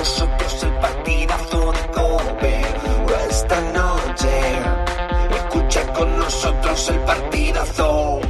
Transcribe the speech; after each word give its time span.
nosotros 0.00 0.62
el 0.62 0.72
partidazo 0.86 1.72
de 1.72 1.82
Cope. 1.96 2.54
Esta 3.28 3.60
noche, 3.78 4.32
escucha 5.38 5.92
con 5.92 6.18
nosotros 6.18 6.88
el 6.88 7.00
partidazo. 7.00 8.20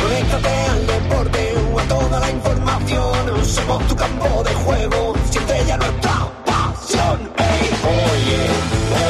Conéctate 0.00 0.54
al 0.74 0.86
deporte 0.86 1.54
o 1.70 1.78
a 1.78 1.82
toda 1.94 2.18
la 2.18 2.30
información. 2.30 3.44
Somos 3.44 3.86
tu 3.88 3.94
campo 3.94 4.42
de 4.42 4.54
juego, 4.64 5.14
siente 5.30 5.64
ya 5.66 5.76
nuestra 5.76 6.16
pasión. 6.46 7.18
Ey, 7.50 7.64
oye, 8.08 8.42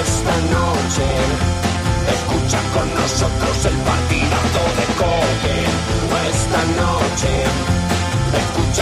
esta 0.02 0.37
noche, 0.59 1.07
escucha 2.16 2.61
con 2.75 2.87
nosotros 3.01 3.57
el 3.71 3.77
partidazo 3.91 4.63
de 4.79 4.87
Cope. 5.01 5.57
Esta 6.35 6.63
noche, 6.83 7.33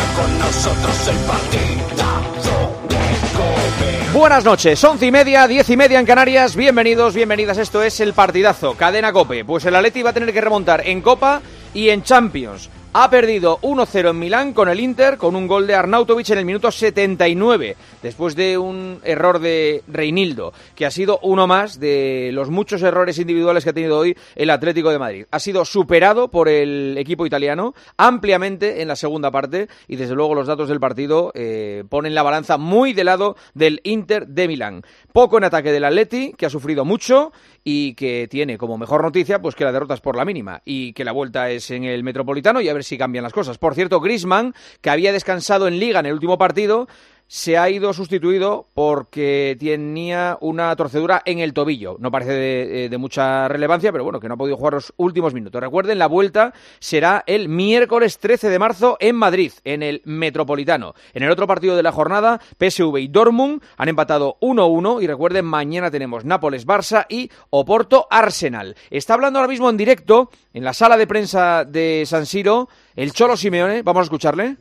con 0.00 0.38
nosotros 0.38 1.08
el 1.08 1.16
partidazo 1.26 2.80
de 2.88 2.96
Cope. 3.36 4.18
Buenas 4.18 4.44
noches, 4.44 4.82
once 4.84 5.06
y 5.06 5.10
media, 5.10 5.46
diez 5.46 5.68
y 5.68 5.76
media 5.76 6.00
en 6.00 6.06
Canarias. 6.06 6.56
Bienvenidos, 6.56 7.14
bienvenidas. 7.14 7.58
Esto 7.58 7.82
es 7.82 8.00
el 8.00 8.14
partidazo, 8.14 8.74
cadena 8.74 9.12
Cope. 9.12 9.44
Pues 9.44 9.66
el 9.66 9.76
Atleti 9.76 10.02
va 10.02 10.10
a 10.10 10.14
tener 10.14 10.32
que 10.32 10.40
remontar 10.40 10.86
en 10.86 11.02
Copa 11.02 11.42
y 11.74 11.90
en 11.90 12.02
Champions. 12.02 12.70
Ha 12.94 13.08
perdido 13.08 13.58
1-0 13.62 14.10
en 14.10 14.18
Milán 14.18 14.52
con 14.52 14.68
el 14.68 14.78
Inter, 14.78 15.16
con 15.16 15.34
un 15.34 15.46
gol 15.46 15.66
de 15.66 15.74
Arnautovic 15.74 16.28
en 16.28 16.36
el 16.36 16.44
minuto 16.44 16.70
79, 16.70 17.74
después 18.02 18.36
de 18.36 18.58
un 18.58 19.00
error 19.02 19.38
de 19.38 19.82
Reinildo, 19.88 20.52
que 20.74 20.84
ha 20.84 20.90
sido 20.90 21.18
uno 21.22 21.46
más 21.46 21.80
de 21.80 22.28
los 22.34 22.50
muchos 22.50 22.82
errores 22.82 23.18
individuales 23.18 23.64
que 23.64 23.70
ha 23.70 23.72
tenido 23.72 23.98
hoy 23.98 24.14
el 24.34 24.50
Atlético 24.50 24.90
de 24.90 24.98
Madrid. 24.98 25.24
Ha 25.30 25.38
sido 25.38 25.64
superado 25.64 26.28
por 26.28 26.50
el 26.50 26.98
equipo 26.98 27.24
italiano 27.24 27.72
ampliamente 27.96 28.82
en 28.82 28.88
la 28.88 28.96
segunda 28.96 29.30
parte 29.30 29.68
y 29.88 29.96
desde 29.96 30.14
luego 30.14 30.34
los 30.34 30.46
datos 30.46 30.68
del 30.68 30.78
partido 30.78 31.32
eh, 31.34 31.84
ponen 31.88 32.14
la 32.14 32.22
balanza 32.22 32.58
muy 32.58 32.92
del 32.92 33.06
lado 33.06 33.36
del 33.54 33.80
Inter 33.84 34.26
de 34.26 34.48
Milán. 34.48 34.82
Poco 35.14 35.38
en 35.38 35.44
ataque 35.44 35.72
del 35.72 35.84
Atleti, 35.84 36.34
que 36.36 36.44
ha 36.44 36.50
sufrido 36.50 36.84
mucho 36.84 37.32
y 37.64 37.94
que 37.94 38.28
tiene 38.28 38.58
como 38.58 38.76
mejor 38.76 39.02
noticia 39.02 39.40
pues 39.40 39.54
que 39.54 39.64
la 39.64 39.72
derrota 39.72 39.94
es 39.94 40.00
por 40.00 40.16
la 40.16 40.26
mínima 40.26 40.60
y 40.64 40.92
que 40.92 41.04
la 41.04 41.12
vuelta 41.12 41.48
es 41.50 41.70
en 41.70 41.84
el 41.84 42.02
Metropolitano 42.02 42.60
y 42.60 42.68
a 42.68 42.74
si 42.82 42.98
cambian 42.98 43.22
las 43.22 43.32
cosas. 43.32 43.58
Por 43.58 43.74
cierto, 43.74 44.00
Grisman, 44.00 44.54
que 44.80 44.90
había 44.90 45.12
descansado 45.12 45.68
en 45.68 45.78
Liga 45.78 46.00
en 46.00 46.06
el 46.06 46.12
último 46.12 46.38
partido, 46.38 46.88
se 47.32 47.56
ha 47.56 47.70
ido 47.70 47.94
sustituido 47.94 48.68
porque 48.74 49.56
tenía 49.58 50.36
una 50.42 50.76
torcedura 50.76 51.22
en 51.24 51.38
el 51.38 51.54
tobillo. 51.54 51.96
No 51.98 52.10
parece 52.10 52.32
de, 52.32 52.88
de, 52.90 52.98
mucha 52.98 53.48
relevancia, 53.48 53.90
pero 53.90 54.04
bueno, 54.04 54.20
que 54.20 54.28
no 54.28 54.34
ha 54.34 54.36
podido 54.36 54.58
jugar 54.58 54.74
los 54.74 54.92
últimos 54.98 55.32
minutos. 55.32 55.58
Recuerden, 55.58 55.98
la 55.98 56.08
vuelta 56.08 56.52
será 56.78 57.24
el 57.26 57.48
miércoles 57.48 58.18
13 58.18 58.50
de 58.50 58.58
marzo 58.58 58.98
en 59.00 59.16
Madrid, 59.16 59.50
en 59.64 59.82
el 59.82 60.02
Metropolitano. 60.04 60.94
En 61.14 61.22
el 61.22 61.30
otro 61.30 61.46
partido 61.46 61.74
de 61.74 61.82
la 61.82 61.90
jornada, 61.90 62.38
PSV 62.58 62.98
y 62.98 63.08
Dortmund 63.08 63.62
han 63.78 63.88
empatado 63.88 64.36
1-1 64.42 65.02
y 65.02 65.06
recuerden, 65.06 65.46
mañana 65.46 65.90
tenemos 65.90 66.26
Nápoles-Barça 66.26 67.06
y 67.08 67.30
Oporto-Arsenal. 67.48 68.76
Está 68.90 69.14
hablando 69.14 69.38
ahora 69.38 69.50
mismo 69.50 69.70
en 69.70 69.78
directo 69.78 70.28
en 70.52 70.64
la 70.64 70.74
sala 70.74 70.98
de 70.98 71.06
prensa 71.06 71.64
de 71.64 72.04
San 72.04 72.26
Siro 72.26 72.68
el 72.94 73.12
Cholo 73.12 73.38
Simeone. 73.38 73.80
Vamos 73.82 74.00
a 74.00 74.04
escucharle. 74.04 74.58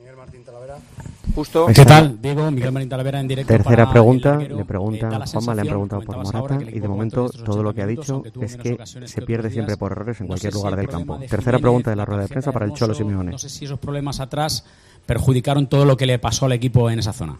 Justo. 1.36 1.68
¿Qué 1.68 1.86
tal? 1.86 2.22
Diego, 2.22 2.50
Miguel 2.52 2.72
Marín 2.72 2.90
Talavera 2.90 3.20
en 3.20 3.28
directo. 3.28 3.54
Tercera 3.54 3.86
para 3.86 3.92
pregunta, 3.92 4.38
le 4.38 4.66
pregunta 4.66 5.09
Eh, 5.09 5.28
Juanma, 5.32 5.56
le 5.56 5.62
han 5.62 5.68
preguntado 5.68 6.02
por 6.02 6.18
Morata 6.18 6.59
y 6.62 6.80
de 6.80 6.88
momento 6.88 7.30
todo 7.30 7.64
lo 7.64 7.74
que 7.74 7.82
ha 7.82 7.86
80 7.86 8.02
dicho 8.02 8.24
es 8.42 8.58
que 8.58 8.78
se 9.08 9.22
pierde 9.22 9.50
siempre 9.50 9.78
por 9.78 9.92
errores 9.92 10.20
en 10.20 10.26
no 10.26 10.30
cualquier 10.30 10.52
sé 10.52 10.58
si 10.58 10.62
lugar 10.62 10.74
el 10.74 10.86
del 10.86 10.90
campo. 10.90 11.18
de 11.18 11.28
Tercera 11.28 11.58
Jiménez, 11.58 11.62
pregunta 11.62 11.90
de 11.90 11.96
la 11.96 12.06
rueda 12.06 12.22
de 12.24 12.28
prensa 12.28 12.52
para 12.52 12.66
el 12.66 12.74
Cholo 12.74 12.94
Simeone. 12.94 13.32
No 13.32 13.38
sé 13.38 13.50
si 13.50 13.66
esos 13.66 13.80
problemas 13.80 14.20
atrás 14.20 14.66
perjudicaron 15.06 15.68
todo 15.68 15.86
lo 15.86 15.96
que 15.96 16.06
le 16.06 16.20
pasó 16.20 16.46
al 16.46 16.54
equipo 16.54 16.90
en 16.90 17.00
esa 17.00 17.14
zona. 17.14 17.38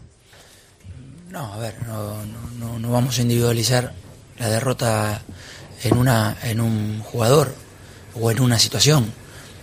No, 1.30 1.52
a 1.52 1.58
ver, 1.58 1.74
no, 1.86 2.24
no, 2.24 2.50
no, 2.58 2.78
no 2.78 2.90
vamos 2.92 3.18
a 3.18 3.22
individualizar 3.22 3.92
la 4.38 4.48
derrota 4.48 5.22
en, 5.82 5.96
una, 5.96 6.36
en 6.44 6.60
un 6.60 7.00
jugador 7.00 7.54
o 8.20 8.30
en 8.30 8.40
una 8.40 8.58
situación. 8.58 9.12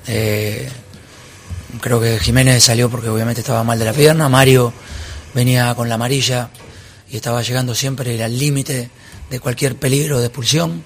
Eh, 0.07 0.67
creo 1.81 1.99
que 1.99 2.19
Jiménez 2.19 2.63
salió 2.63 2.89
porque 2.89 3.09
obviamente 3.09 3.41
estaba 3.41 3.63
mal 3.63 3.79
de 3.79 3.85
la 3.85 3.93
pierna, 3.93 4.29
Mario 4.29 4.73
venía 5.33 5.73
con 5.75 5.89
la 5.89 5.95
amarilla 5.95 6.49
y 7.09 7.15
estaba 7.15 7.41
llegando 7.41 7.75
siempre 7.75 8.21
al 8.23 8.37
límite 8.37 8.89
de 9.29 9.39
cualquier 9.39 9.75
peligro 9.75 10.19
de 10.19 10.25
expulsión 10.27 10.83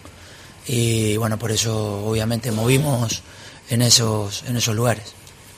y 0.67 1.17
bueno, 1.17 1.37
por 1.37 1.51
eso 1.51 2.05
obviamente 2.05 2.51
movimos 2.51 3.21
en 3.69 3.81
esos, 3.81 4.43
en 4.47 4.57
esos 4.57 4.75
lugares. 4.75 5.13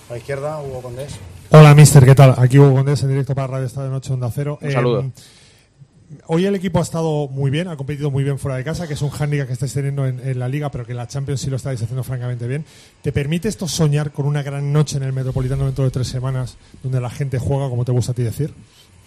A 0.09 0.13
la 0.13 0.19
izquierda, 0.19 0.61
Hugo 0.61 0.81
Condés. 0.81 1.13
Hola, 1.49 1.75
mister, 1.75 2.05
¿qué 2.05 2.15
tal? 2.15 2.35
Aquí 2.37 2.59
Hugo 2.59 2.75
Condés 2.75 3.01
en 3.03 3.09
directo 3.09 3.35
para 3.35 3.47
Radio 3.47 3.67
Estadio 3.67 3.89
Noche 3.89 4.13
Onda 4.13 4.31
Cero. 4.33 4.59
Un 4.61 4.71
saludo. 4.71 4.99
Eh, 5.01 5.11
hoy 6.27 6.45
el 6.45 6.55
equipo 6.55 6.79
ha 6.79 6.81
estado 6.81 7.27
muy 7.27 7.51
bien, 7.51 7.67
ha 7.67 7.77
competido 7.77 8.11
muy 8.11 8.23
bien 8.23 8.39
fuera 8.39 8.57
de 8.57 8.63
casa, 8.63 8.87
que 8.87 8.95
es 8.95 9.01
un 9.01 9.09
hándicap 9.09 9.47
que 9.47 9.53
estáis 9.53 9.73
teniendo 9.73 10.05
en, 10.05 10.19
en 10.19 10.39
la 10.39 10.47
Liga, 10.47 10.69
pero 10.71 10.85
que 10.85 10.91
en 10.91 10.97
la 10.97 11.07
Champions 11.07 11.41
sí 11.41 11.49
lo 11.49 11.55
estáis 11.55 11.81
haciendo 11.81 12.03
francamente 12.03 12.47
bien. 12.47 12.65
¿Te 13.01 13.11
permite 13.11 13.47
esto 13.47 13.67
soñar 13.67 14.11
con 14.11 14.25
una 14.25 14.43
gran 14.43 14.73
noche 14.73 14.97
en 14.97 15.03
el 15.03 15.13
Metropolitano 15.13 15.65
dentro 15.65 15.83
de 15.83 15.91
tres 15.91 16.07
semanas, 16.07 16.55
donde 16.83 16.99
la 17.01 17.09
gente 17.09 17.39
juega, 17.39 17.69
como 17.69 17.85
te 17.85 17.91
gusta 17.91 18.11
a 18.11 18.15
ti 18.15 18.23
decir? 18.23 18.53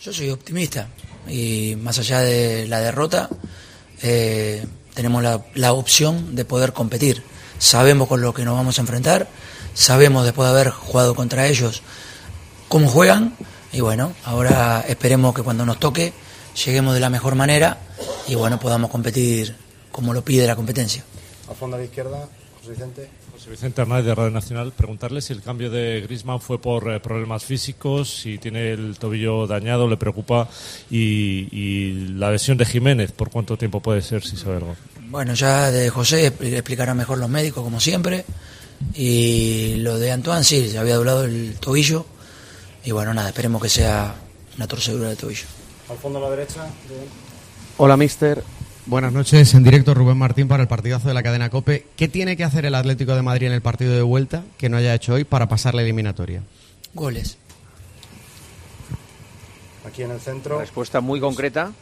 Yo 0.00 0.12
soy 0.12 0.30
optimista 0.30 0.88
y 1.28 1.76
más 1.82 1.98
allá 1.98 2.20
de 2.20 2.69
la 2.69 2.80
derrota, 2.80 3.28
eh, 4.02 4.64
tenemos 4.94 5.22
la, 5.22 5.44
la 5.54 5.72
opción 5.72 6.36
de 6.36 6.44
poder 6.44 6.72
competir. 6.72 7.22
Sabemos 7.58 8.06
con 8.06 8.20
lo 8.20 8.32
que 8.32 8.44
nos 8.44 8.54
vamos 8.54 8.78
a 8.78 8.82
enfrentar, 8.82 9.28
sabemos 9.75 10.25
después 10.25 10.48
de 10.48 10.54
haber 10.54 10.70
jugado 10.70 11.14
contra 11.14 11.48
ellos 11.48 11.82
cómo 12.69 12.86
juegan 12.88 13.34
y 13.72 13.80
bueno, 13.80 14.12
ahora 14.25 14.84
esperemos 14.86 15.34
que 15.34 15.42
cuando 15.42 15.66
nos 15.66 15.78
toque 15.78 16.12
lleguemos 16.64 16.94
de 16.94 17.00
la 17.00 17.10
mejor 17.10 17.34
manera 17.34 17.78
y 18.26 18.34
bueno, 18.34 18.58
podamos 18.58 18.91
competir 18.91 19.54
como 19.91 20.12
lo 20.12 20.22
pide 20.22 20.46
la 20.46 20.56
competencia. 20.56 21.04
Al 21.48 21.56
fondo 21.56 21.76
a 21.76 21.78
la 21.80 21.84
izquierda, 21.84 22.28
José 22.58 22.70
Vicente. 22.70 23.10
José 23.32 23.50
Vicente 23.50 23.82
Hernández 23.82 24.06
de 24.06 24.14
Radio 24.14 24.30
Nacional, 24.30 24.72
preguntarle 24.72 25.22
si 25.22 25.32
el 25.32 25.42
cambio 25.42 25.70
de 25.70 26.00
Griezmann 26.00 26.41
fue 26.41 26.60
por 26.60 26.92
eh, 26.92 27.00
problemas 27.00 27.44
físicos, 27.44 28.10
si 28.10 28.38
tiene 28.38 28.72
el 28.72 28.98
tobillo 28.98 29.46
dañado, 29.46 29.88
le 29.88 29.96
preocupa, 29.96 30.48
y, 30.91 31.48
y 31.52 32.08
la 32.16 32.32
lesión 32.32 32.58
de 32.58 32.64
Jiménez, 32.64 33.12
¿por 33.12 33.30
cuánto 33.30 33.56
tiempo 33.56 33.80
puede 33.80 34.02
ser, 34.02 34.25
si 34.25 34.36
sabe 34.36 34.56
algo? 34.56 34.76
Bueno, 35.08 35.34
ya 35.34 35.70
de 35.70 35.88
José 35.88 36.26
explicarán 36.26 36.96
mejor 36.96 37.19
los 37.19 37.30
médicos, 37.30 37.62
como 37.64 37.80
siempre. 37.80 38.25
Y 38.94 39.76
lo 39.76 39.98
de 39.98 40.12
Antoine, 40.12 40.44
sí, 40.44 40.69
se 40.69 40.78
había 40.78 40.96
doblado 40.96 41.25
el 41.25 41.56
tobillo. 41.58 42.04
Y 42.84 42.90
bueno, 42.90 43.14
nada, 43.14 43.28
esperemos 43.28 43.62
que 43.62 43.69
sea 43.69 44.14
una 44.56 44.66
torcedura 44.66 45.08
de 45.08 45.16
tobillo. 45.16 45.46
Al 45.88 45.97
fondo 45.97 46.19
a 46.19 46.22
la 46.22 46.31
derecha, 46.31 46.66
Hola, 47.78 47.97
mister. 47.97 48.43
Buenas 48.87 49.12
noches, 49.12 49.54
en 49.54 49.62
directo 49.62 49.94
Rubén 49.94 50.16
Martín 50.16 50.49
para 50.49 50.62
el 50.62 50.69
partidazo 50.69 51.09
de 51.09 51.15
la 51.15 51.22
cadena 51.22 51.50
COPE. 51.50 51.87
¿Qué 51.97 52.09
tiene 52.09 52.37
que 52.37 52.44
hacer 52.44 52.65
el 52.66 52.75
Atlético 52.75 53.15
de 53.15 53.22
Madrid 53.22 53.47
en 53.47 53.53
el 53.53 53.62
partido 53.62 53.94
de 53.94 54.03
vuelta 54.03 54.44
que 54.56 54.69
no 54.69 54.76
haya 54.76 54.94
hecho 54.94 55.15
hoy 55.15 55.25
para 55.25 55.49
pasar 55.49 55.75
la 55.75 55.82
eliminatoria? 55.82 56.43
Goles. 56.94 57.38
aquí 59.87 60.02
en 60.02 60.11
el 60.11 60.20
centro. 60.20 60.58
Respuesta 60.58 61.00
muy 61.00 61.20
concreta, 61.20 61.73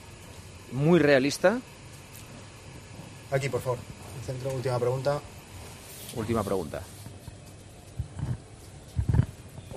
muy 0.72 0.98
realista. 0.98 1.58
Aquí, 3.30 3.48
por 3.48 3.60
favor. 3.60 3.78
El 4.20 4.26
centro, 4.26 4.50
última 4.54 4.78
pregunta. 4.78 5.20
Última 6.14 6.44
pregunta. 6.44 6.82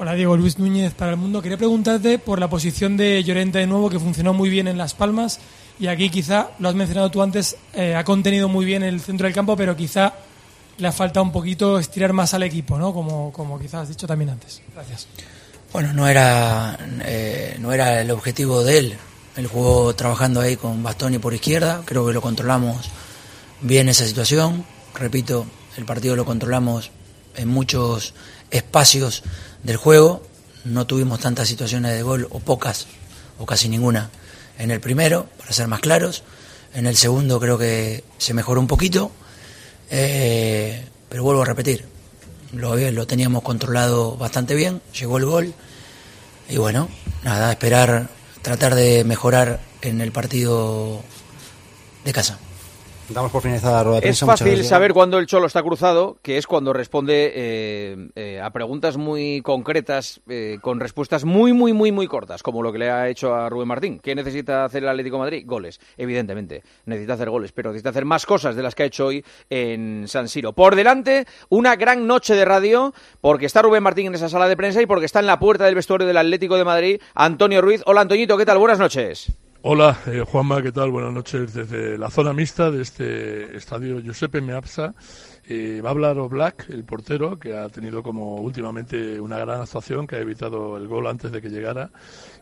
Hola 0.01 0.13
Diego, 0.13 0.38
Luis 0.38 0.57
Núñez 0.57 0.94
para 0.94 1.12
el 1.12 1.18
Mundo. 1.18 1.42
Quería 1.42 1.57
preguntarte 1.57 2.19
por 2.19 2.40
la 2.40 2.50
posición 2.50 2.96
de 2.96 3.22
Llorente 3.22 3.60
de 3.60 3.68
nuevo, 3.68 3.90
que 3.90 4.00
funcionó 4.00 4.34
muy 4.34 4.50
bien 4.50 4.69
en 4.69 4.78
Las 4.78 4.94
Palmas. 4.94 5.42
Y 5.78 5.88
aquí 5.88 6.10
quizá, 6.10 6.51
lo 6.60 6.69
has 6.69 6.75
mencionado 6.75 7.12
tú 7.12 7.22
antes, 7.22 7.57
eh, 7.74 7.96
ha 7.96 8.06
contenido 8.06 8.48
muy 8.48 8.63
bien 8.63 8.81
el 8.81 9.01
centro 9.01 9.25
del 9.28 9.34
campo, 9.34 9.57
pero 9.57 9.75
quizá 9.75 10.13
le 10.78 10.88
ha 10.88 10.94
faltado 10.94 11.25
un 11.25 11.34
poquito 11.34 11.78
estirar 11.78 12.13
más 12.13 12.34
al 12.34 12.44
equipo, 12.44 12.78
¿no? 12.78 12.94
Como, 12.94 13.34
como 13.34 13.60
quizás 13.60 13.81
has 13.81 13.90
dicho 13.90 14.07
también 14.07 14.30
antes. 14.30 14.62
Gracias. 14.74 15.06
Bueno, 15.74 15.92
no 15.92 16.07
era, 16.07 16.80
eh, 17.04 17.57
no 17.60 17.74
era 17.74 18.00
el 18.00 18.10
objetivo 18.12 18.63
de 18.63 18.78
él. 18.78 18.98
Él 19.36 19.48
jugó 19.48 19.94
trabajando 19.95 20.40
ahí 20.40 20.56
con 20.56 20.81
Bastoni 20.81 21.19
por 21.19 21.34
izquierda. 21.34 21.81
Creo 21.84 22.07
que 22.07 22.13
lo 22.13 22.22
controlamos 22.22 22.90
bien 23.60 23.90
esa 23.90 24.06
situación. 24.06 24.63
Repito, 24.95 25.45
el 25.75 25.84
partido 25.84 26.16
lo 26.16 26.24
controlamos 26.24 26.90
en 27.36 27.50
muchos 27.50 28.13
espacios 28.50 29.24
del 29.64 29.78
juego. 29.78 30.24
no 30.66 30.86
tuvimos 30.86 31.20
tantas 31.20 31.48
situaciones 31.48 31.94
de 31.94 32.04
gol, 32.04 32.28
o 32.32 32.40
pocas, 32.40 32.88
o 33.38 33.46
casi 33.46 33.70
ninguna. 33.70 34.10
En 34.58 34.72
el 34.72 34.80
primero, 34.80 35.28
para 35.38 35.54
ser 35.54 35.68
más 35.68 35.80
claros, 35.80 36.24
en 36.74 36.86
el 36.86 36.98
segundo 36.98 37.40
creo 37.40 37.58
que 37.58 38.04
se 38.18 38.34
mejoró 38.34 38.60
un 38.60 38.68
poquito, 38.68 39.12
eh, 39.90 40.86
pero 41.08 41.24
vuelvo 41.24 41.44
a 41.44 41.46
repetir, 41.46 41.86
lo, 42.52 42.76
lo 42.76 43.08
teníamos 43.08 43.42
controlado 43.42 44.18
bastante 44.18 44.54
bien, 44.56 44.82
llegó 45.00 45.18
el 45.18 45.26
gol, 45.26 45.54
y 46.50 46.58
bueno, 46.58 46.90
nada, 47.24 47.52
esperar, 47.52 48.10
tratar 48.42 48.76
de 48.76 49.04
mejorar 49.04 49.60
en 49.82 50.02
el 50.02 50.12
partido 50.12 51.02
de 52.04 52.12
casa. 52.12 52.40
Damos 53.10 53.32
por 53.32 53.42
finalizada 53.42 53.78
la 53.78 53.84
rueda 53.84 54.00
de 54.02 54.10
Es 54.10 54.20
prensa. 54.20 54.26
Muchas 54.26 54.40
fácil 54.40 54.64
saber 54.66 54.94
cuándo 54.94 55.18
el 55.18 55.26
Cholo 55.26 55.48
está 55.48 55.64
cruzado, 55.64 56.18
que 56.22 56.38
es 56.38 56.46
cuando 56.46 56.74
responde 56.74 57.32
eh, 57.36 58.10
eh, 58.16 58.40
a 58.40 58.52
preguntas 58.52 58.98
muy 58.98 59.42
concretas, 59.42 60.22
eh, 60.30 60.60
con 60.62 60.80
respuestas 60.80 61.26
muy, 61.26 61.54
muy, 61.54 61.74
muy, 61.74 61.92
muy 61.92 62.08
cortas, 62.08 62.44
como 62.44 62.62
lo 62.62 62.72
que 62.72 62.78
le 62.78 62.92
ha 62.92 63.08
hecho 63.10 63.34
a 63.34 63.50
Rubén 63.50 63.68
Martín. 63.68 64.00
¿Qué 64.00 64.14
necesita 64.14 64.64
hacer 64.64 64.84
el 64.84 64.90
Atlético 64.90 65.16
de 65.16 65.22
Madrid? 65.22 65.44
Goles, 65.48 65.80
evidentemente. 65.98 66.64
Necesita 66.86 67.14
hacer 67.14 67.32
goles, 67.32 67.52
pero 67.52 67.72
necesita 67.72 67.90
hacer 67.90 68.06
más 68.06 68.28
cosas 68.28 68.56
de 68.56 68.62
las 68.62 68.76
que 68.76 68.84
ha 68.84 68.88
hecho 68.88 69.08
hoy 69.08 69.26
en 69.50 70.08
San 70.08 70.28
Siro. 70.28 70.54
Por 70.54 70.76
delante, 70.76 71.26
una 71.50 71.76
gran 71.76 72.06
noche 72.06 72.36
de 72.36 72.46
radio, 72.46 72.94
porque 73.22 73.48
está 73.48 73.64
Rubén 73.64 73.82
Martín 73.82 74.08
en 74.08 74.16
esa 74.16 74.30
sala 74.30 74.48
de 74.48 74.56
prensa 74.56 74.82
y 74.82 74.86
porque 74.86 75.06
está 75.06 75.20
en 75.20 75.28
la 75.28 75.40
puerta 75.40 75.66
del 75.66 75.76
vestuario 75.76 76.06
del 76.06 76.18
Atlético 76.18 76.58
de 76.58 76.66
Madrid, 76.66 77.02
Antonio 77.16 77.62
Ruiz. 77.62 77.82
Hola, 77.86 78.02
Antoñito, 78.02 78.38
¿qué 78.38 78.46
tal? 78.46 78.60
Buenas 78.60 78.78
noches. 78.78 79.32
Hola, 79.62 79.98
eh, 80.08 80.24
Juanma, 80.26 80.62
¿qué 80.62 80.72
tal? 80.72 80.90
Buenas 80.90 81.12
noches 81.12 81.54
desde 81.54 81.98
la 81.98 82.10
zona 82.10 82.32
mixta 82.32 82.72
de 82.72 82.82
este 82.82 83.58
estadio 83.58 84.00
Giuseppe 84.00 84.40
Meazza. 84.40 84.94
Eh, 85.52 85.82
va 85.84 85.90
a 85.90 85.92
hablar 85.92 86.18
Oblak, 86.18 86.70
el 86.70 86.86
portero, 86.86 87.38
que 87.38 87.58
ha 87.58 87.68
tenido 87.68 88.02
como 88.02 88.36
últimamente 88.36 89.20
una 89.20 89.38
gran 89.40 89.60
actuación, 89.62 90.08
que 90.08 90.16
ha 90.16 90.20
evitado 90.20 90.78
el 90.78 90.88
gol 90.88 91.08
antes 91.08 91.32
de 91.34 91.42
que 91.42 91.50
llegara. 91.50 91.90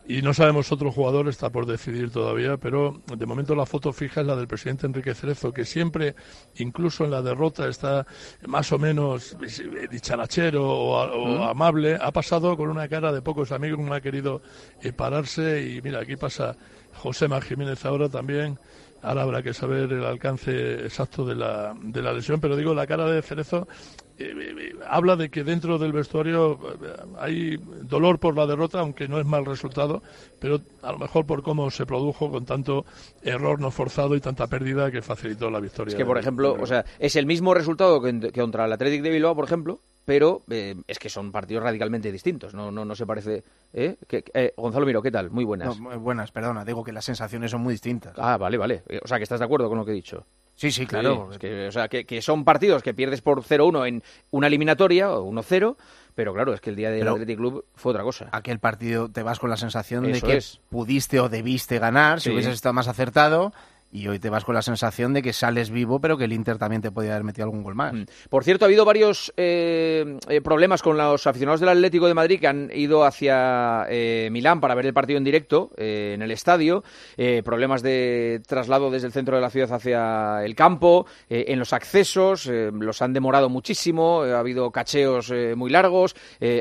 Y 0.07 0.21
no 0.21 0.33
sabemos 0.33 0.71
otro 0.71 0.91
jugador, 0.91 1.27
está 1.27 1.49
por 1.49 1.65
decidir 1.65 2.11
todavía, 2.11 2.57
pero 2.57 3.01
de 3.07 3.25
momento 3.25 3.55
la 3.55 3.65
foto 3.65 3.91
fija 3.93 4.21
es 4.21 4.27
la 4.27 4.35
del 4.35 4.47
presidente 4.47 4.85
Enrique 4.85 5.15
Cerezo, 5.15 5.51
que 5.51 5.65
siempre, 5.65 6.15
incluso 6.57 7.03
en 7.03 7.11
la 7.11 7.21
derrota, 7.23 7.67
está 7.67 8.05
más 8.45 8.71
o 8.73 8.77
menos 8.77 9.35
eh, 9.41 9.87
dicharachero 9.89 10.63
o, 10.69 10.97
a- 10.99 11.13
o 11.13 11.25
Mm. 11.39 11.41
amable. 11.49 11.97
Ha 11.99 12.11
pasado 12.11 12.55
con 12.55 12.69
una 12.69 12.87
cara 12.87 13.11
de 13.11 13.21
pocos 13.23 13.51
amigos, 13.51 13.79
no 13.79 13.93
ha 13.93 14.01
querido 14.01 14.41
eh, 14.83 14.93
pararse. 14.93 15.63
Y 15.65 15.81
mira, 15.81 15.99
aquí 16.01 16.15
pasa 16.15 16.55
José 16.97 17.27
Mar 17.27 17.43
Jiménez 17.43 17.83
ahora 17.85 18.09
también. 18.09 18.57
Ahora 19.01 19.21
habrá 19.21 19.43
que 19.43 19.53
saber 19.53 19.93
el 19.93 20.03
alcance 20.03 20.85
exacto 20.85 21.23
de 21.23 21.35
la, 21.35 21.75
de 21.79 22.01
la 22.01 22.13
lesión, 22.13 22.41
pero 22.41 22.55
digo, 22.55 22.73
la 22.73 22.87
cara 22.87 23.05
de 23.05 23.21
Cerezo 23.21 23.67
eh, 24.19 24.33
eh, 24.35 24.75
habla 24.87 25.15
de 25.15 25.29
que 25.29 25.43
dentro 25.43 25.77
del 25.77 25.93
vestuario 25.93 26.53
eh, 26.53 26.95
hay 27.19 27.57
dolor 27.83 28.17
por 28.17 28.35
la 28.35 28.47
derrota, 28.47 28.79
aunque 28.79 29.07
no 29.07 29.19
es 29.19 29.25
mal 29.27 29.45
resultado, 29.45 30.01
pero 30.39 30.59
a 30.81 30.91
lo 30.91 30.97
mejor 30.97 31.27
por 31.27 31.43
cómo 31.43 31.69
se 31.69 31.85
produjo 31.85 32.31
con 32.31 32.43
tanto 32.45 32.85
error 33.21 33.61
no 33.61 33.69
forzado 33.69 34.15
y 34.15 34.19
tanta 34.19 34.47
pérdida 34.47 34.89
que 34.89 35.03
facilitó 35.03 35.51
la 35.51 35.59
victoria. 35.59 35.91
Es 35.91 35.95
que, 35.95 36.05
por 36.05 36.17
ejemplo, 36.17 36.57
o 36.59 36.65
sea, 36.65 36.83
es 36.97 37.15
el 37.15 37.27
mismo 37.27 37.53
resultado 37.53 38.01
que, 38.01 38.19
que 38.19 38.41
contra 38.41 38.65
el 38.65 38.73
Athletic 38.73 39.03
de 39.03 39.11
Bilbao, 39.11 39.35
por 39.35 39.45
ejemplo, 39.45 39.79
pero 40.07 40.43
eh, 40.49 40.73
es 40.87 40.99
que 40.99 41.09
son 41.09 41.33
partidos 41.33 41.63
radicalmente 41.65 42.13
distintos. 42.13 42.53
No, 42.53 42.71
no, 42.71 42.85
no 42.85 42.95
se 42.95 43.05
parece. 43.05 43.43
¿eh? 43.73 43.97
Que- 44.07 44.23
eh, 44.33 44.53
Gonzalo 44.55 44.85
Miro, 44.85 45.01
¿qué 45.01 45.11
tal? 45.11 45.29
Muy 45.31 45.43
buenas. 45.43 45.67
No, 45.77 45.89
muy 45.89 45.97
buenas, 45.97 46.31
perdona, 46.31 46.63
digo 46.63 46.81
que 46.81 46.93
las 46.93 47.03
sensaciones 47.03 47.51
son 47.51 47.59
muy 47.59 47.73
distintas. 47.73 48.13
Ah, 48.17 48.37
vale, 48.37 48.55
vale. 48.57 48.83
Eh, 48.87 49.01
O 49.03 49.07
sea, 49.07 49.17
que 49.17 49.23
estás 49.23 49.39
de 49.39 49.45
acuerdo 49.45 49.67
con 49.67 49.77
lo 49.77 49.83
que 49.83 49.91
he 49.91 49.95
dicho. 49.95 50.25
Sí, 50.55 50.71
sí, 50.71 50.85
claro. 50.87 51.27
es 51.33 51.37
que, 51.39 51.67
o 51.67 51.71
sea, 51.73 51.89
que, 51.89 52.05
que 52.05 52.21
son 52.21 52.45
partidos 52.45 52.81
que 52.83 52.93
pierdes 52.93 53.21
por 53.21 53.43
0-1 53.43 53.85
en 53.85 54.01
una 54.31 54.47
eliminatoria 54.47 55.11
o 55.11 55.29
1-0, 55.29 55.75
pero 56.15 56.33
claro, 56.33 56.53
es 56.53 56.61
que 56.61 56.69
el 56.69 56.77
día 56.77 56.89
del 56.89 57.01
Pero- 57.01 57.11
Athletic 57.11 57.37
Club 57.37 57.65
fue 57.75 57.91
otra 57.91 58.03
cosa. 58.03 58.29
Aquel 58.31 58.59
partido 58.59 59.09
te 59.09 59.23
vas 59.23 59.39
con 59.39 59.49
la 59.49 59.57
sensación 59.57 60.05
Eso 60.05 60.25
de 60.25 60.31
que 60.31 60.37
es. 60.39 60.61
pudiste 60.69 61.19
o 61.19 61.27
debiste 61.27 61.79
ganar 61.79 62.21
si 62.21 62.31
hubieses 62.31 62.53
estado 62.53 62.71
más 62.73 62.87
acertado. 62.87 63.51
Y 63.97 64.07
hoy 64.07 64.19
te 64.19 64.29
vas 64.29 64.45
con 64.45 64.53
la 64.53 64.61
sensación 64.61 65.11
de 65.13 65.23
que 65.23 65.33
sales 65.33 65.71
vivo, 65.71 65.99
pero 65.99 66.17
que 66.17 66.25
el 66.25 66.33
Inter 66.33 66.59
también 66.59 66.83
te 66.83 66.91
podía 66.91 67.13
haber 67.13 67.23
metido 67.23 67.45
algún 67.45 67.63
gol 67.63 67.73
más. 67.73 67.95
Por 68.29 68.43
cierto, 68.43 68.65
ha 68.65 68.67
habido 68.67 68.85
varios 68.85 69.33
eh, 69.37 70.19
eh, 70.29 70.41
problemas 70.41 70.83
con 70.83 70.97
los 70.97 71.25
aficionados 71.25 71.61
del 71.61 71.69
Atlético 71.69 72.07
de 72.07 72.13
Madrid 72.13 72.39
que 72.39 72.47
han 72.47 72.69
ido 72.71 73.03
hacia 73.03 73.87
eh, 73.89 74.29
Milán 74.31 74.61
para 74.61 74.75
ver 74.75 74.85
el 74.85 74.93
partido 74.93 75.17
en 75.17 75.23
directo 75.23 75.71
eh, 75.77 76.11
en 76.13 76.21
el 76.21 76.29
estadio. 76.29 76.83
Eh, 77.17 77.41
problemas 77.43 77.81
de 77.81 78.39
traslado 78.45 78.91
desde 78.91 79.07
el 79.07 79.13
centro 79.13 79.35
de 79.35 79.41
la 79.41 79.49
ciudad 79.49 79.73
hacia 79.73 80.45
el 80.45 80.53
campo, 80.53 81.07
en 81.29 81.57
los 81.57 81.73
accesos, 81.73 82.45
los 82.45 83.01
han 83.01 83.13
demorado 83.13 83.49
muchísimo, 83.49 84.21
ha 84.21 84.39
habido 84.39 84.69
cacheos 84.71 85.33
muy 85.55 85.71
largos. 85.71 86.15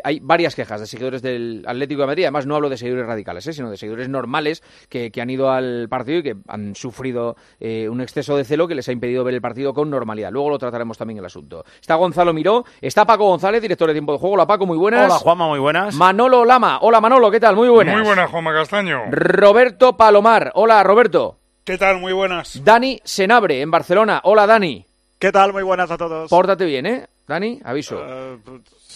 hay 0.04 0.20
varias 0.20 0.54
quejas 0.54 0.80
de 0.80 0.86
seguidores 0.86 1.22
del 1.22 1.64
Atlético 1.66 2.02
de 2.02 2.06
Madrid. 2.06 2.24
Además, 2.24 2.46
no 2.46 2.54
hablo 2.54 2.68
de 2.68 2.76
seguidores 2.78 3.06
radicales, 3.06 3.44
sino 3.44 3.70
de 3.70 3.76
seguidores 3.76 4.08
normales 4.08 4.62
que 4.88 5.12
han 5.20 5.30
ido 5.30 5.50
al 5.50 5.88
partido 5.88 6.18
y 6.18 6.22
que 6.22 6.36
han 6.48 6.74
sufrido 6.74 7.25
eh, 7.58 7.88
un 7.88 8.00
exceso 8.00 8.36
de 8.36 8.44
celo 8.44 8.68
que 8.68 8.74
les 8.74 8.88
ha 8.88 8.92
impedido 8.92 9.24
ver 9.24 9.34
el 9.34 9.40
partido 9.40 9.72
con 9.72 9.90
normalidad. 9.90 10.30
Luego 10.30 10.50
lo 10.50 10.58
trataremos 10.58 10.98
también 10.98 11.18
el 11.18 11.24
asunto. 11.24 11.64
Está 11.80 11.94
Gonzalo 11.96 12.32
Miró, 12.32 12.64
está 12.80 13.04
Paco 13.04 13.24
González, 13.24 13.62
director 13.62 13.88
de 13.88 13.94
Tiempo 13.94 14.12
de 14.12 14.18
Juego. 14.18 14.34
Hola 14.34 14.46
Paco, 14.46 14.66
muy 14.66 14.76
buenas. 14.76 15.06
Hola 15.06 15.18
Juanma, 15.18 15.48
muy 15.48 15.58
buenas. 15.58 15.94
Manolo 15.94 16.44
Lama, 16.44 16.78
hola 16.82 17.00
Manolo, 17.00 17.30
¿qué 17.30 17.40
tal? 17.40 17.56
Muy 17.56 17.68
buenas. 17.68 17.96
Muy 17.96 18.04
buenas, 18.04 18.30
Juanma 18.30 18.52
Castaño. 18.52 19.02
Roberto 19.10 19.96
Palomar, 19.96 20.52
hola 20.54 20.82
Roberto. 20.82 21.38
¿Qué 21.64 21.78
tal? 21.78 21.98
Muy 21.98 22.12
buenas. 22.12 22.62
Dani 22.62 23.00
Senabre, 23.02 23.60
en 23.60 23.70
Barcelona, 23.70 24.20
hola 24.24 24.46
Dani. 24.46 24.84
¿Qué 25.18 25.32
tal? 25.32 25.52
Muy 25.52 25.62
buenas 25.62 25.90
a 25.90 25.96
todos. 25.96 26.28
Pórtate 26.30 26.64
bien, 26.64 26.86
¿eh? 26.86 27.06
Dani, 27.26 27.60
aviso. 27.64 27.98
Eh, 28.06 28.38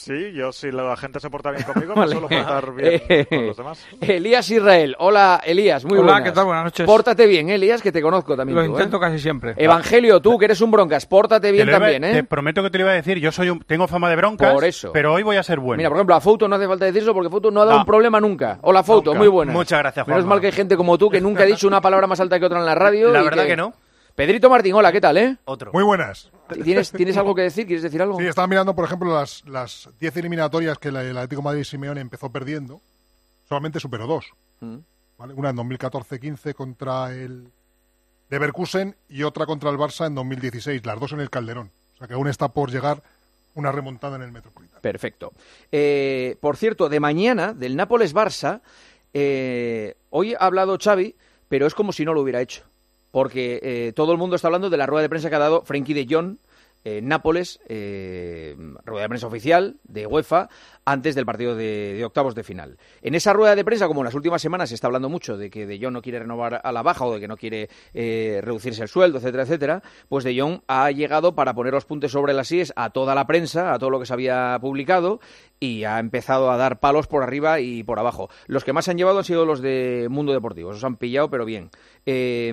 sí, 0.00 0.32
yo 0.32 0.52
si 0.52 0.70
la 0.72 0.96
gente 0.96 1.20
se 1.20 1.30
porta 1.30 1.50
bien 1.50 1.62
conmigo, 1.64 1.94
Vale. 1.96 2.14
me 2.14 2.20
suelo 2.20 2.28
portar 2.28 2.72
bien 2.74 3.02
Eh, 3.08 3.26
con 3.28 3.46
los 3.46 3.56
demás. 3.56 3.86
Elías 4.00 4.48
Israel, 4.50 4.96
hola 4.98 5.40
Elías, 5.44 5.84
muy 5.84 5.98
Hola, 5.98 6.12
buenas. 6.12 6.28
¿qué 6.28 6.32
tal? 6.34 6.44
Buenas 6.46 6.64
noches. 6.64 6.86
Pórtate 6.86 7.26
bien, 7.26 7.48
¿eh, 7.50 7.54
Elías, 7.54 7.82
que 7.82 7.92
te 7.92 8.02
conozco 8.02 8.36
también. 8.36 8.56
Lo 8.56 8.64
tú, 8.64 8.70
¿eh? 8.70 8.72
intento 8.72 8.98
casi 8.98 9.18
siempre. 9.18 9.54
Evangelio, 9.56 10.20
tú 10.20 10.38
que 10.38 10.46
eres 10.46 10.60
un 10.60 10.70
broncas, 10.70 11.06
pórtate 11.06 11.52
bien 11.52 11.66
Te 11.66 11.70
iba- 11.72 11.78
también, 11.78 12.04
¿eh? 12.04 12.12
Te 12.14 12.24
prometo 12.24 12.62
que 12.62 12.70
te 12.70 12.78
lo 12.78 12.84
iba 12.84 12.92
a 12.92 12.94
decir. 12.96 13.18
Yo 13.18 13.30
soy 13.32 13.50
un- 13.50 13.60
tengo 13.60 13.86
fama 13.86 14.08
de 14.10 14.16
broncas, 14.16 14.52
Por 14.52 14.64
eso. 14.64 14.90
pero 14.92 15.12
hoy 15.14 15.22
voy 15.22 15.36
a 15.36 15.42
ser 15.42 15.58
bueno. 15.60 15.78
Mira, 15.78 15.88
por 15.90 15.96
ejemplo, 15.98 16.14
a 16.14 16.20
Fouto 16.20 16.48
no 16.48 16.56
hace 16.56 16.66
falta 16.66 16.84
decirlo 16.86 17.14
porque 17.14 17.28
Fouto 17.30 17.50
no 17.50 17.60
ha 17.62 17.64
dado 17.64 17.76
No. 17.78 17.82
un 17.82 17.86
problema 17.86 18.20
nunca. 18.20 18.58
Hola 18.62 18.82
Fouto, 18.82 19.10
Nunca. 19.10 19.18
muy 19.18 19.28
buena. 19.28 19.52
Muchas 19.52 19.78
gracias, 19.78 20.06
Menos 20.06 20.22
Juanma. 20.22 20.34
mal 20.36 20.40
que 20.40 20.46
hay 20.48 20.52
gente 20.52 20.76
como 20.76 20.96
tú 20.98 21.10
que 21.10 21.20
nunca 21.20 21.42
ha 21.42 21.46
dicho 21.46 21.66
una 21.68 21.80
palabra 21.80 22.06
más 22.06 22.20
alta 22.20 22.38
que 22.40 22.46
otra 22.46 22.58
en 22.58 22.66
la 22.66 22.74
radio. 22.74 23.10
La 23.10 23.20
y 23.20 23.24
verdad 23.24 23.46
que 23.46 23.56
no. 23.56 23.72
Pedrito 24.14 24.50
Martín, 24.50 24.74
hola, 24.74 24.90
¿qué 24.92 25.00
tal, 25.00 25.16
eh? 25.16 25.36
Otro. 25.44 25.70
Muy 25.72 25.84
buenas. 25.84 26.30
¿Tienes, 26.64 26.92
¿Tienes 26.92 27.16
algo 27.16 27.34
que 27.34 27.42
decir? 27.42 27.66
¿Quieres 27.66 27.82
decir 27.82 28.00
algo? 28.02 28.18
Sí, 28.18 28.26
estaba 28.26 28.46
mirando, 28.46 28.74
por 28.74 28.84
ejemplo, 28.84 29.14
las, 29.14 29.46
las 29.46 29.88
10 29.98 30.16
eliminatorias 30.18 30.78
que 30.78 30.88
el 30.88 30.96
Atlético 30.96 31.42
de 31.42 31.44
Madrid 31.44 31.64
Simeone 31.64 32.00
empezó 32.00 32.30
perdiendo. 32.30 32.80
Solamente 33.48 33.80
superó 33.80 34.06
dos. 34.06 34.26
Mm. 34.60 34.76
¿vale? 35.18 35.34
Una 35.34 35.50
en 35.50 35.56
2014-15 35.56 36.54
contra 36.54 37.12
el 37.12 37.48
Leverkusen 38.30 38.96
y 39.08 39.24
otra 39.24 39.44
contra 39.46 39.70
el 39.70 39.76
Barça 39.76 40.06
en 40.06 40.14
2016. 40.14 40.86
Las 40.86 40.98
dos 40.98 41.12
en 41.12 41.20
el 41.20 41.30
Calderón. 41.30 41.70
O 41.94 41.98
sea 41.98 42.08
que 42.08 42.14
aún 42.14 42.28
está 42.28 42.48
por 42.48 42.70
llegar 42.70 43.02
una 43.54 43.72
remontada 43.72 44.16
en 44.16 44.22
el 44.22 44.32
Metropolitano. 44.32 44.80
Perfecto. 44.80 45.32
Eh, 45.72 46.36
por 46.40 46.56
cierto, 46.56 46.88
de 46.88 47.00
mañana, 47.00 47.52
del 47.52 47.76
Nápoles-Barça, 47.76 48.60
eh, 49.12 49.96
hoy 50.10 50.34
ha 50.34 50.38
hablado 50.38 50.78
Xavi, 50.82 51.16
pero 51.48 51.66
es 51.66 51.74
como 51.74 51.92
si 51.92 52.04
no 52.04 52.14
lo 52.14 52.22
hubiera 52.22 52.40
hecho. 52.40 52.62
Porque 53.10 53.60
eh, 53.62 53.92
todo 53.94 54.12
el 54.12 54.18
mundo 54.18 54.36
está 54.36 54.48
hablando 54.48 54.70
de 54.70 54.76
la 54.76 54.86
rueda 54.86 55.02
de 55.02 55.08
prensa 55.08 55.28
que 55.28 55.36
ha 55.36 55.40
dado 55.40 55.62
Frenkie 55.62 55.94
de 55.94 56.06
Jong 56.08 56.36
en 56.84 57.08
Nápoles, 57.08 57.60
eh, 57.68 58.56
rueda 58.84 59.02
de 59.02 59.08
prensa 59.08 59.26
oficial 59.26 59.76
de 59.84 60.06
UEFA, 60.06 60.48
antes 60.84 61.14
del 61.14 61.26
partido 61.26 61.54
de, 61.54 62.02
octavos 62.04 62.34
de 62.34 62.42
final. 62.42 62.78
En 63.02 63.14
esa 63.14 63.32
rueda 63.32 63.54
de 63.54 63.64
prensa, 63.64 63.86
como 63.86 64.00
en 64.00 64.06
las 64.06 64.14
últimas 64.14 64.42
semanas 64.42 64.70
se 64.70 64.74
está 64.74 64.86
hablando 64.86 65.08
mucho 65.08 65.36
de 65.36 65.50
que 65.50 65.66
De 65.66 65.78
Jong 65.78 65.92
no 65.92 66.02
quiere 66.02 66.20
renovar 66.20 66.60
a 66.62 66.72
la 66.72 66.82
baja 66.82 67.04
o 67.04 67.14
de 67.14 67.20
que 67.20 67.28
no 67.28 67.36
quiere 67.36 67.68
eh, 67.92 68.40
reducirse 68.42 68.82
el 68.82 68.88
sueldo, 68.88 69.18
etcétera, 69.18 69.42
etcétera, 69.42 69.82
pues 70.08 70.24
De 70.24 70.38
Jong 70.38 70.60
ha 70.68 70.90
llegado 70.90 71.34
para 71.34 71.54
poner 71.54 71.72
los 71.72 71.84
puntos 71.84 72.12
sobre 72.12 72.32
las 72.32 72.50
IES 72.50 72.72
a 72.76 72.90
toda 72.90 73.14
la 73.14 73.26
prensa, 73.26 73.72
a 73.72 73.78
todo 73.78 73.90
lo 73.90 74.00
que 74.00 74.06
se 74.06 74.12
había 74.12 74.58
publicado 74.60 75.20
y 75.58 75.84
ha 75.84 75.98
empezado 75.98 76.50
a 76.50 76.56
dar 76.56 76.80
palos 76.80 77.06
por 77.06 77.22
arriba 77.22 77.60
y 77.60 77.82
por 77.82 77.98
abajo. 77.98 78.30
Los 78.46 78.64
que 78.64 78.72
más 78.72 78.86
se 78.86 78.92
han 78.92 78.98
llevado 78.98 79.18
han 79.18 79.24
sido 79.24 79.44
los 79.44 79.60
de 79.60 80.08
Mundo 80.10 80.32
Deportivo, 80.32 80.70
esos 80.70 80.84
han 80.84 80.96
pillado, 80.96 81.30
pero 81.30 81.44
bien. 81.44 81.70
Eh, 82.06 82.52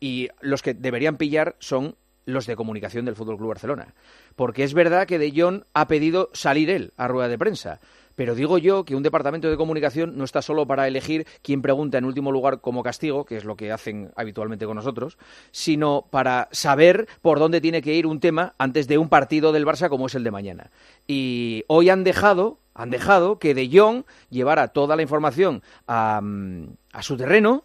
y 0.00 0.28
los 0.40 0.62
que 0.62 0.74
deberían 0.74 1.16
pillar 1.16 1.54
son 1.60 1.94
los 2.24 2.46
de 2.46 2.56
comunicación 2.56 3.04
del 3.04 3.16
Fútbol 3.16 3.36
Club 3.36 3.50
Barcelona. 3.50 3.94
Porque 4.36 4.64
es 4.64 4.74
verdad 4.74 5.06
que 5.06 5.18
De 5.18 5.32
Jong 5.34 5.64
ha 5.74 5.88
pedido 5.88 6.30
salir 6.32 6.70
él 6.70 6.92
a 6.96 7.08
rueda 7.08 7.28
de 7.28 7.38
prensa. 7.38 7.80
Pero 8.14 8.34
digo 8.34 8.58
yo 8.58 8.84
que 8.84 8.94
un 8.94 9.02
departamento 9.02 9.48
de 9.48 9.56
comunicación 9.56 10.16
no 10.16 10.24
está 10.24 10.42
solo 10.42 10.66
para 10.66 10.86
elegir 10.86 11.26
quién 11.42 11.62
pregunta 11.62 11.98
en 11.98 12.04
último 12.04 12.30
lugar 12.30 12.60
como 12.60 12.82
castigo, 12.82 13.24
que 13.24 13.36
es 13.36 13.44
lo 13.44 13.56
que 13.56 13.72
hacen 13.72 14.12
habitualmente 14.16 14.66
con 14.66 14.76
nosotros, 14.76 15.16
sino 15.50 16.06
para 16.10 16.48
saber 16.52 17.08
por 17.22 17.38
dónde 17.38 17.60
tiene 17.60 17.82
que 17.82 17.94
ir 17.94 18.06
un 18.06 18.20
tema 18.20 18.54
antes 18.58 18.86
de 18.86 18.98
un 18.98 19.08
partido 19.08 19.52
del 19.52 19.66
Barça 19.66 19.88
como 19.88 20.06
es 20.06 20.14
el 20.14 20.24
de 20.24 20.30
mañana. 20.30 20.70
Y 21.06 21.64
hoy 21.68 21.88
han 21.88 22.04
dejado, 22.04 22.58
han 22.74 22.90
dejado 22.90 23.38
que 23.38 23.54
De 23.54 23.70
Jong 23.72 24.04
llevara 24.30 24.68
toda 24.68 24.96
la 24.96 25.02
información 25.02 25.62
a, 25.86 26.20
mm, 26.22 26.74
a 26.92 27.02
su 27.02 27.16
terreno 27.16 27.64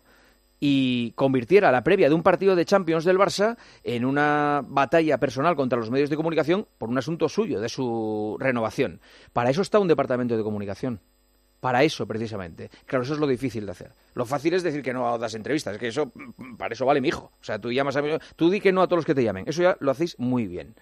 y 0.60 1.12
convirtiera 1.12 1.72
la 1.72 1.84
previa 1.84 2.10
de 2.10 2.16
un 2.16 2.24
partido 2.24 2.56
de 2.56 2.66
Champions 2.66 3.06
del 3.06 3.18
Barça 3.18 3.58
en 3.84 4.06
una 4.06 4.64
batalla 4.68 5.20
personal 5.20 5.56
contra 5.56 5.78
los 5.78 5.92
medios 5.92 6.10
de 6.10 6.16
comunicación 6.16 6.68
por 6.78 6.90
un 6.90 6.98
asunto 6.98 7.30
suyo, 7.30 7.60
de 7.60 7.70
su 7.70 8.38
renovación. 8.40 9.00
Para 9.34 9.50
eso 9.50 9.62
está 9.62 9.80
un 9.80 9.88
departamento 9.88 10.36
de 10.36 10.44
comunicación. 10.44 11.00
para 11.60 11.84
eso 11.84 12.06
precisamente. 12.06 12.70
Claro, 12.86 13.04
eso 13.04 13.14
es 13.14 13.20
lo 13.20 13.28
difícil 13.28 13.66
de 13.66 13.72
hacer. 13.72 13.92
Lo 14.14 14.26
fácil 14.26 14.54
es 14.54 14.64
decir 14.64 14.82
que 14.82 14.94
no 14.94 15.18
das 15.18 15.34
entrevistas, 15.34 15.74
es 15.74 15.80
que 15.80 15.88
eso 15.88 16.12
para 16.58 16.74
eso 16.74 16.86
vale 16.86 17.02
mi 17.02 17.10
hijo. 17.10 17.32
O 17.42 17.44
sea, 17.44 17.60
tú 17.60 17.72
llamas 17.72 17.96
a 17.98 18.02
tú 18.36 18.50
di 18.50 18.62
que 18.62 18.72
no 18.72 18.82
a 18.82 18.88
todos 18.88 19.00
los 19.00 19.06
que 19.06 19.16
te 19.16 19.24
llamen. 19.24 19.46
Eso 19.48 19.64
ya 19.64 19.76
lo 19.80 19.92
hacéis 19.92 20.18
muy 20.20 20.48
bien. 20.48 20.76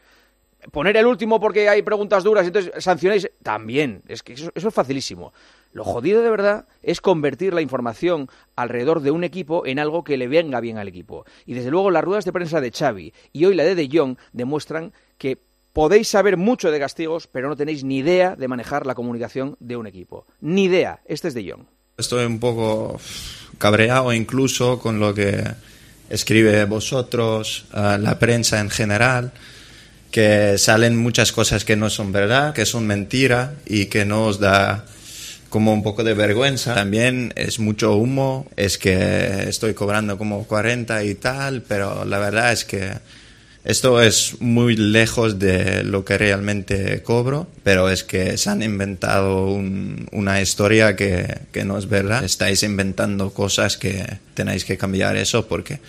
Poner 0.72 0.98
el 0.98 1.06
último 1.06 1.40
porque 1.40 1.70
hay 1.70 1.82
preguntas 1.82 2.24
duras 2.24 2.44
y 2.44 2.48
entonces 2.48 2.72
sancionáis 2.84 3.30
también. 3.44 4.02
Es 4.08 4.24
que 4.24 4.34
eso, 4.34 4.52
eso 4.54 4.68
es 4.68 4.74
facilísimo. 4.74 5.32
Lo 5.76 5.84
jodido 5.84 6.22
de 6.22 6.30
verdad 6.30 6.68
es 6.82 7.02
convertir 7.02 7.54
la 7.54 7.62
información 7.62 8.30
alrededor 8.56 9.02
de 9.02 9.12
un 9.12 9.26
equipo 9.26 9.66
en 9.66 9.78
algo 9.78 10.06
que 10.06 10.16
le 10.16 10.30
venga 10.30 10.62
bien 10.62 10.78
al 10.78 10.88
equipo. 10.88 11.26
Y 11.46 11.54
desde 11.54 11.70
luego 11.70 11.92
las 11.92 12.02
ruedas 12.02 12.24
de 12.24 12.32
prensa 12.32 12.62
de 12.62 12.72
Xavi 12.72 13.14
y 13.34 13.44
hoy 13.44 13.56
la 13.56 13.66
de 13.66 13.76
De 13.76 13.90
Jong 13.92 14.16
demuestran 14.32 14.94
que 15.18 15.38
podéis 15.74 16.08
saber 16.08 16.38
mucho 16.38 16.72
de 16.72 16.80
castigos, 16.80 17.28
pero 17.28 17.50
no 17.50 17.58
tenéis 17.58 17.84
ni 17.84 17.98
idea 17.98 18.38
de 18.38 18.48
manejar 18.48 18.86
la 18.86 18.96
comunicación 18.96 19.58
de 19.60 19.76
un 19.76 19.86
equipo. 19.86 20.26
Ni 20.40 20.64
idea. 20.64 21.02
Este 21.04 21.28
es 21.28 21.34
De 21.34 21.52
Jong. 21.52 21.66
Estoy 21.98 22.24
un 22.24 22.40
poco 22.40 22.98
cabreado 23.58 24.14
incluso 24.14 24.80
con 24.80 25.02
lo 25.02 25.14
que 25.14 25.44
escribe 26.10 26.64
vosotros, 26.64 27.66
eh, 27.74 27.98
la 28.00 28.18
prensa 28.18 28.62
en 28.62 28.70
general, 28.70 29.34
que 30.10 30.58
salen 30.58 30.96
muchas 30.96 31.34
cosas 31.34 31.66
que 31.66 31.76
no 31.76 31.90
son 31.90 32.14
verdad, 32.14 32.54
que 32.54 32.66
son 32.66 32.88
mentira 32.88 33.56
y 33.66 33.88
que 33.88 34.06
no 34.06 34.28
os 34.28 34.40
da 34.40 34.86
como 35.56 35.72
un 35.72 35.84
poco 35.84 36.04
de 36.04 36.14
vergüenza. 36.14 36.76
También 36.76 37.32
es 37.38 37.60
mucho 37.60 37.96
humo, 37.96 38.46
es 38.58 38.78
que 38.78 39.48
estoy 39.48 39.74
cobrando 39.74 40.18
como 40.18 40.44
40 40.46 41.02
y 41.06 41.16
tal, 41.16 41.62
pero 41.62 42.04
la 42.04 42.20
verdad 42.20 42.52
es 42.52 42.66
que 42.66 42.92
esto 43.64 44.02
es 44.02 44.42
muy 44.42 44.76
lejos 44.76 45.40
de 45.40 45.86
lo 45.86 46.04
que 46.04 46.18
realmente 46.18 47.02
cobro, 47.04 47.48
pero 47.64 47.90
es 47.90 48.04
que 48.04 48.38
se 48.38 48.50
han 48.50 48.64
inventado 48.64 49.46
un- 49.48 50.10
una 50.12 50.42
historia 50.42 50.98
que, 50.98 51.38
que 51.54 51.64
no 51.64 51.78
es 51.78 51.88
verdad. 51.88 52.26
Estáis 52.26 52.62
inventando 52.64 53.30
cosas 53.32 53.78
que 53.78 54.06
tenéis 54.34 54.66
que 54.66 54.78
cambiar 54.78 55.16
eso 55.16 55.48
porque 55.48 55.80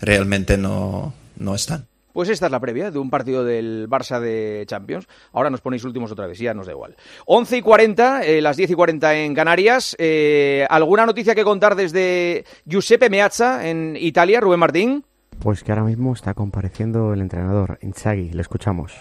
realmente 0.00 0.56
no, 0.56 1.12
no 1.38 1.56
están. 1.56 1.88
Pues 2.12 2.28
esta 2.30 2.46
es 2.46 2.52
la 2.52 2.58
previa 2.60 2.90
de 2.90 2.98
un 2.98 3.10
partido 3.10 3.44
del 3.44 3.88
Barça 3.88 4.18
de 4.18 4.64
Champions. 4.66 5.06
Ahora 5.32 5.50
nos 5.50 5.60
ponéis 5.60 5.84
últimos 5.84 6.10
otra 6.10 6.26
vez, 6.26 6.38
ya 6.38 6.54
nos 6.54 6.66
da 6.66 6.72
igual. 6.72 6.96
11 7.26 7.58
y 7.58 7.62
40, 7.62 8.24
eh, 8.24 8.40
las 8.40 8.56
10 8.56 8.70
y 8.70 8.74
40 8.74 9.14
en 9.18 9.34
Canarias. 9.34 9.94
Eh, 9.98 10.66
¿Alguna 10.68 11.06
noticia 11.06 11.34
que 11.34 11.44
contar 11.44 11.76
desde 11.76 12.44
Giuseppe 12.64 13.10
Meazza 13.10 13.68
en 13.68 13.96
Italia, 13.98 14.40
Rubén 14.40 14.58
Martín? 14.60 15.04
Pues 15.38 15.62
que 15.62 15.70
ahora 15.70 15.84
mismo 15.84 16.12
está 16.14 16.34
compareciendo 16.34 17.12
el 17.12 17.20
entrenador, 17.20 17.78
Inzaghi, 17.82 18.30
le 18.30 18.42
escuchamos. 18.42 18.92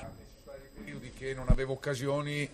che 1.17 1.33
non 1.33 1.45
avevo 1.49 1.73
occasioni 1.73 2.47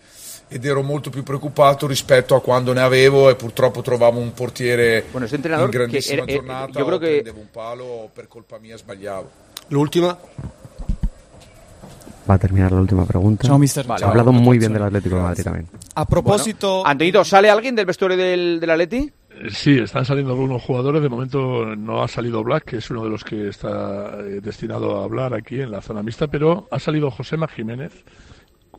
ed 0.48 0.65
ero 0.65 0.81
molto 0.83 1.10
più 1.10 1.22
preoccupato 1.22 1.86
rispetto 1.86 2.33
a 2.33 2.41
quando 2.41 2.72
ne 2.74 2.79
avevo 2.81 3.29
e 3.29 3.36
purtroppo 3.36 3.81
trovavo 3.81 4.19
un 4.19 4.31
portiere 4.33 5.03
Bueno, 5.12 5.25
este 5.25 5.36
entrenador 5.36 5.65
in 5.67 5.72
que 5.72 5.77
grandissima 5.79 6.24
era- 6.24 6.31
eh, 6.31 6.36
giornata 6.36 6.79
yo 6.79 6.86
creo 6.86 6.95
o 6.95 7.00
que- 7.00 7.12
prendevo 7.22 7.39
un 7.41 7.50
palo 7.51 8.10
per 8.13 8.27
colpa 8.29 8.57
mia 8.60 8.77
sbagliavo. 8.77 9.29
L'ultima? 9.70 10.17
Va 12.29 12.36
a 12.36 12.38
terminar 12.38 12.72
la 12.72 12.79
última 12.79 13.05
pregunta. 13.05 13.48
Chao, 13.48 13.60
mister. 13.60 13.84
Ha 13.86 13.88
Vale. 13.89 14.05
hablado 14.05 14.32
muy 14.32 14.58
bien 14.58 14.72
del 14.74 14.84
Atlético 14.84 15.17
de 15.17 15.22
Madrid 15.24 15.43
también. 15.43 15.67
A 15.96 16.05
propósito... 16.05 16.86
Antonito, 16.86 17.24
¿sale 17.25 17.50
alguien 17.50 17.75
del 17.75 17.86
vestuario 17.86 18.15
del, 18.17 18.60
del 18.62 18.70
Atleti? 18.70 18.98
Eh, 18.98 19.50
Sí, 19.51 19.77
están 19.79 20.05
saliendo 20.05 20.32
algunos 20.32 20.62
jugadores. 20.62 21.01
De 21.01 21.10
momento 21.10 21.65
no 21.75 22.01
ha 22.01 22.08
salido 22.08 22.41
Black, 22.43 22.63
que 22.65 22.77
es 22.77 22.89
uno 22.91 23.03
de 23.03 23.10
los 23.10 23.24
que 23.25 23.50
está 23.50 24.20
eh, 24.20 24.39
destinado 24.41 25.01
a 25.01 25.03
hablar 25.03 25.34
aquí 25.34 25.60
en 25.60 25.72
la 25.72 25.82
zona 25.82 26.01
mixta, 26.01 26.27
pero 26.27 26.67
ha 26.72 26.79
salido 26.79 27.12
Josema 27.12 27.48
Jiménez, 27.48 27.91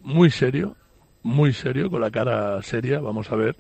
muy 0.03 0.31
serio, 0.31 0.77
muy 1.23 1.53
serio, 1.53 1.91
con 1.91 2.01
la 2.01 2.11
cara 2.11 2.63
seria. 2.63 3.01
Vamos 3.01 3.31
a 3.31 3.37
ver 3.37 3.57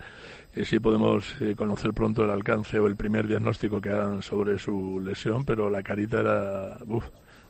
eh, 0.55 0.65
si 0.65 0.79
podemos 0.79 1.35
eh, 1.41 1.55
conocer 1.57 1.93
pronto 1.93 2.25
el 2.25 2.31
alcance 2.31 2.79
o 2.79 2.87
el 2.87 2.97
primer 2.97 3.27
diagnóstico 3.27 3.81
que 3.81 3.91
hagan 3.91 4.23
sobre 4.23 4.59
su 4.59 5.01
lesión, 5.01 5.45
pero 5.45 5.71
la 5.71 5.83
carita 5.83 6.21
era 6.21 6.79
uf, 6.87 7.05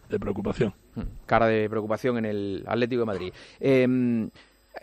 de 0.09 0.19
preocupación. 0.19 0.75
Cara 1.27 1.47
de 1.47 1.69
preocupación 1.69 2.19
en 2.19 2.25
el 2.25 2.65
Atlético 2.67 3.01
de 3.01 3.07
Madrid. 3.07 3.33
Eh, 3.61 4.29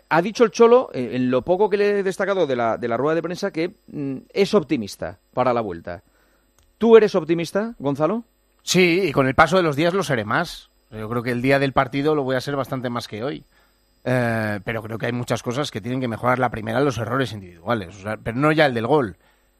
ha 0.08 0.22
dicho 0.22 0.44
el 0.44 0.50
Cholo, 0.50 0.90
eh, 0.92 1.10
en 1.14 1.30
lo 1.30 1.42
poco 1.42 1.68
que 1.68 1.76
le 1.76 1.98
he 1.98 2.02
destacado 2.02 2.46
de 2.46 2.56
la, 2.56 2.76
de 2.76 2.88
la 2.88 2.96
rueda 2.96 3.14
de 3.14 3.22
prensa, 3.22 3.50
que 3.50 3.74
mm, 3.86 4.16
es 4.32 4.54
optimista 4.54 5.18
para 5.32 5.52
la 5.52 5.60
vuelta. 5.60 6.02
¿Tú 6.78 6.96
eres 6.96 7.14
optimista, 7.14 7.74
Gonzalo? 7.78 8.24
Sí, 8.62 9.02
y 9.04 9.12
con 9.12 9.26
el 9.26 9.34
paso 9.34 9.56
de 9.56 9.62
los 9.62 9.76
días 9.76 9.94
lo 9.94 10.02
seré 10.02 10.24
más. 10.24 10.70
Yo 10.90 11.08
creo 11.08 11.22
que 11.22 11.30
el 11.30 11.42
día 11.42 11.58
del 11.58 11.72
partido 11.72 12.14
lo 12.14 12.22
voy 12.22 12.36
a 12.36 12.40
ser 12.40 12.56
bastante 12.56 12.90
más 12.90 13.08
que 13.08 13.24
hoy. 13.24 13.44
Eh, 14.04 14.60
pero 14.64 14.82
creo 14.82 14.98
que 14.98 15.06
hay 15.06 15.12
muchas 15.12 15.42
cosas 15.42 15.70
que 15.70 15.80
tienen 15.80 16.00
que 16.00 16.08
mejorar. 16.08 16.38
La 16.38 16.50
primera, 16.50 16.80
los 16.80 16.98
errores 16.98 17.32
individuales. 17.32 17.96
O 17.96 18.02
sea, 18.02 18.16
pero 18.16 18.38
no 18.38 18.52
ya 18.52 18.66
el 18.66 18.74
del 18.74 18.86
gol. 18.86 19.16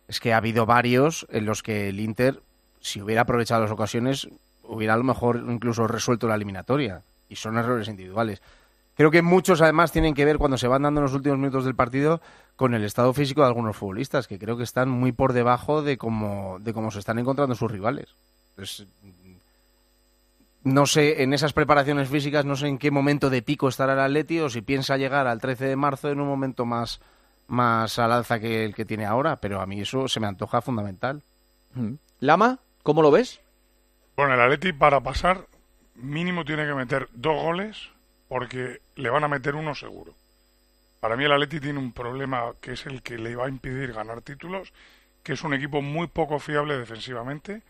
Es 0.09 0.21
que 0.21 0.33
ha 0.33 0.39
habido 0.39 0.67
varios 0.67 1.27
en 1.31 1.47
los 1.47 1.63
que 1.63 1.89
el 1.89 2.01
Inter, 2.01 2.41
si 2.81 3.01
hubiera 3.01 3.23
aprovechado 3.23 3.63
las 3.63 3.71
ocasiones, 3.71 4.29
hubiera 4.65 4.95
a 4.95 4.99
lo 4.99 5.05
mejor 5.05 5.45
incluso 5.49 5.87
resuelto 5.87 6.29
la 6.29 6.35
eliminatoria. 6.35 7.03
Y 7.29 7.37
son 7.37 7.57
errores 7.57 7.89
individuales. 7.89 8.43
Creo 8.95 9.11
que 9.11 9.23
muchos 9.23 9.63
además 9.63 9.91
tienen 9.91 10.15
que 10.15 10.25
ver 10.25 10.37
cuando 10.37 10.59
se 10.59 10.69
van 10.69 10.83
dando 10.83 11.01
los 11.01 11.15
últimos 11.15 11.39
minutos 11.39 11.65
del 11.65 11.75
partido 11.75 12.21
con 12.57 12.75
el 12.75 12.85
estado 12.85 13.15
físico 13.15 13.41
de 13.41 13.47
algunos 13.47 13.77
futbolistas, 13.77 14.29
que 14.29 14.39
creo 14.39 14.59
que 14.59 14.65
están 14.65 14.91
muy 14.91 15.13
por 15.13 15.33
debajo 15.33 15.83
de 15.83 15.97
cómo, 15.97 16.59
de 16.61 16.75
cómo 16.75 16.91
se 16.91 16.99
están 16.99 17.19
encontrando 17.19 17.55
sus 17.55 17.71
rivales. 17.71 18.09
Entonces, 18.51 18.87
no 20.64 20.87
sé, 20.87 21.23
en 21.23 21.33
esas 21.35 21.52
preparaciones 21.52 22.09
físicas, 22.09 22.45
no 22.45 22.57
sé 22.57 22.69
en 22.69 22.78
qué 22.78 22.90
momento 22.90 23.31
de 23.31 23.42
pico 23.42 23.69
estará 23.69 23.95
el 23.95 24.00
Atleti 24.00 24.40
o 24.40 24.49
si 24.49 24.62
piensa 24.62 24.97
llegar 24.97 25.26
al 25.26 25.40
13 25.40 25.66
de 25.66 25.76
marzo 25.76 26.11
en 26.11 26.21
un 26.21 26.28
momento 26.28 26.64
más, 26.64 27.00
más 27.49 27.99
al 27.99 28.12
alza 28.12 28.38
que 28.38 28.64
el 28.64 28.75
que 28.75 28.85
tiene 28.85 29.04
ahora, 29.04 29.37
pero 29.37 29.61
a 29.61 29.66
mí 29.66 29.81
eso 29.81 30.09
se 30.09 30.21
me 30.21 30.26
antoja 30.26 30.62
fundamental. 30.62 31.23
Lama, 32.21 32.59
¿cómo 32.83 33.02
lo 33.02 33.11
ves? 33.11 33.40
Bueno, 34.16 34.35
el 34.35 34.40
Atleti 34.40 34.73
para 34.73 35.00
pasar 35.00 35.47
mínimo 35.95 36.45
tiene 36.45 36.66
que 36.66 36.75
meter 36.75 37.09
dos 37.12 37.42
goles 37.42 37.90
porque 38.28 38.81
le 38.97 39.11
van 39.11 39.25
a 39.25 39.28
meter 39.28 39.54
uno 39.54 39.75
seguro. 39.75 40.14
Para 41.00 41.16
mí 41.16 41.25
el 41.25 41.33
Atleti 41.33 41.59
tiene 41.59 41.78
un 41.78 41.92
problema 41.92 42.52
que 42.61 42.73
es 42.73 42.87
el 42.87 43.02
que 43.02 43.19
le 43.19 43.35
va 43.35 43.47
a 43.47 43.49
impedir 43.49 43.92
ganar 43.92 44.23
títulos, 44.23 44.73
que 45.23 45.33
es 45.33 45.42
un 45.42 45.54
equipo 45.54 45.83
muy 45.83 46.07
poco 46.07 46.38
fiable 46.38 46.78
defensivamente, 46.78 47.62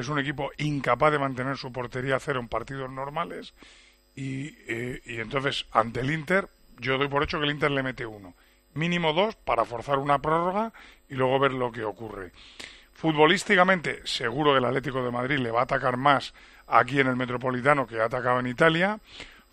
es 0.00 0.08
un 0.08 0.18
equipo 0.18 0.50
incapaz 0.58 1.12
de 1.12 1.18
mantener 1.18 1.56
su 1.56 1.72
portería 1.72 2.16
a 2.16 2.20
cero 2.20 2.40
en 2.40 2.48
partidos 2.48 2.90
normales 2.90 3.54
y, 4.14 4.54
eh, 4.66 5.00
y 5.04 5.20
entonces 5.20 5.66
ante 5.72 6.00
el 6.00 6.10
Inter 6.10 6.48
yo 6.78 6.98
doy 6.98 7.08
por 7.08 7.22
hecho 7.22 7.38
que 7.38 7.44
el 7.44 7.52
Inter 7.52 7.70
le 7.70 7.82
mete 7.82 8.06
uno, 8.06 8.34
mínimo 8.74 9.12
dos 9.12 9.34
para 9.36 9.64
forzar 9.64 9.98
una 9.98 10.20
prórroga 10.20 10.72
y 11.08 11.14
luego 11.14 11.38
ver 11.38 11.52
lo 11.52 11.72
que 11.72 11.84
ocurre. 11.84 12.32
Futbolísticamente, 12.92 14.00
seguro 14.04 14.52
que 14.52 14.58
el 14.58 14.64
Atlético 14.64 15.04
de 15.04 15.12
Madrid 15.12 15.38
le 15.38 15.52
va 15.52 15.60
a 15.60 15.64
atacar 15.64 15.96
más 15.96 16.34
aquí 16.66 16.98
en 16.98 17.06
el 17.06 17.14
Metropolitano 17.16 17.86
que 17.86 18.00
ha 18.00 18.06
atacado 18.06 18.40
en 18.40 18.48
Italia. 18.48 18.98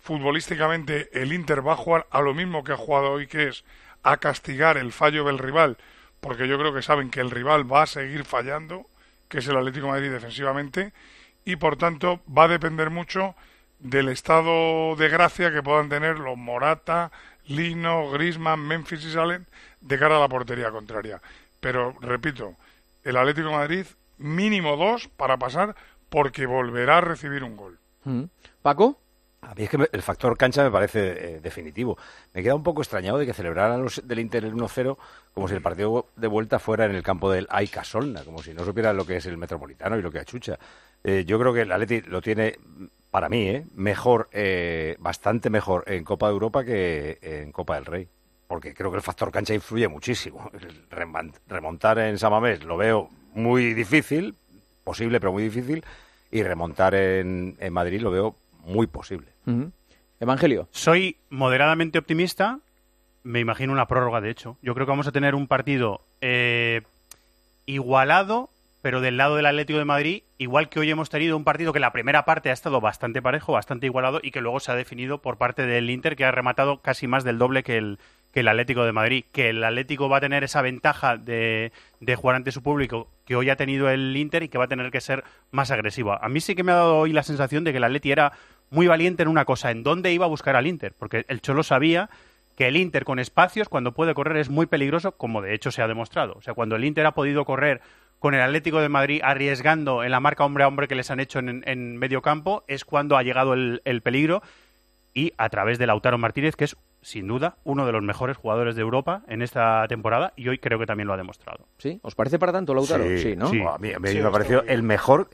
Futbolísticamente, 0.00 1.10
el 1.12 1.32
Inter 1.32 1.66
va 1.66 1.74
a 1.74 1.76
jugar 1.76 2.06
a 2.10 2.20
lo 2.20 2.34
mismo 2.34 2.64
que 2.64 2.72
ha 2.72 2.76
jugado 2.76 3.12
hoy, 3.12 3.28
que 3.28 3.48
es 3.48 3.64
a 4.02 4.16
castigar 4.18 4.76
el 4.76 4.92
fallo 4.92 5.24
del 5.24 5.38
rival, 5.38 5.78
porque 6.20 6.48
yo 6.48 6.58
creo 6.58 6.74
que 6.74 6.82
saben 6.82 7.10
que 7.10 7.20
el 7.20 7.30
rival 7.30 7.70
va 7.70 7.82
a 7.82 7.86
seguir 7.86 8.24
fallando, 8.24 8.86
que 9.28 9.38
es 9.38 9.48
el 9.48 9.56
Atlético 9.56 9.88
Madrid 9.88 10.10
defensivamente, 10.10 10.92
y 11.44 11.56
por 11.56 11.76
tanto 11.76 12.20
va 12.26 12.44
a 12.44 12.48
depender 12.48 12.90
mucho 12.90 13.34
del 13.78 14.08
estado 14.08 14.96
de 14.96 15.08
gracia 15.08 15.52
que 15.52 15.62
puedan 15.62 15.88
tener 15.88 16.18
los 16.18 16.36
Morata, 16.36 17.10
Lino, 17.46 18.10
Grisman, 18.10 18.60
Memphis 18.60 19.04
y 19.04 19.12
Salen 19.12 19.46
de 19.80 19.98
cara 19.98 20.16
a 20.16 20.20
la 20.20 20.28
portería 20.28 20.70
contraria. 20.70 21.20
Pero, 21.60 21.94
repito, 22.00 22.56
el 23.04 23.16
Atlético 23.16 23.52
Madrid 23.52 23.86
mínimo 24.18 24.76
dos 24.76 25.08
para 25.08 25.36
pasar 25.36 25.76
porque 26.08 26.46
volverá 26.46 26.98
a 26.98 27.02
recibir 27.02 27.44
un 27.44 27.56
gol. 27.56 27.78
¿Paco? 28.62 28.98
A 29.42 29.54
mí 29.54 29.64
es 29.64 29.70
que 29.70 29.88
el 29.92 30.02
factor 30.02 30.36
cancha 30.36 30.64
me 30.64 30.70
parece 30.70 31.36
eh, 31.36 31.40
definitivo. 31.40 31.96
Me 32.34 32.42
queda 32.42 32.54
un 32.54 32.62
poco 32.62 32.82
extrañado 32.82 33.18
de 33.18 33.26
que 33.26 33.32
celebraran 33.32 33.82
los 33.82 34.06
del 34.06 34.18
Inter 34.18 34.44
el 34.44 34.54
1-0 34.54 34.96
como 35.36 35.48
si 35.48 35.54
el 35.54 35.60
partido 35.60 36.06
de 36.16 36.26
vuelta 36.28 36.58
fuera 36.58 36.86
en 36.86 36.94
el 36.94 37.02
campo 37.02 37.30
del 37.30 37.46
Aika 37.50 37.84
Solna, 37.84 38.24
como 38.24 38.42
si 38.42 38.54
no 38.54 38.64
supieran 38.64 38.96
lo 38.96 39.04
que 39.04 39.16
es 39.18 39.26
el 39.26 39.36
Metropolitano 39.36 39.98
y 39.98 40.02
lo 40.02 40.10
que 40.10 40.18
achucha. 40.18 40.58
Eh, 41.04 41.24
yo 41.26 41.38
creo 41.38 41.52
que 41.52 41.60
el 41.60 41.70
Atleti 41.72 42.00
lo 42.00 42.22
tiene, 42.22 42.58
para 43.10 43.28
mí, 43.28 43.48
eh, 43.48 43.66
mejor, 43.74 44.28
eh, 44.32 44.96
bastante 44.98 45.50
mejor 45.50 45.84
en 45.86 46.04
Copa 46.04 46.26
de 46.26 46.32
Europa 46.32 46.64
que 46.64 47.18
en 47.20 47.52
Copa 47.52 47.74
del 47.74 47.84
Rey. 47.84 48.08
Porque 48.48 48.72
creo 48.72 48.90
que 48.90 48.96
el 48.96 49.02
factor 49.02 49.30
cancha 49.30 49.52
influye 49.54 49.86
muchísimo. 49.88 50.50
Remontar 51.46 51.98
en 51.98 52.18
Samamés 52.18 52.64
lo 52.64 52.76
veo 52.76 53.10
muy 53.34 53.74
difícil, 53.74 54.34
posible 54.84 55.20
pero 55.20 55.32
muy 55.32 55.42
difícil, 55.42 55.84
y 56.30 56.42
remontar 56.42 56.94
en, 56.94 57.56
en 57.60 57.72
Madrid 57.72 58.00
lo 58.00 58.10
veo 58.10 58.36
muy 58.66 58.86
posible. 58.86 59.28
Evangelio. 60.20 60.68
Soy 60.72 61.16
moderadamente 61.30 61.98
optimista. 61.98 62.60
Me 63.22 63.40
imagino 63.40 63.72
una 63.72 63.86
prórroga, 63.86 64.20
de 64.20 64.30
hecho. 64.30 64.58
Yo 64.62 64.74
creo 64.74 64.86
que 64.86 64.90
vamos 64.90 65.06
a 65.06 65.12
tener 65.12 65.34
un 65.34 65.46
partido 65.46 66.00
eh, 66.20 66.82
igualado, 67.64 68.50
pero 68.82 69.00
del 69.00 69.16
lado 69.16 69.36
del 69.36 69.46
Atlético 69.46 69.78
de 69.78 69.84
Madrid, 69.84 70.22
igual 70.38 70.68
que 70.68 70.78
hoy 70.78 70.90
hemos 70.90 71.10
tenido 71.10 71.36
un 71.36 71.44
partido 71.44 71.72
que 71.72 71.80
la 71.80 71.92
primera 71.92 72.24
parte 72.24 72.50
ha 72.50 72.52
estado 72.52 72.80
bastante 72.80 73.22
parejo, 73.22 73.52
bastante 73.52 73.86
igualado, 73.86 74.20
y 74.22 74.30
que 74.30 74.40
luego 74.40 74.60
se 74.60 74.70
ha 74.70 74.76
definido 74.76 75.22
por 75.22 75.38
parte 75.38 75.66
del 75.66 75.90
Inter, 75.90 76.14
que 76.14 76.24
ha 76.24 76.30
rematado 76.30 76.82
casi 76.82 77.08
más 77.08 77.24
del 77.24 77.38
doble 77.38 77.64
que 77.64 77.78
el, 77.78 77.98
que 78.32 78.40
el 78.40 78.48
Atlético 78.48 78.84
de 78.84 78.92
Madrid, 78.92 79.24
que 79.32 79.48
el 79.48 79.64
Atlético 79.64 80.08
va 80.08 80.18
a 80.18 80.20
tener 80.20 80.44
esa 80.44 80.62
ventaja 80.62 81.16
de, 81.16 81.72
de 82.00 82.16
jugar 82.16 82.36
ante 82.36 82.52
su 82.52 82.62
público 82.62 83.08
que 83.24 83.34
hoy 83.34 83.50
ha 83.50 83.56
tenido 83.56 83.90
el 83.90 84.16
Inter 84.16 84.44
y 84.44 84.48
que 84.48 84.56
va 84.56 84.64
a 84.64 84.68
tener 84.68 84.90
que 84.90 85.00
ser 85.00 85.24
más 85.50 85.70
agresivo. 85.70 86.12
A 86.12 86.28
mí 86.28 86.40
sí 86.40 86.54
que 86.54 86.62
me 86.62 86.72
ha 86.72 86.76
dado 86.76 86.98
hoy 86.98 87.12
la 87.12 87.24
sensación 87.24 87.64
de 87.64 87.72
que 87.72 87.78
el 87.78 87.84
Atleti 87.84 88.12
era 88.12 88.32
muy 88.70 88.86
valiente 88.86 89.22
en 89.22 89.28
una 89.28 89.44
cosa, 89.44 89.70
en 89.70 89.82
dónde 89.82 90.12
iba 90.12 90.24
a 90.26 90.28
buscar 90.28 90.56
al 90.56 90.66
Inter, 90.66 90.92
porque 90.98 91.24
el 91.28 91.40
Cholo 91.40 91.62
sabía 91.62 92.10
que 92.56 92.68
el 92.68 92.76
Inter 92.76 93.04
con 93.04 93.18
espacios, 93.18 93.68
cuando 93.68 93.92
puede 93.92 94.14
correr, 94.14 94.38
es 94.38 94.48
muy 94.48 94.66
peligroso, 94.66 95.12
como 95.12 95.42
de 95.42 95.54
hecho 95.54 95.70
se 95.70 95.82
ha 95.82 95.88
demostrado. 95.88 96.34
O 96.36 96.42
sea, 96.42 96.54
cuando 96.54 96.76
el 96.76 96.84
Inter 96.84 97.06
ha 97.06 97.12
podido 97.12 97.44
correr 97.44 97.80
con 98.18 98.34
el 98.34 98.40
Atlético 98.40 98.80
de 98.80 98.88
Madrid 98.88 99.20
arriesgando 99.22 100.02
en 100.02 100.10
la 100.10 100.20
marca 100.20 100.44
hombre 100.44 100.64
a 100.64 100.68
hombre 100.68 100.88
que 100.88 100.94
les 100.94 101.10
han 101.10 101.20
hecho 101.20 101.38
en, 101.38 101.62
en 101.66 101.98
medio 101.98 102.22
campo, 102.22 102.64
es 102.66 102.84
cuando 102.86 103.16
ha 103.18 103.22
llegado 103.22 103.52
el, 103.52 103.82
el 103.84 104.00
peligro 104.00 104.42
y 105.12 105.32
a 105.36 105.48
través 105.50 105.78
de 105.78 105.86
Lautaro 105.86 106.16
Martínez, 106.18 106.56
que 106.56 106.64
es 106.64 106.76
sin 107.02 107.26
duda 107.28 107.56
uno 107.64 107.86
de 107.86 107.92
los 107.92 108.02
mejores 108.02 108.36
jugadores 108.36 108.74
de 108.74 108.82
Europa 108.82 109.22
en 109.28 109.42
esta 109.42 109.86
temporada 109.88 110.32
y 110.34 110.48
hoy 110.48 110.58
creo 110.58 110.78
que 110.78 110.86
también 110.86 111.06
lo 111.06 111.14
ha 111.14 111.16
demostrado. 111.16 111.66
¿Sí? 111.78 112.00
¿Os 112.02 112.14
parece 112.14 112.38
para 112.38 112.52
tanto 112.52 112.74
Lautaro? 112.74 113.04
Sí, 113.18 113.36
¿no? 113.36 113.48
Sí, 113.48 113.60
a 113.60 113.78
mí, 113.78 113.92
a 113.92 113.98
mí 113.98 114.08
Sí, 114.08 114.18
me 114.18 114.26
ha 114.26 114.30
parecido 114.30 114.62
el 114.66 114.82
mejor, 114.82 115.28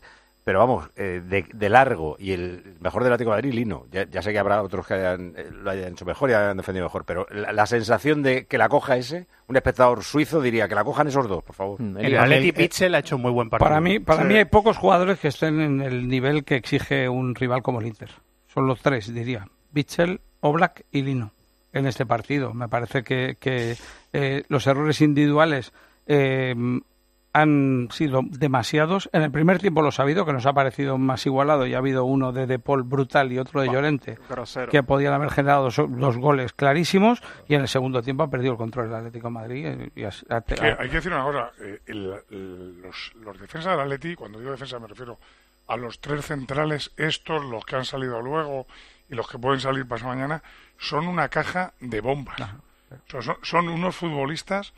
pero 0.45 0.59
vamos, 0.59 0.91
eh, 0.97 1.23
de, 1.25 1.45
de 1.53 1.69
largo 1.69 2.17
y 2.19 2.33
el 2.33 2.77
mejor 2.81 3.05
del 3.05 3.13
Atlético 3.13 3.31
de 3.31 3.37
Madrid, 3.37 3.53
Lino. 3.55 3.87
Ya, 3.91 4.09
ya 4.09 4.23
sé 4.23 4.33
que 4.33 4.39
habrá 4.39 4.63
otros 4.63 4.87
que 4.87 4.95
hayan, 4.95 5.35
eh, 5.37 5.49
lo 5.53 5.71
hayan 5.71 5.93
hecho 5.93 6.05
mejor 6.05 6.31
y 6.31 6.35
hayan 6.35 6.57
defendido 6.57 6.87
mejor, 6.87 7.05
pero 7.05 7.27
la, 7.31 7.53
la 7.53 7.67
sensación 7.67 8.23
de 8.23 8.47
que 8.47 8.59
la 8.59 8.69
coja 8.69 8.97
ese, 8.97 9.27
un 9.47 9.57
espectador 9.57 10.03
suizo 10.03 10.41
diría 10.41 10.69
que 10.69 10.75
la 10.75 10.85
cojan 10.85 11.07
esos 11.09 11.29
dos, 11.29 11.45
por 11.45 11.55
favor. 11.55 11.81
El 11.81 12.19
Atleti 12.19 12.53
Pitzel 12.53 12.95
ha 12.95 12.99
hecho 12.99 13.17
un 13.17 13.23
muy 13.23 13.31
buen 13.31 13.51
partido. 13.51 13.69
Para 13.69 13.81
mí, 13.81 14.01
para 14.01 14.25
mí 14.25 14.35
hay 14.35 14.47
pocos 14.47 14.77
jugadores 14.77 15.21
que 15.21 15.29
estén 15.29 15.61
en 15.61 15.81
el 15.81 16.09
nivel 16.09 16.45
que 16.45 16.57
exige 16.57 17.09
un 17.09 17.35
rival 17.35 17.63
como 17.63 17.81
el 17.81 17.87
Inter. 17.87 18.11
Son 18.53 18.67
los 18.67 18.81
tres, 18.81 19.13
diría. 19.15 19.47
Bitzel, 19.71 20.21
Oblak 20.41 20.85
y 20.91 21.03
Lino 21.03 21.33
en 21.73 21.87
este 21.87 22.05
partido. 22.05 22.53
Me 22.53 22.69
parece 22.69 23.03
que, 23.03 23.37
que, 23.41 23.77
eh, 24.13 24.43
los 24.49 24.67
errores 24.67 25.01
individuales 25.01 25.73
eh, 26.07 26.55
han 27.35 27.89
sido 27.91 28.21
demasiados. 28.25 29.09
En 29.13 29.23
el 29.23 29.31
primer 29.31 29.59
tiempo 29.59 29.81
los 29.83 29.99
ha 29.99 30.03
habido, 30.03 30.27
que 30.27 30.33
nos 30.33 30.45
ha 30.47 30.53
parecido 30.53 30.99
más 30.99 31.25
igualado 31.27 31.67
y 31.67 31.75
ha 31.75 31.79
habido 31.79 32.05
uno 32.05 32.33
de 32.33 32.47
De 32.47 32.59
Paul 32.59 32.83
brutal 32.83 33.33
y 33.33 33.39
otro 33.39 33.61
de 33.63 33.69
Llorente, 33.69 34.19
grosero. 34.29 34.71
que 34.71 34.83
podían 34.83 35.15
haber 35.15 35.31
generado 35.31 35.65
dos, 35.65 35.77
dos 35.89 36.17
goles 36.19 36.53
clarísimos 36.53 37.23
y 37.49 37.55
en 37.55 37.63
el 37.63 37.69
segundo 37.69 38.03
tiempo 38.03 38.23
ha 38.25 38.29
perdido 38.31 38.53
el 38.53 38.59
control 38.59 38.89
el 38.89 38.95
Atlético 38.95 39.29
de 39.29 39.33
Madrid. 39.33 39.67
eh, 39.67 39.91
y 39.97 40.05
ha- 40.05 40.11
ha- 40.29 40.41
Que 40.43 40.77
hay 40.79 40.89
que 40.91 40.97
decir 40.97 41.13
una 41.13 41.25
cosa, 41.25 41.51
eh, 41.61 41.81
el- 41.87 42.15
el- 42.31 42.83
los, 42.83 43.13
los 43.17 43.41
defensas 43.41 43.73
del 43.73 43.81
Atleti, 43.81 44.15
cuando 44.15 44.39
digo 44.39 44.51
defensa 44.51 44.79
me 44.79 44.87
refiero 44.89 45.19
a 45.69 45.77
los 45.77 46.01
tres 46.01 46.27
centrales, 46.27 46.93
estos, 46.97 47.45
los 47.47 47.65
que 47.65 47.77
han 47.77 47.85
salido 47.85 48.21
luego 48.21 48.67
y 49.09 49.15
los 49.15 49.27
que 49.29 49.39
pueden 49.39 49.61
salir 49.61 49.87
pasado 49.87 50.11
mañana, 50.11 50.43
son 50.79 51.07
una 51.07 51.29
caja 51.29 51.73
de 51.81 52.01
bombas. 52.01 52.37
O 52.41 53.11
sea, 53.11 53.23
son, 53.23 53.37
son 53.43 53.69
unos 53.69 53.97
futbolistas 53.97 54.75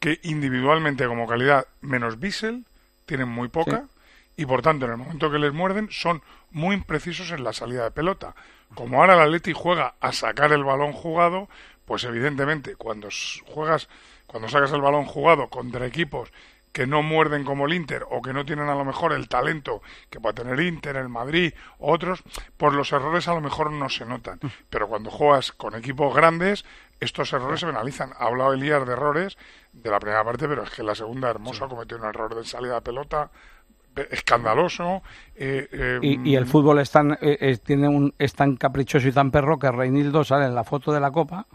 que 0.00 0.18
individualmente 0.22 1.06
como 1.06 1.26
calidad, 1.26 1.66
menos 1.82 2.18
Bissell, 2.18 2.64
tienen 3.06 3.28
muy 3.28 3.48
poca 3.48 3.84
y 4.36 4.46
por 4.46 4.62
tanto 4.62 4.86
en 4.86 4.92
el 4.92 4.96
momento 4.96 5.30
que 5.30 5.38
les 5.38 5.52
muerden 5.52 5.88
son 5.90 6.22
muy 6.50 6.74
imprecisos 6.74 7.30
en 7.30 7.44
la 7.44 7.52
salida 7.52 7.84
de 7.84 7.90
pelota. 7.90 8.34
Como 8.74 9.00
ahora 9.00 9.14
el 9.14 9.20
Atleti 9.20 9.52
juega 9.52 9.94
a 10.00 10.12
sacar 10.12 10.52
el 10.52 10.64
balón 10.64 10.92
jugado, 10.92 11.48
pues 11.84 12.04
evidentemente 12.04 12.76
cuando 12.76 13.08
juegas, 13.46 13.88
cuando 14.26 14.48
sacas 14.48 14.72
el 14.72 14.80
balón 14.80 15.04
jugado 15.04 15.48
contra 15.48 15.86
equipos 15.86 16.32
que 16.72 16.86
no 16.86 17.02
muerden 17.02 17.44
como 17.44 17.66
el 17.66 17.74
Inter 17.74 18.04
o 18.10 18.22
que 18.22 18.32
no 18.32 18.44
tienen 18.44 18.68
a 18.68 18.74
lo 18.74 18.84
mejor 18.84 19.12
el 19.12 19.28
talento 19.28 19.82
que 20.08 20.20
puede 20.20 20.34
tener 20.34 20.60
Inter, 20.60 20.96
el 20.96 21.08
Madrid, 21.08 21.52
otros, 21.78 22.22
por 22.56 22.74
los 22.74 22.92
errores 22.92 23.26
a 23.28 23.34
lo 23.34 23.40
mejor 23.40 23.72
no 23.72 23.88
se 23.88 24.04
notan. 24.06 24.38
Pero 24.68 24.88
cuando 24.88 25.10
juegas 25.10 25.52
con 25.52 25.74
equipos 25.74 26.14
grandes, 26.14 26.64
estos 27.00 27.32
errores 27.32 27.60
se 27.60 27.66
penalizan. 27.66 28.10
Ha 28.18 28.26
hablado 28.26 28.52
Elías 28.52 28.86
de 28.86 28.92
errores 28.92 29.36
de 29.72 29.90
la 29.90 29.98
primera 29.98 30.22
parte, 30.24 30.46
pero 30.46 30.62
es 30.62 30.70
que 30.70 30.82
la 30.82 30.94
segunda 30.94 31.30
Hermosa 31.30 31.66
cometió 31.66 31.96
un 31.96 32.04
error 32.04 32.34
de 32.34 32.44
salida 32.44 32.74
de 32.74 32.82
pelota 32.82 33.30
escandaloso. 34.10 35.02
eh, 35.34 35.68
eh, 35.72 35.98
Y, 36.02 36.30
y 36.30 36.36
el 36.36 36.46
fútbol 36.46 36.78
es 36.78 36.90
tan, 36.90 37.12
eh, 37.12 37.36
eh, 37.40 37.58
tiene 37.58 37.88
un, 37.88 38.14
es 38.18 38.34
tan 38.34 38.56
caprichoso 38.56 39.08
y 39.08 39.12
tan 39.12 39.30
perro 39.30 39.58
que 39.58 39.70
Reinildo 39.70 40.24
sale 40.24 40.46
en 40.46 40.54
la 40.54 40.64
foto 40.64 40.92
de 40.92 41.00
la 41.00 41.10
Copa 41.10 41.46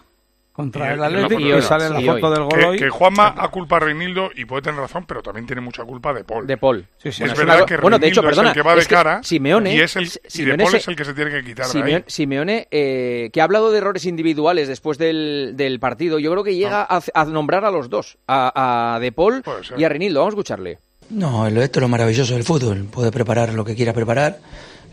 contra 0.55 0.85
Y- 0.89 0.93
el 0.93 0.99
y 0.99 1.03
Atlético 1.03 1.39
y 1.41 1.51
hoy, 1.51 1.61
sale 1.61 1.85
en 1.87 1.93
la 1.93 1.99
foto 2.13 2.27
hoy. 2.27 2.33
del 2.33 2.43
gol 2.43 2.49
que, 2.59 2.65
hoy. 2.65 2.77
que 2.79 2.89
Juanma 2.89 3.33
ha 3.37 3.47
culpa 3.49 3.75
a 3.75 3.79
Reinildo 3.81 4.29
y 4.35 4.45
puede 4.45 4.61
tener 4.61 4.79
razón, 4.79 5.05
pero 5.05 5.21
también 5.21 5.45
tiene 5.45 5.61
mucha 5.61 5.83
culpa 5.83 6.13
de 6.13 6.23
Paul. 6.23 6.47
De 6.47 6.55
Paul. 6.57 6.85
Sí, 6.97 7.03
sí. 7.03 7.07
Es 7.09 7.19
Bueno, 7.19 7.33
es 7.33 7.39
verdad 7.39 7.55
una- 7.57 7.65
que 7.65 7.77
bueno, 7.77 7.99
de 7.99 8.07
hecho, 8.07 8.21
Reinildo 8.21 8.29
perdona, 8.41 8.49
es 8.51 8.55
el 8.57 8.61
que 8.61 8.67
va 8.67 8.75
de 8.75 8.81
es 8.81 8.87
que 8.87 8.95
cara 8.95 9.19
Simeone- 9.21 9.73
y, 9.75 9.79
es 9.81 9.95
el, 9.97 10.03
y 10.03 10.07
de 10.07 10.19
Simeone 10.27 10.63
Paul 10.63 10.71
se- 10.71 10.77
es 10.77 10.87
el 10.87 10.95
que 10.95 11.05
se 11.05 11.13
tiene 11.13 11.31
que 11.31 11.43
quitar 11.43 11.65
de 11.65 11.71
Simeone, 11.71 11.95
ahí. 11.95 12.03
Simeone, 12.07 12.67
eh, 12.71 13.29
que 13.33 13.41
ha 13.41 13.43
hablado 13.43 13.71
de 13.71 13.77
errores 13.79 14.05
individuales 14.05 14.67
después 14.69 14.97
del, 14.97 15.53
del 15.55 15.79
partido, 15.81 16.19
yo 16.19 16.31
creo 16.31 16.43
que 16.43 16.55
llega 16.55 16.87
Ah. 16.89 17.01
a, 17.13 17.21
a 17.21 17.25
nombrar 17.25 17.65
a 17.65 17.71
los 17.71 17.89
dos, 17.89 18.17
a, 18.27 18.95
a 18.95 18.99
De 19.01 19.11
Paul 19.11 19.43
y 19.77 19.83
a 19.83 19.89
Renildo. 19.89 20.21
Vamos 20.21 20.33
a 20.33 20.35
escucharle. 20.35 20.79
No, 21.09 21.49
lo- 21.49 21.61
esto 21.61 21.79
es 21.79 21.81
lo 21.81 21.87
maravilloso 21.89 22.33
del 22.33 22.43
fútbol. 22.43 22.85
Puede 22.85 23.11
preparar 23.11 23.53
lo 23.53 23.65
que 23.65 23.75
quiera 23.75 23.91
preparar, 23.93 24.39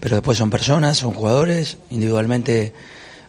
pero 0.01 0.16
después 0.16 0.37
son 0.37 0.51
personas, 0.51 0.98
son 0.98 1.12
jugadores, 1.12 1.79
individualmente 1.90 2.72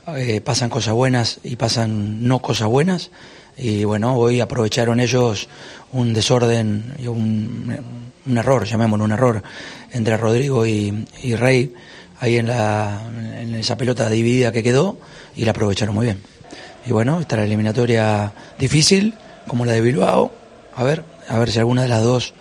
eh, 0.08 0.42
pasan 0.42 0.70
cosas 0.70 0.94
buenas 0.94 1.40
y 1.44 1.56
pasan 1.56 2.28
no 2.28 2.40
cosas 2.40 2.68
buenas. 2.68 3.12
Y 3.58 3.84
bueno, 3.84 4.16
hoy 4.16 4.42
aprovecharon 4.42 5.00
ellos 5.00 5.48
un 5.92 6.14
desorden 6.14 6.96
y 6.98 7.08
un, 7.08 7.78
un 8.26 8.38
error, 8.38 8.66
llamémoslo 8.66 9.06
un 9.06 9.12
error, 9.12 9.44
entre 9.92 10.18
Rodrigo 10.18 10.66
y, 10.66 11.06
y 11.22 11.36
Rey, 11.36 11.74
ahí 12.20 12.38
en, 12.38 12.48
la, 12.48 13.02
en 13.40 13.54
esa 13.56 13.78
pelota 13.78 14.10
dividida 14.10 14.52
que 14.52 14.64
quedó, 14.64 14.98
y 15.36 15.46
la 15.46 15.52
aprovecharon 15.52 15.94
muy 15.94 16.08
bien. 16.08 16.22
Y 16.86 16.92
bueno, 16.92 17.20
está 17.20 17.38
la 17.38 17.44
eliminatoria 17.44 18.34
difícil, 18.58 19.14
como 19.48 19.66
la 19.66 19.74
de 19.74 19.82
Bilbao. 19.82 20.32
A 20.76 20.84
ver, 20.84 21.04
a 21.30 21.38
ver 21.38 21.52
si 21.52 21.60
alguna 21.60 21.84
de 21.84 21.90
las 21.90 22.04
dos 22.04 22.34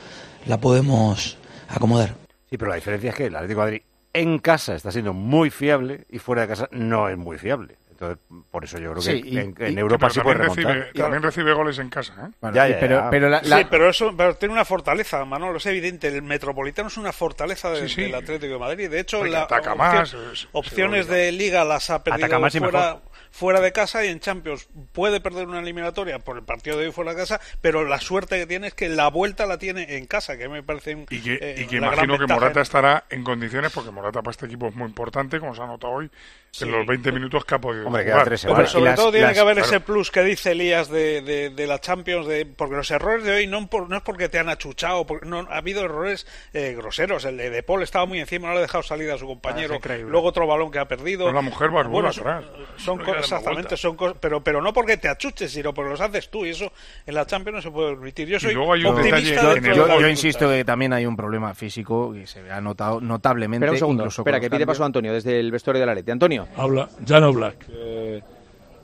la 0.46 0.58
podemos 0.60 1.36
acomodar. 1.68 2.14
Sí, 2.48 2.56
pero 2.56 2.70
la 2.70 2.76
diferencia 2.76 3.10
es 3.10 3.16
que 3.16 3.26
el 3.26 3.36
Atlético 3.36 3.60
de 3.60 3.66
Madrid 3.66 3.82
en 4.12 4.38
casa 4.38 4.74
está 4.74 4.92
siendo 4.92 5.12
muy 5.12 5.50
fiable 5.50 6.04
y 6.10 6.18
fuera 6.18 6.42
de 6.42 6.48
casa 6.48 6.68
no 6.72 7.08
es 7.08 7.16
muy 7.16 7.38
fiable. 7.38 7.76
Entonces, 7.92 8.18
por 8.50 8.64
eso 8.64 8.78
yo 8.78 8.90
creo 8.92 9.02
que 9.04 9.12
Sí, 9.12 9.22
y- 9.24 9.38
en, 9.38 9.54
en 9.60 9.74
y- 9.74 9.78
Europa 9.80 10.10
sí 10.10 10.18
puede 10.20 10.38
también 10.38 10.56
remontar. 10.56 10.76
recibe, 10.86 11.00
también 11.02 11.22
recibe 11.22 11.52
goles 11.52 11.78
en 11.78 11.88
casa. 11.88 12.14
¿eh? 12.14 12.30
Bueno, 12.40 12.56
Ya, 12.56 12.66
sí, 12.66 12.72
ya, 12.72 12.80
pero, 12.80 12.96
ya. 12.98 13.10
pero 13.10 13.28
la- 13.28 13.42
la- 13.42 13.58
Sí, 13.58 13.66
pero 13.70 13.88
eso 13.88 14.12
pero 14.16 14.34
tiene 14.34 14.54
una 14.54 14.64
fortaleza, 14.64 15.24
Manolo, 15.24 15.58
es 15.58 15.66
evidente. 15.66 16.08
El 16.08 16.22
Metropolitano 16.22 16.88
es 16.88 16.96
una 16.96 17.12
fortaleza 17.12 17.70
de- 17.70 17.88
Sí, 17.88 17.94
sí. 17.94 18.02
del 18.02 18.16
Atlético 18.16 18.54
de 18.54 18.58
Madrid. 18.58 18.90
De 18.90 18.98
hecho, 18.98 19.24
la 19.24 19.42
ataca 19.42 19.74
opción- 19.74 19.78
más, 19.78 20.08
se- 20.08 20.36
se 20.36 20.48
opciones 20.50 21.06
de 21.06 21.30
liga 21.30 21.64
las 21.64 21.90
ha 21.90 22.02
perdido 22.02 22.26
Ataca 22.26 22.38
más 22.40 22.54
y 22.54 22.58
fuera, 22.58 22.80
mejor. 22.80 23.02
Fuera 23.32 23.60
de 23.60 23.72
casa 23.72 24.04
y 24.04 24.08
en 24.08 24.20
Champions 24.20 24.68
puede 24.92 25.20
perder 25.20 25.48
una 25.48 25.58
eliminatoria 25.60 26.18
por 26.20 26.36
el 26.36 26.44
partido 26.44 26.76
de 26.78 26.86
hoy 26.86 26.92
fuera 26.92 27.12
de 27.12 27.16
casa, 27.16 27.40
pero 27.62 27.84
la 27.84 27.98
suerte 27.98 28.38
que 28.38 28.46
tiene 28.46 28.68
es 28.68 28.74
que 28.74 28.88
la 28.90 29.08
vuelta 29.08 29.46
la 29.46 29.58
tiene 29.58 29.96
en 29.96 30.06
casa, 30.06 30.36
que 30.36 30.48
me 30.50 30.62
parece 30.62 30.94
un- 30.94 31.06
Y 31.10 31.20
que, 31.20 31.38
eh, 31.40 31.54
y 31.58 31.66
que 31.66 31.76
gran 31.80 31.94
imagino 31.94 32.18
que 32.18 32.26
Morata 32.32 32.60
en- 32.60 32.62
estará 32.62 33.04
en 33.10 33.24
condiciones, 33.24 33.72
porque 33.72 33.90
Morata 33.90 34.20
para 34.22 34.30
este 34.32 34.46
equipo 34.46 34.68
es 34.68 34.74
muy 34.76 34.86
importante, 34.86 35.40
como 35.40 35.54
se 35.54 35.62
ha 35.62 35.66
notado 35.66 35.94
hoy, 35.94 36.10
Sí. 36.54 36.64
en 36.64 36.72
los 36.72 36.86
20 36.86 37.12
minutos 37.12 37.46
que 37.46 37.54
ha 37.54 37.58
podido 37.58 37.86
Hombre, 37.86 38.04
queda 38.04 38.24
tres 38.24 38.44
Pero 38.44 38.66
sobre 38.66 38.84
las- 38.90 38.96
todo 38.96 39.10
tiene 39.10 39.28
las- 39.28 39.32
que 39.34 39.40
haber 39.40 39.54
claro. 39.54 39.68
ese 39.70 39.80
plus 39.80 40.10
que 40.10 40.22
dice 40.22 40.50
Elías 40.52 40.90
de, 40.90 41.22
de, 41.22 41.48
de 41.48 41.66
la 41.66 41.78
Champions, 41.80 42.26
de, 42.26 42.44
porque 42.44 42.76
los 42.76 42.90
errores 42.90 43.24
de 43.24 43.32
hoy 43.32 43.46
no, 43.46 43.66
por- 43.68 43.88
no 43.88 43.96
es 43.96 44.02
porque 44.02 44.28
te 44.28 44.38
han 44.38 44.50
achuchado, 44.50 45.06
porque 45.06 45.24
no, 45.26 45.46
ha 45.50 45.56
habido 45.56 45.82
errores 45.82 46.26
eh, 46.52 46.74
groseros. 46.76 47.24
El 47.24 47.38
de, 47.38 47.48
de 47.48 47.62
Paul 47.62 47.82
estaba 47.82 48.04
muy 48.04 48.20
encima, 48.20 48.48
no 48.48 48.52
le 48.52 48.58
ha 48.58 48.62
dejado 48.62 48.82
salir 48.82 49.10
a 49.10 49.16
su 49.16 49.26
compañero. 49.26 49.78
Ah. 49.82 49.94
Luego 50.06 50.26
otro 50.28 50.46
balón 50.46 50.70
que 50.70 50.78
ha 50.78 50.84
perdido. 50.86 51.32
La 51.32 51.40
mujer 51.40 51.70
barbuda 51.70 52.12
son- 52.12 52.28
atrás. 52.28 52.44
Son 52.76 52.98
No 52.98 53.14
exactamente, 53.14 53.78
son 53.78 53.96
cosas, 53.96 54.18
pero, 54.20 54.44
pero 54.44 54.60
no 54.60 54.74
porque 54.74 54.98
te 54.98 55.08
achuches, 55.08 55.50
sino 55.50 55.72
porque 55.72 55.88
los 55.92 56.02
haces 56.02 56.28
tú. 56.28 56.44
Y 56.44 56.50
eso 56.50 56.70
en 57.06 57.14
la 57.14 57.24
Champions 57.24 57.56
no 57.56 57.62
se 57.62 57.70
puede 57.70 57.92
permitir. 57.94 58.28
Yo 58.28 58.38
soy 58.38 58.52
luego 58.52 58.74
hay 58.74 58.84
un 58.84 58.88
optimista 58.94 59.54
detalle 59.54 59.68
yo, 59.74 59.86
yo 59.88 59.94
gol. 59.94 60.10
insisto 60.10 60.50
que 60.50 60.66
también 60.66 60.92
hay 60.92 61.06
un 61.06 61.16
problema 61.16 61.54
físico 61.54 62.12
que 62.12 62.26
se 62.26 62.50
ha 62.50 62.60
notado 62.60 63.00
notablemente. 63.00 63.64
Espera 63.64 63.72
un 63.72 63.78
segundo, 63.78 64.02
incluso 64.02 64.20
espera, 64.20 64.38
que 64.38 64.50
pide 64.50 64.66
paso 64.66 64.82
a 64.82 64.86
Antonio 64.86 65.14
desde 65.14 65.40
el 65.40 65.50
vestuario 65.50 65.80
de 65.80 65.86
la 65.86 65.94
Leti. 65.94 66.10
Antonio. 66.10 66.41
Habla 66.56 66.88
Jan 67.06 67.24
Oblak. 67.24 67.66
que 67.66 68.22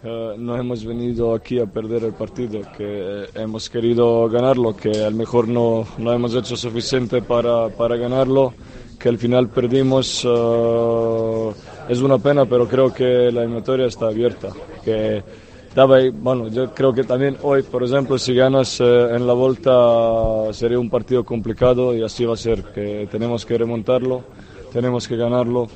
eh, 0.04 0.34
no 0.38 0.56
hemos 0.56 0.84
venido 0.84 1.34
aquí 1.34 1.58
a 1.58 1.66
perder 1.66 2.04
el 2.04 2.12
partido, 2.12 2.60
que 2.76 3.24
eh, 3.24 3.26
hemos 3.34 3.68
querido 3.68 4.28
ganarlo, 4.28 4.76
que 4.76 4.90
a 5.04 5.10
lo 5.10 5.16
mejor 5.16 5.48
no, 5.48 5.86
no 5.98 6.12
hemos 6.12 6.34
hecho 6.34 6.56
suficiente 6.56 7.20
para, 7.20 7.68
para 7.68 7.96
ganarlo, 7.96 8.54
que 8.98 9.08
al 9.08 9.18
final 9.18 9.48
perdimos. 9.48 10.24
eh, 10.24 11.50
es 11.88 12.00
una 12.00 12.18
pena, 12.18 12.44
pero 12.44 12.68
creo 12.68 12.92
que 12.92 13.32
la 13.32 13.40
eliminatoria 13.40 13.86
está 13.86 14.08
abierta. 14.08 14.50
Que 14.84 15.22
bueno, 16.12 16.48
yo 16.48 16.74
creo 16.74 16.92
que 16.92 17.04
también 17.04 17.36
hoy, 17.42 17.62
por 17.62 17.84
ejemplo, 17.84 18.18
si 18.18 18.34
ganas 18.34 18.80
eh, 18.80 18.84
en 18.84 19.26
la 19.26 19.32
vuelta 19.32 20.52
sería 20.52 20.78
un 20.78 20.90
partido 20.90 21.24
complicado 21.24 21.94
y 21.94 22.02
así 22.02 22.24
va 22.24 22.34
a 22.34 22.36
ser, 22.36 22.64
que 22.74 23.06
tenemos 23.10 23.46
que 23.46 23.56
remontarlo, 23.56 24.24
tenemos 24.72 25.06
que 25.06 25.16
ganarlo 25.16 25.68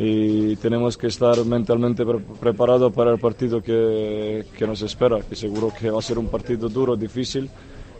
y 0.00 0.54
tenemos 0.56 0.96
que 0.96 1.08
estar 1.08 1.44
mentalmente 1.44 2.06
pre- 2.06 2.20
preparados 2.40 2.92
para 2.92 3.10
el 3.10 3.18
partido 3.18 3.60
que, 3.60 4.46
que 4.56 4.66
nos 4.66 4.80
espera, 4.82 5.20
que 5.20 5.34
seguro 5.34 5.72
que 5.76 5.90
va 5.90 5.98
a 5.98 6.02
ser 6.02 6.18
un 6.20 6.28
partido 6.28 6.68
duro, 6.68 6.94
difícil, 6.94 7.50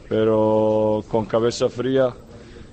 pero 0.08 1.04
con 1.08 1.26
cabeza 1.26 1.68
fría 1.68 2.14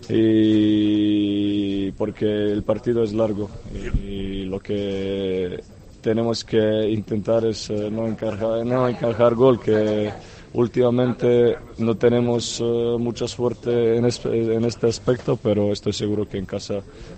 y 0.08 1.92
porque 1.94 2.26
el 2.26 2.62
partido 2.62 3.04
es 3.04 3.14
largo 3.14 3.50
y, 3.74 4.44
lo 4.46 4.60
que 4.60 5.60
tenemos 6.02 6.44
que 6.44 6.88
intentar 6.92 7.46
es 7.46 7.72
eh, 7.72 7.90
no 7.92 8.06
encajar, 8.06 8.64
no 8.64 8.88
encajar 8.88 9.34
gol, 9.34 9.60
que 9.60 10.12
últimamente 10.56 11.58
no 11.78 11.96
tenemos 11.96 12.60
eh, 12.62 12.96
mucha 13.00 13.28
suerte 13.28 13.98
en, 13.98 14.06
es- 14.06 14.26
en 14.26 14.66
este 14.66 14.88
aspecto, 14.88 15.38
pero 15.42 15.72
estoy 15.72 15.94
seguro 15.94 16.28
que 16.28 16.38
en 16.38 16.46
casa 16.46 16.76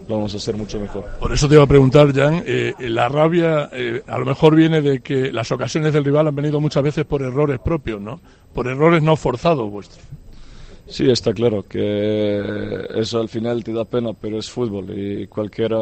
lo 0.08 0.16
vamos 0.16 0.34
a 0.34 0.38
hacer 0.38 0.56
mucho 0.58 0.80
mejor. 0.80 1.06
Por 1.20 1.32
eso 1.34 1.48
te 1.48 1.56
iba 1.56 1.64
a 1.64 1.68
preguntar, 1.68 2.14
Jan, 2.14 2.44
eh, 2.46 2.74
la 2.80 3.10
rabia 3.10 3.70
eh, 3.72 4.02
a 4.08 4.18
lo 4.18 4.26
mejor 4.26 4.56
viene 4.56 4.82
de 4.82 5.00
que 5.02 5.32
las 5.32 5.52
ocasiones 5.52 5.94
del 5.94 6.04
rival 6.06 6.28
han 6.28 6.36
venido 6.36 6.60
muchas 6.60 6.84
veces 6.84 7.06
por 7.06 7.22
errores 7.22 7.60
propios, 7.60 8.02
¿no? 8.02 8.20
Por 8.54 8.68
errores 8.68 9.02
no 9.04 9.16
forzados 9.16 9.70
vuestros. 9.70 10.04
Sí, 10.90 11.10
está 11.12 11.34
claro 11.34 11.64
que 11.68 12.88
eso 12.96 13.20
al 13.20 13.28
final 13.28 13.62
te 13.62 13.74
da 13.74 13.84
pena, 13.84 14.14
pero 14.14 14.40
es 14.40 14.50
fútbol 14.50 14.98
y 14.98 15.28
cualquiera 15.28 15.78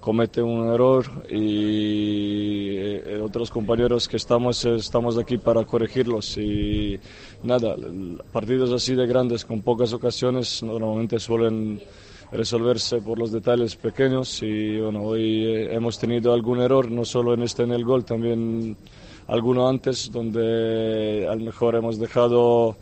comete 0.00 0.40
un 0.40 0.72
error 0.72 1.04
y 1.30 2.76
eh, 2.78 3.20
otros 3.22 3.50
compañeros 3.50 4.08
que 4.08 4.16
estamos 4.16 4.64
estamos 4.64 5.18
aquí 5.18 5.36
para 5.36 5.64
corregirlos 5.64 6.38
y 6.38 6.98
nada, 7.42 7.76
partidos 8.32 8.72
así 8.72 8.94
de 8.94 9.06
grandes 9.06 9.44
con 9.44 9.60
pocas 9.60 9.92
ocasiones 9.92 10.62
normalmente 10.62 11.20
suelen 11.20 11.82
resolverse 12.32 13.02
por 13.02 13.18
los 13.18 13.32
detalles 13.32 13.76
pequeños 13.76 14.42
y 14.42 14.80
bueno, 14.80 15.02
hoy 15.02 15.44
eh, 15.44 15.74
hemos 15.74 15.98
tenido 15.98 16.32
algún 16.32 16.62
error, 16.62 16.90
no 16.90 17.04
solo 17.04 17.34
en 17.34 17.42
este 17.42 17.64
en 17.64 17.72
el 17.72 17.84
gol, 17.84 18.06
también 18.06 18.78
alguno 19.26 19.68
antes 19.68 20.10
donde 20.10 21.28
a 21.30 21.34
lo 21.34 21.44
mejor 21.44 21.74
hemos 21.74 21.98
dejado 21.98 22.76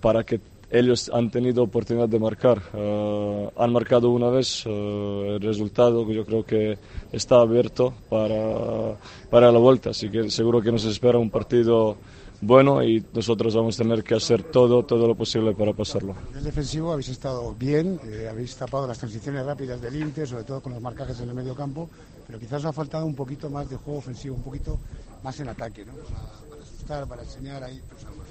para 0.00 0.24
que 0.24 0.40
ellos 0.74 1.08
han 1.14 1.30
tenido 1.30 1.62
oportunidad 1.62 2.08
de 2.08 2.18
marcar. 2.18 2.60
Eh, 2.74 3.50
han 3.56 3.72
marcado 3.72 4.10
una 4.10 4.28
vez, 4.28 4.64
eh, 4.66 5.36
el 5.36 5.40
resultado 5.40 6.10
yo 6.10 6.26
creo 6.26 6.44
que 6.44 6.76
está 7.12 7.40
abierto 7.40 7.94
para, 8.08 8.96
para 9.30 9.52
la 9.52 9.58
vuelta, 9.58 9.90
así 9.90 10.10
que 10.10 10.28
seguro 10.30 10.60
que 10.60 10.72
nos 10.72 10.84
espera 10.84 11.18
un 11.18 11.30
partido 11.30 11.96
bueno 12.40 12.82
y 12.82 13.04
nosotros 13.14 13.54
vamos 13.54 13.78
a 13.78 13.84
tener 13.84 14.02
que 14.02 14.16
hacer 14.16 14.42
todo, 14.42 14.82
todo 14.82 15.06
lo 15.06 15.14
posible 15.14 15.54
para 15.54 15.72
pasarlo. 15.72 16.16
En 16.32 16.38
el 16.38 16.44
defensivo 16.44 16.92
habéis 16.92 17.08
estado 17.08 17.54
bien, 17.54 18.00
eh, 18.04 18.28
habéis 18.28 18.56
tapado 18.56 18.88
las 18.88 18.98
transiciones 18.98 19.46
rápidas 19.46 19.80
del 19.80 19.94
Inter, 19.94 20.26
sobre 20.26 20.42
todo 20.42 20.60
con 20.60 20.72
los 20.72 20.82
marcajes 20.82 21.20
en 21.20 21.28
el 21.28 21.34
medio 21.36 21.54
campo, 21.54 21.88
pero 22.26 22.40
quizás 22.40 22.60
os 22.60 22.66
ha 22.66 22.72
faltado 22.72 23.06
un 23.06 23.14
poquito 23.14 23.48
más 23.48 23.70
de 23.70 23.76
juego 23.76 24.00
ofensivo, 24.00 24.34
un 24.34 24.42
poquito 24.42 24.78
más 25.22 25.38
en 25.38 25.48
ataque, 25.48 25.84
¿no? 25.84 25.92
Para, 25.92 26.62
asustar, 26.62 27.06
para 27.06 27.22
enseñar 27.22 27.62
ahí. 27.62 27.80
pues. 27.88 28.23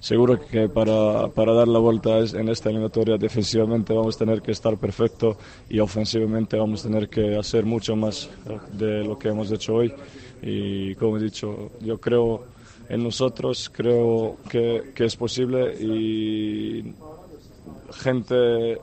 Seguro 0.00 0.38
que 0.38 0.68
para, 0.68 1.26
para 1.28 1.52
dar 1.52 1.66
la 1.66 1.80
vuelta 1.80 2.20
en 2.20 2.48
esta 2.48 2.68
eliminatoria 2.68 3.16
defensivamente 3.16 3.92
vamos 3.92 4.14
a 4.14 4.18
tener 4.20 4.42
que 4.42 4.52
estar 4.52 4.76
perfecto 4.76 5.36
y 5.68 5.80
ofensivamente 5.80 6.56
vamos 6.56 6.84
a 6.84 6.88
tener 6.88 7.08
que 7.08 7.36
hacer 7.36 7.64
mucho 7.64 7.96
más 7.96 8.30
eh, 8.48 8.58
de 8.72 9.04
lo 9.04 9.18
que 9.18 9.28
hemos 9.28 9.50
hecho 9.50 9.74
hoy. 9.74 9.92
Y 10.40 10.94
como 10.94 11.16
he 11.16 11.20
dicho, 11.20 11.72
yo 11.80 11.98
creo 11.98 12.44
en 12.88 13.02
nosotros, 13.02 13.70
creo 13.74 14.36
que, 14.48 14.92
que 14.94 15.04
es 15.04 15.16
posible 15.16 15.74
y 15.74 16.94
gente 17.92 18.78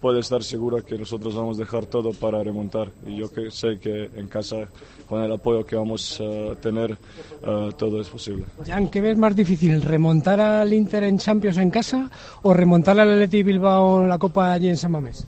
puede 0.00 0.20
estar 0.20 0.42
segura 0.42 0.82
que 0.82 0.96
nosotros 0.96 1.34
vamos 1.34 1.58
a 1.58 1.60
dejar 1.60 1.86
todo 1.86 2.12
para 2.12 2.42
remontar. 2.42 2.90
Y 3.06 3.16
yo 3.16 3.32
que 3.32 3.50
sé 3.50 3.78
que 3.78 4.10
en 4.14 4.28
casa, 4.28 4.68
con 5.08 5.22
el 5.22 5.32
apoyo 5.32 5.64
que 5.64 5.76
vamos 5.76 6.20
a 6.20 6.54
tener, 6.56 6.96
eh, 7.42 7.70
todo 7.76 8.00
es 8.00 8.08
posible. 8.08 8.44
Jan, 8.66 8.88
¿qué 8.88 9.00
ves 9.00 9.18
más 9.18 9.34
difícil? 9.34 9.82
¿Remontar 9.82 10.40
al 10.40 10.72
Inter 10.72 11.04
en 11.04 11.18
Champions 11.18 11.58
en 11.58 11.70
casa 11.70 12.10
o 12.42 12.54
remontar 12.54 12.98
al 12.98 13.10
Atleti 13.10 13.42
Bilbao 13.42 14.02
en 14.02 14.08
la 14.08 14.18
Copa 14.18 14.52
allí 14.52 14.68
en 14.68 14.76
San 14.76 14.92
Mamés? 14.92 15.26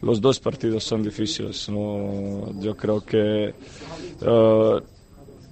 Los 0.00 0.20
dos 0.20 0.38
partidos 0.38 0.84
son 0.84 1.02
difíciles. 1.02 1.68
¿no? 1.68 2.52
Yo 2.60 2.76
creo 2.76 3.00
que 3.00 3.54
eh, 4.20 4.80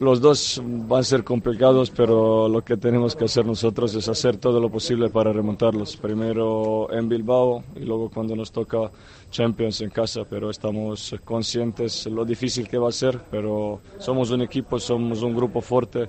los 0.03 0.21
dos 0.21 0.61
van 0.65 1.01
a 1.01 1.05
ser 1.05 1.23
complicados, 1.23 1.91
pero 1.91 2.49
lo 2.49 2.65
que 2.65 2.77
tenemos 2.77 3.15
que 3.15 3.27
hacer 3.27 3.47
nosotros 3.47 3.95
es 3.95 4.09
hacer 4.09 4.37
todo 4.37 4.59
lo 4.59 4.69
posible 4.69 5.09
para 5.11 5.33
remontarlos. 5.33 5.97
Primero 5.97 6.93
en 6.93 7.09
Bilbao 7.09 7.63
y 7.77 7.85
luego 7.85 8.11
cuando 8.11 8.35
nos 8.35 8.51
toca 8.51 8.91
Champions 9.31 9.81
en 9.81 9.91
casa, 9.91 10.23
pero 10.29 10.51
estamos 10.51 11.15
conscientes 11.25 12.07
lo 12.07 12.25
difícil 12.25 12.69
que 12.69 12.79
va 12.79 12.89
a 12.89 12.93
ser, 12.93 13.21
pero 13.31 13.81
somos 13.99 14.31
un 14.33 14.43
equipo, 14.43 14.81
somos 14.81 15.23
un 15.23 15.37
grupo 15.37 15.61
fuerte 15.61 16.09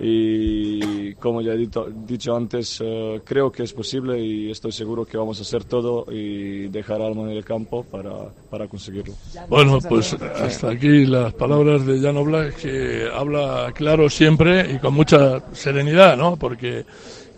y 0.00 1.14
como 1.14 1.40
ya 1.40 1.52
he 1.52 1.56
dito- 1.56 1.88
dicho 2.06 2.34
antes, 2.36 2.80
eh, 2.84 3.20
creo 3.24 3.50
que 3.50 3.62
es 3.62 3.72
posible 3.72 4.18
y 4.18 4.50
estoy 4.50 4.72
seguro 4.72 5.04
que 5.04 5.16
vamos 5.16 5.38
a 5.38 5.42
hacer 5.42 5.64
todo 5.64 6.06
y 6.10 6.68
dejar 6.68 7.00
alma 7.00 7.22
en 7.22 7.30
el 7.36 7.44
campo 7.44 7.84
para, 7.84 8.10
para 8.50 8.66
conseguirlo. 8.66 9.14
Bueno, 9.48 9.78
pues 9.88 10.14
hasta 10.14 10.70
aquí 10.70 11.06
las 11.06 11.32
palabras 11.34 11.86
de 11.86 12.00
Jan 12.00 12.16
Oblak, 12.16 12.56
que 12.56 13.08
habla 13.12 13.72
claro 13.74 14.08
siempre 14.10 14.72
y 14.72 14.78
con 14.78 14.94
mucha 14.94 15.42
serenidad, 15.54 16.16
¿no? 16.16 16.36
Porque 16.36 16.84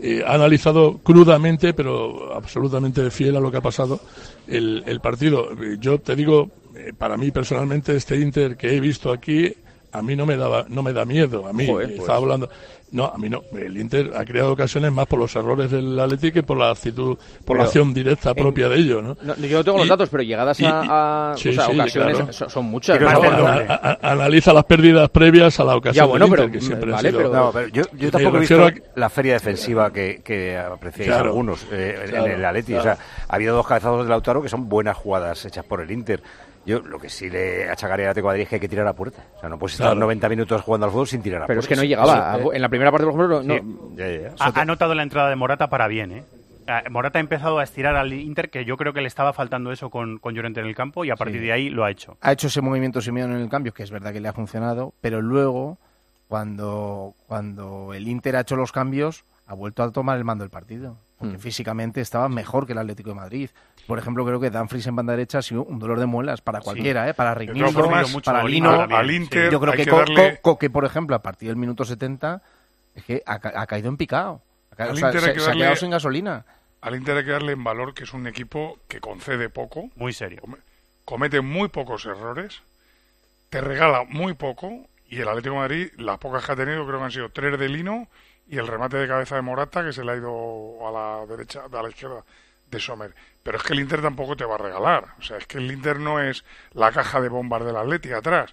eh, 0.01 0.23
ha 0.27 0.35
analizado 0.35 0.99
crudamente, 1.03 1.73
pero 1.75 2.35
absolutamente 2.35 3.11
fiel 3.11 3.37
a 3.37 3.41
lo 3.41 3.51
que 3.51 3.59
ha 3.59 3.63
pasado 3.63 4.01
el, 4.47 4.83
el 4.87 5.01
partido. 5.01 5.49
Yo 5.79 5.99
te 5.99 6.15
digo, 6.17 6.51
eh, 6.75 6.93
para 6.97 7.17
mí 7.17 7.31
personalmente, 7.31 7.97
este 7.97 8.17
Inter 8.19 8.57
que 8.57 8.77
he 8.77 8.81
visto 8.81 9.11
aquí, 9.11 9.53
a 9.99 10.03
mí 10.03 10.15
no 10.17 10.27
me 10.27 10.37
daba, 10.37 10.65
no 10.69 10.83
me 10.83 10.93
da 10.93 11.05
miedo. 11.05 11.47
A 11.47 11.53
mí 11.53 11.67
Joder, 11.67 11.87
eh, 11.87 11.93
pues. 11.93 12.01
estaba 12.01 12.19
hablando. 12.19 12.49
No, 12.93 13.07
a 13.07 13.19
mí 13.19 13.29
no. 13.29 13.43
El 13.53 13.77
Inter 13.79 14.13
ha 14.17 14.25
creado 14.25 14.53
ocasiones 14.53 14.93
más 14.93 15.07
por 15.09 15.19
los 15.19 15.35
errores 15.35 15.73
del 15.73 15.99
Atleti 15.99 16.31
que 16.31 16.45
por 16.45 16.57
la 16.57 16.71
actitud, 16.71 17.19
por 17.45 17.57
la 17.59 17.65
acción 17.65 17.93
directa 17.93 18.31
en- 18.31 18.37
propia 18.37 18.69
de 18.69 18.77
ellos, 18.77 19.03
¿no? 19.03 19.17
No, 19.23 19.35
yo 19.35 19.59
no 19.59 19.65
tengo 19.65 19.79
los 19.79 19.89
datos, 19.89 20.09
pero 20.09 20.23
llegadas 20.23 20.61
y- 20.61 20.65
a, 20.67 21.33
a- 21.33 21.37
sí, 21.37 21.49
o 21.49 21.53
sea, 21.53 21.67
sí, 21.67 21.73
ocasiones 21.73 22.17
claro. 22.17 22.33
son, 22.33 22.49
son 22.49 22.65
muchas. 22.67 22.97
Pero 22.97 23.11
¿no? 23.11 23.47
a- 23.49 23.55
a- 23.55 23.99
a- 24.01 24.13
analiza 24.13 24.53
las 24.53 24.65
pérdidas 24.65 25.11
previas 25.11 25.59
a 25.59 25.65
la 25.65 25.75
ocasión 25.77 26.05
Ya, 26.07 26.09
bueno, 26.09 26.27
del 26.27 26.31
pero- 26.31 26.45
Inter, 26.45 26.61
que 26.61 26.65
siempre 26.65 26.93
vale, 26.93 27.09
sido- 27.11 27.19
pero- 27.19 27.33
No, 27.35 27.51
pero 27.53 27.69
yo, 27.69 27.83
tampoco 28.13 28.37
he 28.37 28.41
refiero 28.41 28.67
visto 28.71 28.89
la 28.95 29.11
feria 29.11 29.33
defensiva 29.33 29.93
que, 29.93 30.21
que 30.25 30.57
apreciáis 30.57 31.09
Claro. 31.09 31.25
algunos 31.31 31.67
eh, 31.73 31.99
en- 32.05 32.11
Claro, 32.11 32.27
en 32.27 32.33
el 32.33 32.45
Atleti. 32.45 32.73
claro. 32.73 32.81
O 32.81 32.85
sea, 32.95 32.99
ha 33.29 33.35
habido 33.35 33.57
dos 33.57 33.67
cabezazos 33.67 34.05
de 34.05 34.11
Lautaro 34.11 34.41
que 34.43 34.49
son 34.49 34.69
buenas 34.69 34.97
jugadas 34.97 35.45
hechas 35.45 35.65
por 35.65 35.81
el 35.81 35.91
Inter. 35.91 36.23
Yo 36.67 36.81
lo 36.81 36.99
que 36.99 37.09
sí 37.09 37.31
le 37.31 37.71
achacaría 37.71 38.09
a 38.09 38.11
Atletico 38.11 38.27
de 38.29 38.33
Madrid 38.33 38.43
es 38.43 38.49
que 38.49 38.55
hay 38.57 38.61
que 38.61 38.69
tirar 38.69 38.87
a 38.87 38.93
puerta. 38.93 39.23
O 39.37 39.41
sea, 39.41 39.49
no 39.49 39.59
puedes 39.59 39.75
estar 39.75 39.87
Claro. 39.89 40.01
90 40.01 40.29
minutos 40.29 40.63
jugando 40.63 40.87
al 40.87 40.93
fútbol 40.93 41.07
sin 41.07 41.23
tirar 41.23 41.43
a 41.43 41.47
Pero 41.47 41.61
es 41.61 41.67
puerta. 41.67 41.81
que 41.83 41.87
no 41.87 41.89
llegaba. 41.89 42.39
Eh, 42.39 42.49
En 42.57 42.63
la 42.63 42.69
primera 42.69 42.91
parte, 42.91 43.07
por 43.07 43.15
ejemplo, 43.15 43.43
no. 43.43 43.55
Sí, 43.55 43.97
ya, 43.97 44.09
ya, 44.09 44.21
ya. 44.23 44.35
Ha, 44.41 44.61
ha 44.61 44.65
notado 44.65 44.95
la 44.95 45.03
entrada 45.05 45.31
de 45.31 45.37
Morata 45.37 45.69
para 45.69 45.87
bien, 45.89 46.11
¿eh? 46.13 46.25
Ah, 46.69 46.83
Morata 46.91 47.19
ha 47.19 47.21
empezado 47.21 47.61
a 47.61 47.63
estirar 47.63 47.95
al 47.95 48.13
Inter, 48.13 48.51
que 48.51 48.65
yo 48.65 48.77
creo 48.77 48.93
que 48.93 49.01
le 49.01 49.07
estaba 49.07 49.33
faltando 49.33 49.71
eso 49.71 49.89
con, 49.89 50.19
con 50.19 50.35
Llorente 50.35 50.59
en 50.59 50.67
el 50.67 50.75
campo, 50.75 51.05
y 51.05 51.11
a 51.11 51.15
partir 51.15 51.37
Sí. 51.41 51.47
de 51.47 51.53
ahí 51.53 51.71
lo 51.71 51.85
ha 51.85 51.91
hecho. 51.93 52.17
ha 52.21 52.33
hecho 52.33 52.49
ese 52.49 52.61
movimiento 52.61 53.01
Simeone 53.01 53.37
en 53.37 53.41
el 53.43 53.49
cambio, 53.49 53.73
que 53.73 53.85
es 53.85 53.91
verdad 53.93 54.13
que 54.13 54.19
le 54.21 54.27
ha 54.27 54.33
funcionado, 54.33 54.93
pero 55.01 55.23
luego, 55.23 55.79
cuando, 56.27 57.15
cuando 57.29 57.95
el 57.95 58.09
Inter 58.09 58.35
ha 58.37 58.41
hecho 58.41 58.57
los 58.57 58.73
cambios, 58.73 59.25
ha 59.47 59.55
vuelto 59.55 59.85
a 59.85 59.93
tomar 59.93 60.19
el 60.19 60.25
mando 60.25 60.43
del 60.43 60.51
partido. 60.51 60.97
Porque 61.19 61.37
Mm. 61.37 61.41
físicamente 61.41 62.01
estaba 62.03 62.29
mejor 62.29 62.67
que 62.67 62.73
el 62.73 62.79
Atlético 62.79 63.11
de 63.11 63.15
Madrid. 63.15 63.49
Por 63.87 63.99
ejemplo, 63.99 64.25
creo 64.25 64.41
que 64.41 64.51
Danfries 64.51 64.87
en 64.87 64.97
banda 64.97 65.13
derecha 65.13 65.39
ha 65.39 65.43
sido 65.43 65.63
un 65.65 65.79
dolor 65.79 66.01
de 66.01 66.07
muelas 66.07 66.41
para 66.41 66.61
cualquiera, 66.61 67.09
¿eh? 67.09 67.15
para 67.15 67.35
formas, 67.73 68.13
para 68.25 68.43
Lino. 68.45 68.71
al 68.83 69.11
Inter 69.11 69.51
Yo 69.51 69.61
creo 69.61 69.73
que, 69.75 69.85
darle- 69.87 70.41
Co- 70.43 70.59
por 70.71 70.85
ejemplo, 70.85 71.15
a 71.15 71.23
partir 71.23 71.49
del 71.49 71.57
minuto 71.57 71.85
70, 71.85 72.43
es 72.95 73.05
que 73.05 73.23
ha, 73.27 73.35
ha 73.35 73.67
caído 73.67 73.89
en 73.89 73.97
picado. 73.97 74.43
Ha 74.73 74.77
ca- 74.77 74.91
o 74.91 74.97
sea, 74.97 75.09
Inter 75.09 75.21
se, 75.23 75.29
hay 75.29 75.35
que 75.35 75.41
se 75.41 75.47
ha 75.47 75.49
darle- 75.51 75.61
quedado 75.61 75.77
sin 75.77 75.91
gasolina. 75.91 76.45
Al 76.81 76.97
Inter 76.97 77.17
hay 77.19 77.25
que 77.25 77.31
darle 77.31 77.53
en 77.53 77.63
valor 77.65 77.95
que 77.95 78.05
es 78.05 78.13
un 78.13 78.27
equipo 78.27 78.79
que 78.89 79.01
concede 79.01 79.49
poco. 79.49 79.91
Muy 79.97 80.13
serio. 80.13 80.43
Comete 81.05 81.41
muy 81.41 81.69
pocos 81.69 82.05
errores. 82.07 82.63
Te 83.51 83.61
regala 83.61 84.05
muy 84.09 84.35
poco. 84.35 84.87
Y 85.09 85.21
el 85.21 85.29
Atlético 85.29 85.55
de 85.55 85.61
Madrid, 85.61 85.89
las 85.99 86.19
pocas 86.19 86.45
que 86.45 86.53
ha 86.53 86.57
tenido, 86.57 86.85
creo 86.87 86.99
que 86.99 87.05
han 87.05 87.13
sido 87.13 87.29
tres 87.31 87.57
de 87.59 87.69
Lino 87.69 88.09
y 88.49 88.59
el 88.59 88.67
remate 88.67 88.97
de 88.97 89.07
cabeza 89.07 89.37
de 89.37 89.43
Morata, 89.43 89.85
que 89.85 89.93
se 89.93 90.03
le 90.05 90.13
ha 90.13 90.17
ido 90.17 90.77
a 90.87 90.91
la 90.91 91.27
derecha, 91.27 91.63
a 91.73 91.83
la 91.83 91.89
izquierda 91.89 92.25
de 92.71 92.81
Sommer. 92.81 93.15
Pero 93.47 93.59
es 93.59 93.63
que 93.63 93.75
el 93.75 93.79
Inter 93.79 94.03
tampoco 94.03 94.37
te 94.37 94.45
va 94.45 94.57
a 94.57 94.59
regalar. 94.59 95.15
O 95.21 95.23
sea, 95.23 95.37
es 95.37 95.47
que 95.47 95.59
el 95.59 95.71
Inter 95.71 96.01
no 96.01 96.21
es 96.21 96.45
la 96.73 96.91
caja 96.91 97.21
de 97.21 97.29
bombas 97.29 97.65
del 97.65 97.77
Atlético 97.77 98.17
atrás. 98.17 98.53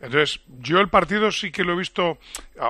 Entonces, 0.00 0.40
yo 0.58 0.80
el 0.80 0.88
partido 0.88 1.30
sí 1.30 1.52
que 1.52 1.62
lo 1.62 1.74
he 1.74 1.76
visto, 1.76 2.18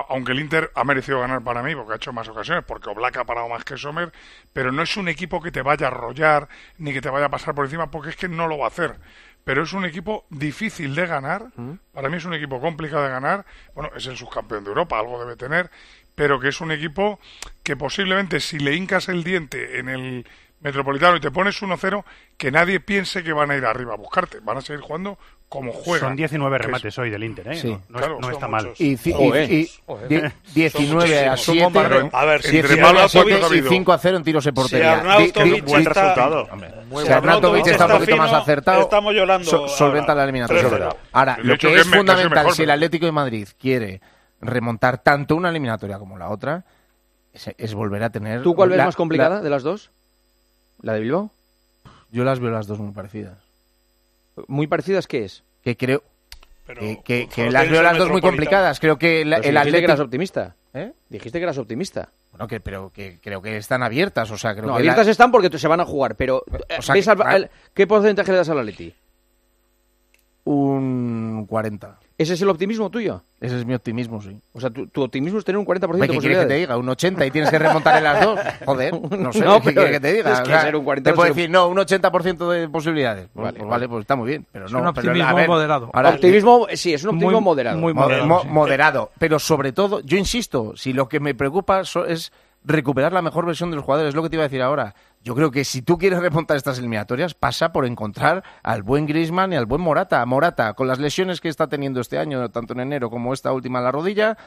aunque 0.07 0.33
el 0.33 0.39
Inter 0.39 0.71
ha 0.75 0.83
merecido 0.83 1.19
ganar 1.19 1.43
para 1.43 1.63
mí, 1.63 1.73
porque 1.73 1.93
ha 1.93 1.95
hecho 1.95 2.13
más 2.13 2.27
ocasiones, 2.27 2.63
porque 2.63 2.91
Oblak 2.91 3.17
ha 3.17 3.25
parado 3.25 3.49
más 3.49 3.65
que 3.65 3.75
Sommer, 3.75 4.13
pero 4.53 4.71
no 4.71 4.83
es 4.83 4.95
un 4.97 5.09
equipo 5.09 5.41
que 5.41 5.51
te 5.51 5.63
vaya 5.63 5.87
a 5.87 5.89
arrollar, 5.89 6.47
ni 6.77 6.93
que 6.93 7.01
te 7.01 7.09
vaya 7.09 7.25
a 7.25 7.29
pasar 7.29 7.55
por 7.55 7.65
encima, 7.65 7.89
porque 7.89 8.11
es 8.11 8.17
que 8.17 8.27
no 8.27 8.47
lo 8.47 8.59
va 8.59 8.65
a 8.65 8.67
hacer. 8.67 8.99
Pero 9.43 9.63
es 9.63 9.73
un 9.73 9.83
equipo 9.83 10.27
difícil 10.29 10.93
de 10.93 11.07
ganar, 11.07 11.47
para 11.91 12.07
mí 12.07 12.17
es 12.17 12.25
un 12.25 12.35
equipo 12.35 12.61
complicado 12.61 13.01
de 13.01 13.09
ganar, 13.09 13.47
bueno, 13.73 13.89
es 13.95 14.05
el 14.05 14.15
subcampeón 14.15 14.63
de 14.63 14.69
Europa, 14.69 14.99
algo 14.99 15.19
debe 15.19 15.35
tener, 15.35 15.71
pero 16.13 16.39
que 16.39 16.49
es 16.49 16.61
un 16.61 16.71
equipo 16.71 17.19
que 17.63 17.75
posiblemente 17.75 18.39
si 18.39 18.59
le 18.59 18.75
hincas 18.75 19.09
el 19.09 19.23
diente 19.23 19.79
en 19.79 19.89
el 19.89 20.27
Metropolitano 20.63 21.17
y 21.17 21.19
te 21.19 21.29
pones 21.29 21.61
1-0, 21.61 22.03
que 22.37 22.49
nadie 22.51 22.79
piense 22.79 23.21
que 23.23 23.33
van 23.33 23.51
a 23.51 23.57
ir 23.57 23.65
arriba 23.65 23.93
a 23.93 23.97
buscarte, 23.97 24.39
van 24.41 24.57
a 24.57 24.61
seguir 24.61 24.81
jugando 24.81 25.17
como 25.49 25.71
juega. 25.73 26.07
Son 26.07 26.15
19 26.15 26.55
que 26.57 26.61
es- 26.61 26.65
remates 26.65 26.97
hoy 26.97 27.09
del 27.11 27.23
Inter, 27.23 27.47
¿eh? 27.49 27.55
Sí. 27.55 27.77
No, 27.89 27.99
Claro, 27.99 28.17
no 28.19 28.29
está 28.31 28.47
mal. 28.47 28.63
muchos. 28.67 28.79
Y, 28.81 28.93
ci- 28.97 29.09
y- 29.09 29.13
Joder. 29.13 29.51
y 29.51 29.55
die- 30.07 30.69
Son 30.69 30.81
19 30.81 31.27
a 31.27 31.31
muchísimos. 31.31 31.39
7. 31.39 31.43
Son 31.43 31.57
bombardeos. 31.73 32.13
A 32.13 32.25
ver, 32.25 32.41
si 32.41 32.51
19 32.51 32.81
a 32.81 32.87
Arnautovic 32.89 33.11
7 33.11 33.29
y 33.29 33.43
ha 33.43 33.45
habido- 33.45 33.69
5 33.69 33.93
a 33.93 33.97
0 33.99 34.17
en 34.17 34.23
tiros 34.23 34.45
en 34.47 34.51
Si 34.51 34.55
portería. 34.55 34.93
Arnautovic 34.99 35.35
Di- 35.43 35.51
di- 35.51 35.61
Buen 35.61 35.85
resultado. 35.85 36.49
Si. 37.05 37.11
Arnautovic 37.11 37.67
está 37.67 37.85
un 37.85 37.91
poquito 37.91 38.17
más 38.17 38.33
acertado, 38.33 38.81
estamos 38.81 39.13
llorando 39.13 39.49
so- 39.49 39.67
solventa 39.67 40.13
ahora. 40.13 40.15
la 40.15 40.23
eliminatoria. 40.23 40.61
3-0. 40.63 40.97
Ahora, 41.11 41.35
El 41.39 41.47
lo 41.47 41.57
que 41.57 41.75
es 41.75 41.87
fundamental, 41.87 42.45
si 42.51 42.61
el 42.61 42.65
pero- 42.67 42.73
Atlético 42.73 43.05
de 43.05 43.11
Madrid 43.11 43.47
quiere 43.59 44.01
remontar 44.41 44.97
tanto 45.03 45.35
una 45.35 45.49
eliminatoria 45.49 45.99
como 45.99 46.17
la 46.17 46.29
otra, 46.29 46.65
es, 47.31 47.49
es 47.57 47.73
volver 47.73 48.01
a 48.03 48.09
tener... 48.09 48.41
¿Tú 48.41 48.55
cuál 48.55 48.69
ves 48.69 48.77
la- 48.77 48.85
más 48.85 48.95
complicada 48.95 49.35
la- 49.35 49.41
de 49.41 49.49
las 49.49 49.63
dos? 49.63 49.91
¿La 50.83 50.93
de 50.93 50.99
Bilbao? 50.99 51.31
yo 52.11 52.23
las 52.23 52.39
veo 52.39 52.51
las 52.51 52.67
dos 52.67 52.77
muy 52.77 52.91
parecidas. 52.93 53.39
¿Muy 54.47 54.67
parecidas 54.67 55.07
qué 55.07 55.25
es? 55.25 55.43
Que 55.63 55.75
creo... 55.75 56.03
que 56.67 57.01
que- 57.03 57.27
que 57.27 57.45
no 57.45 57.51
las 57.51 57.69
veo 57.69 57.81
las 57.81 57.97
dos 57.97 58.09
muy 58.11 58.21
complicadas. 58.21 58.79
Creo 58.79 58.97
que 58.99 59.25
la- 59.25 59.37
Pero 59.37 59.43
si 59.43 59.49
el 59.49 59.55
dijiste 59.55 59.77
que 59.79 59.83
eras 59.85 59.99
Atlético... 59.99 60.03
optimista. 60.05 60.55
¿Eh? 60.75 60.93
Dijiste 61.09 61.39
que 61.39 61.43
eras 61.43 61.57
optimista. 61.57 62.09
Bueno, 62.31 62.47
que, 62.47 62.59
pero 62.59 62.91
que 62.91 63.19
creo 63.21 63.41
que 63.41 63.57
están 63.57 63.81
abiertas, 63.83 64.29
o 64.31 64.37
sea, 64.37 64.53
creo 64.53 64.67
No, 64.67 64.73
que... 64.73 64.79
abiertas 64.79 65.05
la- 65.07 65.11
están 65.11 65.31
porque 65.31 65.57
se 65.57 65.67
van 65.67 65.79
a 65.81 65.85
jugar, 65.85 66.15
pero 66.15 66.43
eh, 66.69 66.77
O 66.79 66.81
sea, 66.81 66.93
¿ves 66.95 67.05
que- 67.05 67.11
al- 67.11 67.21
al- 67.23 67.51
¿qué 67.73 67.87
porcentaje 67.87 68.31
le 68.31 68.37
das 68.37 68.49
al 68.49 68.59
Atleti? 68.59 68.93
Un 70.45 71.45
40. 71.47 71.99
¿Ese 72.23 72.33
es 72.35 72.41
el 72.41 72.49
optimismo 72.49 72.89
tuyo? 72.89 73.21
Ese 73.41 73.59
es 73.59 73.65
mi 73.65 73.73
optimismo, 73.73 74.21
sí. 74.21 74.39
O 74.53 74.59
sea, 74.61 74.69
tu, 74.69 74.87
tu 74.87 75.03
optimismo 75.03 75.37
es 75.39 75.43
tener 75.45 75.59
un 75.59 75.65
40% 75.65 75.69
de 75.69 75.79
¿Qué 75.79 75.89
quieres 75.89 75.99
que 75.99 76.07
te 76.07 76.15
posibilidades. 76.15 76.59
diga? 76.61 76.77
Un 76.77 76.87
80 76.87 77.25
y 77.25 77.31
tienes 77.31 77.49
que 77.49 77.59
remontar 77.59 77.97
en 77.97 78.03
las 78.05 78.21
dos. 78.23 78.39
Joder, 78.65 78.93
no 79.19 79.33
sé, 79.33 79.41
No, 79.41 79.61
¿qué 79.61 79.73
quieres 79.73 79.91
que 79.91 79.99
te 79.99 80.13
diga? 80.13 80.31
es 80.33 80.39
que 80.41 80.59
ser 80.59 80.75
un 80.75 80.83
40 80.85 81.09
te 81.11 81.15
puedo 81.15 81.27
decir, 81.33 81.49
no, 81.49 81.67
un 81.67 81.77
80% 81.77 82.49
de 82.51 82.69
posibilidades. 82.69 83.27
Pues, 83.33 83.43
Vale, 83.43 83.57
pues 83.59 83.69
vale. 83.69 83.89
pues 83.89 84.01
está 84.01 84.15
muy 84.15 84.29
bien. 84.29 84.45
Pero 84.51 84.65
Es 84.67 84.71
un 84.73 84.87
optimismo 84.87 85.35
ver, 85.35 85.47
moderado. 85.49 85.89
ahora- 85.93 86.09
Optimismo, 86.11 86.67
sí, 86.73 86.93
es 86.93 87.03
un 87.03 87.09
optimismo 87.09 87.41
Muy- 87.41 87.43
moderado. 87.45 87.77
muy 87.77 87.93
Mo- 87.93 88.01
moderado, 88.01 88.27
mo- 88.27 88.41
sí. 88.43 88.47
moderado. 88.47 89.11
Pero 89.19 89.39
sobre 89.39 89.73
todo, 89.73 89.99
yo 90.01 90.17
insisto, 90.17 90.73
si 90.77 90.93
lo 90.93 91.09
que 91.09 91.19
me 91.19 91.35
preocupa 91.35 91.83
so- 91.83 92.05
es 92.05 92.31
recuperar 92.65 93.11
la 93.13 93.21
mejor 93.21 93.45
versión 93.45 93.69
de 93.69 93.75
los 93.75 93.85
jugadores, 93.85 94.09
es 94.09 94.15
lo 94.15 94.23
que 94.23 94.29
te 94.29 94.35
iba 94.37 94.43
a 94.43 94.47
decir 94.47 94.61
ahora. 94.61 94.95
Yo 95.21 95.35
creo 95.35 95.51
que 95.51 95.63
si 95.63 95.81
tú 95.81 95.97
quieres 95.97 96.19
remontar 96.19 96.57
estas 96.57 96.79
eliminatorias, 96.79 97.33
pasa 97.33 97.71
por 97.71 97.85
encontrar 97.85 98.43
al 98.63 98.83
buen 98.83 99.05
Griezmann 99.05 99.53
y 99.53 99.55
al 99.55 99.65
buen 99.65 99.81
Morata. 99.81 100.25
Morata, 100.25 100.73
con 100.73 100.87
las 100.87 100.99
lesiones 100.99 101.41
que 101.41 101.49
está 101.49 101.67
teniendo 101.67 101.99
este 102.01 102.17
año, 102.17 102.49
tanto 102.49 102.73
en 102.73 102.79
enero 102.81 103.09
como 103.09 103.33
esta 103.33 103.51
última 103.53 103.79
en 103.79 103.85
la 103.85 103.91
rodilla, 103.91 104.37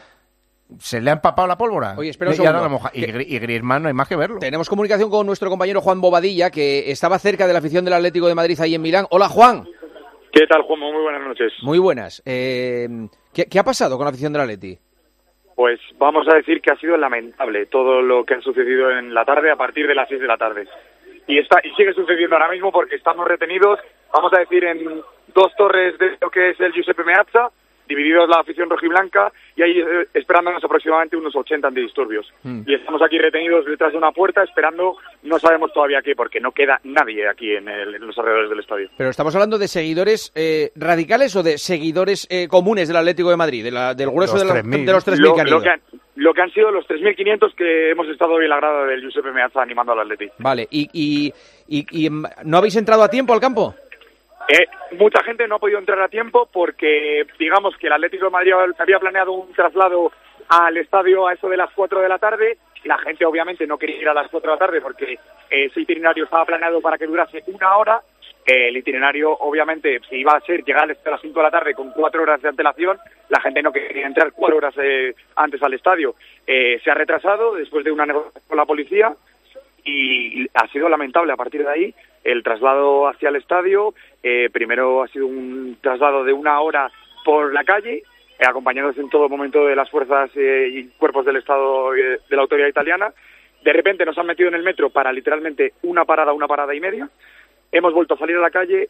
se 0.79 1.01
le 1.01 1.11
ha 1.11 1.15
empapado 1.15 1.47
la 1.47 1.57
pólvora. 1.57 1.95
Oye, 1.97 2.11
espera 2.11 2.31
un 2.33 2.37
y, 2.37 2.39
ahora 2.47 2.59
segundo. 2.61 2.79
la 2.79 2.83
moja- 2.83 2.91
y, 2.95 3.35
y 3.35 3.39
Griezmann 3.39 3.83
no 3.83 3.89
hay 3.89 3.95
más 3.95 4.09
que 4.09 4.17
verlo. 4.17 4.39
Tenemos 4.39 4.69
comunicación 4.69 5.09
con 5.11 5.27
nuestro 5.27 5.49
compañero 5.49 5.81
Juan 5.81 6.01
Bobadilla, 6.01 6.51
que 6.51 6.91
estaba 6.91 7.19
cerca 7.19 7.47
de 7.47 7.53
la 7.53 7.61
afición 7.61 7.85
del 7.85 7.95
Atlético 7.95 8.27
de 8.29 8.35
Madrid 8.35 8.59
ahí 8.61 8.75
en 8.75 8.83
Milán. 8.83 9.07
Hola, 9.11 9.29
Juan. 9.29 9.65
¿Qué 10.33 10.47
tal, 10.47 10.63
Juanmo? 10.63 10.93
Muy 10.93 11.03
buenas 11.03 11.23
noches. 11.23 11.53
Muy 11.63 11.79
buenas. 11.79 12.21
Eh, 12.27 12.89
¿qué, 13.33 13.47
qué 13.47 13.59
ha 13.59 13.65
pasado 13.65 13.97
con 13.97 14.05
la 14.05 14.11
afición 14.11 14.33
del 14.33 14.43
Atleti? 14.43 14.79
Pues 15.57 15.81
vamos 15.97 16.29
a 16.29 16.37
decir 16.37 16.61
que 16.61 16.71
ha 16.71 16.77
sido 16.77 16.99
lamentable 16.99 17.65
todo 17.65 18.03
lo 18.03 18.25
que 18.25 18.35
ha 18.35 18.41
sucedido 18.43 18.91
en 18.91 19.15
la 19.15 19.25
tarde 19.25 19.51
a 19.51 19.57
partir 19.57 19.87
de 19.87 19.95
las 19.95 20.07
6 20.07 20.21
de 20.21 20.27
la 20.27 20.37
tarde. 20.37 20.69
Y 21.27 21.39
está 21.39 21.61
y 21.65 21.71
sigue 21.71 21.95
sucediendo 21.95 22.37
ahora 22.37 22.51
mismo 22.51 22.71
porque 22.71 22.97
estamos 22.97 23.27
retenidos, 23.27 23.81
vamos 24.13 24.33
a 24.35 24.41
decir, 24.41 24.63
en 24.65 25.01
dos 25.35 25.57
torres 25.57 25.99
de 25.99 26.19
lo 26.21 26.31
que 26.31 26.51
es 26.51 26.61
el 26.61 26.73
Giuseppe 26.73 27.05
Meazza, 27.05 27.51
divididos 27.89 28.29
la 28.29 28.41
afición 28.41 28.69
rojiblanca 28.71 29.33
y 29.57 29.63
ahí 29.63 29.79
eh, 29.81 30.07
esperándonos 30.15 30.63
aproximadamente 30.65 31.17
unos 31.17 31.35
80 31.37 31.69
antidisturbios. 31.69 32.27
Mm. 32.43 32.63
Y 32.67 32.75
estamos 32.75 33.01
aquí 33.03 33.19
retenidos 33.19 33.65
detrás 33.67 33.93
de 33.93 33.99
una 33.99 34.13
puerta 34.13 34.43
esperando, 34.43 34.97
no 35.23 35.39
sabemos 35.39 35.73
todavía 35.73 36.03
qué, 36.03 36.15
porque 36.15 36.41
no 36.41 36.53
queda 36.53 36.81
nadie 36.85 37.29
aquí 37.29 37.55
en, 37.55 37.69
el- 37.69 37.95
en 37.95 38.07
los 38.07 38.17
alrededores 38.19 38.51
del 38.51 38.61
estadio. 38.61 38.89
Pero 38.97 39.11
estamos 39.11 39.35
hablando 39.35 39.59
de 39.59 39.69
seguidores 39.69 40.33
eh, 40.35 40.71
radicales 40.77 41.35
o 41.37 41.43
de 41.43 41.59
seguidores 41.59 42.27
eh, 42.31 42.49
comunes 42.49 42.89
del 42.89 42.97
Atlético 42.97 43.31
de 43.31 43.37
Madrid, 43.37 43.65
de 43.65 43.71
la- 43.71 43.95
del 43.95 44.11
grueso 44.11 44.35
Los 44.35 44.43
de, 44.43 44.49
la- 44.55 44.61
3.000. 44.63 44.85
de 44.87 44.93
los 44.93 45.07
3.000 45.07 45.19
lo, 45.21 45.35
que 45.35 45.41
han 45.41 45.51
lo 45.51 45.61
que 45.63 45.69
han, 45.69 45.81
lo 46.17 46.35
que 46.35 46.41
han 46.43 46.51
sido 46.51 46.71
los 46.71 46.87
3.500 46.89 47.55
que 47.55 47.91
hemos 47.91 48.09
estado 48.09 48.33
hoy 48.35 48.45
en 48.45 48.51
la 48.51 48.57
grada 48.57 48.87
del 48.87 49.01
Giuseppe 49.03 49.33
Meazza 49.33 49.63
animando 49.63 49.93
al 49.93 50.01
Atleti. 50.01 50.29
Vale, 50.39 50.67
y, 50.71 50.89
y, 50.93 51.33
y- 51.69 52.07
y, 52.07 52.11
no 52.45 52.57
habéis 52.59 52.77
entrado 52.77 53.03
a 53.03 53.09
tiempo 53.11 53.33
al 53.35 53.41
campo? 53.41 53.75
Eh, 54.49 54.67
mucha 54.93 55.23
gente 55.25 55.49
no 55.49 55.57
ha 55.57 55.59
podido 55.59 55.79
entrar 55.79 56.01
a 56.01 56.09
tiempo 56.09 56.49
porque, 56.53 57.27
digamos, 57.39 57.77
que 57.77 57.89
el 57.89 57.95
Atlético 57.95 58.27
de 58.27 58.31
Madrid 58.31 58.53
había 58.79 59.01
planeado 59.01 59.33
un 59.33 59.53
traslado 59.53 60.13
al 60.49 60.77
estadio 60.77 61.27
a 61.27 61.33
eso 61.33 61.49
de 61.49 61.57
las 61.57 61.71
4 61.73 62.01
de 62.01 62.09
la 62.09 62.19
tarde. 62.19 62.59
La 62.85 62.99
gente, 62.99 63.25
obviamente, 63.25 63.67
no 63.67 63.79
quería 63.79 64.01
ir 64.01 64.09
a 64.09 64.15
las 64.15 64.29
4 64.31 64.49
de 64.49 64.55
la 64.55 64.59
tarde 64.59 64.81
porque 64.81 65.15
eh, 65.15 65.19
ese 65.65 65.81
itinerario 65.81 66.25
estaba 66.25 66.45
planeado 66.45 66.81
para 66.81 66.97
que 66.97 67.07
durase 67.07 67.43
una 67.49 67.77
hora. 67.77 68.01
Eh, 68.47 68.69
el 68.69 68.77
itinerario, 68.77 69.33
obviamente, 69.33 70.01
si 70.09 70.17
iba 70.17 70.37
a 70.37 70.41
ser 70.41 70.63
llegar 70.63 70.85
a 70.85 71.11
las 71.11 71.21
5 71.21 71.37
de 71.37 71.43
la 71.43 71.51
tarde 71.51 71.75
con 71.75 71.91
cuatro 71.91 72.23
horas 72.23 72.41
de 72.41 72.49
antelación, 72.49 72.99
la 73.29 73.41
gente 73.41 73.61
no 73.61 73.73
quería 73.73 74.07
entrar 74.07 74.31
cuatro 74.31 74.59
horas 74.59 74.75
eh, 74.81 75.15
antes 75.35 75.61
al 75.61 75.75
estadio. 75.75 76.15
Se 76.47 76.89
ha 76.89 76.95
retrasado 76.95 77.55
después 77.55 77.85
de 77.85 77.91
una 77.91 78.07
negociación 78.07 78.45
con 78.47 78.57
la 78.57 78.65
policía 78.65 79.13
y 79.83 80.47
ha 80.55 80.69
sido 80.69 80.89
lamentable 80.89 81.33
a 81.33 81.37
partir 81.37 81.65
de 81.65 81.71
ahí 81.71 81.95
el 82.27 82.43
traslado 82.43 83.09
hacia 83.09 83.29
el 83.29 83.37
estadio. 83.37 83.95
eh, 84.23 84.51
primero 84.53 85.03
ha 85.03 85.09
sido 85.09 85.27
un 85.27 85.79
traslado 85.81 86.25
de 86.25 86.33
una 86.33 86.61
hora 86.61 86.91
por 87.25 87.53
la 87.53 87.65
calle, 87.65 88.03
eh, 88.39 88.45
acompañados 88.47 88.99
en 88.99 89.09
todo 89.09 89.29
momento 89.29 89.67
de 89.67 89.75
las 89.75 89.89
fuerzas 89.89 90.31
eh, 90.35 90.69
y 90.71 90.85
cuerpos 90.99 91.25
del 91.25 91.37
Estado 91.37 91.95
eh, 91.95 92.21
de 92.29 92.37
la 92.37 92.43
autoridad 92.43 92.69
italiana. 92.69 93.13
De 93.65 93.73
repente 93.73 94.05
nos 94.05 94.19
han 94.19 94.27
metido 94.27 94.49
en 94.49 94.55
el 94.55 94.63
metro 94.63 94.91
para 94.91 95.13
literalmente 95.13 95.73
una 95.83 96.05
parada, 96.05 96.33
una 96.33 96.47
parada 96.47 96.75
y 96.75 96.81
media. 96.81 97.09
Hemos 97.73 97.95
vuelto 97.95 98.15
a 98.15 98.19
salir 98.19 98.37
a 98.37 98.41
la 98.41 98.51
calle 98.51 98.89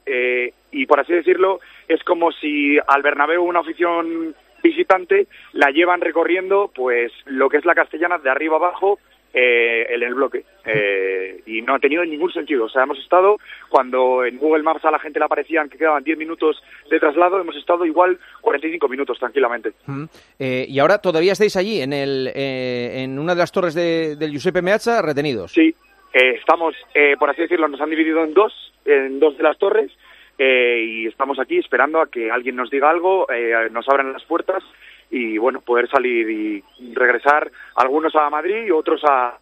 y, 0.71 0.85
por 0.85 1.01
así 1.01 1.15
decirlo, 1.15 1.61
es 1.89 2.05
como 2.05 2.31
si 2.31 2.79
al 2.87 3.01
Bernabéu 3.01 3.43
una 3.43 3.61
afición 3.61 4.35
visitante 4.63 5.29
la 5.55 5.71
llevan 5.71 6.03
recorriendo, 6.03 6.71
pues, 6.75 7.11
lo 7.25 7.49
que 7.49 7.57
es 7.57 7.65
la 7.65 7.75
castellana 7.75 8.19
de 8.19 8.29
arriba 8.29 8.57
abajo 8.57 8.99
eh, 9.39 9.87
en 9.91 10.03
el 10.03 10.15
bloque. 10.15 10.45
Eh, 10.65 11.43
y 11.45 11.61
no 11.61 11.75
ha 11.75 11.79
tenido 11.79 12.03
ningún 12.07 12.33
sentido. 12.33 12.65
O 12.65 12.69
sea, 12.71 12.85
hemos 12.85 12.99
estado, 12.99 13.37
cuando 13.69 14.25
en 14.25 14.39
Google 14.39 14.63
Maps 14.63 14.85
a 14.87 14.91
la 14.91 14.99
gente 14.99 15.19
le 15.19 15.27
aparecían 15.27 15.69
que 15.69 15.77
quedaban 15.77 16.03
10 16.03 16.17
minutos 16.17 16.63
de 16.91 16.99
traslado, 16.99 17.39
hemos 17.39 17.55
estado 17.57 17.85
igual 17.85 18.19
45 18.41 18.89
minutos 18.89 19.19
tranquilamente. 19.19 19.73
Mm. 19.85 20.05
Eh, 20.39 20.65
y 20.69 20.79
ahora 20.79 20.99
todavía 20.99 21.33
estáis 21.33 21.55
allí, 21.57 21.83
en, 21.83 21.93
el, 21.93 22.31
eh, 22.35 23.03
en 23.03 23.19
una 23.19 23.35
de 23.35 23.41
las 23.41 23.53
torres 23.53 23.75
de- 23.75 24.17
del 24.17 24.31
Giuseppe 24.31 24.63
Meazza, 24.63 25.03
retenidos. 25.03 25.53
Sí, 25.53 25.75
eh, 26.15 26.31
estamos, 26.39 26.75
eh, 26.95 27.15
por 27.19 27.29
así 27.29 27.43
decirlo, 27.43 27.69
nos 27.69 27.81
han 27.83 27.91
dividido 27.91 28.25
en 28.25 28.33
dos, 28.33 28.73
en 28.87 29.21
dos 29.21 29.37
de 29.37 29.43
las 29.43 29.59
torres, 29.59 29.93
eh, 30.39 30.83
y 30.87 31.07
estamos 31.09 31.39
aquí 31.39 31.59
esperando 31.59 32.01
a 32.01 32.11
que 32.11 32.31
alguien 32.31 32.57
nos 32.57 32.71
diga 32.71 32.89
algo, 32.89 33.27
eh, 33.31 33.69
nos 33.71 33.87
abran 33.89 34.13
las 34.15 34.25
puertas 34.25 34.65
y, 35.11 35.39
bueno, 35.39 35.61
poder 35.61 35.89
salir 35.89 36.29
y 36.31 36.65
regresar, 36.95 37.51
algunos 37.75 38.15
a 38.17 38.29
Madrid 38.31 38.67
y 38.67 38.71
otros 38.71 39.03
a 39.05 39.39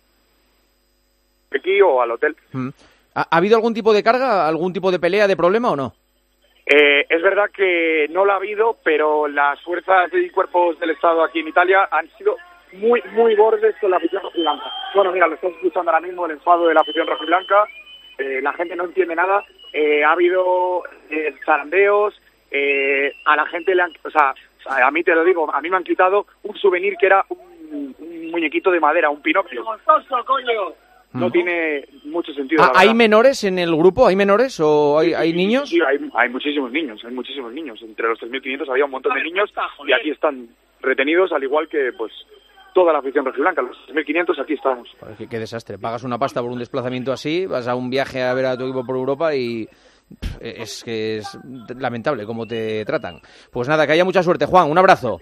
aquí 1.55 1.81
o 1.81 2.03
al 2.03 2.11
hotel. 2.11 2.37
Mm. 2.53 2.69
¿Ha, 3.15 3.23
ha 3.31 3.37
habido 3.37 3.57
algún 3.57 3.75
tipo 3.75 3.93
de 3.93 4.03
carga, 4.03 4.47
algún 4.47 4.73
tipo 4.73 4.91
de 4.91 4.99
pelea, 4.99 5.29
de 5.29 5.37
problema 5.37 5.71
o 5.71 5.77
no? 5.77 5.95
Eh, 6.67 7.07
es 7.09 7.23
verdad 7.23 7.51
que 7.55 8.09
no 8.11 8.25
lo 8.25 8.33
ha 8.33 8.37
habido, 8.37 8.79
pero 8.83 9.29
las 9.29 9.61
fuerzas 9.63 10.11
y 10.13 10.31
cuerpos 10.31 10.81
del 10.81 10.91
Estado 10.91 11.23
aquí 11.23 11.41
en 11.41 11.49
Italia 11.49 11.89
han 11.91 12.11
sido 12.17 12.37
muy, 12.73 13.03
muy 13.13 13.37
bordes 13.37 13.77
con 13.81 13.91
la 13.91 13.99
afición 13.99 14.23
rojiblanca. 14.23 14.65
Bueno, 14.95 15.13
mira, 15.13 15.29
lo 15.29 15.35
estás 15.35 15.53
escuchando 15.53 15.91
ahora 15.91 16.05
mismo, 16.07 16.27
el 16.27 16.33
enfado 16.33 16.67
de 16.67 16.75
la 16.75 16.81
afición 16.81 17.07
rojiblanca. 17.07 17.67
Eh, 18.19 18.41
la 18.43 18.53
gente 18.55 18.75
no 18.75 18.85
entiende 18.85 19.15
nada. 19.15 19.45
Eh, 19.73 20.03
ha 20.03 20.13
habido 20.13 20.83
eh, 21.11 21.35
zarandeos. 21.45 22.21
eh, 22.51 23.13
a 23.25 23.37
la 23.37 23.47
gente 23.47 23.75
le 23.75 23.83
han... 23.83 23.93
O 24.05 24.11
sea, 24.11 24.35
a 24.67 24.91
mí 24.91 25.03
te 25.03 25.15
lo 25.15 25.25
digo, 25.25 25.53
a 25.55 25.61
mí 25.61 25.69
me 25.71 25.77
han 25.77 25.85
quitado 25.85 26.27
un 26.43 26.57
souvenir 26.57 26.95
que 26.99 27.07
era 27.07 27.25
un, 27.29 27.95
un 27.99 28.31
muñequito 28.31 28.71
de 28.71 28.81
madera, 28.81 29.11
un 29.11 29.21
pinocchio. 29.23 29.65
No 31.13 31.31
tiene 31.31 31.87
mucho 32.07 32.33
sentido. 32.33 32.61
¿Ha- 32.65 32.73
la 32.73 32.81
¿Hay 32.81 32.87
verdad. 32.89 32.97
menores 32.99 33.45
en 33.45 33.59
el 33.61 33.75
grupo? 33.77 34.07
¿Hay 34.09 34.17
menores 34.17 34.59
o 34.59 34.99
hay, 34.99 35.15
hay 35.15 35.33
niños? 35.33 35.69
Sí, 35.69 35.79
hay, 35.81 35.99
hay 36.13 36.29
muchísimos 36.29 36.73
niños, 36.73 37.01
hay 37.05 37.13
muchísimos 37.15 37.53
niños. 37.53 37.81
Entre 37.83 38.09
los 38.09 38.19
3.500 38.19 38.69
había 38.69 38.85
un 38.85 38.91
montón 38.91 39.15
de 39.15 39.23
niños 39.23 39.53
y 39.87 39.93
aquí 39.93 40.11
están 40.11 40.49
retenidos, 40.81 41.31
al 41.33 41.45
igual 41.45 41.69
que 41.69 41.93
pues 41.97 42.13
toda 42.75 42.93
la 42.93 42.99
afición 42.99 43.25
rojiblanca. 43.25 43.63
Los 43.63 43.77
3.500 43.91 44.43
aquí 44.43 44.55
estamos. 44.55 44.89
Qué, 45.17 45.29
qué 45.29 45.39
desastre. 45.39 45.79
Pagas 45.79 46.03
una 46.03 46.19
pasta 46.19 46.43
por 46.43 46.51
un 46.51 46.59
desplazamiento 46.59 47.13
así, 47.13 47.47
vas 47.47 47.69
a 47.69 47.77
un 47.77 47.91
viaje 47.91 48.21
a 48.25 48.35
ver 48.35 48.47
a 48.47 48.57
tu 48.59 48.65
equipo 48.65 48.85
por 48.85 48.97
Europa 48.97 49.37
y 49.37 49.69
es 50.41 50.85
que 50.85 51.19
es 51.19 51.39
lamentable 51.77 52.27
cómo 52.27 52.47
te 52.47 52.85
tratan. 52.85 53.21
Pues 53.51 53.69
nada, 53.69 53.87
que 53.87 53.93
haya 53.93 54.05
mucha 54.05 54.23
suerte, 54.23 54.47
Juan. 54.47 54.71
Un 54.71 54.79
abrazo. 54.79 55.21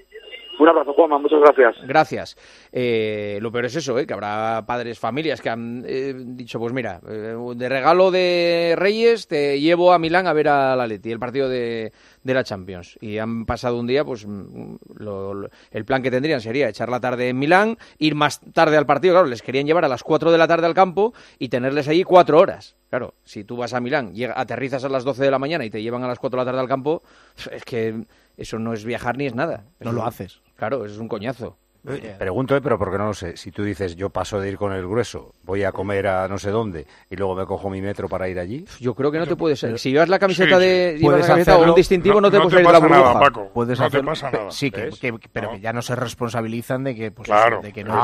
Un 0.62 0.68
abrazo, 0.68 0.92
Juanma, 0.92 1.18
muchas 1.18 1.40
gracias. 1.40 1.74
Gracias. 1.88 2.36
Eh, 2.70 3.38
lo 3.42 3.50
peor 3.50 3.64
es 3.64 3.74
eso, 3.74 3.98
¿eh? 3.98 4.06
que 4.06 4.14
habrá 4.14 4.62
padres, 4.64 4.96
familias 4.96 5.40
que 5.40 5.50
han 5.50 5.82
eh, 5.84 6.14
dicho, 6.16 6.60
pues 6.60 6.72
mira, 6.72 7.00
eh, 7.08 7.34
de 7.56 7.68
regalo 7.68 8.12
de 8.12 8.74
Reyes 8.76 9.26
te 9.26 9.60
llevo 9.60 9.92
a 9.92 9.98
Milán 9.98 10.28
a 10.28 10.32
ver 10.32 10.48
a 10.48 10.76
la 10.76 10.86
Leti, 10.86 11.10
el 11.10 11.18
partido 11.18 11.48
de, 11.48 11.92
de 12.22 12.34
la 12.34 12.44
Champions. 12.44 12.96
Y 13.00 13.18
han 13.18 13.44
pasado 13.44 13.80
un 13.80 13.88
día, 13.88 14.04
pues 14.04 14.24
mm, 14.24 14.76
lo- 14.98 15.34
lo- 15.34 15.48
el 15.72 15.84
plan 15.84 16.00
que 16.00 16.12
tendrían 16.12 16.40
sería 16.40 16.68
echar 16.68 16.88
la 16.88 17.00
tarde 17.00 17.30
en 17.30 17.38
Milán, 17.40 17.76
ir 17.98 18.14
más 18.14 18.40
tarde 18.52 18.76
al 18.76 18.86
partido, 18.86 19.14
claro, 19.14 19.26
les 19.26 19.42
querían 19.42 19.66
llevar 19.66 19.84
a 19.84 19.88
las 19.88 20.04
4 20.04 20.30
de 20.30 20.38
la 20.38 20.46
tarde 20.46 20.66
al 20.66 20.74
campo 20.74 21.12
y 21.40 21.48
tenerles 21.48 21.88
allí 21.88 22.04
cuatro 22.04 22.38
horas. 22.38 22.76
Claro, 22.88 23.14
si 23.24 23.42
tú 23.42 23.56
vas 23.56 23.72
a 23.72 23.80
Milán, 23.80 24.12
llega- 24.14 24.38
aterrizas 24.38 24.84
a 24.84 24.88
las 24.90 25.02
12 25.02 25.24
de 25.24 25.30
la 25.30 25.38
mañana 25.40 25.64
y 25.64 25.70
te 25.70 25.82
llevan 25.82 26.04
a 26.04 26.08
las 26.08 26.18
4 26.18 26.38
de 26.38 26.44
la 26.44 26.50
tarde 26.52 26.60
al 26.60 26.68
campo, 26.68 27.02
es 27.50 27.64
que 27.64 28.04
eso 28.36 28.58
no 28.58 28.74
es 28.74 28.84
viajar 28.84 29.16
ni 29.16 29.24
es 29.26 29.34
nada. 29.34 29.64
No 29.80 29.90
Eso- 29.90 29.92
lo 29.92 30.04
haces. 30.04 30.41
Claro, 30.62 30.84
eso 30.84 30.94
es 30.94 31.00
un 31.00 31.08
coñazo. 31.08 31.58
Pregunto, 32.20 32.56
eh, 32.56 32.60
pero 32.62 32.78
porque 32.78 32.96
no 32.96 33.06
lo 33.06 33.14
sé. 33.14 33.36
Si 33.36 33.50
tú 33.50 33.64
dices, 33.64 33.96
yo 33.96 34.10
paso 34.10 34.38
de 34.38 34.48
ir 34.48 34.56
con 34.56 34.72
el 34.72 34.86
grueso, 34.86 35.34
voy 35.42 35.64
a 35.64 35.72
comer 35.72 36.06
a 36.06 36.28
no 36.28 36.38
sé 36.38 36.50
dónde 36.50 36.86
y 37.10 37.16
luego 37.16 37.34
me 37.34 37.44
cojo 37.44 37.68
mi 37.68 37.82
metro 37.82 38.08
para 38.08 38.28
ir 38.28 38.38
allí. 38.38 38.64
Yo 38.78 38.94
creo 38.94 39.10
que 39.10 39.18
no 39.18 39.26
te 39.26 39.34
puedes. 39.34 39.58
Si 39.58 39.90
llevas 39.90 40.08
la 40.08 40.20
camiseta 40.20 40.58
Sí, 40.60 40.62
sí. 40.62 40.68
de. 40.68 40.86
llevas 40.98 41.02
Puedes 41.02 41.20
la 41.22 41.26
camiseta 41.34 41.58
o 41.58 41.64
un 41.68 41.74
distintivo, 41.74 42.20
no, 42.20 42.30
te 42.30 42.36
No- 42.36 42.44
puedes 42.44 42.62
no 42.62 42.62
te 42.62 42.62
salir 42.62 42.66
de 42.68 42.72
la 42.72 42.78
pasa 42.78 42.88
nada, 43.02 43.12
burbuja. 43.14 43.32
Paco. 43.32 43.50
Puedes 43.52 43.78
No 43.80 43.82
te 43.84 43.88
hacerlo, 43.88 44.10
pasa 44.12 44.30
pero- 44.30 44.42
nada. 44.44 44.52
Sí, 44.52 44.70
que, 44.70 44.80
¿Ves? 44.82 45.00
que- 45.00 45.14
pero 45.32 45.50
que 45.50 45.58
ya 45.60 45.72
no 45.72 45.82
se 45.82 45.96
responsabilizan 45.96 46.84
de 46.84 46.94
que, 46.94 47.10
pues, 47.10 47.26
Claro, 47.26 47.60
de 47.60 47.72
que 47.72 47.82
no 47.82 48.00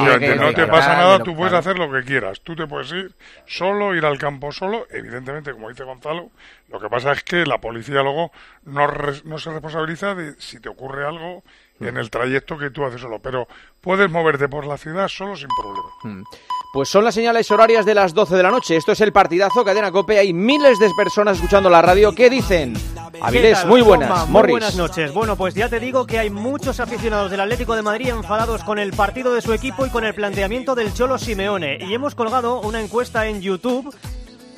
te 0.53 0.67
pasa 0.67 0.97
nada, 0.97 1.19
tú 1.21 1.37
puedes 1.37 1.53
claro. 1.53 1.59
hacer 1.59 1.79
lo 1.79 1.89
que 1.93 2.03
quieras. 2.05 2.41
Tú 2.41 2.57
te 2.57 2.67
puedes 2.67 2.91
ir 2.91 3.15
solo, 3.47 3.95
ir 3.95 4.05
al 4.05 4.19
campo 4.19 4.51
solo. 4.51 4.87
Evidentemente, 4.91 5.53
como 5.53 5.69
dice 5.69 5.85
Gonzalo, 5.85 6.31
lo 6.69 6.81
que 6.81 6.89
pasa 6.89 7.13
es 7.13 7.23
que 7.23 7.47
la 7.47 7.59
policía 7.61 8.03
luego 8.03 8.33
no 8.65 9.39
se 9.39 9.53
responsabiliza 9.53 10.17
de 10.17 10.35
si 10.41 10.59
te 10.59 10.69
ocurre 10.69 11.07
algo 11.07 11.45
en 11.81 11.97
el 11.97 12.11
trayecto 12.11 12.59
que 12.59 12.71
tú 12.71 12.85
haces 12.85 13.01
solo. 13.01 13.19
Pero 13.21 13.47
puedes 13.81 14.11
moverte 14.11 14.49
por 14.49 14.67
la 14.67 14.77
ciudad 14.79 15.09
solo 15.09 15.37
sin 15.37 15.49
problema. 15.61 15.89
Mm. 16.05 16.25
Pues 16.73 16.91
son 16.91 17.03
las 17.03 17.15
señales 17.15 17.51
horarias 17.51 17.87
de 17.87 17.95
las 17.95 18.13
12 18.13 18.37
de 18.37 18.43
la 18.43 18.51
noche. 18.51 18.77
Esto 18.77 18.93
es 18.93 19.01
el 19.01 19.11
partidazo 19.11 19.65
Cadena 19.65 19.91
Cope. 19.91 20.19
Hay 20.19 20.35
miles 20.35 20.79
de 20.79 20.91
personas 20.97 21.37
escuchando 21.37 21.71
la 21.71 21.81
radio. 21.81 22.15
¿Qué 22.15 22.29
dicen? 22.29 22.75
¿Qué 22.75 23.21
Avilés, 23.23 23.65
muy 23.65 23.81
buenas. 23.81 24.09
Juanma? 24.09 24.25
Muy 24.27 24.33
Morris. 24.33 24.53
buenas 24.53 24.77
noches. 24.77 25.15
Bueno, 25.15 25.35
pues 25.37 25.55
ya 25.55 25.71
te 25.71 25.81
digo 25.81 26.07
que 26.07 26.19
hay 26.19 26.29
muchos 26.29 26.79
aficionados 26.79 27.31
del 27.31 27.41
Atlético 27.41 27.75
de 27.75 27.83
Madrid 27.83 28.09
enfadados 28.09 28.63
con 28.65 28.79
el 28.79 28.93
partido 28.93 29.33
de 29.33 29.41
su 29.41 29.55
equipo 29.55 29.87
y 29.87 29.91
con 29.91 30.05
el 30.05 30.15
planteamiento 30.15 30.75
del 30.75 30.93
Cholo 30.93 31.17
Simeone. 31.17 31.79
Y 31.81 31.95
hemos 31.95 32.15
colgado 32.15 32.61
una 32.61 32.81
encuesta 32.83 33.27
en 33.27 33.41
YouTube 33.41 33.95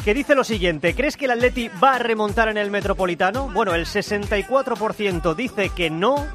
que 0.04 0.12
dice 0.12 0.34
lo 0.34 0.42
siguiente. 0.42 0.94
¿Crees 0.94 1.16
que 1.16 1.26
el 1.26 1.30
Atleti 1.30 1.68
va 1.82 1.94
a 1.94 1.98
remontar 2.00 2.48
en 2.48 2.56
el 2.56 2.70
Metropolitano? 2.72 3.48
Bueno, 3.52 3.74
el 3.74 3.86
64% 3.86 5.34
dice 5.34 5.68
que 5.68 5.90
no 5.90 6.26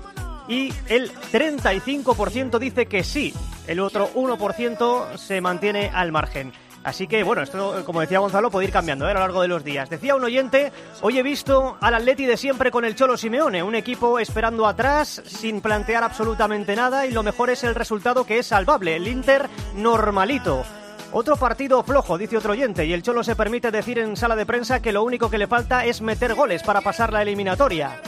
y 0.48 0.74
el 0.90 1.12
35% 1.12 2.60
dice 2.60 2.86
que 2.86 3.04
sí. 3.04 3.34
El 3.68 3.80
otro 3.80 4.10
1% 4.14 5.18
se 5.18 5.42
mantiene 5.42 5.92
al 5.94 6.12
margen. 6.12 6.54
Así 6.86 7.08
que, 7.08 7.24
bueno, 7.24 7.42
esto, 7.42 7.84
como 7.84 8.02
decía 8.02 8.20
Gonzalo, 8.20 8.52
puede 8.52 8.68
ir 8.68 8.72
cambiando 8.72 9.08
¿eh? 9.08 9.12
a 9.12 9.16
lo 9.16 9.22
largo 9.22 9.42
de 9.42 9.48
los 9.48 9.64
días. 9.64 9.90
Decía 9.90 10.16
un 10.16 10.24
oyente, 10.24 10.72
hoy 11.02 11.18
he 11.18 11.24
visto 11.24 11.78
al 11.82 11.96
Atleti 11.96 12.28
de 12.28 12.38
siempre 12.38 12.70
con 12.70 12.86
el 12.86 12.96
Cholo 12.96 13.18
Simeone, 13.18 13.64
un 13.64 13.74
equipo 13.74 14.20
esperando 14.20 14.68
atrás, 14.68 15.24
sin 15.26 15.62
plantear 15.62 16.04
absolutamente 16.04 16.76
nada, 16.76 17.08
y 17.08 17.12
lo 17.12 17.24
mejor 17.24 17.50
es 17.50 17.64
el 17.64 17.74
resultado 17.74 18.24
que 18.28 18.38
es 18.38 18.46
salvable, 18.46 18.98
el 18.98 19.08
Inter 19.08 19.50
normalito. 19.74 20.64
Otro 21.12 21.38
partido 21.38 21.82
flojo, 21.82 22.20
dice 22.20 22.38
otro 22.38 22.52
oyente, 22.52 22.86
y 22.86 22.94
el 22.94 23.02
Cholo 23.02 23.24
se 23.24 23.36
permite 23.36 23.72
decir 23.72 23.98
en 23.98 24.16
sala 24.16 24.36
de 24.36 24.46
prensa 24.46 24.80
que 24.80 24.92
lo 24.92 25.04
único 25.04 25.32
que 25.32 25.40
le 25.40 25.48
falta 25.48 25.86
es 25.86 26.02
meter 26.02 26.36
goles 26.36 26.62
para 26.62 26.82
pasar 26.82 27.12
la 27.12 27.24
eliminatoria. 27.24 28.00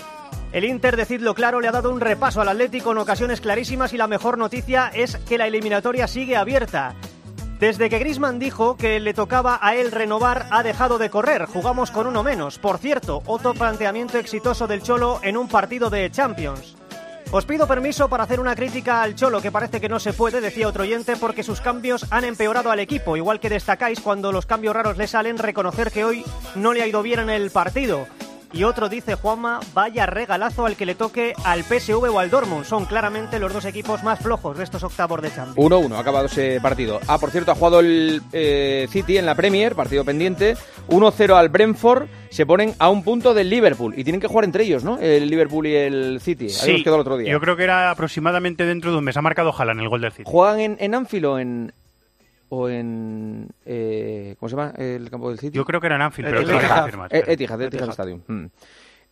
El 0.54 0.64
Inter, 0.64 0.96
decidlo 0.96 1.36
claro, 1.36 1.60
le 1.60 1.68
ha 1.68 1.72
dado 1.72 1.92
un 1.92 2.00
repaso 2.00 2.42
al 2.42 2.50
Atlético 2.50 2.92
en 2.92 3.00
ocasiones 3.00 3.42
clarísimas 3.42 3.94
y 3.94 3.98
la 3.98 4.08
mejor 4.08 4.38
noticia 4.38 4.90
es 4.94 5.18
que 5.18 5.38
la 5.38 5.48
eliminatoria 5.48 6.08
sigue 6.08 6.38
abierta. 6.38 6.96
Desde 7.60 7.90
que 7.90 8.00
Grisman 8.00 8.40
dijo 8.40 8.78
que 8.78 9.00
le 9.00 9.14
tocaba 9.14 9.60
a 9.62 9.76
él 9.76 9.92
renovar, 9.92 10.46
ha 10.52 10.64
dejado 10.64 11.00
de 11.00 11.10
correr. 11.10 11.46
Jugamos 11.46 11.92
con 11.92 12.06
uno 12.08 12.24
menos. 12.24 12.60
Por 12.60 12.78
cierto, 12.78 13.24
otro 13.26 13.56
planteamiento 13.56 14.20
exitoso 14.20 14.68
del 14.68 14.84
Cholo 14.84 15.20
en 15.24 15.38
un 15.38 15.48
partido 15.48 15.90
de 15.90 16.10
Champions. 16.12 16.76
Os 17.32 17.46
pido 17.46 17.68
permiso 17.68 18.08
para 18.08 18.24
hacer 18.24 18.40
una 18.40 18.56
crítica 18.56 19.02
al 19.02 19.16
Cholo, 19.16 19.42
que 19.42 19.52
parece 19.52 19.82
que 19.82 19.90
no 19.90 20.00
se 20.00 20.14
puede, 20.14 20.40
decía 20.40 20.68
otro 20.68 20.84
oyente, 20.84 21.18
porque 21.18 21.44
sus 21.44 21.60
cambios 21.60 22.06
han 22.10 22.24
empeorado 22.24 22.72
al 22.72 22.80
equipo. 22.80 23.18
Igual 23.18 23.42
que 23.42 23.50
destacáis 23.50 24.00
cuando 24.00 24.32
los 24.32 24.46
cambios 24.46 24.76
raros 24.76 24.96
le 24.96 25.08
salen, 25.08 25.38
reconocer 25.38 25.92
que 25.92 26.06
hoy 26.06 26.24
no 26.56 26.74
le 26.74 26.84
ha 26.84 26.88
ido 26.88 27.02
bien 27.02 27.20
en 27.20 27.30
el 27.32 27.52
partido. 27.52 28.08
Y 28.54 28.64
otro 28.64 28.90
dice 28.90 29.16
Juanma, 29.16 29.60
vaya 29.74 30.06
regalazo 30.06 30.66
al 30.66 30.76
que 30.76 30.86
le 30.86 30.96
toque 30.96 31.34
al 31.44 31.64
PSV 31.64 32.10
o 32.14 32.20
al 32.20 32.30
Dortmund. 32.30 32.66
Son 32.66 32.86
claramente 32.86 33.40
los 33.40 33.54
dos 33.54 33.66
equipos 33.66 34.04
más 34.04 34.20
flojos 34.20 34.58
de 34.58 34.64
estos 34.64 34.84
octavos 34.84 35.22
de 35.22 35.30
Champions. 35.34 35.58
1-1, 35.58 35.94
ha 35.96 36.00
acabado 36.00 36.26
ese 36.26 36.60
partido. 36.62 37.00
Ah, 37.08 37.18
por 37.18 37.32
cierto, 37.32 37.52
ha 37.52 37.56
jugado 37.56 37.80
el 37.82 38.22
eh, 38.32 38.88
City 38.90 39.18
en 39.18 39.26
la 39.26 39.36
Premier, 39.36 39.76
partido 39.76 40.06
pendiente. 40.06 40.56
1-0 40.90 41.36
al 41.36 41.50
Brentford. 41.50 42.08
Se 42.30 42.46
ponen 42.46 42.74
a 42.80 42.90
un 42.90 43.04
punto 43.04 43.34
del 43.34 43.50
Liverpool. 43.50 43.94
Y 43.98 44.04
tienen 44.04 44.22
que 44.22 44.28
jugar 44.28 44.46
entre 44.46 44.64
ellos, 44.64 44.84
¿no? 44.84 44.98
El 45.00 45.30
Liverpool 45.30 45.68
y 45.68 45.76
el 45.76 46.20
City. 46.22 46.48
Ahí 46.64 46.74
nos 46.74 46.84
quedó 46.84 46.96
el 46.96 47.02
otro 47.02 47.18
día. 47.18 47.32
yo 47.32 47.40
creo 47.40 47.56
que 47.56 47.64
era 47.64 47.92
aproximadamente 47.92 48.66
dentro 48.66 48.92
de 48.92 48.98
un 48.98 49.04
mes. 49.04 49.18
Ha 49.18 49.22
marcado 49.22 49.54
Haaland 49.58 49.82
el 49.82 49.90
gol 49.90 50.02
del 50.02 50.12
City. 50.12 50.24
¿Juegan 50.26 50.60
en, 50.60 50.78
en 50.80 50.96
Anfield 50.96 51.26
o 51.26 51.40
en. 51.40 51.74
O 52.50 52.70
en. 52.70 53.50
eh, 53.66 54.36
¿Cómo 54.40 54.50
se 54.50 54.56
llama 54.56 54.74
el 54.78 55.10
campo 55.10 55.30
del 55.30 55.40
City? 55.40 55.56
Yo 55.56 55.66
creo 55.66 55.80
que 55.82 55.88
era 55.88 55.96
en 55.98 56.02
Anfield, 56.04 56.30
pero 56.30 56.42
Etihad. 56.42 56.80
confirmar, 56.82 57.14
Eh, 57.14 57.18
espera. 57.18 57.34
Etihad, 57.34 57.62
Etihad 57.62 57.84
Etihad. 57.84 57.90
Stadium. 57.92 58.22
Mm. 58.28 58.46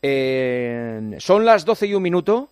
Eh, 0.02 1.16
son 1.20 1.46
las 1.46 1.66
12 1.66 1.88
y 1.88 1.94
un 1.96 2.04
minuto. 2.04 2.50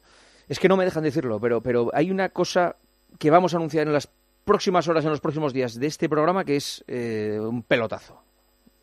Es 0.50 0.60
que 0.60 0.68
no 0.68 0.76
me 0.76 0.84
dejan 0.86 1.04
decirlo, 1.04 1.40
pero, 1.40 1.62
pero 1.62 1.90
hay 1.94 2.12
una 2.12 2.30
cosa 2.30 2.76
que 3.18 3.30
vamos 3.30 3.54
a 3.54 3.58
anunciar 3.58 3.88
en 3.88 3.94
las 3.94 4.10
próximas 4.44 4.88
horas, 4.88 5.06
en 5.06 5.12
los 5.12 5.22
próximos 5.22 5.54
días 5.54 5.80
de 5.80 5.88
este 5.88 6.10
programa, 6.10 6.44
que 6.44 6.58
es 6.58 6.84
eh, 6.88 7.38
un 7.40 7.64
pelotazo. 7.64 8.22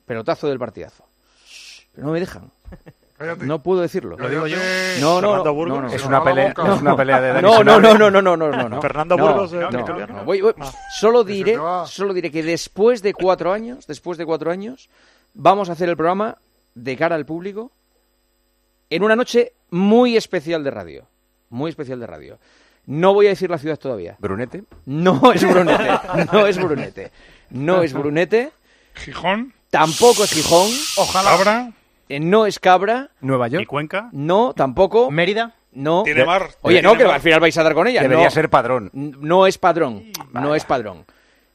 Pelotazo 0.07 0.49
del 0.49 0.59
partidazo. 0.59 1.05
Pero 1.95 2.07
no 2.07 2.13
me 2.13 2.21
dejan. 2.21 2.51
No 3.41 3.63
puedo 3.63 3.83
decirlo. 3.83 4.17
Lo 4.17 4.29
digo 4.29 4.47
yo. 4.47 4.57
No, 5.01 5.21
no, 5.21 5.29
Fernando 5.29 5.45
no, 5.45 5.55
Burgos. 5.55 5.77
no, 5.83 5.89
no. 5.89 5.95
Es 5.95 6.05
una 6.05 6.23
pelea- 6.25 6.55
No, 6.57 6.75
es 6.75 6.81
una 6.81 6.97
pelea 6.97 7.21
de 7.21 7.29
Dani 7.29 7.43
No, 7.43 7.63
no, 7.65 7.81
no, 7.81 7.95
no, 7.99 8.11
no, 8.11 8.23
no, 8.23 8.37
no, 8.37 8.51
no, 8.51 8.69
no. 8.69 8.81
Fernando 8.83 9.17
Burgos, 9.19 9.53
eh, 9.53 9.67
no. 9.71 10.25
Voy- 10.25 10.41
voy- 10.41 10.55
Solo 10.99 11.25
Que 11.25 11.33
se 11.33 11.37
diré, 11.37 11.59
solo 11.87 12.15
diré 12.15 12.31
que 12.31 12.43
después 12.43 13.03
de 13.03 13.13
cuatro 13.13 13.53
años, 13.53 13.87
después 13.87 14.17
de 14.19 14.25
cuatro 14.25 14.51
años, 14.51 14.89
vamos 15.35 15.69
a 15.69 15.73
hacer 15.73 15.89
el 15.89 15.97
programa 15.97 16.39
de 16.75 16.97
cara 16.97 17.15
al 17.17 17.27
público 17.27 17.71
en 18.89 19.03
una 19.03 19.17
noche 19.17 19.53
muy 19.71 20.17
especial 20.17 20.65
de 20.65 20.71
radio. 20.71 21.05
Muy 21.51 21.71
especial 21.71 22.01
de 22.01 22.07
radio. 22.07 22.39
No 22.87 23.13
voy 23.13 23.27
a 23.27 23.31
decir 23.31 23.51
la 23.51 23.59
ciudad 23.59 23.79
todavía. 23.79 24.17
¿Brunete? 24.19 24.65
No 24.87 25.33
es 25.33 25.47
Brunete. 25.49 25.91
No 26.33 26.47
es 26.47 26.57
Brunete. 26.59 27.11
No 27.51 27.83
es 27.83 27.93
Brunete. 27.93 28.51
¿Gijón? 28.95 29.53
Tampoco 29.71 30.25
es 30.25 30.33
Gijón. 30.33 30.69
Ojalá. 30.97 31.31
¿Cabra? 31.31 31.73
Eh, 32.11 32.19
no 32.19 32.45
es 32.45 32.59
Cabra. 32.59 33.11
¿Nueva 33.21 33.47
York? 33.47 33.63
¿Y 33.63 33.67
Cuenca? 33.67 34.09
No, 34.11 34.53
tampoco. 34.53 35.13
¿Mérida? 35.13 35.55
No. 35.71 36.03
¿Tiene 36.03 36.25
mar? 36.25 36.49
Oye, 36.63 36.81
¿Tiene 36.81 36.89
no, 36.89 36.99
que 36.99 37.05
al 37.05 37.21
final 37.21 37.39
vais 37.39 37.57
a 37.57 37.63
dar 37.63 37.73
con 37.73 37.87
ella. 37.87 38.03
Debería 38.03 38.25
no. 38.25 38.31
ser 38.33 38.51
padrón. 38.51 38.91
No 38.93 39.47
es 39.47 39.59
padrón. 39.59 40.11
No 40.33 40.57
es 40.57 40.65
padrón. 40.65 41.05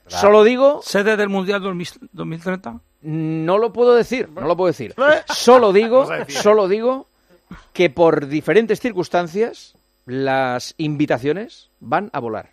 Solo 0.07 0.45
digo. 0.45 0.79
¿Sede 0.81 1.17
del 1.17 1.27
Mundial 1.27 1.61
2000 1.61 2.09
2030? 2.13 2.79
No 3.01 3.57
lo 3.57 3.73
puedo 3.73 3.95
decir. 3.95 4.29
No 4.29 4.47
lo 4.47 4.55
puedo 4.55 4.67
decir. 4.67 4.95
Solo 5.27 5.73
digo, 5.73 6.07
solo 6.29 6.69
digo 6.69 7.07
que 7.73 7.89
por 7.89 8.27
diferentes 8.27 8.79
circunstancias 8.79 9.75
las 10.05 10.73
invitaciones 10.77 11.69
van 11.81 12.09
a 12.13 12.19
volar. 12.19 12.51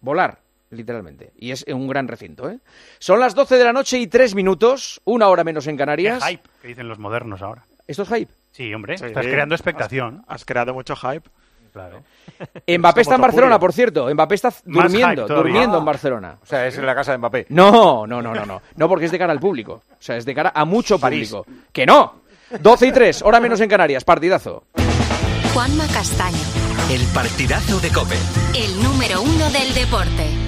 Volar, 0.00 0.40
literalmente. 0.70 1.32
Y 1.38 1.50
es 1.52 1.64
un 1.68 1.88
gran 1.88 2.08
recinto, 2.08 2.48
¿eh? 2.50 2.58
Son 2.98 3.20
las 3.20 3.34
12 3.34 3.56
de 3.56 3.64
la 3.64 3.72
noche 3.72 3.98
y 3.98 4.06
3 4.06 4.34
minutos, 4.34 5.00
una 5.04 5.28
hora 5.28 5.44
menos 5.44 5.66
en 5.66 5.76
Qué 5.76 5.80
Canarias. 5.82 6.24
hype 6.24 6.42
que 6.62 6.68
dicen 6.68 6.88
los 6.88 6.98
modernos 6.98 7.42
ahora. 7.42 7.64
¿Esto 7.86 8.02
es 8.02 8.08
hype? 8.08 8.32
Sí, 8.52 8.72
hombre, 8.74 8.98
Sí. 8.98 9.06
estás 9.06 9.26
creando 9.26 9.54
expectación. 9.54 10.24
Has, 10.26 10.36
has 10.36 10.44
creado 10.44 10.74
mucho 10.74 10.94
hype. 10.96 11.28
Claro. 11.72 12.02
Mbappé 12.66 13.00
Es 13.02 13.06
está 13.06 13.14
en 13.16 13.20
Barcelona, 13.20 13.58
por 13.60 13.72
cierto. 13.72 14.12
Mbappé 14.12 14.34
está 14.34 14.48
Más 14.48 14.90
durmiendo, 14.92 15.28
durmiendo 15.28 15.76
Ah. 15.76 15.80
en 15.80 15.84
Barcelona. 15.84 16.38
O 16.42 16.46
sea, 16.46 16.66
es 16.66 16.76
en 16.78 16.86
la 16.86 16.94
casa 16.94 17.12
de 17.12 17.18
Mbappé. 17.18 17.46
No, 17.50 18.06
no, 18.06 18.20
no, 18.22 18.34
no, 18.34 18.44
no. 18.44 18.62
No, 18.76 18.88
porque 18.88 19.04
es 19.04 19.12
de 19.12 19.18
cara 19.18 19.32
al 19.32 19.38
público. 19.40 19.82
O 19.90 19.96
sea, 20.02 20.16
es 20.16 20.24
de 20.24 20.34
cara 20.34 20.50
a 20.54 20.64
mucho 20.64 20.98
París. 20.98 21.30
público. 21.30 21.46
¡Que 21.72 21.86
no! 21.86 22.22
12 22.60 22.86
y 22.86 22.92
3, 22.92 23.22
hora 23.22 23.40
menos 23.40 23.60
en 23.60 23.68
Canarias, 23.68 24.04
partidazo. 24.04 24.64
Juanma 25.52 25.86
Castaño, 25.88 26.38
El 26.90 27.04
partidazo 27.14 27.78
de 27.80 27.90
Cope. 27.90 28.16
el 28.56 28.82
número 28.82 29.20
uno 29.22 29.50
del 29.50 29.74
deporte. 29.74 30.47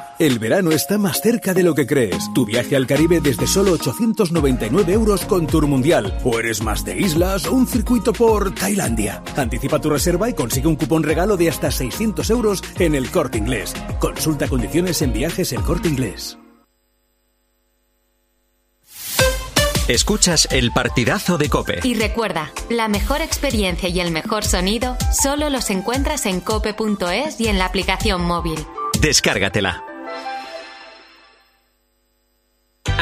El 0.21 0.37
verano 0.37 0.69
está 0.69 0.99
más 0.99 1.19
cerca 1.19 1.51
de 1.55 1.63
lo 1.63 1.73
que 1.73 1.87
crees. 1.87 2.31
Tu 2.35 2.45
viaje 2.45 2.75
al 2.75 2.85
Caribe 2.85 3.21
desde 3.21 3.47
solo 3.47 3.71
899 3.71 4.93
euros 4.93 5.25
con 5.25 5.47
Tour 5.47 5.65
Mundial. 5.65 6.15
O 6.23 6.37
eres 6.37 6.61
más 6.61 6.85
de 6.85 6.95
islas 6.95 7.47
o 7.47 7.53
un 7.53 7.65
circuito 7.65 8.13
por 8.13 8.53
Tailandia. 8.53 9.23
Anticipa 9.35 9.79
tu 9.81 9.89
reserva 9.89 10.29
y 10.29 10.35
consigue 10.35 10.67
un 10.67 10.75
cupón 10.75 11.01
regalo 11.01 11.37
de 11.37 11.49
hasta 11.49 11.71
600 11.71 12.29
euros 12.29 12.61
en 12.77 12.93
el 12.93 13.09
corte 13.09 13.39
inglés. 13.39 13.73
Consulta 13.99 14.47
condiciones 14.47 15.01
en 15.01 15.11
viajes 15.11 15.53
el 15.53 15.63
corte 15.63 15.89
inglés. 15.89 16.37
Escuchas 19.87 20.47
el 20.51 20.69
partidazo 20.71 21.39
de 21.39 21.49
Cope. 21.49 21.79
Y 21.81 21.95
recuerda, 21.95 22.51
la 22.69 22.87
mejor 22.89 23.21
experiencia 23.21 23.89
y 23.89 23.99
el 23.99 24.11
mejor 24.11 24.43
sonido 24.43 24.97
solo 25.19 25.49
los 25.49 25.71
encuentras 25.71 26.27
en 26.27 26.41
cope.es 26.41 27.41
y 27.41 27.47
en 27.47 27.57
la 27.57 27.65
aplicación 27.65 28.21
móvil. 28.21 28.59
Descárgatela. 29.01 29.83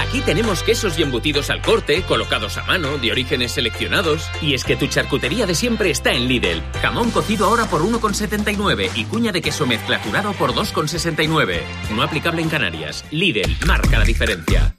Aquí 0.09 0.21
tenemos 0.21 0.63
quesos 0.63 0.97
y 0.97 1.03
embutidos 1.03 1.51
al 1.51 1.61
corte, 1.61 2.01
colocados 2.01 2.57
a 2.57 2.63
mano, 2.63 2.97
de 2.97 3.11
orígenes 3.11 3.51
seleccionados. 3.51 4.27
Y 4.41 4.55
es 4.55 4.63
que 4.63 4.75
tu 4.75 4.87
charcutería 4.87 5.45
de 5.45 5.53
siempre 5.53 5.91
está 5.91 6.11
en 6.11 6.27
Lidl. 6.27 6.63
Jamón 6.81 7.11
cocido 7.11 7.45
ahora 7.45 7.65
por 7.65 7.81
1,79 7.83 8.89
y 8.95 9.05
cuña 9.05 9.31
de 9.31 9.41
queso 9.41 9.67
mezcla 9.67 10.01
curado 10.01 10.33
por 10.33 10.53
2,69. 10.53 11.61
No 11.95 12.01
aplicable 12.01 12.41
en 12.41 12.49
Canarias. 12.49 13.05
Lidl 13.11 13.55
marca 13.67 13.99
la 13.99 14.05
diferencia. 14.05 14.78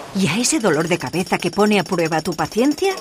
¿Y 0.15 0.27
a 0.27 0.37
ese 0.37 0.59
dolor 0.59 0.87
de 0.87 0.97
cabeza 0.97 1.37
que 1.37 1.51
pone 1.51 1.79
a 1.79 1.83
prueba 1.83 2.21
tu 2.21 2.33
paciencia? 2.33 2.93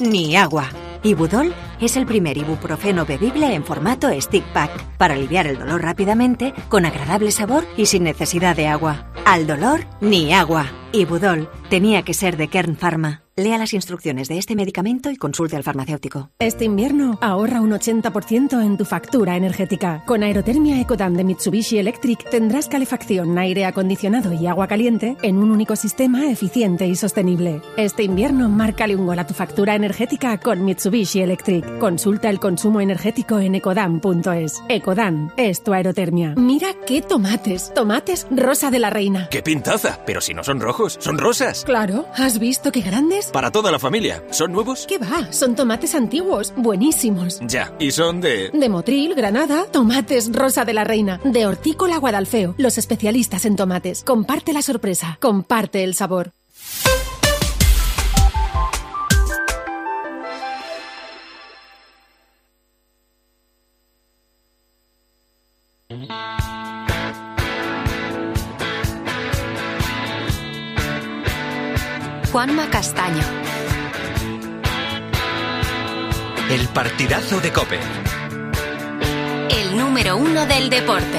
Ni 0.00 0.36
agua. 0.36 0.68
Ibudol 1.02 1.54
es 1.80 1.96
el 1.96 2.06
primer 2.06 2.36
ibuprofeno 2.36 3.06
bebible 3.06 3.54
en 3.54 3.64
formato 3.64 4.08
stick 4.20 4.44
pack 4.52 4.96
para 4.96 5.14
aliviar 5.14 5.46
el 5.46 5.58
dolor 5.58 5.82
rápidamente, 5.82 6.52
con 6.68 6.84
agradable 6.84 7.30
sabor 7.30 7.64
y 7.76 7.86
sin 7.86 8.02
necesidad 8.02 8.56
de 8.56 8.66
agua. 8.66 9.12
Al 9.24 9.46
dolor, 9.46 9.86
ni 10.00 10.32
agua. 10.32 10.66
Ibudol 10.92 11.48
tenía 11.70 12.02
que 12.02 12.14
ser 12.14 12.36
de 12.36 12.48
Kern 12.48 12.76
Pharma. 12.76 13.25
Lea 13.38 13.58
las 13.58 13.74
instrucciones 13.74 14.28
de 14.28 14.38
este 14.38 14.56
medicamento 14.56 15.10
y 15.10 15.16
consulte 15.16 15.56
al 15.56 15.62
farmacéutico. 15.62 16.30
Este 16.38 16.64
invierno 16.64 17.18
ahorra 17.20 17.60
un 17.60 17.72
80% 17.72 18.64
en 18.64 18.78
tu 18.78 18.86
factura 18.86 19.36
energética. 19.36 20.02
Con 20.06 20.22
Aerotermia 20.22 20.80
Ecodan 20.80 21.12
de 21.12 21.24
Mitsubishi 21.24 21.76
Electric 21.76 22.30
tendrás 22.30 22.66
calefacción, 22.66 23.36
aire 23.36 23.66
acondicionado 23.66 24.32
y 24.32 24.46
agua 24.46 24.68
caliente 24.68 25.18
en 25.20 25.36
un 25.36 25.50
único 25.50 25.76
sistema 25.76 26.30
eficiente 26.30 26.86
y 26.86 26.96
sostenible. 26.96 27.60
Este 27.76 28.04
invierno 28.04 28.48
márcale 28.48 28.96
un 28.96 29.04
gol 29.04 29.18
a 29.18 29.26
tu 29.26 29.34
factura 29.34 29.74
energética 29.74 30.38
con 30.38 30.64
Mitsubishi 30.64 31.20
Electric. 31.20 31.76
Consulta 31.76 32.30
el 32.30 32.40
consumo 32.40 32.80
energético 32.80 33.38
en 33.38 33.56
ecodan.es. 33.56 34.62
Ecodan 34.70 35.30
es 35.36 35.62
tu 35.62 35.74
aerotermia. 35.74 36.32
Mira 36.38 36.68
qué 36.86 37.02
tomates. 37.02 37.74
Tomates 37.74 38.26
rosa 38.30 38.70
de 38.70 38.78
la 38.78 38.88
reina. 38.88 39.28
¡Qué 39.28 39.42
pintaza! 39.42 40.00
Pero 40.06 40.22
si 40.22 40.32
no 40.32 40.42
son 40.42 40.58
rojos, 40.58 40.96
son 41.00 41.18
rosas. 41.18 41.66
Claro, 41.66 42.06
¿has 42.16 42.38
visto 42.38 42.72
qué 42.72 42.80
grandes? 42.80 43.25
Para 43.32 43.50
toda 43.50 43.72
la 43.72 43.78
familia. 43.78 44.24
¿Son 44.30 44.52
nuevos? 44.52 44.86
¿Qué 44.86 44.98
va? 44.98 45.32
Son 45.32 45.54
tomates 45.54 45.94
antiguos, 45.94 46.52
buenísimos. 46.56 47.40
Ya. 47.46 47.74
¿Y 47.78 47.90
son 47.90 48.20
de...? 48.20 48.50
De 48.50 48.68
Motril, 48.68 49.14
Granada, 49.14 49.66
tomates 49.72 50.30
Rosa 50.32 50.64
de 50.64 50.74
la 50.74 50.84
Reina, 50.84 51.20
de 51.24 51.46
Hortícola 51.46 51.98
Guadalfeo, 51.98 52.54
los 52.58 52.78
especialistas 52.78 53.44
en 53.44 53.56
tomates. 53.56 54.04
Comparte 54.04 54.52
la 54.52 54.62
sorpresa, 54.62 55.18
comparte 55.20 55.82
el 55.84 55.94
sabor. 55.94 56.35
Juanma 72.36 72.68
Castaño. 72.68 73.22
El 76.50 76.68
partidazo 76.68 77.40
de 77.40 77.50
Cope. 77.50 77.78
El 79.48 79.78
número 79.78 80.18
uno 80.18 80.44
del 80.44 80.68
deporte. 80.68 81.18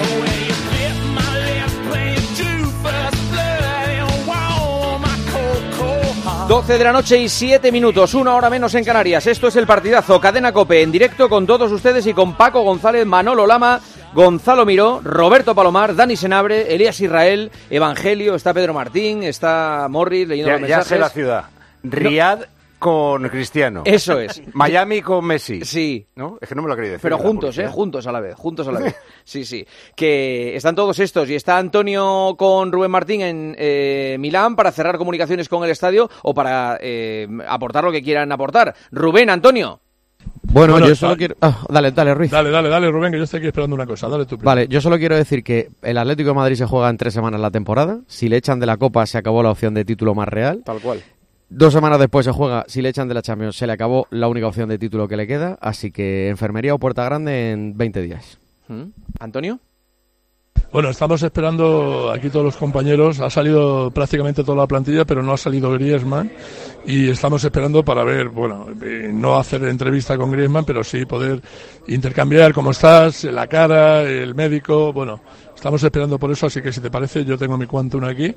12 6.47 6.77
de 6.77 6.83
la 6.83 6.93
noche 6.93 7.17
y 7.17 7.27
7 7.27 7.71
minutos, 7.71 8.13
una 8.13 8.35
hora 8.35 8.51
menos 8.51 8.75
en 8.75 8.85
Canarias. 8.85 9.25
Esto 9.25 9.47
es 9.47 9.55
el 9.55 9.65
partidazo 9.65 10.21
Cadena 10.21 10.53
Cope 10.53 10.83
en 10.83 10.91
directo 10.91 11.27
con 11.27 11.47
todos 11.47 11.71
ustedes 11.71 12.05
y 12.05 12.13
con 12.13 12.35
Paco 12.35 12.61
González, 12.61 13.07
Manolo 13.07 13.47
Lama, 13.47 13.81
Gonzalo 14.17 14.65
Miró, 14.65 14.99
Roberto 15.03 15.53
Palomar, 15.53 15.95
Dani 15.95 16.15
Senabre, 16.15 16.73
Elías 16.73 16.99
Israel, 16.99 17.51
Evangelio, 17.69 18.33
está 18.33 18.51
Pedro 18.51 18.73
Martín, 18.73 19.21
está 19.21 19.85
Morris 19.91 20.27
leyendo 20.27 20.53
Ya, 20.53 20.57
los 20.57 20.67
ya 20.67 20.81
sé 20.81 20.97
la 20.97 21.09
ciudad. 21.09 21.45
Riad 21.83 22.39
con 22.79 23.29
Cristiano. 23.29 23.83
Eso 23.85 24.19
es. 24.19 24.41
Miami 24.53 25.03
con 25.03 25.23
Messi. 25.23 25.63
Sí. 25.63 26.07
¿No? 26.15 26.39
Es 26.41 26.49
que 26.49 26.55
no 26.55 26.63
me 26.63 26.67
lo 26.67 26.75
quería 26.75 26.93
decir. 26.93 27.03
Pero 27.03 27.19
juntos, 27.19 27.49
¿eh? 27.59 27.61
publicidad. 27.61 27.71
Juntos 27.71 28.07
a 28.07 28.11
la 28.11 28.19
vez, 28.19 28.33
juntos 28.35 28.67
a 28.67 28.71
la 28.71 28.79
vez. 28.85 28.95
Sí, 29.23 29.45
sí. 29.45 29.63
Que 29.95 30.55
están 30.55 30.73
todos 30.73 30.97
estos 30.97 31.29
y 31.29 31.35
está 31.35 31.59
Antonio 31.59 32.33
con 32.39 32.71
Rubén 32.71 32.89
Martín 32.89 33.21
en 33.21 33.55
eh, 33.59 34.17
Milán 34.19 34.55
para 34.55 34.71
cerrar 34.71 34.97
comunicaciones 34.97 35.47
con 35.47 35.63
el 35.63 35.69
estadio 35.69 36.09
o 36.23 36.33
para 36.33 36.79
eh, 36.81 37.27
aportar 37.47 37.83
lo 37.83 37.91
que 37.91 38.01
quieran 38.01 38.31
aportar. 38.31 38.73
Rubén, 38.89 39.29
Antonio. 39.29 39.79
Bueno, 40.51 40.73
Bueno, 40.73 40.87
yo 40.87 40.95
solo 40.95 41.09
dale. 41.11 41.17
quiero... 41.19 41.35
ah, 41.41 41.65
dale, 41.69 41.91
dale, 41.91 42.13
Ruiz. 42.15 42.31
Dale, 42.31 42.49
dale, 42.49 42.69
dale, 42.69 42.89
Rubén, 42.89 43.11
que 43.11 43.17
yo 43.17 43.25
estoy 43.25 43.39
aquí 43.39 43.47
esperando 43.47 43.75
una 43.75 43.85
cosa. 43.85 44.07
Dale 44.07 44.23
tú 44.25 44.37
primero. 44.37 44.45
Vale, 44.45 44.67
yo 44.67 44.81
solo 44.81 44.97
quiero 44.97 45.15
decir 45.15 45.43
que 45.43 45.69
el 45.81 45.97
Atlético 45.97 46.29
de 46.29 46.35
Madrid 46.35 46.55
se 46.55 46.65
juega 46.65 46.89
en 46.89 46.97
tres 46.97 47.13
semanas 47.13 47.39
la 47.41 47.51
temporada. 47.51 47.99
Si 48.07 48.29
le 48.29 48.37
echan 48.37 48.59
de 48.59 48.65
la 48.65 48.77
Copa, 48.77 49.05
se 49.05 49.17
acabó 49.17 49.43
la 49.43 49.51
opción 49.51 49.73
de 49.73 49.85
título 49.85 50.15
más 50.15 50.27
real. 50.27 50.61
Tal 50.65 50.79
cual. 50.79 51.01
Dos 51.49 51.73
semanas 51.73 51.99
después 51.99 52.25
se 52.25 52.31
juega, 52.31 52.65
si 52.67 52.81
le 52.81 52.89
echan 52.89 53.07
de 53.07 53.13
la 53.13 53.21
Champions, 53.21 53.55
se 53.55 53.67
le 53.67 53.73
acabó 53.73 54.07
la 54.09 54.27
única 54.27 54.47
opción 54.47 54.67
de 54.67 54.77
título 54.77 55.07
que 55.07 55.15
le 55.17 55.27
queda. 55.27 55.57
Así 55.61 55.91
que 55.91 56.27
enfermería 56.29 56.73
o 56.73 56.79
puerta 56.79 57.03
grande 57.05 57.51
en 57.51 57.77
20 57.77 58.01
días. 58.01 58.37
¿Mm? 58.67 58.83
¿Antonio? 59.19 59.59
Bueno, 60.71 60.89
estamos 60.89 61.23
esperando 61.23 62.11
aquí 62.11 62.29
todos 62.29 62.45
los 62.45 62.57
compañeros. 62.57 63.19
Ha 63.19 63.29
salido 63.29 63.89
prácticamente 63.91 64.43
toda 64.43 64.57
la 64.57 64.67
plantilla, 64.67 65.05
pero 65.05 65.23
no 65.23 65.33
ha 65.33 65.37
salido 65.37 65.71
Griezmann. 65.71 66.31
Y 66.85 67.09
estamos 67.09 67.43
esperando 67.43 67.83
para 67.83 68.03
ver, 68.03 68.29
bueno, 68.29 68.67
eh, 68.81 69.09
no 69.11 69.37
hacer 69.37 69.63
entrevista 69.63 70.17
con 70.17 70.31
Griezmann, 70.31 70.65
pero 70.65 70.83
sí 70.83 71.05
poder 71.05 71.41
intercambiar 71.87 72.53
cómo 72.53 72.71
estás, 72.71 73.23
la 73.25 73.47
cara, 73.47 74.03
el 74.03 74.35
médico. 74.35 74.93
Bueno, 74.93 75.21
Estamos 75.57 75.81
esperando 75.81 76.19
por 76.19 76.31
eso, 76.31 76.45
así 76.45 76.61
que 76.61 76.71
si 76.71 76.79
te 76.79 76.91
parece, 76.91 77.25
yo 77.25 77.35
tengo 77.35 77.57
mi 77.57 77.65
Quantum 77.65 78.03
aquí 78.03 78.31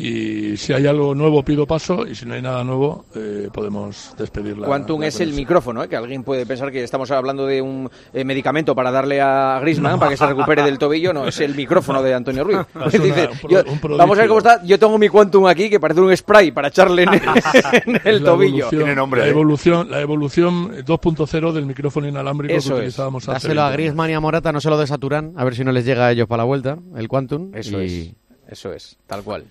y 0.00 0.56
si 0.56 0.72
hay 0.72 0.86
algo 0.86 1.14
nuevo 1.14 1.42
pido 1.44 1.66
paso 1.66 2.06
y 2.06 2.14
si 2.14 2.24
no 2.26 2.34
hay 2.34 2.42
nada 2.42 2.64
nuevo 2.64 3.04
eh, 3.14 3.48
podemos 3.52 4.14
despedirla. 4.16 4.66
Quantum 4.66 5.02
es 5.02 5.20
el 5.20 5.32
micrófono, 5.32 5.82
¿eh? 5.84 5.88
que 5.88 5.96
alguien 5.96 6.22
puede 6.24 6.46
pensar 6.46 6.70
que 6.72 6.82
estamos 6.82 7.10
hablando 7.10 7.46
de 7.46 7.60
un 7.60 7.90
eh, 8.12 8.24
medicamento 8.24 8.74
para 8.74 8.90
darle 8.90 9.20
a 9.20 9.58
Griezmann 9.60 9.98
para 9.98 10.10
que 10.10 10.16
se 10.16 10.26
recupere 10.26 10.62
del 10.62 10.78
tobillo, 10.78 11.12
no, 11.12 11.26
es 11.26 11.38
el 11.40 11.54
micrófono 11.54 12.02
de 12.02 12.14
Antonio 12.14 12.44
Ruiz. 12.44 12.58
Es 12.86 12.94
una- 12.94 13.04
Dice, 13.04 13.28
un 13.44 13.50
yo- 13.50 13.62
un 13.66 13.96
vamos 13.98 14.16
a 14.18 14.20
ver 14.22 14.28
cómo 14.28 14.38
está, 14.38 14.62
yo 14.64 14.78
tengo 14.78 14.96
mi 14.98 15.08
Quantum 15.08 15.46
aquí 15.46 15.68
que 15.68 15.78
parece 15.80 16.00
un 16.00 16.16
spray 16.16 16.50
para 16.52 16.68
echarle 16.68 17.02
en, 17.02 17.08
en 17.14 17.96
Es 17.96 18.06
el 18.06 18.24
la 18.24 18.30
tobillo. 18.30 18.68
evolución- 18.70 19.10
La 19.20 19.26
evolución, 19.28 19.90
la 19.90 20.00
evolución 20.00 20.70
2.0 20.84 21.52
del 21.52 21.66
micrófono 21.66 22.08
inalámbrico 22.08 22.54
Eso 22.54 22.70
que 22.70 22.74
es. 22.74 22.78
utilizábamos 22.80 23.28
hace 23.28 23.32
Dáselo 23.48 23.60
a 23.62 23.64
20 23.64 23.66
años. 23.66 23.76
Griezmann 23.76 24.10
y 24.10 24.14
a 24.14 24.20
Morata, 24.20 24.52
no 24.52 24.60
se 24.60 24.70
lo 24.70 24.78
des 24.78 24.90
a 24.90 24.98
Turán, 24.98 25.32
a 25.36 25.44
ver 25.44 25.54
si 25.54 25.64
no 25.64 25.72
les 25.72 25.84
llega 25.84 26.06
a 26.06 26.12
ellos 26.12 26.26
para 26.26 26.42
la 26.42 26.44
vuelta, 26.44 26.78
el 26.96 27.08
Quantum. 27.08 27.50
Eso 27.54 27.80
y- 27.82 27.84
es, 27.84 28.14
eso 28.48 28.72
es, 28.72 28.98
tal 29.06 29.22
cual. 29.22 29.44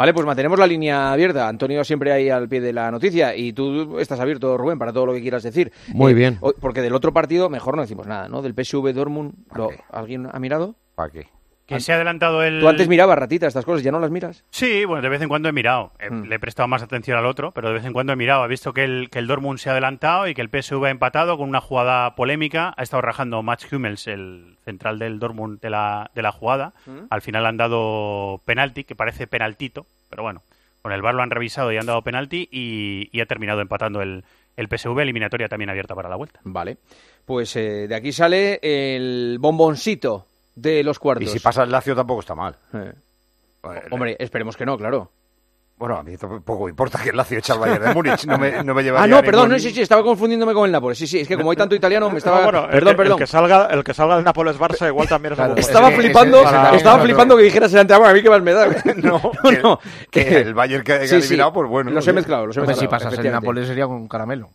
Vale, 0.00 0.14
pues 0.14 0.24
mantenemos 0.24 0.58
la 0.58 0.66
línea 0.66 1.12
abierta. 1.12 1.46
Antonio 1.46 1.84
siempre 1.84 2.10
ahí 2.10 2.30
al 2.30 2.48
pie 2.48 2.62
de 2.62 2.72
la 2.72 2.90
noticia 2.90 3.36
y 3.36 3.52
tú 3.52 3.98
estás 3.98 4.18
abierto, 4.18 4.56
Rubén, 4.56 4.78
para 4.78 4.94
todo 4.94 5.04
lo 5.04 5.12
que 5.12 5.20
quieras 5.20 5.42
decir. 5.42 5.72
Muy 5.92 6.14
bien. 6.14 6.38
hoy- 6.40 6.54
Porque 6.58 6.80
del 6.80 6.94
otro 6.94 7.12
partido 7.12 7.50
mejor 7.50 7.76
no 7.76 7.82
decimos 7.82 8.06
nada, 8.06 8.26
¿no? 8.26 8.40
Del 8.40 8.54
PSV 8.54 8.94
Dortmund, 8.94 9.34
¿lo- 9.54 9.68
¿alguien 9.90 10.26
ha 10.32 10.38
mirado? 10.40 10.74
¿Para 10.94 11.10
qué? 11.12 11.26
Que 11.76 11.80
se 11.80 11.92
ha 11.92 11.96
adelantado 11.96 12.42
el... 12.42 12.60
Tú 12.60 12.68
antes 12.68 12.88
mirabas, 12.88 13.18
ratita, 13.18 13.46
estas 13.46 13.64
cosas, 13.64 13.82
¿ya 13.82 13.90
no 13.92 14.00
las 14.00 14.10
miras? 14.10 14.44
Sí, 14.50 14.84
bueno, 14.84 15.02
de 15.02 15.08
vez 15.08 15.22
en 15.22 15.28
cuando 15.28 15.48
he 15.48 15.52
mirado. 15.52 15.92
Eh, 15.98 16.10
Mm. 16.10 16.24
Le 16.24 16.34
he 16.36 16.38
prestado 16.38 16.66
más 16.68 16.82
atención 16.82 17.16
al 17.16 17.26
otro, 17.26 17.52
pero 17.52 17.68
de 17.68 17.74
vez 17.74 17.84
en 17.84 17.92
cuando 17.92 18.12
he 18.12 18.16
mirado. 18.16 18.44
He 18.44 18.48
visto 18.48 18.72
que 18.72 18.84
el, 18.84 19.08
que 19.10 19.18
el 19.20 19.26
Dortmund 19.26 19.58
se 19.58 19.68
ha 19.68 19.72
adelantado 19.72 20.26
y 20.28 20.34
que 20.34 20.42
el 20.42 20.48
PSV 20.50 20.84
ha 20.84 20.90
empatado 20.90 21.38
con 21.38 21.48
una 21.48 21.60
jugada 21.60 22.14
polémica. 22.16 22.74
Ha 22.76 22.82
estado 22.82 23.00
rajando 23.02 23.42
Mats 23.42 23.72
Hummels, 23.72 24.06
el 24.08 24.56
central 24.64 24.98
del 24.98 25.18
Dortmund 25.18 25.60
de 25.60 25.70
la, 25.70 26.10
de 26.14 26.22
la 26.22 26.32
jugada. 26.32 26.72
Mm. 26.86 27.06
Al 27.10 27.22
final 27.22 27.46
han 27.46 27.56
dado 27.56 28.40
penalti, 28.44 28.84
que 28.84 28.94
parece 28.96 29.26
penaltito, 29.26 29.86
pero 30.08 30.22
bueno, 30.22 30.42
con 30.82 30.92
el 30.92 31.02
VAR 31.02 31.14
lo 31.14 31.22
han 31.22 31.30
revisado 31.30 31.70
y 31.72 31.76
han 31.76 31.86
dado 31.86 32.02
penalti 32.02 32.48
y, 32.50 33.08
y 33.12 33.20
ha 33.20 33.26
terminado 33.26 33.60
empatando 33.60 34.02
el, 34.02 34.24
el 34.56 34.66
PSV, 34.68 34.98
eliminatoria 35.00 35.48
también 35.48 35.70
abierta 35.70 35.94
para 35.94 36.08
la 36.08 36.16
vuelta. 36.16 36.40
Vale. 36.44 36.78
Pues 37.26 37.54
eh, 37.54 37.86
de 37.86 37.94
aquí 37.94 38.12
sale 38.12 38.58
el 38.62 39.36
bomboncito 39.38 40.26
de 40.54 40.82
los 40.84 40.98
cuartos. 40.98 41.24
Y 41.24 41.28
si 41.28 41.40
pasa 41.40 41.62
el 41.62 41.70
Lazio 41.70 41.94
tampoco 41.94 42.20
está 42.20 42.34
mal. 42.34 42.56
Eh. 42.74 42.92
Hombre, 43.90 44.16
esperemos 44.18 44.56
que 44.56 44.64
no, 44.66 44.76
claro. 44.78 45.10
Bueno, 45.76 45.96
a 45.96 46.02
mí 46.02 46.14
tampoco 46.18 46.64
me 46.64 46.70
importa 46.70 47.02
que 47.02 47.08
el 47.08 47.16
Lazio 47.16 47.38
eche 47.38 47.52
al 47.54 47.58
Bayern 47.58 47.82
de 47.82 47.94
Múnich. 47.94 48.26
No 48.26 48.36
me, 48.36 48.62
no 48.62 48.74
me 48.74 48.82
llevaría 48.82 49.04
Ah, 49.04 49.06
no, 49.06 49.24
perdón, 49.24 49.48
ningún- 49.48 49.52
no, 49.52 49.58
sí, 49.58 49.70
sí, 49.70 49.80
estaba 49.80 50.02
confundiéndome 50.02 50.52
con 50.52 50.66
el 50.66 50.72
Nápoles. 50.72 50.98
Sí, 50.98 51.06
sí, 51.06 51.20
es 51.20 51.28
que 51.28 51.38
como 51.38 51.50
hay 51.52 51.56
tanto 51.56 51.74
italiano 51.74 52.10
me 52.10 52.18
estaba... 52.18 52.36
No, 52.38 52.44
bueno, 52.44 52.64
el 52.66 52.70
perdón, 52.70 52.92
que- 52.92 52.96
perdón. 52.98 53.12
El 53.12 53.18
que 53.20 53.26
salga, 53.26 53.66
el 53.70 53.82
que 53.84 53.94
salga 53.94 54.16
del 54.16 54.24
Nápoles 54.26 54.58
Barça 54.58 54.86
igual 54.88 55.08
también 55.08 55.32
es 55.32 55.36
Claro, 55.38 55.52
algo 55.52 55.60
Estaba 55.60 55.90
flipando, 55.90 56.42
estaba 56.74 57.02
flipando 57.02 57.34
que 57.38 57.44
dijeras 57.44 57.72
el 57.72 57.78
Anteagua, 57.78 58.10
a 58.10 58.12
mí 58.12 58.22
qué 58.22 58.28
más 58.28 58.42
me 58.42 58.52
da. 58.52 58.66
No, 58.96 59.22
no, 59.62 59.80
que 60.10 60.36
el 60.40 60.52
Bayern 60.52 60.84
que 60.84 60.92
haya 60.92 61.02
Sí, 61.04 61.08
sí, 61.22 61.28
eliminado, 61.28 61.54
pues 61.54 61.68
bueno. 61.70 61.90
Los 61.92 62.06
he 62.06 62.12
mezclado, 62.12 62.46
los 62.46 62.56
he 62.58 62.60
mezclado. 62.60 62.80
si 62.82 62.86
pasas 62.86 63.18
el. 63.18 63.30
Nápoles 63.32 63.66
sería 63.66 63.86
con 63.86 63.96
un 63.96 64.08
caramelo. 64.08 64.50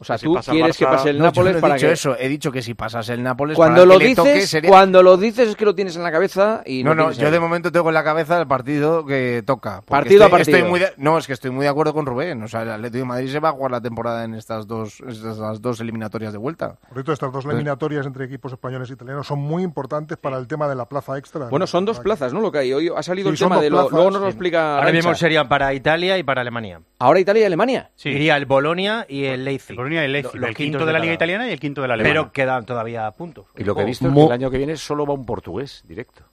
O 0.00 0.04
sea, 0.04 0.16
Si 0.16 0.26
tú 0.26 0.36
quieres 0.48 0.76
que 0.78 0.84
pase 0.86 1.10
el 1.10 1.18
No, 1.18 1.24
yo 1.24 1.28
Nápoles 1.30 1.52
no 1.54 1.58
he 1.58 1.60
para 1.60 1.74
dicho 1.74 1.86
que... 1.88 1.92
eso, 1.92 2.16
he 2.16 2.28
dicho 2.28 2.52
que 2.52 2.62
si 2.62 2.74
pasas 2.74 3.08
el 3.08 3.20
Nápoles 3.20 3.56
Cuando 3.56 3.82
para 3.82 3.94
lo 3.94 3.98
que 3.98 4.04
le 4.10 4.14
toque 4.14 4.32
dices, 4.34 4.50
sería- 4.50 4.70
cuando 4.70 5.02
lo 5.02 5.16
dices 5.16 5.48
es 5.48 5.56
que 5.56 5.64
lo 5.64 5.74
tienes 5.74 5.96
en 5.96 6.04
la 6.04 6.12
cabeza 6.12 6.62
y 6.64 6.84
No, 6.84 6.94
no, 6.94 7.02
tienes 7.04 7.18
yo 7.18 7.26
ahí. 7.26 7.32
de 7.32 7.40
momento 7.40 7.72
tengo 7.72 7.88
en 7.88 7.94
la 7.94 8.04
cabeza 8.04 8.38
el 8.40 8.46
partido 8.46 9.04
que 9.04 9.42
toca. 9.44 9.82
Partido 9.82 10.24
a 10.24 10.28
partido. 10.28 10.56
estoy 10.56 10.70
muy 10.70 10.78
de- 10.78 10.92
no, 10.98 11.18
es 11.18 11.26
que 11.26 11.32
estoy 11.32 11.50
muy 11.50 11.64
de 11.64 11.68
acuerdo 11.70 11.92
con 11.94 12.06
Rubén. 12.06 12.40
O 12.44 12.46
sea, 12.46 12.62
el 12.62 12.70
Atlético 12.70 12.98
de 12.98 13.04
Madrid 13.06 13.28
se 13.32 13.40
va 13.40 13.48
a 13.48 13.52
jugar 13.52 13.72
la 13.72 13.80
temporada 13.80 14.22
en 14.22 14.34
estas 14.34 14.68
dos, 14.68 15.00
estas 15.08 15.60
dos 15.60 15.80
eliminatorias 15.80 16.30
de 16.32 16.38
vuelta. 16.38 16.76
Por 16.80 16.92
cierto, 16.92 17.12
estas 17.12 17.32
dos 17.32 17.42
Pues- 17.44 17.54
eliminatorias 17.54 18.06
entre 18.06 18.24
equipos 18.26 18.52
españoles 18.52 18.88
e 18.90 18.92
italianos 18.92 19.26
son 19.26 19.40
muy 19.40 19.64
importantes 19.64 20.16
para 20.16 20.38
el 20.38 20.46
tema 20.46 20.68
de 20.68 20.76
la 20.76 20.84
plaza 20.88 21.18
extra. 21.18 21.46
Bueno, 21.48 21.66
son 21.66 21.84
dos 21.84 21.98
plazas, 21.98 22.32
¿no? 22.32 22.40
Lo 22.40 22.52
que 22.52 22.58
hay. 22.58 22.72
Hoy 22.72 22.88
ha 22.96 23.02
salido 23.02 23.30
Sí, 23.30 23.32
el 23.32 23.38
tema 23.50 23.60
de 23.60 23.68
lo... 23.68 23.88
Luego 23.90 24.10
nos 24.12 24.20
lo 24.20 24.26
Sí. 24.28 24.30
explica 24.30 24.78
Ahora 24.78 24.92
mismo 24.92 25.12
serían 25.16 25.48
para 25.48 25.74
Italia 25.74 26.16
y 26.18 26.22
para 26.22 26.42
Alemania. 26.42 26.80
¿Ahora 27.00 27.18
Italia 27.18 27.42
y 27.42 27.46
Alemania? 27.46 27.90
Iría 28.04 28.36
el 28.36 28.46
Bolonia 28.46 29.04
y 29.08 29.24
el 29.24 29.44
Leipzig. 29.44 29.76
El 29.96 30.02
Bolonia 30.02 30.02
y 30.02 30.04
el 30.06 30.12
Leipzig, 30.12 30.54
quinto 30.56 30.78
de 30.78 30.84
la 30.86 30.92
cada- 30.92 30.98
Liga 31.00 31.14
Italiana 31.14 31.48
y 31.48 31.52
el 31.52 31.60
quinto 31.60 31.82
de 31.82 31.88
la 31.88 31.94
Alemana. 31.94 32.14
Pero 32.20 32.32
quedan 32.32 32.64
todavía 32.66 33.10
puntos. 33.12 33.46
Y 33.56 33.64
lo 33.64 33.74
que 33.74 33.82
he 33.82 33.84
visto 33.84 34.08
es 34.08 34.14
que 34.14 34.24
el 34.24 34.32
año 34.32 34.50
que 34.50 34.58
viene 34.58 34.76
solo 34.76 35.06
va 35.06 35.14
un 35.14 35.24
portugués, 35.26 35.82
directo. 35.86 36.24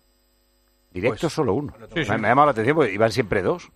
Directo 0.91 1.21
Pues- 1.21 1.33
solo 1.33 1.53
uno. 1.53 1.73
Sí, 1.93 2.05
sí. 2.05 2.11
Me, 2.11 2.17
me 2.19 2.27
ha 2.27 2.31
llamado 2.31 2.45
la 2.47 2.51
atención 2.51 2.75
porque 2.75 2.93
iban 2.93 3.11
siempre 3.11 3.41
dos. 3.41 3.69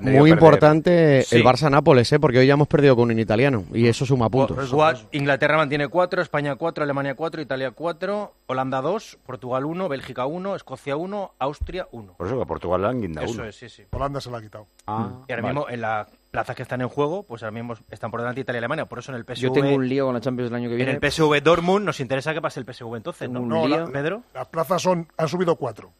Muy 0.00 0.30
importante 0.30 1.20
Sí. 1.22 1.36
el 1.36 1.44
Barça-Nápoles, 1.44 2.10
¿eh? 2.14 2.18
porque 2.18 2.38
hoy 2.38 2.46
ya 2.46 2.54
hemos 2.54 2.66
perdido 2.66 2.96
con 2.96 3.10
un 3.10 3.18
italiano 3.18 3.64
y 3.74 3.86
eso 3.88 4.06
suma 4.06 4.30
puntos. 4.30 4.72
Inglaterra 5.12 5.58
mantiene 5.58 5.88
4, 5.88 6.22
España 6.22 6.56
4, 6.56 6.82
Alemania 6.82 7.14
4, 7.14 7.42
Italia 7.42 7.72
4, 7.72 8.32
Holanda 8.46 8.80
2, 8.80 9.18
Portugal 9.26 9.66
1, 9.66 9.86
Bélgica 9.90 10.24
1, 10.24 10.56
Escocia 10.56 10.96
1, 10.96 11.34
Austria 11.38 11.88
1. 11.92 12.14
Por 12.14 12.26
eso 12.26 12.36
que 12.36 12.42
a 12.42 12.46
Portugal 12.46 12.80
le 12.80 12.88
han 12.88 13.00
guindado 13.02 13.26
Eso 13.26 13.34
uno. 13.34 13.44
es, 13.44 13.56
sí, 13.56 13.68
sí. 13.68 13.82
Holanda 13.90 14.18
se 14.22 14.30
la 14.30 14.38
ha 14.38 14.40
quitado. 14.40 14.66
Ah, 14.86 15.10
y 15.28 15.32
ahora 15.32 15.42
vale. 15.42 15.54
mismo 15.54 15.68
en 15.68 15.80
las 15.82 16.08
plazas 16.36 16.54
que 16.54 16.62
están 16.62 16.82
en 16.82 16.88
juego, 16.88 17.22
pues 17.22 17.42
ahora 17.42 17.52
mismo 17.52 17.74
están 17.90 18.10
por 18.10 18.20
delante 18.20 18.42
Italia 18.42 18.58
y 18.58 18.60
Alemania. 18.60 18.84
Por 18.84 18.98
eso 18.98 19.10
en 19.10 19.16
el 19.16 19.24
PSV. 19.24 19.40
Yo 19.42 19.52
tengo 19.52 19.74
un 19.74 19.88
lío 19.88 20.04
con 20.04 20.14
la 20.14 20.20
Champions 20.20 20.50
del 20.50 20.56
año 20.56 20.68
que 20.68 20.74
En 20.74 20.76
viene. 20.84 20.92
el 20.92 21.10
PSV 21.10 21.40
Dortmund 21.42 21.86
nos 21.86 21.98
interesa 22.00 22.34
que 22.34 22.42
pase 22.42 22.60
el 22.60 22.66
PSV 22.66 22.94
entonces, 22.96 23.30
¿no? 23.30 23.40
No, 23.40 23.66
la- 23.66 23.86
Pedro. 23.86 24.22
Las 24.34 24.46
plazas 24.48 24.82
son, 24.82 25.08
han 25.16 25.28
subido 25.28 25.56
cuatro. 25.56 25.90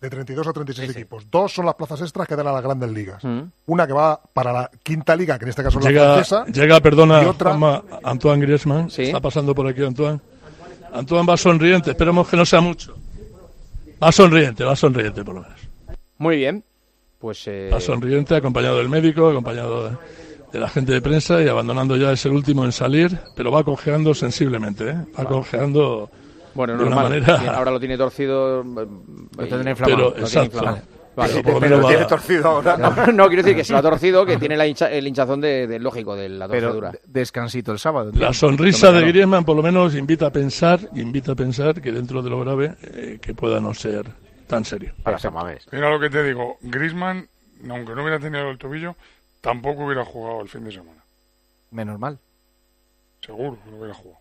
De 0.00 0.10
32 0.10 0.44
a 0.48 0.52
36 0.52 0.90
equipos. 0.90 1.30
Dos 1.30 1.52
son 1.54 1.64
las 1.64 1.76
plazas 1.76 2.00
extras 2.00 2.26
que 2.26 2.34
dan 2.34 2.48
a 2.48 2.52
las 2.52 2.62
grandes 2.64 2.90
ligas. 2.90 3.22
Mm. 3.22 3.42
Una 3.66 3.86
que 3.86 3.92
va 3.92 4.20
para 4.34 4.52
la 4.52 4.70
quinta 4.82 5.14
liga, 5.14 5.38
que 5.38 5.44
en 5.44 5.50
este 5.50 5.62
caso 5.62 5.78
es 5.78 5.84
la 5.84 5.90
Llega, 5.92 6.12
francesa. 6.24 6.44
llega, 6.46 6.80
perdona, 6.80 7.22
y 7.22 7.26
otra, 7.26 7.50
Juanma, 7.50 7.84
Antoine 8.02 8.42
Griezmann. 8.44 8.88
Está 8.88 9.20
pasando 9.20 9.54
por 9.54 9.68
aquí 9.68 9.84
Antoine. 9.84 10.18
Antoine 10.92 11.24
va 11.24 11.36
sonriente, 11.36 11.90
esperemos 11.92 12.26
que 12.28 12.36
no 12.36 12.44
sea 12.44 12.60
mucho. 12.60 12.96
Va 14.02 14.10
sonriente, 14.10 14.64
va 14.64 14.74
sonriente 14.74 15.22
por 15.24 15.36
lo 15.36 15.42
menos. 15.42 15.60
Muy 16.18 16.36
bien. 16.36 16.64
Pues... 17.22 17.46
eh, 17.46 17.70
Va 17.72 17.80
sonriente, 17.80 18.34
acompañado 18.36 18.76
del 18.78 18.88
médico, 18.90 19.30
acompañado 19.30 19.88
de, 19.88 19.96
de 20.52 20.58
la 20.60 20.68
gente 20.68 20.92
de 20.92 21.00
prensa 21.00 21.40
y 21.42 21.48
abandonando 21.48 21.96
ya 21.96 22.12
es 22.12 22.26
el 22.26 22.32
último 22.32 22.64
en 22.66 22.72
salir, 22.72 23.16
pero 23.34 23.50
va 23.50 23.62
cojeando 23.64 24.12
sensiblemente, 24.12 24.90
¿eh? 24.90 24.96
Va 25.18 25.24
cojeando 25.24 26.10
Bueno, 26.54 26.74
de 26.74 26.80
una 26.84 26.90
normal. 26.96 27.04
manera... 27.10 27.38
Tiene- 27.38 27.54
Ahora 27.56 27.70
lo 27.70 27.78
tiene 27.80 27.96
torcido. 27.96 28.62
Lo 28.64 29.46
tendrá 29.48 29.70
inflamado. 29.70 30.12
Pero, 30.12 30.18
exacto. 30.18 30.78
Vale. 31.14 31.42
Pero 31.44 31.54
lo 31.54 31.60
Pero 31.60 31.82
va- 31.82 31.88
tiene 31.90 32.04
torcido 32.06 32.48
ahora. 32.48 32.76
No, 32.78 32.90
no, 33.12 33.28
quiero 33.28 33.42
decir 33.42 33.54
que 33.56 33.64
se 33.64 33.72
lo 33.72 33.78
ha 33.78 33.82
torcido, 33.82 34.24
que 34.26 34.38
tiene 34.38 34.56
la 34.56 34.66
hincha- 34.66 34.90
el 34.90 35.06
hinchazón 35.06 35.40
de, 35.42 35.66
de- 35.66 35.78
lógico 35.78 36.16
de 36.16 36.28
la 36.30 36.48
Pero 36.48 36.68
torcedura. 36.68 36.90
de- 36.92 37.00
descansito 37.06 37.70
el 37.70 37.78
sábado. 37.78 38.10
La 38.14 38.32
sonrisa 38.32 38.90
de 38.92 39.02
Griezmann 39.06 39.44
por 39.44 39.54
lo 39.54 39.62
menos 39.62 39.94
invita 39.94 40.26
a 40.26 40.30
pensar, 40.30 40.80
invita 40.96 41.32
a 41.32 41.34
pensar 41.34 41.80
que 41.82 41.92
dentro 41.92 42.20
de 42.22 42.30
lo 42.30 42.40
grave 42.40 42.74
eh, 42.82 43.18
que 43.20 43.34
pueda 43.34 43.60
no 43.60 43.74
ser 43.74 44.06
tan 44.52 44.64
serio. 44.64 44.92
Para. 45.02 45.18
Mira 45.72 45.90
lo 45.90 45.98
que 45.98 46.10
te 46.10 46.22
digo, 46.22 46.58
Grisman, 46.60 47.26
aunque 47.70 47.94
no 47.94 48.02
hubiera 48.02 48.18
tenido 48.18 48.50
el 48.50 48.58
tobillo, 48.58 48.94
tampoco 49.40 49.84
hubiera 49.86 50.04
jugado 50.04 50.42
el 50.42 50.48
fin 50.48 50.64
de 50.64 50.72
semana. 50.72 51.02
Menos 51.70 51.98
mal. 51.98 52.18
Seguro 53.24 53.56
que 53.64 53.70
no 53.70 53.78
hubiera 53.78 53.94
jugado. 53.94 54.20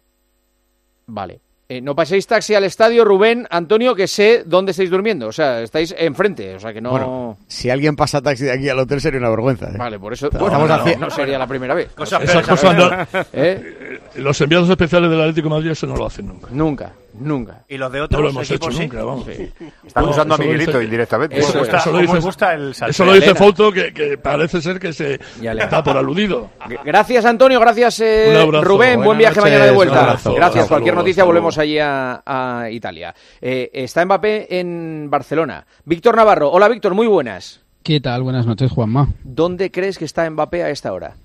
Vale. 1.07 1.41
Eh, 1.67 1.79
no 1.79 1.95
paséis 1.95 2.27
taxi 2.27 2.53
al 2.53 2.65
estadio, 2.65 3.05
Rubén, 3.05 3.47
Antonio, 3.49 3.95
que 3.95 4.05
sé 4.05 4.43
dónde 4.45 4.71
estáis 4.71 4.89
durmiendo. 4.89 5.27
O 5.27 5.32
sea, 5.32 5.61
estáis 5.61 5.95
enfrente, 5.97 6.53
o 6.55 6.59
sea 6.59 6.73
que 6.73 6.82
no... 6.82 6.91
Bueno, 6.91 7.38
si 7.47 7.69
alguien 7.69 7.95
pasa 7.95 8.21
taxi 8.21 8.43
de 8.43 8.51
aquí 8.51 8.67
al 8.67 8.79
hotel 8.79 8.99
sería 8.99 9.19
una 9.21 9.29
vergüenza. 9.29 9.69
¿eh? 9.69 9.77
Vale, 9.77 9.97
por 9.97 10.11
eso... 10.11 10.25
Estamos 10.27 10.49
Bueno, 10.49 10.67
no, 10.67 10.95
no 10.97 11.09
sería 11.09 11.39
la 11.39 11.47
primera 11.47 11.73
vez. 11.73 11.89
Esas 11.97 12.45
cosas 12.45 12.75
no- 12.75 13.23
¿Eh? 13.32 14.01
Los 14.17 14.41
enviados 14.41 14.69
especiales 14.69 15.09
del 15.09 15.21
Atlético 15.21 15.47
de 15.47 15.55
Madrid 15.55 15.71
eso 15.71 15.88
no 15.88 15.95
lo 15.95 16.05
hacen 16.07 16.27
nunca. 16.27 16.47
Nunca, 16.51 16.91
nunca. 17.22 17.63
Y 17.69 17.78
los 17.78 17.91
de 17.91 17.99
No 18.09 18.22
lo 18.22 18.30
hemos 18.30 18.49
hecho 18.49 18.69
nunca, 18.69 19.03
vamos. 19.03 19.28
Están 19.28 20.03
No, 20.03 20.09
usando 20.11 20.36
a 20.36 20.38
Miguelito 20.38 20.72
dice- 20.72 20.84
indirectamente. 20.84 21.39
Eso, 21.39 21.53
Me 21.53 21.59
gusta- 21.59 21.78
eso 21.78 21.91
lo 21.91 21.97
dice, 21.99 22.13
me 22.13 22.19
gusta 22.19 22.53
el 22.53 22.74
salseo. 22.76 22.89
eso 22.89 23.05
lo 23.05 23.13
dice 23.13 23.26
Elena. 23.26 23.39
Fouto, 23.39 23.72
que, 23.72 23.93
que 23.93 24.17
parece 24.17 24.61
ser 24.61 24.80
que 24.80 24.93
se 24.93 25.19
está 25.41 25.84
por 25.84 25.97
aludido. 25.97 26.49
Gracias, 26.84 27.26
Antonio. 27.26 27.59
Gracias, 27.59 27.99
eh, 28.01 28.38
abrazo. 28.41 28.63
Rubén. 28.65 29.01
Buen 29.03 29.17
viaje 29.17 29.36
noches, 29.38 29.51
mañana 29.51 29.65
de 29.65 29.72
vuelta. 29.76 30.01
abrazo. 30.01 30.34
Gracias. 30.34 30.67
Cualquier 30.67 30.95
noticia 30.95 31.24
volvemos 31.24 31.57
allí 31.57 31.80
a, 31.80 32.22
a 32.26 32.69
Italia. 32.69 33.13
Eh, 33.41 33.69
está 33.74 34.03
Mbappé 34.05 34.59
en 34.59 35.07
Barcelona. 35.09 35.65
Víctor 35.86 36.15
Navarro. 36.15 36.49
Hola, 36.51 36.67
Víctor. 36.67 36.93
Muy 36.93 37.07
buenas. 37.07 37.61
¿Qué 37.84 37.99
tal? 37.99 38.22
Buenas 38.24 38.45
noches, 38.45 38.72
Juanma. 38.72 39.09
¿Dónde 39.24 39.72
crees 39.72 39.97
que 39.97 40.05
está 40.05 40.30
Mbappé 40.30 40.63
a 40.63 40.69
esta 40.69 40.93
hora? 40.93 41.15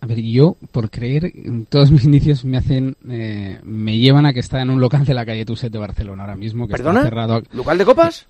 A 0.00 0.06
ver, 0.06 0.20
yo, 0.20 0.56
por 0.72 0.90
creer, 0.90 1.32
todos 1.68 1.90
mis 1.92 2.04
indicios 2.04 2.44
me 2.44 2.58
hacen, 2.58 2.96
eh, 3.08 3.58
me 3.64 3.98
llevan 3.98 4.26
a 4.26 4.32
que 4.32 4.40
está 4.40 4.60
en 4.62 4.70
un 4.70 4.80
local 4.80 5.04
de 5.04 5.14
la 5.14 5.24
calle 5.26 5.44
Tuset 5.44 5.72
de 5.72 5.78
Barcelona 5.78 6.22
ahora 6.24 6.36
mismo, 6.36 6.66
que 6.66 6.72
¿Perdona? 6.72 7.00
está 7.00 7.08
cerrado. 7.10 7.34
a- 7.36 7.42
¿Local 7.56 7.78
de 7.78 7.84
copas? 7.84 8.26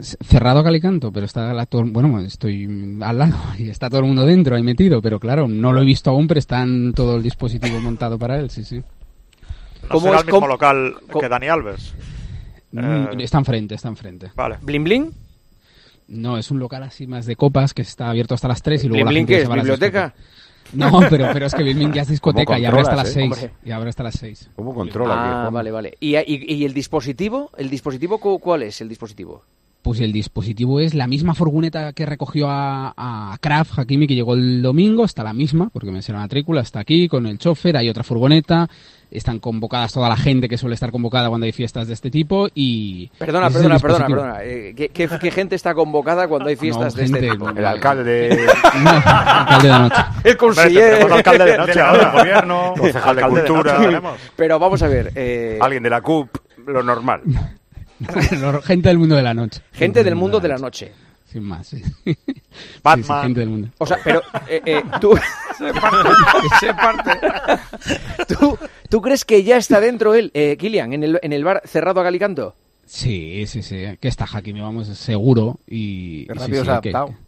Cerrado 0.00 0.58
a 0.60 0.64
calicanto, 0.64 1.12
pero 1.12 1.24
está 1.24 1.52
la 1.54 1.64
to- 1.66 1.84
bueno, 1.84 2.18
estoy 2.20 2.64
al 3.00 3.18
lado 3.18 3.36
y 3.58 3.68
está 3.68 3.88
todo 3.88 4.00
el 4.00 4.06
mundo 4.06 4.26
dentro 4.26 4.56
ahí 4.56 4.62
metido, 4.62 5.00
pero 5.00 5.20
claro, 5.20 5.46
no 5.46 5.72
lo 5.72 5.82
he 5.82 5.84
visto 5.84 6.10
aún, 6.10 6.26
pero 6.26 6.38
está 6.40 6.62
en 6.62 6.92
todo 6.94 7.16
el 7.16 7.22
dispositivo 7.22 7.78
montado 7.80 8.18
para 8.18 8.38
él, 8.40 8.50
sí, 8.50 8.64
sí. 8.64 8.76
No 9.82 9.88
¿Cómo 9.88 10.00
será 10.06 10.16
es 10.16 10.20
el 10.22 10.26
mismo 10.26 10.40
com- 10.40 10.48
local 10.48 10.94
que 11.20 11.28
Dani 11.28 11.46
Alves. 11.48 11.94
Mm, 12.72 12.78
Eh, 12.80 13.08
Está 13.24 13.38
enfrente, 13.38 13.74
está 13.76 13.88
enfrente. 13.88 14.32
Vale. 14.34 14.56
¿Bling 14.62 14.84
Bling? 14.84 15.10
No, 16.08 16.36
es 16.38 16.50
un 16.50 16.58
local 16.58 16.82
así 16.82 17.06
más 17.06 17.24
de 17.26 17.36
copas 17.36 17.72
que 17.72 17.82
está 17.82 18.10
abierto 18.10 18.34
hasta 18.34 18.48
las 18.48 18.62
3 18.62 18.82
y 18.84 18.88
luego 18.88 18.96
¿Bling 18.96 19.04
la 19.04 19.10
Bling 19.10 19.20
gente 19.28 19.32
qué 19.34 19.38
se 19.38 19.42
es? 19.44 19.48
va 19.48 19.52
a 19.54 19.56
las 19.58 19.64
¿Biblioteca? 19.64 20.14
No, 20.72 21.00
pero, 21.10 21.28
pero 21.32 21.46
es 21.46 21.54
que 21.54 21.62
Birmingham 21.62 21.92
ya 21.94 22.02
es 22.02 22.08
discoteca 22.08 22.44
¿Cómo 22.46 22.58
y 22.58 22.64
abre 22.66 22.80
hasta 22.80 22.96
las 22.96 23.12
6. 23.12 23.50
Y 23.64 23.70
abre 23.70 23.88
hasta 23.88 24.02
las 24.02 24.14
6. 24.16 24.50
¿Cómo 24.56 24.74
controla? 24.74 25.46
Ah, 25.46 25.50
vale, 25.50 25.70
vale. 25.70 25.96
¿Y, 26.00 26.16
y, 26.16 26.54
y 26.54 26.64
el 26.64 26.74
dispositivo? 26.74 27.50
¿El 27.56 27.70
dispositivo 27.70 28.18
cu- 28.18 28.38
cuál 28.38 28.62
es 28.64 28.80
el 28.80 28.88
dispositivo? 28.88 29.44
Pues 29.88 30.00
el 30.00 30.12
dispositivo 30.12 30.80
es 30.80 30.92
la 30.92 31.06
misma 31.06 31.34
furgoneta 31.34 31.94
que 31.94 32.04
recogió 32.04 32.50
a, 32.50 32.92
a 32.94 33.38
Kraft 33.40 33.78
Hakimi 33.78 34.06
que 34.06 34.14
llegó 34.14 34.34
el 34.34 34.60
domingo, 34.60 35.06
está 35.06 35.24
la 35.24 35.32
misma, 35.32 35.70
porque 35.72 35.90
me 35.90 36.02
la 36.06 36.18
matrícula, 36.18 36.60
está 36.60 36.80
aquí 36.80 37.08
con 37.08 37.24
el 37.24 37.38
chofer, 37.38 37.74
hay 37.74 37.88
otra 37.88 38.04
furgoneta, 38.04 38.68
están 39.10 39.38
convocadas 39.38 39.94
toda 39.94 40.10
la 40.10 40.18
gente 40.18 40.46
que 40.46 40.58
suele 40.58 40.74
estar 40.74 40.90
convocada 40.90 41.30
cuando 41.30 41.46
hay 41.46 41.52
fiestas 41.52 41.88
de 41.88 41.94
este 41.94 42.10
tipo 42.10 42.48
y... 42.54 43.10
Perdona, 43.16 43.46
el 43.46 43.52
perdona, 43.54 43.78
perdona, 43.78 44.06
perdona. 44.08 44.38
Eh, 44.42 44.74
¿qué, 44.76 44.90
qué, 44.90 45.08
qué 45.18 45.30
gente 45.30 45.54
está 45.56 45.72
convocada 45.72 46.28
cuando 46.28 46.50
hay 46.50 46.56
fiestas 46.56 46.94
de 46.94 47.04
este 47.04 47.20
tipo? 47.30 47.48
El 47.48 47.64
alcalde. 47.64 48.46
No, 48.84 48.90
alcalde 48.90 49.68
de 49.68 49.72
anoche. 49.74 50.02
El 50.24 50.36
conseller. 50.36 50.90
tenemos 50.98 51.12
alcalde 51.12 51.44
de 51.46 51.56
noche 51.66 51.80
ahora. 51.80 52.10
gobierno. 52.12 52.74
Concejal 52.76 53.16
de 53.16 53.22
de 53.22 53.28
cultura. 53.28 53.78
noche. 53.78 54.18
Pero 54.36 54.58
vamos 54.58 54.82
a 54.82 54.88
ver. 54.88 55.12
eh, 55.14 55.58
Alguien 55.62 55.82
de 55.82 55.88
la 55.88 56.02
CUP, 56.02 56.28
lo 56.66 56.82
normal. 56.82 57.22
No, 58.40 58.62
gente 58.62 58.88
del 58.88 58.98
mundo 58.98 59.16
de 59.16 59.22
la 59.22 59.34
noche. 59.34 59.60
gente 59.72 60.04
del 60.04 60.14
mundo 60.14 60.40
de 60.40 60.48
la 60.48 60.56
noche. 60.58 60.92
Sin 61.30 61.42
más, 61.42 61.66
sí. 61.66 61.82
Batman. 62.82 63.02
Sí, 63.02 63.02
sí, 63.02 63.22
gente 63.22 63.40
del 63.40 63.48
mundo. 63.50 63.68
O 63.78 63.86
sea, 63.86 63.98
pero 64.02 64.22
eh, 64.48 64.62
eh, 64.64 64.82
tú... 65.00 65.14
Se 66.60 66.72
parte. 66.74 67.10
¿Tú, 68.28 68.56
¿Tú 68.88 69.00
crees 69.02 69.24
que 69.24 69.42
ya 69.42 69.56
está 69.56 69.80
dentro 69.80 70.14
él, 70.14 70.30
eh, 70.34 70.56
Kilian, 70.58 70.92
en 70.92 71.02
el, 71.04 71.18
en 71.22 71.32
el 71.32 71.44
bar 71.44 71.62
cerrado 71.64 72.00
a 72.00 72.04
Galicanto? 72.04 72.54
Sí, 72.86 73.44
sí, 73.46 73.62
sí. 73.62 73.84
Que 74.00 74.08
está 74.08 74.24
Hakimi, 74.32 74.60
vamos, 74.60 74.86
seguro. 74.88 75.58
Y, 75.66 76.26
Qué 76.26 76.32
sí, 76.34 76.38
rápido 76.38 76.60
sí, 76.60 76.64
se 76.66 76.70
ha 76.72 76.80
que- 76.80 76.90
adaptado. 76.90 77.18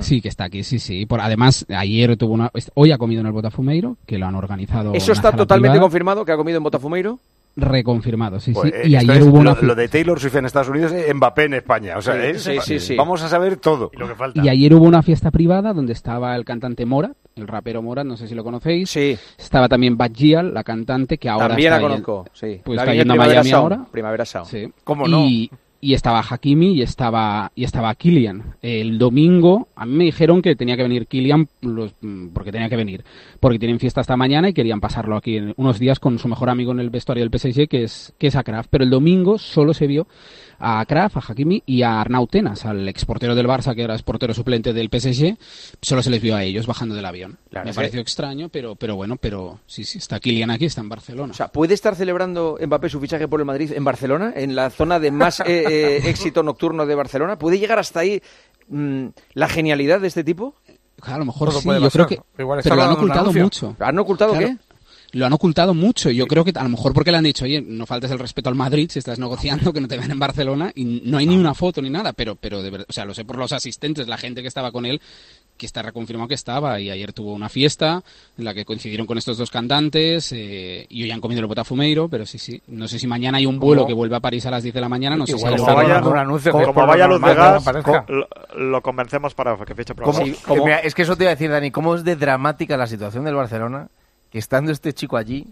Sí, 0.00 0.20
que 0.20 0.28
está 0.28 0.44
aquí, 0.44 0.62
sí, 0.64 0.78
sí. 0.78 1.06
Por, 1.06 1.20
además, 1.20 1.66
ayer 1.68 2.16
tuvo 2.16 2.34
una. 2.34 2.50
Hoy 2.74 2.92
ha 2.92 2.98
comido 2.98 3.20
en 3.20 3.26
el 3.26 3.32
Botafumeiro, 3.32 3.96
que 4.06 4.16
lo 4.16 4.26
han 4.26 4.34
organizado. 4.36 4.94
¿Eso 4.94 5.12
está 5.12 5.32
totalmente 5.32 5.72
privada. 5.72 5.80
confirmado 5.80 6.24
que 6.24 6.30
ha 6.32 6.36
comido 6.36 6.56
en 6.58 6.62
Botafumeiro? 6.62 7.18
Reconfirmado, 7.60 8.38
sí, 8.38 8.52
Pues, 8.52 8.72
sí. 8.72 8.80
eh, 8.84 8.88
Y 8.88 8.96
ayer 8.96 9.16
es 9.16 9.22
hubo 9.24 9.42
lo, 9.42 9.52
una. 9.52 9.60
lo 9.60 9.74
de 9.74 9.88
Taylor 9.88 10.20
Swift 10.20 10.36
en 10.36 10.44
Estados 10.46 10.68
Unidos, 10.68 10.92
eh, 10.92 11.12
Mbappé 11.12 11.44
en 11.44 11.54
España. 11.54 11.96
O 11.98 12.02
sea, 12.02 12.14
Sí, 12.14 12.20
es- 12.28 12.42
sí, 12.42 12.58
sí, 12.62 12.78
sí. 12.78 12.96
vamos 12.96 13.22
a 13.22 13.28
saber 13.28 13.56
todo. 13.56 13.90
lo 13.94 14.06
que 14.08 14.14
falta. 14.14 14.40
Y 14.42 14.48
ayer 14.48 14.72
hubo 14.74 14.84
una 14.86 15.02
fiesta 15.02 15.30
privada 15.30 15.72
donde 15.72 15.92
estaba 15.92 16.36
el 16.36 16.44
cantante 16.44 16.86
Morat, 16.86 17.16
el 17.34 17.48
rapero 17.48 17.82
Morat, 17.82 18.06
no 18.06 18.16
sé 18.16 18.28
si 18.28 18.34
lo 18.34 18.44
conocéis. 18.44 18.90
Sí. 18.90 19.18
Estaba 19.36 19.68
también 19.68 19.96
Bad 19.96 20.12
Gyal, 20.12 20.54
la 20.54 20.62
cantante, 20.62 21.18
que 21.18 21.28
ahora 21.28 21.48
También 21.48 21.72
está 21.72 21.80
la 21.82 21.86
ahí 21.88 22.02
conozco, 22.02 22.24
sí. 22.32 22.60
Pues 22.64 22.76
La 22.76 22.82
está 22.82 22.94
yendo 22.94 23.12
a 23.12 23.16
Primavera 23.16 23.40
Miami 23.40 23.50
Sound, 23.50 23.62
ahora. 23.62 23.86
Primavera 23.90 24.24
Sound. 24.24 24.46
Sí. 24.46 24.72
¿Cómo 24.84 25.08
no? 25.08 25.24
Y, 25.24 25.50
y 25.80 25.94
estaba 25.94 26.20
Hakimi 26.28 26.72
y 26.72 26.82
estaba 26.82 27.52
y 27.54 27.62
estaba 27.64 27.94
Kylian. 27.94 28.56
El 28.62 28.98
domingo 28.98 29.68
a 29.76 29.86
mí 29.86 29.94
me 29.94 30.04
dijeron 30.04 30.42
que 30.42 30.56
tenía 30.56 30.76
que 30.76 30.82
venir 30.82 31.06
Kylian 31.06 31.48
los- 31.62 31.94
mm, 32.00 32.28
porque 32.34 32.50
tenía 32.50 32.68
que 32.68 32.76
venir, 32.76 33.04
porque 33.38 33.58
tienen 33.60 33.78
fiesta 33.78 34.00
esta 34.00 34.16
mañana 34.16 34.48
y 34.48 34.52
querían 34.54 34.80
pasarlo 34.80 35.16
aquí 35.16 35.38
unos 35.56 35.78
días 35.78 36.00
con 36.00 36.18
su 36.18 36.26
mejor 36.28 36.50
amigo 36.50 36.72
en 36.72 36.80
el 36.80 36.90
vestuario 36.90 37.22
del 37.22 37.30
PSG 37.30 37.68
que 37.68 37.84
es 37.84 38.12
que 38.18 38.26
es 38.26 38.36
a 38.36 38.42
Kraft, 38.42 38.68
pero 38.70 38.82
el 38.84 38.90
domingo 38.90 39.38
solo 39.38 39.72
se 39.72 39.86
vio 39.86 40.06
a 40.58 40.84
Kraft, 40.86 41.16
a 41.16 41.20
Hakimi 41.20 41.62
y 41.66 41.82
a 41.82 42.00
Arnau 42.00 42.26
Tenas, 42.26 42.64
al 42.64 42.88
exportero 42.88 43.34
del 43.34 43.46
Barça 43.46 43.74
que 43.74 43.82
era 43.82 43.96
portero 43.98 44.34
suplente 44.34 44.72
del 44.72 44.88
PSG, 44.88 45.36
solo 45.80 46.02
se 46.02 46.10
les 46.10 46.20
vio 46.20 46.36
a 46.36 46.42
ellos 46.42 46.66
bajando 46.66 46.94
del 46.94 47.04
avión. 47.04 47.38
Claro, 47.50 47.66
me 47.66 47.72
sí. 47.72 47.76
pareció 47.76 48.00
extraño, 48.00 48.48
pero 48.48 48.76
pero 48.76 48.96
bueno, 48.96 49.16
pero 49.16 49.60
sí, 49.66 49.84
sí, 49.84 49.98
está 49.98 50.20
Kylian 50.20 50.50
aquí, 50.50 50.66
está 50.66 50.80
en 50.80 50.88
Barcelona. 50.88 51.32
O 51.32 51.34
sea, 51.34 51.48
¿puede 51.48 51.74
estar 51.74 51.94
celebrando 51.94 52.58
Mbappé 52.60 52.88
su 52.88 53.00
fichaje 53.00 53.28
por 53.28 53.40
el 53.40 53.46
Madrid 53.46 53.72
en 53.72 53.84
Barcelona, 53.84 54.32
en 54.34 54.54
la 54.56 54.70
zona 54.70 54.98
de 54.98 55.10
más 55.10 55.40
eh, 55.40 55.44
eh, 55.46 56.00
éxito 56.08 56.42
nocturno 56.42 56.86
de 56.86 56.94
Barcelona? 56.94 57.38
¿Puede 57.38 57.58
llegar 57.58 57.78
hasta 57.78 58.00
ahí 58.00 58.22
mm, 58.68 59.06
la 59.34 59.48
genialidad 59.48 60.00
de 60.00 60.08
este 60.08 60.24
tipo? 60.24 60.54
a 61.02 61.18
lo 61.18 61.24
mejor 61.24 61.52
sí, 61.52 61.68
yo 61.68 61.90
creo 61.90 62.06
que 62.06 62.20
pero 62.36 62.76
lo 62.76 62.82
han 62.82 62.92
ocultado 62.92 63.32
mucho. 63.32 63.76
¿Han 63.78 63.98
ocultado 63.98 64.32
Claro. 64.32 64.48
qué? 64.48 64.56
Lo 65.12 65.24
han 65.24 65.32
ocultado 65.32 65.72
mucho. 65.72 66.10
Yo 66.10 66.26
creo 66.26 66.44
que 66.44 66.52
a 66.54 66.62
lo 66.62 66.68
mejor 66.68 66.92
porque 66.92 67.10
le 67.10 67.16
han 67.16 67.24
dicho, 67.24 67.46
oye, 67.46 67.62
no 67.62 67.86
faltes 67.86 68.10
el 68.10 68.18
respeto 68.18 68.50
al 68.50 68.54
Madrid 68.54 68.90
si 68.92 68.98
estás 68.98 69.18
negociando, 69.18 69.72
que 69.72 69.80
no 69.80 69.88
te 69.88 69.96
ven 69.96 70.10
en 70.10 70.18
Barcelona. 70.18 70.70
Y 70.74 70.84
no 71.04 71.16
hay 71.16 71.26
ni 71.26 71.36
una 71.36 71.54
foto 71.54 71.80
ni 71.80 71.88
nada, 71.88 72.12
pero, 72.12 72.36
pero 72.36 72.62
de 72.62 72.70
verdad, 72.70 72.86
o 72.88 72.92
sea, 72.92 73.06
lo 73.06 73.14
sé 73.14 73.24
por 73.24 73.38
los 73.38 73.52
asistentes, 73.52 74.06
la 74.06 74.18
gente 74.18 74.42
que 74.42 74.48
estaba 74.48 74.70
con 74.70 74.84
él, 74.84 75.00
que 75.56 75.64
está 75.64 75.80
reconfirmado 75.80 76.28
que 76.28 76.34
estaba. 76.34 76.78
Y 76.78 76.90
ayer 76.90 77.14
tuvo 77.14 77.32
una 77.32 77.48
fiesta 77.48 78.04
en 78.36 78.44
la 78.44 78.52
que 78.52 78.66
coincidieron 78.66 79.06
con 79.06 79.16
estos 79.16 79.38
dos 79.38 79.50
cantantes 79.50 80.30
eh, 80.32 80.84
y 80.90 81.02
hoy 81.04 81.10
han 81.10 81.20
comido 81.22 81.40
el 81.40 81.46
Botafumeiro, 81.46 82.08
pero 82.10 82.26
sí, 82.26 82.38
sí. 82.38 82.60
No 82.66 82.86
sé 82.86 82.98
si 82.98 83.06
mañana 83.06 83.38
hay 83.38 83.46
un 83.46 83.58
vuelo 83.58 83.82
¿Cómo? 83.82 83.88
que 83.88 83.94
vuelve 83.94 84.16
a 84.16 84.20
París 84.20 84.44
a 84.44 84.50
las 84.50 84.62
10 84.62 84.74
de 84.74 84.80
la 84.82 84.90
mañana, 84.90 85.16
no 85.16 85.26
sé 85.26 85.32
Igual 85.36 85.54
si 85.54 85.60
como 85.64 85.74
vaya, 85.74 86.02
un 86.06 86.18
anuncio 86.18 86.52
como, 86.52 86.86
vaya 86.86 87.06
lo 87.06 87.18
Luz 87.18 87.28
aparezca. 87.30 88.04
co- 88.04 88.12
lo, 88.12 88.28
lo 88.58 88.82
convencemos 88.82 89.34
para 89.34 89.56
que 89.64 89.74
fiche 89.74 89.94
por 89.94 90.04
¿Cómo- 90.04 90.18
Barcelona. 90.18 90.42
que 90.54 90.60
mira, 90.64 90.78
es 90.80 90.94
que 90.94 91.02
eso 91.02 91.16
te 91.16 91.24
iba 91.24 91.30
a 91.30 91.34
decir, 91.34 91.50
Dani, 91.50 91.70
cómo 91.70 91.94
es 91.94 92.04
de 92.04 92.14
dramática 92.14 92.76
la 92.76 92.86
situación 92.86 93.24
del 93.24 93.34
Barcelona, 93.34 93.88
que 94.30 94.38
estando 94.38 94.72
este 94.72 94.92
chico 94.92 95.16
allí, 95.16 95.46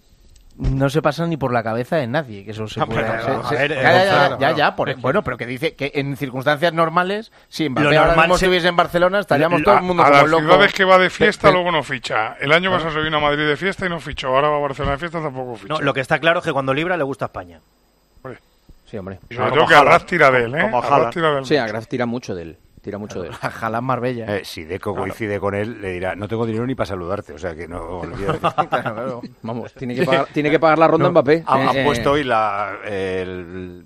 no 0.59 0.89
se 0.89 1.03
pasa 1.03 1.27
ni 1.27 1.37
por 1.37 1.53
la 1.53 1.62
cabeza 1.62 1.97
de 1.97 2.07
nadie 2.07 2.43
que 2.43 2.53
eso 2.53 2.66
se 2.66 2.81
Hombre, 2.81 3.03
pueda... 3.03 3.16
no, 3.18 3.22
se- 3.24 3.31
a 3.31 3.49
se- 3.51 3.55
ver, 3.57 3.70
ya, 3.70 3.77
eh, 3.77 3.83
ya, 3.83 4.05
ya, 4.05 4.11
claro, 4.11 4.39
ya, 4.41 4.49
ya, 4.49 4.55
claro. 4.55 4.77
por- 4.77 4.95
bueno, 4.97 5.22
pero 5.22 5.37
que 5.37 5.45
dice 5.45 5.74
que 5.74 5.93
en 5.97 6.16
circunstancias 6.16 6.72
normales, 6.72 7.31
si 7.49 7.68
Mbappé 7.68 7.83
Lo 7.85 7.89
ahora 7.91 8.07
normal 8.07 8.24
mismo 8.29 8.39
se- 8.39 8.45
estuviese 8.47 8.68
en 8.68 8.77
Barcelona, 8.77 9.18
estaríamos 9.20 9.61
A- 9.61 9.64
todo 9.64 9.74
el 9.77 9.83
mundo 9.83 10.03
a 10.03 10.07
como 10.07 10.16
las 10.27 10.31
ciudades 10.41 10.72
que 10.72 10.85
va 10.85 10.97
de 10.99 11.11
fiesta 11.11 11.43
Pe- 11.43 11.49
pe- 11.49 11.53
luego 11.53 11.72
no 11.72 11.83
ficha. 11.83 12.37
El 12.41 12.53
año 12.53 12.70
pasado 12.70 12.91
se 12.93 13.01
vino 13.01 13.18
a 13.18 13.20
Madrid 13.20 13.47
de 13.47 13.57
fiesta 13.59 13.85
y 13.85 13.91
no 13.91 14.01
fichó. 14.01 14.29
Ahora 14.29 14.49
va 14.49 14.57
a 14.57 14.61
Barcelona 14.61 14.93
de 14.93 14.99
fiesta 14.99 15.20
tampoco 15.20 15.57
ficha. 15.57 15.74
No, 15.74 15.81
lo 15.83 15.93
que 15.93 16.01
está 16.01 16.18
claro 16.20 16.39
es 16.39 16.45
que 16.47 16.53
cuando 16.55 16.72
libra 16.72 16.97
le 16.97 17.05
gusta 17.05 17.27
España. 17.27 17.61
Sí, 18.91 18.97
hombre. 18.97 19.18
Y 19.29 19.35
sobre 19.35 19.51
todo 19.51 19.66
que 19.66 19.74
Arras 19.74 20.07
tira 20.07 20.31
de 20.31 20.45
él, 20.45 20.55
¿eh? 20.55 20.62
Como 20.62 20.81
Haaland. 20.81 21.12
tira 21.12 21.31
de 21.33 21.39
él. 21.41 21.45
Sí, 21.45 21.57
Agraf 21.57 21.89
tira 21.89 22.07
mucho 22.07 22.37
de 22.37 22.43
él. 22.43 22.57
Tira 22.87 22.99
mucho 22.99 23.20
de 23.20 23.28
él. 23.30 23.34
Jalán 23.34 23.82
Marbella. 23.82 24.37
Eh, 24.37 24.45
si 24.45 24.62
Deco 24.62 24.95
coincide 24.95 25.41
con 25.41 25.57
él, 25.57 25.82
le 25.82 25.91
dirá, 25.91 26.14
no 26.14 26.28
tengo 26.28 26.47
dinero 26.47 26.64
ni 26.68 26.76
para 26.76 26.87
saludarte. 26.87 27.32
O 27.32 27.39
sea 27.39 27.53
que 27.53 27.66
no. 27.66 28.03
Claro, 28.07 28.68
claro. 28.70 29.22
Vamos, 29.43 29.72
tiene 29.74 29.97
que 29.97 30.05
pagar, 30.05 30.26
tiene 30.32 30.51
que 30.53 30.61
pagar 30.61 30.78
la 30.78 30.87
ronda 30.87 31.11
Mbappé. 31.11 31.43
Han, 31.47 31.61
Eh, 31.62 31.66
han 31.68 31.76
eh, 31.78 31.84
puesto 31.84 32.12
hoy 32.12 32.22
la, 32.22 32.76
el, 32.84 33.84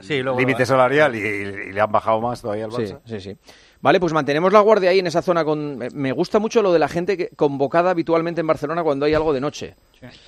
Sí, 0.00 0.22
límite 0.22 0.64
salarial 0.64 1.16
y, 1.16 1.18
y 1.18 1.72
le 1.72 1.80
han 1.80 1.90
bajado 1.90 2.20
más 2.20 2.40
todavía 2.40 2.66
al 2.66 2.70
Sí, 2.72 2.82
Barça. 2.82 3.00
sí, 3.04 3.20
sí. 3.20 3.36
Vale, 3.80 3.98
pues 3.98 4.12
mantenemos 4.12 4.52
la 4.52 4.60
guardia 4.60 4.90
ahí 4.90 5.00
en 5.00 5.08
esa 5.08 5.22
zona. 5.22 5.44
con 5.44 5.76
me- 5.78 6.12
gusta 6.12 6.38
mucho 6.38 6.62
lo 6.62 6.72
de 6.72 6.78
la 6.78 6.86
gente 6.88 7.16
que, 7.16 7.30
convocada 7.30 7.90
habitualmente 7.90 8.40
en 8.42 8.46
Barcelona 8.46 8.84
cuando 8.84 9.06
hay 9.06 9.14
algo 9.14 9.32
de 9.32 9.40
noche. 9.40 9.74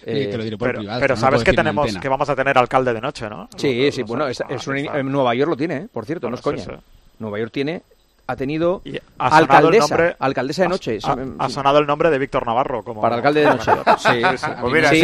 Eh, 0.05 0.27
te 0.29 0.37
lo 0.37 0.43
diré 0.43 0.59
por 0.59 0.69
Pero, 0.71 0.79
privado, 0.81 1.01
pero 1.01 1.15
no 1.15 1.21
sabes 1.21 1.45
que 1.45 1.53
tenemos 1.53 1.97
que 1.97 2.09
vamos 2.09 2.29
a 2.29 2.35
tener 2.35 2.59
alcalde 2.59 2.93
de 2.93 3.01
noche, 3.01 3.29
¿no? 3.31 3.49
Sí, 3.57 3.87
Lo- 3.87 3.93
sí, 3.93 4.01
lo 4.01 4.07
bueno, 4.09 4.27
es, 4.27 4.41
Ah, 4.41 4.47
es 4.51 4.67
en 4.67 5.13
Nueva 5.13 5.37
York 5.37 5.51
lo 5.51 5.57
tiene, 5.57 5.77
¿eh? 5.77 5.89
por 5.93 6.05
cierto, 6.05 6.29
no 6.29 6.35
es 6.35 6.41
sí, 6.41 6.45
coña. 6.45 6.65
sí. 6.65 6.71
Nueva 7.21 7.39
York 7.39 7.53
tiene, 7.53 7.83
ha 8.31 8.37
tenido 8.37 8.83
ha 9.19 9.37
alcaldesa, 9.39 9.89
nombre- 9.97 10.17
alcaldesa 10.19 10.63
de 10.65 10.69
noche. 10.69 10.99
Ha, 11.03 11.17
ha 11.39 11.49
sonado 11.49 11.79
el 11.79 11.87
nombre 11.87 12.11
de 12.11 12.19
Víctor 12.19 12.47
Navarro 12.47 12.83
como 12.85 13.01
Para 13.01 13.17
alcalde 13.17 13.41
de 13.41 13.47
noche. 13.47 13.73
Sí, 13.99 14.21
Pues 14.61 14.73
mira, 14.73 14.91
Sí, 14.91 15.01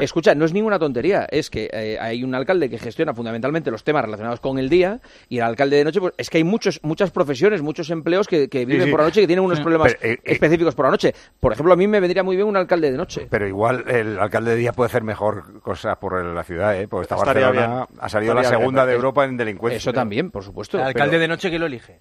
escucha, 0.00 0.34
no 0.34 0.44
es 0.44 0.52
ninguna 0.52 0.76
tontería. 0.78 1.26
Es 1.30 1.48
que 1.48 1.70
eh, 1.72 1.96
hay 2.00 2.24
un 2.24 2.34
alcalde 2.34 2.68
que 2.68 2.78
gestiona 2.78 3.14
fundamentalmente 3.14 3.70
los 3.70 3.84
temas 3.84 4.04
relacionados 4.04 4.40
con 4.40 4.58
el 4.58 4.68
día 4.68 5.00
y 5.28 5.38
el 5.38 5.44
alcalde 5.44 5.76
de 5.76 5.84
noche, 5.84 6.00
pues 6.00 6.12
es 6.18 6.28
que 6.28 6.38
hay 6.38 6.44
muchos, 6.44 6.80
muchas 6.82 7.12
profesiones, 7.12 7.62
muchos 7.62 7.88
empleos 7.90 8.26
que, 8.26 8.48
que 8.48 8.64
viven 8.66 8.86
sí. 8.86 8.90
por 8.90 8.98
la 9.00 9.06
noche 9.06 9.20
y 9.20 9.22
que 9.22 9.26
tienen 9.28 9.44
unos 9.44 9.60
problemas 9.60 9.94
Pero, 10.00 10.12
eh, 10.14 10.18
eh, 10.24 10.32
específicos 10.32 10.74
por 10.74 10.86
la 10.86 10.90
noche. 10.90 11.14
Por 11.38 11.52
ejemplo, 11.52 11.72
a 11.72 11.76
mí 11.76 11.86
me 11.86 12.00
vendría 12.00 12.24
muy 12.24 12.34
bien 12.34 12.48
un 12.48 12.56
alcalde 12.56 12.90
de 12.90 12.96
noche. 12.96 13.28
Pero 13.30 13.46
igual 13.46 13.84
el 13.86 14.18
alcalde 14.18 14.50
de 14.50 14.56
día 14.56 14.72
puede 14.72 14.86
hacer 14.88 15.04
mejor 15.04 15.60
cosas 15.60 15.96
por 15.98 16.20
la 16.24 16.42
ciudad, 16.42 16.76
¿eh? 16.80 16.88
Porque 16.88 17.02
esta 17.04 17.14
Estaría 17.14 17.46
Barcelona 17.46 17.86
bien. 17.88 17.98
ha 18.00 18.08
salido 18.08 18.34
la 18.34 18.40
bien. 18.40 18.52
segunda 18.52 18.84
de 18.86 18.94
Europa 18.94 19.24
en 19.24 19.36
delincuencia. 19.36 19.76
Eso 19.76 19.92
también, 19.92 20.32
por 20.32 20.42
supuesto. 20.42 20.78
El 20.78 20.84
alcalde 20.84 21.12
pero- 21.12 21.20
de 21.20 21.28
noche 21.28 21.48
que 21.48 21.58
lo 21.60 21.66
elige. 21.66 22.00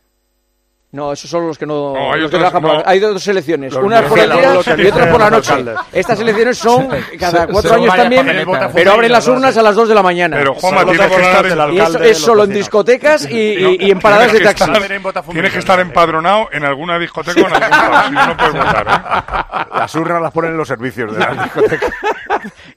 No, 0.95 1.11
esos 1.11 1.29
son 1.29 1.45
los 1.45 1.57
que 1.57 1.65
no, 1.65 1.93
No, 1.93 2.13
hay 2.13 2.21
los 2.21 2.31
que 2.31 2.37
otros- 2.37 2.51
trabajan 2.51 2.61
por 2.61 2.71
la- 2.71 2.77
no. 2.77 2.83
Hay 2.89 2.99
dos 2.99 3.21
selecciones, 3.21 3.73
Los 3.73 3.83
unas 3.83 4.03
por 4.03 4.17
el 4.17 4.29
murciélagos, 4.29 4.65
día 4.65 4.75
que 4.77 4.81
y 4.83 4.87
otras 4.87 5.07
por 5.09 5.19
la 5.19 5.29
los 5.29 5.37
noche. 5.37 5.51
alcaldes. 5.51 5.85
Estas 5.91 6.17
selecciones 6.17 6.57
son 6.57 6.87
cada 7.19 7.47
cuatro 7.47 7.69
se 7.69 7.75
años 7.75 7.87
vaya 7.89 8.03
también, 8.03 8.45
pero 8.73 8.91
abren 8.93 9.11
las 9.11 9.25
dos, 9.25 9.35
urnas 9.35 9.57
a 9.57 9.61
las 9.61 9.75
2 9.75 9.89
de 9.89 9.95
la 9.95 10.01
mañana. 10.03 10.37
Pero 10.37 10.53
Juanma, 10.53 10.79
Son 10.79 10.87
los 10.87 10.95
tienes 10.97 11.07
que 11.17 11.21
estar 11.21 11.35
aportantes 11.35 11.51
en 11.51 11.57
del 11.57 11.73
y 11.73 11.77
eso 11.77 11.85
alcalde 11.87 12.09
es 12.11 12.17
solo 12.17 12.43
en 12.43 12.49
vecinos. 12.49 12.65
discotecas 12.65 13.25
y, 13.29 13.35
y- 13.37 13.77
y 13.87 13.91
en 13.91 13.99
paradas 13.99 14.31
de 14.31 14.37
Tienes 14.39 14.53
que 14.53 14.59
taxi. 14.65 14.71
estar- 15.03 15.23
Tienes 15.33 15.51
que 15.51 15.59
estar 15.59 15.79
empadronado 15.81 16.47
en 16.53 16.63
alguna 16.63 16.97
discoteca 16.97 17.41
o 17.41 17.47
en 17.47 17.53
algún 17.53 17.69
bar, 17.91 18.05
si 18.07 18.11
no, 18.13 18.25
no 18.27 18.37
puedes 18.37 18.53
votar, 18.53 18.87
¿eh? 18.87 19.77
Las 19.77 19.95
urnas 19.95 20.21
las 20.21 20.31
ponen 20.31 20.51
en 20.51 20.57
los 20.57 20.67
servicios 20.69 21.11
de 21.13 21.19
la 21.19 21.43
discoteca. 21.43 21.87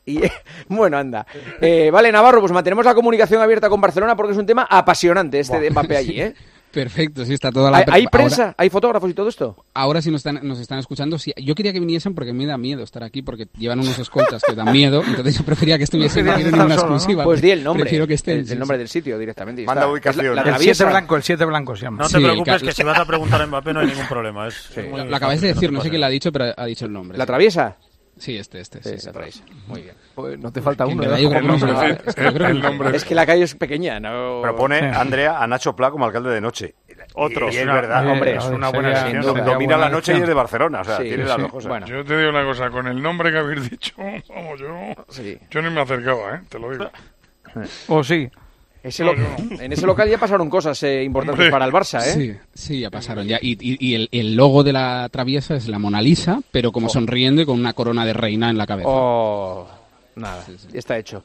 Y, 0.07 0.25
eh, 0.25 0.33
bueno, 0.69 0.97
anda. 0.97 1.27
Eh, 1.61 1.91
vale, 1.93 2.11
Navarro, 2.11 2.41
pues 2.41 2.53
mantenemos 2.53 2.87
la 2.87 2.95
comunicación 2.95 3.43
abierta 3.43 3.69
con 3.69 3.81
Barcelona 3.83 4.17
porque 4.17 4.33
es 4.33 4.39
un 4.39 4.47
tema 4.47 4.67
apasionante 4.69 5.39
este 5.41 5.61
de 5.61 5.71
Mbappé 5.71 5.97
allí, 5.97 6.21
¿eh? 6.23 6.35
Perfecto, 6.73 7.25
sí, 7.25 7.33
está 7.33 7.51
toda 7.51 7.71
la... 7.71 7.79
¿Hay, 7.79 7.85
hay 7.91 8.01
ahora- 8.03 8.11
prensa? 8.11 8.55
¿Hay 8.59 8.69
fotógrafos 8.69 9.11
y 9.11 9.15
todo 9.15 9.29
esto? 9.29 9.57
Ahora 9.75 10.03
sí 10.03 10.11
nos 10.11 10.19
están, 10.21 10.41
nos 10.47 10.59
están 10.61 10.79
escuchando. 10.79 11.19
Sí, 11.19 11.33
yo 11.37 11.55
quería 11.55 11.73
que 11.73 11.81
viniesen 11.81 12.15
porque 12.15 12.33
me 12.33 12.45
da 12.47 12.59
miedo 12.59 12.83
estar 12.85 13.03
aquí 13.03 13.23
porque 13.23 13.49
llevan 13.57 13.81
unos 13.81 13.99
escoltas 13.99 14.43
que 14.47 14.55
dan 14.55 14.71
miedo. 14.73 15.03
Entonces 15.07 15.39
yo 15.39 15.45
prefería 15.45 15.79
que 15.79 15.85
estuviesen 15.85 16.27
No 16.27 16.35
en 16.37 16.55
una 16.61 16.75
exclusiva. 16.75 17.25
Pues 17.25 17.41
di 17.41 17.51
el 17.51 17.65
nombre. 17.65 17.85
Prefiero 17.85 18.07
que 18.07 18.15
estén. 18.15 18.39
el, 18.41 18.47
sí, 18.47 18.53
el 18.53 18.59
nombre 18.59 18.77
sí. 18.77 18.79
del 18.81 18.89
sitio 18.89 19.19
directamente. 19.19 19.65
Manda 19.65 19.83
está. 19.83 19.93
ubicación. 19.93 20.27
Es 20.27 20.31
La, 20.31 20.35
la 20.35 20.43
El 20.43 20.49
El 20.49 20.55
7 20.55 20.59
traviesa. 20.75 20.85
blanco, 20.91 21.17
el 21.17 21.23
7 21.23 21.45
blanco 21.47 21.77
se 21.77 21.83
llama. 21.83 21.99
No 21.99 22.09
te 22.09 22.19
Sí, 22.19 22.23
preocupes, 22.23 22.63
que- 22.63 22.73
si 22.73 22.83
vas 22.83 22.99
a 22.99 23.05
preguntar 23.07 23.43
a 23.43 23.47
Mbappé 23.47 23.73
no 23.73 23.81
hay 23.81 23.87
ningún 23.87 24.07
problema. 24.07 24.49
Es 24.49 24.71
muy 24.91 25.05
Lo 25.09 25.17
acabáis 25.17 25.41
de 25.41 25.49
decir, 25.49 25.73
no 25.73 25.81
sé 25.81 25.89
quién 25.89 26.01
lo 26.01 26.07
ha 26.07 26.11
dicho, 26.11 26.31
pero 26.33 26.53
ha 26.57 26.65
dicho 26.67 26.85
el 26.85 26.93
nombre. 26.93 27.17
¿La 27.17 27.25
sí. 27.25 27.27
traviesa? 27.29 27.77
Sí, 28.19 28.37
este, 28.37 28.61
este. 28.61 28.83
Sí, 28.83 28.99
Sí, 28.99 29.07
la 29.07 29.13
traviesa. 29.13 29.45
Muy 29.67 29.83
bien. 29.83 29.95
Pues 30.15 30.39
no 30.39 30.53
te 30.53 30.61
falta 30.61 30.87
uno. 30.87 31.03
¿eh? 31.05 31.23
El 31.25 31.47
nombre, 31.47 31.73
sí, 31.79 31.97
es 32.07 32.15
que 32.15 32.27
el 32.27 32.61
nombre. 32.61 32.97
Es 32.97 33.05
que 33.05 33.15
la 33.15 33.25
calle 33.27 33.45
es 33.45 33.55
pequeña, 33.55 34.01
¿no? 34.01 34.41
Propone 34.43 34.79
Andrea 34.79 35.43
a 35.43 35.47
Nacho 35.47 35.75
Pla 35.77 35.91
como 35.91 36.05
alcalde 36.05 36.31
de 36.31 36.41
noche. 36.41 36.75
otro. 37.15 37.51
Y 37.51 37.57
es 37.57 37.67
verdad, 37.67 38.05
Eh, 38.07 38.11
hombre, 38.11 38.37
es 38.37 38.45
una 38.47 38.71
buena 38.71 39.09
duda. 39.21 39.43
Domina 39.45 39.77
la 39.77 39.89
noche 39.89 40.13
y 40.17 40.21
es 40.21 40.27
de. 40.27 40.35
Barcelona, 40.35 40.81
o 40.81 40.85
sea, 40.85 40.97
Sí, 40.99 41.05
tiene 41.05 41.23
sí. 41.25 41.29
las 41.29 41.39
dos 41.39 41.51
cosas. 41.51 41.69
Bueno. 41.69 41.87
Yo 41.87 42.05
te 42.05 42.17
digo 42.17 42.31
una 42.31 42.45
cosa, 42.45 42.71
con 42.71 42.87
el 42.87 43.01
nombre 43.03 43.31
que 43.33 43.39
habéis 43.39 43.71
dicho, 43.71 43.95
vamos, 44.29 44.61
yo, 44.61 44.71
yo 45.51 45.63
ni 45.63 45.71
me 45.71 45.81
acercaba, 45.81 46.37
¿eh? 46.37 46.41
te 46.49 46.59
lo 46.59 46.71
digo. 46.71 46.91
¿O 47.89 48.05
sí? 48.05 48.31
Ese 48.89 49.05
lo- 49.05 49.13
En 49.61 49.73
ese 49.73 49.87
local 49.87 50.09
ya 50.09 50.19
pasaron 50.19 50.49
cosas 50.51 50.83
eh, 50.83 51.03
importantes 51.05 51.39
Hombre. 51.47 51.51
para 51.51 51.65
el 51.65 51.73
Barça, 51.73 52.01
¿eh? 52.07 52.13
Sí, 52.13 52.33
sí, 52.55 52.81
ya 52.81 52.91
pasaron 52.91 53.27
ya. 53.27 53.39
Y, 53.41 53.53
y- 53.61 53.77
y 53.79 53.95
el, 53.95 54.09
el 54.13 54.35
logo 54.35 54.65
de 54.65 54.73
la 54.73 55.09
traviesa 55.11 55.55
es 55.57 55.69
la 55.69 55.79
Mona 55.79 56.01
Lisa, 56.03 56.41
pero 56.51 56.73
como 56.73 56.89
sonriendo 56.89 57.43
y 57.43 57.47
con 57.47 57.59
una 57.59 57.73
corona 57.73 58.05
de 58.05 58.13
reina 58.13 58.51
en 58.51 58.59
la 58.59 58.67
cabeza. 58.67 58.89
Oh, 58.91 59.67
nada, 60.17 60.45
está 60.73 60.99
hecho. 60.99 61.23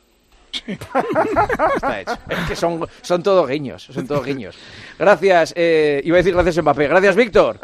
está 1.76 2.02
hecho. 2.02 2.18
Es 2.30 2.40
que 2.48 2.56
son, 2.56 2.86
son 3.02 3.24
todos 3.24 3.48
guiños, 3.50 3.84
son 3.84 4.08
todos 4.08 4.26
guiños. 4.26 4.56
Gracias, 4.98 5.54
eh, 5.56 6.02
iba 6.04 6.16
a 6.16 6.20
decir 6.20 6.34
gracias 6.34 6.62
Mbappé. 6.64 6.88
Gracias, 6.88 7.16
Víctor. 7.16 7.60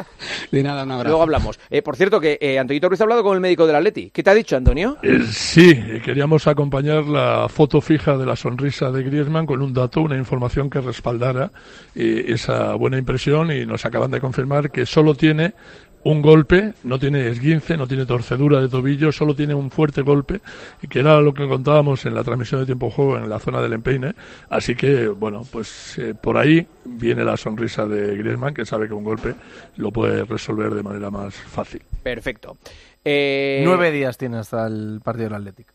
De 0.50 0.62
nada, 0.62 0.84
un 0.84 0.90
abrazo. 0.92 1.08
Luego 1.08 1.22
hablamos. 1.22 1.58
Eh, 1.70 1.82
por 1.82 1.96
cierto, 1.96 2.20
que 2.20 2.38
eh, 2.40 2.58
Antonio 2.58 2.88
Ruiz 2.88 3.00
ha 3.00 3.04
hablado 3.04 3.22
con 3.22 3.34
el 3.34 3.40
médico 3.40 3.66
del 3.66 3.76
Atleti. 3.76 4.10
¿Qué 4.10 4.22
te 4.22 4.30
ha 4.30 4.34
dicho, 4.34 4.56
Antonio? 4.56 4.96
Eh, 5.02 5.20
Sí, 5.30 5.74
queríamos 6.04 6.46
acompañar 6.46 7.04
la 7.04 7.48
foto 7.48 7.80
fija 7.80 8.16
de 8.16 8.26
la 8.26 8.36
sonrisa 8.36 8.90
de 8.90 9.02
Griezmann 9.02 9.46
con 9.46 9.62
un 9.62 9.72
dato, 9.72 10.00
una 10.00 10.16
información 10.16 10.70
que 10.70 10.80
respaldara 10.80 11.50
eh, 11.94 12.24
esa 12.28 12.74
buena 12.74 12.98
impresión 12.98 13.50
y 13.52 13.66
nos 13.66 13.84
acaban 13.84 14.10
de 14.10 14.20
confirmar 14.20 14.70
que 14.70 14.86
solo 14.86 15.14
tiene 15.14 15.54
un 16.02 16.22
golpe, 16.22 16.72
no 16.84 16.98
tiene 16.98 17.28
esguince, 17.28 17.76
no 17.76 17.86
tiene 17.86 18.06
torcedura 18.06 18.60
de 18.60 18.68
tobillo, 18.68 19.12
solo 19.12 19.34
tiene 19.34 19.54
un 19.54 19.70
fuerte 19.70 20.00
golpe, 20.02 20.40
y 20.82 20.88
que 20.88 21.00
era 21.00 21.20
lo 21.20 21.34
que 21.34 21.46
contábamos 21.46 22.06
en 22.06 22.14
la 22.14 22.24
transmisión 22.24 22.60
de 22.60 22.66
tiempo 22.66 22.86
de 22.86 22.92
juego 22.92 23.16
en 23.18 23.28
la 23.28 23.38
zona 23.38 23.60
del 23.60 23.74
empeine. 23.74 24.14
Así 24.48 24.74
que, 24.74 25.08
bueno, 25.08 25.42
pues 25.52 25.98
eh, 25.98 26.14
por 26.14 26.38
ahí 26.38 26.66
viene 26.84 27.22
la 27.24 27.36
sonrisa 27.36 27.84
de 27.86 28.16
Griezmann, 28.16 28.54
que 28.54 28.64
sabe 28.64 28.88
que 28.88 28.94
un 28.94 29.04
golpe 29.04 29.34
lo 29.76 29.90
puede 29.90 30.24
resolver 30.24 30.72
de 30.72 30.82
manera 30.82 31.10
más 31.10 31.34
fácil. 31.34 31.82
Perfecto. 32.02 32.56
Eh, 33.04 33.62
Nueve 33.64 33.90
días 33.90 34.16
tiene 34.18 34.38
hasta 34.38 34.66
el 34.66 35.00
partido 35.04 35.24
del 35.28 35.34
Atlético. 35.34 35.72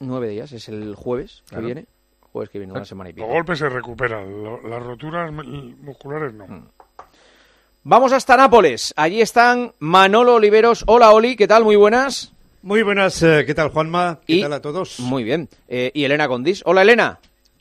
Nueve 0.00 0.28
días, 0.28 0.52
es 0.52 0.68
el 0.68 0.94
jueves 0.94 1.42
Claro. 1.48 1.62
que 1.62 1.66
viene. 1.66 1.86
Jueves 2.32 2.48
que 2.48 2.58
viene, 2.58 2.72
una 2.72 2.84
semana 2.84 3.10
y 3.10 3.12
Los 3.12 3.24
pico. 3.26 3.34
golpes 3.34 3.58
se 3.58 3.68
recuperan, 3.68 4.42
lo- 4.42 4.66
las 4.66 4.82
roturas 4.82 5.30
musculares 5.32 6.32
no. 6.32 6.46
Mm. 6.46 6.64
Vamos 7.84 8.12
hasta 8.12 8.36
Nápoles. 8.36 8.94
Allí 8.96 9.20
están 9.20 9.72
Manolo 9.80 10.34
Oliveros. 10.34 10.84
Hola, 10.86 11.10
Oli, 11.12 11.34
¿qué 11.36 11.48
tal? 11.48 11.64
Muy 11.64 11.76
buenas. 11.76 12.32
Muy 12.62 12.82
buenas, 12.84 13.20
eh, 13.24 13.42
¿qué 13.44 13.54
tal 13.54 13.70
Juanma? 13.70 14.20
¿Qué 14.24 14.34
Y- 14.36 14.42
tal 14.42 14.52
a 14.52 14.60
todos? 14.60 15.00
Muy 15.00 15.24
bien. 15.24 15.48
Eh, 15.66 15.90
y 15.92 16.04
Elena 16.04 16.28
Condis. 16.28 16.62
Hola, 16.64 16.82
Elena. 16.82 17.18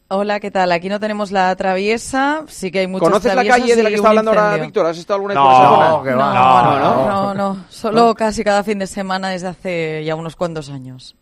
Hola, 0.09 0.39
¿qué 0.39 0.51
tal? 0.51 0.71
Aquí 0.73 0.89
no 0.89 0.99
tenemos 0.99 1.31
la 1.31 1.55
traviesa, 1.55 2.43
sí 2.47 2.69
que 2.69 2.79
hay 2.79 2.87
muchas 2.87 3.07
¿Conoces 3.07 3.33
la 3.33 3.45
calle 3.45 3.75
de 3.75 3.81
la 3.81 3.89
que 3.89 3.95
está 3.95 4.09
hablando 4.09 4.31
ahora. 4.31 4.57
Víctor? 4.57 4.85
¿Has 4.85 4.97
estado 4.97 5.15
alguna 5.15 5.33
vez 5.33 5.41
No, 5.41 5.49
por 5.49 5.53
esa 5.53 5.69
zona? 5.91 6.03
que 6.03 6.15
va. 6.15 6.33
No, 6.33 6.63
no, 6.79 7.07
no, 7.07 7.33
no, 7.33 7.65
Solo 7.69 8.13
casi 8.13 8.43
cada 8.43 8.63
fin 8.63 8.77
de 8.77 8.87
semana 8.87 9.29
desde 9.29 9.47
hace 9.47 10.03
ya 10.03 10.15
unos 10.15 10.35
cuantos 10.35 10.69
años. 10.69 11.15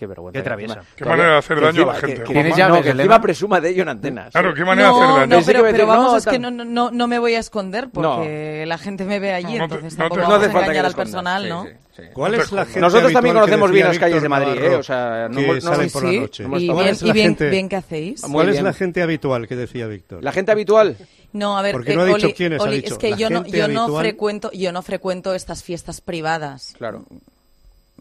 Qué 0.00 0.06
vergüenza. 0.06 0.38
Qué 0.38 0.42
traviesa. 0.42 0.80
Qué 0.96 1.04
manera 1.04 1.32
de 1.32 1.36
hacer 1.38 1.58
que 1.58 1.64
daño 1.66 1.82
a 1.82 1.86
la 1.92 1.94
gente, 2.00 2.14
que- 2.24 2.24
Juanma. 2.24 2.54
que- 2.56 2.68
no, 2.68 2.82
que 2.82 2.88
encima 2.90 3.20
presuma 3.20 3.60
de 3.60 3.68
ello 3.68 3.82
en 3.82 3.88
antenas. 3.90 4.30
Claro, 4.32 4.54
qué 4.54 4.64
manera 4.64 4.88
de 4.88 4.94
No, 4.94 5.02
hacer 5.02 5.14
daño. 5.28 5.36
no, 5.40 5.46
pero, 5.46 5.62
pero 5.70 5.86
vamos, 5.86 6.12
no, 6.12 6.16
es 6.18 6.26
que 6.26 6.38
no, 6.38 6.50
no, 6.50 6.90
no 6.90 7.06
me 7.06 7.18
voy 7.18 7.34
a 7.34 7.38
esconder 7.38 7.90
porque 7.92 8.64
la 8.66 8.78
gente 8.78 9.04
me 9.04 9.18
ve 9.20 9.34
allí, 9.34 9.58
No, 9.58 9.64
entonces 9.64 9.92
no 9.92 9.98
tampoco 10.08 10.22
vamos 10.22 10.36
a 10.38 10.40
falta 10.40 10.58
que 10.58 10.64
engañar 10.64 10.86
al 10.86 10.94
personal, 10.94 11.48
¿no? 11.48 11.66
¿Cuál 12.14 12.34
es 12.36 12.50
la 12.50 12.64
gente 12.64 12.80
Nosotros 12.80 13.12
también 13.12 13.34
conocemos 13.34 13.70
bien 13.70 13.88
las 13.88 13.98
calles 13.98 14.22
de 14.22 14.28
Madrid, 14.30 14.54
Navarro, 14.54 14.72
¿eh? 14.72 14.76
O 14.76 14.82
sea, 14.82 15.28
no 15.30 15.40
no- 15.42 15.60
sale 15.60 15.84
Sí, 15.86 15.92
por 15.92 16.04
la 16.04 16.12
noche. 16.20 16.44
Y 16.44 16.46
¿Cuál 16.48 16.60
bien, 16.62 16.88
es 16.88 17.02
la 17.02 17.08
y 17.08 17.12
bien, 17.12 17.26
gente- 17.26 17.50
bien 17.50 17.68
que 17.68 17.76
hacéis. 17.76 18.22
¿Cuál 18.22 18.48
es 18.48 18.62
la 18.62 18.72
gente 18.72 19.02
habitual 19.02 19.46
que 19.46 19.54
decía 19.56 19.86
Víctor? 19.86 20.24
La 20.24 20.32
gente 20.32 20.50
habitual. 20.50 20.96
No, 21.32 21.58
a 21.58 21.62
ver, 21.62 21.72
Porque 21.72 21.92
eh, 21.92 21.96
no 21.96 22.02
ha 22.02 22.06
dicho 22.06 22.26
Oli- 22.26 22.32
quiénes, 22.34 22.60
ha 22.60 22.64
Oli, 22.64 22.76
dicho 22.76 22.94
es 22.94 22.98
que 22.98 23.14
yo 23.16 23.28
no, 23.30 23.44
yo 23.46 23.68
no 23.68 23.96
frecuento, 23.98 24.50
yo 24.52 24.72
no 24.72 24.82
frecuento 24.82 25.34
estas 25.34 25.62
fiestas 25.62 26.00
privadas. 26.00 26.74
Claro. 26.76 27.04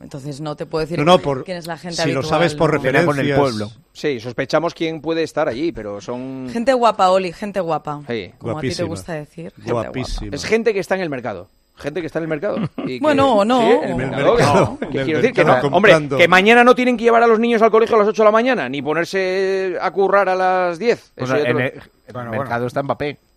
Entonces 0.02 0.40
no 0.40 0.56
te 0.56 0.66
puedo 0.66 0.82
decir 0.86 0.98
No, 1.00 1.04
no, 1.06 1.20
por- 1.20 1.44
quién 1.44 1.58
es 1.58 1.68
la 1.68 1.78
gente 1.78 2.02
si 2.02 2.12
lo 2.12 2.24
sabes 2.24 2.56
por 2.56 2.70
¿no? 2.72 2.78
referencias. 2.78 3.06
Con 3.06 3.20
el 3.20 3.36
pueblo. 3.36 3.70
Sí, 3.92 4.20
sospechamos 4.20 4.74
quién 4.74 5.02
puede 5.02 5.24
estar 5.24 5.48
allí, 5.50 5.72
pero 5.74 6.00
son... 6.00 6.48
Gente 6.52 6.72
guapa, 6.74 7.10
Oli, 7.10 7.34
gente 7.34 7.60
guapa. 7.60 8.02
Sí. 8.08 8.32
Como 8.38 8.58
a 8.58 8.62
ti 8.62 8.70
te 8.70 8.84
Guapísima. 8.84 8.88
gusta 8.88 9.14
decir. 9.14 9.52
gente 9.56 9.72
Guapísima. 9.72 10.36
Es 10.36 10.46
gente 10.46 10.74
que 10.74 10.80
está 10.80 10.96
en 10.96 11.02
el 11.02 11.10
mercado. 11.10 11.50
Gente 11.76 12.02
que 12.02 12.08
está 12.08 12.20
en 12.20 12.24
el 12.24 12.30
mercado. 12.30 12.58
y 12.86 12.98
que- 12.98 13.00
Bueno, 13.02 13.36
o 13.38 13.46
no. 13.46 13.60
Sí, 13.60 13.66
en 13.68 13.84
el 13.84 13.90
En 13.92 14.02
el 14.14 14.26
mercado. 14.26 14.78
que- 14.92 15.02
En 15.02 15.22
decir 15.22 15.46
no- 15.46 15.60
hombre, 15.72 15.94
que 16.18 16.28
mañana 16.28 16.64
no 16.64 16.76
tienen 16.76 16.96
que 16.98 17.04
llevar 17.04 17.24
a 17.24 17.28
los 17.28 17.40
niños 17.40 17.62
al 17.62 17.72
colegio 17.72 17.96
a 17.96 18.00
las 18.00 18.08
8 18.08 18.22
de 18.22 18.26
la 18.26 18.32
mañana, 18.32 18.70
ni 18.70 18.82
ponerse 18.82 19.76
a 19.82 19.92
currar 19.92 20.30
a 20.30 20.36
las 20.36 20.80
10. 20.80 21.12
Pues 21.16 21.30
Eso 21.30 21.38
en 21.40 21.46
el, 21.60 21.74
en 22.08 22.16
el 22.18 22.30
mercado 22.30 22.68
está 22.68 22.84
Mbappé. 22.84 23.06
Bueno, 23.06 23.10
¿Te 23.10 23.14
Mbappé 23.14 23.18
referías 23.18 23.29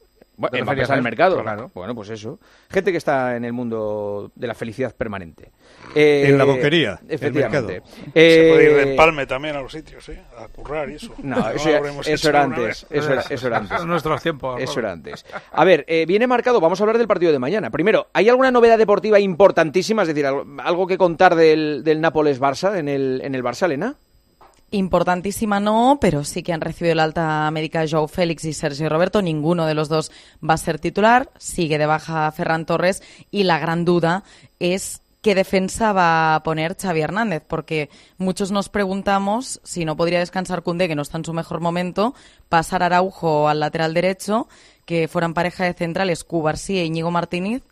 está 0.46 0.58
en 0.58 0.68
a 0.68 0.72
el 0.84 0.90
él? 0.98 1.02
mercado. 1.02 1.42
Claro. 1.42 1.70
Bueno, 1.74 1.94
pues 1.94 2.10
eso. 2.10 2.38
Gente 2.70 2.90
que 2.92 2.98
está 2.98 3.36
en 3.36 3.44
el 3.44 3.52
mundo 3.52 4.30
de 4.34 4.46
la 4.46 4.54
felicidad 4.54 4.94
permanente. 4.94 5.50
Eh, 5.94 6.24
En 6.28 6.38
la 6.38 6.44
boquería, 6.44 6.98
el 7.06 7.14
Efectivamente. 7.14 7.72
mercado. 7.82 7.90
Se 8.04 8.10
puede 8.12 8.64
ir 8.64 8.74
de 8.76 8.82
Eh, 8.82 8.90
empalme 8.92 9.26
también 9.26 9.56
a 9.56 9.60
los 9.60 9.72
sitios, 9.72 10.08
¿eh? 10.08 10.22
A 10.38 10.48
currar 10.48 10.90
y 10.90 10.94
eso. 10.94 11.12
No, 11.22 11.36
eso, 11.50 11.70
ya- 11.70 11.78
era 12.28 12.42
antes. 12.42 12.86
Eso 12.90 13.12
era, 13.12 13.22
eso 13.28 13.46
era 13.46 13.56
antes. 13.58 13.80
En 13.80 13.86
nuestros 13.88 14.22
tiempos. 14.22 14.60
Eso 14.60 14.80
era 14.80 14.92
antes. 14.92 15.24
A 15.52 15.64
ver, 15.64 15.84
eh, 15.88 16.06
viene 16.06 16.26
marcado, 16.26 16.60
vamos 16.60 16.80
a 16.80 16.84
hablar 16.84 16.98
del 16.98 17.08
partido 17.08 17.32
de 17.32 17.38
mañana. 17.38 17.70
Primero, 17.70 18.08
¿hay 18.12 18.28
alguna 18.28 18.50
novedad 18.50 18.78
deportiva 18.78 19.18
importantísima? 19.20 20.02
Es 20.02 20.08
decir, 20.08 20.26
algo, 20.26 20.44
algo 20.62 20.86
que 20.86 20.96
contar 20.98 21.34
del, 21.34 21.82
del 21.84 22.00
Nápoles-Barça 22.00 22.76
en 22.78 22.88
el, 22.88 23.20
en 23.24 23.34
el 23.34 23.42
Barça, 23.42 23.64
Elena? 23.66 23.96
Importantísima 24.74 25.60
no, 25.60 25.98
pero 26.00 26.24
sí 26.24 26.42
que 26.42 26.54
han 26.54 26.62
recibido 26.62 26.94
la 26.94 27.04
alta 27.04 27.50
médica 27.50 27.84
Joao 27.88 28.08
Félix 28.08 28.46
y 28.46 28.54
Sergio 28.54 28.88
Roberto. 28.88 29.20
Ninguno 29.20 29.66
de 29.66 29.74
los 29.74 29.90
dos 29.90 30.10
va 30.42 30.54
a 30.54 30.56
ser 30.58 30.78
titular. 30.78 31.30
Sigue 31.36 31.76
de 31.76 31.84
baja 31.84 32.32
Ferran 32.32 32.64
Torres 32.64 33.02
y 33.30 33.44
la 33.44 33.58
gran 33.58 33.84
duda 33.84 34.24
es 34.60 35.02
qué 35.20 35.34
defensa 35.34 35.92
va 35.92 36.34
a 36.34 36.42
poner 36.42 36.74
Xavi 36.74 37.02
Hernández, 37.02 37.42
porque 37.46 37.90
muchos 38.16 38.50
nos 38.50 38.70
preguntamos 38.70 39.60
si 39.62 39.84
no 39.84 39.94
podría 39.94 40.20
descansar 40.20 40.62
Cundé, 40.62 40.88
que 40.88 40.94
no 40.94 41.02
está 41.02 41.18
en 41.18 41.26
su 41.26 41.34
mejor 41.34 41.60
momento, 41.60 42.14
pasar 42.48 42.82
Araujo 42.82 43.48
al 43.48 43.60
lateral 43.60 43.92
derecho, 43.92 44.48
que 44.86 45.06
fueran 45.06 45.34
pareja 45.34 45.64
de 45.64 45.74
centrales 45.74 46.24
Cubarsí 46.24 46.78
e 46.78 46.86
Íñigo 46.86 47.10
Martínez, 47.10 47.62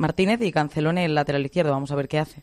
Martínez 0.00 0.40
y 0.40 0.50
Cancelón 0.50 0.96
en 0.98 1.04
el 1.04 1.14
lateral 1.14 1.44
izquierdo. 1.44 1.72
Vamos 1.72 1.92
a 1.92 1.94
ver 1.94 2.08
qué 2.08 2.18
hace. 2.18 2.42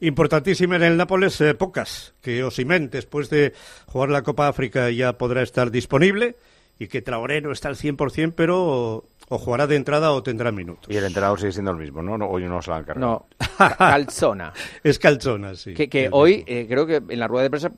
Importantísima 0.00 0.76
en 0.76 0.82
el 0.82 0.96
Nápoles, 0.96 1.38
eh, 1.42 1.54
pocas. 1.54 2.14
Que 2.22 2.42
Osimen, 2.42 2.88
después 2.88 3.28
de 3.28 3.52
jugar 3.86 4.08
la 4.08 4.22
Copa 4.22 4.48
África, 4.48 4.90
ya 4.90 5.18
podrá 5.18 5.42
estar 5.42 5.70
disponible. 5.70 6.36
Y 6.78 6.88
que 6.88 7.02
Traoré 7.02 7.40
no 7.40 7.52
está 7.52 7.68
al 7.68 7.76
100%, 7.76 8.32
pero 8.34 8.64
o, 8.64 9.04
o 9.28 9.38
jugará 9.38 9.66
de 9.66 9.76
entrada 9.76 10.12
o 10.12 10.22
tendrá 10.22 10.50
minutos. 10.50 10.92
Y 10.92 10.96
el 10.96 11.04
entrenador 11.04 11.38
sigue 11.38 11.52
siendo 11.52 11.70
el 11.70 11.76
mismo, 11.76 12.02
¿no? 12.02 12.18
no 12.18 12.26
hoy 12.26 12.44
no 12.44 12.60
se 12.62 12.70
la 12.70 12.78
han 12.78 12.84
cargado. 12.84 13.26
No, 13.38 13.76
Calzona. 13.76 14.52
Es 14.82 14.98
Calzona, 14.98 15.54
sí. 15.54 15.74
Que, 15.74 15.88
que 15.88 16.08
hoy, 16.10 16.42
eh, 16.46 16.66
creo 16.68 16.86
que 16.86 16.96
en 16.96 17.18
la 17.20 17.28
rueda 17.28 17.44
de 17.44 17.50
prensa 17.50 17.70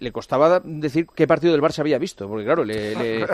le 0.00 0.12
costaba 0.12 0.60
decir 0.64 1.06
qué 1.14 1.26
partido 1.26 1.52
del 1.52 1.62
Barça 1.62 1.80
había 1.80 1.98
visto, 1.98 2.28
porque 2.28 2.44
claro, 2.44 2.64
le, 2.64 2.94
le- 2.94 3.26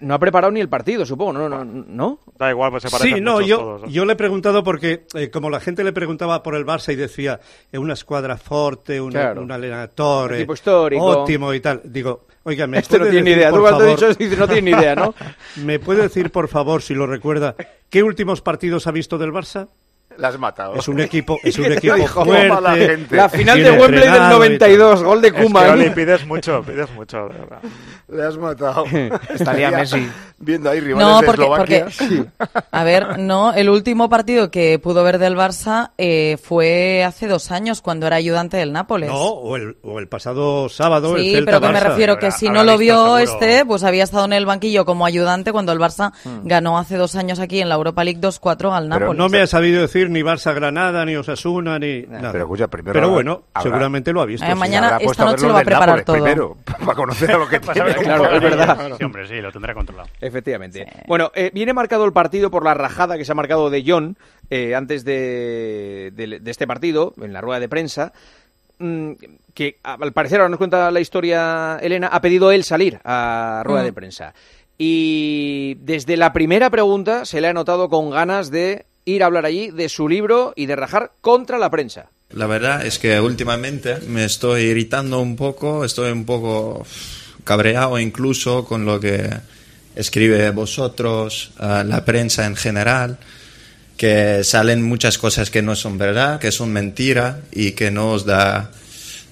no, 0.00 0.14
ha 0.14 0.18
preparado 0.18 0.50
ni 0.52 0.60
el 0.60 0.68
partido, 0.68 1.04
supongo, 1.06 1.32
¿no? 1.32 1.48
¿No? 1.48 1.64
¿no? 1.64 2.18
Da 2.38 2.50
igual, 2.50 2.70
pues 2.70 2.82
se 2.84 2.90
parecen 2.90 3.14
Sí, 3.16 3.20
no, 3.20 3.40
yo, 3.40 3.58
todos, 3.58 3.82
¿no? 3.82 3.88
yo 3.88 4.04
le 4.04 4.12
he 4.12 4.16
preguntado 4.16 4.62
porque, 4.64 5.04
eh, 5.14 5.30
como 5.30 5.50
la 5.50 5.60
gente 5.60 5.84
le 5.84 5.92
preguntaba 5.92 6.42
por 6.42 6.54
el 6.54 6.64
Barça 6.66 6.92
y 6.92 6.96
decía, 6.96 7.40
es 7.70 7.78
una 7.78 7.94
escuadra 7.94 8.36
fuerte, 8.36 9.00
una, 9.00 9.20
Claro. 9.20 9.42
un 9.42 9.52
allenatore, 9.52 10.38
Tipo 10.38 10.54
histórico. 10.54 11.04
óptimo 11.04 11.52
y 11.54 11.60
tal. 11.60 11.80
Digo, 11.84 12.26
oiga, 12.44 12.66
¿me 12.66 12.78
Este 12.78 12.98
no 12.98 13.04
tiene 13.04 13.22
ni 13.22 13.30
decir, 13.30 13.38
idea. 13.38 13.50
por 13.50 13.58
Tú 13.58 13.62
cuando 13.66 13.84
has 13.92 14.00
favor- 14.00 14.16
dicho, 14.18 14.36
no 14.38 14.48
tiene 14.48 14.70
ni 14.72 14.76
idea, 14.78 14.94
¿no? 14.94 15.14
¿Me 15.64 15.78
puede 15.78 16.02
decir, 16.02 16.30
por 16.30 16.48
favor, 16.48 16.82
si 16.82 16.94
lo 16.94 17.06
recuerda, 17.06 17.54
qué 17.88 18.02
últimos 18.02 18.40
partidos 18.40 18.86
ha 18.86 18.90
visto 18.92 19.18
del 19.18 19.32
Barça? 19.32 19.68
La 20.20 20.28
has 20.28 20.38
matado. 20.38 20.74
Es 20.74 20.86
un 20.88 21.00
equipo, 21.00 21.38
es 21.42 21.56
un 21.58 21.64
¿Qué 21.64 21.70
te 21.70 21.76
equipo 21.78 21.94
dijo? 21.94 22.24
fuerte. 22.24 22.48
Mala 22.48 22.76
gente. 22.76 23.16
La 23.16 23.28
final 23.28 23.62
de 23.62 23.70
Wembley 23.70 24.00
del 24.00 24.08
entrenado 24.08 24.44
y 24.44 24.58
tal. 24.58 24.78
92, 24.78 25.02
gol 25.02 25.22
de 25.22 25.28
Es 25.28 25.34
que. 25.34 25.40
Oli, 25.46 25.90
pides 25.90 26.26
mucho, 26.26 26.62
pides 26.62 26.90
mucho, 26.92 27.28
de 27.28 27.38
verdad. 27.38 27.58
Le 28.08 28.22
has 28.24 28.36
matado. 28.36 28.84
Estaría 29.34 29.70
Messi. 29.70 30.08
Viendo 30.42 30.70
ahí 30.70 30.80
rivales 30.80 31.06
No, 31.06 31.20
de 31.20 31.26
porque, 31.26 31.42
Eslovaquia. 31.86 31.86
porque 31.86 32.24
a 32.72 32.84
ver, 32.84 33.18
no, 33.18 33.52
el 33.52 33.68
último 33.68 34.08
partido 34.08 34.50
que 34.50 34.78
pudo 34.78 35.04
ver 35.04 35.18
del 35.18 35.36
Barça 35.36 35.90
eh, 35.98 36.38
fue 36.42 37.04
hace 37.04 37.28
dos 37.28 37.50
años 37.50 37.82
cuando 37.82 38.06
era 38.06 38.16
ayudante 38.16 38.56
del 38.56 38.72
Nápoles. 38.72 39.10
No, 39.10 39.18
o 39.22 39.56
el, 39.56 39.76
o 39.82 39.98
el 39.98 40.08
pasado 40.08 40.68
sábado 40.70 41.16
el 41.16 41.22
Sí, 41.24 41.30
Celta 41.34 41.50
pero 41.52 41.60
que 41.60 41.72
me 41.74 41.78
Barça. 41.78 41.88
refiero 41.90 42.18
que 42.18 42.30
si 42.30 42.48
no 42.48 42.64
lo 42.64 42.78
vio 42.78 43.18
este, 43.18 43.64
pues 43.66 43.84
había 43.84 44.04
estado 44.04 44.24
en 44.24 44.32
el 44.32 44.46
banquillo 44.46 44.84
como 44.86 45.04
ayudante 45.04 45.52
cuando 45.52 45.72
el 45.72 45.78
Barça 45.78 46.12
ganó 46.44 46.78
hace 46.78 46.96
dos 46.96 47.16
años 47.16 47.38
aquí 47.38 47.60
en 47.60 47.68
la 47.68 47.74
Europa 47.74 48.02
League 48.02 48.20
2-4 48.20 48.72
al 48.72 48.88
Pero 48.88 49.00
Nápoles. 49.00 49.18
no 49.18 49.28
me 49.28 49.42
ha 49.42 49.46
sabido 49.46 49.82
decir 49.82 50.08
ni 50.10 50.22
Barça 50.22 50.52
Granada, 50.54 51.04
ni 51.04 51.16
Osasuna, 51.16 51.78
ni 51.78 52.02
nada. 52.02 52.32
Pero 52.32 52.44
escucha, 52.44 52.68
primero 52.68 52.92
Pero 52.92 53.06
habrá- 53.06 53.14
bueno, 53.14 53.42
habrá- 53.54 53.62
seguramente 53.62 54.12
lo 54.12 54.20
ha 54.20 54.26
visto. 54.26 54.44
Eh, 54.46 54.50
sí. 54.52 54.58
mañana, 54.58 54.98
esta 55.00 55.24
noche 55.24 55.46
lo 55.46 55.54
va 55.54 55.60
a 55.60 55.64
preparar 55.64 55.88
Nápoles 55.88 56.04
todo. 56.04 56.16
Primero, 56.16 56.56
para 56.84 56.94
conocer 56.94 57.30
a 57.32 57.38
lo 57.38 57.48
que 57.48 57.60
tiene. 57.72 57.94
Claro, 57.94 58.30
es 58.30 58.42
verdad. 58.42 58.90
Sí, 58.98 59.04
hombre, 59.04 59.26
sí, 59.26 59.40
lo 59.40 59.50
tendrá 59.52 59.72
controlado. 59.74 60.08
Efectivamente. 60.20 60.86
Bueno, 61.06 61.30
eh, 61.34 61.50
viene 61.54 61.72
marcado 61.72 62.04
el 62.04 62.12
partido 62.12 62.50
por 62.50 62.64
la 62.64 62.74
rajada 62.74 63.16
que 63.16 63.24
se 63.24 63.32
ha 63.32 63.34
marcado 63.34 63.70
de 63.70 63.84
John 63.86 64.16
eh, 64.50 64.74
antes 64.74 65.04
de, 65.04 66.12
de- 66.14 66.40
de 66.40 66.50
este 66.50 66.66
partido, 66.66 67.14
en 67.22 67.32
la 67.32 67.40
rueda 67.40 67.60
de 67.60 67.68
prensa. 67.68 68.12
mm, 68.78 69.12
que 69.54 69.76
al 69.82 70.12
parecer, 70.12 70.38
ahora 70.40 70.48
nos 70.48 70.58
cuenta 70.58 70.90
la 70.90 71.00
historia 71.00 71.78
Elena, 71.82 72.06
ha 72.08 72.20
pedido 72.20 72.50
él 72.52 72.64
salir 72.64 72.98
a 73.04 73.62
rueda 73.64 73.82
Mm. 73.82 73.84
de 73.84 73.92
prensa. 73.92 74.34
Y 74.78 75.74
desde 75.80 76.16
la 76.16 76.32
primera 76.32 76.70
pregunta 76.70 77.26
se 77.26 77.40
le 77.42 77.48
ha 77.48 77.52
notado 77.52 77.90
con 77.90 78.08
ganas 78.10 78.50
de 78.50 78.86
ir 79.04 79.22
a 79.22 79.26
hablar 79.26 79.46
allí 79.46 79.70
de 79.70 79.88
su 79.88 80.08
libro 80.08 80.52
y 80.56 80.66
de 80.66 80.76
rajar 80.76 81.12
contra 81.20 81.58
la 81.58 81.70
prensa. 81.70 82.10
La 82.30 82.46
verdad 82.46 82.86
es 82.86 82.98
que 82.98 83.20
últimamente 83.20 83.98
me 84.06 84.24
estoy 84.24 84.62
irritando 84.62 85.20
un 85.20 85.36
poco, 85.36 85.84
estoy 85.84 86.12
un 86.12 86.24
poco 86.24 86.86
cabreado 87.44 87.98
incluso 87.98 88.64
con 88.64 88.84
lo 88.84 89.00
que 89.00 89.30
escribe 89.96 90.50
vosotros, 90.50 91.52
eh, 91.60 91.82
la 91.84 92.04
prensa 92.04 92.46
en 92.46 92.54
general, 92.54 93.18
que 93.96 94.44
salen 94.44 94.82
muchas 94.82 95.18
cosas 95.18 95.50
que 95.50 95.60
no 95.60 95.74
son 95.74 95.98
verdad, 95.98 96.38
que 96.38 96.52
son 96.52 96.72
mentira 96.72 97.40
y 97.50 97.72
que 97.72 97.90
no 97.90 98.12
os 98.12 98.24
da 98.24 98.70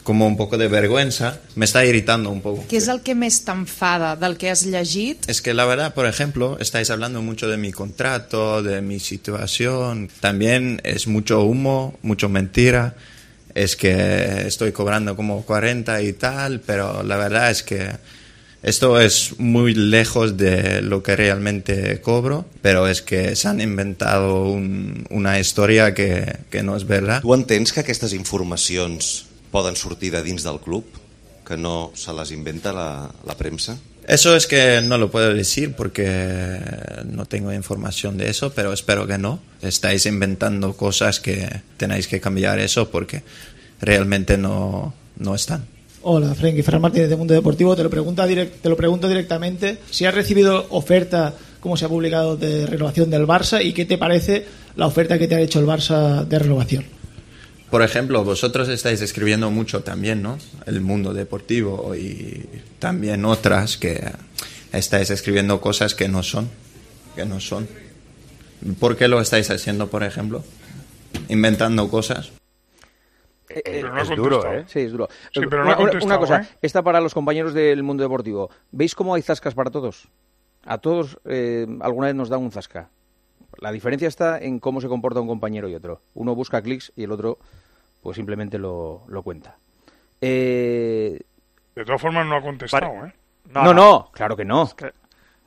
como 0.08 0.26
un 0.26 0.38
poco 0.38 0.56
de 0.56 0.68
vergüenza. 0.72 1.36
Me 1.54 1.66
está 1.66 1.84
irritando 1.84 2.30
un 2.32 2.40
poco. 2.40 2.64
Què 2.70 2.78
és 2.80 2.86
el 2.88 3.02
que 3.04 3.12
més 3.14 3.42
t'enfada 3.44 4.14
del 4.16 4.38
que 4.40 4.48
has 4.48 4.62
llegit? 4.64 5.28
Es 5.28 5.42
que 5.44 5.52
la 5.52 5.66
verdad, 5.68 5.92
por 5.92 6.06
ejemplo, 6.08 6.56
estáis 6.64 6.88
hablando 6.88 7.20
mucho 7.20 7.46
de 7.46 7.58
mi 7.60 7.72
contrato, 7.72 8.62
de 8.62 8.80
mi 8.80 8.98
situación. 9.00 10.08
También 10.20 10.80
es 10.82 11.06
mucho 11.06 11.42
humo, 11.44 11.98
mucho 12.00 12.30
mentira. 12.30 12.94
Es 13.54 13.76
que 13.76 14.46
estoy 14.46 14.72
cobrando 14.72 15.14
como 15.14 15.42
40 15.44 16.00
y 16.00 16.14
tal, 16.14 16.60
pero 16.60 17.02
la 17.02 17.16
verdad 17.18 17.50
es 17.50 17.62
que 17.62 17.90
esto 18.62 18.98
es 19.00 19.38
muy 19.38 19.74
lejos 19.74 20.36
de 20.36 20.80
lo 20.82 21.02
que 21.02 21.14
realmente 21.16 22.00
cobro, 22.00 22.44
pero 22.62 22.88
es 22.88 23.02
que 23.02 23.36
se 23.36 23.46
han 23.48 23.60
inventado 23.60 24.46
un- 24.50 25.04
una 25.10 25.38
historia 25.38 25.92
que, 25.94 26.36
que 26.50 26.62
no 26.64 26.76
es 26.76 26.84
verdad. 26.86 27.20
Tu 27.20 27.34
entens 27.34 27.72
que 27.72 27.80
aquestes 27.80 28.12
informacions 28.14 29.26
poden 29.50 29.76
sortir 29.76 30.12
de 30.12 30.22
dins 30.22 30.42
del 30.44 30.58
club? 30.60 30.84
Que 31.46 31.56
no 31.56 31.90
se 31.94 32.12
les 32.12 32.30
inventa 32.30 32.72
la, 32.72 33.10
la 33.26 33.34
premsa? 33.36 33.78
Eso 34.06 34.34
es 34.36 34.46
que 34.46 34.80
no 34.82 34.96
lo 34.96 35.10
puedo 35.10 35.34
decir 35.34 35.74
porque 35.74 36.58
no 37.06 37.26
tengo 37.26 37.52
información 37.52 38.16
de 38.16 38.30
eso, 38.30 38.52
pero 38.54 38.72
espero 38.72 39.06
que 39.06 39.18
no. 39.18 39.38
Estáis 39.60 40.06
inventando 40.06 40.74
cosas 40.74 41.20
que 41.20 41.46
tenéis 41.76 42.08
que 42.08 42.18
cambiar 42.20 42.58
eso 42.58 42.90
porque 42.90 43.22
realmente 43.80 44.38
no, 44.38 44.94
no 45.18 45.34
están. 45.34 45.66
Hola, 46.02 46.34
Frenkie, 46.34 46.62
Fran 46.62 46.80
Martínez 46.80 47.10
de 47.10 47.16
Mundo 47.16 47.34
Deportivo. 47.34 47.76
Te 47.76 47.82
lo, 47.82 47.90
pregunta 47.90 48.26
direct- 48.26 48.60
te 48.62 48.68
lo 48.68 48.76
pregunto 48.76 49.08
directamente. 49.08 49.78
Si 49.90 50.06
has 50.06 50.14
recibido 50.14 50.66
oferta, 50.70 51.34
como 51.60 51.76
se 51.76 51.84
ha 51.84 51.88
publicado, 51.88 52.36
de 52.36 52.66
renovación 52.66 53.10
del 53.10 53.26
Barça 53.26 53.62
y 53.62 53.72
qué 53.74 53.84
te 53.84 53.98
parece 53.98 54.46
la 54.76 54.86
oferta 54.86 55.18
que 55.18 55.28
te 55.28 55.34
ha 55.34 55.40
hecho 55.40 55.58
el 55.60 55.66
Barça 55.66 56.24
de 56.24 56.38
renovación. 56.38 56.84
Por 57.70 57.82
ejemplo, 57.82 58.24
vosotros 58.24 58.68
estáis 58.68 59.02
escribiendo 59.02 59.50
mucho 59.50 59.82
también, 59.82 60.22
¿no? 60.22 60.38
El 60.64 60.80
mundo 60.80 61.12
deportivo 61.12 61.94
y 61.94 62.48
también 62.78 63.24
otras 63.26 63.76
que 63.76 64.10
estáis 64.72 65.10
escribiendo 65.10 65.60
cosas 65.60 65.94
que 65.94 66.08
no 66.08 66.22
son, 66.22 66.48
que 67.14 67.26
no 67.26 67.40
son. 67.40 67.68
¿Por 68.80 68.96
qué 68.96 69.06
lo 69.06 69.20
estáis 69.20 69.50
haciendo, 69.50 69.88
por 69.88 70.02
ejemplo? 70.02 70.42
Inventando 71.28 71.88
cosas. 71.88 72.32
Pero 73.64 73.92
no 73.92 73.96
ha 73.96 74.02
es 74.02 74.08
duro, 74.08 74.52
¿eh? 74.52 74.64
Sí, 74.66 74.80
es 74.80 74.92
duro. 74.92 75.08
Sí, 75.32 75.40
pero 75.48 75.64
no 75.64 75.76
una 76.02 76.18
cosa, 76.18 76.42
¿eh? 76.42 76.48
esta 76.62 76.82
para 76.82 77.00
los 77.00 77.14
compañeros 77.14 77.54
del 77.54 77.82
mundo 77.82 78.02
deportivo. 78.02 78.50
¿Veis 78.72 78.94
cómo 78.94 79.14
hay 79.14 79.22
zascas 79.22 79.54
para 79.54 79.70
todos? 79.70 80.08
A 80.64 80.78
todos 80.78 81.18
eh, 81.24 81.66
alguna 81.80 82.08
vez 82.08 82.16
nos 82.16 82.28
da 82.28 82.38
un 82.38 82.50
zasca. 82.50 82.90
La 83.60 83.72
diferencia 83.72 84.06
está 84.06 84.38
en 84.38 84.58
cómo 84.58 84.80
se 84.80 84.88
comporta 84.88 85.20
un 85.20 85.26
compañero 85.26 85.68
y 85.68 85.74
otro. 85.74 86.02
Uno 86.14 86.34
busca 86.34 86.62
clics 86.62 86.92
y 86.94 87.04
el 87.04 87.12
otro 87.12 87.38
pues 88.08 88.16
simplemente 88.16 88.56
lo, 88.58 89.02
lo 89.08 89.22
cuenta. 89.22 89.54
Eh, 90.18 91.20
De 91.74 91.84
todas 91.84 92.00
formas, 92.00 92.26
no 92.26 92.36
ha 92.36 92.40
contestado, 92.40 93.04
¿eh? 93.04 93.12
no, 93.52 93.74
no, 93.74 94.08
claro 94.14 94.34
que 94.34 94.46
no. 94.46 94.66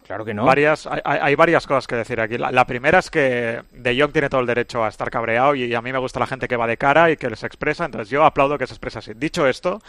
Claro 0.06 0.24
que 0.24 0.36
no. 0.36 0.46
Varias, 0.46 0.88
hay, 1.04 1.34
varias 1.34 1.66
cosas 1.66 1.88
que 1.88 1.96
decir 1.96 2.22
aquí. 2.22 2.38
La, 2.38 2.52
la 2.52 2.68
primera 2.68 3.00
es 3.00 3.10
que 3.10 3.64
De 3.72 4.00
Jong 4.00 4.12
tiene 4.12 4.30
todo 4.30 4.42
el 4.42 4.46
derecho 4.46 4.84
a 4.86 4.90
estar 4.90 5.10
cabreado 5.10 5.56
y 5.56 5.74
a 5.74 5.82
mí 5.82 5.92
me 5.92 5.98
gusta 5.98 6.20
la 6.20 6.28
gente 6.28 6.48
que 6.48 6.56
va 6.56 6.68
de 6.68 6.78
cara 6.78 7.10
y 7.10 7.18
que 7.18 7.32
les 7.32 7.44
expresa, 7.44 7.86
entonces 7.86 8.12
yo 8.12 8.24
aplaudo 8.24 8.60
que 8.60 8.68
se 8.68 8.74
exprese 8.76 9.00
así. 9.00 9.14
Dicho 9.16 9.48
esto, 9.48 9.82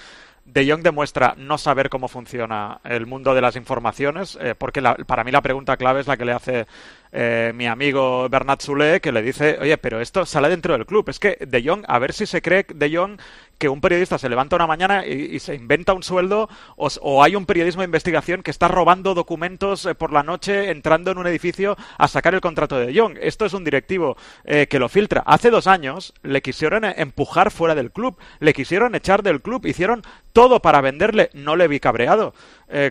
De 0.44 0.68
Jong 0.68 0.82
demuestra 0.82 1.34
no 1.38 1.56
saber 1.56 1.88
cómo 1.88 2.08
funciona 2.08 2.80
el 2.84 3.06
mundo 3.06 3.32
de 3.32 3.40
las 3.40 3.54
informaciones, 3.54 4.36
eh, 4.40 4.54
porque 4.58 4.80
la- 4.80 4.96
para 4.96 5.22
mí 5.22 5.30
la 5.30 5.40
pregunta 5.40 5.76
clave 5.76 6.00
es 6.00 6.08
la 6.08 6.16
que 6.16 6.24
le 6.24 6.32
hace 6.32 6.66
eh, 7.12 7.52
mi 7.54 7.66
amigo 7.66 8.28
Bernat 8.28 8.60
Zule, 8.62 9.00
que 9.00 9.12
le 9.12 9.22
dice, 9.22 9.58
oye, 9.60 9.76
pero 9.78 10.00
esto 10.00 10.24
sale 10.26 10.48
dentro 10.48 10.72
del 10.72 10.86
club. 10.86 11.08
Es 11.10 11.18
que 11.20 11.36
De 11.46 11.62
Jong, 11.62 11.84
a 11.86 11.98
ver 11.98 12.12
si 12.12 12.26
se 12.26 12.42
cree 12.42 12.64
De 12.74 12.94
Jong 12.96 13.20
que 13.62 13.68
un 13.68 13.80
periodista 13.80 14.18
se 14.18 14.28
levanta 14.28 14.56
una 14.56 14.66
mañana 14.66 15.06
y, 15.06 15.38
se 15.38 15.54
inventa 15.54 15.92
un 15.92 16.02
sueldo 16.02 16.48
o, 16.74 17.22
hay 17.22 17.36
un 17.36 17.46
periodismo 17.46 17.82
de 17.82 17.84
investigación 17.84 18.42
que 18.42 18.50
está 18.50 18.66
robando 18.66 19.14
documentos 19.14 19.86
eh, 19.86 19.94
por 19.94 20.12
la 20.12 20.24
noche 20.24 20.72
entrando 20.72 21.12
en 21.12 21.18
un 21.18 21.28
edificio 21.28 21.76
a 21.96 22.08
sacar 22.08 22.34
el 22.34 22.40
contrato 22.40 22.76
de 22.76 22.92
Jong. 22.92 23.18
Esto 23.20 23.44
es 23.44 23.52
un 23.52 23.62
directivo 23.62 24.16
eh, 24.42 24.66
que 24.66 24.80
lo 24.80 24.88
filtra. 24.88 25.22
Hace 25.24 25.50
dos 25.50 25.68
años 25.68 26.12
le 26.24 26.42
quisieron 26.42 26.84
eh, 26.84 26.94
empujar 26.96 27.52
fuera 27.52 27.76
del 27.76 27.92
club, 27.92 28.18
le 28.40 28.52
quisieron 28.52 28.96
echar 28.96 29.22
del 29.22 29.40
club, 29.40 29.64
hicieron 29.64 30.02
todo 30.32 30.60
para 30.60 30.80
venderle. 30.80 31.30
No 31.32 31.54
le 31.54 31.68
vi 31.68 31.78
cabreado 31.78 32.34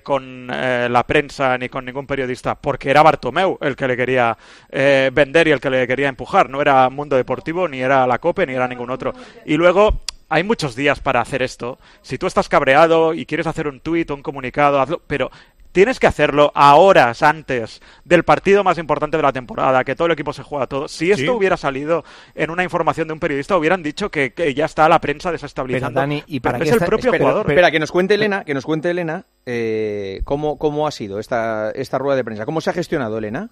con 0.04 0.48
eh, 0.54 0.88
la 0.92 1.08
prensa 1.08 1.58
ni 1.58 1.68
con 1.68 1.84
ningún 1.84 2.06
periodista, 2.06 2.54
porque 2.54 2.92
era 2.92 3.02
Bartomeu 3.02 3.58
el 3.62 3.76
que 3.76 3.88
le 3.88 3.98
quería 3.98 4.38
vender 4.70 5.48
y 5.48 5.52
el 5.52 5.60
que 5.60 5.72
le 5.72 5.88
quería 5.88 6.08
empujar. 6.08 6.50
No 6.50 6.62
era 6.62 6.88
Mundo 6.90 7.18
Deportivo, 7.18 7.68
ni 7.68 7.82
era 7.82 8.08
la 8.08 8.20
COPE, 8.20 8.46
ni 8.46 8.54
era 8.54 8.68
ningún 8.68 8.92
otro. 8.92 9.12
Y 9.44 9.58
luego 9.58 10.02
hay 10.32 10.44
muchos 10.44 10.76
días 10.76 11.00
para 11.00 11.22
hacer 11.22 11.42
esto. 11.44 11.78
Si 12.02 12.18
tú 12.18 12.26
estás 12.26 12.50
cabreado 12.50 13.14
y 13.14 13.26
quieres 13.26 13.46
hacer 13.48 13.68
un 13.68 13.80
tuit 13.82 14.10
o 14.10 14.16
un 14.16 14.24
comunicado, 14.24 14.80
hazlo, 14.82 15.02
pero 15.06 15.30
tienes 15.74 16.00
que 16.00 16.08
hacerlo 16.08 16.52
a 16.56 16.76
horas 16.76 17.22
antes 17.22 17.82
del 18.04 18.24
partido 18.24 18.64
más 18.64 18.78
importante 18.78 19.16
de 19.18 19.24
la 19.24 19.32
temporada, 19.32 19.84
que 19.84 19.96
todo 19.96 20.08
el 20.08 20.12
equipo 20.14 20.34
se 20.34 20.44
juega 20.44 20.68
todo. 20.68 20.88
Si 20.88 21.12
esto 21.12 21.24
Sí. 21.24 21.30
hubiera 21.30 21.56
salido 21.58 22.04
en 22.36 22.50
una 22.50 22.64
información 22.64 23.08
de 23.08 23.14
un 23.14 23.20
periodista, 23.20 23.56
hubieran 23.58 23.82
dicho 23.84 24.10
que, 24.12 24.34
que 24.34 24.54
ya 24.54 24.66
está 24.66 24.90
la 24.90 25.00
prensa 25.00 25.32
desestabilizando. 25.32 26.00
Pero, 26.00 26.02
Dani, 26.02 26.24
¿y 26.28 26.40
para 26.42 26.58
Pero 26.60 26.72
es 26.76 26.82
el 26.82 26.88
propio 26.88 27.12
espera, 27.12 27.24
jugador. 27.24 27.50
espera, 27.52 27.72
que 27.72 27.80
nos 27.80 27.92
cuente 27.92 28.16
Elena, 28.16 28.44
que 28.44 28.54
nos 28.54 28.66
cuente 28.66 28.90
Elena 28.90 29.26
eh, 29.46 30.22
cómo, 30.26 30.58
cómo 30.58 30.88
ha 30.88 30.92
sido 30.92 31.20
esta, 31.20 31.72
esta 31.72 31.98
rueda 31.98 32.16
de 32.18 32.24
prensa. 32.26 32.46
¿Cómo 32.46 32.60
se 32.62 32.70
ha 32.70 32.74
gestionado, 32.74 33.18
Elena? 33.18 33.50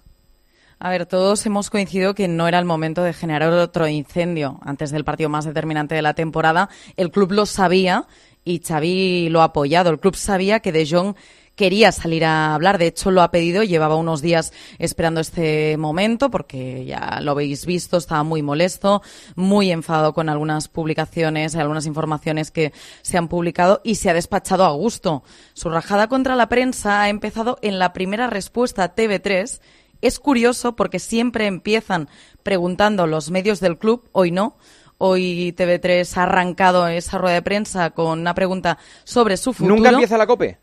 A 0.82 0.88
ver, 0.88 1.04
todos 1.04 1.44
hemos 1.44 1.68
coincidido 1.68 2.14
que 2.14 2.26
no 2.26 2.48
era 2.48 2.58
el 2.58 2.64
momento 2.64 3.02
de 3.02 3.12
generar 3.12 3.52
otro 3.52 3.86
incendio 3.86 4.58
antes 4.62 4.90
del 4.90 5.04
partido 5.04 5.28
más 5.28 5.44
determinante 5.44 5.94
de 5.94 6.00
la 6.00 6.14
temporada. 6.14 6.70
El 6.96 7.10
club 7.10 7.32
lo 7.32 7.44
sabía 7.44 8.06
y 8.46 8.62
Xavi 8.66 9.28
lo 9.28 9.42
ha 9.42 9.44
apoyado. 9.44 9.90
El 9.90 10.00
club 10.00 10.16
sabía 10.16 10.60
que 10.60 10.72
De 10.72 10.88
Jong 10.88 11.16
quería 11.54 11.92
salir 11.92 12.24
a 12.24 12.54
hablar, 12.54 12.78
de 12.78 12.86
hecho 12.86 13.10
lo 13.10 13.20
ha 13.20 13.30
pedido, 13.30 13.62
llevaba 13.62 13.96
unos 13.96 14.22
días 14.22 14.54
esperando 14.78 15.20
este 15.20 15.76
momento 15.76 16.30
porque 16.30 16.86
ya 16.86 17.20
lo 17.20 17.32
habéis 17.32 17.66
visto, 17.66 17.98
estaba 17.98 18.22
muy 18.22 18.40
molesto, 18.40 19.02
muy 19.34 19.70
enfadado 19.70 20.14
con 20.14 20.30
algunas 20.30 20.68
publicaciones, 20.68 21.56
algunas 21.56 21.84
informaciones 21.84 22.50
que 22.50 22.72
se 23.02 23.18
han 23.18 23.28
publicado 23.28 23.82
y 23.84 23.96
se 23.96 24.08
ha 24.08 24.14
despachado 24.14 24.64
a 24.64 24.70
gusto. 24.70 25.24
Su 25.52 25.68
rajada 25.68 26.08
contra 26.08 26.36
la 26.36 26.48
prensa 26.48 27.02
ha 27.02 27.10
empezado 27.10 27.58
en 27.60 27.78
la 27.78 27.92
primera 27.92 28.28
respuesta 28.28 28.82
a 28.82 28.94
TV3 28.94 29.60
es 30.00 30.18
curioso 30.18 30.76
porque 30.76 30.98
siempre 30.98 31.46
empiezan 31.46 32.08
preguntando 32.42 33.06
los 33.06 33.30
medios 33.30 33.60
del 33.60 33.78
club, 33.78 34.08
hoy 34.12 34.30
no. 34.30 34.56
Hoy 34.98 35.54
TV3 35.56 36.16
ha 36.18 36.24
arrancado 36.24 36.86
esa 36.86 37.16
rueda 37.16 37.36
de 37.36 37.42
prensa 37.42 37.90
con 37.90 38.20
una 38.20 38.34
pregunta 38.34 38.76
sobre 39.04 39.38
su 39.38 39.54
futuro. 39.54 39.76
¿Nunca 39.76 39.90
empieza 39.90 40.18
la 40.18 40.26
COPE? 40.26 40.58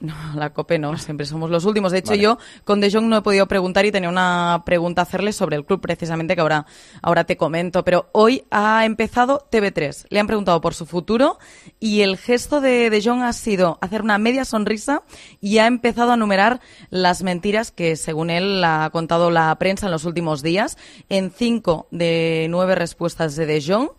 No, 0.00 0.14
la 0.34 0.54
COPE 0.54 0.78
no, 0.78 0.96
siempre 0.96 1.26
somos 1.26 1.50
los 1.50 1.66
últimos. 1.66 1.92
De 1.92 1.98
hecho, 1.98 2.12
Vale. 2.12 2.22
yo 2.22 2.38
con 2.64 2.80
De 2.80 2.90
Jong 2.90 3.04
no 3.04 3.18
he 3.18 3.22
podido 3.22 3.46
preguntar 3.46 3.84
y 3.84 3.92
tenía 3.92 4.08
una 4.08 4.62
pregunta 4.64 5.02
a 5.02 5.04
hacerle 5.04 5.34
sobre 5.34 5.56
el 5.56 5.66
club 5.66 5.82
precisamente 5.82 6.34
que 6.34 6.40
ahora, 6.40 6.64
ahora 7.02 7.24
te 7.24 7.36
comento. 7.36 7.84
Pero 7.84 8.08
hoy 8.12 8.44
ha 8.50 8.86
empezado 8.86 9.46
TV3. 9.52 10.06
Le 10.08 10.18
han 10.18 10.26
preguntado 10.26 10.62
por 10.62 10.72
su 10.72 10.86
futuro 10.86 11.38
y 11.80 12.00
el 12.00 12.16
gesto 12.16 12.62
de 12.62 12.88
De 12.88 13.02
Jong 13.02 13.22
ha 13.22 13.34
sido 13.34 13.76
hacer 13.82 14.00
una 14.00 14.16
media 14.16 14.46
sonrisa 14.46 15.02
y 15.38 15.58
ha 15.58 15.66
empezado 15.66 16.12
a 16.12 16.16
numerar 16.16 16.60
las 16.88 17.22
mentiras 17.22 17.70
que, 17.70 17.96
según 17.96 18.30
él, 18.30 18.64
ha 18.64 18.88
contado 18.90 19.30
la 19.30 19.54
prensa 19.58 19.84
en 19.84 19.92
los 19.92 20.06
últimos 20.06 20.42
días. 20.42 20.78
En 21.10 21.30
cinco 21.30 21.88
de 21.90 22.46
nueve 22.48 22.74
respuestas 22.74 23.36
de 23.36 23.44
De 23.44 23.62
Jong 23.62 23.90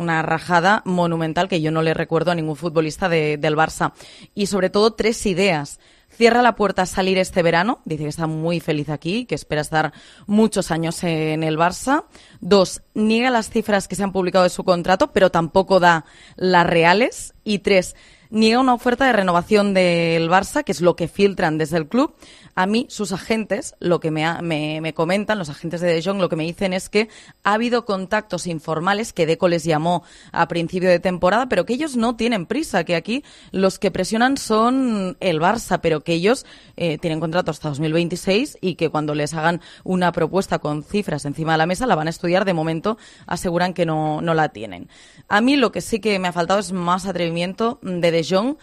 una 0.00 0.22
rajada 0.22 0.82
monumental 0.84 1.48
que 1.48 1.60
yo 1.60 1.70
no 1.70 1.82
le 1.82 1.94
recuerdo 1.94 2.30
a 2.30 2.34
ningún 2.34 2.56
futbolista 2.56 3.08
de- 3.08 3.36
del 3.36 3.56
Barça. 3.56 3.92
Y 4.34 4.46
sobre 4.46 4.70
todo 4.70 4.92
tres 4.94 5.24
ideas. 5.26 5.78
Cierra 6.12 6.42
la 6.42 6.56
puerta 6.56 6.82
a 6.82 6.86
salir 6.86 7.18
este 7.18 7.42
verano, 7.42 7.80
dice 7.84 8.02
que 8.02 8.08
está 8.08 8.26
muy 8.26 8.58
feliz 8.58 8.88
aquí, 8.88 9.26
que 9.26 9.36
espera 9.36 9.60
estar 9.60 9.92
muchos 10.26 10.70
años 10.72 11.04
en 11.04 11.44
el 11.44 11.56
Barça. 11.56 12.04
Dos, 12.40 12.82
niega 12.94 13.30
las 13.30 13.48
cifras 13.48 13.86
que 13.86 13.94
se 13.94 14.02
han 14.02 14.12
publicado 14.12 14.42
de 14.42 14.50
su 14.50 14.64
contrato, 14.64 15.12
pero 15.12 15.30
tampoco 15.30 15.78
da 15.78 16.04
las 16.36 16.66
reales. 16.66 17.34
Y 17.44 17.60
tres, 17.60 17.94
niega 18.28 18.58
una 18.60 18.74
oferta 18.74 19.06
de 19.06 19.12
renovación 19.12 19.72
del 19.72 20.28
Barça, 20.28 20.64
que 20.64 20.72
es 20.72 20.80
lo 20.80 20.96
que 20.96 21.06
filtran 21.08 21.58
desde 21.58 21.76
el 21.78 21.86
club. 21.86 22.12
A 22.54 22.66
mí, 22.66 22.86
sus 22.90 23.12
agentes, 23.12 23.74
lo 23.80 24.00
que 24.00 24.10
me, 24.10 24.24
ha- 24.26 24.42
me, 24.42 24.80
me 24.80 24.92
comentan, 24.92 25.38
los 25.38 25.48
agentes 25.50 25.80
de 25.80 25.92
De 25.92 26.02
Jong, 26.02 26.18
lo 26.20 26.28
que 26.28 26.36
me 26.36 26.42
dicen 26.44 26.72
es 26.72 26.88
que 26.88 27.08
ha 27.44 27.54
habido 27.54 27.84
contactos 27.84 28.46
informales 28.46 29.12
que 29.12 29.26
Deco 29.26 29.48
les 29.48 29.64
llamó 29.64 30.02
a 30.32 30.48
principio 30.48 30.88
de 30.90 30.98
temporada, 30.98 31.48
pero 31.48 31.64
que 31.64 31.74
ellos 31.74 31.96
no 31.96 32.16
tienen 32.16 32.46
prisa, 32.46 32.84
que 32.84 32.96
aquí 32.96 33.24
los 33.52 33.78
que 33.78 33.90
presionan 33.90 34.36
son 34.36 35.16
el 35.20 35.40
Barça, 35.40 35.80
pero 35.80 36.02
que 36.02 36.12
ellos 36.14 36.44
eh, 36.76 36.98
tienen 36.98 37.20
contrato 37.20 37.50
hasta 37.50 37.68
2026 37.68 38.58
y 38.60 38.74
que 38.74 38.88
cuando 38.90 39.14
les 39.14 39.32
hagan 39.34 39.60
una 39.84 40.12
propuesta 40.12 40.58
con 40.58 40.82
cifras 40.82 41.24
encima 41.24 41.52
de 41.52 41.58
la 41.58 41.66
mesa 41.66 41.86
la 41.86 41.94
van 41.94 42.08
a 42.08 42.10
estudiar. 42.10 42.44
De 42.44 42.52
momento 42.54 42.98
aseguran 43.26 43.74
que 43.74 43.86
no, 43.86 44.20
no 44.20 44.34
la 44.34 44.48
tienen. 44.50 44.88
A 45.28 45.40
mí 45.40 45.56
lo 45.56 45.72
que 45.72 45.80
sí 45.80 46.00
que 46.00 46.18
me 46.18 46.28
ha 46.28 46.32
faltado 46.32 46.60
es 46.60 46.72
más 46.72 47.06
atrevimiento 47.06 47.78
de 47.82 48.10
De 48.10 48.24
Jong 48.28 48.56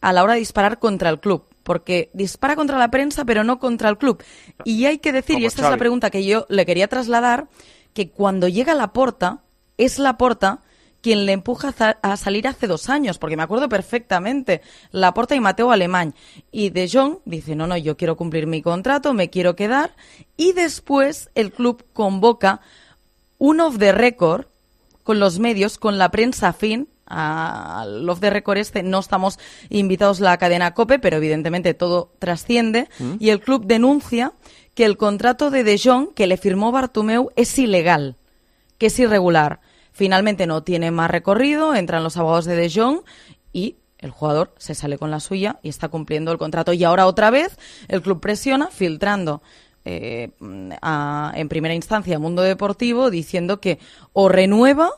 a 0.00 0.12
la 0.12 0.22
hora 0.22 0.34
de 0.34 0.40
disparar 0.40 0.78
contra 0.78 1.10
el 1.10 1.20
club. 1.20 1.44
Porque 1.62 2.10
dispara 2.12 2.54
contra 2.54 2.78
la 2.78 2.90
prensa, 2.90 3.24
pero 3.24 3.42
no 3.42 3.58
contra 3.58 3.88
el 3.88 3.98
club. 3.98 4.22
Y 4.64 4.84
hay 4.84 4.98
que 4.98 5.12
decir, 5.12 5.38
y 5.40 5.46
esta 5.46 5.64
es 5.64 5.70
la 5.70 5.76
pregunta 5.76 6.10
que 6.10 6.24
yo 6.24 6.46
le 6.48 6.64
quería 6.64 6.86
trasladar, 6.86 7.48
que 7.92 8.10
cuando 8.10 8.46
llega 8.46 8.74
la 8.74 8.92
porta, 8.92 9.40
es 9.76 9.98
la 9.98 10.16
porta 10.16 10.60
quien 11.06 11.24
le 11.24 11.32
empuja 11.32 11.72
a 12.02 12.16
salir 12.16 12.48
hace 12.48 12.66
dos 12.66 12.88
años, 12.88 13.18
porque 13.18 13.36
me 13.36 13.44
acuerdo 13.44 13.68
perfectamente, 13.68 14.60
la 14.90 15.14
porta 15.14 15.36
y 15.36 15.40
Mateo 15.40 15.70
Alemán. 15.70 16.14
Y 16.50 16.70
De 16.70 16.88
Jong 16.88 17.18
dice, 17.24 17.54
no, 17.54 17.68
no, 17.68 17.76
yo 17.76 17.96
quiero 17.96 18.16
cumplir 18.16 18.48
mi 18.48 18.60
contrato, 18.60 19.14
me 19.14 19.30
quiero 19.30 19.54
quedar. 19.54 19.94
Y 20.36 20.52
después 20.52 21.30
el 21.36 21.52
club 21.52 21.84
convoca 21.92 22.60
un 23.38 23.60
off 23.60 23.78
the 23.78 23.92
record 23.92 24.46
con 25.04 25.20
los 25.20 25.38
medios, 25.38 25.78
con 25.78 25.98
la 25.98 26.10
prensa 26.10 26.48
afín 26.48 26.88
al 27.06 28.08
off 28.08 28.20
the 28.20 28.30
record 28.30 28.58
este 28.58 28.82
no 28.82 28.98
estamos 28.98 29.38
invitados 29.70 30.20
la 30.20 30.36
cadena 30.38 30.74
COPE, 30.74 30.98
pero 30.98 31.16
evidentemente 31.16 31.74
todo 31.74 32.12
trasciende 32.18 32.88
Mm. 32.98 33.14
y 33.20 33.30
el 33.30 33.40
club 33.40 33.64
denuncia 33.66 34.32
que 34.74 34.84
el 34.84 34.96
contrato 34.96 35.50
de 35.50 35.64
De 35.64 35.78
Jong 35.82 36.12
que 36.14 36.26
le 36.26 36.36
firmó 36.36 36.72
Bartomeu 36.72 37.30
es 37.36 37.58
ilegal, 37.58 38.16
que 38.78 38.86
es 38.86 38.98
irregular. 38.98 39.60
Finalmente 39.92 40.46
no 40.46 40.62
tiene 40.62 40.90
más 40.90 41.10
recorrido, 41.10 41.74
entran 41.74 42.04
los 42.04 42.16
abogados 42.18 42.44
de 42.44 42.56
De 42.56 42.70
Jong 42.70 43.00
y 43.52 43.76
el 43.98 44.10
jugador 44.10 44.54
se 44.58 44.74
sale 44.74 44.98
con 44.98 45.10
la 45.10 45.20
suya 45.20 45.58
y 45.62 45.70
está 45.70 45.88
cumpliendo 45.88 46.30
el 46.30 46.36
contrato. 46.36 46.74
Y 46.74 46.84
ahora 46.84 47.06
otra 47.06 47.30
vez 47.30 47.56
el 47.88 48.02
club 48.02 48.20
presiona 48.20 48.66
filtrando 48.66 49.40
eh, 49.88 50.32
a- 50.82 51.32
en 51.36 51.48
primera 51.48 51.72
instancia 51.74 52.18
Mundo 52.18 52.42
Deportivo 52.42 53.08
diciendo 53.08 53.60
que 53.60 53.78
o 54.12 54.28
renueva 54.28 54.90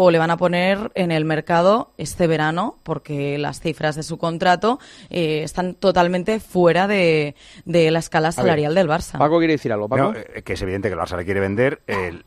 o 0.00 0.12
le 0.12 0.18
van 0.18 0.30
a 0.30 0.36
poner 0.36 0.92
en 0.94 1.10
el 1.10 1.24
mercado 1.24 1.90
este 1.98 2.28
verano 2.28 2.76
porque 2.84 3.36
las 3.36 3.58
cifras 3.60 3.96
de 3.96 4.04
su 4.04 4.16
contrato 4.16 4.78
eh, 5.10 5.42
están 5.42 5.74
totalmente 5.74 6.38
fuera 6.38 6.86
de, 6.86 7.34
de 7.64 7.90
la 7.90 7.98
escala 7.98 8.30
salarial 8.30 8.76
del 8.76 8.86
Barça. 8.88 9.18
Paco 9.18 9.38
quiere 9.38 9.54
decir 9.54 9.72
algo, 9.72 9.88
Paco. 9.88 10.12
No, 10.12 10.14
eh, 10.14 10.42
que 10.44 10.52
es 10.52 10.62
evidente 10.62 10.88
que 10.88 10.94
el 10.94 11.00
Barça 11.00 11.16
le 11.16 11.24
quiere 11.24 11.40
vender. 11.40 11.80
El- 11.88 12.22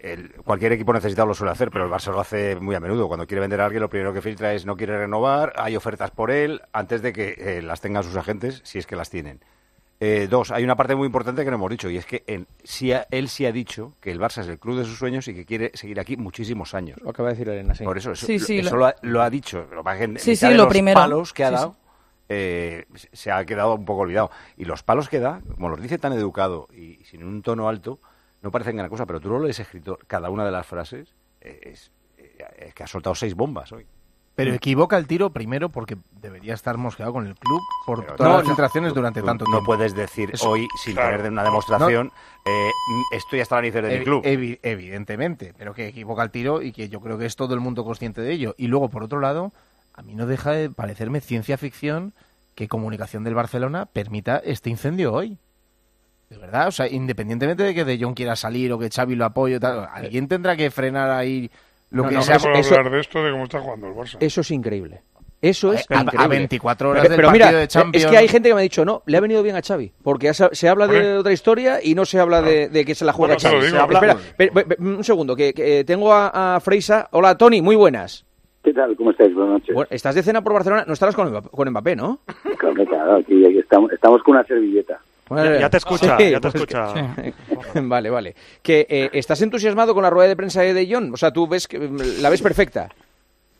el- 0.00 0.30
cualquier 0.44 0.70
equipo 0.70 0.92
necesitado 0.92 1.26
lo 1.26 1.34
suele 1.34 1.50
hacer, 1.50 1.70
pero 1.72 1.84
el 1.86 1.90
Barça 1.90 2.12
lo 2.12 2.20
hace 2.20 2.54
muy 2.54 2.76
a 2.76 2.80
menudo. 2.80 3.08
Cuando 3.08 3.26
quiere 3.26 3.40
vender 3.40 3.60
a 3.60 3.64
alguien, 3.64 3.82
lo 3.82 3.90
primero 3.90 4.12
que 4.14 4.22
filtra 4.22 4.54
es 4.54 4.64
no 4.64 4.76
quiere 4.76 4.96
renovar, 4.96 5.52
hay 5.56 5.74
ofertas 5.74 6.12
por 6.12 6.30
él, 6.30 6.62
antes 6.72 7.02
de 7.02 7.12
que 7.12 7.34
eh, 7.38 7.60
las 7.60 7.80
tengan 7.80 8.04
sus 8.04 8.14
agentes, 8.16 8.60
si 8.62 8.78
es 8.78 8.86
que 8.86 8.94
las 8.94 9.10
tienen. 9.10 9.40
Eh, 9.98 10.26
dos, 10.28 10.50
hay 10.50 10.62
una 10.62 10.76
parte 10.76 10.94
muy 10.94 11.06
importante 11.06 11.42
que 11.42 11.50
no 11.50 11.56
hemos 11.56 11.70
dicho, 11.70 11.88
y 11.88 11.96
es 11.96 12.04
que 12.04 12.22
en- 12.26 12.46
sí 12.62 12.92
ha- 12.92 13.06
él 13.10 13.28
sí 13.30 13.46
ha 13.46 13.52
dicho 13.52 13.94
que 14.00 14.10
el 14.10 14.20
Barça 14.20 14.42
es 14.42 14.48
el 14.48 14.58
club 14.58 14.76
de 14.78 14.84
sus 14.84 14.98
sueños 14.98 15.26
y 15.28 15.34
que 15.34 15.46
quiere 15.46 15.70
seguir 15.74 15.98
aquí 15.98 16.18
muchísimos 16.18 16.74
años. 16.74 16.98
Lo 17.00 17.10
acaba 17.10 17.30
de 17.30 17.34
decir 17.34 17.48
Elena, 17.48 17.74
sí. 17.74 17.82
Por 17.84 17.96
eso, 17.96 18.12
eso, 18.12 18.26
Sí, 18.26 18.38
sí, 18.38 18.58
eso 18.58 18.72
lo- 18.72 18.80
lo, 18.80 18.86
ha, 18.86 18.94
lo 19.00 19.22
ha 19.22 19.30
dicho. 19.30 19.66
Lo 19.72 19.82
es 19.90 19.96
que 19.98 20.04
en 20.04 20.18
Sí, 20.18 20.36
lo 20.50 20.64
los 20.64 20.66
primero. 20.68 21.00
palos 21.00 21.32
que 21.32 21.44
ha 21.44 21.48
Sí, 21.48 21.54
sí. 21.54 21.60
dado, 21.60 21.76
eh, 22.28 22.84
se 23.12 23.30
ha 23.32 23.42
quedado 23.46 23.74
un 23.74 23.86
poco 23.86 24.00
olvidado. 24.02 24.30
Y 24.58 24.66
los 24.66 24.82
palos 24.82 25.08
que 25.08 25.18
da, 25.18 25.40
como 25.54 25.70
los 25.70 25.80
dice 25.80 25.96
tan 25.96 26.12
educado 26.12 26.68
y 26.74 26.96
sin 27.04 27.24
un 27.24 27.40
tono 27.40 27.66
alto, 27.68 27.98
no 28.42 28.50
parecen 28.50 28.76
gran 28.76 28.90
cosa, 28.90 29.06
pero 29.06 29.18
tú 29.18 29.30
lo 29.30 29.38
lees 29.38 29.58
escrito 29.60 29.98
cada 30.06 30.28
una 30.28 30.44
de 30.44 30.50
las 30.50 30.66
frases, 30.66 31.14
eh, 31.40 31.58
es, 31.62 31.90
eh, 32.18 32.36
es 32.58 32.74
que 32.74 32.82
ha 32.82 32.86
soltado 32.86 33.14
seis 33.14 33.34
bombas 33.34 33.72
hoy. 33.72 33.86
Pero 34.36 34.52
equivoca 34.52 34.98
el 34.98 35.06
tiro 35.06 35.30
primero 35.30 35.70
porque 35.70 35.96
debería 36.20 36.52
estar 36.54 36.76
mosqueado 36.76 37.12
con 37.14 37.26
el 37.26 37.34
club 37.36 37.60
por 37.86 38.02
Pero 38.04 38.16
todas 38.16 38.30
no, 38.30 38.36
las 38.38 38.44
no, 38.44 38.50
filtraciones 38.50 38.92
durante 38.94 39.20
tú 39.20 39.26
tanto 39.26 39.44
no 39.46 39.50
tiempo. 39.50 39.64
puedes 39.66 39.94
decir 39.94 40.30
Eso- 40.34 40.50
hoy, 40.50 40.68
sin 40.84 40.92
Claro. 40.94 41.16
tener 41.16 41.32
una 41.32 41.42
demostración, 41.42 42.12
eh, 42.44 42.70
estoy 43.12 43.40
hasta 43.40 43.54
la 43.56 43.62
narices 43.62 43.82
de 43.82 43.88
mi 43.88 43.94
Evi- 43.96 44.04
club. 44.04 44.22
evi- 44.24 44.58
evidentemente, 44.62 45.54
pero 45.56 45.72
que 45.72 45.88
equivoca 45.88 46.22
el 46.22 46.30
tiro 46.30 46.60
y 46.60 46.72
que 46.72 46.88
yo 46.90 47.00
creo 47.00 47.16
que 47.16 47.24
es 47.26 47.34
todo 47.34 47.54
el 47.54 47.60
mundo 47.60 47.82
consciente 47.84 48.20
de 48.20 48.30
ello. 48.32 48.54
Y 48.58 48.66
luego, 48.68 48.90
por 48.90 49.02
otro 49.02 49.20
lado, 49.20 49.52
a 49.94 50.02
mí 50.02 50.14
no 50.14 50.26
deja 50.26 50.52
de 50.52 50.68
parecerme 50.70 51.20
ciencia 51.22 51.56
ficción 51.56 52.12
que 52.54 52.68
Comunicación 52.68 53.24
del 53.24 53.34
Barcelona 53.34 53.86
permita 53.86 54.36
este 54.44 54.68
incendio 54.68 55.14
hoy. 55.14 55.38
De 56.28 56.36
verdad, 56.36 56.68
o 56.68 56.72
sea, 56.72 56.88
independientemente 56.88 57.62
de 57.62 57.74
que 57.74 57.84
De 57.86 57.98
Jong 58.02 58.14
quiera 58.14 58.36
salir 58.36 58.70
o 58.72 58.78
que 58.78 58.90
Xavi 58.90 59.14
lo 59.14 59.24
apoye, 59.24 59.56
o 59.56 59.60
tal, 59.60 59.88
alguien 59.92 60.28
tendrá 60.28 60.56
que 60.56 60.70
frenar 60.70 61.08
ahí 61.10 61.50
lo 61.90 62.02
No, 62.04 62.08
que 62.08 62.14
no, 62.16 62.22
sea. 62.22 62.36
eso- 62.36 62.48
Vamos 62.50 62.70
a 62.72 62.74
hablar 62.76 62.92
de 62.92 63.00
esto, 63.00 63.22
de 63.24 63.30
cómo 63.32 63.44
está 63.44 63.60
jugando 63.60 63.86
el 63.88 63.94
Barça. 63.94 64.16
Eso 64.20 64.40
es 64.40 64.50
increíble. 64.50 65.02
Eso 65.42 65.72
es 65.72 65.84
A- 65.90 65.98
a 65.98 66.02
increíble. 66.02 66.28
24 66.38 66.90
horas 66.90 67.02
pero, 67.02 67.10
del 67.10 67.16
pero 67.18 67.30
mira, 67.30 67.44
partido 67.46 67.60
de 67.60 67.68
Champions. 67.68 68.04
es 68.04 68.10
que 68.10 68.16
hay 68.16 68.26
gente 68.28 68.48
que 68.48 68.54
me 68.54 68.60
ha 68.60 68.62
dicho, 68.62 68.84
no, 68.86 69.02
le 69.06 69.16
ha 69.16 69.20
venido 69.20 69.42
bien 69.42 69.54
a 69.54 69.60
Xavi, 69.62 69.92
porque 70.02 70.32
se, 70.32 70.68
habla 70.68 70.86
de 70.88 70.96
Hombre. 70.96 71.18
otra 71.18 71.32
historia 71.32 71.78
y 71.82 71.94
no 71.94 72.04
se 72.06 72.18
habla 72.18 72.40
de, 72.42 72.68
de 72.70 72.84
que 72.86 72.94
se 72.94 73.04
la 73.04 73.12
juega 73.12 73.34
Bueno, 73.34 73.48
Xavi. 73.58 73.70
Se 73.70 73.76
habla- 73.78 73.94
Espera. 73.98 74.12
espera, 74.14 74.52
pe- 74.52 74.64
pe- 74.64 74.82
un 74.82 75.04
segundo, 75.04 75.36
que, 75.36 75.52
que, 75.52 75.80
eh, 75.80 75.84
tengo 75.84 76.12
a, 76.12 76.56
a 76.56 76.60
Freisa. 76.60 77.08
Hola, 77.12 77.36
Tony, 77.36 77.60
muy 77.60 77.76
buenas. 77.76 78.24
¿Qué 78.64 78.72
tal? 78.72 78.96
¿Cómo 78.96 79.10
estáis? 79.12 79.32
Buenas 79.34 79.52
noches. 79.60 79.74
Bueno, 79.74 79.88
estás 79.90 80.14
de 80.14 80.22
cena 80.22 80.42
por 80.42 80.54
Barcelona, 80.54 80.84
no 80.86 80.94
estarás 80.94 81.14
con 81.14 81.28
Mbappé, 81.28 81.50
con 81.50 81.68
Mbappé 81.70 81.94
¿no? 81.96 82.20
Claro, 82.58 82.84
claro, 82.86 83.16
aquí, 83.16 83.44
aquí 83.44 83.58
estamos, 83.58 83.92
estamos 83.92 84.22
con 84.24 84.34
una 84.36 84.44
servilleta. 84.44 85.00
Ya- 85.30 85.60
ya 85.60 85.70
te 85.70 85.76
escucha, 85.78 86.16
Sí, 86.18 86.30
ya 86.30 86.40
te 86.40 86.50
pues 86.50 86.54
escucha. 86.54 87.14
que- 87.16 87.80
vale, 87.82 88.10
vale. 88.10 88.34
Que 88.62 88.86
eh, 88.88 89.10
estás 89.12 89.42
entusiasmado 89.42 89.92
con 89.94 90.02
la 90.04 90.10
rueda 90.10 90.28
de 90.28 90.36
prensa 90.36 90.62
de 90.62 90.72
De 90.72 90.86
Jong, 90.92 91.12
o 91.14 91.16
sea, 91.16 91.32
tú 91.32 91.46
ves 91.48 91.66
que 91.66 91.78
mm, 91.80 92.20
la 92.20 92.30
ves 92.30 92.42
perfecta. 92.42 92.88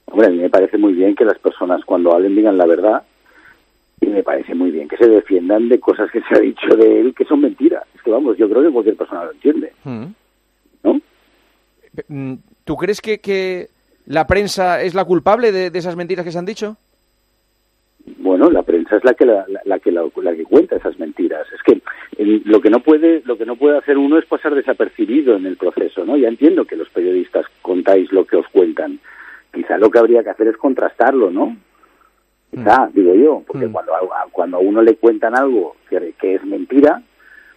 Hombre, 0.07 0.29
a 0.29 0.31
mí 0.31 0.37
me 0.39 0.51
parece 0.51 0.79
muy 0.79 0.93
bien 0.93 1.17
que 1.17 1.25
las 1.25 1.39
personas 1.39 1.85
cuando 1.85 2.12
hablen 2.14 2.37
digan 2.37 2.57
la 2.57 2.67
verdad 2.67 3.03
y 4.01 4.07
me 4.07 4.23
parece 4.23 4.55
muy 4.55 4.71
bien 4.71 4.87
que 4.87 4.97
se 4.97 5.09
defiendan 5.09 5.69
de 5.69 5.81
cosas 5.81 6.09
que 6.12 6.21
se 6.21 6.35
ha 6.37 6.39
dicho 6.39 6.69
de 6.77 7.01
él 7.01 7.14
que 7.17 7.25
son 7.25 7.41
mentiras. 7.41 7.83
Es 7.95 8.03
que 8.03 8.11
vamos, 8.12 8.37
yo 8.39 8.49
creo 8.49 8.62
que 8.62 8.71
cualquier 8.71 8.97
persona 8.97 9.25
lo 9.25 9.33
entiende. 9.33 9.73
Mm. 9.83 10.05
¿No? 10.85 11.01
Mm, 12.09 12.35
¿Tú 12.64 12.77
crees 12.77 13.01
que, 13.01 13.19
que 13.19 13.69
la 14.07 14.27
prensa 14.29 14.83
es 14.83 14.95
la 14.95 15.05
culpable 15.05 15.51
de, 15.51 15.71
de 15.71 15.79
esas 15.81 15.97
mentiras 15.97 16.25
que 16.25 16.31
se 16.31 16.39
han 16.39 16.47
dicho? 16.47 16.77
Bueno, 18.18 18.50
la 18.50 18.62
prensa 18.62 18.96
es 18.96 19.04
la 19.04 19.14
que 19.14 19.26
la, 19.26 19.44
la- 19.48 19.61
la 19.64 19.78
que 19.78 19.90
la, 19.90 20.04
la 20.22 20.34
que 20.34 20.44
cuenta 20.44 20.76
esas 20.76 20.98
mentiras. 20.98 21.46
Es 21.52 21.62
que 21.62 21.80
eh, 22.18 22.40
lo 22.44 22.61
que 22.61 22.70
no 22.70 22.80
puede 22.80 23.22
lo 23.24 23.36
que 23.36 23.44
no 23.46 23.57
puede 23.57 23.78
hacer 23.78 23.98
uno 23.98 24.18
es 24.18 24.24
pasar 24.26 24.54
desapercibido 24.54 25.36
en 25.36 25.46
el 25.46 25.57
proceso, 25.57 26.04
¿no? 26.04 26.16
Ya 26.16 26.28
entiendo 26.28 26.64
que 26.64 26.76
los 26.76 26.88
periodistas 26.90 27.46
contáis 27.62 28.12
lo 28.12 28.24
que 28.24 28.36
os 28.36 28.46
cuentan. 28.48 29.00
Quizá 29.52 29.78
lo 29.78 29.90
que 29.90 29.98
habría 29.98 30.22
que 30.22 30.30
hacer 30.30 30.48
es 30.48 30.57
contrastarlo, 30.57 31.30
¿no? 31.30 31.57
Quizá, 32.50 32.88
digo 32.94 33.14
yo, 33.14 33.42
porque 33.46 33.66
cuando 33.72 33.94
a, 33.94 34.00
cuando 34.30 34.57
a 34.59 34.61
uno 34.61 34.80
le 34.82 34.94
cuentan 34.96 35.36
algo 35.36 35.74
que, 35.90 36.14
que 36.18 36.36
es 36.36 36.44
mentira, 36.44 37.02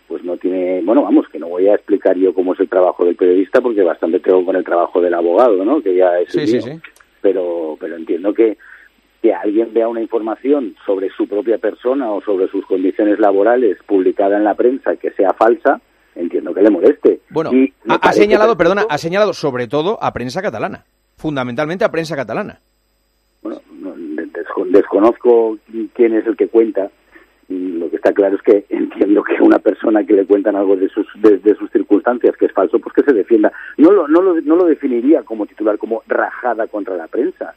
pues 0.07 0.23
no 0.23 0.35
tiene, 0.37 0.81
bueno, 0.83 1.03
vamos, 1.03 1.27
que 1.29 1.37
no 1.39 1.47
voy 1.47 1.67
a 1.67 1.75
explicar 1.75 2.17
yo 2.17 2.33
cómo 2.33 2.53
es 2.53 2.59
el 2.59 2.67
trabajo 2.69 3.05
del 3.05 3.15
periodista 3.15 3.61
porque 3.61 3.83
bastante 3.83 4.19
tengo 4.19 4.43
con 4.43 4.55
el 4.55 4.63
trabajo 4.63 4.99
del 4.99 5.13
abogado, 5.13 5.63
¿no? 5.63 5.81
Que 5.81 5.93
ya 5.95 6.19
es 6.19 6.31
Sí, 6.31 6.47
sí, 6.47 6.59
sí. 6.61 6.71
Pero 7.21 7.77
pero 7.79 7.95
entiendo 7.97 8.33
que 8.33 8.57
que 9.21 9.33
alguien 9.33 9.73
vea 9.73 9.87
una 9.87 10.01
información 10.01 10.75
sobre 10.85 11.09
su 11.09 11.27
propia 11.27 11.57
persona 11.57 12.09
o 12.11 12.21
sobre 12.21 12.47
sus 12.47 12.65
condiciones 12.65 13.19
laborales 13.19 13.77
publicada 13.85 14.37
en 14.37 14.43
la 14.45 14.53
prensa 14.55 14.95
que 14.95 15.11
sea 15.11 15.33
falsa, 15.33 15.81
entiendo 16.15 16.53
que 16.53 16.61
le 16.61 16.69
moleste. 16.69 17.19
Bueno, 17.29 17.51
Y 17.53 17.73
ha, 17.87 18.13
señalado, 18.13 18.55
perfecto- 18.55 18.75
perdona, 18.75 18.85
ha 18.89 18.97
señalado 18.97 19.33
sobre 19.33 19.67
todo 19.67 19.97
a 20.01 20.13
prensa 20.13 20.41
catalana, 20.41 20.85
fundamentalmente 21.17 21.83
a 21.85 21.91
prensa 21.91 22.15
catalana. 22.15 22.59
bueno, 23.41 23.61
no, 23.73 23.93
de- 23.95 24.27
desco- 24.27 24.67
desconozco 24.69 25.57
quién 25.93 26.13
es 26.13 26.25
el 26.25 26.35
que 26.37 26.47
cuenta. 26.47 26.89
Lo 27.49 27.89
que 27.89 27.95
está 27.95 28.13
claro 28.13 28.35
es 28.35 28.41
que 28.43 28.65
entiendo 28.69 29.23
que 29.23 29.41
una 29.41 29.59
persona 29.59 30.03
que 30.05 30.13
le 30.13 30.25
cuentan 30.25 30.55
algo 30.55 30.75
de 30.77 30.87
sus 30.89 31.07
de, 31.21 31.39
de 31.39 31.55
sus 31.55 31.69
circunstancias 31.71 32.35
que 32.37 32.45
es 32.45 32.53
falso, 32.53 32.79
pues 32.79 32.93
que 32.93 33.03
se 33.03 33.11
defienda. 33.13 33.51
No 33.77 33.91
lo, 33.91 34.07
no 34.07 34.21
lo, 34.21 34.39
no 34.41 34.55
lo 34.55 34.65
definiría 34.65 35.23
como 35.23 35.45
titular 35.45 35.77
como 35.77 36.03
rajada 36.07 36.67
contra 36.67 36.95
la 36.95 37.07
prensa, 37.07 37.55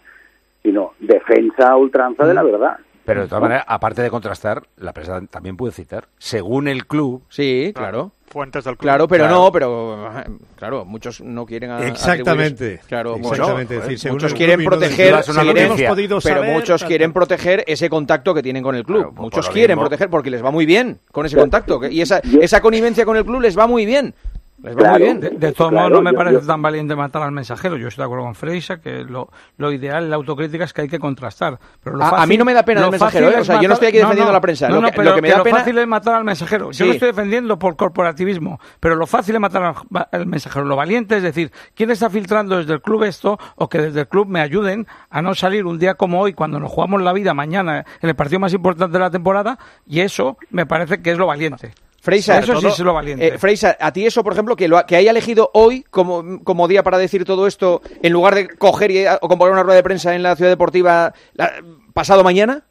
sino 0.63 0.93
defensa 1.01 1.71
a 1.71 1.77
ultranza 1.77 2.25
Mm. 2.25 2.29
de 2.29 2.35
la 2.35 2.43
verdad. 2.43 2.77
Pero 3.05 3.23
de 3.23 3.27
todas 3.27 3.43
maneras, 3.43 3.65
aparte 3.67 4.01
de 4.01 4.11
contrastar, 4.11 4.63
la 4.77 4.93
prensa 4.93 5.21
también 5.29 5.57
puede 5.57 5.73
citar, 5.73 6.05
según 6.19 6.69
el 6.69 6.87
club. 6.87 7.25
Sí, 7.29 7.73
claro. 7.75 8.13
Fuentes 8.27 8.63
del 8.63 8.77
club. 8.77 8.87
Claro, 8.89 9.09
pero 9.09 9.25
Claro. 9.25 9.35
no, 9.43 9.53
pero 9.53 10.07
ajá, 10.07 10.25
claro, 10.55 10.85
muchos 10.85 11.21
no 11.21 11.45
quieren 11.45 11.73
a- 11.73 11.85
Exactamente. 11.85 12.77
atribuir- 12.77 12.87
Claro, 12.87 13.17
Exactamente, 13.17 13.75
decir, 13.75 13.99
según 13.99 14.17
muchos 14.19 14.35
quieren 14.35 14.61
no 14.63 14.71
proteger, 14.71 15.15
una 15.15 15.43
quieren-. 15.43 15.65
Hemos 15.67 15.83
podido 15.83 16.19
pero 16.23 16.37
saber, 16.37 16.53
muchos 16.55 16.85
quieren 16.85 17.13
proteger 17.13 17.65
ese 17.67 17.91
contacto 17.91 18.33
que 18.35 18.43
tienen 18.43 18.63
con 18.63 18.77
el 18.77 18.85
club. 18.85 19.13
por 19.15 19.25
muchos 19.25 19.49
quieren 19.51 19.77
mismo. 19.77 19.83
proteger 19.89 20.09
porque 20.09 20.31
les 20.31 20.43
va 20.43 20.53
muy 20.53 20.65
bien 20.65 21.01
con 21.11 21.27
ese 21.27 21.37
contacto 21.37 21.81
y 21.91 22.01
esa 22.03 22.21
esa 22.41 22.61
connivencia 22.61 23.05
con 23.05 23.17
el 23.17 23.25
club 23.25 23.41
les 23.41 23.59
va 23.59 23.67
muy 23.67 23.85
bien. 23.85 24.15
Les 24.63 24.77
va 24.77 24.91
muy 24.91 25.03
bien. 25.03 25.19
De, 25.21 25.31
de 25.31 25.53
todos 25.53 25.71
Claro, 25.73 25.89
modos, 25.89 25.91
no 25.99 26.03
me 26.03 26.13
yo- 26.13 26.17
parece 26.19 26.41
yo- 26.41 26.47
tan 26.47 26.63
valiente 26.63 26.95
matar 26.95 27.23
al 27.23 27.33
mensajero. 27.33 27.77
Yo 27.77 27.89
estoy 27.89 28.03
de 28.03 28.07
acuerdo 28.07 28.25
con 28.25 28.35
Freisa 28.37 28.81
que 28.81 29.03
lo, 29.05 29.29
lo 29.57 29.73
ideal, 29.73 30.09
la 30.09 30.17
autocrítica 30.17 30.65
es 30.65 30.73
que 30.73 30.83
hay 30.83 30.89
que 30.89 30.99
contrastar. 31.01 31.59
Pero 31.83 31.97
lo 31.97 32.05
A- 32.05 32.09
a 32.09 32.11
fácil- 32.13 32.29
mí 32.29 32.37
no 32.39 32.45
me 32.45 32.55
da 32.55 32.63
pena 32.65 32.85
el 32.85 32.91
mensajero, 32.91 33.29
¿eh? 33.31 33.41
O 33.41 33.43
yo 33.61 33.69
no 33.69 33.75
estoy 33.75 33.89
aquí 33.89 33.99
defendiendo 33.99 34.31
a 34.31 34.33
la 34.33 34.41
prensa. 34.41 34.69
No, 34.69 34.81
Lo 34.81 34.87
que- 34.89 34.93
pero 34.97 35.11
lo 35.11 35.15
que 35.17 35.23
me 35.23 35.31
da 35.31 35.39
lo 35.39 35.45
pena- 35.45 35.59
fácil 35.59 35.79
es 35.79 35.87
matar 35.87 36.15
al 36.15 36.25
mensajero. 36.25 36.67
Yo 36.67 36.73
Sí. 36.73 36.85
lo 36.87 36.93
estoy 36.93 37.09
defendiendo 37.09 37.59
por 37.59 37.77
corporativismo, 37.77 38.61
pero 38.79 38.95
lo 38.95 39.07
fácil 39.07 39.35
es 39.35 39.41
matar 39.41 39.63
al, 39.65 39.75
al 40.13 40.27
mensajero. 40.27 40.65
Lo 40.65 40.77
valiente 40.77 41.17
es 41.17 41.23
decir, 41.25 41.51
¿quién 41.75 41.91
está 41.91 42.09
filtrando 42.09 42.57
desde 42.57 42.75
el 42.75 42.81
club 42.83 43.03
esto 43.05 43.39
o 43.57 43.69
que 43.69 43.79
desde 43.79 44.01
el 44.03 44.09
club 44.09 44.29
me 44.29 44.41
ayuden 44.41 44.87
a 45.11 45.23
no 45.23 45.35
salir 45.35 45.67
un 45.67 45.79
día 45.79 45.95
como 45.95 46.21
hoy 46.21 46.35
cuando 46.35 46.61
nos 46.61 46.71
jugamos 46.71 47.03
la 47.03 47.13
vida 47.13 47.35
mañana 47.35 47.85
en 48.01 48.09
el 48.09 48.15
partido 48.15 48.39
más 48.39 48.53
importante 48.55 48.93
de 48.93 49.01
la 49.01 49.11
temporada? 49.11 49.59
Y 49.87 50.01
eso 50.01 50.37
me 50.51 50.67
parece 50.67 51.03
que 51.03 51.11
es 51.11 51.19
lo 51.19 51.27
valiente. 51.27 51.73
Freisa, 52.05 52.35
eso 52.41 52.61
sí 52.61 52.67
es 52.73 52.79
lo 52.81 52.95
valiente. 52.95 53.27
Eh, 53.29 53.39
Freisa, 53.39 53.77
a 53.79 53.93
ti 53.93 54.05
eso, 54.05 54.25
por 54.25 54.33
ejemplo, 54.33 54.57
que, 54.57 54.67
lo, 54.67 54.77
ha- 54.77 54.87
que 54.87 54.97
haya 54.97 55.13
elegido 55.13 55.51
hoy 55.55 55.85
como, 55.89 56.43
como 56.43 56.67
día 56.67 56.83
para 56.83 56.99
decir 56.99 57.25
todo 57.25 57.47
esto, 57.47 57.81
en 58.03 58.13
lugar 58.13 58.35
de 58.35 58.49
coger 58.49 58.91
y, 58.91 59.05
o 59.07 59.29
convocar 59.29 59.53
una 59.53 59.63
rueda 59.63 59.77
de 59.77 59.83
prensa 59.85 60.13
en 60.15 60.25
la 60.25 60.35
ciudad 60.35 60.51
deportiva 60.51 61.15
la- 61.35 61.53
pasado 61.95 62.25
mañana. 62.25 62.65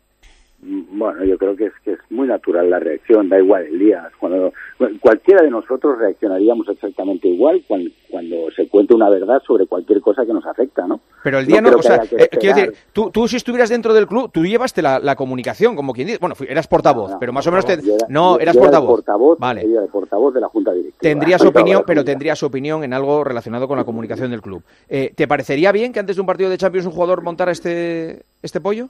Bueno, 0.63 1.23
yo 1.25 1.37
creo 1.39 1.55
que 1.55 1.65
es 1.65 1.73
que 1.83 1.93
es 1.93 1.99
muy 2.11 2.27
natural 2.27 2.69
la 2.69 2.77
reacción, 2.79 3.29
da 3.29 3.39
igual 3.39 3.63
el 3.65 3.79
día. 3.79 4.09
Cuando 4.19 4.53
cualquiera 4.99 5.41
de 5.41 5.49
nosotros 5.49 5.97
reaccionaríamos 5.97 6.67
exactamente 6.69 7.27
igual 7.27 7.63
cuando, 7.67 7.89
cuando 8.11 8.35
se 8.55 8.67
cuenta 8.67 8.93
una 8.93 9.09
verdad 9.09 9.41
sobre 9.45 9.65
cualquier 9.65 10.01
cosa 10.01 10.23
que 10.23 10.33
nos 10.33 10.45
afecta, 10.45 10.85
¿no? 10.85 10.99
Pero 11.23 11.39
el 11.39 11.47
día 11.47 11.61
no, 11.61 11.69
o 11.71 11.81
sea, 11.81 12.03
eh, 12.11 12.29
quiero 12.39 12.55
decir, 12.55 12.73
tú, 12.93 13.09
tú 13.09 13.27
si 13.27 13.37
estuvieras 13.37 13.69
dentro 13.69 13.91
del 13.93 14.05
club, 14.05 14.29
tú 14.31 14.45
llevaste 14.45 14.83
la, 14.83 14.99
la 14.99 15.15
comunicación, 15.15 15.75
como 15.75 15.93
quien 15.93 16.05
dice, 16.07 16.19
bueno, 16.19 16.35
eras 16.47 16.67
portavoz, 16.67 17.13
pero 17.19 17.33
más 17.33 17.45
o 17.47 17.51
menos 17.51 17.65
te, 17.65 17.81
Yo 17.81 17.95
era- 17.95 18.05
no, 18.09 18.37
eras 18.39 18.53
yo 18.55 18.59
era 18.61 18.67
el 18.69 18.71
portavoz. 18.71 18.89
portavoz, 18.97 19.39
Vale. 19.39 19.61
era 19.65 19.81
el 19.83 19.89
portavoz 19.89 20.33
de 20.33 20.41
la 20.41 20.47
Junta 20.47 20.73
Directiva. 20.73 20.99
Tendrías 21.01 21.41
opinión, 21.45 21.83
pero 21.87 22.03
tendrías 22.03 22.43
opinión 22.43 22.83
en 22.83 22.93
algo 22.93 23.23
relacionado 23.23 23.67
con 23.67 23.77
la 23.79 23.83
comunicación 23.83 24.29
del 24.29 24.41
club. 24.43 24.61
Eh, 24.89 25.11
¿Te 25.15 25.27
parecería 25.27 25.71
bien 25.71 25.91
que 25.91 25.99
antes 25.99 26.15
de 26.17 26.21
un 26.21 26.27
partido 26.27 26.51
de 26.51 26.57
Champions 26.59 26.85
un 26.85 26.93
jugador 26.93 27.23
montara 27.23 27.51
este, 27.51 28.21
este 28.43 28.61
pollo? 28.61 28.87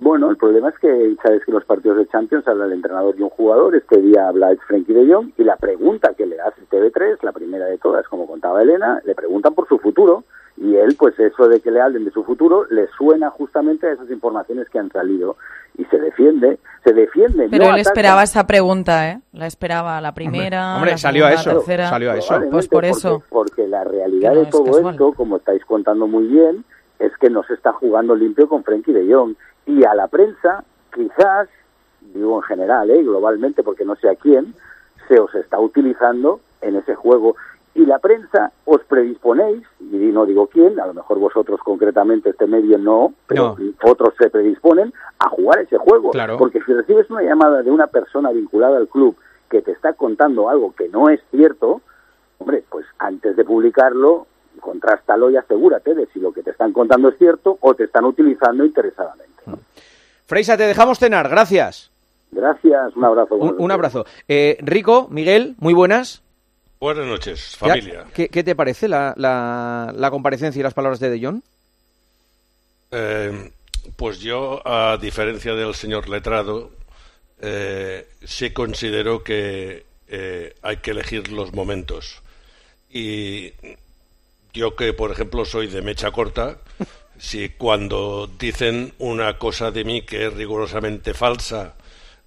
Bueno, 0.00 0.30
el 0.30 0.36
problema 0.36 0.68
es 0.68 0.78
que 0.78 1.16
sabes 1.22 1.44
que 1.44 1.50
los 1.52 1.64
partidos 1.64 1.98
de 1.98 2.06
Champions 2.06 2.46
habla 2.46 2.66
el 2.66 2.72
entrenador 2.72 3.14
y 3.18 3.22
un 3.22 3.30
jugador. 3.30 3.74
Este 3.74 4.00
día 4.00 4.28
habla 4.28 4.50
el 4.52 4.58
Frenkie 4.58 4.92
de 4.94 5.12
Jong 5.12 5.30
y 5.36 5.42
la 5.44 5.56
pregunta 5.56 6.14
que 6.16 6.24
le 6.26 6.40
hace 6.40 6.62
TV3, 6.70 7.18
la 7.22 7.32
primera 7.32 7.64
de 7.66 7.78
todas, 7.78 8.06
como 8.06 8.26
contaba 8.26 8.62
Elena, 8.62 9.00
le 9.04 9.14
preguntan 9.16 9.54
por 9.54 9.66
su 9.66 9.78
futuro 9.78 10.22
y 10.56 10.76
él, 10.76 10.94
pues 10.98 11.18
eso 11.18 11.48
de 11.48 11.60
que 11.60 11.70
le 11.72 11.80
hablen 11.80 12.04
de 12.04 12.10
su 12.12 12.22
futuro, 12.24 12.64
le 12.70 12.86
suena 12.96 13.30
justamente 13.30 13.86
a 13.88 13.92
esas 13.92 14.10
informaciones 14.10 14.68
que 14.68 14.78
han 14.78 14.90
salido 14.90 15.36
y 15.76 15.84
se 15.86 15.98
defiende, 15.98 16.58
se 16.84 16.92
defiende. 16.92 17.48
Pero 17.50 17.64
no 17.64 17.70
él 17.70 17.74
ataca. 17.80 17.90
esperaba 17.90 18.22
esa 18.24 18.46
pregunta, 18.46 19.08
¿eh? 19.10 19.20
La 19.32 19.46
esperaba 19.46 20.00
la 20.00 20.14
primera, 20.14 20.76
Hombre, 20.76 20.92
la 20.92 20.98
salió 20.98 21.26
a 21.26 21.32
eso, 21.32 21.50
la 21.50 21.54
tercera. 21.56 21.88
salió 21.88 22.10
a 22.12 22.16
eso. 22.18 22.34
Pues 22.50 22.66
por 22.68 22.78
porque- 22.82 22.88
eso. 22.90 23.22
Porque 23.28 23.66
la 23.68 23.82
realidad 23.84 24.34
no 24.34 24.40
de 24.40 24.46
todo 24.46 24.64
casual. 24.64 24.94
esto, 24.94 25.12
como 25.12 25.36
estáis 25.38 25.64
contando 25.64 26.06
muy 26.08 26.26
bien, 26.26 26.64
es 27.00 27.12
que 27.20 27.30
no 27.30 27.42
se 27.44 27.54
está 27.54 27.72
jugando 27.72 28.14
limpio 28.16 28.48
con 28.48 28.62
Frenkie 28.64 28.92
de 28.92 29.12
Jong. 29.12 29.34
Y 29.68 29.84
a 29.84 29.94
la 29.94 30.08
prensa, 30.08 30.64
quizás, 30.94 31.46
digo 32.00 32.38
en 32.38 32.42
general, 32.42 32.90
¿eh? 32.90 33.02
globalmente, 33.02 33.62
porque 33.62 33.84
no 33.84 33.96
sé 33.96 34.08
a 34.08 34.14
quién, 34.14 34.54
se 35.08 35.20
os 35.20 35.34
está 35.34 35.60
utilizando 35.60 36.40
en 36.62 36.76
ese 36.76 36.94
juego. 36.94 37.36
Y 37.74 37.84
la 37.84 37.98
prensa 37.98 38.50
os 38.64 38.82
predisponéis, 38.84 39.62
y 39.78 39.96
no 39.96 40.24
digo 40.24 40.46
quién, 40.46 40.80
a 40.80 40.86
lo 40.86 40.94
mejor 40.94 41.18
vosotros 41.18 41.60
concretamente, 41.62 42.30
este 42.30 42.46
medio 42.46 42.78
no, 42.78 43.12
pero 43.26 43.56
otros 43.82 44.14
se 44.18 44.30
predisponen 44.30 44.94
a 45.18 45.28
jugar 45.28 45.60
ese 45.60 45.76
juego. 45.76 46.12
Claro. 46.12 46.38
Porque 46.38 46.62
si 46.62 46.72
recibes 46.72 47.10
una 47.10 47.22
llamada 47.22 47.62
de 47.62 47.70
una 47.70 47.88
persona 47.88 48.30
vinculada 48.30 48.78
al 48.78 48.88
club 48.88 49.16
que 49.50 49.60
te 49.60 49.72
está 49.72 49.92
contando 49.92 50.48
algo 50.48 50.74
que 50.74 50.88
no 50.88 51.10
es 51.10 51.20
cierto, 51.30 51.82
hombre, 52.38 52.64
pues 52.70 52.86
antes 52.98 53.36
de 53.36 53.44
publicarlo, 53.44 54.26
contrástalo 54.58 55.30
y 55.30 55.36
asegúrate 55.36 55.94
de 55.94 56.06
si 56.12 56.20
lo 56.20 56.32
que 56.32 56.42
te 56.42 56.50
están 56.50 56.72
contando 56.72 57.08
es 57.08 57.18
cierto 57.18 57.58
o 57.60 57.74
te 57.74 57.84
están 57.84 58.04
utilizando 58.04 58.64
interesadamente. 58.64 59.42
Freisa, 60.26 60.56
te 60.56 60.64
dejamos 60.64 60.98
cenar, 60.98 61.28
gracias. 61.28 61.90
Gracias, 62.30 62.94
un 62.94 63.04
abrazo. 63.04 63.34
Un, 63.36 63.56
un 63.58 63.70
abrazo. 63.70 64.04
Eh, 64.28 64.58
Rico, 64.60 65.08
Miguel, 65.10 65.54
muy 65.58 65.72
buenas. 65.72 66.22
Buenas 66.80 67.06
noches, 67.06 67.56
familia. 67.56 68.04
¿Qué, 68.14 68.28
qué 68.28 68.44
te 68.44 68.54
parece 68.54 68.86
la, 68.86 69.14
la, 69.16 69.92
la 69.96 70.10
comparecencia 70.10 70.60
y 70.60 70.62
las 70.62 70.74
palabras 70.74 71.00
de 71.00 71.10
De 71.10 71.24
Jong? 71.24 71.40
Eh, 72.90 73.50
pues 73.96 74.20
yo, 74.20 74.60
a 74.64 74.96
diferencia 74.98 75.54
del 75.54 75.74
señor 75.74 76.08
letrado, 76.08 76.70
eh, 77.40 78.06
sí 78.24 78.50
considero 78.52 79.24
que 79.24 79.86
eh, 80.08 80.54
hay 80.62 80.76
que 80.76 80.92
elegir 80.92 81.32
los 81.32 81.52
momentos. 81.52 82.22
Y 82.90 83.52
yo 84.52 84.76
que, 84.76 84.92
por 84.92 85.10
ejemplo, 85.10 85.44
soy 85.44 85.66
de 85.66 85.82
mecha 85.82 86.10
corta, 86.10 86.58
si 87.18 87.50
cuando 87.50 88.28
dicen 88.38 88.94
una 88.98 89.38
cosa 89.38 89.70
de 89.70 89.84
mí 89.84 90.02
que 90.02 90.26
es 90.26 90.34
rigurosamente 90.34 91.14
falsa, 91.14 91.74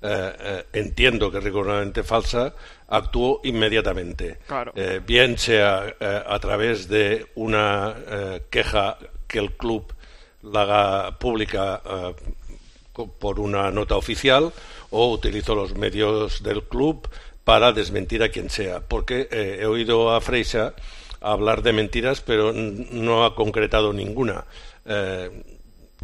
eh, 0.02 0.34
eh, 0.40 0.66
entiendo 0.74 1.32
que 1.32 1.38
es 1.38 1.44
rigurosamente 1.44 2.04
falsa, 2.04 2.54
actúo 2.88 3.40
inmediatamente. 3.44 4.40
Claro. 4.48 4.74
Eh, 4.76 5.00
bien 5.06 5.38
sea 5.38 5.96
a 6.28 6.40
través 6.40 6.88
de 6.88 7.28
una 7.36 7.96
queja 8.50 8.98
que 9.28 9.40
el 9.40 9.52
club 9.52 9.94
la 10.44 10.64
haga 10.64 11.20
pública 11.20 11.82
por 13.20 13.40
una 13.40 13.72
nota 13.72 13.96
oficial 13.96 14.52
o 14.90 15.12
utilizo 15.12 15.56
los 15.56 15.76
medios 15.76 16.44
del 16.44 16.64
club 16.64 17.08
para 17.44 17.72
desmentir 17.72 18.24
a 18.24 18.30
quien 18.30 18.50
sea. 18.50 18.82
Porque 18.82 19.30
he 19.32 19.66
oído 19.66 20.14
a 20.14 20.20
Freisa 20.20 20.74
hablar 21.22 21.62
de 21.62 21.74
mentiras, 21.74 22.22
pero 22.22 22.52
no 22.54 23.24
ha 23.24 23.36
concretado 23.36 23.94
ninguna. 23.94 24.46
Eh, 24.86 25.30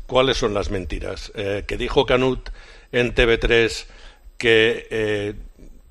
¿Cuáles 0.05 0.37
son 0.37 0.53
las 0.53 0.69
mentiras? 0.69 1.31
Eh, 1.35 1.65
que 1.67 1.75
dijo 1.75 2.05
Canut 2.05 2.49
en 2.91 3.13
TV3 3.13 3.85
que 4.37 4.87
eh, 4.89 5.33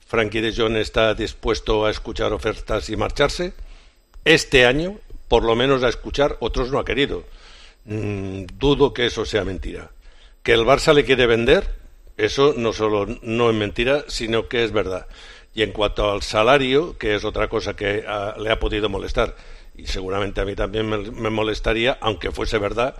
Frankie 0.07 0.41
de 0.41 0.55
Jong 0.55 0.77
está 0.77 1.15
dispuesto 1.15 1.85
a 1.85 1.91
escuchar 1.91 2.33
ofertas 2.33 2.89
y 2.89 2.97
marcharse. 2.97 3.53
Este 4.25 4.65
año, 4.65 4.99
por 5.29 5.43
lo 5.43 5.55
menos 5.57 5.83
a 5.83 5.89
escuchar, 5.89 6.37
otros 6.41 6.71
no 6.71 6.79
ha 6.79 6.85
querido. 6.85 7.25
Mm, 7.85 8.45
dudo 8.55 8.95
que 8.95 9.07
eso 9.07 9.25
sea 9.25 9.45
mentira. 9.45 9.91
Que 10.43 10.53
el 10.53 10.61
Barça 10.61 10.95
le 10.95 11.05
quiere 11.05 11.27
vender, 11.27 11.69
eso 12.17 12.55
no 12.57 12.73
solo 12.73 13.07
no 13.23 13.51
es 13.51 13.57
mentira, 13.57 14.05
sino 14.09 14.49
que 14.49 14.65
es 14.65 14.73
verdad. 14.73 15.07
Y 15.57 15.63
en 15.63 15.73
cuanto 15.73 16.13
al 16.13 16.21
salario, 16.21 16.99
que 16.99 17.15
es 17.15 17.25
otra 17.25 17.49
cosa 17.49 17.75
que 17.75 18.05
ah, 18.07 18.35
le 18.39 18.51
ha 18.51 18.61
podido 18.61 18.91
molestar, 18.91 19.35
y 19.75 19.87
seguramente 19.87 20.43
a 20.43 20.45
mí 20.45 20.55
también 20.55 20.87
me, 20.87 21.31
molestaría, 21.31 21.97
aunque 22.03 22.31
fuese 22.31 22.59
verdad, 22.59 22.95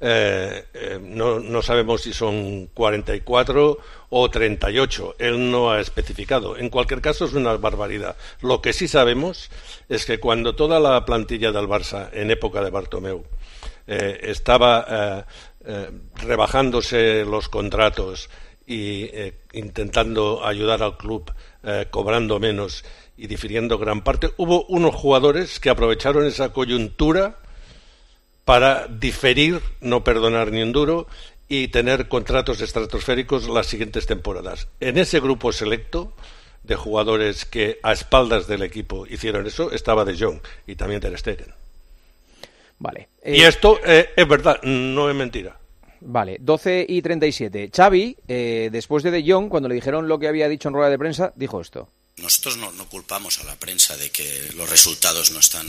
eh, 0.00 0.64
eh, 0.72 0.98
no, 1.02 1.38
no 1.38 1.60
sabemos 1.60 2.00
si 2.00 2.14
son 2.14 2.68
44 2.72 3.78
o 4.08 4.30
38. 4.30 5.16
Él 5.18 5.50
no 5.50 5.70
ha 5.70 5.80
especificado. 5.80 6.56
En 6.56 6.70
cualquier 6.70 7.02
caso, 7.02 7.26
es 7.26 7.34
una 7.34 7.54
barbaridad. 7.58 8.16
Lo 8.40 8.62
que 8.62 8.72
sí 8.72 8.88
sabemos 8.88 9.50
es 9.90 10.06
que 10.06 10.18
cuando 10.18 10.54
toda 10.54 10.80
la 10.80 11.04
plantilla 11.04 11.52
del 11.52 11.68
Barça, 11.68 12.08
en 12.14 12.30
época 12.30 12.62
de 12.62 12.70
Bartomeu, 12.70 13.26
eh, 13.86 14.18
estaba 14.22 15.26
eh, 15.66 15.90
rebajándose 16.22 17.26
los 17.26 17.50
contratos 17.50 18.30
eh, 18.70 19.32
intentando 19.54 20.44
ayudar 20.44 20.82
al 20.82 20.98
club 20.98 21.32
eh, 21.62 21.86
cobrando 21.90 22.38
menos 22.38 22.84
y 23.16 23.26
difiriendo 23.26 23.78
gran 23.78 24.02
parte, 24.02 24.30
hubo 24.36 24.64
unos 24.66 24.94
jugadores 24.94 25.60
que 25.60 25.70
aprovecharon 25.70 26.26
esa 26.26 26.52
coyuntura 26.52 27.38
para 28.44 28.86
diferir, 28.86 29.60
no 29.80 30.04
perdonar 30.04 30.52
ni 30.52 30.62
un 30.62 30.72
duro 30.72 31.06
y 31.48 31.68
tener 31.68 32.08
contratos 32.08 32.60
estratosféricos 32.60 33.48
las 33.48 33.66
siguientes 33.66 34.06
temporadas. 34.06 34.68
En 34.80 34.98
ese 34.98 35.20
grupo 35.20 35.52
selecto 35.52 36.14
de 36.62 36.76
jugadores 36.76 37.44
que 37.44 37.78
a 37.82 37.92
espaldas 37.92 38.46
del 38.46 38.62
equipo 38.62 39.06
hicieron 39.06 39.46
eso 39.46 39.72
estaba 39.72 40.04
De 40.04 40.16
Jong 40.16 40.40
y 40.66 40.76
también 40.76 41.00
Ter 41.00 41.18
Stegen. 41.18 41.54
Vale. 42.78 43.08
Y 43.24 43.42
Eh, 43.42 43.48
esto 43.48 43.80
eh, 43.84 44.10
es 44.16 44.28
verdad, 44.28 44.62
no 44.62 45.10
es 45.10 45.16
mentira. 45.16 45.57
Vale, 46.00 46.36
12 46.40 46.86
y 46.88 47.02
37. 47.02 47.70
Xavi, 47.74 48.16
eh, 48.28 48.68
después 48.72 49.02
de 49.02 49.10
De 49.10 49.24
Jong, 49.30 49.48
cuando 49.48 49.68
le 49.68 49.74
dijeron 49.74 50.08
lo 50.08 50.18
que 50.18 50.28
había 50.28 50.48
dicho 50.48 50.68
en 50.68 50.74
rueda 50.74 50.90
de 50.90 50.98
prensa, 50.98 51.32
dijo 51.36 51.60
esto. 51.60 51.90
Nosotros 52.18 52.56
no, 52.56 52.72
no 52.72 52.88
culpamos 52.88 53.38
a 53.40 53.44
la 53.44 53.56
prensa 53.56 53.96
de 53.96 54.10
que 54.10 54.50
los 54.56 54.68
resultados 54.68 55.30
no 55.30 55.38
están, 55.40 55.66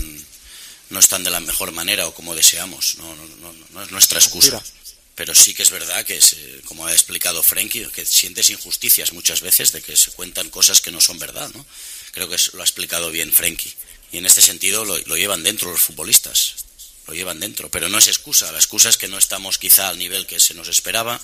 no 0.89 0.99
están 0.99 1.23
de 1.23 1.29
la 1.29 1.39
mejor 1.39 1.71
manera 1.71 2.07
o 2.07 2.13
como 2.13 2.33
deseamos. 2.35 2.97
No, 2.97 3.15
no, 3.15 3.23
no, 3.41 3.53
no 3.71 3.83
es 3.83 3.91
nuestra 3.91 4.19
excusa. 4.19 4.61
Pero 5.15 5.35
sí 5.35 5.53
que 5.53 5.63
es 5.63 5.69
verdad 5.69 6.05
que, 6.05 6.21
se- 6.21 6.61
como 6.65 6.85
ha 6.87 6.91
explicado 6.93 7.43
Frenkie, 7.43 7.85
que 7.93 8.05
sientes 8.05 8.49
injusticias 8.49 9.11
muchas 9.13 9.41
veces 9.41 9.73
de 9.73 9.81
que 9.81 9.97
se 9.97 10.11
cuentan 10.11 10.49
cosas 10.49 10.79
que 10.81 10.91
no 10.91 11.01
son 11.01 11.19
verdad. 11.19 11.51
¿no? 11.53 11.65
Creo 12.13 12.29
que 12.29 12.35
es- 12.35 12.53
lo 12.53 12.61
ha 12.61 12.63
explicado 12.63 13.11
bien 13.11 13.31
Frenkie. 13.33 13.73
Y 14.11 14.17
en 14.19 14.25
este 14.25 14.41
sentido 14.41 14.85
lo, 14.85 14.97
lo 14.97 15.17
llevan 15.17 15.43
dentro 15.43 15.69
los 15.71 15.81
futbolistas. 15.81 16.55
Lo 17.09 17.15
llevan 17.15 17.39
dentro. 17.39 17.69
Pero 17.69 17.89
no 17.89 17.97
es 17.97 18.07
excusa. 18.07 18.51
La 18.51 18.59
excusa 18.59 18.89
es 18.89 18.97
que 18.97 19.07
no 19.07 19.17
estamos 19.17 19.57
quizá 19.57 19.89
al 19.89 19.97
nivel 19.97 20.25
que 20.25 20.39
se 20.39 20.53
nos 20.53 20.67
esperaba 20.67 21.19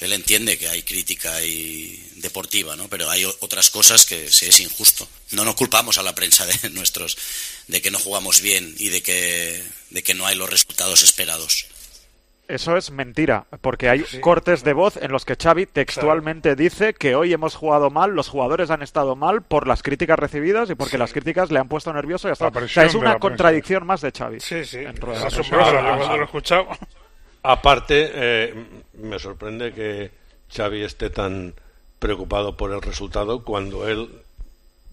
él 0.00 0.12
entiende 0.12 0.58
que 0.58 0.68
hay 0.68 0.82
crítica 0.82 1.42
y 1.42 1.96
deportiva, 2.16 2.74
¿no? 2.74 2.88
Pero 2.88 3.08
hay 3.08 3.24
otras 3.24 3.70
cosas 3.70 4.04
que 4.04 4.30
se 4.32 4.48
es 4.48 4.60
injusto. 4.60 5.08
No 5.30 5.44
nos 5.44 5.54
culpamos 5.54 5.98
a 5.98 6.02
la 6.02 6.14
prensa 6.14 6.44
de 6.46 6.70
nuestros 6.70 7.16
de 7.68 7.80
que 7.80 7.90
no 7.90 7.98
jugamos 7.98 8.40
bien 8.40 8.74
y 8.78 8.88
de 8.88 9.02
que 9.02 9.62
de 9.90 10.02
que 10.02 10.14
no 10.14 10.26
hay 10.26 10.36
los 10.36 10.50
resultados 10.50 11.02
esperados. 11.02 11.66
Eso 12.46 12.76
es 12.76 12.90
mentira, 12.90 13.46
porque 13.62 13.88
hay 13.88 14.04
cortes 14.20 14.64
de 14.64 14.74
voz 14.74 14.98
en 14.98 15.10
los 15.10 15.24
que 15.24 15.34
Xavi 15.34 15.64
textualmente 15.64 16.54
dice 16.56 16.92
que 16.92 17.14
hoy 17.14 17.32
hemos 17.32 17.54
jugado 17.54 17.88
mal, 17.88 18.14
los 18.14 18.28
jugadores 18.28 18.70
han 18.70 18.82
estado 18.82 19.16
mal 19.16 19.40
por 19.42 19.66
las 19.66 19.82
críticas 19.82 20.18
recibidas 20.18 20.68
y 20.68 20.74
porque 20.74 20.98
las 20.98 21.14
críticas 21.14 21.50
le 21.50 21.58
han 21.58 21.68
puesto 21.68 21.90
nervioso 21.92 22.28
y 22.28 22.32
hasta... 22.32 22.48
O 22.48 22.68
sea, 22.68 22.84
es 22.84 22.94
una 22.94 23.18
contradicción 23.18 23.86
más 23.86 24.02
de 24.02 24.12
Xavi. 24.12 24.40
Sí, 24.40 24.64
sí. 24.66 24.78
en 24.78 24.96
rueda 24.96 25.26
Es 25.26 25.36
de 25.36 25.42
prensa. 25.42 25.56
asombroso, 25.60 25.72
yo 25.72 25.96
cuando 25.96 26.16
lo 26.16 26.22
he 26.22 26.24
escuchado. 26.26 26.66
Aparte, 27.42 28.10
eh, 28.12 28.54
me 28.94 29.18
sorprende 29.18 29.72
que 29.72 30.10
Xavi 30.54 30.82
esté 30.82 31.08
tan 31.08 31.54
preocupado 31.98 32.58
por 32.58 32.72
el 32.72 32.82
resultado 32.82 33.42
cuando 33.42 33.88
él, 33.88 34.10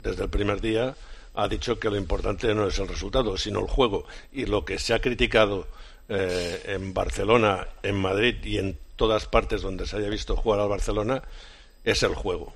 desde 0.04 0.24
el 0.24 0.30
primer 0.30 0.62
día, 0.62 0.96
ha 1.34 1.48
dicho 1.50 1.80
que 1.80 1.90
lo 1.90 1.98
importante 1.98 2.54
no 2.56 2.66
es 2.68 2.80
el 2.80 2.88
resultado, 2.88 3.38
sino 3.38 3.60
el 3.60 3.68
juego. 3.68 4.06
Y 4.32 4.46
lo 4.46 4.64
que 4.64 4.80
se 4.80 4.94
ha 4.94 5.00
criticado 5.00 5.68
eh, 6.14 6.62
en 6.66 6.94
Barcelona, 6.94 7.68
en 7.84 7.96
Madrid 7.96 8.36
y 8.44 8.58
en 8.58 8.78
todas 8.98 9.28
partes 9.28 9.62
donde 9.62 9.88
se 9.88 9.96
haya 9.96 10.10
visto 10.10 10.36
jugar 10.36 10.60
al 10.60 10.68
Barcelona 10.68 11.24
es 11.86 12.04
el 12.04 12.16
juego. 12.16 12.54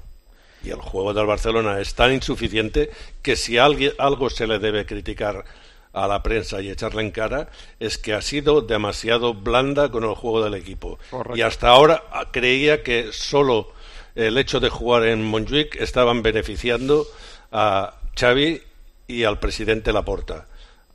Y 0.61 0.72
el 0.72 0.82
juego 0.82 1.14
del 1.14 1.26
Barcelona 1.26 1.80
es 1.80 1.95
tan 1.95 2.11
insuficiente 2.11 2.91
que 3.22 3.38
si 3.38 3.57
alguien, 3.57 3.94
algo 3.98 4.30
se 4.30 4.45
le 4.45 4.60
debe 4.60 4.86
criticar 4.86 5.45
a 5.94 6.06
la 6.06 6.22
prensa 6.22 6.61
y 6.61 6.69
echarle 6.69 7.02
en 7.02 7.11
cara 7.11 7.48
es 7.80 7.98
que 7.98 8.14
ha 8.14 8.22
sido 8.22 8.60
demasiado 8.60 9.34
blanda 9.34 9.90
con 9.90 10.03
el 10.03 10.15
juego 10.15 10.44
del 10.44 10.56
equipo. 10.56 10.99
Correcto. 11.10 11.38
Y 11.38 11.41
hasta 11.41 11.69
ahora 11.69 12.03
ah, 12.11 12.26
creía 12.34 12.84
que 12.84 13.14
solo 13.14 13.72
el 14.15 14.38
hecho 14.38 14.60
de 14.60 14.69
jugar 14.69 15.06
en 15.06 15.23
Montjuic 15.23 15.77
estaban 15.80 16.22
beneficiando 16.23 17.07
a 17.53 17.94
Xavi 18.19 18.61
y 19.07 19.23
al 19.23 19.40
presidente 19.40 19.94
Laporta. 19.94 20.45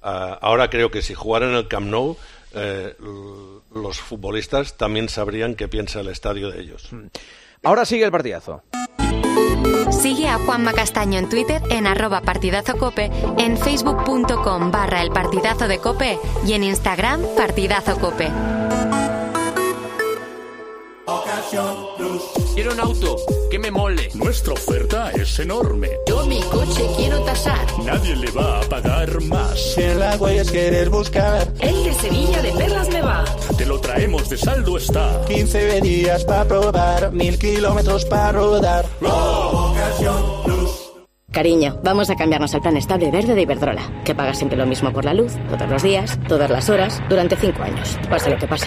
Ah, 0.03 0.39
ahora 0.43 0.69
creo 0.69 0.91
que 0.91 1.01
si 1.01 1.15
jugaran 1.15 1.53
en 1.53 1.57
el 1.57 1.69
Camp 1.69 1.87
Nou, 1.87 2.19
eh, 2.55 2.97
los 3.75 4.01
futbolistas 4.01 4.77
también 4.77 5.09
sabrían 5.09 5.55
qué 5.55 5.69
piensa 5.69 6.01
el 6.01 6.09
estadio 6.09 6.51
de 6.51 6.61
ellos. 6.61 6.91
Ahora 7.63 7.85
sigue 7.85 8.05
el 8.05 8.13
partidazo. 8.13 8.63
Sigue 9.91 10.29
a 10.29 10.39
Juanma 10.39 10.73
Castaño 10.73 11.19
en 11.19 11.29
Twitter 11.29 11.61
en 11.71 11.87
arroba 11.87 12.23
partidazo 12.23 12.79
cope, 12.79 13.11
en 13.39 13.59
facebook.com 13.59 14.71
barra 14.71 15.03
el 15.03 15.11
partidazo 15.11 15.69
de 15.69 15.79
cope 15.79 16.19
y 16.47 16.53
en 16.53 16.65
Instagram 16.65 17.23
partidazo 17.37 17.99
cope. 17.99 18.31
Quiero 21.51 22.73
un 22.73 22.79
auto 22.79 23.17
que 23.51 23.59
me 23.59 23.73
mole. 23.73 24.09
Nuestra 24.15 24.53
oferta 24.53 25.11
es 25.11 25.37
enorme. 25.41 25.89
Yo 26.07 26.25
mi 26.27 26.41
coche 26.43 26.87
quiero 26.97 27.21
tasar. 27.23 27.67
Nadie 27.85 28.15
le 28.15 28.31
va 28.31 28.61
a 28.61 28.63
pagar 28.63 29.21
más. 29.23 29.59
Si 29.75 29.83
en 29.83 29.99
las 29.99 30.21
huellas 30.21 30.49
quieres 30.49 30.89
buscar. 30.89 31.49
El 31.59 31.83
de 31.83 31.93
Sevilla 31.95 32.41
de 32.41 32.53
Perlas 32.53 32.89
me 32.91 33.03
va. 33.03 33.25
Te 33.59 33.67
lo 33.67 33.81
traemos 33.81 34.29
de 34.29 34.37
saldo 34.37 34.77
está. 34.77 35.25
15 35.27 35.81
días 35.81 36.25
para 36.25 36.45
probar, 36.45 37.13
mil 37.13 37.37
kilómetros 37.37 38.05
para 38.05 38.31
rodar. 38.31 38.87
Cariño, 41.33 41.81
vamos 41.83 42.11
a 42.11 42.15
cambiarnos 42.15 42.55
al 42.55 42.61
plan 42.61 42.77
estable 42.77 43.11
verde 43.11 43.35
de 43.35 43.43
Iberdrola, 43.43 44.03
que 44.05 44.15
paga 44.15 44.35
siempre 44.35 44.57
lo 44.57 44.67
mismo 44.67 44.93
por 44.93 45.05
la 45.05 45.15
luz, 45.15 45.33
todos 45.49 45.69
los 45.69 45.83
días, 45.83 46.17
todas 46.29 46.49
las 46.49 46.69
horas, 46.69 47.03
durante 47.09 47.35
cinco 47.35 47.63
años, 47.63 47.99
pase 48.09 48.31
lo 48.31 48.39
que 48.39 48.47
pase. 48.47 48.67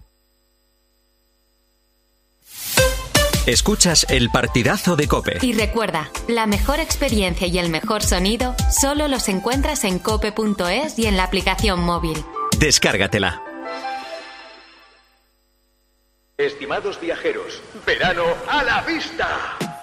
Escuchas 3.47 4.05
el 4.11 4.29
partidazo 4.29 4.95
de 4.95 5.07
Cope. 5.07 5.39
Y 5.41 5.53
recuerda, 5.53 6.11
la 6.27 6.45
mejor 6.45 6.79
experiencia 6.79 7.47
y 7.47 7.57
el 7.57 7.69
mejor 7.69 8.03
sonido 8.03 8.53
solo 8.69 9.07
los 9.07 9.29
encuentras 9.29 9.83
en 9.83 9.97
cope.es 9.97 10.99
y 10.99 11.07
en 11.07 11.17
la 11.17 11.23
aplicación 11.23 11.79
móvil. 11.79 12.23
Descárgatela. 12.59 13.41
Estimados 16.37 17.01
viajeros, 17.01 17.63
verano 17.83 18.25
a 18.47 18.63
la 18.63 18.81
vista. 18.81 19.57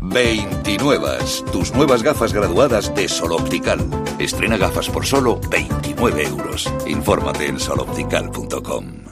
29. 0.00 1.18
Tus 1.52 1.72
nuevas 1.74 2.02
gafas 2.02 2.32
graduadas 2.32 2.94
de 2.94 3.08
Sol 3.08 3.32
Optical. 3.32 3.80
Estrena 4.18 4.56
gafas 4.56 4.88
por 4.88 5.06
solo 5.06 5.40
29 5.50 6.24
euros. 6.24 6.72
Infórmate 6.86 7.46
en 7.46 7.58
soloptical.com. 7.58 9.04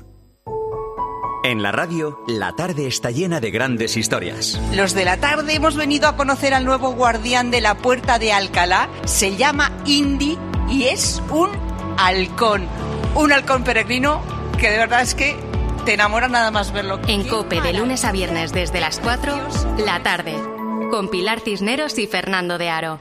En 1.44 1.60
la 1.60 1.72
radio, 1.72 2.20
la 2.28 2.52
tarde 2.52 2.86
está 2.86 3.10
llena 3.10 3.40
de 3.40 3.50
grandes 3.50 3.96
historias. 3.96 4.60
Los 4.74 4.94
de 4.94 5.04
la 5.04 5.16
tarde 5.16 5.54
hemos 5.54 5.76
venido 5.76 6.06
a 6.06 6.16
conocer 6.16 6.54
al 6.54 6.64
nuevo 6.64 6.92
guardián 6.92 7.50
de 7.50 7.60
la 7.60 7.76
puerta 7.76 8.20
de 8.20 8.32
Alcalá. 8.32 8.88
Se 9.06 9.36
llama 9.36 9.72
Indy 9.84 10.38
y 10.70 10.84
es 10.84 11.20
un 11.30 11.50
halcón. 11.98 12.68
Un 13.16 13.32
halcón 13.32 13.64
peregrino 13.64 14.22
que 14.59 14.70
de 14.70 14.78
verdad 14.78 15.02
es 15.02 15.16
que 15.16 15.36
te 15.84 15.94
enamora 15.94 16.28
nada 16.28 16.52
más 16.52 16.72
verlo. 16.72 17.00
En 17.09 17.26
Cope, 17.26 17.60
de 17.60 17.72
lunes 17.72 18.04
a 18.04 18.12
viernes 18.12 18.52
desde 18.52 18.80
las 18.80 19.00
4, 19.00 19.36
la 19.84 20.00
tarde. 20.02 20.51
Con 20.93 21.09
Pilar 21.09 21.40
Cisneros 21.40 21.98
y 21.98 22.06
Fernando 22.06 22.59
de 22.59 22.69
Aro. 22.69 23.01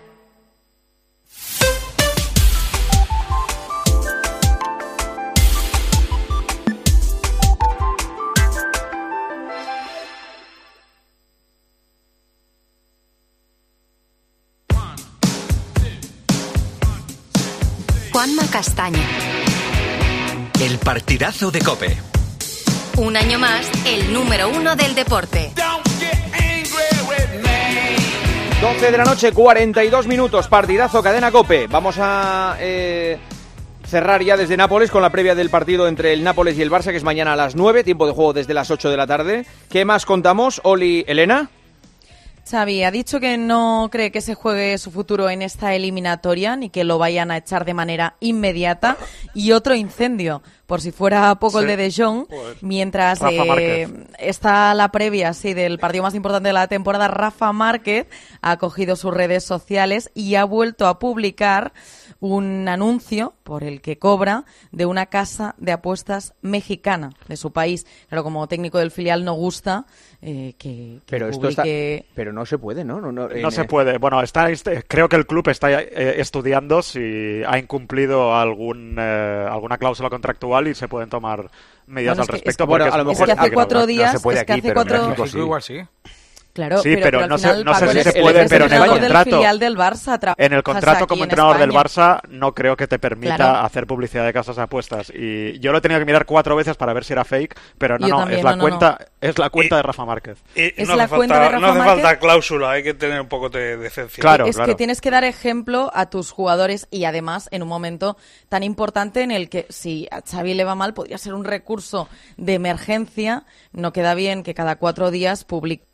Juanma 18.13 18.47
Castaño. 18.49 18.99
El 20.61 20.77
partidazo 20.77 21.51
de 21.51 21.59
Cope. 21.59 21.97
Un 22.95 23.18
año 23.18 23.38
más, 23.38 23.69
el 23.85 24.13
número 24.13 24.47
uno 24.47 24.77
del 24.77 24.95
deporte. 24.95 25.50
12 28.61 28.91
de 28.91 28.97
la 28.99 29.05
noche, 29.05 29.31
42 29.31 30.05
minutos, 30.05 30.47
partidazo, 30.47 31.01
cadena 31.01 31.31
cope. 31.31 31.65
Vamos 31.65 31.95
a 31.99 32.57
eh, 32.59 33.17
cerrar 33.83 34.21
ya 34.21 34.38
desde 34.38 34.55
Nápoles 34.55 34.91
con 34.91 35.01
la 35.01 35.09
previa 35.09 35.33
del 35.33 35.49
partido 35.49 35.88
entre 35.88 36.13
el 36.13 36.23
Nápoles 36.23 36.59
y 36.59 36.61
el 36.61 36.69
Barça, 36.69 36.91
que 36.91 36.97
es 36.97 37.03
mañana 37.03 37.33
a 37.33 37.35
las 37.35 37.55
9, 37.55 37.83
tiempo 37.83 38.05
de 38.05 38.13
juego 38.13 38.33
desde 38.33 38.53
las 38.53 38.69
8 38.69 38.91
de 38.91 38.97
la 38.97 39.07
tarde. 39.07 39.47
¿Qué 39.71 39.83
más 39.83 40.05
contamos, 40.05 40.61
Oli 40.63 41.03
Elena? 41.07 41.49
Xavi 42.49 42.84
ha 42.84 42.91
dicho 42.91 43.19
que 43.19 43.38
no 43.38 43.89
cree 43.91 44.11
que 44.11 44.22
se 44.22 44.35
juegue 44.35 44.77
su 44.77 44.91
futuro 44.91 45.30
en 45.30 45.41
esta 45.41 45.73
eliminatoria 45.76 46.55
ni 46.55 46.69
que 46.69 46.84
lo 46.84 46.97
vayan 46.97 47.31
a 47.31 47.38
echar 47.38 47.65
de 47.65 47.73
manera 47.73 48.15
inmediata. 48.19 48.97
Y 49.34 49.51
otro 49.53 49.76
incendio, 49.76 50.41
por 50.65 50.81
si 50.81 50.91
fuera 50.91 51.34
poco 51.35 51.59
el 51.59 51.68
de 51.68 51.77
De 51.77 51.93
Jong, 51.95 52.27
Joder. 52.30 52.57
mientras 52.61 53.19
eh, 53.30 53.88
está 54.19 54.73
la 54.73 54.91
previa 54.91 55.34
sí, 55.34 55.53
del 55.53 55.80
partido 55.80 56.03
más 56.03 56.15
importante 56.15 56.49
de 56.49 56.53
la 56.53 56.68
temporada, 56.68 57.07
Rafa 57.07 57.53
Márquez 57.53 58.07
ha 58.41 58.57
cogido 58.57 58.95
sus 58.95 59.13
redes 59.13 59.43
sociales 59.43 60.11
y 60.13 60.35
ha 60.35 60.43
vuelto 60.43 60.88
a 60.88 60.99
publicar 60.99 61.73
un 62.22 62.68
anuncio 62.69 63.34
por 63.43 63.64
el 63.64 63.81
que 63.81 63.98
cobra 63.98 64.45
de 64.72 64.85
una 64.85 65.07
casa 65.07 65.56
de 65.57 65.72
apuestas 65.73 66.34
mexicana 66.41 67.10
de 67.27 67.35
su 67.35 67.52
país. 67.52 67.85
Claro, 68.07 68.23
como 68.23 68.48
técnico 68.48 68.77
del 68.77 68.91
filial 68.91 69.26
no 69.26 69.34
gusta 69.34 69.85
eh, 70.22 70.53
que, 70.57 70.99
que 70.99 71.10
Pero 71.10 71.27
esto 71.30 71.49
está, 71.49 71.64
pero 72.15 72.31
no 72.31 72.45
se 72.45 72.57
puede, 72.60 72.85
¿no? 72.85 73.02
No, 73.02 73.11
no, 73.11 73.30
en- 73.30 73.41
No 73.41 73.49
se 73.52 73.65
puede. 73.65 73.98
Bueno, 73.98 74.22
está, 74.22 74.49
este- 74.52 74.84
creo 74.88 75.10
que 75.10 75.15
el 75.15 75.26
club 75.26 75.49
está 75.49 75.72
eh, 75.81 76.22
estudiando 76.22 76.84
si 76.84 77.41
ha 77.45 77.57
incumplido 77.57 78.35
algún, 78.35 78.95
eh, 78.99 79.48
alguna 79.49 79.77
cláusula 79.80 80.10
contractual 80.11 80.68
y 80.68 80.76
se 80.76 80.88
pueden 80.88 81.10
tomar 81.10 81.49
medidas 81.88 82.18
Bueno, 82.18 82.22
al 82.22 82.23
es 82.23 82.27
que- 82.30 82.35
es 82.38 82.56
respecto. 82.56 82.64
que- 82.65 82.69
porque 82.69 82.84
bueno, 82.84 82.93
a 82.93 82.98
lo 82.99 83.06
mejor- 83.06 83.14
es 83.14 83.26
que 83.26 83.31
hace 83.31 83.39
grave. 83.49 83.53
cuatro 83.56 83.85
días- 83.88 84.14
No 84.14 84.19
se 84.19 84.23
puede 84.23 84.38
es 84.38 84.43
que 84.45 84.53
aquí, 84.53 84.60
hace 84.60 84.68
pero 84.69 84.81
en 84.81 84.88
cuatro- 84.88 85.07
México 85.10 85.27
sí. 85.27 85.38
igual 85.39 85.61
sí. 85.64 85.80
Claro, 86.53 86.79
Sí, 86.79 86.89
pero, 86.95 87.03
pero 87.05 87.19
al 87.23 87.29
no 87.29 87.37
sé- 87.37 87.63
no 87.63 87.73
si 87.73 87.85
es- 87.97 88.03
se 88.03 88.21
puede, 88.21 88.47
pero 88.49 88.65
en 88.65 88.73
el 88.73 88.79
del 88.81 88.89
contrato- 88.89 89.59
del 89.59 89.77
Barça, 89.77 90.35
En 90.37 90.51
el 90.53 90.63
contrato 90.63 91.07
como 91.07 91.23
en 91.23 91.29
entrenador 91.29 91.57
del. 91.57 91.71
Barça 91.71 92.19
no 92.27 92.53
creo 92.53 92.75
que 92.75 92.87
te 92.87 92.99
permita 92.99 93.37
Claro. 93.37 93.59
hacer 93.65 93.87
publicidad 93.87 94.25
de 94.25 94.33
casas 94.33 94.57
de 94.57 94.61
apuestas 94.63 95.11
y 95.15 95.57
yo 95.59 95.71
lo 95.71 95.77
he 95.77 95.81
tenido 95.81 95.99
que 95.99 96.05
mirar 96.05 96.25
cuatro 96.25 96.55
veces 96.57 96.75
para 96.75 96.91
ver 96.91 97.05
si 97.05 97.13
era 97.13 97.23
fake, 97.23 97.57
pero 97.77 97.97
no, 97.97 98.07
Yo 98.07 98.13
no, 98.15 98.19
también, 98.21 98.39
es 98.39 98.43
la 98.43 98.49
no, 98.51 98.55
no, 98.57 98.61
cuenta 98.63 98.97
es 99.21 99.37
la 99.39 99.49
cuenta 99.49 99.75
de 99.77 99.81
Rafa 99.83 100.03
Márquez. 100.05 100.39
Y 100.55 100.73
Es 100.81 100.87
no 100.89 100.95
la 100.97 101.03
hace 101.05 101.15
cuenta 101.15 101.35
falta, 101.35 101.45
de 101.45 101.51
Rafa 101.51 101.59
no 101.61 101.67
hace 101.71 101.77
Márquez. 101.79 102.03
falta 102.03 102.19
cláusula, 102.19 102.71
hay 102.71 102.83
que 102.83 102.93
tener 102.95 103.21
un 103.21 103.27
poco 103.29 103.49
de 103.49 103.77
decencia. 103.77 104.21
Claro, 104.21 104.45
es 104.45 104.55
claro. 104.57 104.71
que 104.71 104.75
tienes 104.75 104.99
que 104.99 105.09
dar 105.11 105.23
ejemplo 105.23 105.89
a 105.93 106.09
tus 106.09 106.31
jugadores 106.31 106.87
y 106.91 107.05
además 107.05 107.47
en 107.51 107.63
un 107.63 107.69
momento 107.69 108.17
tan 108.49 108.63
importante 108.63 109.21
en 109.21 109.31
el 109.31 109.47
que 109.49 109.67
si 109.69 110.07
a 110.11 110.21
Xavi 110.21 110.53
le 110.53 110.65
va 110.65 110.75
mal 110.75 110.93
podría 110.93 111.17
ser 111.17 111.33
un 111.33 111.45
recurso 111.45 112.09
de 112.35 112.55
emergencia. 112.55 113.45
No 113.71 113.93
queda 113.93 114.15
bien 114.15 114.43
que 114.43 114.53
cada 114.53 114.75
cuatro 114.75 115.11
días 115.11 115.45
publiques 115.45 115.87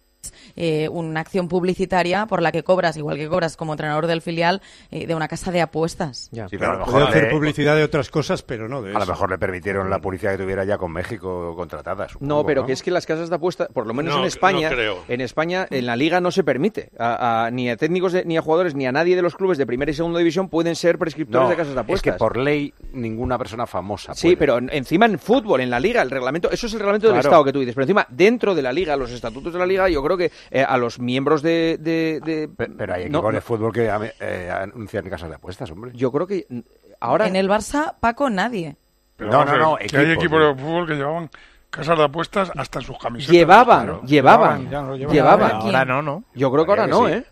eh, 0.58 0.90
una 0.90 1.22
acción 1.22 1.48
publicitaria 1.48 2.26
por 2.26 2.42
la 2.42 2.52
que 2.52 2.64
cobras, 2.64 2.98
igual 2.98 3.16
que 3.18 3.30
cobras 3.30 3.56
como 3.56 3.74
entrenador 3.74 4.08
del 4.08 4.22
filial, 4.22 4.62
eh, 4.92 5.08
de 5.08 5.16
una 5.16 5.28
casa 5.30 5.52
de 5.52 5.62
apuestas. 5.62 6.30
Sí, 6.34 6.42
pero 6.52 6.72
a 6.72 6.76
lo 6.78 6.84
Puede 6.86 6.98
mejor 6.98 7.10
hacer 7.10 7.24
le- 7.24 7.30
publicidad 7.30 7.76
de 7.76 7.84
otras 7.84 8.10
cosas, 8.10 8.42
pero 8.44 8.68
no 8.68 8.82
de 8.82 8.90
A 8.90 8.92
eso. 8.92 9.00
lo 9.00 9.06
mejor 9.08 9.30
le 9.32 9.38
permitieron 9.38 9.90
la 9.90 10.00
publicidad 10.00 10.32
que 10.34 10.44
tuviera 10.44 10.66
ya 10.66 10.78
con 10.78 10.92
México 10.92 11.56
contratada. 11.56 12.10
supongo, 12.10 12.28
No, 12.36 12.46
pero 12.46 12.66
que 12.66 12.74
es 12.74 12.84
que 12.84 12.92
las 12.92 13.06
casas 13.06 13.30
de 13.30 13.36
apuesta, 13.36 13.68
por 13.68 13.86
lo 13.88 13.94
menos 13.94 14.14
No, 14.16 14.22
en 14.22 14.26
España, 14.28 14.72
en 15.08 15.22
España, 15.22 15.68
en 15.70 15.86
la 15.86 15.96
liga 15.96 16.20
no 16.20 16.32
se 16.32 16.44
permite. 16.44 16.90
A- 16.98 17.46
a- 17.46 17.52
ni 17.52 17.70
a 17.70 17.78
técnicos, 17.78 18.12
de- 18.14 18.26
ni 18.26 18.36
a 18.38 18.42
jugadores, 18.42 18.74
ni 18.76 18.86
a 18.88 18.92
nadie 18.92 19.16
de 19.16 19.22
los 19.22 19.36
clubes 19.36 19.58
de 19.58 19.66
primera 19.68 19.92
y 19.92 19.94
segunda 19.94 20.20
división 20.20 20.50
pueden 20.50 20.76
ser 20.76 20.98
prescriptores 20.98 21.44
No, 21.46 21.50
de 21.50 21.56
casas 21.56 21.74
de 21.76 21.80
es 21.80 21.84
apuestas. 21.84 22.14
que 22.14 22.18
por 22.18 22.38
ley 22.38 22.74
ninguna 22.94 23.38
persona 23.38 23.68
famosa 23.68 24.14
Sí, 24.16 24.28
puede. 24.30 24.38
pero 24.38 24.58
en- 24.58 24.70
encima 24.74 25.06
en 25.06 25.20
fútbol, 25.20 25.62
en 25.62 25.70
la 25.70 25.80
liga, 25.80 26.02
el 26.02 26.10
reglamento, 26.10 26.50
eso 26.50 26.66
es 26.68 26.74
el 26.74 26.80
reglamento 26.80 27.08
del. 27.10 27.18
Estado 27.20 27.44
que 27.44 27.54
tú 27.54 27.60
dices, 27.60 27.76
pero 27.76 27.84
encima 27.84 28.06
dentro 28.10 28.56
de 28.56 28.62
la 28.62 28.72
liga, 28.74 28.96
los 28.96 29.12
estatutos 29.12 29.52
de 29.54 29.60
la 29.60 29.66
liga, 29.66 29.90
yo 29.90 30.02
creo 30.04 30.18
que 30.18 30.32
eh, 30.52 30.64
a 30.68 30.78
los 30.78 31.00
miembros 31.00 31.42
de... 31.42 31.78
de- 31.80 32.20
de- 32.24 32.48
Pe- 32.48 32.70
Pero 32.70 32.94
hay 32.94 33.10
no, 33.10 33.20
equipos 33.20 33.34
de 33.34 33.42
fútbol 33.42 33.74
que 33.74 33.90
eh, 34.20 34.52
anuncian 34.52 35.10
casas 35.10 35.30
de 35.30 35.36
apuestas, 35.36 35.70
hombre. 35.72 35.92
Yo 35.94 36.12
creo 36.12 36.28
que 36.28 36.46
mm, 36.50 36.60
ahora... 37.00 37.28
En 37.28 37.36
el 37.36 37.50
Barça, 37.50 37.96
Paco, 38.00 38.30
nadie. 38.30 38.78
Pero 39.16 39.32
No, 39.32 39.46
no, 39.46 39.58
no, 39.58 39.76
hay 39.78 39.86
equipos, 39.86 40.40
de 40.40 40.56
fútbol 40.62 40.88
que 40.88 40.94
llevaban 40.96 41.30
casas 41.70 41.98
de 41.98 42.04
apuestas 42.04 42.52
hasta 42.56 42.80
en 42.80 42.86
sus 42.86 42.98
camisetas. 42.98 43.34
Llevaban, 43.34 44.02
llevaban, 44.06 44.70
no 44.70 44.96
llevaban. 44.96 45.52
Ahora 45.54 45.86
no, 45.86 46.02
¿no? 46.02 46.24
Yo 46.36 46.52
creo 46.52 46.66
que 46.66 46.72
ahora 46.72 46.88
no, 46.88 47.08
¿eh? 47.10 47.26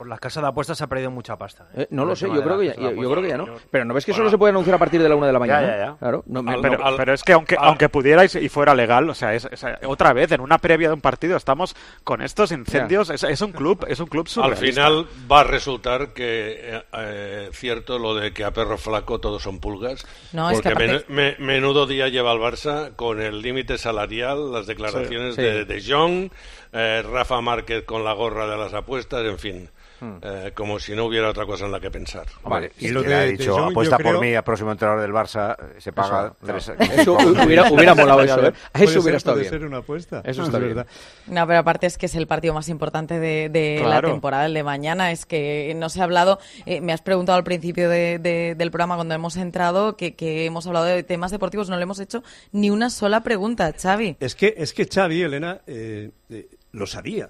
Por 0.00 0.08
las 0.08 0.18
casas 0.18 0.42
de 0.42 0.48
apuestas 0.48 0.78
se 0.78 0.84
ha 0.84 0.86
perdido 0.86 1.10
mucha 1.10 1.36
pasta. 1.36 1.64
¿eh? 1.74 1.82
Eh, 1.82 1.88
no 1.90 2.04
Por 2.04 2.08
lo 2.08 2.16
sé, 2.16 2.26
yo 2.28 2.42
creo, 2.42 2.58
que 2.58 2.68
ya, 2.68 2.74
yo, 2.74 2.90
yo 2.92 3.10
creo 3.10 3.22
que 3.22 3.28
ya 3.28 3.36
no. 3.36 3.44
Pero 3.70 3.84
no 3.84 3.92
ves 3.92 4.06
que 4.06 4.14
solo 4.14 4.30
se 4.30 4.38
puede 4.38 4.48
anunciar 4.52 4.76
a 4.76 4.78
partir 4.78 5.02
de 5.02 5.10
la 5.10 5.14
una 5.14 5.26
de 5.26 5.32
la 5.34 5.38
mañana. 5.38 5.66
ya, 5.66 5.76
ya. 5.76 5.96
Claro, 5.98 6.22
no, 6.24 6.42
me- 6.42 6.54
Ah, 6.54 6.58
pero, 6.62 6.82
al- 6.82 6.96
pero 6.96 7.12
es 7.12 7.22
que 7.22 7.34
aunque, 7.34 7.54
aunque 7.60 7.90
pudierais 7.90 8.34
y 8.34 8.48
fuera 8.48 8.74
legal, 8.74 9.10
o 9.10 9.14
sea, 9.14 9.34
es, 9.34 9.44
es- 9.52 9.62
otra 9.84 10.14
vez 10.14 10.32
en 10.32 10.40
una 10.40 10.56
previa 10.56 10.88
de 10.88 10.94
un 10.94 11.02
partido 11.02 11.36
estamos 11.36 11.76
con 12.02 12.22
estos 12.22 12.50
incendios. 12.50 13.10
Es, 13.10 13.24
es 13.24 13.42
un 13.42 13.52
club, 13.52 13.84
es 13.88 14.00
un 14.00 14.06
club 14.06 14.26
Al 14.42 14.56
final 14.56 15.06
va 15.30 15.40
a 15.40 15.44
resultar 15.44 16.14
que 16.14 16.76
eh, 16.78 16.82
eh, 16.94 17.48
cierto 17.52 17.98
lo 17.98 18.14
de 18.14 18.32
que 18.32 18.44
a 18.44 18.52
perro 18.52 18.78
flaco 18.78 19.20
todos 19.20 19.42
son 19.42 19.60
pulgas. 19.60 20.06
No, 20.32 20.48
es 20.50 20.62
porque 20.62 20.68
que 20.78 20.82
aparte- 20.92 21.06
menu- 21.12 21.36
me- 21.38 21.44
menudo 21.44 21.84
día 21.86 22.08
lleva 22.08 22.32
el 22.32 22.38
Barça 22.38 22.96
con 22.96 23.20
el 23.20 23.42
límite 23.42 23.76
salarial, 23.76 24.50
las 24.50 24.66
declaraciones 24.66 25.34
Sí, 25.34 25.42
de, 25.42 25.58
sí. 25.58 25.64
de 25.66 25.92
Jong, 25.94 26.30
eh, 26.72 27.02
Rafa 27.06 27.42
Márquez 27.42 27.84
con 27.84 28.02
la 28.02 28.14
gorra 28.14 28.46
de 28.46 28.56
las 28.56 28.72
apuestas, 28.72 29.26
en 29.26 29.38
fin. 29.38 29.68
Hmm. 30.00 30.16
eh, 30.22 30.52
como 30.54 30.78
si 30.78 30.94
no 30.94 31.04
hubiera 31.04 31.28
otra 31.28 31.44
cosa 31.46 31.66
en 31.66 31.72
la 31.72 31.80
que 31.80 31.90
pensar. 31.90 32.26
Vale, 32.42 32.72
Y 32.78 32.88
lo 32.88 33.02
le 33.02 33.14
ha 33.14 33.22
dicho, 33.24 33.54
Jong, 33.54 33.70
apuesta 33.72 33.96
creo- 33.98 34.12
por 34.14 34.20
mí, 34.22 34.34
a 34.34 34.42
próximo 34.42 34.72
entrenador 34.72 35.02
del 35.02 35.12
Barça, 35.12 35.56
eh, 35.58 35.80
se 35.80 35.92
paga 35.92 36.32
Eso, 36.42 36.46
tres... 36.46 36.72
Eso 37.00 37.12
hubiera, 37.14 37.70
hubiera 37.70 37.94
molado 37.96 38.22
eso, 38.22 38.46
¿eh? 38.46 38.52
Puede 38.72 38.84
Eso 38.84 38.92
ser- 38.94 39.02
hubiera 39.02 39.16
estado 39.18 39.36
puede 39.36 39.50
bien. 39.50 39.60
ser 39.60 39.66
una 39.68 39.76
apuesta. 39.78 40.22
Eso 40.24 40.42
Es 40.42 40.48
está 40.48 40.58
bien. 40.58 40.74
verdad. 40.74 40.86
No, 41.26 41.46
pero 41.46 41.58
aparte 41.58 41.86
es 41.86 41.98
que 41.98 42.06
es 42.06 42.14
el 42.14 42.26
partido 42.26 42.54
más 42.54 42.68
importante 42.70 43.18
de, 43.18 43.48
de 43.50 43.82
la 43.84 44.00
temporada, 44.00 44.46
el 44.46 44.54
de 44.54 44.62
mañana. 44.64 45.12
Es 45.12 45.26
que 45.26 45.72
no 45.76 45.88
se 45.90 46.00
ha 46.00 46.04
hablado, 46.04 46.38
eh, 46.66 46.80
me 46.80 46.92
has 46.92 47.02
preguntado 47.02 47.36
al 47.36 47.44
principio 47.44 47.88
de- 47.90 48.18
de- 48.18 48.54
del 48.56 48.70
programa 48.70 48.96
cuando 48.96 49.14
hemos 49.14 49.36
entrado 49.36 49.96
que, 49.96 50.14
que 50.14 50.46
hemos 50.46 50.66
hablado 50.66 50.86
de 50.86 51.02
temas 51.02 51.30
deportivos, 51.30 51.68
no 51.68 51.76
le 51.76 51.82
hemos 51.82 52.00
hecho 52.00 52.22
ni 52.52 52.70
una 52.70 52.88
sola 52.90 53.22
pregunta, 53.22 53.72
Xavi. 53.78 54.16
Es 54.20 54.34
que, 54.34 54.54
es 54.56 54.72
que 54.72 54.86
Xavi, 54.86 55.22
Elena, 55.22 55.60
eh, 55.66 56.10
eh, 56.30 56.48
lo 56.72 56.86
sabía. 56.86 57.28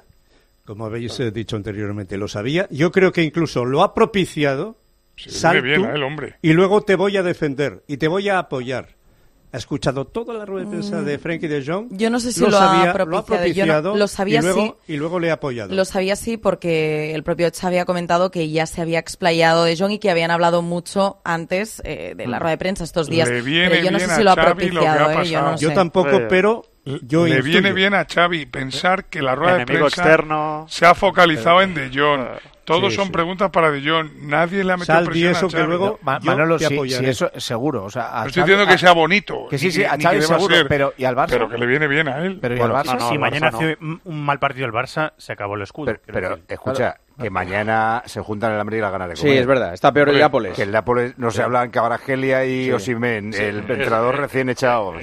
Como 0.70 0.86
habéis 0.86 1.18
eh, 1.18 1.32
dicho 1.32 1.56
anteriormente, 1.56 2.16
lo 2.16 2.28
sabía. 2.28 2.68
Yo 2.70 2.92
creo 2.92 3.10
que 3.10 3.24
incluso 3.24 3.64
lo 3.64 3.82
ha 3.82 3.92
propiciado. 3.92 4.76
Sí, 5.16 5.28
Sal 5.30 5.62
bien 5.62 5.82
tú, 5.82 5.88
a 5.88 5.94
él, 5.94 6.02
hombre. 6.04 6.36
Y 6.42 6.52
luego 6.52 6.82
te 6.82 6.94
voy 6.94 7.16
a 7.16 7.24
defender 7.24 7.82
y 7.88 7.96
te 7.96 8.06
voy 8.06 8.28
a 8.28 8.38
apoyar. 8.38 8.94
Ha 9.52 9.56
escuchado 9.56 10.06
toda 10.06 10.32
la 10.32 10.44
rueda 10.46 10.66
de 10.66 10.70
prensa 10.70 11.02
de 11.02 11.18
Frankie 11.18 11.48
de 11.48 11.66
Jong. 11.66 11.88
Mm, 11.90 11.96
Yo 11.96 12.08
no 12.08 12.20
sé 12.20 12.32
si 12.32 12.40
lo, 12.40 12.50
lo 12.50 12.56
ha 12.58 12.60
sabía, 12.60 12.92
propiciado. 12.92 13.10
Lo 13.10 13.16
ha 13.18 13.20
Yo 13.20 13.26
no- 13.26 13.42
propiciado 13.42 13.96
lo 13.96 14.06
sabía 14.06 14.38
y 14.38 14.42
luego, 14.42 14.62
sí. 14.86 14.92
y 14.92 14.96
luego 14.96 15.18
le 15.18 15.30
ha 15.30 15.34
apoyado. 15.34 15.74
Lo 15.74 15.84
sabía 15.84 16.14
sí 16.14 16.36
porque 16.36 17.16
el 17.16 17.24
propio 17.24 17.50
Xavi 17.52 17.78
ha 17.78 17.84
comentado 17.84 18.30
que 18.30 18.48
ya 18.48 18.66
se 18.66 18.80
había 18.80 19.00
explayado 19.00 19.64
de 19.64 19.76
Jong 19.76 19.90
y 19.90 19.98
que 19.98 20.08
habían 20.08 20.30
hablado 20.30 20.62
mucho 20.62 21.18
antes 21.24 21.82
eh, 21.84 22.14
de 22.16 22.28
la 22.28 22.38
rueda 22.38 22.52
de 22.52 22.58
prensa 22.58 22.84
estos 22.84 23.08
días. 23.08 23.28
Le 23.28 23.42
viene 23.42 23.70
pero 23.70 23.84
yo 23.86 23.90
no 23.90 23.98
sé 23.98 24.04
bien 24.06 24.14
si 24.14 24.20
a 24.20 24.24
lo 24.24 24.30
ha 24.30 24.34
Xavi 24.36 24.44
lo 24.46 24.50
ha 24.50 24.54
propiciado, 24.54 25.10
¿eh? 25.10 25.14
yo 25.26 25.40
no 25.40 25.44
pasado. 25.46 25.56
Yo 25.58 25.68
sé. 25.70 25.74
tampoco, 25.74 26.10
Eh, 26.16 26.26
pero 26.30 26.62
yo 26.84 27.24
Le 27.26 27.36
intuyo. 27.36 27.42
viene 27.42 27.72
bien 27.72 27.94
a 27.94 28.04
Xavi 28.04 28.46
pensar 28.46 29.04
que 29.06 29.20
la 29.22 29.34
rueda 29.34 29.56
de 29.58 29.66
prensa 29.66 29.86
externo. 29.86 30.66
se 30.68 30.86
ha 30.86 30.94
focalizado 30.94 31.60
en 31.62 31.74
De 31.74 31.90
Jong. 31.92 32.26
Todos 32.64 32.90
Sí, 32.92 32.96
son 32.98 33.06
sí. 33.06 33.12
preguntas 33.12 33.50
para 33.50 33.70
De 33.72 33.80
Jong. 33.86 34.10
Nadie 34.22 34.62
le 34.62 34.72
ha 34.72 34.76
metido 34.76 34.94
Sal, 34.94 35.04
presión 35.06 35.32
eso 35.32 35.46
a 35.46 35.48
que 35.48 35.56
Xavi. 35.56 35.66
luego- 35.68 35.98
Ma- 36.02 36.20
Yo 36.20 36.26
Manolo, 36.30 36.56
te 36.56 36.66
sí, 36.68 36.78
sí, 36.88 37.04
eso 37.04 37.30
seguro. 37.36 37.84
O 37.84 37.90
sea, 37.90 38.16
a 38.16 38.20
No 38.22 38.26
estoy 38.28 38.42
Xavi- 38.42 38.46
diciendo 38.46 38.66
que 38.68 38.74
a- 38.74 38.78
sea 38.78 38.92
bonito. 38.92 39.46
Que 39.50 39.58
sí, 39.58 39.72
sí, 39.72 39.82
a 39.84 39.96
Xavi 40.00 40.16
que 40.18 40.22
seguro, 40.22 40.54
ser, 40.54 40.68
pero 40.68 40.94
¿y 40.96 41.04
al 41.04 41.16
Barça? 41.16 41.30
Pero 41.30 41.48
que 41.48 41.58
le 41.58 41.66
viene 41.66 41.88
bien 41.88 42.06
a 42.08 42.18
él. 42.24 42.38
Pero 42.40 42.56
¿y 42.56 42.60
al 42.60 42.70
Barça? 42.70 42.84
no, 42.94 42.94
no, 43.00 43.08
si 43.10 43.18
mañana 43.18 43.48
Barça 43.50 43.52
no. 43.52 43.58
hace 43.58 43.78
un, 44.04 44.24
mal 44.24 44.38
partido 44.38 44.66
el 44.66 44.72
Barça, 44.72 45.12
se 45.16 45.32
acabó 45.32 45.56
el 45.56 45.62
escudo. 45.62 45.86
Pero, 45.86 46.00
pero, 46.06 46.38
escucha, 46.48 46.96
que 47.20 47.28
mañana 47.28 48.02
se 48.06 48.20
juntan 48.20 48.52
el 48.52 48.60
hambre 48.60 48.78
y 48.78 48.80
las 48.80 48.92
ganas 48.92 49.08
de 49.08 49.16
Sí, 49.16 49.22
comer. 49.22 49.38
es 49.38 49.46
verdad. 49.46 49.74
Está 49.74 49.92
peor 49.92 50.08
el 50.10 50.18
Nápoles. 50.20 50.54
Que 50.54 50.62
el 50.62 50.70
Nápoles 50.70 51.18
no 51.18 51.30
se 51.32 51.42
habla 51.42 51.64
en 51.64 51.70
Cabragelia 51.70 52.44
y 52.44 52.66
Sí. 52.66 52.72
Osimhen, 52.72 53.32
Sí. 53.32 53.42
el 53.42 53.58
entrenador 53.58 54.16
recién 54.16 54.48
echado. 54.48 54.94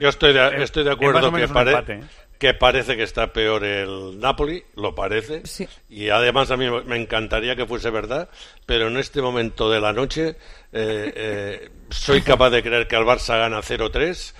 Yo 0.00 0.08
estoy 0.08 0.32
de, 0.32 0.62
estoy 0.62 0.84
de 0.84 0.92
acuerdo 0.92 1.32
que, 1.32 1.48
pare- 1.48 1.70
empate, 1.72 1.92
¿eh? 1.94 2.02
que 2.38 2.54
parece 2.54 2.96
que 2.96 3.02
está 3.02 3.32
peor 3.32 3.64
el 3.64 4.18
Napoli, 4.18 4.62
lo 4.76 4.94
parece. 4.94 5.42
Sí. 5.46 5.68
Y 5.88 6.08
además 6.08 6.50
a 6.50 6.56
mí 6.56 6.66
me 6.86 6.96
encantaría 6.96 7.54
que 7.56 7.66
fuese 7.66 7.90
verdad, 7.90 8.28
pero 8.66 8.88
en 8.88 8.96
este 8.96 9.20
momento 9.20 9.70
de 9.70 9.80
la 9.80 9.92
noche 9.92 10.36
eh, 10.72 11.12
eh, 11.14 11.70
soy 11.90 12.22
capaz 12.22 12.50
de 12.50 12.62
creer 12.62 12.86
que 12.88 12.96
el 12.96 13.04
Barça 13.04 13.38
gana 13.38 13.60
0-3 13.60 14.34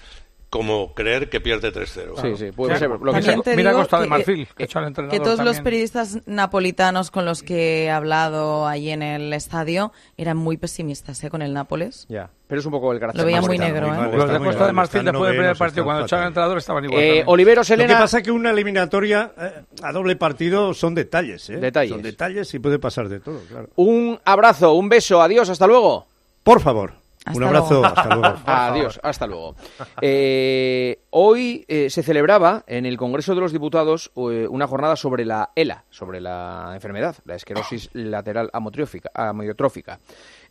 como 0.50 0.94
creer 0.94 1.30
que 1.30 1.40
pierde 1.40 1.72
3-0. 1.72 2.20
Sí, 2.20 2.36
sí, 2.36 2.50
puede 2.52 2.74
Sí. 2.74 2.80
ser. 2.80 2.90
Lo 2.90 2.98
que 2.98 3.04
También 3.04 3.22
sea. 3.22 3.42
te 3.42 3.56
Mira 3.56 3.72
Costa 3.72 4.00
de 4.00 4.08
Marfil, 4.08 4.48
que 4.56 4.68
al 4.74 5.08
que 5.08 5.20
todos 5.20 5.38
los 5.44 5.60
periodistas 5.60 6.18
napolitanos 6.26 7.12
con 7.12 7.24
los 7.24 7.44
que 7.44 7.84
he 7.84 7.90
hablado 7.90 8.66
allí 8.66 8.90
en 8.90 9.02
el 9.02 9.32
estadio 9.32 9.92
eran 10.16 10.36
muy 10.36 10.56
pesimistas 10.56 11.22
¿eh? 11.22 11.30
con 11.30 11.40
el 11.42 11.54
Nápoles. 11.54 12.04
Ya. 12.08 12.30
Pero 12.48 12.58
es 12.58 12.66
un 12.66 12.72
poco 12.72 12.92
el 12.92 12.98
carácter 12.98 13.20
Lo 13.20 13.26
veía 13.26 13.40
muy 13.40 13.58
negro, 13.58 13.86
muy 13.86 13.96
¿eh? 13.96 14.00
mal, 14.00 14.10
Los 14.16 14.28
de 14.32 14.38
Costa 14.40 14.58
mal, 14.58 14.66
de 14.66 14.72
Marfil 14.72 15.04
después 15.04 15.28
del 15.28 15.36
primer 15.38 15.56
partido, 15.56 15.84
cuando 15.84 16.04
echaron 16.04 16.22
al 16.24 16.28
entrenador, 16.30 16.58
estaban 16.58 16.84
igual. 16.84 17.00
Eh, 17.00 17.06
también. 17.06 17.24
Olivero 17.28 17.62
Lo 17.62 17.86
que 17.86 17.92
pasa 17.94 18.18
es 18.18 18.24
que 18.24 18.30
una 18.32 18.50
eliminatoria 18.50 19.32
eh, 19.38 19.62
a 19.84 19.92
doble 19.92 20.16
partido 20.16 20.74
son 20.74 20.96
detalles, 20.96 21.48
¿eh? 21.48 21.58
Detalles. 21.58 21.92
Son 21.92 22.02
detalles 22.02 22.52
y 22.52 22.58
puede 22.58 22.80
pasar 22.80 23.08
de 23.08 23.20
todo, 23.20 23.38
claro. 23.48 23.68
Un 23.76 24.18
abrazo, 24.24 24.72
un 24.72 24.88
beso, 24.88 25.22
adiós, 25.22 25.48
hasta 25.48 25.68
luego. 25.68 26.08
Por 26.42 26.60
favor, 26.60 26.94
Hasta 27.24 27.36
un 27.38 27.44
abrazo, 27.44 27.80
luego. 27.80 27.86
hasta 27.96 28.14
luego. 28.14 28.36
Adiós, 28.46 29.00
hasta 29.02 29.26
luego. 29.26 29.54
Eh, 30.00 31.00
hoy 31.10 31.64
eh, 31.68 31.90
se 31.90 32.02
celebraba 32.02 32.64
en 32.66 32.86
el 32.86 32.96
Congreso 32.96 33.34
de 33.34 33.40
los 33.42 33.52
Diputados 33.52 34.10
eh, 34.16 34.46
una 34.48 34.66
jornada 34.66 34.96
sobre 34.96 35.24
la 35.24 35.50
ELA, 35.54 35.84
sobre 35.90 36.20
la 36.20 36.72
enfermedad, 36.74 37.16
la 37.26 37.34
esclerosis 37.34 37.90
lateral 37.92 38.50
amotriófica- 38.52 39.10
amiotrófica. 39.14 40.00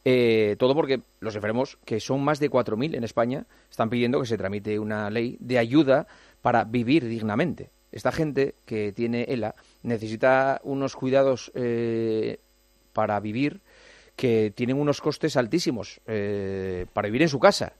Eh, 0.06 0.56
todo 0.60 0.76
porque 0.76 1.02
los 1.20 1.36
enfermos, 1.36 1.78
que 1.86 2.00
son 2.00 2.24
más 2.24 2.40
de 2.40 2.50
4.000 2.52 2.96
en 2.96 3.04
España, 3.04 3.46
están 3.70 3.90
pidiendo 3.90 4.20
que 4.20 4.28
se 4.28 4.38
tramite 4.38 4.80
una 4.80 5.10
ley 5.10 5.38
de 5.40 5.58
ayuda 5.58 6.08
para 6.42 6.64
vivir 6.64 7.06
dignamente. 7.06 7.72
Esta 7.92 8.12
gente 8.12 8.56
que 8.66 8.92
tiene 8.92 9.24
ELA 9.24 9.56
necesita 9.82 10.62
unos 10.64 10.96
cuidados 10.96 11.52
eh, 11.56 12.40
para 12.94 13.20
vivir 13.20 13.62
que 14.20 14.52
tienen 14.54 14.78
unos 14.78 15.00
costes 15.00 15.38
altísimos 15.38 16.02
eh, 16.06 16.86
para 16.92 17.08
vivir 17.08 17.22
en 17.22 17.30
su 17.30 17.40
casa. 17.40 17.72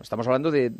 Estamos 0.00 0.28
hablando 0.28 0.52
de, 0.52 0.70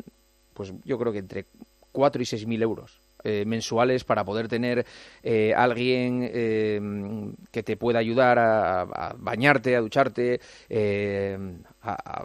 pues 0.53 0.71
yo 0.85 0.97
creo 0.97 1.11
que 1.11 1.19
entre 1.19 1.45
4 1.91 2.21
y 2.21 2.25
6 2.25 2.47
mil 2.47 2.61
euros. 2.63 3.01
eh, 3.25 3.43
mensuales 3.45 4.05
para 4.05 4.23
poder 4.23 4.47
tener 4.47 4.85
eh, 5.23 5.53
alguien 5.53 6.21
eh, 6.23 6.79
que 7.51 7.63
te 7.63 7.75
pueda 7.75 7.99
ayudar 7.99 8.39
a, 8.39 9.13
bañarte, 9.17 9.75
a 9.75 9.81
ducharte, 9.81 10.39
eh, 10.69 11.37
a, 11.81 12.23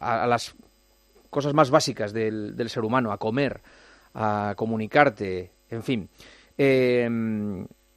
a- 0.00 0.26
las 0.26 0.54
cosas 1.28 1.52
más 1.52 1.68
básicas 1.70 2.14
del, 2.14 2.56
del 2.56 2.70
ser 2.70 2.84
humano, 2.84 3.12
a 3.12 3.18
comer, 3.18 3.60
a 4.14 4.54
comunicarte, 4.56 5.50
en 5.68 5.82
fin. 5.82 6.08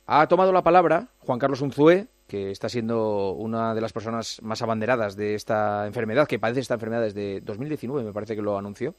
Ha 0.05 0.27
tomado 0.27 0.51
la 0.51 0.63
palabra 0.63 1.07
Juan 1.19 1.39
Carlos 1.39 1.61
Unzué, 1.61 2.07
que 2.33 2.49
está 2.49 2.67
siendo 2.67 3.33
una 3.33 3.75
de 3.75 3.81
las 3.81 3.93
personas 3.93 4.41
más 4.41 4.59
abanderadas 4.63 5.15
de 5.15 5.35
esta 5.35 5.85
enfermedad, 5.85 6.27
que 6.27 6.39
padece 6.39 6.61
esta 6.61 6.73
enfermedad 6.73 7.03
desde 7.03 7.41
2019, 7.41 8.03
me 8.03 8.11
parece 8.11 8.35
que 8.35 8.41
lo 8.41 8.57
anunció. 8.57 8.95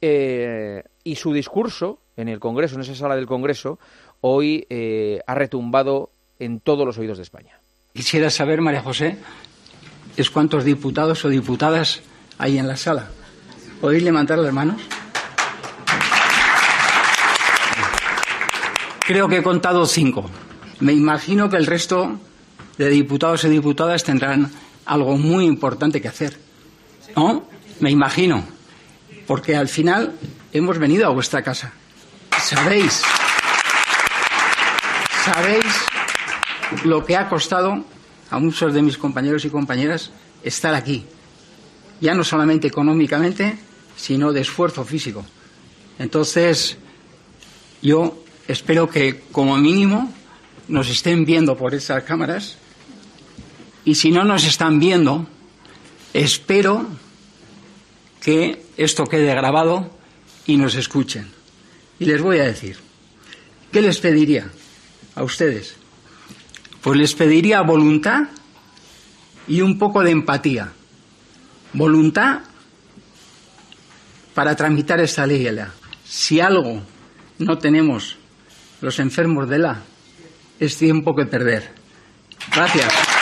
Eh, 0.00 0.82
y 1.02 1.16
su 1.16 1.34
discurso 1.34 1.98
en 2.16 2.30
el 2.30 2.40
Congreso, 2.40 2.76
en 2.76 2.80
esa 2.80 2.94
sala 2.94 3.16
del 3.16 3.26
Congreso, 3.26 3.78
hoy 4.22 4.66
eh, 4.70 5.20
ha 5.26 5.34
retumbado 5.34 6.08
en 6.38 6.58
todos 6.58 6.86
los 6.86 6.96
oídos 6.96 7.18
de 7.18 7.24
España. 7.24 7.60
Quisiera 7.92 8.30
saber, 8.30 8.62
María 8.62 8.80
José, 8.80 9.18
es 10.16 10.30
cuántos 10.30 10.64
diputados 10.64 11.22
o 11.26 11.28
diputadas 11.28 12.00
hay 12.38 12.56
en 12.56 12.66
la 12.66 12.78
sala. 12.78 13.10
¿Podéis 13.82 14.04
levantar 14.04 14.38
las 14.38 14.54
manos? 14.54 14.80
Creo 19.00 19.28
que 19.28 19.36
he 19.36 19.42
contado 19.42 19.84
cinco. 19.84 20.30
Me 20.80 20.94
imagino 20.94 21.50
que 21.50 21.58
el 21.58 21.66
resto 21.66 22.18
de 22.78 22.88
diputados 22.88 23.44
y 23.44 23.48
diputadas 23.48 24.04
tendrán 24.04 24.50
algo 24.84 25.16
muy 25.16 25.44
importante 25.44 26.00
que 26.00 26.08
hacer. 26.08 26.38
¿No? 27.16 27.44
Me 27.80 27.90
imagino. 27.90 28.44
Porque 29.26 29.56
al 29.56 29.68
final 29.68 30.12
hemos 30.52 30.78
venido 30.78 31.06
a 31.06 31.10
vuestra 31.10 31.42
casa. 31.42 31.72
Sabéis. 32.42 33.02
Sabéis 35.24 35.64
lo 36.84 37.04
que 37.04 37.16
ha 37.16 37.28
costado 37.28 37.84
a 38.30 38.38
muchos 38.38 38.74
de 38.74 38.82
mis 38.82 38.98
compañeros 38.98 39.44
y 39.44 39.50
compañeras 39.50 40.10
estar 40.42 40.74
aquí. 40.74 41.06
Ya 42.00 42.14
no 42.14 42.24
solamente 42.24 42.66
económicamente, 42.66 43.56
sino 43.96 44.32
de 44.32 44.40
esfuerzo 44.40 44.84
físico. 44.84 45.24
Entonces, 45.98 46.76
yo 47.80 48.22
espero 48.48 48.90
que 48.90 49.22
como 49.30 49.56
mínimo 49.56 50.12
nos 50.68 50.88
estén 50.90 51.24
viendo 51.24 51.56
por 51.56 51.74
esas 51.74 52.02
cámaras 52.02 52.58
y 53.84 53.94
si 53.94 54.10
no 54.10 54.24
nos 54.24 54.44
están 54.44 54.78
viendo, 54.78 55.26
espero 56.12 56.86
que 58.20 58.64
esto 58.76 59.04
quede 59.04 59.34
grabado 59.34 59.90
y 60.46 60.56
nos 60.56 60.74
escuchen. 60.74 61.28
Y 61.98 62.06
les 62.06 62.20
voy 62.22 62.38
a 62.38 62.44
decir, 62.44 62.76
¿qué 63.70 63.82
les 63.82 63.98
pediría 63.98 64.50
a 65.14 65.22
ustedes? 65.22 65.76
Pues 66.80 66.98
les 66.98 67.14
pediría 67.14 67.60
voluntad 67.62 68.24
y 69.46 69.60
un 69.60 69.78
poco 69.78 70.02
de 70.02 70.10
empatía. 70.10 70.72
Voluntad 71.74 72.40
para 74.34 74.56
tramitar 74.56 75.00
esta 75.00 75.26
ley. 75.26 75.48
Si 76.04 76.40
algo 76.40 76.82
no 77.38 77.58
tenemos 77.58 78.16
los 78.80 78.98
enfermos 78.98 79.48
de 79.48 79.58
la, 79.58 79.82
es 80.58 80.76
tiempo 80.76 81.14
que 81.14 81.26
perder. 81.26 81.72
Gracias. 82.52 83.13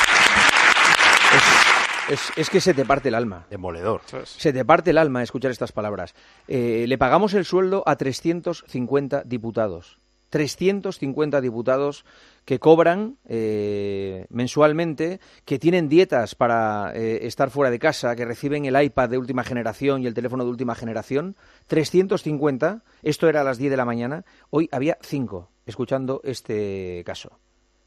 Es, 2.12 2.30
es 2.36 2.50
que 2.50 2.60
se 2.60 2.74
te 2.74 2.84
parte 2.84 3.08
el 3.08 3.14
alma. 3.14 3.46
Demoledor. 3.48 4.02
Se 4.24 4.52
te 4.52 4.66
parte 4.66 4.90
el 4.90 4.98
alma 4.98 5.22
escuchar 5.22 5.50
estas 5.50 5.72
palabras. 5.72 6.14
Eh, 6.46 6.84
le 6.86 6.98
pagamos 6.98 7.32
el 7.32 7.46
sueldo 7.46 7.82
a 7.86 7.96
350 7.96 9.22
diputados. 9.24 9.98
350 10.28 11.40
diputados 11.40 12.04
que 12.44 12.58
cobran 12.58 13.16
eh, 13.26 14.26
mensualmente, 14.28 15.20
que 15.46 15.58
tienen 15.58 15.88
dietas 15.88 16.34
para 16.34 16.92
eh, 16.94 17.26
estar 17.26 17.48
fuera 17.48 17.70
de 17.70 17.78
casa, 17.78 18.14
que 18.14 18.26
reciben 18.26 18.66
el 18.66 18.82
iPad 18.82 19.08
de 19.08 19.16
última 19.16 19.42
generación 19.42 20.02
y 20.02 20.06
el 20.06 20.12
teléfono 20.12 20.44
de 20.44 20.50
última 20.50 20.74
generación. 20.74 21.34
350, 21.68 22.82
esto 23.02 23.26
era 23.26 23.40
a 23.40 23.44
las 23.44 23.56
10 23.56 23.70
de 23.70 23.76
la 23.78 23.86
mañana, 23.86 24.26
hoy 24.50 24.68
había 24.70 24.98
5 25.00 25.50
escuchando 25.64 26.20
este 26.24 27.02
caso. 27.06 27.38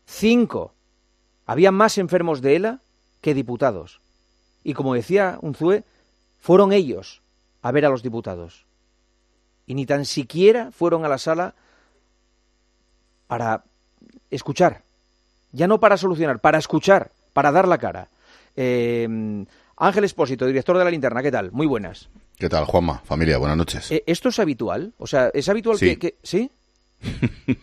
5. 0.05 0.73
Había 1.45 1.71
más 1.71 1.99
enfermos 1.99 2.41
de 2.41 2.55
ELA 2.55 2.81
que 3.21 3.35
diputados. 3.35 4.01
Y 4.65 4.73
como 4.73 4.95
decía 4.95 5.37
Unzue, 5.41 5.83
fueron 6.41 6.73
ellos 6.73 7.21
a 7.61 7.71
ver 7.71 7.85
a 7.85 7.89
los 7.89 8.01
diputados. 8.03 8.65
Y 9.67 9.75
ni 9.75 9.85
tan 9.85 10.05
siquiera 10.05 10.71
fueron 10.71 11.05
a 11.05 11.07
la 11.07 11.17
sala 11.19 11.53
para 13.27 13.63
escuchar. 14.31 14.81
Ya 15.51 15.67
no 15.67 15.79
para 15.79 15.97
solucionar, 15.97 16.39
para 16.39 16.57
escuchar, 16.57 17.11
para 17.31 17.51
dar 17.51 17.67
la 17.67 17.77
cara. 17.77 18.09
Eh, 18.55 19.45
Ángel 19.77 20.03
Espósito, 20.03 20.45
director 20.45 20.77
de 20.77 20.83
la 20.83 20.89
linterna, 20.91 21.21
¿qué 21.21 21.31
tal? 21.31 21.51
Muy 21.51 21.67
buenas. 21.67 22.09
¿Qué 22.37 22.49
tal, 22.49 22.65
Juanma? 22.65 22.99
Familia, 23.05 23.37
buenas 23.37 23.57
noches. 23.57 23.91
Eh, 23.91 24.03
¿Esto 24.07 24.29
es 24.29 24.39
habitual? 24.39 24.93
O 24.97 25.07
sea, 25.07 25.29
¿es 25.33 25.47
habitual 25.47 25.77
Sí. 25.77 25.85
que, 25.95 25.97
que- 25.99 26.15
¿Sí? 26.23 26.49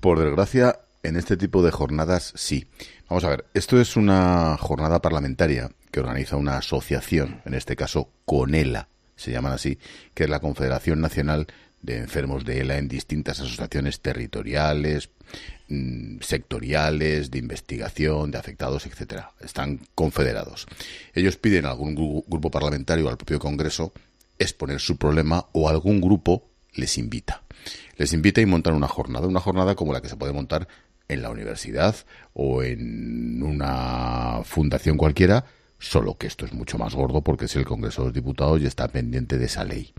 Por 0.00 0.18
desgracia, 0.18 0.78
en 1.02 1.16
este 1.16 1.36
tipo 1.36 1.62
de 1.62 1.70
jornadas 1.70 2.32
sí. 2.36 2.66
Vamos 3.08 3.24
a 3.24 3.28
ver, 3.30 3.46
esto 3.54 3.80
es 3.80 3.96
una 3.96 4.56
jornada 4.58 5.00
parlamentaria 5.00 5.70
que 5.90 6.00
organiza 6.00 6.36
una 6.36 6.58
asociación, 6.58 7.40
en 7.46 7.54
este 7.54 7.76
caso 7.76 8.10
CONELA, 8.24 8.88
se 9.16 9.30
llaman 9.32 9.52
así, 9.52 9.78
que 10.14 10.24
es 10.24 10.30
la 10.30 10.40
Confederación 10.40 11.00
Nacional 11.00 11.46
de 11.80 11.98
Enfermos 11.98 12.44
de 12.44 12.60
ELA 12.60 12.76
en 12.78 12.88
distintas 12.88 13.40
asociaciones 13.40 14.00
territoriales, 14.00 15.10
mm, 15.68 16.18
sectoriales, 16.20 17.30
de 17.30 17.38
investigación, 17.38 18.30
de 18.30 18.38
afectados, 18.38 18.86
etcétera. 18.86 19.30
Están 19.40 19.80
confederados. 19.94 20.66
Ellos 21.14 21.36
piden 21.36 21.66
a 21.66 21.70
algún 21.70 21.96
gru- 21.96 22.24
grupo 22.26 22.50
parlamentario 22.50 23.06
o 23.06 23.08
al 23.10 23.16
propio 23.16 23.38
Congreso 23.38 23.92
exponer 24.38 24.80
su 24.80 24.96
problema 24.96 25.46
o 25.52 25.68
algún 25.68 26.00
grupo 26.00 26.44
les 26.74 26.98
invita. 26.98 27.42
Les 27.96 28.12
invita 28.12 28.40
y 28.40 28.46
montan 28.46 28.74
una 28.74 28.88
jornada, 28.88 29.26
una 29.26 29.40
jornada 29.40 29.74
como 29.74 29.92
la 29.92 30.00
que 30.00 30.08
se 30.08 30.16
puede 30.16 30.32
montar 30.32 30.68
en 31.08 31.22
la 31.22 31.30
universidad 31.30 31.96
o 32.34 32.62
en 32.62 33.42
una 33.42 34.40
fundación 34.44 34.96
cualquiera, 34.96 35.46
solo 35.78 36.16
que 36.16 36.26
esto 36.26 36.44
es 36.44 36.52
mucho 36.52 36.78
más 36.78 36.94
gordo 36.94 37.22
porque 37.22 37.46
es 37.46 37.56
el 37.56 37.64
Congreso 37.64 38.02
de 38.02 38.08
los 38.08 38.14
Diputados 38.14 38.60
y 38.60 38.66
está 38.66 38.88
pendiente 38.88 39.38
de 39.38 39.46
esa 39.46 39.64
ley. 39.64 39.92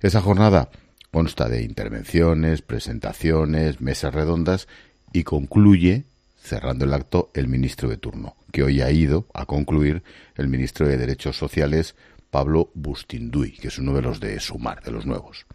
Esa 0.00 0.20
jornada 0.20 0.70
consta 1.10 1.48
de 1.48 1.62
intervenciones, 1.62 2.62
presentaciones, 2.62 3.80
mesas 3.80 4.14
redondas 4.14 4.66
y 5.12 5.24
concluye, 5.24 6.04
cerrando 6.42 6.84
el 6.84 6.94
acto, 6.94 7.30
el 7.34 7.48
ministro 7.48 7.88
de 7.88 7.98
turno, 7.98 8.36
que 8.50 8.62
hoy 8.62 8.80
ha 8.80 8.90
ido 8.90 9.26
a 9.34 9.46
concluir 9.46 10.02
el 10.36 10.48
ministro 10.48 10.88
de 10.88 10.96
Derechos 10.96 11.36
Sociales, 11.36 11.94
Pablo 12.30 12.70
Bustinduy, 12.74 13.52
que 13.52 13.68
es 13.68 13.78
uno 13.78 13.94
de 13.94 14.02
los 14.02 14.18
de 14.18 14.40
Sumar, 14.40 14.82
de 14.82 14.90
los 14.90 15.06
nuevos. 15.06 15.46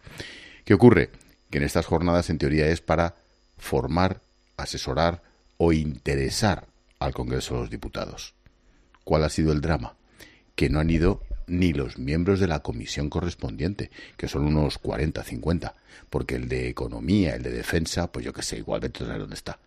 ¿Qué 0.63 0.75
ocurre? 0.75 1.09
Que 1.49 1.57
en 1.57 1.63
estas 1.63 1.85
jornadas, 1.87 2.29
en 2.29 2.37
teoría, 2.37 2.67
es 2.67 2.81
para 2.81 3.15
formar, 3.57 4.21
asesorar 4.57 5.23
o 5.57 5.71
interesar 5.71 6.67
al 6.99 7.13
Congreso 7.13 7.55
de 7.55 7.61
los 7.61 7.69
Diputados. 7.69 8.33
¿Cuál 9.03 9.23
ha 9.23 9.29
sido 9.29 9.51
el 9.53 9.61
drama? 9.61 9.95
Que 10.55 10.69
no 10.69 10.79
han 10.79 10.89
ido 10.89 11.21
ni 11.47 11.71
los 11.71 11.97
miembros 11.97 12.39
de 12.39 12.47
la 12.47 12.59
comisión 12.59 13.09
correspondiente, 13.09 13.89
que 14.17 14.27
son 14.27 14.45
unos 14.45 14.77
40, 14.79 15.23
50, 15.23 15.75
porque 16.09 16.35
el 16.35 16.49
de 16.49 16.67
economía, 16.67 17.35
el 17.35 17.43
de 17.43 17.51
defensa, 17.51 18.11
pues 18.11 18.25
yo 18.25 18.33
qué 18.33 18.41
sé, 18.41 18.57
igual 18.57 18.81
vete 18.81 19.05
a 19.05 19.17
dónde 19.17 19.35
está. 19.35 19.59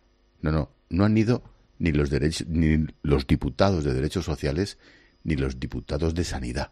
No, 0.43 0.53
no, 0.53 0.71
no 0.91 1.05
han 1.05 1.17
ido 1.17 1.43
ni 1.79 1.93
los 1.93 2.11
derechos, 2.11 2.47
ni 2.49 2.87
los 3.03 3.27
diputados 3.27 3.85
de 3.85 3.95
derechos 3.95 4.27
sociales, 4.27 4.77
ni 5.25 5.37
los 5.37 5.59
diputados 5.59 6.15
de 6.15 6.25
sanidad, 6.25 6.71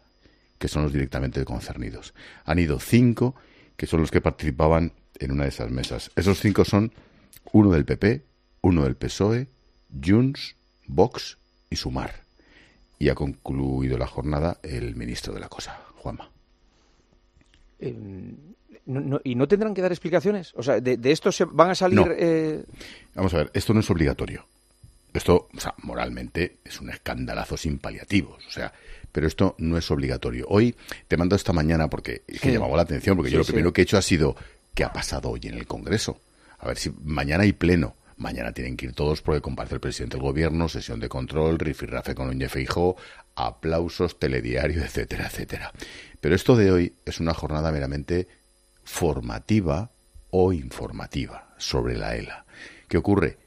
que 0.59 0.67
son 0.67 0.83
los 0.83 0.93
directamente 0.93 1.43
concernidos. 1.45 2.13
Han 2.45 2.59
ido 2.59 2.79
cinco, 2.79 3.35
que 3.75 3.87
son 3.87 4.01
los 4.01 4.11
que 4.11 4.21
participaban 4.21 4.93
en 5.17 5.31
una 5.31 5.43
de 5.43 5.49
esas 5.49 5.71
mesas. 5.71 6.11
Esos 6.15 6.39
cinco 6.39 6.65
son 6.65 6.93
uno 7.51 7.71
del 7.71 7.85
PP, 7.85 8.23
uno 8.61 8.83
del 8.83 8.95
PSOE, 8.95 9.47
Junts, 10.03 10.55
Vox 10.87 11.37
y 11.69 11.75
Sumar. 11.75 12.23
Y 12.99 13.09
ha 13.09 13.15
concluido 13.15 13.97
la 13.97 14.07
jornada 14.07 14.57
el 14.63 14.95
ministro 14.95 15.33
de 15.33 15.39
la 15.39 15.49
cosa, 15.49 15.79
Juanma. 15.97 16.29
Eh, 17.79 17.95
no- 18.85 18.99
no- 19.01 19.21
¿Y 19.23 19.35
no 19.35 19.47
tendrán 19.47 19.73
que 19.73 19.81
dar 19.81 19.91
explicaciones? 19.91 20.53
O 20.55 20.63
sea, 20.63 20.79
¿de, 20.81 20.97
de 20.97 21.11
esto 21.11 21.31
se 21.31 21.45
van 21.45 21.69
a 21.71 21.75
salir...? 21.75 21.99
No. 21.99 22.07
eh, 22.11 22.63
Vamos 23.15 23.33
a 23.33 23.37
ver, 23.37 23.51
esto 23.53 23.73
no 23.73 23.79
es 23.79 23.89
obligatorio. 23.89 24.45
Esto, 25.13 25.47
o 25.55 25.59
sea, 25.59 25.73
moralmente 25.81 26.57
es 26.63 26.79
un 26.81 26.89
escandalazo 26.91 27.57
sin 27.57 27.79
paliativos. 27.79 28.45
O 28.47 28.51
sea, 28.51 28.73
pero 29.11 29.27
esto 29.27 29.55
no 29.57 29.77
es 29.77 29.89
obligatorio. 29.89 30.45
Hoy 30.49 30.75
te 31.07 31.17
mando 31.17 31.35
esta 31.35 31.51
mañana 31.53 31.89
porque 31.89 32.21
es 32.27 32.39
que 32.41 32.49
Sí. 32.49 32.53
llamaba 32.53 32.75
la 32.77 32.83
atención, 32.83 33.15
porque 33.15 33.29
Sí, 33.29 33.33
yo 33.33 33.39
lo 33.39 33.43
sí. 33.45 33.51
primero 33.53 33.73
que 33.73 33.81
he 33.81 33.83
hecho 33.83 33.97
ha 33.97 34.01
sido 34.03 34.35
¿qué 34.75 34.83
ha 34.83 34.93
pasado 34.93 35.29
hoy 35.31 35.39
en 35.43 35.55
el 35.55 35.65
Congreso? 35.65 36.19
A 36.59 36.67
ver 36.67 36.77
si 36.77 36.91
mañana 37.03 37.43
hay 37.43 37.53
pleno. 37.53 37.95
Mañana 38.17 38.51
tienen 38.51 38.75
que 38.75 38.87
ir 38.87 38.93
todos 38.93 39.21
porque 39.21 39.41
comparte 39.41 39.75
el 39.75 39.79
presidente 39.79 40.17
del 40.17 40.25
gobierno, 40.25 40.67
sesión 40.67 40.99
de 40.99 41.07
control, 41.07 41.57
rifirrafe 41.57 42.15
con 42.15 42.27
un 42.27 42.49
Feijó, 42.49 42.97
aplausos, 43.35 44.19
telediario, 44.19 44.83
etcétera, 44.83 45.27
etcétera. 45.27 45.71
Pero 46.19 46.35
esto 46.35 46.55
de 46.57 46.71
hoy 46.71 46.93
es 47.05 47.19
una 47.21 47.33
jornada 47.33 47.71
meramente 47.71 48.27
formativa 48.83 49.91
o 50.31 50.51
informativa 50.51 51.53
sobre 51.57 51.97
la 51.97 52.15
ELA. 52.15 52.45
¿Qué 52.87 52.97
ocurre? 52.97 53.37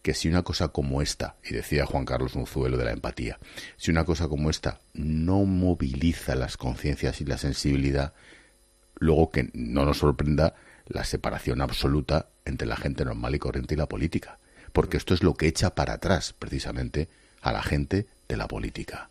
Que 0.00 0.14
si 0.14 0.28
una 0.28 0.42
cosa 0.42 0.68
como 0.68 1.02
esta, 1.02 1.36
y 1.44 1.54
decía 1.54 1.86
Juan 1.86 2.04
Carlos 2.04 2.34
Muzuelo 2.34 2.76
de 2.76 2.86
la 2.86 2.92
empatía, 2.92 3.38
si 3.76 3.90
una 3.90 4.04
cosa 4.04 4.28
como 4.28 4.48
esta 4.48 4.80
no 4.94 5.44
moviliza 5.44 6.34
las 6.34 6.56
conciencias 6.56 7.20
y 7.20 7.24
la 7.24 7.38
sensibilidad, 7.38 8.14
luego 8.98 9.30
que 9.30 9.50
no 9.52 9.84
nos 9.84 9.98
sorprenda 9.98 10.54
la 10.86 11.04
separación 11.04 11.60
absoluta 11.60 12.28
entre 12.44 12.66
la 12.66 12.76
gente 12.76 13.04
normal 13.04 13.34
y 13.34 13.38
corriente 13.38 13.74
y 13.74 13.76
la 13.76 13.88
política, 13.88 14.38
porque 14.72 14.96
esto 14.96 15.14
es 15.14 15.22
lo 15.22 15.34
que 15.34 15.46
echa 15.46 15.74
para 15.74 15.94
atrás 15.94 16.34
precisamente 16.38 17.08
a 17.40 17.52
la 17.52 17.62
gente 17.62 18.06
de 18.28 18.36
la 18.36 18.48
política. 18.48 19.10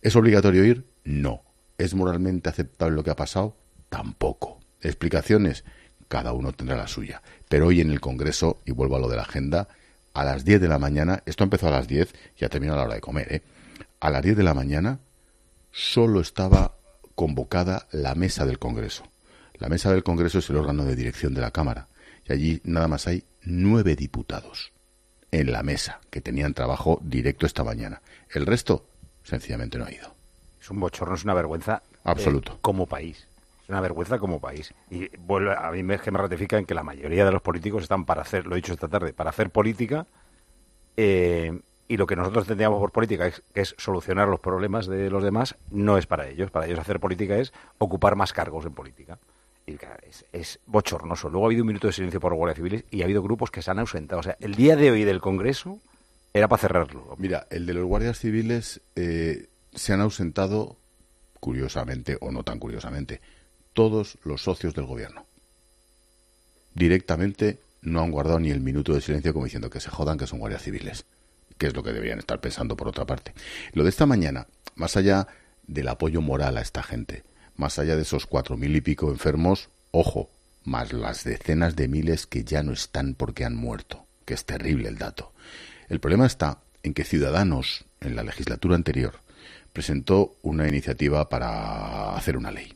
¿Es 0.00 0.16
obligatorio 0.16 0.64
ir? 0.64 0.84
No. 1.04 1.42
¿Es 1.78 1.94
moralmente 1.94 2.48
aceptable 2.48 2.96
lo 2.96 3.04
que 3.04 3.10
ha 3.10 3.16
pasado? 3.16 3.56
Tampoco. 3.88 4.60
¿Explicaciones? 4.80 5.64
Cada 6.08 6.32
uno 6.32 6.52
tendrá 6.52 6.76
la 6.76 6.88
suya. 6.88 7.22
Pero 7.48 7.68
hoy 7.68 7.80
en 7.80 7.90
el 7.90 8.00
Congreso, 8.00 8.60
y 8.64 8.72
vuelvo 8.72 8.96
a 8.96 8.98
lo 8.98 9.08
de 9.08 9.16
la 9.16 9.22
agenda, 9.22 9.68
a 10.14 10.24
las 10.24 10.44
10 10.44 10.60
de 10.60 10.68
la 10.68 10.78
mañana, 10.78 11.22
esto 11.26 11.44
empezó 11.44 11.68
a 11.68 11.70
las 11.70 11.88
10, 11.88 12.12
ya 12.36 12.48
terminó 12.48 12.74
a 12.74 12.76
la 12.76 12.82
hora 12.84 12.94
de 12.94 13.00
comer, 13.00 13.32
¿eh? 13.32 13.42
A 14.00 14.10
las 14.10 14.22
10 14.22 14.36
de 14.36 14.42
la 14.42 14.54
mañana 14.54 14.98
solo 15.70 16.20
estaba 16.20 16.76
convocada 17.14 17.86
la 17.92 18.14
mesa 18.14 18.44
del 18.44 18.58
Congreso. 18.58 19.04
La 19.62 19.68
mesa 19.68 19.92
del 19.92 20.02
Congreso 20.02 20.40
es 20.40 20.50
el 20.50 20.56
órgano 20.56 20.84
de 20.84 20.96
dirección 20.96 21.34
de 21.34 21.40
la 21.40 21.52
Cámara. 21.52 21.86
Y 22.28 22.32
allí 22.32 22.60
nada 22.64 22.88
más 22.88 23.06
hay 23.06 23.22
nueve 23.44 23.94
diputados 23.94 24.72
en 25.30 25.52
la 25.52 25.62
mesa 25.62 26.00
que 26.10 26.20
tenían 26.20 26.52
trabajo 26.52 26.98
directo 27.00 27.46
esta 27.46 27.62
mañana. 27.62 28.02
El 28.28 28.44
resto 28.44 28.88
sencillamente 29.22 29.78
no 29.78 29.84
ha 29.84 29.92
ido. 29.92 30.16
Es 30.60 30.68
un 30.68 30.80
bochorno, 30.80 31.14
es 31.14 31.22
una 31.22 31.34
vergüenza. 31.34 31.80
Absoluto. 32.02 32.54
eh, 32.54 32.58
como 32.60 32.88
país. 32.88 33.28
Es 33.62 33.68
una 33.68 33.80
vergüenza 33.80 34.18
como 34.18 34.40
país. 34.40 34.74
Y 34.90 35.16
vuelve, 35.16 35.54
a 35.56 35.70
mí 35.70 35.84
me, 35.84 35.94
es 35.94 36.02
que 36.02 36.10
me 36.10 36.18
ratifica 36.18 36.58
en 36.58 36.66
que 36.66 36.74
la 36.74 36.82
mayoría 36.82 37.24
de 37.24 37.30
los 37.30 37.40
políticos 37.40 37.84
están 37.84 38.04
para 38.04 38.22
hacer, 38.22 38.48
lo 38.48 38.54
he 38.54 38.56
dicho 38.56 38.72
esta 38.72 38.88
tarde, 38.88 39.12
para 39.12 39.30
hacer 39.30 39.50
política. 39.50 40.08
eh, 40.96 41.56
y 41.86 41.98
lo 41.98 42.06
que 42.06 42.16
nosotros 42.16 42.44
entendíamos 42.46 42.80
por 42.80 42.90
política 42.90 43.26
es, 43.26 43.44
que 43.54 43.60
es 43.60 43.76
solucionar 43.78 44.26
los 44.26 44.40
problemas 44.40 44.86
de 44.86 45.08
los 45.08 45.22
demás, 45.22 45.56
no 45.70 45.98
es 45.98 46.06
para 46.06 46.26
ellos. 46.26 46.50
Para 46.50 46.66
ellos 46.66 46.80
hacer 46.80 46.98
política 46.98 47.36
es 47.36 47.52
ocupar 47.78 48.16
más 48.16 48.32
cargos 48.32 48.64
en 48.66 48.72
política. 48.72 49.18
Es 50.32 50.60
bochornoso. 50.66 51.28
Luego 51.28 51.46
ha 51.46 51.48
habido 51.48 51.62
un 51.62 51.68
minuto 51.68 51.86
de 51.86 51.92
silencio 51.92 52.20
por 52.20 52.34
guardias 52.34 52.56
civiles 52.56 52.84
y 52.90 53.02
ha 53.02 53.04
habido 53.04 53.22
grupos 53.22 53.50
que 53.50 53.62
se 53.62 53.70
han 53.70 53.78
ausentado. 53.78 54.20
O 54.20 54.22
sea, 54.22 54.36
el 54.40 54.54
día 54.54 54.76
de 54.76 54.90
hoy 54.90 55.04
del 55.04 55.20
Congreso 55.20 55.78
era 56.34 56.48
para 56.48 56.60
cerrarlo. 56.60 57.14
Mira, 57.18 57.46
el 57.50 57.66
de 57.66 57.74
los 57.74 57.86
guardias 57.86 58.18
civiles 58.18 58.80
eh, 58.96 59.48
se 59.74 59.92
han 59.92 60.00
ausentado, 60.00 60.76
curiosamente 61.40 62.16
o 62.20 62.30
no 62.30 62.42
tan 62.42 62.58
curiosamente, 62.58 63.20
todos 63.72 64.18
los 64.24 64.42
socios 64.42 64.74
del 64.74 64.86
gobierno. 64.86 65.26
Directamente 66.74 67.58
no 67.82 68.00
han 68.00 68.10
guardado 68.10 68.40
ni 68.40 68.50
el 68.50 68.60
minuto 68.60 68.94
de 68.94 69.00
silencio 69.00 69.32
como 69.32 69.44
diciendo 69.44 69.70
que 69.70 69.80
se 69.80 69.90
jodan 69.90 70.18
que 70.18 70.26
son 70.26 70.38
guardias 70.38 70.62
civiles, 70.62 71.04
que 71.58 71.66
es 71.66 71.74
lo 71.74 71.82
que 71.82 71.92
deberían 71.92 72.18
estar 72.18 72.40
pensando 72.40 72.76
por 72.76 72.88
otra 72.88 73.04
parte. 73.04 73.34
Lo 73.72 73.82
de 73.82 73.90
esta 73.90 74.06
mañana, 74.06 74.46
más 74.74 74.96
allá 74.96 75.26
del 75.66 75.88
apoyo 75.88 76.20
moral 76.20 76.56
a 76.56 76.62
esta 76.62 76.82
gente, 76.82 77.24
más 77.56 77.78
allá 77.78 77.96
de 77.96 78.02
esos 78.02 78.26
cuatro 78.26 78.56
mil 78.56 78.74
y 78.76 78.80
pico 78.80 79.10
enfermos, 79.10 79.68
ojo, 79.90 80.30
más 80.64 80.92
las 80.92 81.24
decenas 81.24 81.76
de 81.76 81.88
miles 81.88 82.26
que 82.26 82.44
ya 82.44 82.62
no 82.62 82.72
están 82.72 83.14
porque 83.14 83.44
han 83.44 83.56
muerto, 83.56 84.06
que 84.24 84.34
es 84.34 84.44
terrible 84.44 84.88
el 84.88 84.98
dato. 84.98 85.32
El 85.88 86.00
problema 86.00 86.26
está 86.26 86.58
en 86.82 86.94
que 86.94 87.04
Ciudadanos, 87.04 87.84
en 88.00 88.16
la 88.16 88.22
legislatura 88.22 88.76
anterior, 88.76 89.14
presentó 89.72 90.36
una 90.42 90.68
iniciativa 90.68 91.28
para 91.28 92.14
hacer 92.14 92.36
una 92.36 92.50
ley. 92.50 92.74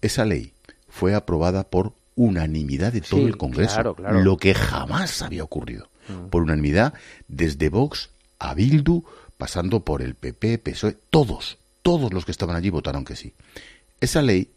Esa 0.00 0.24
ley 0.24 0.52
fue 0.88 1.14
aprobada 1.14 1.64
por 1.64 1.92
unanimidad 2.14 2.92
de 2.92 3.00
todo 3.00 3.20
Sí, 3.20 3.26
el 3.26 3.36
Congreso, 3.36 3.74
claro, 3.74 3.94
claro. 3.94 4.22
lo 4.22 4.36
que 4.36 4.54
jamás 4.54 5.22
había 5.22 5.44
ocurrido. 5.44 5.88
Por 6.30 6.42
unanimidad, 6.42 6.94
desde 7.28 7.68
Vox 7.68 8.08
a 8.38 8.54
Bildu, 8.54 9.04
pasando 9.36 9.80
por 9.80 10.00
el 10.00 10.14
PP, 10.14 10.58
PSOE, 10.58 10.96
todos, 11.10 11.58
todos 11.82 12.14
los 12.14 12.24
que 12.24 12.30
estaban 12.30 12.56
allí 12.56 12.70
votaron 12.70 13.04
que 13.04 13.14
sí. 13.14 13.34
Esa 14.00 14.22
ley 14.22 14.52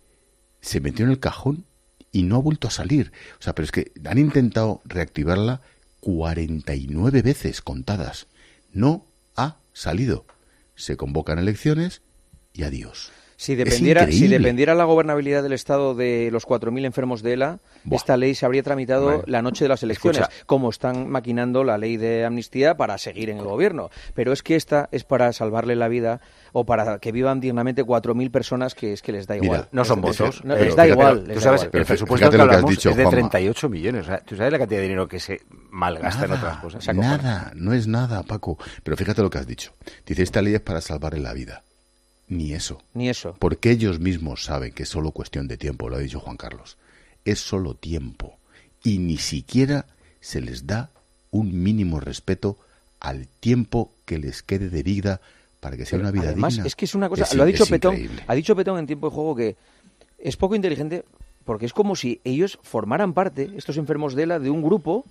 se 0.61 0.79
metió 0.79 1.05
en 1.05 1.11
el 1.11 1.19
cajón 1.19 1.65
y 2.11 2.23
no 2.23 2.35
ha 2.35 2.41
vuelto 2.41 2.67
a 2.67 2.71
salir. 2.71 3.11
O 3.39 3.41
sea, 3.41 3.55
pero 3.55 3.65
es 3.65 3.71
que 3.71 3.91
han 4.05 4.17
intentado 4.17 4.81
reactivarla 4.85 5.61
49 6.01 7.21
veces 7.21 7.61
contadas. 7.61 8.27
No 8.71 9.07
ha 9.35 9.57
salido. 9.73 10.25
Se 10.75 10.97
convocan 10.97 11.39
elecciones 11.39 12.01
y 12.53 12.63
adiós. 12.63 13.11
Si 13.41 13.55
dependiera, 13.55 14.05
si 14.11 14.27
dependiera 14.27 14.75
la 14.75 14.83
gobernabilidad 14.83 15.41
del 15.41 15.53
Estado 15.53 15.95
de 15.95 16.29
los 16.31 16.45
4.000 16.45 16.85
enfermos 16.85 17.23
de 17.23 17.33
ELA, 17.33 17.57
esta 17.89 18.15
ley 18.15 18.35
se 18.35 18.45
habría 18.45 18.61
tramitado 18.61 19.05
Bueno, 19.05 19.23
la 19.25 19.41
noche 19.41 19.65
de 19.65 19.69
las 19.69 19.81
elecciones, 19.81 20.21
escucha. 20.21 20.43
como 20.45 20.69
están 20.69 21.09
maquinando 21.09 21.63
la 21.63 21.79
ley 21.79 21.97
de 21.97 22.23
amnistía 22.23 22.77
para 22.77 22.99
seguir 22.99 23.31
en 23.31 23.39
el 23.39 23.43
gobierno. 23.45 23.89
Pero 24.13 24.31
es 24.31 24.43
que 24.43 24.55
esta 24.55 24.89
es 24.91 25.05
para 25.05 25.33
salvarle 25.33 25.75
la 25.75 25.87
vida 25.87 26.21
o 26.53 26.67
para 26.67 26.99
que 26.99 27.11
vivan 27.11 27.39
dignamente 27.39 27.83
4.000 27.83 28.29
personas 28.29 28.75
que 28.75 28.93
es 28.93 29.01
que 29.01 29.11
les 29.11 29.25
da 29.25 29.33
Mira, 29.33 29.45
igual. 29.45 29.69
No 29.71 29.85
son 29.85 30.01
votos. 30.01 30.45
no, 30.45 30.55
les 30.55 30.75
da 30.75 30.83
pero- 30.83 30.93
igual. 30.93 31.13
pero 31.21 31.27
les 31.27 31.33
Tú 31.33 31.39
da 31.39 31.43
sabes, 31.45 31.61
igual. 31.63 31.79
el 31.81 31.85
presupuesto 31.87 32.17
fíjate 32.27 32.31
que 32.31 32.37
lo 32.37 32.43
que 32.43 32.49
has 32.51 32.55
hablamos 32.57 32.69
dicho, 32.77 32.89
es 32.91 32.95
de 32.95 33.03
Juanma. 33.05 33.17
38 33.17 33.69
millones. 33.69 34.01
O 34.03 34.05
sea, 34.05 34.17
¿Tú 34.19 34.35
sabes 34.35 34.51
la 34.51 34.59
cantidad 34.59 34.77
de 34.79 34.83
dinero 34.83 35.07
que 35.07 35.19
se 35.19 35.41
malgasta 35.71 36.25
en 36.25 36.31
otras 36.33 36.57
cosas? 36.57 36.95
Nada, 36.95 37.51
no 37.55 37.73
es 37.73 37.87
nada, 37.87 38.21
Paco. 38.21 38.59
Pero 38.83 38.95
fíjate 38.95 39.23
lo 39.23 39.31
que 39.31 39.39
has 39.39 39.47
dicho. 39.47 39.73
Dice, 40.05 40.21
esta 40.21 40.43
ley 40.43 40.53
es 40.53 40.61
para 40.61 40.79
salvarle 40.79 41.19
la 41.21 41.33
vida. 41.33 41.63
Ni 42.31 42.53
eso. 42.53 42.81
Ni 42.93 43.09
eso. 43.09 43.35
Porque 43.39 43.71
ellos 43.71 43.99
mismos 43.99 44.45
saben 44.45 44.71
que 44.71 44.83
es 44.83 44.89
solo 44.89 45.11
cuestión 45.11 45.49
de 45.49 45.57
tiempo, 45.57 45.89
lo 45.89 45.97
ha 45.97 45.99
dicho 45.99 46.21
Juan 46.21 46.37
Carlos. 46.37 46.77
Es 47.25 47.39
solo 47.39 47.73
tiempo. 47.75 48.37
Y 48.85 48.99
ni 48.99 49.17
siquiera 49.17 49.85
se 50.21 50.39
les 50.39 50.65
da 50.65 50.89
un 51.29 51.61
mínimo 51.61 51.99
respeto 51.99 52.57
al 53.01 53.27
tiempo 53.27 53.91
que 54.05 54.17
les 54.17 54.43
quede 54.43 54.69
de 54.69 54.81
vida 54.81 55.19
para 55.59 55.75
que 55.75 55.85
sea 55.85 55.99
Pero 55.99 56.09
una 56.09 56.11
vida 56.11 56.31
Además, 56.31 56.53
digna. 56.53 56.67
es 56.67 56.75
que 56.77 56.85
es 56.85 56.95
una 56.95 57.09
cosa, 57.09 57.23
Es 57.23 57.33
lo 57.35 57.43
ha 57.43 57.45
dicho 57.45 57.65
Petón, 57.65 57.95
increíble. 57.95 58.23
ha 58.25 58.33
dicho 58.33 58.55
Petón 58.55 58.79
en 58.79 58.87
tiempo 58.87 59.09
de 59.09 59.15
juego 59.15 59.35
que 59.35 59.55
es 60.17 60.37
poco 60.37 60.55
inteligente 60.55 61.03
porque 61.43 61.65
es 61.65 61.73
como 61.73 61.97
si 61.97 62.21
ellos 62.23 62.59
formaran 62.63 63.13
parte, 63.13 63.51
estos 63.57 63.75
enfermos 63.77 64.15
de 64.15 64.23
ELA, 64.23 64.39
de 64.39 64.49
un 64.49 64.61
grupo 64.61 65.03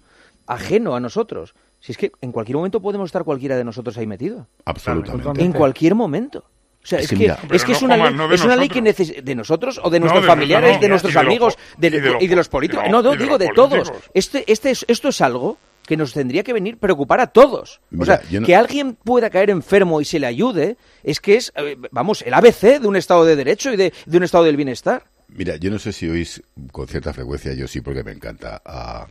ajeno 0.47 0.95
a 0.97 1.01
nosotros. 1.01 1.55
Si 1.81 1.93
es 1.93 1.99
que 1.99 2.13
en 2.23 2.33
cualquier 2.33 2.57
momento 2.57 2.81
podemos 2.81 3.09
estar 3.09 3.25
cualquiera 3.25 3.57
de 3.59 3.65
nosotros 3.65 3.99
ahí 3.99 4.07
metido. 4.07 4.47
Absolutamente. 4.65 5.43
En 5.45 5.53
cualquier 5.53 5.95
momento. 5.95 6.45
O 6.83 6.87
sea, 6.87 6.99
Es 7.01 7.09
que 7.09 7.17
mira- 7.17 7.35
es, 7.35 7.63
que 7.65 7.73
Pero 7.73 7.77
es 7.77 7.83
no, 7.83 7.87
una 7.87 7.97
ley, 7.97 8.15
no 8.15 8.33
es 8.33 8.43
una 8.45 8.57
ley 8.57 8.69
que 8.69 8.81
nosotros. 8.81 9.09
neces- 9.11 9.23
de 9.23 9.35
nosotros 9.35 9.81
o 9.83 9.91
de 9.91 10.01
No, 10.01 10.05
nuestros 10.07 10.23
de- 10.25 10.29
familiares, 10.29 10.75
no, 10.75 10.81
de 10.81 10.87
y 10.87 10.89
nuestros 10.89 11.13
de 11.13 11.19
los 11.21 11.27
amigos, 11.27 11.59
y 11.77 11.81
de 11.81 11.91
los 11.91 12.23
y 12.23 12.27
de 12.27 12.37
los 12.37 12.49
po- 12.49 12.53
políticos. 12.53 12.85
no, 12.89 13.03
No, 13.03 13.15
no, 13.15 13.17
digo 13.23 13.37
de 13.39 13.51
todos. 13.55 13.93
Este, 14.15 14.51
este 14.51 14.71
es, 14.71 14.85
esto 14.89 15.09
es 15.11 15.21
algo 15.21 15.59
que 15.87 15.97
nos 15.99 16.13
tendría 16.15 16.43
que 16.43 16.53
venir 16.55 16.79
preocupar 16.79 17.21
a 17.21 17.27
todos. 17.27 17.81
Mira, 17.91 18.03
o 18.03 18.07
sea, 18.07 18.31
yo 18.31 18.41
no- 18.41 18.47
que 18.47 18.57
alguien 18.57 18.95
pueda 18.95 19.29
caer 19.29 19.51
enfermo 19.51 20.01
y 20.01 20.05
se 20.07 20.19
le 20.19 20.27
ayude, 20.27 20.79
es 21.05 21.21
que 21.21 21.35
es, 21.37 21.53
eh, 21.57 21.77
vamos, 21.91 22.23
el 22.23 22.33
ABC 22.33 22.79
de 22.81 22.87
un 22.89 22.97
Estado 22.97 23.25
de 23.27 23.37
Derecho 23.37 23.73
y 23.73 23.77
de, 23.77 23.93
de 24.07 24.17
un 24.17 24.23
Estado 24.25 24.45
del 24.45 24.57
bienestar. 24.57 25.05
Mira, 25.29 25.57
yo 25.57 25.71
no 25.71 25.79
sé 25.79 25.93
si 25.93 26.09
oís 26.09 26.43
con 26.73 26.89
cierta 26.89 27.13
frecuencia, 27.13 27.53
yo 27.55 27.69
sí 27.69 27.83
porque 27.83 28.03
me 28.03 28.13
encanta, 28.13 28.63
a 28.65 29.07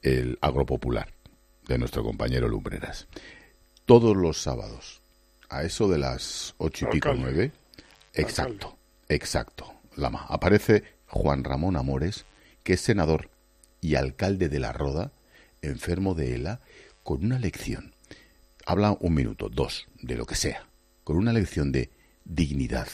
el 0.00 0.38
agropopular 0.40 1.08
de 1.68 1.76
nuestro 1.78 2.02
compañero 2.02 2.48
Lumbreras. 2.48 3.06
Todos 3.84 4.16
los 4.16 4.40
sábados, 4.40 5.01
a 5.52 5.64
eso 5.64 5.86
de 5.86 5.98
las 5.98 6.54
ocho 6.56 6.86
y 6.88 6.92
pico, 6.92 7.12
nueve, 7.14 7.52
exacto, 8.14 8.78
exacto, 9.08 9.70
Lama, 9.96 10.24
aparece 10.30 10.82
Juan 11.06 11.44
Ramón 11.44 11.76
Amores, 11.76 12.24
que 12.62 12.72
es 12.72 12.80
senador 12.80 13.28
y 13.82 13.96
alcalde 13.96 14.48
de 14.48 14.58
La 14.58 14.72
Roda, 14.72 15.12
enfermo 15.60 16.14
de 16.14 16.34
ELA, 16.36 16.60
con 17.02 17.22
una 17.22 17.38
lección. 17.38 17.94
Habla 18.64 18.96
un 18.98 19.12
minuto, 19.12 19.50
dos, 19.50 19.88
de 20.00 20.16
lo 20.16 20.24
que 20.24 20.36
sea, 20.36 20.66
con 21.04 21.18
una 21.18 21.34
lección 21.34 21.70
de 21.70 21.90
dignidad, 22.24 22.88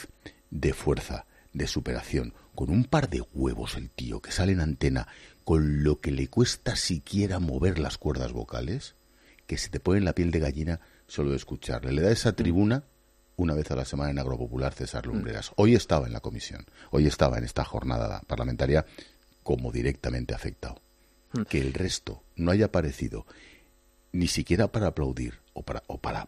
de 0.49 0.73
fuerza, 0.73 1.25
de 1.53 1.65
superación, 1.65 2.33
con 2.55 2.71
un 2.71 2.83
par 2.83 3.09
de 3.09 3.21
huevos 3.33 3.75
el 3.75 3.89
tío 3.89 4.21
que 4.21 4.31
sale 4.33 4.51
en 4.51 4.59
antena, 4.59 5.07
con 5.45 5.83
lo 5.83 6.01
que 6.01 6.11
le 6.11 6.27
cuesta 6.27 6.75
siquiera 6.75 7.39
mover 7.39 7.79
las 7.79 7.97
cuerdas 7.97 8.33
vocales, 8.33 8.95
que 9.47 9.57
se 9.57 9.69
te 9.69 9.79
pone 9.79 9.99
en 9.99 10.05
la 10.05 10.13
piel 10.13 10.31
de 10.31 10.39
gallina 10.39 10.81
solo 11.09 11.31
de 11.31 11.35
escucharle. 11.35 11.91
Le 11.91 12.01
da 12.01 12.11
esa 12.11 12.33
tribuna 12.33 12.83
una 13.35 13.53
vez 13.53 13.69
a 13.71 13.75
la 13.75 13.85
semana 13.85 14.11
en 14.11 14.19
Agropopular 14.19 14.73
César 14.73 15.05
Lumbreras. 15.05 15.51
Hoy 15.57 15.75
estaba 15.75 16.07
en 16.07 16.13
la 16.13 16.19
comisión, 16.21 16.65
hoy 16.91 17.07
estaba 17.07 17.37
en 17.37 17.43
esta 17.43 17.63
jornada 17.65 18.21
parlamentaria 18.27 18.85
como 19.43 19.71
directamente 19.71 20.33
afectado. 20.33 20.81
Que 21.47 21.59
el 21.61 21.73
resto 21.73 22.23
no 22.37 22.51
haya 22.51 22.65
aparecido 22.65 23.25
ni 24.11 24.27
siquiera 24.27 24.67
para 24.67 24.87
aplaudir 24.87 25.35
o 25.53 25.61
para, 25.61 25.83
o 25.87 25.97
para, 25.99 26.27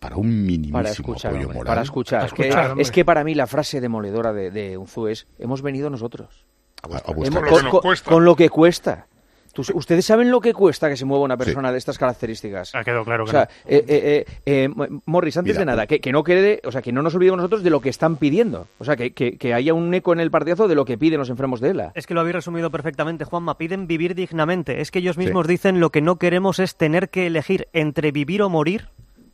para 0.00 0.16
un 0.16 0.44
minimísimo 0.44 0.72
Para 0.78 0.90
escuchar, 0.90 1.30
apoyo 1.30 1.46
hombre, 1.46 1.58
moral. 1.58 1.70
para 1.70 1.82
escuchar. 1.82 2.18
Para 2.20 2.26
Es 2.26 2.32
que- 2.34 2.42
escuchar, 2.42 2.70
hombre. 2.70 2.82
es 2.82 2.90
que 2.90 3.04
para 3.04 3.22
mí 3.24 3.34
la 3.36 3.46
frase 3.46 3.80
demoledora 3.80 4.32
de, 4.32 4.50
de 4.50 4.76
Unzu 4.76 5.06
es, 5.06 5.26
hemos 5.38 5.62
venido 5.62 5.90
nosotros. 5.90 6.44
A- 6.82 6.86
a 6.86 7.12
vuestra 7.12 7.40
Hemos- 7.40 7.40
Con 7.40 7.42
lo 7.42 7.44
que 7.44 7.50
con, 7.50 7.62
nos 7.64 7.70
con- 7.70 7.80
cuesta. 7.82 8.10
con 8.10 8.24
lo 8.24 8.34
que 8.36 8.48
cuesta. 8.50 9.06
Tú- 9.52 9.62
¿Ustedes 9.74 10.04
saben 10.06 10.30
lo 10.30 10.40
que 10.40 10.54
cuesta 10.54 10.88
que 10.88 10.96
se 10.96 11.04
mueva 11.04 11.24
una 11.24 11.36
persona 11.36 11.70
de 11.72 11.78
estas 11.78 11.98
características? 11.98 12.74
Ha 12.74 12.84
quedado 12.84 13.04
claro 13.04 13.24
O 13.24 13.26
que 13.26 13.32
sea, 13.32 13.48
no. 13.64 13.70
eh, 13.70 13.84
eh, 13.86 14.24
eh, 14.26 14.64
eh, 14.64 14.68
Mo- 14.68 15.02
Morris, 15.06 15.36
antes 15.36 15.52
Mira, 15.54 15.60
de 15.60 15.66
nada, 15.66 15.86
que, 15.86 16.00
que 16.00 16.12
no 16.12 16.24
quede, 16.24 16.60
o 16.64 16.72
sea, 16.72 16.80
que 16.82 16.92
no 16.92 17.02
nos 17.02 17.14
olvidemos 17.14 17.36
nosotros 17.38 17.62
de 17.62 17.70
lo 17.70 17.80
que 17.80 17.90
están 17.90 18.16
pidiendo. 18.16 18.66
O 18.78 18.84
sea, 18.84 18.96
que, 18.96 19.12
que- 19.12 19.36
que 19.36 19.54
haya 19.54 19.74
un 19.74 19.92
eco 19.92 20.12
en 20.12 20.20
el 20.20 20.30
partidazo 20.30 20.68
de 20.68 20.74
lo 20.74 20.84
que 20.84 20.96
piden 20.98 21.18
los 21.18 21.28
enfermos 21.30 21.60
de 21.60 21.70
ELA. 21.70 21.92
Es 21.94 22.06
que 22.06 22.14
lo 22.14 22.20
habéis 22.20 22.36
resumido 22.36 22.70
perfectamente, 22.70 23.24
Juanma. 23.24 23.58
Piden 23.58 23.86
vivir 23.86 24.14
dignamente. 24.14 24.80
Es 24.80 24.90
que 24.90 25.00
ellos 25.00 25.18
mismos 25.18 25.46
dicen 25.46 25.80
lo 25.80 25.90
que 25.90 26.00
no 26.00 26.16
queremos 26.16 26.58
es 26.58 26.76
tener 26.76 27.10
que 27.10 27.26
elegir 27.26 27.68
entre 27.72 28.10
vivir 28.12 28.42
o 28.42 28.48
morir 28.48 28.88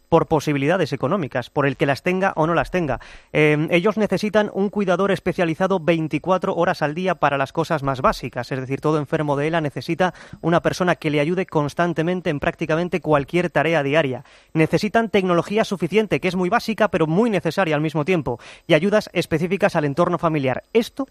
por 0.09 0.26
posibilidades 0.26 0.93
económicas, 0.93 1.51
por 1.51 1.66
el 1.66 1.76
que 1.76 1.86
las 1.86 2.02
tenga 2.02 2.32
o 2.36 2.47
no 2.47 2.55
las 2.55 2.70
tenga. 2.70 3.01
Eh, 3.32 3.68
ellos 3.70 3.97
necesitan 3.97 4.51
un 4.55 4.70
cuidador 4.70 5.10
especializado 5.10 5.80
24 5.80 6.55
horas 6.55 6.82
al 6.82 6.94
día 6.94 7.16
para 7.16 7.39
las 7.39 7.52
cosas 7.52 7.82
más 7.82 8.01
básicas, 8.01 8.51
es 8.52 8.60
decir, 8.60 8.80
todo 8.80 8.98
enfermo 8.98 9.36
de 9.36 9.48
ELA 9.48 9.60
necesita 9.60 10.14
una 10.40 10.60
persona 10.60 10.97
que 10.97 11.10
le 11.10 11.20
ayude 11.20 11.47
constantemente 11.47 12.30
en 12.30 12.40
prácticamente 12.40 13.01
cualquier 13.01 13.51
tarea 13.51 13.82
diaria. 13.82 14.24
Necesitan 14.52 15.10
tecnología 15.10 15.64
suficiente, 15.64 16.20
que 16.20 16.28
es 16.28 16.36
muy 16.36 16.48
básica, 16.48 16.89
pero 16.89 17.06
muy 17.06 17.30
necesaria 17.30 17.74
al 17.74 17.80
mismo 17.80 18.05
tiempo, 18.05 18.39
y 18.66 18.74
ayudas 18.74 19.10
específicas 19.12 19.76
al 19.76 19.85
entorno 19.85 20.18
familiar. 20.18 20.64
Esto 20.72 21.09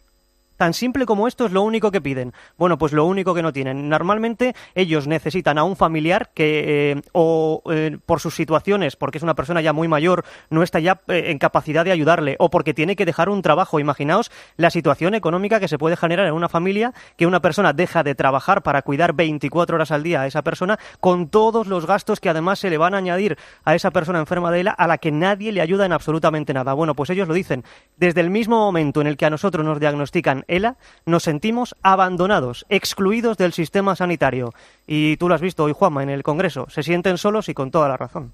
Tan 0.58 0.74
simple 0.74 1.06
como 1.06 1.28
esto 1.28 1.46
es 1.46 1.52
lo 1.52 1.62
único 1.62 1.92
que 1.92 2.02
piden. 2.02 2.34
Bueno, 2.58 2.80
pues 2.80 2.92
lo 2.92 3.06
único 3.06 3.36
que 3.36 3.44
no 3.44 3.54
tienen. 3.54 3.90
Normalmente 3.90 4.56
ellos 4.74 5.08
necesitan 5.08 5.60
a 5.60 5.64
un 5.64 5.76
familiar 5.76 6.32
que, 6.34 6.92
eh, 6.92 7.02
o 7.14 7.62
eh, 7.72 7.98
por 8.06 8.20
sus 8.20 8.36
situaciones, 8.36 8.96
porque 8.96 9.20
es 9.20 9.24
una 9.24 9.36
persona 9.36 9.62
ya 9.62 9.72
muy 9.72 9.88
mayor, 9.88 10.26
no 10.50 10.64
está 10.64 10.80
ya 10.80 11.02
eh, 11.08 11.26
en 11.28 11.38
capacidad 11.38 11.86
de 11.86 11.92
ayudarle, 11.92 12.36
o 12.40 12.50
porque 12.50 12.74
tiene 12.74 12.96
que 12.96 13.06
dejar 13.06 13.30
un 13.30 13.44
trabajo. 13.44 13.80
Imaginaos 13.80 14.32
la 14.58 14.72
situación 14.72 15.14
económica 15.14 15.60
que 15.60 15.68
se 15.68 15.78
puede 15.78 15.96
generar 15.96 16.26
en 16.26 16.34
una 16.34 16.50
familia 16.50 16.94
que 17.18 17.28
una 17.28 17.40
persona 17.40 17.74
deja 17.74 18.02
de 18.02 18.16
trabajar 18.16 18.64
para 18.64 18.82
cuidar 18.82 19.14
24 19.14 19.76
horas 19.76 19.92
al 19.92 20.02
día 20.02 20.22
a 20.22 20.28
esa 20.28 20.42
persona, 20.42 20.80
con 21.00 21.28
todos 21.30 21.68
los 21.68 21.86
gastos 21.86 22.20
que 22.20 22.30
además 22.30 22.58
se 22.58 22.72
le 22.72 22.80
van 22.80 22.96
a 22.96 22.98
añadir 22.98 23.38
a 23.64 23.76
esa 23.76 23.92
persona 23.92 24.20
enferma 24.20 24.52
de 24.52 24.62
ELA, 24.62 24.72
a 24.72 24.88
la 24.88 24.98
que 24.98 25.12
nadie 25.12 25.52
le 25.52 25.62
ayuda 25.62 25.86
en 25.86 25.94
absolutamente 25.94 26.54
nada. 26.54 26.74
Bueno, 26.74 26.96
pues 26.96 27.12
ellos 27.12 27.28
lo 27.28 27.36
dicen. 27.36 27.64
Desde 27.98 28.22
el 28.22 28.32
mismo 28.32 28.58
momento 28.58 29.02
en 29.02 29.08
el 29.08 29.18
que 29.18 29.28
a 29.28 29.30
nosotros 29.30 29.64
nos 29.64 29.80
diagnostican 29.80 30.46
ELA, 30.48 30.78
nos 31.06 31.24
sentimos 31.24 31.76
abandonados, 31.82 32.66
excluidos 32.70 33.38
del 33.38 33.54
sistema 33.54 33.96
sanitario. 33.96 34.54
Y 34.86 35.18
tú 35.18 35.30
lo 35.30 35.36
has 35.36 35.42
visto 35.42 35.64
hoy, 35.64 35.74
Juanma, 35.74 36.04
en 36.04 36.10
el 36.10 36.24
Congreso. 36.24 36.68
Se 36.70 36.84
sienten 36.84 37.18
solos 37.18 37.50
y 37.50 37.54
con 37.54 37.72
toda 37.72 37.88
la 37.88 37.98
razón. 37.98 38.34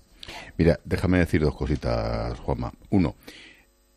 Mira, 0.57 0.79
déjame 0.85 1.19
decir 1.19 1.41
dos 1.41 1.55
cositas, 1.55 2.39
Juanma. 2.39 2.73
Uno, 2.89 3.15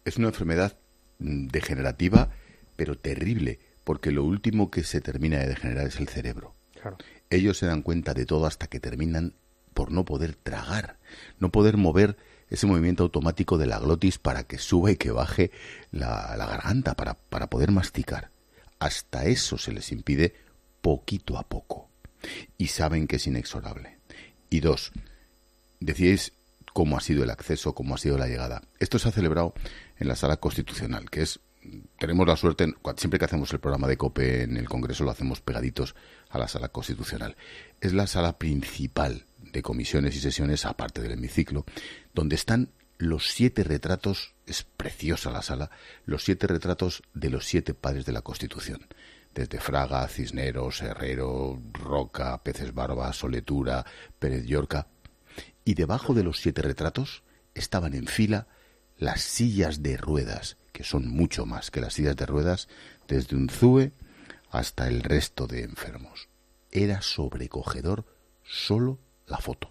es 0.05 0.17
una 0.17 0.29
enfermedad 0.29 0.77
mm, 1.19 1.49
degenerativa, 1.49 2.31
pero 2.77 2.97
terrible, 2.97 3.59
porque 3.85 4.11
lo 4.11 4.25
último 4.25 4.71
que 4.71 4.83
se 4.83 5.01
termina 5.01 5.39
de 5.39 5.49
degenerar 5.49 5.87
es 5.87 6.01
el 6.01 6.09
cerebro. 6.09 6.55
Ellos 7.31 7.59
se 7.59 7.67
dan 7.67 7.83
cuenta 7.83 8.15
de 8.15 8.27
todo 8.27 8.47
hasta 8.47 8.69
que 8.69 8.79
terminan 8.79 9.35
por 9.75 9.91
no 9.91 10.05
poder 10.05 10.37
tragar, 10.37 10.99
no 11.39 11.51
poder 11.51 11.77
mover 11.77 12.17
ese 12.49 12.67
movimiento 12.67 13.03
automático 13.03 13.59
de 13.59 13.67
la 13.67 13.79
glotis 13.79 14.19
para 14.19 14.45
que 14.45 14.59
suba 14.59 14.91
y 14.91 14.97
que 14.97 15.11
baje 15.11 15.51
la, 15.91 16.37
garganta, 16.37 16.95
para, 16.95 17.15
para 17.15 17.49
poder 17.49 17.71
masticar. 17.71 18.31
Hasta 18.79 19.25
eso 19.25 19.59
se 19.59 19.73
les 19.73 19.91
impide 19.93 20.35
poquito 20.81 21.39
a 21.39 21.43
poco. 21.43 21.89
Y 22.59 22.69
saben 22.69 23.07
que 23.07 23.17
es 23.17 23.27
inexorable. 23.27 23.99
Y 24.51 24.61
dos, 24.61 24.93
decíais 25.81 26.33
cómo 26.73 26.97
ha 26.97 27.01
sido 27.01 27.25
el 27.25 27.31
acceso, 27.31 27.75
cómo 27.75 27.95
ha 27.95 27.99
sido 27.99 28.19
la 28.19 28.29
llegada. 28.29 28.63
Esto 28.79 28.99
se 28.99 29.09
ha 29.09 29.13
celebrado 29.13 29.55
en 29.99 30.09
la 30.09 30.17
sala 30.17 30.37
constitucional, 30.37 31.11
que 31.11 31.23
es 31.23 31.41
tenemos 31.99 32.27
la 32.27 32.37
suerte, 32.37 32.73
siempre 32.97 33.19
que 33.19 33.25
hacemos 33.25 33.53
el 33.53 33.61
programa 33.61 33.89
de 33.89 33.97
COPE 33.97 34.43
en 34.45 34.57
el 34.57 34.69
Congreso 34.69 35.05
lo 35.05 35.11
hacemos 35.11 35.41
pegaditos 35.41 35.95
a 36.29 36.39
la 36.39 36.49
sala 36.49 36.69
constitucional. 36.69 37.37
Es 37.81 37.93
la 37.93 38.07
sala 38.07 38.39
principal 38.39 39.25
de 39.57 39.63
comisiones 39.63 40.15
y 40.15 40.21
sesiones, 40.21 40.67
aparte 40.67 41.01
del 41.01 41.13
hemiciclo, 41.13 41.65
donde 42.13 42.37
están 42.37 42.69
los 42.99 43.31
siete 43.31 43.65
retratos, 43.65 44.35
es 44.47 44.65
preciosa 44.65 45.31
la 45.31 45.41
sala, 45.41 45.71
los 46.05 46.25
siete 46.25 46.47
retratos 46.47 47.03
de 47.15 47.31
los 47.31 47.47
siete 47.47 47.73
padres 47.73 48.05
de 48.05 48.13
la 48.13 48.21
Constitución. 48.21 48.87
Desde 49.35 49.59
Fraga, 49.59 50.07
Cisneros, 50.09 50.83
Herrero, 50.83 51.59
Roca, 51.73 52.43
Peces 52.43 52.75
Barba, 52.75 53.11
Soletura, 53.15 53.85
Pérez 54.19 54.45
Llorca. 54.45 54.89
Y 55.65 55.75
debajo 55.75 56.13
de 56.13 56.23
los 56.23 56.39
siete 56.39 56.61
retratos 56.61 57.23
estaban 57.55 57.95
en 57.95 58.07
fila 58.07 58.49
las 58.99 59.23
sillas 59.23 59.83
de 59.83 59.97
ruedas, 59.97 60.59
que 60.73 60.85
son 60.85 61.09
mucho 61.09 61.47
más 61.47 61.71
que 61.71 61.81
las 61.81 61.95
sillas 61.95 62.17
de 62.17 62.27
ruedas, 62.27 62.69
desde 63.09 63.37
un 63.37 63.49
ZUE 63.49 63.93
hasta 64.51 64.87
el 64.87 65.03
resto 65.03 65.47
de 65.47 65.63
enfermos. 65.63 66.29
Era 66.71 67.01
sobrecogedor 67.01 68.05
solo 68.43 68.99
la 69.27 69.39
foto. 69.39 69.71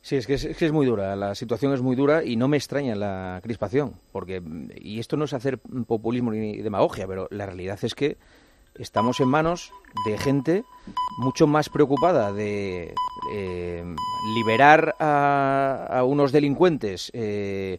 Sí, 0.00 0.16
es 0.16 0.26
que 0.26 0.34
es, 0.34 0.56
que 0.56 0.64
es 0.64 0.72
muy 0.72 0.86
dura, 0.86 1.14
la 1.16 1.34
situación 1.34 1.74
es 1.74 1.82
muy 1.82 1.94
dura 1.94 2.24
y 2.24 2.36
no 2.36 2.48
me 2.48 2.56
extraña 2.56 2.94
la 2.94 3.40
crispación, 3.42 3.94
porque, 4.12 4.42
y 4.76 5.00
esto 5.00 5.16
no 5.16 5.26
es 5.26 5.34
hacer 5.34 5.58
populismo 5.58 6.30
ni 6.30 6.56
demagogia, 6.58 7.06
pero 7.06 7.28
la 7.30 7.44
realidad 7.46 7.78
es 7.82 7.94
que 7.94 8.16
estamos 8.76 9.20
en 9.20 9.28
manos 9.28 9.72
de 10.06 10.16
gente 10.16 10.64
mucho 11.18 11.46
más 11.46 11.68
preocupada 11.68 12.32
de 12.32 12.94
eh, 13.34 13.84
liberar 14.34 14.94
a, 14.98 15.88
a 15.90 16.04
unos 16.04 16.32
delincuentes 16.32 17.10
eh, 17.12 17.78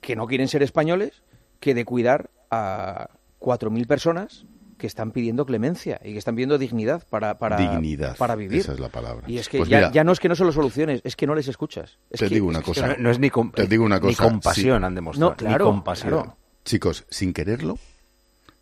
que 0.00 0.16
no 0.16 0.26
quieren 0.26 0.48
ser 0.48 0.62
españoles 0.62 1.22
que 1.60 1.72
de 1.74 1.84
cuidar 1.84 2.30
a 2.50 3.10
4.000 3.40 3.86
personas 3.86 4.44
que 4.80 4.88
están 4.88 5.12
pidiendo 5.12 5.46
clemencia 5.46 6.00
y 6.02 6.12
que 6.12 6.18
están 6.18 6.34
pidiendo 6.34 6.58
dignidad 6.58 7.06
para, 7.08 7.38
para, 7.38 7.56
Dignidad, 7.56 8.16
para 8.16 8.34
vivir. 8.34 8.58
esa 8.58 8.72
es 8.72 8.80
la 8.80 8.88
palabra. 8.88 9.24
Y 9.30 9.38
es 9.38 9.48
que 9.48 9.58
Pues 9.58 9.68
ya, 9.68 9.76
mira, 9.76 9.92
ya 9.92 10.02
no 10.02 10.10
es 10.10 10.18
que 10.18 10.28
no 10.28 10.34
se 10.34 10.42
lo 10.44 10.50
soluciones, 10.50 11.00
es 11.04 11.14
que 11.14 11.26
no 11.28 11.34
les 11.36 11.46
escuchas. 11.46 11.98
Es 12.10 12.18
te 12.20 12.28
que- 12.28 12.34
digo 12.34 12.48
una 12.48 12.58
es 12.58 12.64
que 12.64 12.70
cosa. 12.72 12.88
no- 12.88 12.96
no 12.98 13.10
es 13.10 13.18
ni 13.20 13.30
com- 13.30 13.52
te 13.52 13.66
digo 13.68 13.84
una 13.84 13.96
ni 14.00 14.08
cosa. 14.08 14.24
compasión 14.24 14.80
sí. 14.80 14.84
han 14.86 14.94
demostrado, 14.96 15.30
No, 15.30 15.36
claro, 15.36 15.64
ni 15.66 15.70
compasión. 15.70 16.10
claro. 16.10 16.36
Chicos, 16.64 17.04
sin 17.10 17.32
quererlo, 17.32 17.78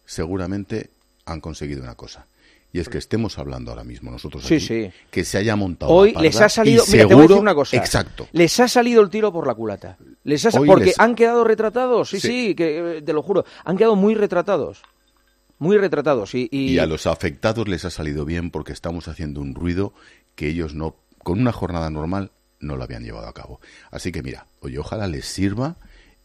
seguramente 0.05 0.91
han 1.27 1.41
conseguido 1.41 1.83
una 1.83 1.95
cosa. 1.95 2.27
Y 2.71 2.81
es 2.81 2.91
que 2.91 2.99
estemos 2.99 3.39
hablando 3.39 3.71
ahora 3.71 3.83
mismo 3.83 4.11
nosotros 4.11 4.45
Sí, 4.45 4.57
aquí, 4.57 4.67
sí. 4.67 4.91
que 5.11 5.25
se 5.25 5.39
haya 5.39 5.57
montado 5.57 5.91
Hoy 5.91 6.13
les 6.21 6.39
ha 6.39 6.51
salido, 6.51 6.85
mira, 6.93 7.09
te 7.09 7.15
voy 7.15 7.25
a 7.25 7.29
decir 7.29 7.41
una 7.43 7.55
cosa. 7.55 7.77
Exacto. 7.79 8.29
Les 8.33 8.61
ha 8.61 8.69
salido 8.69 9.01
el 9.01 9.09
tiro 9.09 9.33
por 9.33 9.47
la 9.47 9.55
culata. 9.55 9.97
Les 10.25 10.45
ha 10.45 10.51
porque 10.51 10.85
les- 10.87 11.01
han 11.01 11.15
quedado 11.15 11.45
retratados, 11.45 12.11
sí, 12.11 12.21
sí, 12.21 12.29
Sí. 12.49 12.55
que 12.55 12.99
eh, 12.99 13.03
te 13.03 13.13
lo 13.15 13.23
juro, 13.23 13.47
han 13.65 13.77
quedado 13.79 13.97
muy 13.97 14.15
retratados. 14.15 14.83
Muy 15.59 15.77
retratados 15.79 16.35
y, 16.35 16.49
y- 16.51 16.71
Y 16.75 16.79
a 16.79 16.87
los 16.87 17.07
afectados 17.07 17.67
les 17.69 17.85
ha 17.85 17.91
salido 17.91 18.25
bien 18.25 18.51
porque 18.51 18.73
estamos 18.73 19.09
haciendo 19.09 19.41
un 19.41 19.55
ruido 19.55 19.93
que 20.35 20.49
ellos 20.49 20.75
no, 20.75 20.97
con 21.23 21.41
una 21.41 21.53
jornada 21.53 21.91
normal, 21.91 22.31
no 22.61 22.77
lo 22.77 22.85
habían 22.85 23.03
llevado 23.05 23.27
a 23.29 23.35
cabo. 23.35 23.61
Así 23.91 24.13
que 24.13 24.23
mira, 24.23 24.47
oye, 24.61 24.79
ojalá 24.79 25.07
les 25.09 25.25
sirva 25.27 25.77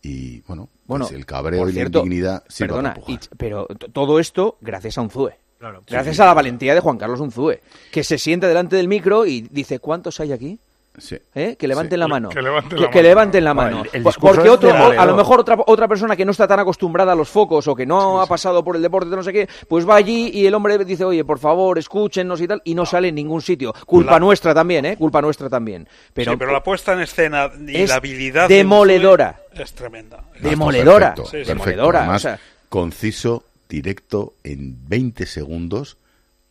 y, 0.02 0.42
bueno, 0.42 0.70
bueno, 0.86 1.06
pues 1.06 1.16
el 1.18 1.26
cabreo 1.26 1.60
por 1.62 1.70
y 1.70 1.74
cierto, 1.74 2.00
la 2.00 2.06
indignidad 2.06 2.44
sirva 2.48 2.76
perdona, 2.78 2.94
para 2.96 3.12
y- 3.12 3.20
pero 3.38 3.68
todo 3.94 4.20
esto 4.20 4.58
gracias 4.62 4.98
a 4.98 5.02
un 5.02 5.10
ZUE. 5.10 5.34
Claro. 5.60 5.82
Gracias 5.88 6.18
Sí, 6.18 6.22
a 6.22 6.26
la 6.26 6.34
valentía 6.34 6.74
de 6.76 6.82
Juan 6.82 6.98
Carlos 6.98 7.22
Unzúe, 7.22 7.54
que 7.90 8.04
se 8.04 8.18
sienta 8.18 8.50
delante 8.50 8.76
del 8.76 8.90
micro 8.90 9.26
y 9.26 9.42
dice, 9.50 9.80
¿cuántos 9.80 10.20
hay 10.20 10.34
aquí? 10.34 10.60
Sí. 10.96 11.18
¿Eh? 11.34 11.56
Que 11.58 11.68
levanten 11.68 11.98
Sí. 11.98 12.00
la 12.00 12.08
mano. 12.08 12.30
Que 12.30 12.42
levanten 12.42 12.78
que, 12.78 12.84
la 12.84 12.90
que 12.92 12.98
mano. 13.00 13.08
levanten 13.10 13.44
la 13.44 13.54
Bueno, 13.54 13.70
mano. 13.78 13.84
el- 13.84 13.90
el 13.98 14.04
Po- 14.04 14.10
discurso 14.10 14.36
Porque 14.36 14.50
otro, 14.50 14.70
o- 14.70 14.92
a 15.00 15.06
lo 15.08 15.16
mejor 15.16 15.40
otra, 15.40 15.58
otra 15.66 15.88
persona 15.88 16.16
que 16.16 16.24
no 16.24 16.32
está 16.32 16.48
tan 16.48 16.60
acostumbrada 16.60 17.14
a 17.14 17.16
los 17.16 17.30
focos 17.30 17.68
o 17.68 17.76
que 17.76 17.86
no 17.88 18.22
ha 18.22 18.28
pasado 18.28 18.64
por 18.64 18.76
el 18.76 18.82
deporte 18.84 19.10
de 19.10 19.16
no 19.16 19.24
sé 19.24 19.34
qué, 19.34 19.50
pues 19.68 19.90
va 19.90 19.96
allí 19.96 20.30
y 20.34 20.46
el 20.46 20.54
hombre 20.54 20.78
dice, 20.86 21.04
oye, 21.04 21.26
por 21.26 21.40
favor, 21.40 21.80
escúchenos 21.80 22.40
y 22.42 22.48
tal, 22.48 22.62
y 22.64 22.76
no 22.76 22.86
sale 22.86 23.08
en 23.08 23.16
ningún 23.16 23.42
sitio. 23.42 23.74
Culpa 23.88 24.12
La- 24.14 24.20
nuestra 24.20 24.54
también, 24.54 24.86
¿eh? 24.86 24.96
Culpa 24.96 25.20
nuestra 25.20 25.50
también. 25.50 25.88
Pero, 26.14 26.34
sí, 26.34 26.38
pero 26.38 26.52
la 26.52 26.62
puesta 26.62 26.94
en 26.94 27.00
escena 27.02 27.50
y 27.68 27.76
es 27.82 27.90
la 27.90 27.96
habilidad 27.96 28.48
de 28.48 28.56
demoledora. 28.58 29.40
Unzué 29.50 29.64
es 29.64 29.74
tremenda. 29.74 30.24
Demoledora. 30.42 31.16
Perfecto, 31.16 31.32
Sí, 31.32 31.38
sí. 31.44 31.48
perfecto. 31.48 31.64
Demoledora, 31.70 32.00
Además, 32.02 32.22
o 32.22 32.28
sea- 32.28 32.40
conciso, 32.70 33.44
directo, 33.68 34.34
en 34.44 34.78
20 34.88 35.26
segundos, 35.26 35.98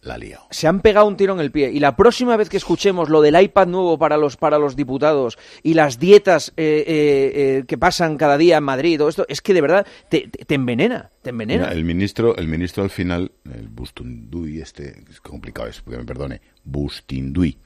la 0.03 0.19
liado. 0.19 0.47
se 0.51 0.67
han 0.67 0.81
pegado 0.81 1.07
un 1.07 1.17
tiro 1.17 1.33
en 1.33 1.41
el 1.41 1.51
pie. 1.53 1.71
Y 1.71 1.79
la 1.81 1.97
próxima 1.97 2.37
vez 2.37 2.49
que 2.49 2.57
escuchemos 2.57 3.09
lo 3.09 3.21
del 3.23 3.41
iPad 3.41 3.69
nuevo 3.69 3.99
para 3.99 4.17
los, 4.17 4.37
para 4.37 4.59
los 4.59 4.75
diputados 4.77 5.39
y 5.63 5.75
las 5.75 5.99
dietas 6.01 6.53
eh, 6.57 6.85
eh, 6.87 7.33
eh, 7.59 7.65
que 7.67 7.79
pasan 7.79 8.17
cada 8.17 8.37
día 8.37 8.57
en 8.59 8.65
Madrid, 8.65 8.99
todo 8.99 9.09
esto, 9.09 9.25
es 9.29 9.41
que 9.41 9.55
de 9.55 9.61
verdad 9.61 9.87
te, 10.11 10.29
te- 10.29 10.45
te 10.45 10.55
envenena, 10.57 11.11
te 11.23 11.31
envenena. 11.31 11.65
Mira, 11.67 11.73
el 11.73 11.85
ministro, 11.85 12.37
el 12.37 12.49
ministro 12.49 12.83
al 12.83 12.91
final, 12.91 13.31
el 13.45 13.69
Bustunduy, 13.69 14.61
este, 14.61 15.05
es 15.09 15.21
complicado 15.21 15.69
es, 15.69 15.81
que 15.83 15.97
me 15.97 16.05
perdone, 16.05 16.41
Bustinduy, 16.65 17.57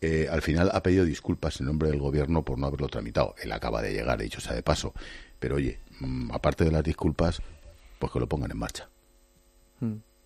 eh, 0.00 0.28
al 0.30 0.42
final 0.42 0.70
ha 0.72 0.82
pedido 0.82 1.04
disculpas 1.04 1.58
en 1.60 1.66
nombre 1.66 1.88
del 1.90 1.98
gobierno 1.98 2.44
por 2.44 2.58
no 2.58 2.66
haberlo 2.68 2.88
tramitado. 2.88 3.34
Él 3.42 3.50
acaba 3.52 3.82
de 3.82 3.92
llegar, 3.92 4.20
dicho 4.20 4.40
sea 4.40 4.54
de 4.54 4.62
paso. 4.62 4.92
Pero 5.40 5.56
oye, 5.56 5.80
mm, 6.00 6.30
aparte 6.32 6.64
de 6.64 6.70
las 6.70 6.84
disculpas, 6.84 7.42
pues 7.98 8.12
que 8.12 8.20
lo 8.20 8.28
pongan 8.28 8.50
en 8.52 8.58
marcha. 8.58 8.88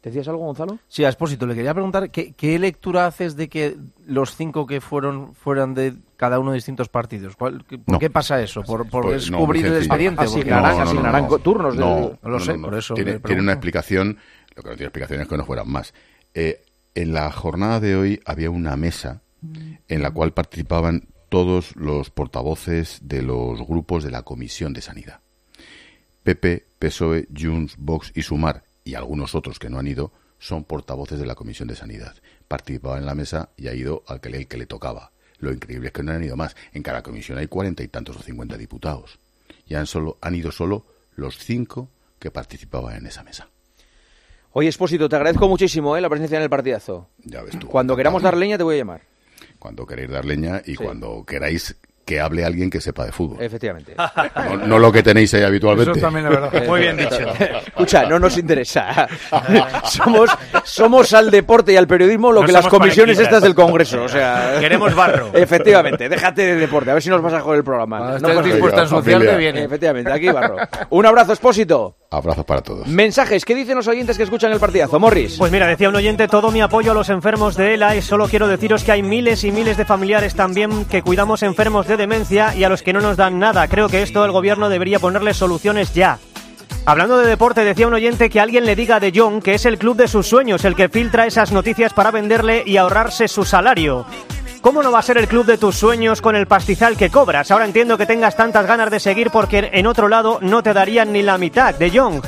Mm. 0.01 0.05
¿Decías 0.05 0.29
algo, 0.29 0.45
Gonzalo? 0.47 0.79
Sí, 0.89 1.05
a 1.05 1.09
Expósito, 1.09 1.47
le 1.47 1.55
quería 1.55 1.75
preguntar 1.75 2.11
¿qué, 2.11 2.33
qué 2.33 2.59
lectura 2.59 3.07
haces 3.07 3.35
de 3.37 3.49
que 3.49 3.77
los 4.07 4.37
cinco 4.37 4.67
que 4.67 4.81
fueron 4.81 5.35
fueran 5.35 5.75
de 5.75 5.95
cada 6.17 6.39
uno 6.39 6.53
de 6.53 6.57
distintos 6.57 6.89
partidos. 6.89 7.35
¿Cuál- 7.37 7.65
qué- 7.69 7.79
¿Por 7.79 7.93
No. 7.95 7.99
qué 7.99 8.09
pasa 8.11 8.41
eso? 8.41 8.63
¿Por, 8.63 8.89
por 8.89 9.05
Pues 9.05 9.27
descubrir 9.29 9.67
el 9.67 9.77
expediente? 9.77 10.23
Asignarán- 10.23 10.63
No, 10.63 10.69
no, 10.71 10.85
no, 10.85 10.91
asignarán 10.91 11.23
no. 11.25 11.29
co- 11.29 11.39
turnos 11.41 11.75
de- 11.77 11.81
No, 11.81 12.19
No 12.23 12.29
lo 12.31 12.41
sé, 12.41 12.55
por 12.55 12.75
eso 12.75 12.95
Tiene, 12.95 13.21
una 13.41 13.53
explicación, 13.53 14.19
lo 14.57 14.63
que 14.63 14.69
no 14.71 14.75
tiene 14.77 14.87
explicación 14.87 15.21
es 15.21 15.29
que 15.29 15.37
no 15.37 15.45
fueran 15.45 15.69
más. 15.71 15.93
Eh, 16.35 16.63
En 16.95 17.13
la 17.13 17.31
jornada 17.31 17.79
de 17.79 17.95
hoy 17.95 18.21
había 18.25 18.51
una 18.51 18.75
mesa 18.77 19.21
en 19.87 20.03
la 20.03 20.11
cual 20.11 20.33
participaban 20.33 21.05
todos 21.29 21.77
los 21.77 22.11
portavoces 22.11 22.99
de 23.03 23.23
los 23.23 23.65
grupos 23.65 24.03
de 24.03 24.11
la 24.11 24.23
Comisión 24.23 24.73
de 24.73 24.81
Sanidad. 24.81 25.21
PP, 26.25 26.65
PSOE, 26.81 27.29
Junts, 27.37 27.77
Vox 27.79 28.11
y 28.17 28.23
Sumar, 28.23 28.65
y 28.89 28.95
algunos 28.95 29.35
otros 29.35 29.59
que 29.59 29.69
no 29.69 29.79
han 29.79 29.87
ido, 29.87 30.13
son 30.39 30.65
portavoces 30.65 31.19
de 31.19 31.27
la 31.27 31.35
Comisión 31.35 31.69
de 31.69 31.77
Sanidad. 31.77 32.15
Participaban 32.47 33.01
en 33.01 33.07
la 33.07 33.15
mesa 33.15 33.51
y 33.57 33.69
ha 33.69 33.75
ido 33.75 34.03
al 34.07 34.21
que, 34.21 34.31
le- 34.31 34.39
el 34.39 34.47
que 34.49 34.57
le 34.57 34.67
tocaba. 34.67 35.11
Lo 35.41 35.53
increíble 35.53 35.89
es 35.89 35.93
que 35.93 36.03
no 36.03 36.13
han 36.13 36.25
ido 36.25 36.37
más. 36.37 36.57
En 36.73 36.83
cada 36.83 37.03
comisión 37.03 37.39
hay 37.39 37.47
cuarenta 37.49 37.83
y 37.83 37.89
tantos 37.89 38.17
o 38.17 38.23
cincuenta 38.23 38.57
diputados. 38.57 39.19
Y 39.67 39.75
han, 39.75 39.87
solo, 39.87 40.17
han 40.21 40.35
ido 40.35 40.51
solo 40.53 40.85
los 41.17 41.37
cinco 41.39 41.91
que 42.19 42.31
participaban 42.31 42.97
en 42.97 43.07
esa 43.07 43.23
mesa. 43.23 43.49
Oye, 44.53 44.69
Espósito, 44.69 45.09
te 45.09 45.17
agradezco 45.17 45.49
muchísimo 45.49 45.97
¿eh? 45.97 46.01
la 46.01 46.09
presencia 46.09 46.37
en 46.39 46.43
el 46.45 46.51
partidazo. 46.51 47.09
Ya 47.25 47.43
ves 47.43 47.59
tú. 47.59 47.69
Cuando 47.69 47.95
queramos 47.97 48.23
dar 48.23 48.37
leña 48.37 48.57
te 48.57 48.65
voy 48.65 48.77
a 48.77 48.79
llamar. 48.79 49.03
Cuando 49.59 49.87
queréis 49.87 50.09
dar 50.11 50.25
leña 50.25 50.63
y 50.65 50.75
cuando 50.77 51.25
queráis 51.27 51.77
que 52.09 52.19
hable 52.21 52.43
alguien 52.43 52.71
que 52.71 52.81
sepa 52.81 53.05
de 53.05 53.13
fútbol. 53.13 53.37
Efectivamente. 53.43 53.95
No, 54.49 54.67
no 54.67 54.79
lo 54.79 54.91
que 54.91 55.03
tenéis 55.03 55.35
ahí 55.35 55.43
habitualmente. 55.43 55.93
Eso 55.93 56.01
también 56.01 56.27
es 56.27 56.31
verdad. 56.33 56.67
Muy 56.67 56.81
bien 56.81 56.97
dicho. 56.97 57.19
Escucha, 57.67 58.05
no 58.07 58.19
nos 58.19 58.39
interesa. 58.39 59.07
somos, 59.85 60.31
somos 60.65 61.13
al 61.13 61.31
deporte 61.31 61.73
y 61.73 61.77
al 61.77 61.87
periodismo 61.87 62.33
lo 62.33 62.41
No 62.41 62.47
que 62.47 62.53
las 62.53 62.67
comisiones 62.67 63.19
estas 63.19 63.43
del 63.43 63.55
Congreso. 63.55 64.05
O 64.05 64.09
sea, 64.09 64.57
Queremos 64.61 64.95
barro. 64.95 65.31
Efectivamente, 65.35 66.09
déjate 66.09 66.47
de 66.47 66.57
deporte. 66.57 66.91
A 66.91 66.95
ver 66.95 67.03
si 67.03 67.11
nos 67.11 67.21
vas 67.21 67.35
a 67.35 67.41
joder 67.41 67.59
el 67.59 67.65
programa. 67.65 67.99
Cuando 67.99 68.19
No 68.21 68.29
estés 68.29 68.53
dispuesta 68.53 68.81
a 68.81 68.85
ensuciarte, 68.85 69.37
viene. 69.37 69.65
Efectivamente, 69.65 70.13
aquí 70.13 70.29
barro. 70.31 70.57
Un 70.91 71.07
abrazo, 71.07 71.33
Espósito. 71.35 71.97
Abrazos 72.11 72.47
para 72.47 72.63
todos. 72.63 72.87
Mensajes, 72.87 73.45
¿qué 73.45 73.55
dicen 73.55 73.77
los 73.77 73.87
oyentes 73.87 74.17
que 74.17 74.23
escuchan 74.23 74.51
el 74.51 74.59
partidazo? 74.59 74.99
Morris. 74.99 75.37
Pues 75.37 75.53
mira, 75.53 75.67
decía 75.67 75.91
un 75.91 75.97
oyente, 75.97 76.27
todo 76.27 76.51
mi 76.51 76.63
apoyo 76.63 76.93
a 76.93 76.95
los 76.95 77.11
enfermos 77.11 77.55
de 77.55 77.75
ELA 77.75 77.97
y 77.97 78.03
solo 78.03 78.29
quiero 78.29 78.49
deciros 78.49 78.83
que 78.83 78.93
hay 78.93 79.03
miles 79.03 79.45
y 79.45 79.53
miles 79.53 79.77
de 79.77 79.85
familiares 79.85 80.35
también 80.35 80.87
que 80.87 81.03
cuidamos 81.03 81.43
enfermos 81.43 81.87
de 81.87 81.99
demencia 81.99 82.55
y 82.55 82.65
a 82.65 82.71
los 82.71 82.83
que 82.83 82.95
no 82.95 83.03
nos 83.03 83.19
dan 83.19 83.39
nada. 83.39 83.69
Creo 83.69 83.91
que 83.91 84.01
esto 84.01 84.25
el 84.25 84.33
gobierno 84.33 84.71
debería 84.71 84.99
ponerle 84.99 85.35
soluciones 85.35 85.93
ya. 85.93 86.19
Hablando 86.87 87.19
de 87.19 87.27
deporte, 87.27 87.63
decía 87.63 87.87
un 87.87 87.93
oyente 87.93 88.31
que 88.31 88.41
alguien 88.41 88.65
le 88.65 88.75
diga 88.75 88.97
a 88.97 89.01
De 89.01 89.13
Jong 89.15 89.43
que 89.43 89.53
es 89.53 89.67
el 89.67 89.77
club 89.77 89.99
de 89.99 90.09
sus 90.09 90.27
sueños 90.27 90.65
el 90.65 90.75
que 90.75 90.89
filtra 90.89 91.27
esas 91.27 91.53
noticias 91.53 91.93
para 91.93 92.11
venderle 92.11 92.63
y 92.65 92.79
ahorrarse 92.79 93.29
su 93.29 93.45
salario. 93.45 94.07
¿Cómo 94.69 94.83
no 94.83 94.93
va 94.93 94.99
a 94.99 95.03
ser 95.03 95.17
el 95.17 95.29
club 95.29 95.47
de 95.47 95.57
tus 95.57 95.77
sueños 95.77 96.21
con 96.21 96.37
el 96.37 96.47
pastizal 96.47 96.99
que 96.99 97.09
cobras? 97.09 97.51
Ahora 97.51 97.65
entiendo 97.65 97.97
que 97.97 98.05
tengas 98.05 98.37
tantas 98.37 98.67
ganas 98.67 98.91
de 98.91 99.01
seguir 99.01 99.31
porque 99.31 99.71
en 99.73 99.87
otro 99.87 100.09
lado 100.09 100.41
no 100.43 100.63
te 100.63 100.75
darían 100.75 101.11
ni 101.11 101.23
la 101.23 101.39
mitad, 101.39 101.75
De 101.75 101.91
Jong. 101.91 102.21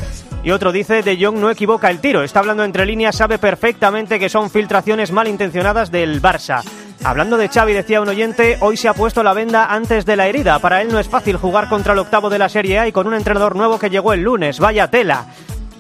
Y 0.43 0.51
otro 0.51 0.73
dice, 0.73 1.03
De 1.03 1.23
Jong 1.23 1.37
no 1.37 1.51
equivoca 1.51 1.91
el 1.91 2.01
tiro. 2.01 2.23
Está 2.23 2.39
hablando 2.39 2.65
entre 2.65 2.87
líneas, 2.87 3.15
sabe 3.15 3.37
perfectamente 3.37 4.19
que 4.19 4.31
son 4.31 4.49
filtraciones 4.49 5.13
malintencionadas 5.13 5.91
del 5.91 6.23
Barça. 6.23 6.63
Hablando 7.05 7.37
de 7.37 7.51
Xavi, 7.51 7.75
decía 7.75 8.01
un 8.01 8.09
oyente, 8.09 8.57
hoy 8.61 8.79
se 8.79 8.89
ha 8.89 8.95
puesto 8.95 9.23
la 9.23 9.35
venda 9.35 9.67
antes 9.67 10.07
de 10.07 10.17
la 10.17 10.27
herida. 10.27 10.61
Para 10.61 10.81
él 10.81 10.89
no 10.91 10.99
es 10.99 11.09
fácil 11.09 11.37
jugar 11.37 11.69
contra 11.69 11.93
el 11.93 11.99
octavo 11.99 12.31
de 12.31 12.39
la 12.39 12.49
Serie 12.49 12.79
A 12.79 12.89
y 12.89 12.93
con 12.93 13.07
un 13.07 13.13
entrenador 13.13 13.55
nuevo 13.55 13.79
que 13.79 13.91
llegó 13.91 14.15
el 14.15 14.23
lunes. 14.23 14.61
Vaya 14.61 14.89
tela. 14.89 15.27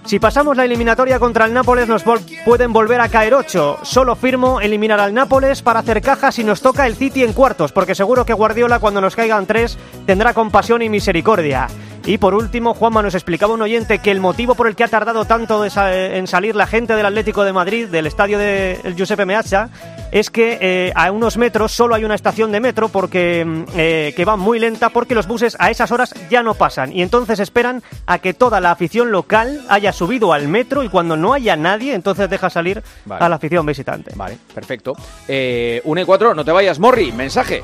Si 0.04 0.18
pasamos 0.18 0.56
la 0.56 0.64
eliminatoria 0.64 1.20
contra 1.20 1.44
el 1.44 1.54
Nápoles 1.54 1.86
nos 1.86 2.02
pueden 2.44 2.72
volver 2.72 3.00
a 3.00 3.08
caer 3.08 3.34
8. 3.34 3.78
Solo 3.82 4.16
firmo 4.16 4.60
eliminar 4.60 4.98
al 4.98 5.14
Nápoles 5.14 5.62
para 5.62 5.80
hacer 5.80 6.00
cajas 6.00 6.38
y 6.38 6.44
nos 6.44 6.62
toca 6.62 6.86
el 6.86 6.96
City 6.96 7.22
en 7.22 7.32
cuartos, 7.32 7.70
porque 7.70 7.94
seguro 7.94 8.24
que 8.24 8.32
Guardiola 8.32 8.80
cuando 8.80 9.00
nos 9.00 9.14
caigan 9.14 9.46
3 9.46 9.78
tendrá 10.06 10.34
compasión 10.34 10.82
y 10.82 10.88
misericordia. 10.88 11.68
Y 12.06 12.18
por 12.18 12.34
último, 12.34 12.74
Juanma 12.74 13.02
nos 13.02 13.14
explicaba 13.14 13.54
un 13.54 13.62
oyente 13.62 13.98
que 13.98 14.10
el 14.10 14.20
motivo 14.20 14.54
por 14.54 14.66
el 14.66 14.74
que 14.74 14.84
ha 14.84 14.88
tardado 14.88 15.26
tanto 15.26 15.62
de 15.62 15.70
en 16.16 16.26
salir 16.26 16.56
la 16.56 16.66
gente 16.66 16.96
del 16.96 17.06
Atlético 17.06 17.44
de 17.44 17.52
Madrid, 17.52 17.88
del 17.88 18.06
estadio 18.06 18.38
del 18.38 18.96
Giuseppe 18.96 19.26
Meazza, 19.26 19.68
es 20.12 20.30
que 20.30 20.58
eh, 20.60 20.92
a 20.94 21.10
unos 21.10 21.36
metros 21.36 21.72
solo 21.72 21.94
hay 21.94 22.04
una 22.04 22.14
estación 22.14 22.52
de 22.52 22.60
metro 22.60 22.88
porque 22.88 23.44
mm, 23.44 23.64
eh, 23.76 24.12
que 24.16 24.24
va 24.24 24.36
muy 24.36 24.58
lenta 24.58 24.90
porque 24.90 25.14
los 25.14 25.26
buses 25.26 25.56
a 25.58 25.70
esas 25.70 25.92
horas 25.92 26.14
ya 26.30 26.42
no 26.42 26.54
pasan 26.54 26.92
y 26.92 27.02
entonces 27.02 27.40
esperan 27.40 27.82
a 28.06 28.18
que 28.18 28.34
toda 28.34 28.60
la 28.60 28.70
afición 28.70 29.10
local 29.10 29.64
haya 29.68 29.92
subido 29.92 30.32
al 30.32 30.48
metro 30.48 30.82
y 30.82 30.88
cuando 30.88 31.16
no 31.16 31.32
haya 31.32 31.56
nadie 31.56 31.94
entonces 31.94 32.28
deja 32.28 32.50
salir 32.50 32.82
Vale. 33.04 33.24
a 33.24 33.28
la 33.28 33.36
afición 33.36 33.66
visitante. 33.66 34.12
Vale, 34.14 34.38
perfecto. 34.54 34.94
Eh, 35.28 35.80
1 35.84 36.00
y 36.00 36.04
4, 36.04 36.34
no 36.34 36.44
te 36.44 36.52
vayas, 36.52 36.78
Morri, 36.78 37.12
mensaje. 37.12 37.62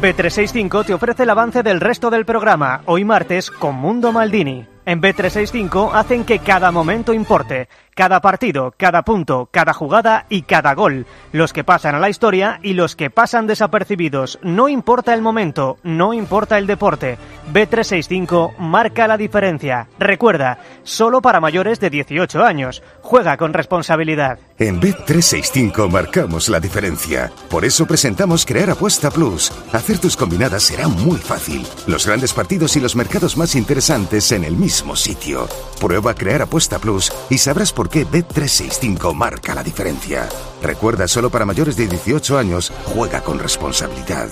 B365 0.00 0.86
te 0.86 0.94
ofrece 0.94 1.24
el 1.24 1.30
avance 1.30 1.62
del 1.62 1.80
resto 1.80 2.10
del 2.10 2.24
programa, 2.24 2.82
hoy 2.84 3.04
martes 3.04 3.50
con 3.50 3.74
Mundo 3.74 4.12
Maldini. 4.12 4.64
En 4.88 5.02
B365 5.02 5.90
hacen 5.92 6.24
que 6.24 6.38
cada 6.38 6.72
momento 6.72 7.12
importe, 7.12 7.68
cada 7.94 8.22
partido, 8.22 8.72
cada 8.74 9.02
punto, 9.02 9.50
cada 9.52 9.74
jugada 9.74 10.24
y 10.30 10.42
cada 10.42 10.72
gol, 10.74 11.04
los 11.30 11.52
que 11.52 11.62
pasan 11.62 11.94
a 11.94 11.98
la 11.98 12.08
historia 12.08 12.58
y 12.62 12.72
los 12.72 12.96
que 12.96 13.10
pasan 13.10 13.46
desapercibidos. 13.46 14.38
No 14.42 14.70
importa 14.70 15.12
el 15.12 15.20
momento, 15.20 15.76
no 15.82 16.14
importa 16.14 16.56
el 16.56 16.66
deporte. 16.66 17.18
B365 17.52 18.56
marca 18.56 19.06
la 19.06 19.18
diferencia. 19.18 19.88
Recuerda, 19.98 20.58
solo 20.84 21.20
para 21.20 21.40
mayores 21.40 21.80
de 21.80 21.90
18 21.90 22.42
años. 22.42 22.82
Juega 23.02 23.36
con 23.36 23.52
responsabilidad. 23.52 24.38
En 24.58 24.80
Bet365 24.80 25.90
marcamos 25.90 26.48
la 26.48 26.60
diferencia. 26.60 27.30
Por 27.50 27.66
eso 27.66 27.84
presentamos 27.84 28.46
Crear 28.46 28.70
Apuesta 28.70 29.10
Plus. 29.10 29.52
Hacer 29.72 29.98
tus 29.98 30.16
combinadas 30.16 30.62
será 30.62 30.88
muy 30.88 31.18
fácil. 31.18 31.66
Los 31.86 32.06
grandes 32.06 32.32
partidos 32.32 32.74
y 32.76 32.80
los 32.80 32.96
mercados 32.96 33.36
más 33.36 33.54
interesantes 33.54 34.32
en 34.32 34.44
el 34.44 34.56
mismo 34.56 34.77
sitio. 34.96 35.48
Prueba 35.80 36.14
Crear 36.14 36.42
Apuesta 36.42 36.78
Plus 36.78 37.12
y 37.30 37.38
sabrás 37.38 37.72
por 37.72 37.88
qué 37.88 38.06
Bet365 38.06 39.14
marca 39.14 39.54
la 39.54 39.62
diferencia. 39.62 40.28
Recuerda, 40.62 41.08
solo 41.08 41.30
para 41.30 41.44
mayores 41.44 41.76
de 41.76 41.86
18 41.86 42.38
años, 42.38 42.72
juega 42.94 43.22
con 43.22 43.38
responsabilidad. 43.38 44.28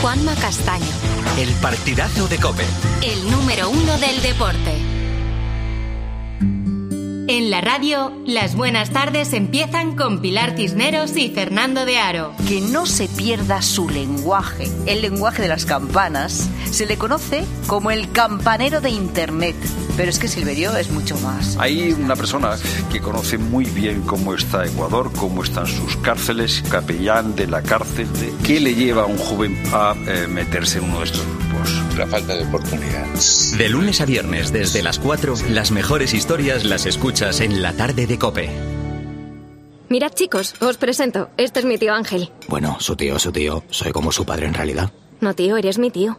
Juanma 0.00 0.34
Castaño, 0.36 0.86
El 1.38 1.50
partidazo 1.54 2.28
de 2.28 2.36
Cope. 2.38 2.64
el 3.02 3.30
número 3.30 3.70
uno 3.70 3.98
del 3.98 4.22
deporte. 4.22 4.95
En 7.28 7.50
la 7.50 7.60
radio, 7.60 8.12
las 8.24 8.54
buenas 8.54 8.90
tardes 8.90 9.32
empiezan 9.32 9.96
con 9.96 10.20
Pilar 10.20 10.54
Cisneros 10.56 11.16
y 11.16 11.28
Fernando 11.30 11.84
de 11.84 11.98
Aro. 11.98 12.32
Que 12.46 12.60
no 12.60 12.86
se 12.86 13.08
pierda 13.08 13.62
su 13.62 13.88
lenguaje. 13.88 14.68
El 14.86 15.02
lenguaje 15.02 15.42
de 15.42 15.48
las 15.48 15.64
campanas 15.66 16.48
se 16.70 16.86
le 16.86 16.96
conoce 16.96 17.44
como 17.66 17.90
el 17.90 18.12
campanero 18.12 18.80
de 18.80 18.90
Internet. 18.90 19.56
Pero 19.96 20.10
es 20.10 20.18
que 20.20 20.28
Silverio 20.28 20.76
es 20.76 20.90
mucho 20.90 21.18
más. 21.18 21.56
Hay 21.58 21.92
una 21.94 22.14
persona 22.14 22.50
que 22.92 23.00
conoce 23.00 23.38
muy 23.38 23.64
bien 23.64 24.02
cómo 24.02 24.32
está 24.34 24.64
Ecuador, 24.64 25.10
cómo 25.16 25.42
están 25.42 25.66
sus 25.66 25.96
cárceles, 25.96 26.62
capellán 26.70 27.34
de 27.34 27.48
la 27.48 27.62
cárcel. 27.62 28.06
de- 28.12 28.32
¿Qué 28.44 28.60
le 28.60 28.74
lleva 28.74 29.02
a 29.02 29.06
un 29.06 29.18
joven 29.18 29.60
a 29.72 29.94
eh, 30.06 30.26
meterse 30.28 30.78
en 30.78 30.84
uno 30.84 30.98
de 31.00 31.04
estos 31.06 31.22
grupos? 31.26 31.46
La 31.96 32.06
falta 32.06 32.34
de 32.36 32.44
oportunidad. 32.44 33.06
De 33.56 33.68
lunes 33.70 34.02
a 34.02 34.04
viernes, 34.04 34.52
desde 34.52 34.82
las 34.82 34.98
4, 34.98 35.34
las 35.50 35.70
mejores 35.70 36.12
historias 36.12 36.64
las 36.64 36.84
escuchas 37.16 37.40
en 37.40 37.62
la 37.62 37.72
tarde 37.72 38.06
de 38.06 38.18
Cope. 38.18 38.50
Mirad 39.88 40.12
chicos, 40.12 40.54
os 40.60 40.76
presento. 40.76 41.30
Este 41.38 41.60
es 41.60 41.64
mi 41.64 41.78
tío 41.78 41.94
Ángel. 41.94 42.30
Bueno, 42.46 42.76
su 42.78 42.94
tío, 42.94 43.18
su 43.18 43.32
tío. 43.32 43.64
Soy 43.70 43.90
como 43.90 44.12
su 44.12 44.26
padre 44.26 44.46
en 44.46 44.52
realidad. 44.52 44.90
No 45.20 45.32
tío, 45.32 45.56
eres 45.56 45.78
mi 45.78 45.90
tío. 45.90 46.18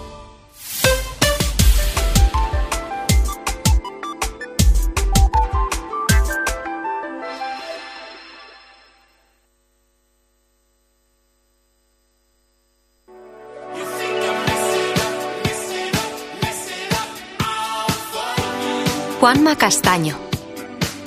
Juanma 19.31 19.57
Castaño. 19.57 20.19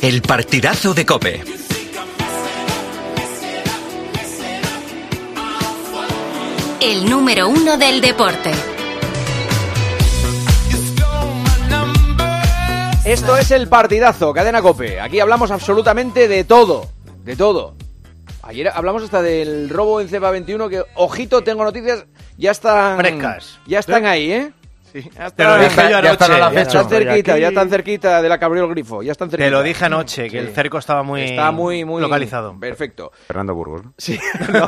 El 0.01 0.23
partidazo 0.23 0.95
de 0.95 1.05
Cope. 1.05 1.45
El 6.81 7.05
número 7.11 7.51
uno 7.51 7.77
del 7.77 8.01
deporte. 8.01 8.51
Esto 13.05 13.37
es 13.37 13.51
el 13.51 13.69
partidazo, 13.69 14.33
cadena 14.33 14.63
cope. 14.63 15.03
Aquí 15.03 15.21
hablamos 15.21 15.51
absolutamente 15.51 16.27
de 16.27 16.45
todo, 16.45 16.89
de 17.27 17.37
todo. 17.37 17.75
Ayer 18.43 18.69
hablamos 18.69 19.03
hasta 19.03 19.21
del 19.21 19.69
robo 19.69 20.01
en 20.01 20.09
Cepa 20.09 20.31
21 20.31 20.71
que, 20.71 20.83
ojito, 20.95 21.45
tengo 21.45 21.63
noticias, 21.63 22.07
ya 22.39 22.53
están... 22.53 22.97
Frescas. 22.97 23.59
Ya 23.67 23.81
están 23.81 24.07
ahí, 24.07 24.33
¿eh? 24.33 24.53
Sí, 24.95 25.11
ya 25.13 25.29
Te 25.31 25.43
lo 25.43 25.59
dije 25.59 25.83
yo 25.91 26.01
ya 26.01 26.13
están 26.13 26.31
anoche. 26.31 26.55
Ya 26.55 26.63
Ya 26.63 26.63
están 26.63 26.89
cerquita, 26.89 27.33
aquí- 27.33 27.41
ya 27.41 27.49
están 27.49 27.69
cerquita 27.69 28.23
de 28.23 28.29
la 28.29 28.39
que 28.39 28.45
abrió 28.45 28.63
el 28.65 28.71
grifo, 28.71 29.03
ya 29.03 29.11
están 29.11 29.29
cerquita. 29.29 29.47
Te 29.47 29.51
lo 29.51 29.63
dije 29.65 29.85
anoche, 29.85 30.23
que 30.25 30.31
Sí. 30.31 30.37
el 30.39 30.55
cerco 30.55 30.79
estaba 30.79 31.03
muy, 31.03 31.23
Está 31.23 31.51
muy, 31.51 31.85
muy 31.85 32.01
localizado. 32.01 32.57
Perfecto. 32.61 33.11
Fernando 33.27 33.55
Burgos, 33.57 33.85
¿no? 33.87 33.95
Sí. 33.99 34.17
No. 34.53 34.67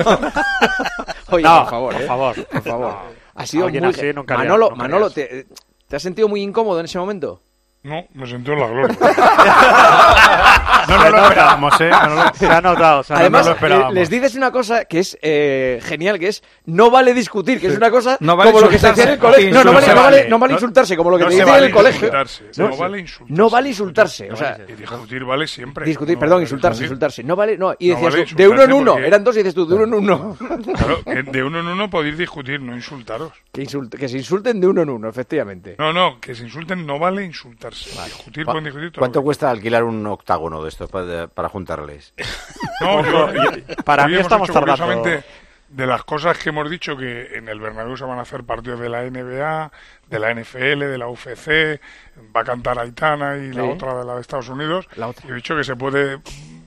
Oye, 1.30 1.44
No, 1.44 1.60
por 1.60 1.70
favor, 1.70 1.92
por 1.94 2.02
¿eh? 2.02 2.06
favor. 2.06 2.44
por 2.46 2.62
favor. 2.62 2.94
Ha 3.36 3.46
sido 3.46 3.68
muy... 3.68 3.78
así 3.78 4.12
nunca 4.12 4.36
Manolo, 4.36 4.70
nunca 4.70 4.82
Manolo. 4.82 5.10
¿te, 5.10 5.46
¿te 5.86 5.96
has 5.96 6.02
sentido 6.02 6.26
muy 6.28 6.42
incómodo 6.42 6.80
en 6.80 6.86
ese 6.86 6.98
momento? 6.98 7.40
No, 7.86 8.04
me 8.14 8.26
sentí 8.26 8.50
en 8.50 8.58
la 8.58 8.66
gloria. 8.66 8.96
No 10.88 10.96
lo 11.10 11.18
esperábamos, 11.18 11.80
¿eh? 11.80 11.90
No 11.90 12.14
lo- 12.14 12.34
Se 12.34 12.46
ha 12.46 12.60
notado, 12.60 13.02
se 13.02 13.12
ha 13.12 13.16
Además, 13.18 13.46
notado. 13.46 13.90
les 13.92 14.08
dices 14.08 14.36
una 14.36 14.52
cosa 14.52 14.84
que 14.84 15.00
es 15.00 15.18
eh, 15.20 15.80
genial, 15.82 16.16
que 16.18 16.28
es 16.28 16.44
no 16.66 16.90
vale 16.90 17.12
discutir, 17.12 17.60
que 17.60 17.66
es 17.66 17.76
una 17.76 17.90
cosa 17.90 18.16
No 18.20 18.36
vale 18.36 18.52
como 18.52 18.62
lo 18.64 18.68
que 18.70 18.78
se 18.78 18.86
hacía 18.88 19.02
en 19.04 19.10
el 19.10 19.18
colegio. 19.18 19.50
No, 19.52 19.64
no 19.64 19.72
vale, 19.72 19.86
no 19.86 19.92
Insultarse. 19.92 20.16
vale, 20.16 20.28
no 20.28 20.38
vale 20.38 20.52
insultarse, 20.54 20.96
como 20.96 21.10
lo 21.10 21.18
que 21.18 21.24
no 21.24 21.30
te 21.30 21.36
se 21.36 21.40
dicen 21.42 21.48
en 21.48 21.54
vale 21.54 21.66
el 21.66 21.72
colegio. 21.72 22.10
no 22.56 22.76
vale 22.76 23.00
insultarse. 23.00 23.34
No 23.34 23.50
vale 23.50 23.68
insultarse, 23.68 24.32
o 24.32 24.36
sea, 24.36 24.58
Y 24.68 24.72
discutir 24.74 25.24
vale 25.24 25.46
siempre. 25.48 25.84
discutir, 25.86 26.14
No 26.14 26.20
perdón, 26.20 26.36
vale 26.36 26.44
insultarse, 26.44 26.82
insultarse. 26.84 27.24
No 27.24 27.34
vale, 27.36 27.58
no, 27.58 27.74
y 27.78 27.88
No 27.88 27.94
decías 27.96 28.12
vale 28.14 28.26
tú, 28.26 28.36
de 28.36 28.48
uno 28.48 28.62
en 28.62 28.72
uno, 28.72 28.92
porque- 28.92 29.06
eran 29.08 29.24
dos 29.24 29.34
y 29.34 29.38
dices 29.38 29.54
tú, 29.54 29.66
de 29.66 29.74
uno 29.74 29.84
en 29.84 29.94
uno. 29.94 30.36
Claro, 30.76 30.98
de 31.04 31.42
uno 31.42 31.60
en 31.60 31.66
uno 31.66 31.90
podéis 31.90 32.16
discutir, 32.16 32.60
no 32.60 32.74
insultaros. 32.76 33.32
Que, 33.52 33.66
que 33.98 34.08
se 34.08 34.18
insulten 34.18 34.60
de 34.60 34.66
uno 34.68 34.82
en 34.82 34.90
uno, 34.90 35.08
efectivamente. 35.08 35.74
No, 35.78 35.92
no, 35.92 36.20
que 36.20 36.34
se 36.34 36.44
insulten 36.44 36.86
no 36.86 36.98
vale 37.00 37.24
insultarse. 37.24 37.75
Discutir 37.84 38.44
pueden 38.44 38.64
discutir 38.64 38.90
todo. 38.92 39.00
¿Cuánto 39.00 39.22
cuesta 39.22 39.50
alquilar 39.50 39.84
un 39.84 40.06
octágono 40.06 40.62
de 40.62 40.68
estos 40.68 40.90
para, 40.90 41.28
para 41.28 41.48
juntarles? 41.48 42.12
No, 42.80 43.02
yo- 43.04 43.74
Para 43.84 44.06
mí 44.06 44.14
estamos 44.16 44.48
tardando. 44.50 44.84
curiosamente, 44.84 45.24
de 45.68 45.86
las 45.86 46.04
cosas 46.04 46.36
que 46.38 46.50
hemos 46.50 46.68
dicho 46.70 46.96
que 46.96 47.36
en 47.36 47.48
el 47.48 47.58
Bernabéu 47.58 47.96
se 47.96 48.04
van 48.04 48.18
a 48.18 48.22
hacer 48.22 48.44
partidos 48.44 48.78
de 48.80 48.88
la 48.88 49.02
NBA, 49.02 49.72
de 50.08 50.18
la 50.18 50.34
NFL, 50.34 50.80
de 50.80 50.98
la 50.98 51.08
UFC, 51.08 51.80
va 52.36 52.42
a 52.42 52.44
cantar 52.44 52.78
Aitana 52.78 53.36
y 53.38 53.52
la 53.52 53.64
otra 53.64 53.94
de 53.98 54.04
la 54.04 54.14
de 54.16 54.20
Estados 54.20 54.48
Unidos. 54.48 54.86
La 54.96 55.08
otra. 55.08 55.26
Y 55.26 55.32
he 55.32 55.34
dicho 55.34 55.56
que 55.56 55.64
se 55.64 55.74
puede 55.74 56.20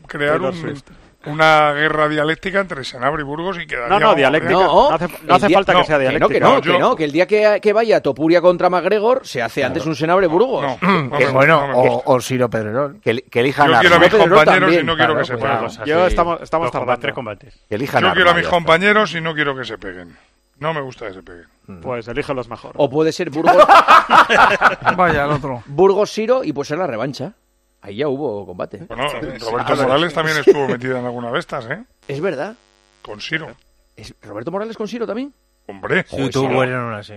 crear 0.08 0.34
Taylor 0.40 0.54
un- 0.54 0.60
Swift. 0.62 0.84
Una 1.32 1.72
guerra 1.74 2.08
diáctica 2.10 2.60
entre 2.60 2.84
Senabre 2.84 3.22
y 3.22 3.26
Burgos 3.26 3.58
y 3.60 3.66
quedaría... 3.68 3.88
No, 3.88 4.00
no, 4.00 4.16
dialéctica. 4.16 4.54
No 4.54 4.92
hace- 4.92 5.08
no 5.24 5.36
hace 5.36 5.50
falta 5.50 5.74
que 5.76 5.84
sea 5.86 5.98
Que 6.00 6.04
no, 6.06 6.10
dialéctica. 6.12 6.34
que 6.34 6.40
no, 6.40 6.54
No, 6.56 6.62
que 6.62 6.68
yo- 6.70 6.80
no, 6.80 6.96
que 6.96 7.04
el 7.06 7.12
día 7.12 7.28
que, 7.28 7.60
que 7.62 7.74
vaya 7.74 8.02
Topuria 8.02 8.42
contra 8.42 8.70
McGregor 8.70 9.22
se 9.26 9.42
hace 9.42 9.64
antes 9.64 9.86
un 9.86 9.96
Senabre 9.96 10.28
Burgos. 10.28 10.66
No, 10.82 11.18
Que, 11.18 11.26
no 11.26 11.32
me- 11.32 11.32
bueno, 11.32 11.72
o, 11.74 12.04
o 12.16 12.22
Ciro 12.22 12.50
Pedrerol. 12.50 13.00
Que, 13.02 13.22
que 13.24 13.40
elijan 13.42 13.70
Yo 13.70 13.78
a 13.78 13.80
quiero 13.80 13.96
a 13.96 14.00
mis 14.00 14.10
compañeros 14.10 14.46
también, 14.46 14.82
y 14.82 14.84
no 14.84 14.96
quiero 14.96 15.14
claro, 15.14 15.20
que 15.20 15.26
se 15.26 15.38
pues 15.38 15.52
peguen. 15.78 15.86
Yo 15.86 16.06
estamos, 16.08 16.42
estamos 16.42 16.72
tardando. 16.72 16.80
combates, 16.86 17.02
tres 17.02 17.14
combates. 17.16 17.60
Que 17.70 17.76
elijan 17.76 18.04
Yo 18.04 18.14
quiero 18.14 18.30
a 18.32 18.34
mis 18.34 18.48
compañeros 18.48 19.14
y 19.16 19.22
no 19.22 19.34
quiero 19.34 19.56
que 19.56 19.64
se 19.66 19.78
peguen. 19.78 20.16
No 20.60 20.74
me 20.74 20.82
gusta 20.82 21.08
que 21.08 21.14
se 21.14 21.24
peguen. 21.24 21.46
Pues 21.82 22.08
eligen 22.10 22.36
los 22.36 22.50
mejores. 22.50 22.76
O 22.78 22.90
puede 22.90 23.12
ser 23.14 23.30
Burgos, 23.30 23.56
Vaya, 24.98 25.26
el 25.26 25.32
otro. 25.32 25.64
Burgos 25.68 26.12
Siro 26.12 26.44
y 26.44 26.54
puede 26.54 26.68
ser 26.68 26.78
la 26.78 26.88
revancha. 26.88 27.34
Ahí 27.82 27.98
ya 27.98 28.08
hubo 28.10 28.46
combate. 28.46 28.78
Bueno, 28.88 29.04
Roberto 29.40 29.76
Morales 29.76 30.14
también 30.14 30.38
estuvo 30.38 30.68
metido 30.68 30.98
en 30.98 31.06
alguna 31.06 31.32
de 31.32 31.40
estas, 31.40 31.66
¿eh? 31.70 31.84
Es 32.08 32.20
verdad. 32.20 32.56
Con 33.02 33.22
Siro. 33.22 33.48
¿Es 33.96 34.14
¿Roberto 34.22 34.52
Morales 34.52 34.76
con 34.76 34.88
Siro 34.88 35.08
también? 35.08 35.34
Hombre. 35.68 36.06
Sí, 36.08 36.30
tú 36.30 36.46
en 36.46 36.74
una, 36.76 37.02
sí. 37.04 37.14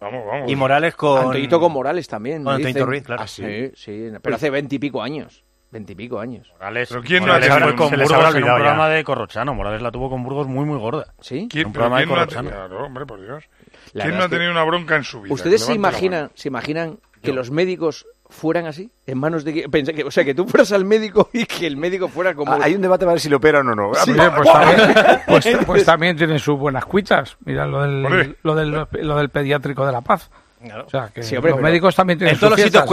vamos, 0.00 0.24
vamos. 0.26 0.50
Y 0.50 0.56
Morales 0.56 0.94
con... 0.96 1.26
Antoñito 1.26 1.60
con 1.60 1.72
Morales 1.72 2.08
también. 2.08 2.42
Con. 2.42 2.54
Antoñito 2.54 2.86
Ruiz, 2.86 3.02
claro. 3.04 3.22
Ah, 3.22 3.26
sí, 3.28 3.70
sí. 3.76 4.10
Pero 4.22 4.36
hace 4.36 4.50
veintipico 4.50 5.02
años. 5.02 5.44
Veintipico 5.70 6.18
años. 6.18 6.50
Morales, 6.54 6.88
Pero 6.88 7.02
¿quién 7.02 7.20
no 7.20 7.26
Morales 7.28 7.48
ha 7.50 7.54
tenido 7.58 7.76
fue 7.76 7.86
un- 7.86 7.90
con 7.90 8.00
Burgos 8.00 8.34
en 8.34 8.42
un 8.42 8.48
ya? 8.48 8.54
programa 8.54 8.88
de 8.88 9.04
Corrochano. 9.04 9.54
Morales 9.54 9.82
la 9.82 9.92
tuvo 9.92 10.10
con 10.10 10.24
Burgos 10.24 10.48
muy, 10.48 10.64
muy 10.64 10.78
gorda. 10.80 11.14
¿Sí? 11.20 11.46
¿Quién, 11.48 11.68
Un 11.68 11.72
programa 11.72 11.98
de 12.00 12.04
quién 12.06 12.16
no 12.16 12.20
ha 12.20 12.24
Corrochano. 12.26 12.48
tenido, 12.50 12.68
claro, 12.68 12.86
hombre, 12.86 13.06
por 13.06 13.20
Dios. 13.20 13.44
La 13.92 14.04
¿Quién 14.04 14.16
no 14.18 14.24
ha 14.24 14.28
que- 14.28 14.34
tenido 14.34 14.50
una 14.50 14.64
bronca 14.64 14.96
en 14.96 15.04
su 15.04 15.20
vida? 15.22 15.32
¿Ustedes 15.34 15.64
se 15.64 15.72
imaginan, 15.74 16.32
se 16.34 16.48
imaginan 16.48 16.98
que 17.22 17.32
los 17.32 17.52
médicos 17.52 18.06
fueran 18.30 18.66
así? 18.66 18.90
En 19.06 19.18
manos 19.18 19.44
de... 19.44 19.52
que- 19.52 19.68
Pensé 19.68 19.92
que, 19.92 20.04
o 20.04 20.10
sea, 20.10 20.24
que 20.24 20.34
tú 20.34 20.46
fueras 20.46 20.72
al 20.72 20.84
médico 20.84 21.28
y 21.32 21.44
que 21.44 21.66
el 21.66 21.76
médico 21.76 22.08
fuera 22.08 22.34
como... 22.34 22.52
Ah, 22.52 22.58
Hay 22.62 22.74
un 22.74 22.80
debate 22.82 23.04
para 23.04 23.14
ver 23.14 23.20
si 23.20 23.28
lo 23.28 23.36
operan 23.36 23.68
o 23.68 23.74
no. 23.74 23.92
Sí. 23.94 24.12
Pues 24.14 24.52
también, 24.52 24.94
pues, 25.26 25.56
pues 25.66 25.84
también 25.84 26.16
tienen 26.16 26.38
sus 26.38 26.58
buenas 26.58 26.84
cuitas. 26.86 27.36
Mira 27.44 27.66
lo 27.66 27.82
del, 27.82 28.36
lo 28.42 28.54
del, 28.54 28.86
lo 29.02 29.16
del 29.16 29.28
pediátrico 29.28 29.84
de 29.84 29.92
La 29.92 30.00
Paz. 30.00 30.30
O 30.62 30.90
sea, 30.90 31.08
que 31.08 31.22
Sí, 31.22 31.36
hombre, 31.36 31.52
los 31.52 31.60
médicos 31.62 31.94
también 31.96 32.18
tienen 32.18 32.34
En 32.34 32.40
todos 32.40 32.52
sus 32.52 32.58
los 32.58 32.66
sitios 32.66 32.84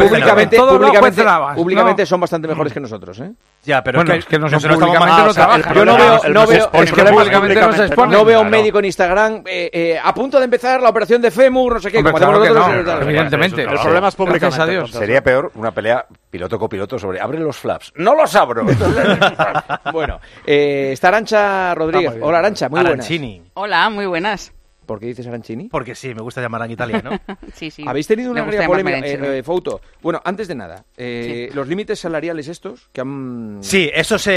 públicamente, 1.55 2.05
son 2.05 2.21
bastante 2.21 2.47
mejores 2.47 2.71
que 2.71 2.79
nosotros, 2.79 3.19
¿eh? 3.19 3.31
Ya, 3.63 3.83
pero 3.83 3.97
Bueno, 3.99 4.13
es 4.13 4.19
es 4.19 4.25
que, 4.25 4.39
nosotros 4.39 4.63
estamos 4.71 4.85
públicamente, 4.95 5.11
más- 5.21 5.27
no 5.27 5.33
trabajan. 5.33 5.73
Yo 5.73 5.85
no 5.85 5.97
veo, 5.97 6.23
el- 6.23 6.33
no 6.33 6.41
el- 6.43 6.47
veo, 6.47 6.69
el- 6.71 6.83
es 6.85 6.93
que 6.93 7.01
el- 7.01 7.07
públicamente 7.09 7.55
no 7.59 7.73
se 7.73 7.85
exponen. 7.87 8.11
no 8.17 8.23
veo 8.25 8.39
un 8.41 8.47
Claro. 8.47 8.61
médico 8.61 8.79
en 8.79 8.85
Instagram 8.85 9.43
eh, 9.45 9.69
eh, 9.73 9.99
a 10.01 10.13
punto 10.13 10.37
de 10.37 10.45
empezar 10.45 10.81
la 10.81 10.87
operación 10.89 11.21
de 11.21 11.29
fémur, 11.29 11.73
no 11.73 11.79
sé 11.81 11.91
qué, 11.91 11.97
Hombre, 11.97 12.13
como 12.13 12.23
hacemos 12.23 12.47
claro 12.47 12.67
nosotros. 12.73 12.95
no, 12.95 13.01
evidentemente. 13.01 13.61
El 13.63 13.79
problema 13.79 14.07
es 14.07 14.15
públicamente, 14.15 14.61
a 14.61 14.65
Dios. 14.65 14.91
Sería 14.91 15.21
peor 15.21 15.51
una 15.55 15.71
pelea 15.71 16.05
piloto 16.29 16.57
copiloto 16.57 16.97
sobre 16.97 17.19
abre 17.19 17.39
los 17.39 17.57
flaps. 17.57 17.91
No 17.97 18.15
los 18.15 18.33
abro. 18.35 18.63
bueno, 19.91 20.21
eh, 20.45 20.91
está 20.93 21.09
Arancha 21.09 21.75
Rodríguez. 21.75 22.13
Hola 22.21 22.39
Arancha, 22.39 22.69
muy 22.69 22.79
Arancini. 22.79 23.41
Hola, 23.55 23.89
muy 23.89 24.05
buenas. 24.05 24.53
¿Por 24.87 24.99
qué 24.99 25.05
dices 25.07 25.27
Arancini? 25.27 25.67
Porque 25.67 25.93
sí, 25.93 26.15
me 26.15 26.21
gusta 26.21 26.41
llamar 26.41 26.63
en 26.63 26.71
italiano. 26.71 27.11
Sí, 27.53 27.71
sí. 27.71 27.83
Habéis 27.87 28.07
tenido 28.07 28.31
una 28.31 28.43
gran 28.45 28.67
polémica, 28.67 28.99
eh, 28.99 29.39
eh, 29.39 29.43
Fouto. 29.43 29.81
Bueno, 30.01 30.21
antes 30.23 30.47
de 30.47 30.55
nada, 30.55 30.85
eh, 30.95 31.49
los 31.53 31.67
límites 31.67 31.99
salariales 31.99 32.47
estos 32.47 32.89
que 32.91 33.01
han... 33.01 33.59
Sí, 33.61 33.89
eso 33.93 34.17
se 34.19 34.31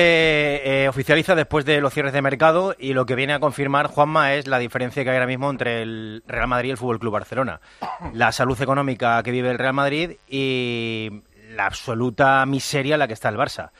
eh, 0.64 0.88
oficializa 0.88 1.34
después 1.34 1.64
de 1.64 1.80
los 1.80 1.92
cierres 1.92 2.12
de 2.12 2.22
mercado 2.22 2.74
y 2.78 2.94
lo 2.94 3.06
que 3.06 3.14
viene 3.14 3.34
a 3.34 3.40
confirmar 3.40 3.86
Juanma 3.88 4.34
es 4.34 4.46
la 4.46 4.58
diferencia 4.58 5.04
que 5.04 5.10
hay 5.10 5.16
ahora 5.16 5.26
mismo 5.26 5.50
entre 5.50 5.82
el 5.82 6.22
Real 6.26 6.48
Madrid 6.48 6.68
y 6.68 6.72
el 6.72 6.76
Fútbol 6.78 6.98
Club 6.98 7.12
Barcelona. 7.12 7.60
La 8.14 8.32
salud 8.32 8.60
económica 8.60 9.22
que 9.22 9.30
vive 9.30 9.50
el 9.50 9.58
Real 9.58 9.74
Madrid 9.74 10.12
y 10.28 11.10
la 11.54 11.66
absoluta 11.66 12.44
miseria 12.46 12.94
en 12.94 13.00
la 13.00 13.08
que 13.08 13.14
está 13.14 13.28
el 13.28 13.36
Barça. 13.36 13.70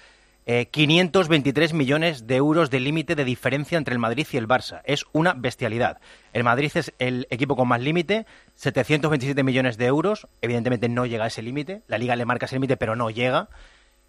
Eh, 0.52 0.66
523 0.68 1.74
millones 1.74 2.27
de 2.27 2.35
euros 2.35 2.70
de 2.70 2.81
límite 2.81 3.14
de 3.14 3.24
diferencia 3.24 3.78
entre 3.78 3.93
el 3.93 4.01
Madrid 4.01 4.27
y 4.32 4.36
el 4.36 4.48
Barça. 4.48 4.81
Es 4.85 5.05
una 5.12 5.32
bestialidad. 5.32 6.01
El 6.32 6.43
Madrid 6.43 6.72
es 6.74 6.93
el 6.98 7.28
equipo 7.31 7.55
con 7.55 7.68
más 7.68 7.81
límite, 7.81 8.27
727 8.56 9.44
millones 9.44 9.78
de 9.78 9.86
euros. 9.86 10.27
Evidentemente 10.40 10.89
no 10.89 11.06
llega 11.06 11.22
a 11.22 11.28
ese 11.28 11.43
límite. 11.43 11.82
La 11.86 11.98
Liga 11.98 12.16
le 12.16 12.24
marca 12.27 12.47
ese 12.47 12.56
límite, 12.56 12.77
pero 12.77 12.97
no 12.97 13.10
llega. 13.10 13.48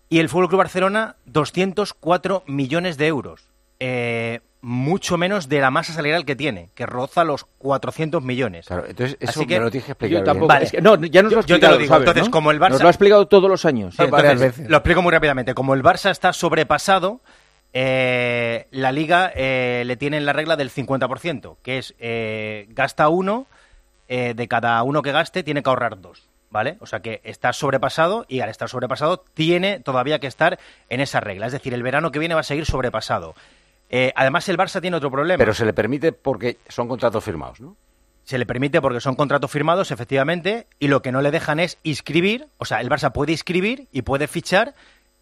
Y 0.09 0.18
el 0.18 0.30
Fútbol 0.30 0.47
Club 0.47 0.57
Barcelona, 0.57 1.15
204 1.26 2.43
millones 2.47 2.97
de 2.97 3.05
euros. 3.05 3.51
Eh, 3.80 4.39
mucho 4.62 5.18
menos 5.18 5.50
de 5.50 5.60
la 5.60 5.72
masa 5.72 5.92
salarial 5.94 6.24
que 6.26 6.36
tiene, 6.36 6.70
que 6.76 6.86
roza 6.86 7.24
los 7.24 7.46
400 7.58 8.22
millones. 8.24 8.68
Claro, 8.68 8.86
entonces 8.88 9.18
eso 9.20 9.40
Así 9.40 9.48
que- 9.48 9.58
me 9.60 9.66
lo 9.66 9.72
tienes 9.72 9.86
que 9.86 9.92
explicar 9.94 10.20
Yo 10.20 10.24
tampoco. 10.24 10.48
Vale. 10.48 10.66
es 10.66 10.72
que- 10.72 10.82
no, 10.82 10.96
ya 11.04 11.24
nos 11.24 11.34
lo 11.34 11.42
Yo 11.42 11.60
te 11.60 11.68
lo 11.68 11.78
digo. 11.78 11.90
¿sabes, 11.90 12.08
Entonces, 12.08 12.26
no? 12.26 12.32
como 12.32 12.52
el 12.52 12.60
Barça... 12.60 12.70
Nos 12.72 12.82
lo 12.82 12.88
ha 12.88 12.92
explicado 12.92 13.28
todos 13.28 13.50
los 13.50 13.66
años. 13.66 13.96
Sí, 13.96 14.04
entonces, 14.04 14.60
Lo 14.70 14.78
explico 14.78 15.02
muy 15.02 15.12
rápidamente. 15.12 15.54
Como 15.56 15.74
el 15.74 15.82
Barça 15.82 16.12
está 16.12 16.32
sobrepasado, 16.32 17.22
eh, 17.74 18.68
la 18.72 18.92
Liga 18.92 19.32
eh, 19.36 19.84
le 19.86 19.98
tiene 19.98 20.22
la 20.22 20.34
regla 20.34 20.56
del 20.58 20.70
50%, 20.70 21.58
que 21.64 21.78
es 21.80 21.96
eh, 22.00 22.68
gasta 22.70 23.08
uno, 23.10 23.48
eh, 24.08 24.34
de 24.36 24.48
cada 24.48 24.84
uno 24.84 25.02
que 25.02 25.12
gaste 25.12 25.42
tiene 25.44 25.64
que 25.64 25.70
ahorrar 25.70 26.00
dos. 26.02 26.28
¿Vale? 26.52 26.76
O 26.82 26.86
sea 26.86 27.00
que 27.00 27.22
está 27.24 27.54
sobrepasado 27.54 28.26
y 28.28 28.42
al 28.42 28.50
estar 28.50 28.68
sobrepasado 28.68 29.24
tiene 29.34 29.80
todavía 29.80 30.20
que 30.20 30.28
estar 30.28 30.60
en 30.90 31.00
esa 31.00 31.22
regla. 31.22 31.46
Es 31.46 31.54
decir, 31.54 31.74
el 31.74 31.82
verano 31.82 32.12
que 32.12 32.20
viene 32.20 32.36
va 32.36 32.42
a 32.42 32.44
seguir 32.44 32.66
sobrepasado. 32.66 33.36
Eh, 33.93 34.11
además, 34.15 34.47
el 34.49 34.57
Barça 34.57 34.80
tiene 34.81 34.95
otro 34.97 35.11
problema. 35.11 35.38
Pero 35.38 35.53
se 35.53 35.65
le 35.65 35.73
permite 35.73 36.13
porque 36.13 36.57
son 36.69 36.88
contratos 36.88 37.23
firmados, 37.23 37.59
¿no? 37.59 37.76
Se 38.23 38.38
le 38.38 38.45
permite 38.45 38.81
porque 38.81 39.01
son 39.01 39.15
contratos 39.15 39.51
firmados, 39.51 39.91
efectivamente, 39.91 40.65
y 40.80 40.88
lo 40.88 41.01
que 41.01 41.11
no 41.11 41.22
le 41.22 41.30
dejan 41.31 41.59
es 41.59 41.77
inscribir, 41.84 42.47
o 42.57 42.65
sea, 42.65 42.80
el 42.80 42.89
Barça 42.89 43.11
puede 43.11 43.34
inscribir 43.34 43.88
y 43.91 44.03
puede 44.03 44.27
fichar, 44.27 44.73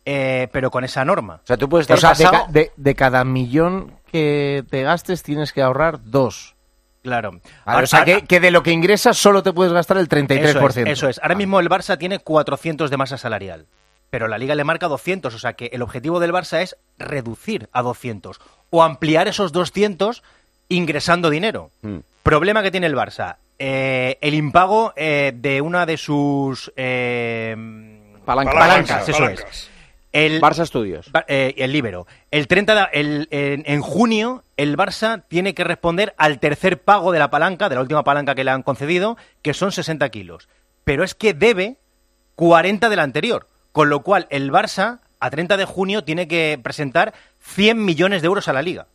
eh, 0.05 0.47
pero 0.51 0.69
con 0.69 0.83
esa 0.83 1.03
norma. 1.03 1.41
O 1.43 1.47
sea, 1.47 1.57
tú 1.57 1.67
puedes 1.67 1.89
estar 1.89 1.97
O 1.97 1.99
sea, 1.99 2.13
de 2.13 2.23
pasado- 2.25 2.45
ca- 2.45 2.51
de- 2.51 2.71
de 2.77 2.95
cada 2.95 3.23
millón 3.23 3.93
que 4.11 4.63
te 4.69 4.83
gastes 4.83 5.23
tienes 5.23 5.51
que 5.53 5.61
ahorrar 5.63 6.03
dos. 6.03 6.55
Claro. 7.01 7.39
Ah, 7.65 7.73
Ahora, 7.73 7.83
o 7.85 7.87
sea, 7.87 8.03
que, 8.05 8.23
que 8.23 8.39
de 8.41 8.51
lo 8.51 8.61
que 8.61 8.71
ingresas 8.71 9.17
solo 9.17 9.41
te 9.41 9.53
puedes 9.53 9.71
gastar 9.73 9.97
el 9.97 10.09
33%. 10.09 10.45
Ah. 10.45 10.49
Eso 10.49 10.69
es, 10.69 10.77
eso 10.99 11.09
es. 11.09 11.19
Ahora 11.23 11.35
mismo 11.35 11.59
el 11.61 11.69
Barça 11.69 11.97
tiene 11.97 12.19
400 12.19 12.91
de 12.91 12.97
masa 12.97 13.17
salarial, 13.17 13.65
pero 14.09 14.27
la 14.27 14.37
Liga 14.37 14.53
le 14.55 14.65
marca 14.65 14.87
200, 14.89 15.33
o 15.33 15.39
sea 15.39 15.53
que 15.53 15.67
el 15.71 15.81
objetivo 15.81 16.19
del 16.19 16.33
Barça 16.33 16.59
es 16.61 16.75
reducir 16.97 17.69
a 17.71 17.81
200 17.81 18.41
o 18.69 18.83
ampliar 18.83 19.27
esos 19.27 19.51
200 19.51 20.23
ingresando 20.69 21.29
dinero. 21.29 21.71
Mm. 21.81 21.97
Problema 22.23 22.61
que 22.63 22.71
tiene 22.71 22.87
el 22.87 22.95
Barça. 22.95 23.37
eh, 23.61 24.17
el 24.21 24.35
impago 24.35 24.93
eh, 24.95 25.33
de 25.35 25.59
una 25.61 25.85
de 25.85 25.97
sus 25.97 26.71
eh, 26.77 27.55
Palancas. 28.25 28.53
palancas, 28.55 29.09
eso 29.09 29.17
Palancas. 29.19 29.49
es. 29.49 29.69
El 30.11 30.41
Barça 30.41 30.63
Estudios. 30.63 31.11
Ba- 31.11 31.25
eh, 31.27 31.53
el 31.57 31.71
Libero. 31.71 32.07
El 32.31 32.47
30 32.47 32.73
de- 32.75 32.99
el- 32.99 33.27
en, 33.31 33.63
en 33.67 33.81
junio, 33.81 34.43
el 34.57 34.75
Barça 34.77 35.23
tiene 35.27 35.53
que 35.53 35.63
responder 35.63 36.15
al 36.17 36.39
tercer 36.39 36.81
pago 36.81 37.11
de 37.11 37.19
la 37.19 37.29
palanca, 37.29 37.69
de 37.69 37.75
la 37.75 37.81
última 37.81 38.03
palanca 38.03 38.33
que 38.33 38.43
le 38.43 38.51
han 38.51 38.63
concedido, 38.63 39.17
que 39.43 39.53
son 39.53 39.71
60 39.71 40.09
kilos. 40.09 40.47
Pero 40.83 41.03
es 41.03 41.13
que 41.13 41.33
debe 41.33 41.75
40 42.35 42.89
del 42.89 42.99
anterior. 42.99 43.47
Con 43.71 43.89
lo 43.89 44.01
cual, 44.01 44.25
el 44.31 44.51
Barça, 44.51 44.99
a 45.19 45.29
30 45.29 45.57
de 45.57 45.65
junio, 45.65 46.03
tiene 46.03 46.27
que 46.27 46.59
presentar 46.63 47.13
100 47.39 47.83
millones 47.83 48.21
de 48.21 48.27
euros 48.27 48.47
a 48.47 48.53
la 48.53 48.61
liga. 48.61 48.87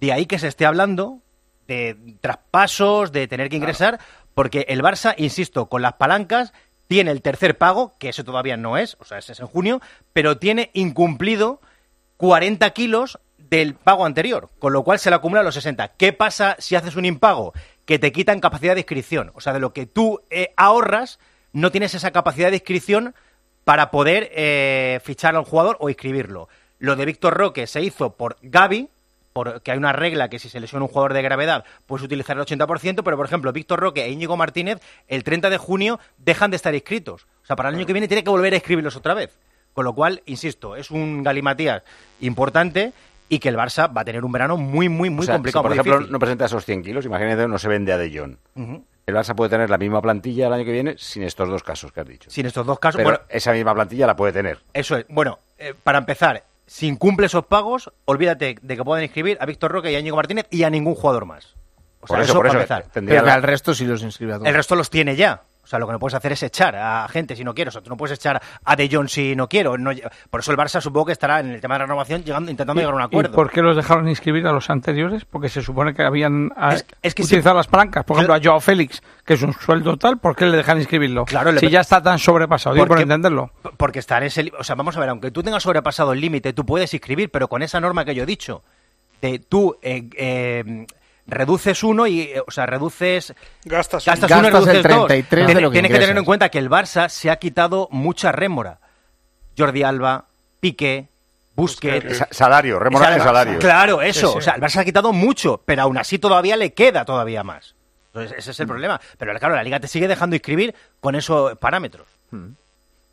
De 0.00 0.12
ahí 0.12 0.26
que 0.26 0.38
se 0.38 0.48
esté 0.48 0.66
hablando 0.66 1.20
de 1.66 1.96
traspasos, 2.20 3.12
de 3.12 3.28
tener 3.28 3.48
que 3.48 3.56
ingresar, 3.56 3.98
porque 4.34 4.66
el 4.68 4.82
Barça, 4.82 5.14
insisto, 5.16 5.66
con 5.66 5.82
las 5.82 5.94
palancas 5.94 6.52
tiene 6.86 7.10
el 7.10 7.22
tercer 7.22 7.58
pago, 7.58 7.94
que 7.98 8.10
eso 8.10 8.24
todavía 8.24 8.56
no 8.56 8.76
es, 8.76 8.96
o 9.00 9.04
sea, 9.04 9.18
ese 9.18 9.32
es 9.32 9.40
en 9.40 9.46
junio, 9.46 9.80
pero 10.12 10.38
tiene 10.38 10.70
incumplido 10.74 11.60
40 12.18 12.70
kilos 12.70 13.18
del 13.38 13.74
pago 13.74 14.04
anterior, 14.04 14.50
con 14.58 14.72
lo 14.72 14.82
cual 14.84 14.98
se 14.98 15.10
le 15.10 15.16
acumula 15.16 15.42
los 15.42 15.54
60. 15.54 15.88
¿Qué 15.96 16.12
pasa 16.12 16.56
si 16.58 16.76
haces 16.76 16.96
un 16.96 17.04
impago? 17.04 17.52
Que 17.84 17.98
te 17.98 18.12
quitan 18.12 18.40
capacidad 18.40 18.74
de 18.74 18.80
inscripción, 18.80 19.32
o 19.34 19.40
sea, 19.40 19.52
de 19.52 19.60
lo 19.60 19.72
que 19.72 19.86
tú 19.86 20.20
eh, 20.30 20.52
ahorras, 20.56 21.18
no 21.52 21.70
tienes 21.70 21.94
esa 21.94 22.10
capacidad 22.10 22.50
de 22.50 22.56
inscripción 22.56 23.14
para 23.64 23.90
poder 23.90 24.30
eh, 24.32 25.00
fichar 25.02 25.34
a 25.34 25.40
un 25.40 25.44
jugador 25.44 25.76
o 25.80 25.88
inscribirlo. 25.88 26.48
Lo 26.78 26.96
de 26.96 27.04
Víctor 27.04 27.34
Roque 27.34 27.66
se 27.66 27.80
hizo 27.82 28.10
por 28.14 28.36
Gaby, 28.42 28.88
porque 29.32 29.70
hay 29.72 29.78
una 29.78 29.92
regla 29.92 30.28
que 30.28 30.38
si 30.38 30.48
se 30.48 30.60
lesiona 30.60 30.84
un 30.84 30.88
jugador 30.88 31.12
de 31.12 31.22
gravedad 31.22 31.64
puedes 31.86 32.04
utilizar 32.04 32.36
el 32.38 32.44
80%, 32.44 33.02
pero 33.04 33.16
por 33.16 33.26
ejemplo 33.26 33.52
Víctor 33.52 33.80
Roque 33.80 34.04
e 34.04 34.10
Íñigo 34.10 34.36
Martínez 34.36 34.78
el 35.08 35.24
30 35.24 35.50
de 35.50 35.58
junio 35.58 36.00
dejan 36.16 36.50
de 36.50 36.56
estar 36.56 36.74
inscritos. 36.74 37.26
O 37.42 37.46
sea, 37.46 37.54
para 37.56 37.68
el 37.68 37.74
año 37.74 37.84
que 37.86 37.92
viene 37.92 38.08
tiene 38.08 38.24
que 38.24 38.30
volver 38.30 38.54
a 38.54 38.56
escribirlos 38.56 38.96
otra 38.96 39.14
vez. 39.14 39.38
Con 39.74 39.84
lo 39.84 39.94
cual, 39.94 40.22
insisto, 40.24 40.74
es 40.74 40.90
un 40.90 41.22
galimatías 41.22 41.82
importante 42.20 42.92
y 43.28 43.38
que 43.40 43.48
el 43.50 43.56
Barça 43.56 43.94
va 43.94 44.00
a 44.02 44.04
tener 44.04 44.24
un 44.24 44.32
verano 44.32 44.56
muy, 44.56 44.88
muy, 44.88 45.10
muy 45.10 45.24
O 45.24 45.26
sea, 45.26 45.34
complicado. 45.34 45.62
si, 45.62 45.64
por 45.64 45.70
muy 45.70 45.74
ejemplo, 45.76 45.94
difícil. 45.98 46.12
no 46.12 46.18
presenta 46.18 46.44
esos 46.46 46.64
100 46.64 46.82
kilos, 46.82 47.04
imagínate, 47.04 47.46
no 47.46 47.58
se 47.58 47.68
vende 47.68 47.92
a 47.92 47.98
De 47.98 48.16
Jong. 48.18 48.36
El 49.06 49.14
Barça 49.14 49.34
puede 49.34 49.50
tener 49.50 49.68
la 49.68 49.76
misma 49.78 50.00
plantilla 50.00 50.46
el 50.46 50.52
año 50.54 50.64
que 50.64 50.72
viene 50.72 50.94
sin 50.96 51.22
estos 51.24 51.48
dos 51.48 51.62
casos 51.62 51.92
que 51.92 52.00
has 52.00 52.06
dicho. 52.08 52.30
Sin 52.30 52.46
estos 52.46 52.64
dos 52.66 52.78
casos, 52.78 52.96
Pero 52.96 53.10
bueno, 53.10 53.24
esa 53.28 53.52
misma 53.52 53.74
plantilla 53.74 54.06
la 54.06 54.16
puede 54.16 54.32
tener. 54.32 54.58
Eso 54.72 54.96
es. 54.96 55.04
Bueno, 55.08 55.38
eh, 55.58 55.74
para 55.82 55.98
empezar, 55.98 56.42
si 56.66 56.86
incumple 56.86 57.26
esos 57.26 57.46
pagos, 57.46 57.92
olvídate 58.04 58.56
de 58.60 58.76
que 58.76 58.84
puedan 58.84 59.04
inscribir 59.04 59.38
a 59.40 59.46
Víctor 59.46 59.70
Roque 59.72 59.92
y 59.92 59.94
a 59.94 60.00
Íñigo 60.00 60.16
Martínez 60.16 60.46
y 60.50 60.64
a 60.64 60.70
ningún 60.70 60.94
jugador 60.94 61.24
más. 61.24 61.54
O 62.00 62.06
sea, 62.06 62.16
Por 62.16 62.20
eso, 62.20 62.24
eso, 62.24 62.34
por 62.34 62.46
para 62.46 62.64
eso, 62.64 62.74
empezar. 62.74 62.90
Pero 62.92 63.24
que 63.24 63.30
al 63.30 63.42
resto 63.42 63.74
sí 63.74 63.84
los 63.84 64.02
inscribe 64.02 64.32
a 64.32 64.36
todos. 64.36 64.48
El 64.48 64.54
resto 64.54 64.76
los 64.76 64.90
tiene 64.90 65.16
ya. 65.16 65.42
O 65.66 65.68
sea, 65.68 65.80
lo 65.80 65.86
que 65.88 65.92
no 65.94 65.98
puedes 65.98 66.14
hacer 66.14 66.30
es 66.30 66.44
echar 66.44 66.76
a 66.76 67.08
gente 67.08 67.34
si 67.34 67.42
no 67.42 67.52
quieres. 67.52 67.74
O 67.74 67.82
tú 67.82 67.90
no 67.90 67.96
puedes 67.96 68.16
echar 68.16 68.40
a 68.64 68.76
De 68.76 68.88
Jong 68.88 69.08
si 69.08 69.34
no 69.34 69.48
quiero. 69.48 69.76
No- 69.76 69.90
por 70.30 70.38
eso 70.38 70.52
el 70.52 70.56
Barça 70.56 70.80
supongo 70.80 71.06
que 71.06 71.12
estará 71.12 71.40
en 71.40 71.50
el 71.50 71.60
tema 71.60 71.74
de 71.74 71.80
la 71.80 71.84
renovación 71.86 72.22
llegando, 72.22 72.52
intentando 72.52 72.80
llegar 72.80 72.92
a 72.94 72.96
un 72.98 73.02
¿Y 73.02 73.04
acuerdo. 73.06 73.32
por 73.34 73.50
qué 73.50 73.62
los 73.62 73.74
dejaron 73.74 74.08
inscribir 74.08 74.46
a 74.46 74.52
los 74.52 74.70
anteriores? 74.70 75.24
Porque 75.24 75.48
se 75.48 75.62
supone 75.62 75.92
que 75.92 76.04
habían 76.04 76.52
ah, 76.56 76.76
es 77.02 77.14
que 77.16 77.22
utilizado 77.24 77.56
las 77.56 77.66
palancas. 77.66 78.04
Por 78.04 78.16
ejemplo, 78.16 78.34
a 78.34 78.40
Joao 78.40 78.60
Félix, 78.60 79.02
que 79.24 79.34
es 79.34 79.42
un 79.42 79.52
sueldo 79.54 79.96
tal, 79.96 80.18
¿por 80.18 80.36
qué 80.36 80.46
le 80.46 80.56
dejan 80.56 80.78
inscribirlo? 80.78 81.24
Claro, 81.24 81.50
le- 81.50 81.58
si 81.58 81.68
ya 81.68 81.80
está 81.80 82.00
tan 82.00 82.20
sobrepasado, 82.20 82.74
digo, 82.74 82.84
por 82.84 82.90
Porque- 82.98 83.02
entenderlo. 83.02 83.50
Porque 83.76 83.98
estar 83.98 84.22
en 84.22 84.28
ese... 84.28 84.52
O 84.58 84.62
sea, 84.62 84.76
vamos 84.76 84.96
a 84.96 85.00
ver, 85.00 85.08
aunque 85.08 85.32
tú 85.32 85.42
tengas 85.42 85.64
sobrepasado 85.64 86.12
el 86.12 86.20
límite, 86.20 86.52
tú 86.52 86.64
puedes 86.64 86.94
inscribir, 86.94 87.28
pero 87.32 87.48
con 87.48 87.62
esa 87.62 87.80
norma 87.80 88.04
que 88.04 88.14
yo 88.14 88.22
he 88.22 88.26
dicho, 88.26 88.62
de 89.20 89.40
tú 89.40 89.76
eh, 89.82 90.08
eh, 90.16 90.86
reduces 91.26 91.82
uno 91.82 92.06
y, 92.06 92.20
eh, 92.22 92.42
o 92.46 92.50
sea, 92.50 92.66
reduces... 92.66 93.34
Gastas, 93.64 94.04
gastas 94.04 94.30
un- 94.30 94.38
uno 94.38 94.48
y 94.48 94.52
Gastas 94.52 94.74
el 94.74 94.82
reduces 94.84 94.96
dos. 94.96 95.06
33 95.08 95.40
de 95.42 95.46
Tiene- 95.46 95.60
lo 95.60 95.70
que 95.70 95.74
Tienes 95.74 95.90
que 95.92 95.98
tener 95.98 96.16
en 96.16 96.24
cuenta 96.24 96.48
que 96.48 96.58
el 96.58 96.70
Barça 96.70 97.08
se 97.08 97.30
ha 97.30 97.36
quitado 97.36 97.88
mucha 97.90 98.32
rémora. 98.32 98.78
Jordi 99.58 99.82
Alba, 99.82 100.24
Piqué, 100.60 101.06
Busquets... 101.54 102.18
Sa- 102.18 102.28
salario, 102.30 102.78
rémora 102.78 103.10
de 103.10 103.18
salario. 103.20 103.58
Claro, 103.58 104.02
eso. 104.02 104.26
Sí, 104.28 104.32
sí. 104.34 104.38
O 104.38 104.40
sea, 104.42 104.54
el 104.54 104.60
Barça 104.62 104.80
ha 104.80 104.84
quitado 104.84 105.12
mucho, 105.12 105.60
pero 105.64 105.82
aún 105.82 105.98
así 105.98 106.18
todavía 106.18 106.56
le 106.56 106.72
queda 106.74 107.04
todavía 107.04 107.42
más. 107.42 107.74
Entonces, 108.08 108.38
ese 108.38 108.50
es 108.52 108.60
el 108.60 108.66
problema. 108.66 109.00
Pero 109.18 109.38
claro, 109.38 109.54
la 109.56 109.62
Liga 109.62 109.80
te 109.80 109.88
sigue 109.88 110.08
dejando 110.08 110.36
inscribir 110.36 110.74
con 111.00 111.14
esos 111.14 111.56
parámetros. 111.58 112.06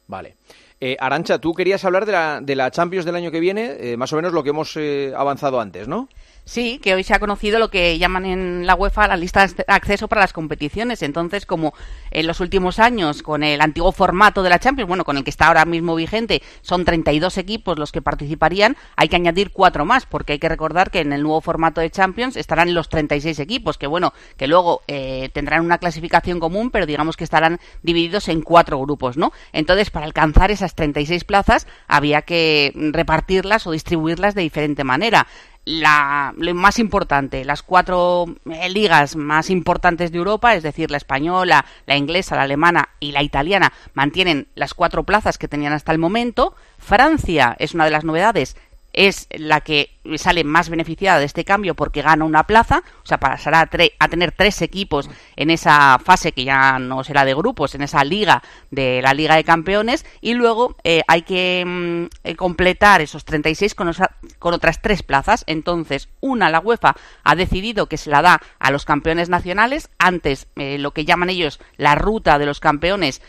Vale. 0.07 0.35
Eh, 0.79 0.97
Arancha, 0.99 1.39
tú 1.39 1.53
querías 1.53 1.83
hablar 1.85 2.05
de 2.05 2.11
la, 2.11 2.39
de 2.41 2.55
la 2.55 2.69
Champions 2.71 3.05
del 3.05 3.15
año 3.15 3.31
que 3.31 3.39
viene, 3.39 3.77
eh, 3.79 3.97
más 3.97 4.11
o 4.11 4.17
menos 4.17 4.33
lo 4.33 4.43
que 4.43 4.49
hemos 4.49 4.75
eh, 4.75 5.13
avanzado 5.15 5.61
antes, 5.61 5.87
¿no? 5.87 6.09
Sí, 6.45 6.79
que 6.79 6.93
hoy 6.93 7.03
se 7.03 7.13
ha 7.13 7.19
conocido 7.19 7.57
lo 7.57 7.69
que 7.69 7.97
llaman 7.97 8.25
en 8.25 8.67
la 8.67 8.75
UEFA 8.75 9.07
la 9.07 9.15
lista 9.15 9.47
de 9.47 9.63
acceso 9.67 10.09
para 10.09 10.21
las 10.21 10.33
competiciones. 10.33 11.01
Entonces, 11.01 11.45
como 11.45 11.73
en 12.11 12.27
los 12.27 12.41
últimos 12.41 12.79
años, 12.79 13.23
con 13.23 13.43
el 13.43 13.61
antiguo 13.61 13.93
formato 13.93 14.43
de 14.43 14.49
la 14.49 14.59
Champions, 14.59 14.89
bueno, 14.89 15.05
con 15.05 15.15
el 15.15 15.23
que 15.23 15.29
está 15.29 15.47
ahora 15.47 15.63
mismo 15.63 15.95
vigente, 15.95 16.41
son 16.61 16.83
32 16.83 17.37
equipos 17.37 17.79
los 17.79 17.93
que 17.93 18.01
participarían, 18.01 18.75
hay 18.97 19.07
que 19.07 19.15
añadir 19.15 19.51
cuatro 19.51 19.85
más, 19.85 20.05
porque 20.05 20.33
hay 20.33 20.39
que 20.39 20.49
recordar 20.49 20.91
que 20.91 20.99
en 20.99 21.13
el 21.13 21.23
nuevo 21.23 21.39
formato 21.39 21.79
de 21.79 21.89
Champions 21.89 22.35
estarán 22.35 22.73
los 22.73 22.89
36 22.89 23.39
equipos, 23.39 23.77
que 23.77 23.87
bueno, 23.87 24.13
que 24.35 24.47
luego 24.47 24.81
eh, 24.87 25.29
tendrán 25.33 25.63
una 25.63 25.77
clasificación 25.77 26.41
común, 26.41 26.71
pero 26.71 26.85
digamos 26.85 27.15
que 27.15 27.23
estarán 27.23 27.61
divididos 27.83 28.27
en 28.27 28.41
cuatro 28.41 28.79
grupos, 28.79 29.15
¿no? 29.15 29.31
Entonces, 29.53 29.91
para 29.91 30.05
alcanzar 30.05 30.51
esas 30.51 30.75
36 30.75 31.23
plazas, 31.23 31.67
había 31.87 32.23
que 32.23 32.73
repartirlas 32.91 33.65
o 33.65 33.71
distribuirlas 33.71 34.35
de 34.35 34.41
diferente 34.41 34.83
manera 34.83 35.25
la, 35.65 36.33
lo 36.37 36.53
más 36.53 36.79
importante, 36.79 37.45
las 37.45 37.63
cuatro 37.63 38.25
eh, 38.51 38.69
ligas 38.69 39.15
más 39.15 39.49
importantes 39.49 40.11
de 40.11 40.17
Europa, 40.17 40.55
es 40.55 40.63
decir, 40.63 40.91
la 40.91 40.97
española, 40.97 41.65
la 41.85 41.95
inglesa, 41.95 42.35
la 42.35 42.43
alemana 42.43 42.89
y 42.99 43.11
la 43.11 43.23
italiana, 43.23 43.71
mantienen 43.93 44.47
las 44.55 44.73
cuatro 44.73 45.03
plazas 45.03 45.37
que 45.37 45.47
tenían 45.47 45.73
hasta 45.73 45.91
el 45.91 45.99
momento. 45.99 46.55
Francia 46.77 47.55
es 47.59 47.73
una 47.73 47.85
de 47.85 47.91
las 47.91 48.03
novedades 48.03 48.57
es 48.93 49.27
la 49.31 49.61
que 49.61 49.89
sale 50.17 50.43
más 50.43 50.69
beneficiada 50.69 51.19
de 51.19 51.25
este 51.25 51.45
cambio 51.45 51.75
porque 51.75 52.01
gana 52.01 52.25
una 52.25 52.43
plaza, 52.43 52.83
o 53.03 53.05
sea, 53.05 53.19
pasará 53.19 53.61
a, 53.99 54.07
tener 54.07 54.31
tres 54.31 54.61
equipos 54.61 55.09
en 55.35 55.49
esa 55.49 55.97
fase 55.99 56.31
que 56.31 56.43
ya 56.43 56.77
no 56.79 57.03
será 57.03 57.25
de 57.25 57.33
grupos, 57.33 57.73
en 57.73 57.81
esa 57.81 58.03
liga 58.03 58.43
de 58.69 59.01
la 59.01 59.13
Liga 59.13 59.35
de 59.35 59.43
Campeones, 59.43 60.05
y 60.21 60.33
luego 60.33 60.75
eh, 60.83 61.01
hay 61.07 61.23
que 61.23 61.63
mm, 61.65 62.27
eh, 62.27 62.35
completar 62.35 63.01
esos 63.01 63.25
36 63.25 63.75
con, 63.75 63.91
con 64.39 64.53
otras 64.53 64.81
tres 64.81 65.03
plazas. 65.03 65.43
Entonces, 65.47 66.09
una, 66.21 66.49
la 66.49 66.59
UEFA 66.59 66.95
ha 67.23 67.35
decidido 67.35 67.87
que 67.87 67.97
se 67.97 68.09
la 68.09 68.21
da 68.21 68.41
a 68.59 68.71
los 68.71 68.85
campeones 68.85 69.29
nacionales, 69.29 69.89
antes 69.97 70.47
eh, 70.55 70.77
lo 70.77 70.91
que 70.91 71.05
llaman 71.05 71.29
ellos 71.29 71.59
la 71.77 71.95
ruta 71.95 72.37
de 72.37 72.45
los 72.45 72.59
campeones 72.59 73.21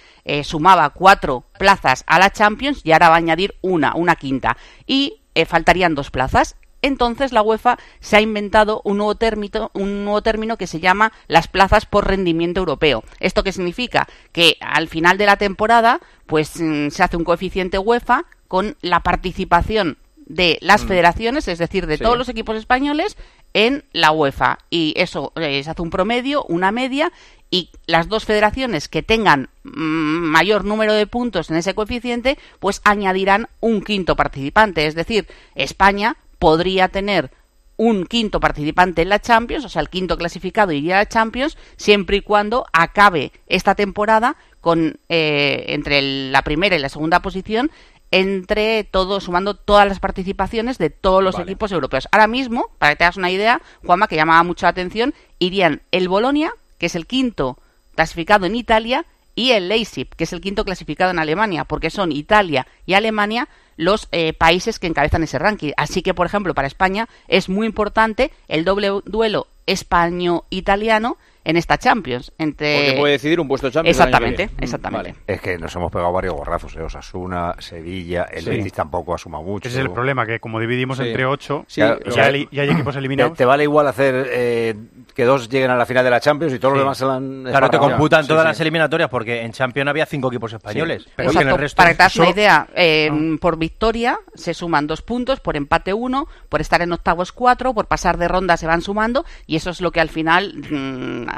sumaba 0.43 0.89
cuatro 0.89 1.45
plazas 1.59 2.03
a 2.07 2.19
la 2.19 2.31
Champions 2.31 2.81
y 2.83 2.93
ahora 2.93 3.11
va 3.11 3.17
a 3.17 3.19
añadir 3.19 3.57
una, 3.61 3.95
una 3.95 4.17
quinta. 4.17 4.57
Y 4.87 5.21
eh, 5.35 5.45
faltarían 5.45 5.95
dos 5.95 6.11
plazas. 6.11 6.57
Entonces 6.83 7.33
la 7.33 7.41
UEFA 7.41 7.79
se 8.01 8.17
ha 8.17 8.21
inventado 8.21 8.83
un 8.85 8.99
nuevo, 8.99 9.15
término, 9.15 9.71
un 9.73 10.05
nuevo 10.05 10.21
término 10.21 10.59
que 10.59 10.67
se 10.67 10.81
llama 10.81 11.13
las 11.29 11.49
plazas 11.49 11.87
por 11.87 12.07
rendimiento 12.07 12.61
europeo. 12.61 13.03
¿Esto 13.21 13.43
qué 13.43 13.53
significa? 13.53 14.07
Que 14.33 14.59
al 14.61 14.89
final 14.89 15.17
de 15.17 15.25
la 15.25 15.39
temporada 15.39 16.01
pues 16.27 16.61
mm, 16.61 16.89
se 16.89 17.03
hace 17.03 17.17
un 17.17 17.25
coeficiente 17.25 17.79
UEFA 17.79 18.27
con 18.49 18.77
la 18.83 19.01
participación 19.01 19.97
de 20.27 20.59
las 20.61 20.85
mm. 20.85 20.89
federaciones, 20.89 21.49
es 21.49 21.59
decir, 21.59 21.87
de 21.87 21.99
todos 21.99 22.19
los 22.19 22.29
equipos 22.29 22.57
españoles 22.57 23.17
en 23.55 23.85
la 23.93 24.11
UEFA. 24.11 24.59
Y 24.69 24.93
eso 24.97 25.33
eh, 25.37 25.63
se 25.63 25.71
hace 25.71 25.83
un 25.83 25.91
promedio, 25.91 26.45
una 26.45 26.71
media, 26.71 27.13
y 27.55 27.71
las 27.87 28.09
dos 28.09 28.25
federaciones 28.25 28.89
que 28.89 29.05
tengan 29.05 29.49
mm, 29.63 29.71
mayor 29.71 30.65
número 30.65 30.93
de 30.93 31.07
puntos 31.07 31.51
en 31.51 31.57
ese 31.57 31.73
coeficiente, 31.73 32.37
pues 32.59 32.81
añadirán 32.83 33.47
un 33.61 33.81
quinto 33.81 34.17
participante. 34.17 34.89
Es 34.89 34.97
decir, 34.97 35.29
España 35.55 36.17
podría 36.41 36.89
tener 36.89 37.31
un 37.77 38.07
quinto 38.07 38.41
participante 38.41 39.03
en 39.03 39.09
la 39.09 39.21
Champions, 39.21 39.65
o 39.65 39.69
sea, 39.69 39.83
el 39.83 39.89
quinto 39.89 40.19
clasificado 40.19 40.73
iría 40.73 40.97
a 40.97 41.03
la 41.03 41.09
Champions, 41.09 41.57
siempre 41.77 42.17
y 42.17 42.21
cuando 42.23 42.67
acabe 42.73 43.31
esta 43.47 43.77
temporada 43.77 44.35
con 44.61 44.99
eh, 45.09 45.67
entre 45.69 46.03
la 46.03 46.43
primera 46.43 46.75
y 46.75 46.81
la 46.81 46.89
segunda 46.89 47.21
posición 47.21 47.71
entre 48.11 48.83
todos, 48.83 49.25
sumando 49.25 49.55
todas 49.55 49.87
las 49.87 50.01
participaciones 50.01 50.79
de 50.79 50.91
todos 50.91 51.23
los 51.23 51.39
equipos 51.39 51.71
europeos. 51.71 52.09
Ahora 52.11 52.27
mismo, 52.27 52.71
para 52.79 52.93
que 52.93 52.97
te 52.97 53.05
hagas 53.05 53.17
una 53.17 53.31
idea, 53.31 53.63
Juanma, 53.85 54.09
que 54.09 54.17
llamaba 54.17 54.43
mucho 54.43 54.67
la 54.67 54.71
atención, 54.71 55.15
irían 55.39 55.83
el 55.93 56.09
Bolonia, 56.09 56.53
que 56.79 56.87
es 56.87 56.95
el 56.95 57.07
quinto 57.07 57.59
clasificado 57.95 58.47
en 58.47 58.57
Italia, 58.57 59.07
y 59.35 59.51
el 59.51 59.69
Leipzig, 59.69 60.09
que 60.09 60.25
es 60.25 60.33
el 60.33 60.41
quinto 60.41 60.65
clasificado 60.65 61.11
en 61.11 61.19
Alemania, 61.19 61.65
porque 61.65 61.91
son 61.91 62.13
Italia 62.13 62.67
y 62.87 62.95
Alemania 62.95 63.49
los 63.77 64.09
eh, 64.13 64.33
países 64.33 64.79
que 64.79 64.87
encabezan 64.87 65.25
ese 65.25 65.39
ranking. 65.39 65.73
Así 65.77 66.03
que, 66.03 66.15
por 66.15 66.27
ejemplo, 66.27 66.55
para 66.55 66.69
España 66.69 67.09
es 67.27 67.49
muy 67.49 67.67
importante 67.67 68.31
el 68.49 68.65
doble 68.65 68.91
duelo 69.05 69.49
españo-italiano 69.67 71.17
en 71.45 71.57
esta 71.57 71.79
Champions. 71.79 72.33
Entre... 72.39 72.77
Porque 72.77 72.99
puede 72.99 73.13
decidir 73.13 73.41
un 73.41 73.49
puesto 73.49 73.67
de 73.69 73.73
Champions. 73.73 73.97
Exactamente, 73.97 74.51
exactamente. 74.59 75.15
Es 75.27 75.41
que 75.41 75.59
nos 75.59 75.75
hemos 75.77 75.93
pegado 75.93 76.13
varios 76.13 76.35
gorrazos, 76.35 76.75
¿eh? 76.77 76.83
Osasuna, 76.83 77.55
Sevilla, 77.59 78.27
el 78.33 78.45
Betis 78.45 78.73
tampoco 78.73 79.15
asuma 79.15 79.41
mucho. 79.41 79.69
Ese 79.69 79.79
es 79.79 79.85
el 79.85 79.93
problema, 79.93 80.27
que 80.27 80.41
como 80.41 80.59
dividimos 80.59 80.99
entre 81.01 81.27
ocho, 81.27 81.67
ya, 81.69 81.99
hay, 82.23 82.49
equipos 82.51 82.97
eliminados. 82.97 83.37
Te, 83.37 83.45
vale 83.45 83.65
igual 83.65 83.87
hacer 83.87 84.27
eh, 84.31 84.75
que 85.15 85.25
dos 85.25 85.49
lleguen 85.49 85.71
a 85.71 85.77
la 85.77 85.87
final 85.87 86.05
de 86.05 86.11
la 86.11 86.21
Champions 86.21 86.55
y 86.55 86.59
todos 86.59 86.75
los 86.75 86.83
demás 86.83 86.99
se 86.99 87.05
la 87.05 87.17
han... 87.17 87.45
Claro, 87.45 87.71
te 87.71 87.79
computan 87.79 88.27
todas 88.27 88.45
las 88.45 88.59
eliminatorias 88.61 89.11
porque 89.11 89.43
en 89.43 89.53
Champions 89.53 89.89
había 89.89 90.07
cinco 90.07 90.29
equipos 90.29 90.53
españoles. 90.53 91.07
Pero 91.15 91.31
en 91.31 91.49
el 91.49 91.59
resto... 91.59 91.77
Para 91.77 91.91
que 91.91 91.97
te 91.97 92.03
hagas 92.03 92.17
una 92.17 92.31
idea, 92.31 92.67
eh, 92.75 93.11
por 93.41 93.59
victoria 93.59 94.19
se 94.35 94.55
suman 94.55 94.87
dos 94.87 95.03
puntos, 95.03 95.41
por 95.41 95.57
empate 95.57 95.93
uno, 95.93 96.27
por 96.49 96.61
estar 96.61 96.81
en 96.83 96.93
octavos 96.93 97.33
cuatro, 97.33 97.75
por 97.75 97.87
pasar 97.87 98.17
de 98.17 98.29
ronda 98.29 98.57
se 98.57 98.67
van 98.67 98.81
sumando 98.81 99.25
y 99.47 99.57
eso 99.57 99.71
es 99.71 99.81
lo 99.81 99.91
que 99.91 100.01
al 100.01 100.09
final 100.09 100.55
mmm, 100.71 101.29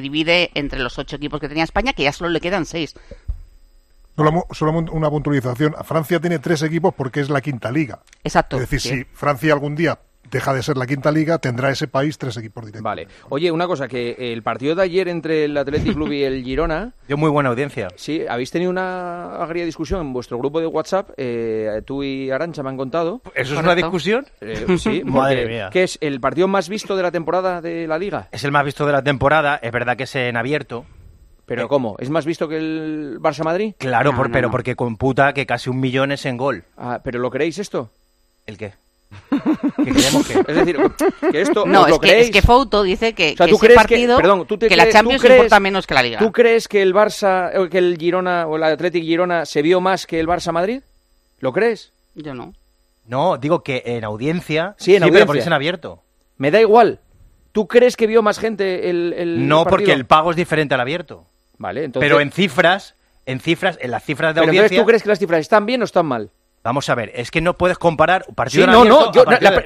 divide 0.00 0.50
entre 0.54 0.80
los 0.80 0.98
ocho 0.98 1.16
equipos 1.16 1.40
que 1.40 1.48
tenía 1.48 1.64
España, 1.64 1.92
que 1.92 2.04
ya 2.04 2.12
solo 2.12 2.30
le 2.30 2.40
quedan 2.40 2.66
seis. 2.66 2.94
Solo, 4.16 4.46
solo, 4.50 4.72
una 4.72 5.10
puntualización. 5.10 5.76
Francia 5.84 6.20
tiene 6.20 6.40
tres 6.40 6.62
equipos 6.62 6.92
porque 6.94 7.20
es 7.20 7.30
la 7.30 7.40
quinta 7.40 7.70
liga. 7.70 8.00
Exacto. 8.24 8.56
Es 8.56 8.68
decir, 8.68 8.80
si 8.80 9.04
Francia 9.04 9.52
algún 9.52 9.76
día 9.76 9.98
deja 10.30 10.52
de 10.52 10.62
ser 10.62 10.76
la 10.76 10.86
quinta 10.86 11.10
liga, 11.10 11.38
tendrá 11.38 11.70
ese 11.70 11.88
país 11.88 12.18
tres 12.18 12.36
equipos 12.36 12.64
directos. 12.64 12.82
Vale. 12.82 13.08
Oye, 13.28 13.50
una 13.50 13.66
cosa, 13.66 13.88
que 13.88 14.32
el 14.32 14.42
partido 14.42 14.74
de 14.74 14.82
ayer 14.82 15.08
entre 15.08 15.44
el 15.44 15.56
Athletic 15.56 15.94
Club 15.94 16.12
y 16.12 16.24
el 16.24 16.42
Girona... 16.44 16.92
Dio 17.06 17.16
muy 17.16 17.30
buena 17.30 17.50
audiencia. 17.50 17.88
Sí, 17.96 18.22
habéis 18.28 18.50
tenido 18.50 18.70
una 18.70 19.36
agria 19.42 19.64
discusión 19.64 20.00
en 20.00 20.12
vuestro 20.12 20.38
grupo 20.38 20.60
de 20.60 20.66
WhatsApp, 20.66 21.10
eh, 21.16 21.82
tú 21.84 22.02
y 22.02 22.30
Arancha 22.30 22.62
me 22.62 22.70
han 22.70 22.76
contado. 22.76 23.20
¿Eso 23.34 23.54
es 23.54 23.60
una 23.60 23.74
discusión? 23.74 24.26
Eh, 24.40 24.76
sí, 24.78 25.02
Madre 25.04 25.46
mía. 25.46 25.70
¿Qué 25.72 25.84
es 25.84 25.98
el 26.00 26.20
partido 26.20 26.48
más 26.48 26.68
visto 26.68 26.96
de 26.96 27.02
la 27.02 27.10
temporada 27.10 27.60
de 27.60 27.86
la 27.86 27.98
Liga? 27.98 28.28
Es 28.32 28.44
el 28.44 28.52
más 28.52 28.64
visto 28.64 28.86
de 28.86 28.92
la 28.92 29.02
temporada, 29.02 29.58
es 29.62 29.72
verdad 29.72 29.96
que 29.96 30.04
es 30.04 30.14
en 30.16 30.36
abierto, 30.36 30.86
¿Pero 31.48 31.66
cómo? 31.66 31.96
¿Es 31.98 32.10
más 32.10 32.26
visto 32.26 32.46
que 32.46 32.58
el 32.58 33.18
Barça-Madrid? 33.20 33.74
Claro, 33.78 34.14
por, 34.14 34.30
pero 34.30 34.50
porque 34.50 34.76
computa 34.76 35.32
que 35.32 35.46
casi 35.46 35.70
un 35.70 35.80
millón 35.80 36.12
es 36.12 36.26
en 36.26 36.36
gol. 36.36 36.64
Ah, 36.76 37.00
¿Pero 37.02 37.18
lo 37.20 37.30
creéis 37.30 37.58
esto? 37.58 37.90
¿El 38.44 38.58
qué? 38.58 38.74
Que 39.76 39.92
que... 39.92 40.40
Es 40.48 40.56
decir, 40.56 40.78
que 41.30 41.40
esto 41.40 41.64
no, 41.66 41.86
es, 41.86 41.90
lo 41.90 42.00
que, 42.00 42.20
es 42.20 42.30
que 42.30 42.42
Fouto 42.42 42.82
dice 42.82 43.14
que, 43.14 43.32
o 43.32 43.36
sea, 43.36 43.46
que 43.46 43.50
¿tú 43.50 43.56
ese 43.56 43.66
crees 43.66 43.76
partido, 43.76 44.16
que, 44.16 44.22
perdón, 44.22 44.46
¿tú 44.46 44.58
te 44.58 44.68
que 44.68 44.74
crees, 44.74 44.86
la 44.86 44.92
Champions 44.92 45.20
¿tú 45.22 45.26
crees, 45.26 45.38
importa 45.40 45.60
menos 45.60 45.86
que 45.86 45.94
la 45.94 46.02
Liga. 46.02 46.18
¿Tú 46.18 46.32
crees 46.32 46.68
que 46.68 46.82
el 46.82 46.94
Barça, 46.94 47.56
o 47.58 47.68
que 47.68 47.78
el 47.78 47.96
Girona 47.98 48.46
o 48.46 48.56
el 48.56 48.62
Athletic 48.64 49.02
Girona 49.04 49.46
se 49.46 49.62
vio 49.62 49.80
más 49.80 50.06
que 50.06 50.20
el 50.20 50.26
Barça 50.26 50.52
Madrid? 50.52 50.82
¿Lo 51.40 51.52
crees? 51.52 51.92
Yo 52.14 52.34
no. 52.34 52.54
No, 53.06 53.38
digo 53.38 53.62
que 53.62 53.82
en 53.86 54.04
audiencia. 54.04 54.74
Sí, 54.78 54.94
en 54.94 55.02
audiencia. 55.02 55.26
Pero 55.26 55.40
es 55.40 55.46
en 55.46 55.52
abierto. 55.52 56.02
Me 56.36 56.50
da 56.50 56.60
igual. 56.60 57.00
¿Tú 57.52 57.66
crees 57.66 57.96
que 57.96 58.06
vio 58.06 58.22
más 58.22 58.38
gente 58.38 58.90
el, 58.90 59.14
el 59.16 59.48
No, 59.48 59.64
partido? 59.64 59.70
porque 59.70 59.92
el 59.92 60.04
pago 60.04 60.30
es 60.30 60.36
diferente 60.36 60.74
al 60.74 60.80
abierto. 60.80 61.24
Vale, 61.56 61.84
entonces. 61.84 62.06
Pero 62.08 62.20
en 62.20 62.30
cifras, 62.30 62.94
en 63.24 63.40
cifras, 63.40 63.78
en 63.80 63.90
las 63.90 64.04
cifras 64.04 64.34
de 64.34 64.40
Pero 64.40 64.50
audiencia. 64.50 64.66
entonces, 64.66 64.78
¿tú 64.82 64.86
crees 64.86 65.02
que 65.02 65.08
las 65.08 65.18
cifras 65.18 65.40
están 65.40 65.64
bien 65.64 65.80
o 65.80 65.84
están 65.84 66.06
mal? 66.06 66.30
Vamos 66.68 66.86
a 66.90 66.94
ver, 66.94 67.10
es 67.14 67.30
que 67.30 67.40
no 67.40 67.54
puedes 67.54 67.78
comparar 67.78 68.26
un 68.28 68.34
partido 68.34 68.66
Sí, 68.66 68.70
no, 68.70 68.80
abierto 68.80 69.06
no, 69.06 69.12
yo, 69.12 69.22
a 69.22 69.24
partido 69.24 69.50
la- 69.50 69.56
de. 69.56 69.64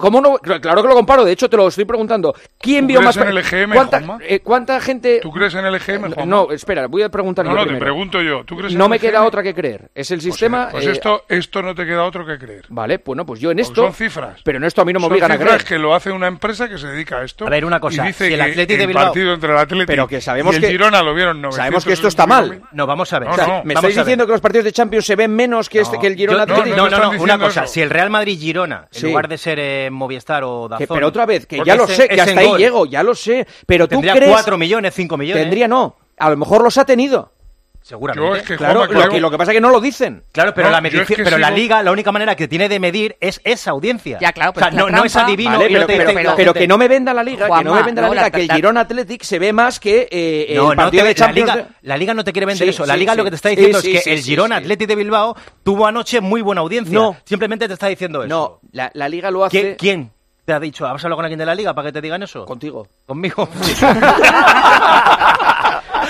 ¿cómo, 0.00 0.20
no? 0.20 0.34
Claro 0.38 0.82
que 0.82 0.88
lo 0.88 0.94
comparo, 0.94 1.24
de 1.24 1.30
hecho 1.30 1.48
te 1.48 1.56
lo 1.56 1.68
estoy 1.68 1.84
preguntando. 1.84 2.34
¿Quién 2.58 2.86
¿Tú 2.86 2.88
vio 2.88 2.98
crees 3.00 3.16
más? 3.16 3.24
en 3.24 3.28
el 3.30 3.38
EGM, 3.38 3.72
¿Cuánta, 3.72 4.02
eh, 4.26 4.40
¿Cuánta 4.40 4.80
gente.? 4.80 5.20
¿Tú 5.22 5.30
crees 5.30 5.54
en 5.54 5.64
el 5.64 5.76
EGM, 5.76 6.12
Juanma? 6.12 6.24
No, 6.26 6.50
espera, 6.50 6.88
voy 6.88 7.02
a 7.04 7.08
preguntar 7.08 7.44
No, 7.44 7.52
yo 7.52 7.56
no, 7.56 7.62
te 7.62 7.66
primero. 7.68 7.84
pregunto 7.84 8.20
yo. 8.20 8.42
¿Tú 8.44 8.56
crees 8.56 8.72
en 8.72 8.78
No 8.80 8.88
me 8.88 8.98
queda 8.98 9.24
otra 9.24 9.44
que 9.44 9.54
creer. 9.54 9.90
Es 9.94 10.10
el 10.10 10.20
sistema. 10.20 10.70
Pues 10.72 10.86
eh, 10.86 10.90
esto, 10.90 11.22
esto 11.28 11.62
no 11.62 11.72
te 11.72 11.86
queda 11.86 12.02
otro 12.02 12.26
que 12.26 12.36
creer. 12.36 12.64
Vale, 12.68 13.00
bueno, 13.04 13.24
pues 13.24 13.38
yo 13.38 13.52
en 13.52 13.58
Porque 13.58 13.62
esto. 13.68 13.82
son 13.84 13.94
cifras. 13.94 14.40
Pero 14.44 14.58
en 14.58 14.64
esto 14.64 14.82
a 14.82 14.84
mí 14.84 14.92
no 14.92 14.98
me 14.98 15.04
Son 15.04 15.12
obligan 15.12 15.30
a 15.30 15.34
cifras 15.36 15.54
creer. 15.62 15.68
que 15.68 15.78
lo 15.78 15.94
hace 15.94 16.10
una 16.10 16.26
empresa 16.26 16.68
que 16.68 16.78
se 16.78 16.88
dedica 16.88 17.18
a 17.18 17.24
esto. 17.24 17.46
A 17.46 17.50
ver, 17.50 17.64
una 17.64 17.78
cosa, 17.78 18.02
Y 18.02 18.08
dice 18.08 18.26
si 18.26 18.34
el 18.34 18.66
Bilbao- 18.88 19.04
partido 19.04 19.34
entre 19.34 19.52
el 19.52 19.56
Athletic 19.58 19.86
Pero 19.86 20.08
que 20.08 20.20
sabemos 20.20 20.52
y 20.54 20.56
el 20.56 20.62
que- 20.62 20.68
Girona 20.70 21.00
lo 21.02 21.14
vieron 21.14 21.40
900 21.40 21.56
Sabemos 21.56 21.84
que 21.84 21.92
esto 21.92 22.08
está 22.08 22.26
mal. 22.26 22.62
No, 22.72 22.86
vamos 22.88 23.12
a 23.12 23.20
ver. 23.20 23.28
¿Me 23.64 23.74
estáis 23.74 23.94
diciendo 23.96 24.26
que 24.26 24.32
los 24.32 24.40
partidos 24.40 24.64
de 24.64 24.72
Champions 24.72 25.06
se 25.06 25.14
ven 25.14 25.34
menos 25.34 25.68
que, 25.68 25.80
este, 25.80 25.98
que 25.98 26.06
el 26.06 26.16
Girona 26.16 26.39
No, 26.46 26.64
no, 26.64 26.88
no, 27.12 27.22
una 27.22 27.38
cosa, 27.38 27.64
eso. 27.64 27.72
si 27.72 27.80
el 27.82 27.90
Real 27.90 28.10
Madrid-Girona, 28.10 28.88
en 28.92 29.00
Sí. 29.00 29.06
lugar 29.06 29.28
de 29.28 29.38
ser 29.38 29.58
eh, 29.60 29.88
Movistar 29.90 30.44
o 30.44 30.68
Dazón... 30.68 30.86
Que- 30.86 30.92
pero 30.94 31.06
otra 31.08 31.26
vez, 31.26 31.46
que 31.46 31.60
ya 31.64 31.74
lo 31.76 31.88
en- 31.88 31.94
sé, 31.94 32.08
que 32.08 32.20
hasta 32.20 32.32
en 32.32 32.38
ahí 32.38 32.56
llego, 32.58 32.86
ya 32.86 33.02
lo 33.02 33.14
sé. 33.14 33.46
Pero 33.66 33.86
tú 33.88 34.00
Tendría. 34.00 34.28
4 34.30 34.56
millones, 34.58 34.94
5 34.94 35.16
millones. 35.16 35.42
Tendría 35.42 35.68
no. 35.68 35.96
A 36.18 36.30
lo 36.30 36.36
mejor 36.36 36.62
los 36.62 36.76
ha 36.78 36.84
tenido. 36.84 37.32
Seguramente. 37.82 38.28
Yo 38.28 38.36
es 38.36 38.42
que, 38.42 38.56
Claro, 38.56 38.80
Juanma, 38.80 39.04
lo, 39.06 39.10
que, 39.10 39.20
lo 39.20 39.30
que 39.30 39.38
pasa 39.38 39.50
es 39.52 39.56
que 39.56 39.60
no 39.60 39.70
lo 39.70 39.80
dicen. 39.80 40.22
Claro, 40.32 40.52
pero, 40.54 40.68
No, 40.68 40.72
la, 40.72 40.78
yo 40.80 40.98
medici- 40.98 41.00
es 41.02 41.16
que 41.16 41.24
pero 41.24 41.38
la 41.38 41.50
liga, 41.50 41.82
la 41.82 41.90
única 41.90 42.12
manera 42.12 42.36
que 42.36 42.46
tiene 42.46 42.68
de 42.68 42.78
medir 42.78 43.16
es 43.20 43.40
esa 43.42 43.70
audiencia. 43.70 44.18
Ya, 44.20 44.32
claro, 44.32 44.50
o 44.50 44.54
pero 44.54 44.66
sea, 44.70 44.78
no, 44.78 44.90
no 44.90 45.04
es 45.04 45.16
adivino 45.16 45.52
Vale, 45.58 45.68
pero, 45.70 45.86
pero- 45.86 46.34
pero- 46.36 46.54
que 46.54 46.68
no 46.68 46.76
me 46.78 46.88
venda 46.88 47.14
la 47.14 47.22
liga, 47.24 47.46
que 47.48 47.64
no 47.64 47.74
me 47.74 47.82
venda 47.82 48.02
no, 48.02 48.08
la 48.08 48.12
liga, 48.14 48.22
la- 48.24 48.30
que 48.30 48.42
el 48.42 48.52
Girona 48.52 48.80
Athletic 48.82 49.22
se 49.22 49.38
ve 49.38 49.52
más 49.52 49.80
que 49.80 50.08
eh, 50.10 50.52
No, 50.56 50.70
el 50.72 50.76
no 50.76 50.82
partido 50.84 51.02
te- 51.04 51.08
de 51.08 51.14
Champions. 51.14 51.48
la, 51.48 51.56
liga, 51.56 51.68
la 51.82 51.96
liga 51.96 52.14
no 52.14 52.22
te 52.24 52.32
quiere 52.32 52.46
vender 52.46 52.66
Sí, 52.66 52.70
eso. 52.70 52.84
La 52.86 52.96
liga 52.96 53.12
sí. 53.12 53.18
lo 53.18 53.24
que 53.24 53.30
te 53.30 53.36
está 53.36 53.48
diciendo 53.48 53.80
sí, 53.80 53.88
es 53.96 54.04
que 54.04 54.16
sí, 54.18 54.34
el 54.34 54.46
sí. 54.46 54.52
Athletic 54.52 54.86
de 54.88 54.96
Bilbao 54.96 55.36
tuvo 55.62 55.86
anoche 55.86 56.20
muy 56.20 56.42
buena 56.42 56.60
audiencia. 56.60 56.92
No. 56.96 57.16
Simplemente 57.24 57.66
te 57.66 57.74
está 57.74 57.86
diciendo 57.88 58.20
eso. 58.22 58.28
No, 58.28 58.60
la, 58.72 58.90
la 58.94 59.08
liga 59.08 59.30
lo 59.30 59.44
hace. 59.44 59.58
¿Quién? 59.60 59.76
quién? 59.76 60.12
te 60.44 60.54
ha 60.54 60.58
dicho, 60.60 60.84
¿has 60.84 61.04
hablado 61.04 61.16
con 61.16 61.24
alguien 61.26 61.38
de 61.38 61.46
la 61.46 61.54
liga 61.54 61.74
para 61.74 61.88
que 61.88 61.92
te 61.92 62.00
digan 62.00 62.22
eso? 62.24 62.44
Contigo. 62.44 62.86
Conmigo. 63.06 63.48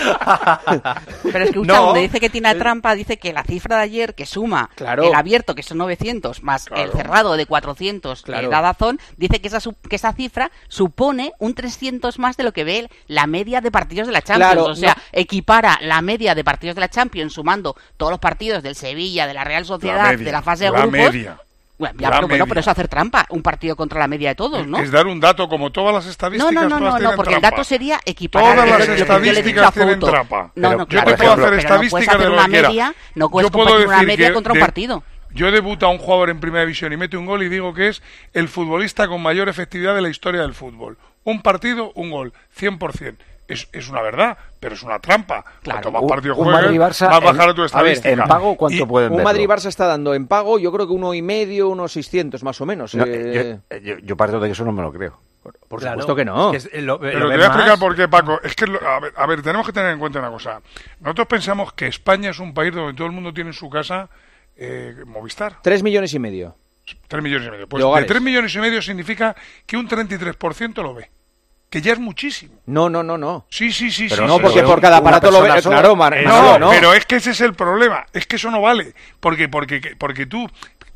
Pero 1.33 1.45
es 1.45 1.51
que 1.51 1.59
No. 1.61 1.87
donde 1.87 2.01
dice 2.01 2.21
que 2.21 2.31
tiene 2.31 2.55
trampa, 2.55 2.95
dice 2.95 3.19
que 3.19 3.33
la 3.33 3.43
cifra 3.45 3.77
de 3.77 3.83
ayer 3.83 4.15
que 4.15 4.27
suma 4.27 4.71
Claro. 4.75 5.05
el 5.05 5.15
abierto, 5.15 5.55
que 5.55 5.63
son 5.63 5.79
900, 5.79 6.43
más 6.43 6.67
el 6.75 6.91
cerrado 6.93 7.37
de 7.37 7.47
400 7.47 8.23
Claro. 8.23 8.49
que 8.49 8.55
da 8.55 8.61
Dazón, 8.63 8.99
dice 9.17 9.41
que 9.41 9.49
esa, 9.49 9.59
que 9.89 9.97
esa 9.97 10.13
cifra 10.13 10.51
supone 10.69 11.33
un 11.39 11.55
300 11.55 12.19
más 12.19 12.37
de 12.37 12.45
lo 12.45 12.53
que 12.53 12.65
ve 12.65 12.89
la 13.07 13.27
media 13.27 13.61
de 13.61 13.71
partidos 13.71 14.07
de 14.07 14.13
la 14.13 14.23
Champions. 14.23 14.53
Claro, 14.53 14.65
o 14.67 14.75
sea, 14.75 14.95
no. 14.97 15.03
equipara 15.13 15.79
la 15.83 16.03
media 16.03 16.35
de 16.35 16.45
partidos 16.45 16.75
de 16.77 16.81
la 16.81 16.89
Champions 16.89 17.33
sumando 17.33 17.77
todos 17.97 18.11
los 18.11 18.21
partidos 18.21 18.63
del 18.63 18.75
Sevilla, 18.75 19.27
de 19.27 19.35
la 19.35 19.45
Real 19.45 19.65
Sociedad, 19.65 20.11
media, 20.11 20.25
de 20.25 20.33
la 20.33 20.43
fase 20.43 20.65
de 20.65 20.71
la 20.71 20.81
grupos. 20.87 20.93
media. 21.13 21.41
Bueno, 21.81 21.95
ya, 21.99 22.11
pero, 22.11 22.29
bueno, 22.29 22.47
pero 22.47 22.61
eso 22.61 22.71
es 22.71 22.73
hacer 22.77 22.89
trampa, 22.89 23.25
un 23.31 23.41
partido 23.41 23.75
contra 23.75 23.99
la 23.99 24.07
media 24.07 24.29
de 24.29 24.35
todos, 24.35 24.67
¿no? 24.67 24.79
Es 24.81 24.91
dar 24.91 25.07
un 25.07 25.19
dato, 25.19 25.49
como 25.49 25.73
todas 25.73 25.95
las 25.95 26.05
No, 26.05 26.11
estadísticas. 26.11 26.53
no, 26.53 26.69
no, 26.69 26.69
no, 26.69 26.91
no, 26.91 26.97
tienen 26.99 27.17
porque 27.17 27.33
el 27.35 27.41
trampa. 27.41 27.57
dato 27.57 27.65
sería 27.65 27.99
equiparar. 28.05 28.55
Todas 28.55 28.69
las 28.69 28.81
lo 28.81 28.95
yo 28.97 29.03
estadísticas 29.03 29.73
tienen 29.73 29.99
trampa. 29.99 30.53
No, 30.57 30.73
no, 30.73 30.79
yo 30.81 30.87
claro, 30.87 31.11
te 31.13 31.17
puedo 31.17 31.33
hacer 31.33 31.53
no 31.53 31.59
estadísticas 31.59 32.19
de 32.21 32.29
una 32.29 32.49
media, 32.49 32.95
no 33.15 33.25
Yo 33.25 33.31
puedes 33.31 33.51
puedo 33.51 33.65
compartir 33.65 33.87
una 33.89 34.03
media 34.03 34.33
contra 34.35 34.53
un 34.53 34.61
partido. 34.61 35.03
Yo 35.33 35.51
debuto 35.51 35.87
a 35.87 35.89
un 35.89 35.97
jugador 35.97 36.29
en 36.29 36.39
primera 36.39 36.65
división 36.65 36.93
y 36.93 36.99
mete 36.99 37.17
un 37.17 37.25
gol 37.25 37.43
y 37.43 37.49
digo 37.49 37.73
que 37.73 37.89
es 37.89 38.03
el 38.35 38.49
futbolista 38.49 39.09
con 39.09 39.23
mayor 39.23 39.49
efectividad 39.49 39.95
de 39.95 40.03
la 40.03 40.11
historia 40.11 40.43
del 40.43 40.53
fútbol. 40.53 40.99
Un 41.25 41.41
partido, 41.41 41.93
un 41.95 42.11
gol, 42.11 42.35
100%. 42.59 43.17
Es, 43.51 43.69
es 43.73 43.89
una 43.89 44.01
verdad, 44.03 44.39
pero 44.61 44.75
es 44.75 44.83
una 44.83 44.99
trampa. 44.99 45.45
Cuanto 45.65 45.91
más 45.91 46.03
Un- 46.03 46.09
partidos 46.09 46.39
un 46.39 46.45
juegues, 46.45 46.63
Madrid-Barça 46.63 47.09
más 47.09 47.19
en- 47.19 47.25
bajar 47.25 47.55
tu 47.55 47.61
a 47.63 47.65
ver, 47.65 47.67
estadística. 47.67 48.11
en 48.11 48.29
pago, 48.29 48.57
¿cuánto 48.57 48.83
Y- 48.83 48.87
pueden 48.87 49.11
Un 49.13 49.19
verlo? 49.19 49.31
Madrid-Barça 49.33 49.67
está 49.67 49.87
dando 49.87 50.15
en 50.15 50.27
pago, 50.27 50.59
yo 50.59 50.71
creo 50.73 50.87
que 50.87 50.93
uno 50.93 51.13
y 51.15 51.23
medio, 51.23 51.69
unos 51.69 51.93
600 51.93 52.43
más 52.43 52.61
o 52.61 52.67
menos. 52.67 52.95
No, 52.95 53.05
eh, 53.07 53.59
yo, 53.71 53.77
yo, 53.79 53.99
yo 53.99 54.17
parto 54.17 54.39
de 54.41 54.49
que 54.49 54.53
eso 54.53 54.65
no 54.65 54.73
me 54.73 54.83
lo 54.83 54.93
creo. 54.93 55.19
Por 55.69 55.81
supuesto 55.81 56.15
que 56.15 56.25
no. 56.25 56.53
Es 56.53 56.69
que 56.69 56.79
es- 56.79 56.85
lo- 56.85 57.01
Pero 57.01 57.19
lo 57.21 57.29
te 57.31 57.35
voy 57.37 57.43
a 57.43 57.47
explicar 57.47 57.71
más. 57.71 57.79
por 57.81 57.97
qué, 57.97 58.09
Paco. 58.09 58.41
Es 58.43 58.55
que, 58.55 58.67
lo- 58.67 58.87
a 58.87 59.01
ver, 59.01 59.13
a 59.17 59.27
ver, 59.27 59.43
tenemos 59.43 59.67
que 59.67 59.73
tener 59.73 59.91
en 59.93 59.99
cuenta 59.99 60.19
una 60.19 60.31
cosa. 60.31 60.61
Nosotros 61.01 61.27
pensamos 61.29 61.73
que 61.73 61.87
España 61.87 62.31
es 62.31 62.39
un 62.39 62.53
país 62.55 62.75
donde 62.75 62.93
todo 62.95 63.07
el 63.07 63.13
mundo 63.13 63.33
tiene 63.33 63.51
en 63.51 63.55
su 63.55 63.69
casa 63.71 64.09
eh, 64.57 64.95
Movistar. 65.07 65.57
Tres 65.63 65.83
millones 65.83 66.13
y 66.13 66.19
medio. 66.19 66.55
3 67.09 67.23
millones 67.23 67.47
y 67.49 67.51
medio. 67.53 67.69
Pues 67.69 67.83
De 67.85 68.01
de. 68.01 68.07
3 68.07 68.21
millones 68.21 68.55
y 68.55 68.59
medio 68.59 68.83
significa 68.83 69.35
que 69.65 69.77
un 69.77 69.89
33% 69.89 70.83
lo 70.83 70.93
ve. 70.95 71.09
Que 71.71 71.81
ya 71.81 71.93
es 71.93 71.99
muchísimo. 72.01 72.55
No, 72.67 72.91
no, 72.91 73.03
no, 73.05 73.17
no. 73.17 73.47
Sí, 73.49 73.71
sí, 73.73 73.91
sí. 73.93 74.07
Pero 74.11 74.23
sí, 74.23 74.27
no, 74.29 74.37
sí, 74.39 74.43
porque 74.43 74.63
por 74.65 74.81
cada 74.81 74.97
aparato 74.97 75.31
lo 75.31 75.41
ve. 75.41 75.51
Claro, 75.63 75.95
Mar- 75.97 76.17
Manolo, 76.25 76.59
no, 76.59 76.67
no. 76.67 76.71
pero 76.71 76.93
es 76.93 77.07
que 77.07 77.17
ese 77.17 77.31
es 77.31 77.41
el 77.41 77.55
problema. 77.55 78.07
Es 78.13 78.27
que 78.27 78.37
eso 78.37 78.51
no 78.51 78.61
vale. 78.61 78.93
Porque, 79.21 79.49
porque, 79.49 79.95
porque 79.97 80.27
tú. 80.27 80.49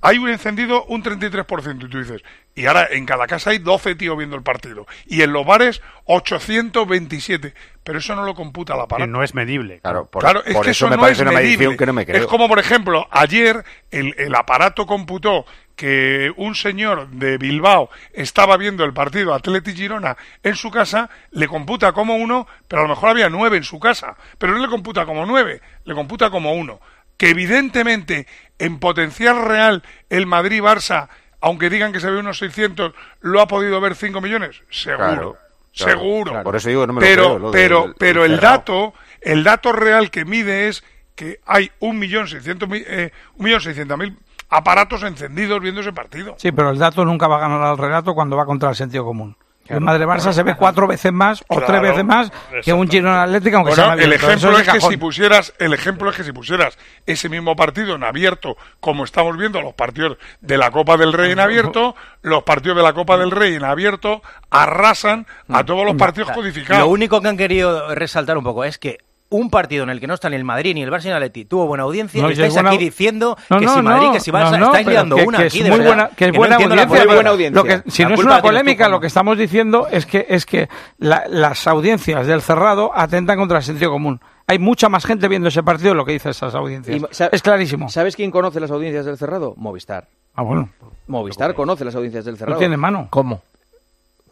Hay 0.07 0.19
un 0.19 0.29
encendido 0.29 0.85
un 0.85 1.03
33% 1.03 1.87
y 1.87 1.89
tú 1.89 1.99
dices, 1.99 2.23
y 2.55 2.67
ahora 2.67 2.87
en 2.91 3.07
cada 3.07 3.27
casa 3.27 3.49
hay 3.51 3.59
12 3.59 3.95
tíos 3.95 4.19
viendo 4.19 4.37
el 4.37 4.43
partido. 4.43 4.87
Y 5.07 5.23
en 5.23 5.33
los 5.33 5.47
bares 5.47 5.81
827. 6.05 7.55
Pero 7.83 7.99
eso 7.99 8.15
no 8.15 8.25
lo 8.25 8.35
computa 8.35 8.77
la 8.77 8.83
aparato. 8.85 9.07
Que 9.07 9.13
no 9.13 9.23
es 9.23 9.35
medible. 9.35 9.81
Claro, 9.81 10.07
por, 10.07 10.23
claro, 10.23 10.43
es 10.45 10.55
por 10.55 10.65
que 10.65 10.71
eso 10.73 10.87
eso, 10.87 10.91
me 10.91 10.97
no 10.97 11.03
parece 11.03 11.23
es 11.23 11.29
una 11.29 11.33
medible. 11.33 11.57
medición 11.57 11.77
que 11.77 11.87
no 11.87 11.93
me 11.93 12.05
creo. 12.07 12.21
Es 12.23 12.27
como, 12.27 12.49
por 12.49 12.59
ejemplo, 12.59 13.07
ayer 13.11 13.65
el, 13.91 14.15
el 14.19 14.35
aparato 14.35 14.87
computó 14.87 15.47
que 15.77 16.33
un 16.37 16.55
señor 16.55 17.09
de 17.09 17.37
Bilbao 17.39 17.91
estaba 18.13 18.57
viendo 18.57 18.85
el 18.85 18.93
partido 18.93 19.35
Atleti 19.35 19.75
Girona 19.75 20.17
en 20.43 20.55
su 20.55 20.71
casa, 20.71 21.11
le 21.33 21.49
computa 21.49 21.93
como 21.93 22.15
uno, 22.17 22.47
pero 22.69 22.81
a 22.81 22.85
lo 22.85 22.91
mejor 22.91 23.11
había 23.11 23.29
nueve 23.29 23.57
en 23.57 23.65
su 23.65 23.81
casa. 23.81 24.17
Pero 24.39 24.53
no 24.55 24.61
le 24.61 24.69
computa 24.69 25.05
como 25.05 25.27
nueve, 25.27 25.61
le 25.85 25.95
computa 25.95 26.31
como 26.31 26.55
uno. 26.55 26.81
Que 27.17 27.31
evidentemente, 27.31 28.27
en 28.59 28.79
potencial 28.79 29.45
real, 29.45 29.83
el 30.11 30.27
Madrid-Barça, 30.27 31.09
aunque 31.41 31.71
digan 31.71 31.93
que 31.93 32.01
se 32.01 32.11
ve 32.11 32.19
unos 32.19 32.39
600, 32.39 32.93
lo 33.21 33.41
ha 33.41 33.49
podido 33.49 33.81
ver 33.81 33.95
5 33.97 34.21
millones. 34.21 34.63
Seguro. 34.71 34.97
Claro, 35.07 35.37
claro, 35.77 35.91
seguro. 35.93 36.31
claro. 36.31 36.45
Por 36.45 36.57
eso 36.57 36.69
digo, 36.69 36.87
no 36.87 36.93
me 36.93 37.01
lo 37.01 37.07
pero, 37.07 37.23
creo, 37.25 37.39
lo 37.39 37.51
del- 37.51 37.61
pero, 37.63 37.83
del 37.85 37.95
pero 37.99 38.25
el 38.25 38.41
dato, 38.41 38.95
el 39.21 39.45
dato 39.45 39.73
real 39.73 40.11
que 40.11 40.25
mide 40.25 40.69
es 40.69 40.85
que 41.15 41.39
hay 41.47 41.71
un 41.79 41.99
millón 42.01 42.27
seiscientos 42.27 42.69
mil, 42.69 44.17
aparatos 44.55 45.03
encendidos 45.03 45.61
viendo 45.61 45.81
ese 45.81 45.93
partido. 45.93 46.37
Sí, 46.39 46.53
pero 46.53 46.71
el 46.71 46.79
dato 46.79 47.05
nunca 47.05 47.27
va 47.27 47.37
a 47.37 47.41
ganar 47.41 47.63
al 47.63 47.77
relato 47.77 48.15
cuando 48.15 48.37
va 48.37 48.47
contra 48.47 48.71
el 48.71 48.77
sentido 48.77 49.05
común. 49.05 49.37
El 49.67 49.81
Madre 49.81 50.07
Barça 50.07 50.31
se 50.33 50.43
ve 50.43 50.55
cuatro 50.57 50.87
veces 50.87 51.11
más 51.11 51.43
o 51.49 51.57
Claro, 51.57 51.67
tres 51.67 51.81
veces 51.81 52.05
más 52.05 52.31
que 52.63 52.73
un 52.73 52.87
Girona 52.87 53.23
Atlético, 53.23 53.57
aunque 53.57 53.71
Bueno, 53.75 53.95
sea 53.95 54.05
el 54.05 54.13
ejemplo 54.13 54.59
es 54.59 54.69
que 54.69 54.81
si 54.81 54.97
pusieras, 54.99 55.55
el 55.59 55.73
ejemplo 55.73 56.11
es 56.11 56.17
que 56.17 56.23
si 56.23 56.33
pusieras 56.33 56.79
ese 57.07 57.31
mismo 57.31 57.57
partido 57.57 57.95
en 57.95 58.05
abierto, 58.05 58.59
como 58.79 59.05
estamos 59.05 59.37
viendo 59.39 59.63
los 59.63 59.73
partidos 59.73 60.19
de 60.43 60.59
la 60.59 60.71
Copa 60.71 60.99
del 60.99 61.15
Rey 61.15 61.33
en 61.33 61.41
abierto, 61.41 61.97
los 62.21 62.43
partidos 62.43 62.77
de 62.77 62.83
la 62.83 62.93
Copa 62.93 63.17
del 63.17 63.31
Rey 63.31 63.55
en 63.55 63.65
abierto 63.65 64.23
arrasan 64.51 65.27
a 65.49 65.65
todos 65.65 65.87
los 65.87 65.95
partidos 65.95 66.31
codificados. 66.33 66.85
Lo 66.85 66.93
único 66.93 67.23
que 67.23 67.29
han 67.29 67.39
querido 67.39 67.95
resaltar 67.95 68.37
un 68.37 68.45
poco 68.45 68.65
es 68.65 68.79
que 68.79 68.99
un 69.37 69.51
partido 69.51 69.83
en 69.85 69.91
el 69.91 70.01
que 70.01 70.07
no 70.07 70.15
está 70.15 70.31
ni 70.31 70.37
el 70.37 70.45
Madrid 70.45 70.75
ni 70.75 70.83
el 70.83 70.91
Barça 70.91 71.05
ni 71.05 71.11
el 71.11 71.17
Atleti 71.17 71.45
tuvo 71.45 71.67
buena 71.67 71.85
audiencia 71.85 72.21
No, 72.23 72.29
y 72.29 72.31
y 72.31 72.33
es 72.35 72.39
estáis 72.39 72.55
buena- 72.55 72.69
aquí 72.71 72.79
diciendo 72.79 73.37
No, 73.51 73.59
que 73.59 73.65
no, 73.67 73.75
si 73.75 73.83
Madrid, 73.83 74.07
no, 74.07 74.13
que 74.13 74.21
si 74.21 74.31
Barça, 74.31 74.51
no, 74.53 74.59
no, 74.59 74.67
estáis 74.67 74.87
liando 74.87 75.17
que- 75.17 75.23
una 75.25 75.39
que 75.39 75.45
aquí, 75.45 75.59
es 75.59 75.65
de 75.65 75.71
muy 75.71 75.79
verdad, 75.81 75.95
buena, 75.95 76.11
que 76.17 76.25
es 76.27 76.33
no 76.33 76.39
buena 76.39 76.55
audiencia, 76.57 77.05
polémica. 77.07 77.51
Lo 77.55 77.65
que, 77.65 77.91
si 77.91 78.03
La 78.03 78.09
no 78.09 78.15
es 78.15 78.21
una 78.25 78.37
tú, 78.37 78.43
polémica, 78.43 78.89
lo 78.89 79.01
que 79.01 79.07
estamos 79.07 79.39
diciendo 79.39 79.87
es 79.91 80.07
que 80.07 80.27
es 80.29 80.47
que 80.47 80.69
la- 80.99 81.25
las 81.29 81.67
audiencias 81.67 82.27
del 82.27 82.43
cerrado 82.43 82.91
atentan 82.95 83.37
contra 83.39 83.59
el 83.59 83.65
sentido 83.65 83.91
común. 83.91 84.21
Hay 84.47 84.59
mucha 84.59 84.89
más 84.89 85.07
gente 85.07 85.27
viendo 85.29 85.49
ese 85.49 85.63
partido 85.63 85.91
de 85.91 85.95
lo 85.97 86.05
que 86.05 86.13
dicen 86.13 86.31
esas 86.31 86.55
audiencias. 86.55 87.01
Y 87.01 87.05
es 87.33 87.43
clarísimo. 87.43 87.89
¿Sabes 87.89 88.15
quién 88.15 88.31
conoce 88.31 88.61
las 88.61 88.71
audiencias 88.71 89.07
del 89.07 89.17
Cerrado? 89.17 89.55
Movistar. 89.57 90.07
Ah, 90.35 90.43
bueno. 90.43 90.69
Movistar 91.07 91.55
conoce 91.55 91.85
las 91.85 91.95
audiencias 91.95 92.25
del 92.25 92.37
Cerrado. 92.37 92.55
¿Lo 92.55 92.59
tiene 92.59 92.75
en 92.75 92.81
mano? 92.81 93.07
¿Cómo? 93.11 93.43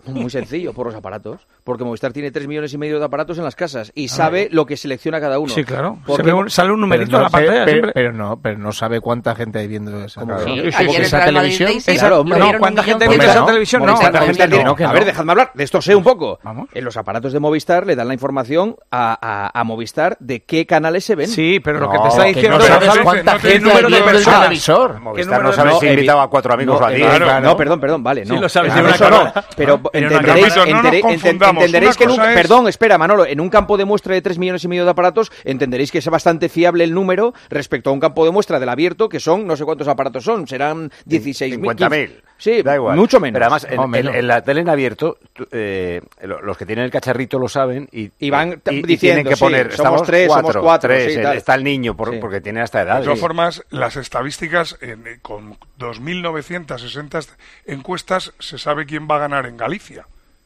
Muy 0.06 0.30
sencillo, 0.30 0.72
por 0.72 0.86
los 0.86 0.94
aparatos. 0.94 1.46
Porque 1.64 1.84
Movistar 1.84 2.12
tiene 2.12 2.30
3 2.30 2.48
millones 2.48 2.72
y 2.72 2.78
medio 2.78 2.98
de 2.98 3.04
aparatos 3.04 3.38
en 3.38 3.44
las 3.44 3.54
casas 3.54 3.92
y 3.94 4.08
sabe 4.08 4.48
lo 4.50 4.66
que 4.66 4.76
selecciona 4.76 5.20
cada 5.20 5.38
uno. 5.38 5.52
Sí, 5.54 5.62
claro. 5.64 5.98
Porque- 6.04 6.22
Se 6.22 6.26
ve 6.26 6.32
un- 6.32 6.50
sale 6.50 6.72
un 6.72 6.80
numerito 6.80 7.12
no 7.18 7.22
la 7.22 7.28
sé, 7.28 7.32
pantalla 7.32 7.64
pero, 7.94 8.12
no, 8.12 8.40
pero 8.42 8.58
no 8.58 8.72
sabe 8.72 9.00
cuánta 9.00 9.34
gente 9.36 9.60
hay 9.60 9.68
viendo 9.68 10.04
esa, 10.04 10.22
Claro. 10.24 10.40
esa- 10.46 10.78
Sí, 10.78 10.86
televisión. 11.24 11.70
Claro, 11.84 12.24
no, 12.24 12.58
¿cuánta 12.58 12.82
gente 12.82 13.06
de- 13.08 13.14
esa 13.16 13.46
televisión? 13.46 13.84
No, 13.86 13.94
¿cuánta 13.96 14.22
gente 14.22 14.48
tiene- 14.48 14.64
no? 14.64 14.76
A 14.78 14.92
ver, 14.92 15.04
dejadme 15.04 15.32
hablar, 15.32 15.50
de 15.54 15.64
esto 15.64 15.80
sé 15.80 15.94
un 15.94 16.02
poco. 16.02 16.38
Vamos. 16.42 16.68
En 16.74 16.84
los 16.84 16.96
aparatos 16.96 17.32
de 17.32 17.38
Movistar 17.40 17.86
le 17.86 17.94
dan 17.94 18.08
la 18.08 18.14
información 18.14 18.76
a, 18.90 19.16
a- 19.20 19.60
a 19.60 19.64
Movistar 19.64 20.16
de 20.18 20.42
qué 20.42 20.66
canales 20.66 21.04
se 21.04 21.14
ven. 21.14 21.28
Sí, 21.28 21.60
pero 21.62 21.78
lo 21.78 21.90
que 21.90 21.98
te 21.98 22.08
está 22.08 22.22
que 22.24 22.28
diciendo 22.34 22.58
no 22.58 22.64
es 22.64 22.70
sabes 22.70 22.98
cuánta 23.02 23.38
gente 23.38 23.58
número 23.60 23.76
de 23.82 23.86
viendo 23.88 23.96
el 24.08 24.14
personas. 24.14 24.40
televisor. 24.40 24.94
¿Qué 24.94 25.00
Movistar 25.00 25.42
no 25.42 25.52
sabe 25.52 25.72
si 25.78 25.86
invitaba 25.86 26.22
a 26.24 26.28
cuatro 26.28 26.54
amigos 26.54 26.80
o 26.80 26.84
a 26.84 26.90
diez. 26.90 27.20
no, 27.42 27.56
perdón, 27.56 27.80
perdón, 27.80 28.02
vale. 28.02 28.24
Sí 28.26 28.32
no. 28.32 28.40
lo 28.40 28.48
sabes, 28.48 28.72
Ah, 28.72 28.80
no, 28.82 29.42
pero 29.56 29.76
no, 29.78 29.90
entenderéis, 29.92 30.56
no, 30.56 30.64
entere- 30.64 31.02
entenderéis 31.50 31.96
que 31.96 32.04
en 32.04 32.10
un, 32.10 32.20
es- 32.20 32.34
perdón, 32.34 32.68
espera, 32.68 32.98
Manolo, 32.98 33.26
en 33.26 33.40
un 33.40 33.48
campo 33.50 33.76
de 33.76 33.84
muestra 33.84 34.14
de 34.14 34.22
3 34.22 34.38
millones 34.38 34.64
y 34.64 34.68
medio 34.68 34.84
de 34.84 34.90
aparatos, 34.90 35.30
entenderéis 35.44 35.90
que 35.92 35.98
es 35.98 36.08
bastante 36.08 36.48
fiable 36.48 36.84
el 36.84 36.94
número 36.94 37.34
respecto 37.50 37.90
a 37.90 37.92
un 37.92 38.00
campo 38.00 38.24
de 38.24 38.30
muestra 38.30 38.58
del 38.60 38.68
abierto, 38.68 39.08
que 39.08 39.20
son, 39.20 39.46
no 39.46 39.56
sé 39.56 39.64
cuántos 39.64 39.88
aparatos 39.88 40.24
son, 40.24 40.46
serán 40.48 40.90
16.000. 41.06 41.60
50.000. 41.60 42.20
Sí, 42.38 42.60
Da 42.62 42.74
igual. 42.74 42.96
mucho 42.96 43.20
menos. 43.20 43.34
Pero 43.34 43.44
además, 43.44 43.66
en, 43.70 43.88
menos. 43.90 44.12
en- 44.14 44.18
en 44.20 44.26
la 44.26 44.42
tele 44.42 44.62
en 44.62 44.68
abierto, 44.68 45.16
eh, 45.52 46.00
lo- 46.22 46.42
los 46.42 46.56
que 46.56 46.66
tienen 46.66 46.84
el 46.84 46.90
cacharrito 46.90 47.38
lo 47.38 47.48
saben 47.48 47.88
y, 47.92 48.10
Y 48.18 48.30
van 48.30 48.60
y- 48.68 48.70
y 48.78 48.82
diciendo, 48.82 48.98
tienen 48.98 49.26
que 49.28 49.36
sí, 49.36 49.40
poner, 49.44 49.66
somos 49.66 49.74
estamos 49.76 50.02
tres, 50.02 50.26
somos 50.26 50.42
cuatro, 50.42 50.62
cuatro, 50.62 50.88
tres, 50.90 51.14
sí, 51.14 51.20
el- 51.20 51.26
está 51.36 51.54
el 51.54 51.62
niño 51.62 51.96
por- 51.96 52.10
Sí. 52.10 52.18
porque 52.20 52.40
tiene 52.40 52.60
hasta 52.60 52.82
edad. 52.82 52.98
De 52.98 53.04
todas 53.04 53.18
sí. 53.18 53.20
formas, 53.22 53.62
las 53.70 53.94
estadísticas, 53.96 54.76
en- 54.80 55.06
eh, 55.06 55.18
con 55.22 55.56
2.960 55.78 57.36
encuestas, 57.66 58.32
se 58.38 58.58
sabe 58.58 58.86
quién 58.86 59.06
va 59.08 59.16
a 59.16 59.20
ganar 59.20 59.46
en 59.46 59.56
Galicia, 59.56 59.81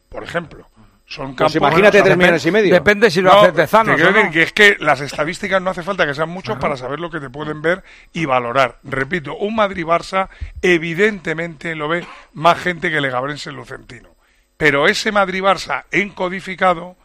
por 0.09 0.23
ejemplo. 0.25 0.67
Son 1.09 1.37
Pues 1.37 1.53
campos- 1.53 1.55
imagínate 1.57 2.03
3 2.03 2.17
millones 2.17 2.45
y 2.47 2.51
medio. 2.51 2.75
Depende 2.75 3.11
si 3.13 3.21
lo 3.21 3.31
No, 3.33 3.41
haces 3.43 3.55
de 3.55 3.67
Zanos 3.69 3.95
te 3.95 4.03
quiero 4.03 4.11
o 4.11 4.13
no. 4.13 4.19
decir 4.19 4.33
que 4.33 4.43
es 4.43 4.53
que 4.53 4.77
las 4.85 5.01
estadísticas 5.01 5.63
no 5.63 5.71
hace 5.71 5.85
falta 5.85 6.05
que 6.05 6.15
sean 6.15 6.29
muchos 6.31 6.59
para 6.59 6.77
saber 6.77 6.99
lo 6.99 7.11
que 7.11 7.21
te 7.21 7.31
pueden 7.31 7.63
ver 7.63 7.85
y 8.13 8.25
valorar. 8.25 8.79
Repito, 8.83 9.37
un 9.37 9.55
Madrid-Barça 9.55 10.29
evidentemente 10.63 11.75
lo 11.77 11.89
ve 11.89 12.05
más 12.33 12.59
gente 12.59 12.91
que 12.91 12.97
el 12.97 13.03
Legabrense 13.03 13.53
Lucentino. 13.53 14.09
Pero 14.57 14.89
ese 14.89 15.13
Madrid-Barça 15.13 15.85
encodificado 15.93 16.97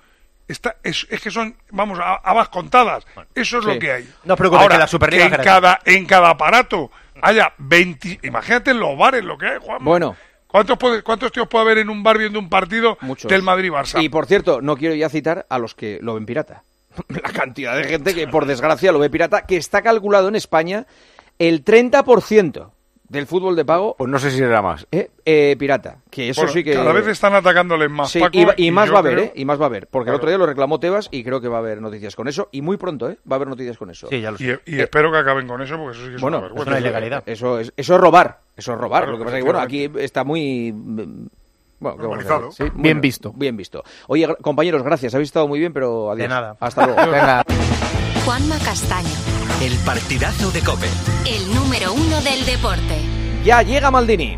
está, 0.48 0.78
es, 0.84 1.06
es 1.10 1.22
que 1.22 1.30
son, 1.30 1.56
vamos, 1.70 2.00
a 2.00 2.16
habas 2.16 2.50
contadas. 2.50 3.06
Eso 3.36 3.60
es 3.60 3.66
Sí. 3.66 3.72
lo 3.74 3.80
que 3.80 3.92
hay. 3.92 4.10
No 4.24 4.34
os 4.34 4.38
preocupéis, 4.38 4.64
Ahora, 4.64 4.76
que 4.76 4.80
la 4.80 4.88
Superliga 4.88 5.26
en 5.26 5.32
es 5.34 5.38
gratis. 5.38 5.52
cada, 5.52 5.80
en 5.86 6.06
cada 6.06 6.30
aparato 6.30 6.92
haya 7.22 7.54
20... 7.58 8.20
Imagínate 8.24 8.72
en 8.72 8.80
los 8.80 8.98
bares 8.98 9.24
lo 9.24 9.38
que 9.38 9.46
hay, 9.48 9.58
Juan. 9.62 9.78
Bueno. 9.84 10.16
¿Cuántos, 10.52 10.78
puede- 10.78 11.02
¿Cuántos 11.02 11.32
tíos 11.32 11.48
puede 11.48 11.64
haber 11.64 11.78
en 11.80 11.90
un 11.90 12.04
bar 12.04 12.18
viendo 12.18 12.38
un 12.38 12.50
partido 12.50 12.98
Muchos. 13.02 13.30
del 13.30 13.42
Madrid-Barça? 13.42 14.04
Y 14.04 14.10
por 14.10 14.26
cierto, 14.26 14.62
no 14.62 14.76
quiero 14.76 14.96
ya 14.96 15.10
citar 15.10 15.46
a 15.50 15.58
los 15.58 15.74
que 15.76 16.00
lo 16.02 16.16
ven 16.16 16.26
pirata. 16.26 16.64
La 17.08 17.22
cantidad 17.22 17.76
de 17.78 17.86
gente 17.86 18.14
que 18.14 18.28
por 18.28 18.46
desgracia 18.46 18.92
lo 18.92 19.00
ve 19.00 19.10
pirata, 19.10 19.46
que 19.46 19.56
está 19.58 19.82
calculado 19.82 20.28
en 20.28 20.36
España 20.36 20.86
el 21.40 21.64
30% 21.64 22.72
del 23.12 23.28
fútbol 23.28 23.56
de 23.58 23.66
pago 23.66 23.96
Pues 23.98 24.10
no 24.10 24.18
sé 24.20 24.32
si 24.32 24.38
será 24.38 24.62
más. 24.62 24.88
eh, 24.92 25.12
eh, 25.26 25.56
pirata. 25.60 25.98
Que 26.10 26.30
eso 26.30 26.42
Bueno, 26.42 26.54
sí 26.54 26.64
que... 26.64 26.74
Cada 26.74 26.94
vez 26.94 27.06
están 27.08 27.34
atacándoles 27.36 27.90
más, 27.90 28.10
Sí, 28.10 28.20
Paco, 28.20 28.38
y, 28.38 28.46
va- 28.46 28.54
y 28.56 28.72
más 28.72 28.90
va 28.92 28.96
a 28.96 29.00
haber, 29.00 29.14
creo- 29.14 29.26
¿eh? 29.26 29.34
Y 29.36 29.46
más 29.46 29.60
va 29.60 29.64
a 29.64 29.68
haber. 29.68 29.88
Porque 29.88 30.06
Claro. 30.06 30.16
el 30.16 30.20
otro 30.20 30.30
día 30.30 30.38
lo 30.38 30.46
reclamó 30.46 30.80
Tebas 30.80 31.10
y 31.12 31.24
creo 31.24 31.42
que 31.42 31.48
va 31.50 31.58
a 31.58 31.60
haber 31.60 31.82
noticias 31.82 32.16
con 32.16 32.28
eso. 32.30 32.48
Y 32.52 32.62
muy 32.62 32.78
pronto, 32.78 33.10
¿eh? 33.10 33.18
Va 33.30 33.36
a 33.36 33.38
haber 33.38 33.50
noticias 33.50 33.78
con 33.78 33.90
eso. 33.90 34.08
Sí, 34.10 34.22
ya 34.22 34.32
lo 34.32 34.38
sé. 34.38 34.60
Y, 34.66 34.76
y 34.78 34.80
espero 34.80 35.12
que 35.12 35.18
acaben 35.18 35.46
con 35.48 35.62
eso, 35.62 35.78
porque 35.78 35.92
eso 35.98 36.06
sí 36.06 36.10
que 36.12 36.16
es 36.16 36.22
Bueno, 36.22 36.38
una 36.40 36.48
vergüenza. 36.48 37.24
Eso 37.26 37.60
es, 37.60 37.74
eso 37.76 37.96
es 37.96 38.02
robar. 38.02 38.40
Eso 38.56 38.74
es 38.74 38.80
robar. 38.80 39.02
Claro, 39.04 39.12
lo 39.14 39.18
que 39.20 39.24
pasa 39.26 39.38
es 39.38 39.44
que, 39.44 39.50
bueno, 39.52 39.60
aquí 39.60 39.92
está 40.00 40.24
muy... 40.24 40.72
Bueno, 40.72 41.18
¿qué 41.80 41.82
vamos 41.82 42.00
a 42.00 42.04
Normalizado. 42.04 42.48
hacer? 42.50 42.68
Sí, 42.68 42.72
Bien 42.76 42.82
bueno, 42.84 43.02
visto. 43.02 43.34
Bien 43.36 43.58
visto. 43.58 43.84
Oye, 44.08 44.28
compañeros, 44.42 44.84
gracias. 44.84 45.14
Habéis 45.16 45.30
estado 45.30 45.48
muy 45.48 45.60
bien, 45.60 45.74
pero 45.74 46.12
adiós. 46.12 46.24
De 46.24 46.28
nada. 46.30 46.56
Hasta 46.60 46.86
luego. 46.86 47.02
Venga. 47.12 47.44
Juanma 48.24 48.58
Castaño, 48.60 49.10
El 49.62 49.78
partidazo 49.86 50.52
de 50.52 50.62
Cope. 50.62 50.88
el 51.28 51.54
número 51.54 51.94
uno 51.94 52.20
del 52.22 52.46
deporte. 52.46 52.98
Ya 53.46 53.62
llega 53.62 53.92
Maldini. 53.92 54.38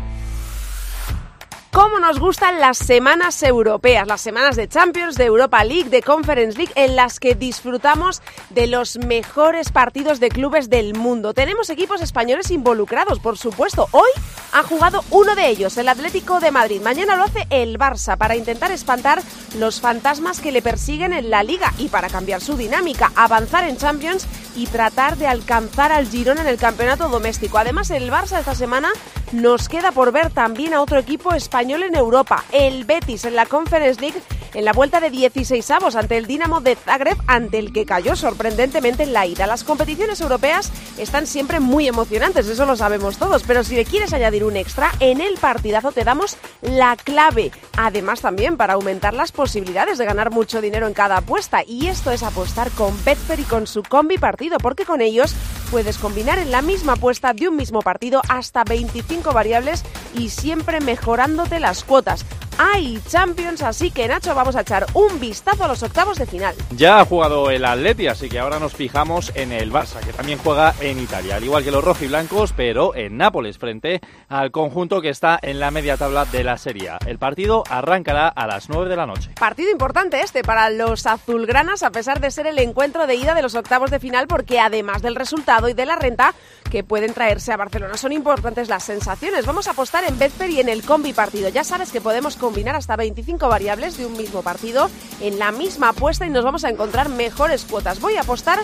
Cómo 1.74 1.98
nos 1.98 2.20
gustan 2.20 2.60
las 2.60 2.78
semanas 2.78 3.42
europeas, 3.42 4.06
las 4.06 4.20
semanas 4.20 4.54
de 4.54 4.68
Champions, 4.68 5.16
de 5.16 5.24
Europa 5.24 5.64
League, 5.64 5.90
de 5.90 6.02
Conference 6.02 6.56
League, 6.56 6.72
en 6.76 6.94
las 6.94 7.18
que 7.18 7.34
disfrutamos 7.34 8.22
de 8.50 8.68
los 8.68 8.96
mejores 8.98 9.72
partidos 9.72 10.20
de 10.20 10.28
clubes 10.28 10.70
del 10.70 10.94
mundo. 10.94 11.34
Tenemos 11.34 11.70
equipos 11.70 12.00
españoles 12.00 12.52
involucrados, 12.52 13.18
por 13.18 13.36
supuesto. 13.36 13.88
Hoy 13.90 14.08
ha 14.52 14.62
jugado 14.62 15.04
uno 15.10 15.34
de 15.34 15.48
ellos, 15.48 15.76
el 15.76 15.88
Atlético 15.88 16.38
de 16.38 16.52
Madrid. 16.52 16.80
Mañana 16.80 17.16
lo 17.16 17.24
hace 17.24 17.44
el 17.50 17.76
Barça 17.76 18.16
para 18.16 18.36
intentar 18.36 18.70
espantar 18.70 19.20
los 19.58 19.80
fantasmas 19.80 20.38
que 20.38 20.52
le 20.52 20.62
persiguen 20.62 21.12
en 21.12 21.28
la 21.28 21.42
liga 21.42 21.74
y 21.78 21.88
para 21.88 22.08
cambiar 22.08 22.40
su 22.40 22.56
dinámica, 22.56 23.10
avanzar 23.16 23.64
en 23.64 23.78
Champions 23.78 24.28
y 24.54 24.68
tratar 24.68 25.16
de 25.16 25.26
alcanzar 25.26 25.90
al 25.90 26.06
Girona 26.06 26.42
en 26.42 26.46
el 26.46 26.56
campeonato 26.56 27.08
doméstico. 27.08 27.58
Además, 27.58 27.90
el 27.90 28.12
Barça 28.12 28.38
esta 28.38 28.54
semana 28.54 28.90
nos 29.32 29.68
queda 29.68 29.90
por 29.90 30.12
ver 30.12 30.30
también 30.30 30.72
a 30.74 30.80
otro 30.80 31.00
equipo 31.00 31.34
español 31.34 31.63
en 31.70 31.94
Europa, 31.94 32.44
el 32.52 32.84
Betis 32.84 33.24
en 33.24 33.34
la 33.34 33.46
Conference 33.46 34.00
League 34.00 34.20
en 34.54 34.64
la 34.64 34.72
vuelta 34.72 35.00
de 35.00 35.10
16 35.10 35.68
avos 35.72 35.96
ante 35.96 36.16
el 36.16 36.26
Dinamo 36.26 36.60
de 36.60 36.76
Zagreb, 36.76 37.16
ante 37.26 37.58
el 37.58 37.72
que 37.72 37.84
cayó 37.84 38.14
sorprendentemente 38.14 39.02
en 39.02 39.12
la 39.12 39.26
ida. 39.26 39.46
Las 39.46 39.64
competiciones 39.64 40.20
europeas 40.20 40.70
están 40.96 41.26
siempre 41.26 41.58
muy 41.58 41.88
emocionantes, 41.88 42.46
eso 42.46 42.64
lo 42.64 42.76
sabemos 42.76 43.16
todos, 43.16 43.42
pero 43.42 43.64
si 43.64 43.74
le 43.74 43.84
quieres 43.84 44.12
añadir 44.12 44.44
un 44.44 44.56
extra, 44.56 44.92
en 45.00 45.20
el 45.20 45.34
partidazo 45.38 45.90
te 45.90 46.04
damos 46.04 46.36
la 46.62 46.96
clave. 46.96 47.50
Además 47.76 48.20
también 48.20 48.56
para 48.56 48.74
aumentar 48.74 49.14
las 49.14 49.32
posibilidades 49.32 49.98
de 49.98 50.04
ganar 50.04 50.30
mucho 50.30 50.60
dinero 50.60 50.86
en 50.86 50.94
cada 50.94 51.16
apuesta. 51.16 51.62
Y 51.66 51.88
esto 51.88 52.12
es 52.12 52.22
apostar 52.22 52.70
con 52.70 52.94
Betfair 53.04 53.40
y 53.40 53.44
con 53.44 53.66
su 53.66 53.82
combi 53.82 54.18
partido, 54.18 54.58
porque 54.58 54.84
con 54.84 55.00
ellos 55.00 55.34
puedes 55.70 55.98
combinar 55.98 56.38
en 56.38 56.52
la 56.52 56.62
misma 56.62 56.92
apuesta 56.92 57.32
de 57.32 57.48
un 57.48 57.56
mismo 57.56 57.80
partido 57.80 58.22
hasta 58.28 58.62
25 58.62 59.32
variables 59.32 59.82
y 60.14 60.28
siempre 60.28 60.80
mejorándote 60.80 61.53
las 61.60 61.84
cuotas. 61.84 62.24
Hay 62.58 63.00
Champions, 63.08 63.62
así 63.62 63.90
que 63.90 64.06
Nacho, 64.06 64.34
vamos 64.34 64.54
a 64.54 64.60
echar 64.60 64.86
un 64.94 65.18
vistazo 65.18 65.64
a 65.64 65.68
los 65.68 65.82
octavos 65.82 66.18
de 66.18 66.26
final. 66.26 66.54
Ya 66.76 67.00
ha 67.00 67.04
jugado 67.04 67.50
el 67.50 67.64
Atleti, 67.64 68.06
así 68.06 68.28
que 68.28 68.38
ahora 68.38 68.60
nos 68.60 68.74
fijamos 68.74 69.32
en 69.34 69.50
el 69.50 69.72
Barça, 69.72 69.98
que 70.00 70.12
también 70.12 70.38
juega 70.38 70.74
en 70.80 71.00
Italia, 71.00 71.36
al 71.36 71.44
igual 71.44 71.64
que 71.64 71.72
los 71.72 71.82
rojiblancos, 71.82 72.52
pero 72.52 72.94
en 72.94 73.16
Nápoles, 73.16 73.58
frente 73.58 74.00
al 74.28 74.52
conjunto 74.52 75.00
que 75.00 75.08
está 75.08 75.38
en 75.42 75.58
la 75.58 75.70
media 75.70 75.96
tabla 75.96 76.24
de 76.26 76.44
la 76.44 76.56
Serie. 76.56 76.90
El 77.06 77.18
partido 77.18 77.64
arrancará 77.68 78.28
a 78.28 78.46
las 78.46 78.68
9 78.68 78.88
de 78.88 78.96
la 78.96 79.06
noche. 79.06 79.30
Partido 79.38 79.70
importante 79.70 80.20
este 80.20 80.42
para 80.42 80.70
los 80.70 81.06
azulgranas, 81.06 81.82
a 81.82 81.90
pesar 81.90 82.20
de 82.20 82.30
ser 82.30 82.46
el 82.46 82.58
encuentro 82.58 83.06
de 83.06 83.16
ida 83.16 83.34
de 83.34 83.42
los 83.42 83.54
octavos 83.54 83.90
de 83.90 83.98
final, 83.98 84.26
porque 84.28 84.60
además 84.60 85.02
del 85.02 85.16
resultado 85.16 85.68
y 85.68 85.74
de 85.74 85.86
la 85.86 85.96
renta 85.96 86.34
que 86.70 86.84
pueden 86.84 87.14
traerse 87.14 87.52
a 87.52 87.56
Barcelona, 87.56 87.96
son 87.96 88.12
importantes 88.12 88.68
las 88.68 88.84
sensaciones. 88.84 89.46
Vamos 89.46 89.68
a 89.68 89.72
apostar 89.72 90.04
en 90.04 90.18
Betfair 90.18 90.50
y 90.50 90.60
en 90.60 90.68
el 90.68 90.82
combi 90.82 91.12
partido. 91.12 91.48
Ya 91.48 91.64
sabes 91.64 91.90
que 91.90 92.00
podemos 92.00 92.36
combinar 92.44 92.76
hasta 92.76 92.94
25 92.94 93.48
variables 93.48 93.96
de 93.96 94.04
un 94.04 94.18
mismo 94.18 94.42
partido 94.42 94.90
en 95.22 95.38
la 95.38 95.50
misma 95.50 95.88
apuesta 95.88 96.26
y 96.26 96.30
nos 96.30 96.44
vamos 96.44 96.62
a 96.64 96.68
encontrar 96.68 97.08
mejores 97.08 97.64
cuotas. 97.64 98.00
Voy 98.00 98.16
a 98.16 98.20
apostar 98.20 98.58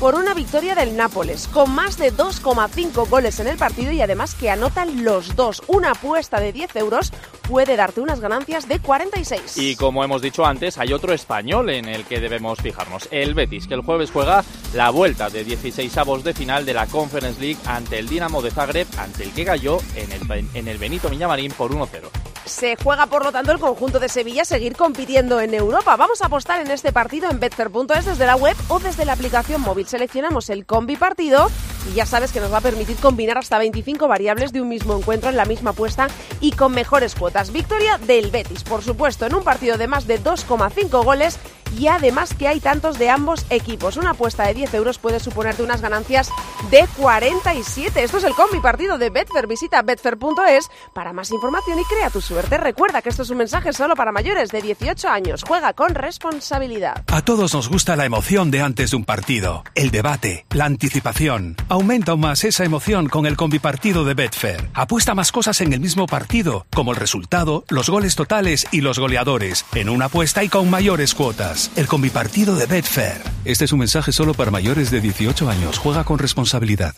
por 0.00 0.16
una 0.16 0.34
victoria 0.34 0.74
del 0.74 0.96
Nápoles, 0.96 1.46
con 1.46 1.72
más 1.72 1.96
de 1.96 2.12
2,5 2.12 3.08
goles 3.08 3.38
en 3.38 3.46
el 3.46 3.56
partido 3.56 3.92
y 3.92 4.00
además 4.00 4.34
que 4.34 4.50
anotan 4.50 5.04
los 5.04 5.36
dos. 5.36 5.62
Una 5.68 5.92
apuesta 5.92 6.40
de 6.40 6.52
10 6.52 6.74
euros 6.74 7.12
puede 7.46 7.76
darte 7.76 8.00
unas 8.00 8.18
ganancias 8.18 8.66
de 8.66 8.80
46. 8.80 9.58
Y 9.58 9.76
como 9.76 10.02
hemos 10.02 10.22
dicho 10.22 10.44
antes, 10.44 10.76
hay 10.78 10.92
otro 10.92 11.12
español 11.12 11.70
en 11.70 11.84
el 11.86 12.04
que 12.04 12.18
debemos 12.18 12.58
fijarnos, 12.60 13.06
el 13.12 13.34
Betis, 13.34 13.68
que 13.68 13.74
el 13.74 13.82
jueves 13.82 14.10
juega 14.10 14.42
la 14.74 14.90
vuelta 14.90 15.30
de 15.30 15.44
16 15.44 15.96
avos 15.98 16.24
de 16.24 16.34
final 16.34 16.66
de 16.66 16.74
la 16.74 16.86
Conference 16.86 17.40
League 17.40 17.60
ante 17.66 18.00
el 18.00 18.08
Dinamo 18.08 18.42
de 18.42 18.50
Zagreb, 18.50 18.88
ante 18.98 19.22
el 19.22 19.32
que 19.32 19.44
cayó 19.44 19.78
en 19.94 20.10
el, 20.10 20.48
en 20.54 20.66
el 20.66 20.78
Benito 20.78 21.08
Villamarín 21.10 21.52
por 21.52 21.70
1-0. 21.70 22.29
Se 22.50 22.76
juega, 22.76 23.06
por 23.06 23.24
lo 23.24 23.30
tanto, 23.30 23.52
el 23.52 23.60
conjunto 23.60 24.00
de 24.00 24.08
Sevilla 24.08 24.44
seguir 24.44 24.76
compitiendo 24.76 25.40
en 25.40 25.54
Europa. 25.54 25.96
Vamos 25.96 26.20
a 26.20 26.26
apostar 26.26 26.60
en 26.60 26.70
este 26.72 26.92
partido 26.92 27.30
en 27.30 27.38
betfair.es 27.38 28.04
desde 28.04 28.26
la 28.26 28.34
web 28.34 28.56
o 28.68 28.80
desde 28.80 29.04
la 29.04 29.12
aplicación 29.12 29.60
móvil. 29.60 29.86
Seleccionamos 29.86 30.50
el 30.50 30.66
combi 30.66 30.96
partido 30.96 31.48
y 31.88 31.94
ya 31.94 32.06
sabes 32.06 32.32
que 32.32 32.40
nos 32.40 32.52
va 32.52 32.58
a 32.58 32.60
permitir 32.60 32.96
combinar 32.96 33.38
hasta 33.38 33.56
25 33.56 34.08
variables 34.08 34.52
de 34.52 34.60
un 34.60 34.68
mismo 34.68 34.96
encuentro 34.96 35.30
en 35.30 35.36
la 35.36 35.44
misma 35.44 35.70
apuesta 35.70 36.08
y 36.40 36.50
con 36.50 36.72
mejores 36.72 37.14
cuotas. 37.14 37.52
Victoria 37.52 37.98
del 37.98 38.32
Betis, 38.32 38.64
por 38.64 38.82
supuesto, 38.82 39.26
en 39.26 39.34
un 39.34 39.44
partido 39.44 39.78
de 39.78 39.86
más 39.86 40.08
de 40.08 40.20
2,5 40.20 41.04
goles 41.04 41.38
y 41.78 41.86
además 41.86 42.34
que 42.34 42.48
hay 42.48 42.60
tantos 42.60 42.98
de 42.98 43.10
ambos 43.10 43.46
equipos. 43.50 43.96
Una 43.96 44.10
apuesta 44.10 44.44
de 44.44 44.54
10 44.54 44.74
euros 44.74 44.98
puede 44.98 45.20
suponerte 45.20 45.62
unas 45.62 45.80
ganancias 45.80 46.30
de 46.70 46.86
47. 46.98 48.02
Esto 48.02 48.18
es 48.18 48.24
el 48.24 48.34
combi 48.34 48.60
partido 48.60 48.98
de 48.98 49.10
Betfair. 49.10 49.46
Visita 49.46 49.82
betfair.es 49.82 50.68
para 50.92 51.12
más 51.12 51.30
información 51.30 51.78
y 51.78 51.84
crea 51.84 52.10
tu 52.10 52.20
suerte. 52.20 52.39
Recuerda 52.48 53.02
que 53.02 53.08
esto 53.08 53.22
es 53.22 53.30
un 53.30 53.38
mensaje 53.38 53.72
solo 53.72 53.94
para 53.94 54.12
mayores 54.12 54.50
de 54.50 54.62
18 54.62 55.08
años. 55.08 55.44
Juega 55.46 55.72
con 55.72 55.94
responsabilidad. 55.94 57.02
A 57.08 57.22
todos 57.22 57.54
nos 57.54 57.68
gusta 57.68 57.96
la 57.96 58.04
emoción 58.04 58.50
de 58.50 58.62
antes 58.62 58.90
de 58.90 58.96
un 58.96 59.04
partido, 59.04 59.64
el 59.74 59.90
debate, 59.90 60.46
la 60.50 60.64
anticipación. 60.64 61.56
Aumenta 61.68 62.12
aún 62.12 62.20
más 62.20 62.44
esa 62.44 62.64
emoción 62.64 63.08
con 63.08 63.26
el 63.26 63.36
combipartido 63.36 64.04
de 64.04 64.14
Betfair. 64.14 64.70
Apuesta 64.74 65.14
más 65.14 65.32
cosas 65.32 65.60
en 65.60 65.72
el 65.72 65.80
mismo 65.80 66.06
partido, 66.06 66.66
como 66.74 66.92
el 66.92 66.96
resultado, 66.96 67.64
los 67.68 67.90
goles 67.90 68.16
totales 68.16 68.66
y 68.70 68.80
los 68.80 68.98
goleadores, 68.98 69.64
en 69.74 69.88
una 69.88 70.06
apuesta 70.06 70.44
y 70.44 70.48
con 70.48 70.70
mayores 70.70 71.14
cuotas. 71.14 71.70
El 71.76 71.86
combipartido 71.86 72.56
de 72.56 72.66
Betfair. 72.66 73.22
Este 73.44 73.64
es 73.64 73.72
un 73.72 73.80
mensaje 73.80 74.12
solo 74.12 74.34
para 74.34 74.50
mayores 74.50 74.90
de 74.90 75.00
18 75.00 75.48
años. 75.48 75.78
Juega 75.78 76.04
con 76.04 76.18
responsabilidad. 76.18 76.94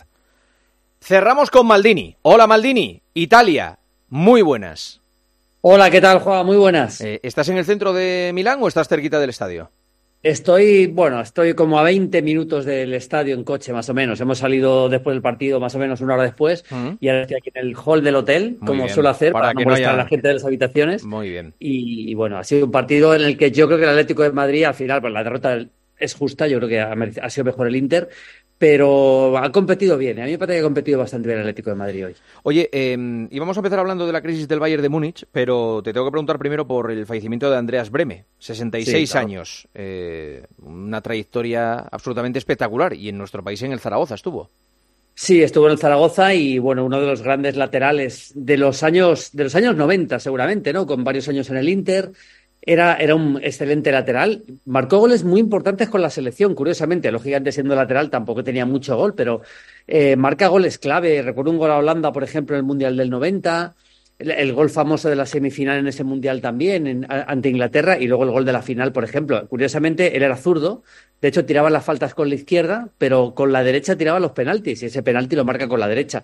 Cerramos 1.01 1.51
con 1.51 1.67
Maldini. 1.67 2.15
Hola 2.21 2.47
Maldini, 2.47 3.01
Italia. 3.13 3.79
Muy 4.09 4.41
buenas. 4.41 5.02
Hola, 5.65 5.89
¿qué 5.89 6.01
tal, 6.01 6.19
Juan? 6.19 6.45
Muy 6.45 6.57
buenas. 6.57 6.99
Eh, 6.99 7.21
¿Estás 7.23 7.47
en 7.47 7.57
el 7.57 7.63
centro 7.63 7.93
de 7.93 8.31
Milán 8.33 8.59
o 8.61 8.67
estás 8.67 8.89
cerquita 8.89 9.17
del 9.19 9.29
estadio? 9.29 9.71
Estoy, 10.21 10.87
bueno, 10.87 11.21
estoy 11.21 11.53
como 11.53 11.79
a 11.79 11.83
20 11.83 12.21
minutos 12.21 12.65
del 12.65 12.93
estadio 12.93 13.33
en 13.33 13.43
coche, 13.45 13.71
más 13.71 13.89
o 13.89 13.93
menos. 13.93 14.19
Hemos 14.19 14.37
salido 14.39 14.89
después 14.89 15.13
del 15.15 15.21
partido, 15.21 15.59
más 15.61 15.73
o 15.75 15.79
menos 15.79 16.01
una 16.01 16.15
hora 16.15 16.23
después, 16.23 16.63
y 16.99 17.07
ahora 17.07 17.21
estoy 17.21 17.37
aquí 17.37 17.49
en 17.53 17.65
el 17.65 17.75
hall 17.77 18.03
del 18.03 18.15
hotel, 18.15 18.57
Muy 18.59 18.67
como 18.67 18.83
bien. 18.83 18.93
suelo 18.93 19.09
hacer, 19.09 19.31
Para 19.33 19.47
para, 19.47 19.53
que 19.53 19.59
no 19.59 19.61
no 19.63 19.69
molestar 19.71 19.91
haya- 19.93 20.01
a 20.01 20.03
la 20.03 20.09
gente 20.09 20.27
de 20.27 20.33
las 20.33 20.45
habitaciones. 20.45 21.03
Muy 21.05 21.29
bien. 21.29 21.53
Y, 21.59 22.09
y 22.11 22.13
bueno, 22.13 22.37
ha 22.37 22.43
sido 22.43 22.65
un 22.65 22.71
partido 22.71 23.15
en 23.15 23.21
el 23.21 23.37
que 23.37 23.51
yo 23.51 23.67
creo 23.67 23.77
que 23.77 23.83
el 23.85 23.89
Atlético 23.91 24.23
de 24.23 24.31
Madrid, 24.31 24.63
al 24.65 24.73
final, 24.73 24.99
pues 25.01 25.11
la 25.13 25.23
derrota 25.23 25.65
es 25.97 26.13
justa, 26.15 26.47
yo 26.47 26.57
creo 26.59 26.69
que 26.69 26.79
ha 27.21 27.29
sido 27.29 27.45
mejor 27.45 27.67
el 27.67 27.75
Inter, 27.77 28.09
pero 28.63 29.37
ha 29.37 29.51
competido 29.51 29.97
bien. 29.97 30.21
A 30.21 30.23
mí 30.23 30.31
me 30.31 30.37
parece 30.37 30.55
que 30.55 30.59
ha 30.61 30.63
competido 30.63 30.97
bastante 30.97 31.27
bien 31.27 31.39
el 31.39 31.43
Atlético 31.43 31.71
de 31.71 31.75
Madrid 31.75 32.05
hoy. 32.05 32.15
Oye, 32.43 32.69
eh, 32.71 33.27
íbamos 33.29 33.57
a 33.57 33.59
empezar 33.59 33.77
hablando 33.77 34.07
de 34.07 34.13
la 34.13 34.21
crisis 34.21 34.47
del 34.47 34.61
Bayern 34.61 34.81
de 34.81 34.87
Múnich, 34.87 35.25
pero 35.33 35.81
te 35.83 35.91
tengo 35.91 36.05
que 36.05 36.11
preguntar 36.11 36.39
primero 36.39 36.65
por 36.65 36.89
el 36.89 37.05
fallecimiento 37.05 37.51
de 37.51 37.57
Andreas 37.57 37.91
Breme, 37.91 38.23
66 38.39 39.09
Sí, 39.09 39.11
claro. 39.11 39.27
años, 39.27 39.67
eh, 39.73 40.45
una 40.61 41.01
trayectoria 41.01 41.73
absolutamente 41.79 42.39
espectacular 42.39 42.93
y 42.93 43.09
en 43.09 43.17
nuestro 43.17 43.43
país 43.43 43.61
en 43.63 43.73
el 43.73 43.81
Zaragoza 43.81 44.15
estuvo. 44.15 44.49
Sí, 45.13 45.43
estuvo 45.43 45.65
en 45.65 45.73
el 45.73 45.77
Zaragoza 45.77 46.33
y 46.33 46.57
bueno, 46.57 46.85
uno 46.85 47.01
de 47.01 47.07
los 47.07 47.21
grandes 47.21 47.57
laterales 47.57 48.31
de 48.33 48.55
los 48.55 48.81
años, 48.81 49.31
de 49.33 49.43
los 49.43 49.55
años 49.55 49.75
90 49.75 50.19
seguramente, 50.19 50.71
¿no? 50.71 50.87
Con 50.87 51.03
varios 51.03 51.27
años 51.27 51.49
en 51.49 51.57
el 51.57 51.67
Inter. 51.67 52.11
Era, 52.65 52.95
era 52.95 53.15
un 53.15 53.39
excelente 53.43 53.91
lateral. 53.91 54.45
Marcó 54.65 54.99
goles 54.99 55.23
muy 55.25 55.41
importantes 55.41 55.89
con 55.89 56.01
la 56.01 56.09
selección, 56.09 56.55
curiosamente. 56.55 57.11
Lógicamente, 57.11 57.51
siendo 57.51 57.75
lateral 57.75 58.09
tampoco 58.09 58.43
tenía 58.43 58.65
mucho 58.65 58.95
gol, 58.95 59.15
pero 59.15 59.41
eh, 59.85 60.15
marca 60.15 60.47
goles 60.47 60.77
clave. 60.77 61.21
Recuerdo 61.21 61.51
un 61.51 61.57
gol 61.57 61.71
a 61.71 61.77
Holanda, 61.77 62.13
por 62.13 62.23
ejemplo, 62.23 62.55
en 62.55 62.59
el 62.59 62.65
Mundial 62.65 62.95
del 62.95 63.09
90. 63.09 63.75
El, 64.17 64.31
el 64.31 64.53
gol 64.53 64.69
famoso 64.69 65.09
de 65.09 65.15
la 65.17 65.25
semifinal 65.25 65.77
en 65.79 65.87
ese 65.87 66.05
Mundial 66.05 66.39
también, 66.39 66.87
en- 66.87 67.05
ante 67.09 67.49
Inglaterra. 67.49 67.97
Y 67.99 68.07
luego 68.07 68.23
el 68.23 68.31
gol 68.31 68.45
de 68.45 68.53
la 68.53 68.61
final, 68.61 68.93
por 68.93 69.03
ejemplo. 69.03 69.45
Curiosamente, 69.49 70.15
él 70.15 70.23
era 70.23 70.37
zurdo. 70.37 70.83
De 71.19 71.27
hecho, 71.27 71.45
tiraba 71.45 71.69
las 71.69 71.83
faltas 71.83 72.13
con 72.15 72.29
la 72.29 72.35
izquierda, 72.35 72.89
pero 72.97 73.33
con 73.35 73.51
la 73.51 73.63
derecha 73.63 73.97
tiraba 73.97 74.19
los 74.21 74.31
penaltis. 74.31 74.83
Y 74.83 74.85
ese 74.85 75.03
penalti 75.03 75.35
lo 75.35 75.43
marca 75.43 75.67
con 75.67 75.79
la 75.81 75.87
derecha. 75.89 76.23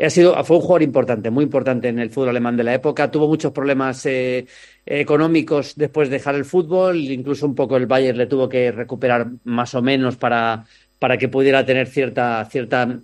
Ha 0.00 0.10
sido, 0.10 0.42
fue 0.44 0.56
un 0.56 0.62
jugador 0.62 0.82
importante, 0.82 1.30
muy 1.30 1.44
importante 1.44 1.88
en 1.88 1.98
el 1.98 2.10
fútbol 2.10 2.28
alemán 2.28 2.56
de 2.56 2.64
la 2.64 2.74
época. 2.74 3.10
Tuvo 3.10 3.26
muchos 3.26 3.50
problemas 3.52 4.06
eh, 4.06 4.46
económicos 4.86 5.74
después 5.76 6.08
de 6.08 6.16
dejar 6.18 6.34
el 6.34 6.44
fútbol, 6.44 6.96
incluso 6.98 7.46
un 7.46 7.54
poco 7.54 7.76
el 7.76 7.86
Bayern 7.86 8.16
le 8.18 8.26
tuvo 8.26 8.48
que 8.48 8.70
recuperar 8.72 9.26
más 9.44 9.74
o 9.74 9.82
menos 9.82 10.16
para, 10.16 10.64
para 10.98 11.18
que 11.18 11.28
pudiera 11.28 11.64
tener 11.66 11.88
cierta, 11.88 12.44
cierta 12.50 12.98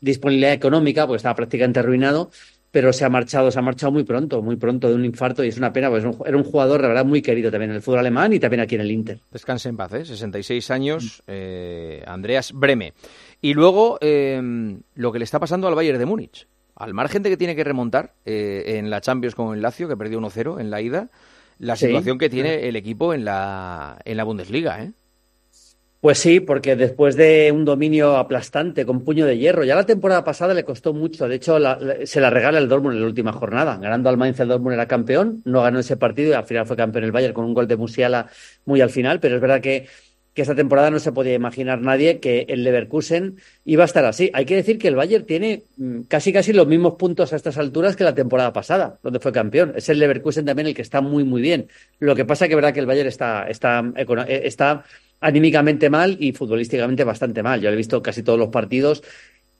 disponibilidad 0.00 0.52
económica, 0.52 1.06
porque 1.06 1.16
estaba 1.18 1.34
prácticamente 1.34 1.80
arruinado, 1.80 2.30
pero 2.70 2.92
se 2.92 3.04
ha 3.04 3.08
marchado, 3.08 3.50
se 3.50 3.58
ha 3.58 3.62
marchado 3.62 3.90
muy 3.92 4.04
pronto, 4.04 4.42
muy 4.42 4.56
pronto 4.56 4.88
de 4.88 4.94
un 4.94 5.04
infarto 5.04 5.42
y 5.42 5.48
es 5.48 5.56
una 5.56 5.72
pena, 5.72 5.88
porque 5.88 6.06
es 6.06 6.14
un- 6.14 6.26
era 6.26 6.36
un 6.36 6.44
jugador 6.44 6.82
de 6.82 6.88
verdad 6.88 7.04
muy 7.06 7.22
querido 7.22 7.50
también 7.50 7.70
en 7.70 7.76
el 7.76 7.82
fútbol 7.82 8.00
alemán 8.00 8.32
y 8.34 8.38
también 8.38 8.60
aquí 8.60 8.74
en 8.74 8.82
el 8.82 8.90
Inter. 8.90 9.18
Descanse 9.32 9.70
en 9.70 9.76
paz, 9.78 9.94
¿eh? 9.94 10.04
66 10.04 10.70
años, 10.70 11.22
eh, 11.26 12.02
Andreas 12.06 12.52
Breme. 12.52 12.92
Y 13.46 13.54
luego, 13.54 13.98
eh, 14.00 14.42
lo 14.96 15.12
que 15.12 15.18
le 15.20 15.24
está 15.24 15.38
pasando 15.38 15.68
al 15.68 15.74
Bayern 15.76 15.98
de 16.00 16.06
Múnich. 16.06 16.48
al 16.74 16.92
margen 16.94 17.22
de 17.22 17.30
que 17.30 17.36
tiene 17.36 17.54
que 17.54 17.62
remontar 17.64 18.12
eh, 18.26 18.74
en 18.78 18.90
la 18.90 19.00
Champions 19.00 19.34
con 19.36 19.54
el 19.54 19.62
Lazio, 19.62 19.86
que 19.88 19.96
perdió 19.96 20.18
1-0 20.18 20.58
en 20.60 20.68
la 20.70 20.80
ida, 20.82 21.08
la 21.58 21.76
Sí. 21.76 21.86
situación 21.86 22.18
que 22.18 22.28
tiene 22.28 22.68
el 22.68 22.74
equipo 22.76 23.14
en 23.14 23.24
la, 23.24 23.98
en 24.04 24.16
la 24.16 24.24
Bundesliga, 24.24 24.82
¿eh? 24.82 24.90
Pues 26.00 26.18
sí, 26.18 26.40
porque 26.40 26.76
después 26.76 27.16
de 27.16 27.50
un 27.52 27.64
dominio 27.64 28.16
aplastante 28.16 28.84
con 28.84 29.02
puño 29.04 29.24
de 29.26 29.38
hierro, 29.38 29.64
ya 29.64 29.74
la 29.74 29.86
temporada 29.86 30.22
pasada 30.24 30.52
le 30.54 30.62
costó 30.64 30.92
mucho. 30.92 31.26
De 31.28 31.36
hecho, 31.36 31.58
la- 31.58 31.78
la- 31.80 32.04
se 32.04 32.20
la 32.20 32.30
regala 32.30 32.58
el 32.58 32.68
Dortmund 32.68 32.94
en 32.96 33.00
la 33.00 33.06
última 33.06 33.32
jornada. 33.32 33.78
Ganando 33.78 34.08
al 34.10 34.16
Mainz, 34.18 34.38
el 34.40 34.48
Dortmund 34.48 34.74
era 34.74 34.86
campeón, 34.86 35.40
no 35.46 35.62
ganó 35.62 35.78
ese 35.78 35.96
partido 35.96 36.30
y 36.30 36.34
al 36.34 36.44
final 36.44 36.66
fue 36.66 36.76
campeón 36.76 37.04
el 37.04 37.12
Bayern 37.12 37.32
con 37.32 37.44
un 37.46 37.54
gol 37.54 37.66
de 37.66 37.76
Musiala 37.76 38.28
muy 38.66 38.80
al 38.82 38.90
final. 38.90 39.18
Pero 39.18 39.36
es 39.36 39.40
verdad 39.40 39.60
que, 39.62 39.86
que 40.36 40.42
esta 40.42 40.54
temporada 40.54 40.90
no 40.90 40.98
se 40.98 41.12
podía 41.12 41.32
imaginar 41.32 41.80
nadie 41.80 42.20
que 42.20 42.44
el 42.50 42.62
Leverkusen 42.62 43.38
iba 43.64 43.84
a 43.84 43.86
estar 43.86 44.04
así. 44.04 44.30
Hay 44.34 44.44
que 44.44 44.54
decir 44.54 44.76
que 44.76 44.86
el 44.86 44.94
Bayern 44.94 45.24
tiene 45.24 45.62
mm, 45.78 46.02
casi 46.08 46.30
casi 46.30 46.52
los 46.52 46.66
mismos 46.66 46.96
puntos 46.96 47.32
a 47.32 47.36
estas 47.36 47.56
alturas 47.56 47.96
que 47.96 48.04
la 48.04 48.14
temporada 48.14 48.52
pasada, 48.52 48.98
donde 49.02 49.18
fue 49.18 49.32
campeón. 49.32 49.72
Es 49.76 49.88
el 49.88 49.98
Leverkusen 49.98 50.44
también 50.44 50.68
el 50.68 50.74
que 50.74 50.82
está 50.82 51.00
muy, 51.00 51.24
muy 51.24 51.40
bien. 51.40 51.68
Lo 52.00 52.14
que 52.14 52.26
pasa 52.26 52.48
que 52.48 52.54
verdad 52.54 52.74
que 52.74 52.80
el 52.80 52.86
Bayern 52.86 53.08
está, 53.08 53.48
está, 53.48 53.82
eh, 53.96 54.42
está 54.44 54.84
anímicamente 55.20 55.88
mal 55.88 56.18
y 56.20 56.32
futbolísticamente 56.32 57.02
bastante 57.02 57.42
mal. 57.42 57.62
Yo 57.62 57.70
lo 57.70 57.74
he 57.74 57.78
visto 57.78 58.02
casi 58.02 58.22
todos 58.22 58.38
los 58.38 58.50
partidos. 58.50 59.02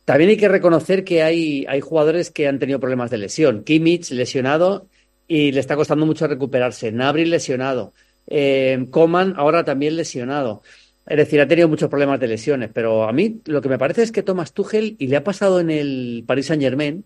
También 0.05 0.28
hay 0.28 0.36
que 0.36 0.48
reconocer 0.48 1.05
que 1.05 1.23
hay, 1.23 1.65
hay 1.70 1.81
jugadores 1.81 2.31
que 2.31 2.48
han 2.48 2.59
tenido 2.59 2.81
problemas 2.81 3.11
de 3.11 3.16
lesión. 3.16 3.65
Kimmich 3.65 4.11
lesionado 4.11 4.89
y 5.27 5.53
le 5.53 5.61
está 5.61 5.74
costando 5.74 6.05
mucho 6.05 6.27
recuperarse. 6.27 6.93
Nabri 6.93 7.24
lesionado. 7.24 7.94
Eh, 8.27 8.86
Coman 8.90 9.35
ahora 9.36 9.65
también 9.65 9.97
lesionado. 9.97 10.62
Es 11.07 11.16
decir, 11.16 11.40
ha 11.40 11.47
tenido 11.47 11.69
muchos 11.69 11.89
problemas 11.89 12.19
de 12.19 12.27
lesiones, 12.27 12.70
pero 12.73 13.05
a 13.05 13.12
mí 13.12 13.40
lo 13.44 13.62
que 13.62 13.69
me 13.69 13.78
parece 13.78 14.03
es 14.03 14.11
que 14.11 14.24
Thomas 14.24 14.53
Tuchel, 14.53 14.97
y 14.98 15.07
le 15.07 15.16
ha 15.16 15.24
pasado 15.24 15.61
en 15.61 15.70
el 15.70 16.24
Paris 16.27 16.47
Saint 16.47 16.62
Germain, 16.62 17.05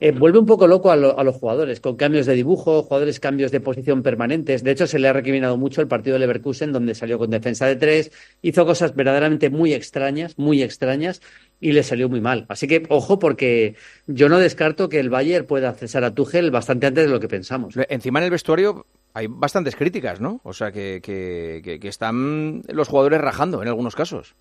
eh, 0.00 0.12
vuelve 0.12 0.38
un 0.38 0.46
poco 0.46 0.66
loco 0.66 0.90
a, 0.90 0.96
lo- 0.96 1.18
a 1.18 1.24
los 1.24 1.36
jugadores, 1.36 1.80
con 1.80 1.96
cambios 1.96 2.26
de 2.26 2.34
dibujo, 2.34 2.82
jugadores 2.82 3.20
cambios 3.20 3.50
de 3.52 3.60
posición 3.60 4.02
permanentes. 4.02 4.62
De 4.64 4.70
hecho, 4.72 4.86
se 4.86 4.98
le 4.98 5.08
ha 5.08 5.12
recriminado 5.12 5.56
mucho 5.56 5.80
el 5.80 5.88
partido 5.88 6.14
de 6.14 6.20
Leverkusen, 6.20 6.72
donde 6.72 6.94
salió 6.94 7.18
con 7.18 7.30
defensa 7.30 7.66
de 7.66 7.76
tres, 7.76 8.12
hizo 8.42 8.66
cosas 8.66 8.94
verdaderamente 8.94 9.50
muy 9.50 9.72
extrañas, 9.72 10.38
muy 10.38 10.62
extrañas, 10.62 11.22
y 11.60 11.72
le 11.72 11.82
salió 11.82 12.08
muy 12.08 12.20
mal. 12.20 12.44
Así 12.48 12.66
que, 12.66 12.84
ojo, 12.88 13.18
porque 13.18 13.76
yo 14.06 14.28
no 14.28 14.38
descarto 14.38 14.88
que 14.88 15.00
el 15.00 15.10
Bayern 15.10 15.46
pueda 15.46 15.72
cesar 15.72 16.04
a 16.04 16.14
Tuchel 16.14 16.50
bastante 16.50 16.86
antes 16.86 17.04
de 17.06 17.10
lo 17.10 17.20
que 17.20 17.28
pensamos. 17.28 17.74
Encima 17.88 18.18
en 18.18 18.24
el 18.26 18.30
vestuario 18.30 18.86
hay 19.14 19.28
bastantes 19.28 19.76
críticas, 19.76 20.20
¿no? 20.20 20.40
O 20.44 20.52
sea, 20.52 20.72
que, 20.72 21.00
que, 21.02 21.60
que- 21.64 21.78
que 21.78 21.88
están 21.88 22.62
los 22.68 22.88
jugadores 22.88 23.20
rajando 23.20 23.62
en 23.62 23.68
algunos 23.68 23.94
casos. 23.94 24.34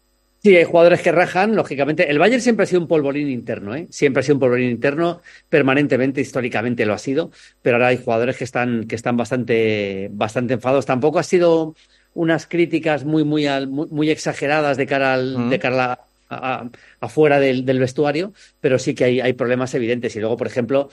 Sí, 0.43 0.57
hay 0.57 0.65
jugadores 0.65 1.01
que 1.01 1.13
rajan, 1.13 1.55
lógicamente. 1.55 2.09
El 2.11 2.19
Bayern 2.19 2.41
siempre 2.41 2.63
ha 2.65 2.67
sido 2.67 2.81
un 2.81 2.87
polvorín 2.89 3.29
interno, 3.29 3.75
¿eh? 3.75 3.87
Siempre 3.89 4.19
ha 4.19 4.23
sido 4.23 4.35
un 4.35 4.39
polvorín 4.41 4.71
interno, 4.71 5.21
permanentemente, 5.47 6.19
históricamente 6.19 6.85
lo 6.85 6.93
ha 6.93 6.97
sido, 6.97 7.31
pero 7.61 7.77
ahora 7.77 7.87
hay 7.87 7.97
jugadores 8.03 8.35
que 8.35 8.43
están, 8.43 8.83
que 8.85 8.95
están 8.95 9.15
bastante, 9.15 10.09
bastante 10.11 10.55
enfadados. 10.55 10.85
Tampoco 10.85 11.17
ha 11.19 11.23
sido 11.23 11.75
unas 12.13 12.45
críticas 12.45 13.05
muy, 13.05 13.23
muy, 13.23 13.47
al- 13.47 13.69
muy, 13.69 13.87
muy 13.89 14.09
exageradas 14.09 14.75
de 14.75 14.85
cara 14.85 15.13
al, 15.13 15.49
de 15.49 15.59
cara 15.59 15.93
a- 16.27 16.61
a- 16.61 16.69
afuera 16.99 17.39
del, 17.39 17.63
del 17.63 17.79
vestuario, 17.79 18.33
pero 18.59 18.79
sí 18.79 18.93
que 18.95 19.05
hay, 19.05 19.21
hay 19.21 19.31
problemas 19.33 19.73
evidentes. 19.75 20.13
Y 20.17 20.19
luego, 20.19 20.35
por 20.35 20.47
ejemplo, 20.47 20.89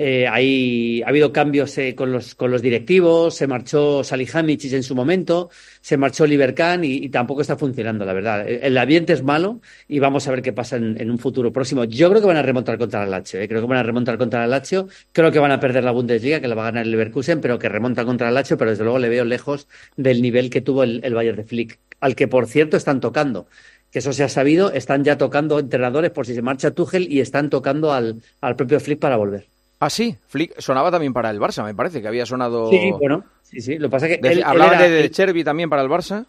eh, 0.00 0.28
hay, 0.28 1.02
ha 1.02 1.08
habido 1.08 1.32
cambios 1.32 1.76
eh, 1.76 1.96
con, 1.96 2.12
los, 2.12 2.36
con 2.36 2.52
los 2.52 2.62
directivos, 2.62 3.34
se 3.34 3.48
marchó 3.48 4.04
Salihamidzic 4.04 4.72
en 4.74 4.84
su 4.84 4.94
momento, 4.94 5.50
se 5.80 5.96
marchó 5.96 6.22
Oliver 6.22 6.54
Kahn 6.54 6.84
y, 6.84 7.08
tampoco 7.08 7.40
está 7.40 7.56
funcionando, 7.56 8.04
la 8.04 8.12
verdad. 8.12 8.48
El, 8.48 8.78
ambiente 8.78 9.12
es 9.12 9.24
malo 9.24 9.60
y 9.88 9.98
vamos 9.98 10.28
a 10.28 10.30
ver 10.30 10.40
qué 10.40 10.52
pasa 10.52 10.76
en, 10.76 11.10
un 11.10 11.18
futuro 11.18 11.52
próximo. 11.52 11.82
Yo 11.82 12.08
creo 12.10 12.20
que 12.20 12.28
van 12.28 12.36
a 12.36 12.42
remontar 12.42 12.78
contra 12.78 13.02
el 13.02 13.10
Lazio, 13.10 13.40
eh, 13.40 13.48
creo 13.48 13.60
que 13.60 13.66
van 13.66 13.78
a 13.78 13.82
remontar 13.82 14.18
contra 14.18 14.44
el 14.44 14.50
Lazio, 14.50 14.86
creo 15.10 15.32
que 15.32 15.40
van 15.40 15.50
a 15.50 15.58
perder 15.58 15.82
la 15.82 15.90
Bundesliga, 15.90 16.40
que 16.40 16.46
la 16.46 16.54
va 16.54 16.62
a 16.62 16.66
ganar 16.66 16.84
el 16.84 16.92
Leverkusen, 16.92 17.40
pero 17.40 17.58
que 17.58 17.68
remonta 17.68 18.04
contra 18.04 18.28
el 18.28 18.34
Lazio, 18.34 18.56
pero 18.56 18.70
desde 18.70 18.84
luego 18.84 19.00
le 19.00 19.08
veo 19.08 19.24
lejos 19.24 19.66
del 19.96 20.22
nivel 20.22 20.48
que 20.48 20.60
tuvo 20.60 20.84
el, 20.84 21.12
Bayern 21.12 21.38
de 21.38 21.42
Flick, 21.42 21.80
al 21.98 22.14
que 22.14 22.28
por 22.28 22.46
cierto 22.46 22.76
están 22.76 23.00
tocando. 23.00 23.48
Que 23.90 23.98
eso 23.98 24.12
se 24.12 24.22
ha 24.22 24.28
sabido, 24.28 24.70
están 24.70 25.02
ya 25.02 25.18
tocando 25.18 25.58
entrenadores 25.58 26.12
por 26.12 26.24
si 26.24 26.36
se 26.36 26.42
marcha 26.42 26.70
Tuchel 26.70 27.10
y 27.10 27.18
están 27.18 27.50
tocando 27.50 27.92
al 27.92 28.22
propio 28.56 28.78
Flick 28.78 29.00
para 29.00 29.16
volver. 29.16 29.57
Ah, 29.80 29.90
sí, 29.90 30.16
Flick 30.26 30.58
sonaba 30.60 30.90
también 30.90 31.12
para 31.12 31.30
el 31.30 31.38
Barça, 31.38 31.64
me 31.64 31.74
parece, 31.74 32.02
que 32.02 32.08
había 32.08 32.26
sonado... 32.26 32.68
Sí, 32.70 32.90
bueno, 32.98 33.24
sí, 33.42 33.60
sí. 33.60 33.78
Lo 33.78 33.88
que 33.88 33.92
pasa 33.92 34.08
es 34.08 34.18
que 34.18 34.42
Hablaban 34.42 34.78
de, 34.78 34.90
de 34.90 35.10
Chervi 35.10 35.44
también 35.44 35.70
para 35.70 35.82
el 35.82 35.88
Barça. 35.88 36.26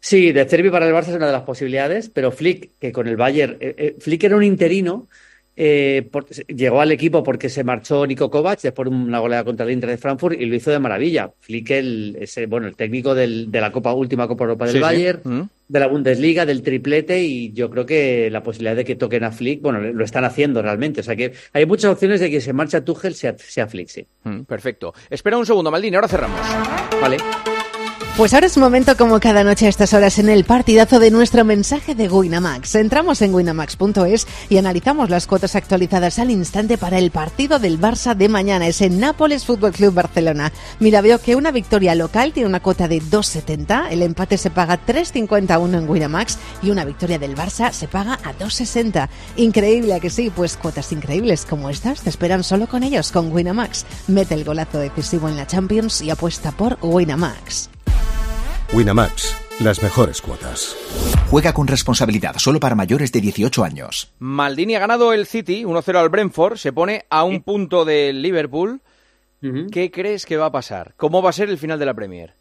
Sí, 0.00 0.32
de 0.32 0.44
Cervi 0.46 0.70
para 0.70 0.86
el 0.88 0.94
Barça 0.94 1.10
es 1.10 1.16
una 1.16 1.26
de 1.26 1.32
las 1.32 1.42
posibilidades, 1.42 2.08
pero 2.08 2.32
Flick, 2.32 2.70
que 2.80 2.90
con 2.90 3.06
el 3.06 3.16
Bayern, 3.16 3.58
eh, 3.60 3.74
eh, 3.78 3.96
Flick 4.00 4.24
era 4.24 4.36
un 4.36 4.42
interino, 4.42 5.08
eh, 5.56 6.08
por- 6.10 6.26
llegó 6.28 6.80
al 6.80 6.92
equipo 6.92 7.22
porque 7.22 7.48
se 7.48 7.62
marchó 7.64 8.06
Nico 8.06 8.30
Kovac 8.30 8.60
después 8.62 8.88
de 8.88 8.94
una 8.96 9.18
goleada 9.18 9.44
contra 9.44 9.66
el 9.66 9.72
Inter 9.72 9.90
de 9.90 9.98
Frankfurt 9.98 10.40
y 10.40 10.46
lo 10.46 10.54
hizo 10.54 10.70
de 10.70 10.78
maravilla. 10.78 11.30
Flick, 11.40 11.70
el, 11.70 12.16
ese, 12.20 12.46
bueno, 12.46 12.66
el 12.68 12.76
técnico 12.76 13.14
del- 13.14 13.50
de 13.50 13.60
la 13.60 13.70
Copa, 13.72 13.92
última 13.92 14.26
Copa 14.28 14.44
Europa 14.44 14.64
del 14.64 14.72
Sí, 14.74 14.78
sí. 14.78 14.82
Bayern, 14.82 15.20
Mm. 15.24 15.48
de 15.68 15.80
la 15.80 15.86
Bundesliga, 15.88 16.46
del 16.46 16.62
triplete, 16.62 17.22
y 17.22 17.52
yo 17.52 17.70
creo 17.70 17.84
que 17.86 18.28
la 18.30 18.42
posibilidad 18.42 18.76
de 18.76 18.84
que 18.84 18.94
toquen 18.96 19.24
a 19.24 19.30
Flick, 19.32 19.62
bueno, 19.62 19.80
lo 19.80 20.04
están 20.04 20.24
haciendo 20.24 20.60
realmente. 20.62 21.00
O 21.00 21.04
sea 21.04 21.16
que 21.16 21.32
hay 21.52 21.66
muchas 21.66 21.92
opciones 21.92 22.20
de 22.20 22.30
que 22.30 22.40
se 22.40 22.52
marcha 22.52 22.84
Tuchel 22.84 23.14
sea, 23.14 23.34
sea 23.38 23.66
Flick, 23.66 23.88
sí. 23.88 24.06
Mm, 24.24 24.40
perfecto. 24.42 24.92
Espera 25.10 25.36
un 25.38 25.46
segundo, 25.46 25.70
Maldini, 25.70 25.94
ahora 25.96 26.08
cerramos. 26.08 26.40
Vale. 27.00 27.16
Pues 28.14 28.34
ahora 28.34 28.46
es 28.46 28.58
momento, 28.58 28.94
como 28.98 29.18
cada 29.20 29.42
noche 29.42 29.64
a 29.64 29.68
estas 29.70 29.94
horas, 29.94 30.18
en 30.18 30.28
el 30.28 30.44
partidazo 30.44 30.98
de 30.98 31.10
nuestro 31.10 31.46
mensaje 31.46 31.94
de 31.94 32.10
Winamax. 32.10 32.74
Entramos 32.74 33.22
en 33.22 33.34
winamax.es 33.34 34.26
y 34.50 34.58
analizamos 34.58 35.08
las 35.08 35.26
cuotas 35.26 35.56
actualizadas 35.56 36.18
al 36.18 36.30
instante 36.30 36.76
para 36.76 36.98
el 36.98 37.10
partido 37.10 37.58
del 37.58 37.80
Barça 37.80 38.14
de 38.14 38.28
mañana. 38.28 38.66
Es 38.66 38.82
en 38.82 39.00
Nápoles 39.00 39.46
Fútbol 39.46 39.72
Club 39.72 39.94
Barcelona. 39.94 40.52
Mira, 40.78 41.00
veo 41.00 41.20
que 41.20 41.36
una 41.36 41.52
victoria 41.52 41.94
local 41.94 42.34
tiene 42.34 42.50
una 42.50 42.60
cuota 42.60 42.86
de 42.86 43.00
2,70, 43.00 43.86
el 43.90 44.02
empate 44.02 44.36
se 44.36 44.50
paga 44.50 44.78
3,51 44.86 45.78
en 45.78 45.88
Winamax 45.88 46.36
y 46.62 46.70
una 46.70 46.84
victoria 46.84 47.18
del 47.18 47.34
Barça 47.34 47.72
se 47.72 47.88
paga 47.88 48.18
a 48.22 48.34
2,60. 48.34 49.08
Increíble 49.36 49.94
¿a 49.94 50.00
que 50.00 50.10
sí, 50.10 50.28
pues 50.28 50.58
cuotas 50.58 50.92
increíbles 50.92 51.46
como 51.46 51.70
estas 51.70 52.02
te 52.02 52.10
esperan 52.10 52.44
solo 52.44 52.68
con 52.68 52.82
ellos, 52.82 53.10
con 53.10 53.32
Winamax. 53.32 53.86
Mete 54.08 54.34
el 54.34 54.44
golazo 54.44 54.78
decisivo 54.78 55.30
en 55.30 55.38
la 55.38 55.46
Champions 55.46 56.02
y 56.02 56.10
apuesta 56.10 56.52
por 56.52 56.76
Winamax. 56.82 57.70
Winamax, 58.74 59.36
las 59.60 59.82
mejores 59.82 60.22
cuotas. 60.22 60.74
Juega 61.30 61.52
con 61.52 61.66
responsabilidad 61.66 62.36
solo 62.38 62.58
para 62.58 62.74
mayores 62.74 63.12
de 63.12 63.20
18 63.20 63.64
años. 63.64 64.10
Maldini 64.18 64.74
ha 64.74 64.78
ganado 64.78 65.12
el 65.12 65.26
City 65.26 65.64
1-0 65.64 65.96
al 65.96 66.08
Brentford, 66.08 66.56
se 66.56 66.72
pone 66.72 67.04
a 67.10 67.22
un 67.24 67.42
punto 67.42 67.84
del 67.84 68.22
Liverpool. 68.22 68.80
¿Qué 69.70 69.90
crees 69.90 70.24
que 70.24 70.38
va 70.38 70.46
a 70.46 70.52
pasar? 70.52 70.94
¿Cómo 70.96 71.20
va 71.20 71.30
a 71.30 71.34
ser 71.34 71.50
el 71.50 71.58
final 71.58 71.78
de 71.78 71.84
la 71.84 71.92
Premier? 71.92 72.34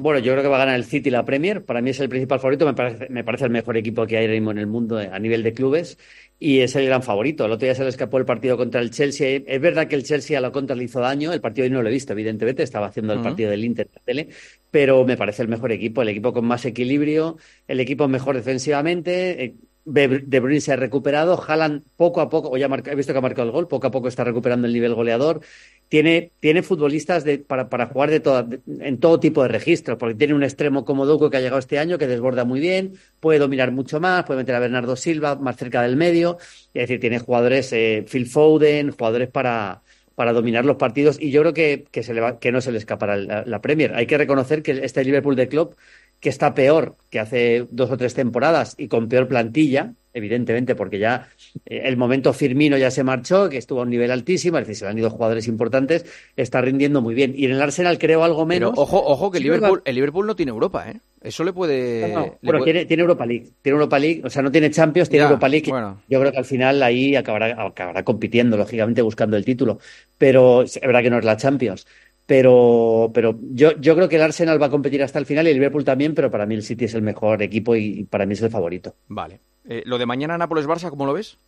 Bueno, 0.00 0.20
yo 0.20 0.30
creo 0.32 0.44
que 0.44 0.48
va 0.48 0.56
a 0.56 0.60
ganar 0.60 0.76
el 0.76 0.84
City 0.84 1.10
la 1.10 1.24
Premier. 1.24 1.64
Para 1.64 1.82
mí 1.82 1.90
es 1.90 1.98
el 1.98 2.08
principal 2.08 2.38
favorito. 2.38 2.64
Me 2.64 2.72
parece, 2.74 3.08
me 3.10 3.24
parece 3.24 3.46
el 3.46 3.50
mejor 3.50 3.76
equipo 3.76 4.06
que 4.06 4.16
hay 4.16 4.26
ahora 4.26 4.34
mismo 4.34 4.52
en 4.52 4.58
el 4.58 4.68
mundo 4.68 5.00
eh, 5.00 5.10
a 5.12 5.18
nivel 5.18 5.42
de 5.42 5.52
clubes 5.52 5.98
y 6.38 6.60
es 6.60 6.76
el 6.76 6.86
gran 6.86 7.02
favorito. 7.02 7.44
El 7.46 7.50
otro 7.52 7.66
día 7.66 7.74
se 7.74 7.82
le 7.82 7.88
escapó 7.88 8.18
el 8.18 8.24
partido 8.24 8.56
contra 8.56 8.80
el 8.80 8.90
Chelsea. 8.92 9.40
Es 9.44 9.60
verdad 9.60 9.88
que 9.88 9.96
el 9.96 10.04
Chelsea 10.04 10.38
a 10.38 10.40
la 10.40 10.52
contra 10.52 10.76
le 10.76 10.84
hizo 10.84 11.00
daño. 11.00 11.32
El 11.32 11.40
partido 11.40 11.64
hoy 11.64 11.70
no 11.72 11.82
lo 11.82 11.88
he 11.88 11.92
visto, 11.92 12.12
evidentemente. 12.12 12.62
Estaba 12.62 12.86
haciendo 12.86 13.12
el 13.12 13.20
partido 13.20 13.50
del 13.50 13.64
Inter 13.64 13.86
en 13.88 13.92
la 13.96 14.00
tele. 14.04 14.28
Pero 14.70 15.04
me 15.04 15.16
parece 15.16 15.42
el 15.42 15.48
mejor 15.48 15.72
equipo. 15.72 16.00
El 16.02 16.10
equipo 16.10 16.32
con 16.32 16.44
más 16.44 16.64
equilibrio. 16.64 17.36
El 17.66 17.80
equipo 17.80 18.06
mejor 18.06 18.36
defensivamente. 18.36 19.44
eh, 19.44 19.56
De 19.84 20.38
Bruyne 20.40 20.60
se 20.60 20.72
ha 20.72 20.76
recuperado. 20.76 21.42
Haaland 21.42 21.82
poco 21.96 22.20
a 22.20 22.28
poco, 22.28 22.50
o 22.50 22.56
ya 22.56 22.66
ha 22.66 22.68
marca- 22.68 22.92
he 22.92 22.94
visto 22.94 23.12
que 23.12 23.18
ha 23.18 23.22
marcado 23.22 23.46
el 23.48 23.52
gol, 23.52 23.66
poco 23.68 23.86
a 23.88 23.90
poco 23.90 24.06
está 24.08 24.22
recuperando 24.22 24.66
el 24.68 24.72
nivel 24.74 24.94
goleador. 24.94 25.40
Tiene, 25.88 26.32
tiene 26.40 26.62
futbolistas 26.62 27.24
de, 27.24 27.38
para, 27.38 27.70
para 27.70 27.86
jugar 27.86 28.10
de 28.10 28.20
toda- 28.20 28.46
en 28.66 28.98
todo 29.00 29.20
tipo 29.20 29.42
de 29.42 29.48
registros, 29.48 29.96
porque 29.98 30.14
tiene 30.14 30.34
un 30.34 30.42
extremo 30.42 30.84
como 30.84 31.06
Doku 31.06 31.30
que 31.30 31.38
ha 31.38 31.40
llegado 31.40 31.58
este 31.58 31.78
año, 31.78 31.96
que 31.96 32.06
desborda 32.06 32.44
muy 32.44 32.60
bien, 32.60 32.94
puede 33.20 33.38
dominar 33.38 33.72
mucho 33.72 33.98
más, 33.98 34.24
puede 34.24 34.38
meter 34.40 34.54
a 34.54 34.58
Bernardo 34.60 34.96
Silva 34.96 35.36
más 35.36 35.56
cerca 35.56 35.80
del 35.82 35.96
medio. 35.96 36.36
Es 36.74 36.82
decir, 36.82 37.00
tiene 37.00 37.18
jugadores, 37.18 37.72
eh, 37.72 38.04
Phil 38.10 38.26
Foden, 38.26 38.90
jugadores 38.90 39.28
para, 39.30 39.82
para 40.14 40.32
dominar 40.34 40.64
los 40.66 40.76
partidos 40.76 41.16
y 41.20 41.30
yo 41.30 41.40
creo 41.42 41.54
que, 41.54 41.84
que, 41.90 42.02
se 42.02 42.12
le 42.14 42.20
va- 42.20 42.38
que 42.38 42.52
no 42.52 42.60
se 42.60 42.70
le 42.72 42.78
escapará 42.78 43.16
la, 43.16 43.44
la 43.46 43.60
Premier. 43.62 43.94
Hay 43.94 44.06
que 44.06 44.18
reconocer 44.18 44.62
que 44.62 44.72
este 44.84 45.02
Liverpool 45.04 45.36
de 45.36 45.48
Club, 45.48 45.74
que 46.20 46.28
está 46.28 46.54
peor 46.54 46.96
que 47.10 47.20
hace 47.20 47.66
dos 47.70 47.90
o 47.90 47.96
tres 47.96 48.14
temporadas 48.14 48.74
y 48.78 48.88
con 48.88 49.08
peor 49.08 49.28
plantilla, 49.28 49.94
evidentemente, 50.12 50.74
porque 50.74 50.98
ya 50.98 51.28
eh, 51.66 51.82
el 51.84 51.96
momento 51.96 52.32
Firmino 52.32 52.76
ya 52.76 52.90
se 52.90 53.04
marchó, 53.04 53.48
que 53.48 53.58
estuvo 53.58 53.80
a 53.80 53.82
un 53.84 53.90
nivel 53.90 54.10
altísimo, 54.10 54.58
es 54.58 54.62
decir, 54.66 54.76
se 54.76 54.84
le 54.84 54.90
han 54.90 54.98
ido 54.98 55.10
jugadores 55.10 55.46
importantes, 55.48 56.04
está 56.36 56.60
rindiendo 56.60 57.00
muy 57.02 57.14
bien. 57.14 57.34
Y 57.36 57.44
en 57.46 57.52
el 57.52 57.62
Arsenal 57.62 57.98
creo 57.98 58.24
algo 58.24 58.46
menos. 58.46 58.70
Pero 58.72 58.82
ojo, 58.82 59.02
ojo 59.04 59.30
que 59.30 59.38
el 59.38 59.44
Liverpool, 59.44 59.82
el 59.84 59.94
Liverpool 59.94 60.26
no 60.26 60.36
tiene 60.36 60.50
Europa, 60.50 60.90
¿eh? 60.90 61.00
Eso 61.20 61.42
le 61.42 61.52
puede... 61.52 62.12
No, 62.12 62.20
no. 62.20 62.26
le 62.26 62.32
Bueno, 62.42 62.58
puede- 62.60 62.64
tiene, 62.64 62.84
tiene 62.86 63.00
Europa 63.02 63.26
League. 63.26 63.48
Tiene 63.60 63.74
Europa 63.74 63.98
League. 63.98 64.22
O 64.24 64.30
sea, 64.30 64.40
no 64.40 64.52
tiene 64.52 64.70
Champions, 64.70 65.08
tiene 65.08 65.24
Ya, 65.24 65.28
Europa 65.28 65.48
League. 65.48 65.68
bueno. 65.68 66.00
Yo 66.08 66.20
creo 66.20 66.30
que 66.30 66.38
al 66.38 66.44
final 66.44 66.80
ahí 66.82 67.16
acabará, 67.16 67.60
acabará 67.66 68.04
compitiendo, 68.04 68.56
lógicamente, 68.56 69.02
buscando 69.02 69.36
el 69.36 69.44
título. 69.44 69.80
Pero 70.16 70.62
es 70.62 70.80
verdad 70.80 71.02
que 71.02 71.10
no 71.10 71.18
es 71.18 71.24
la 71.24 71.36
Champions. 71.36 71.86
Pero, 72.28 73.10
pero 73.14 73.38
yo, 73.40 73.72
yo 73.80 73.94
creo 73.94 74.06
que 74.06 74.16
el 74.16 74.22
Arsenal 74.22 74.60
va 74.60 74.66
a 74.66 74.70
competir 74.70 75.02
hasta 75.02 75.18
el 75.18 75.24
final 75.24 75.46
y 75.46 75.50
el 75.50 75.56
Liverpool 75.56 75.82
también, 75.82 76.14
pero 76.14 76.30
para 76.30 76.44
mí 76.44 76.54
el 76.54 76.62
City 76.62 76.84
es 76.84 76.92
el 76.92 77.00
mejor 77.00 77.42
equipo 77.42 77.74
y, 77.74 78.04
para 78.04 78.26
mí 78.26 78.34
es 78.34 78.42
el 78.42 78.50
favorito. 78.50 78.94
Vale. 79.08 79.40
Eh, 79.66 79.82
lo 79.86 79.96
de 79.96 80.04
mañana 80.04 80.36
Nápoles-Barça, 80.36 80.90
¿cómo 80.90 81.06
lo 81.06 81.14
ves? 81.14 81.38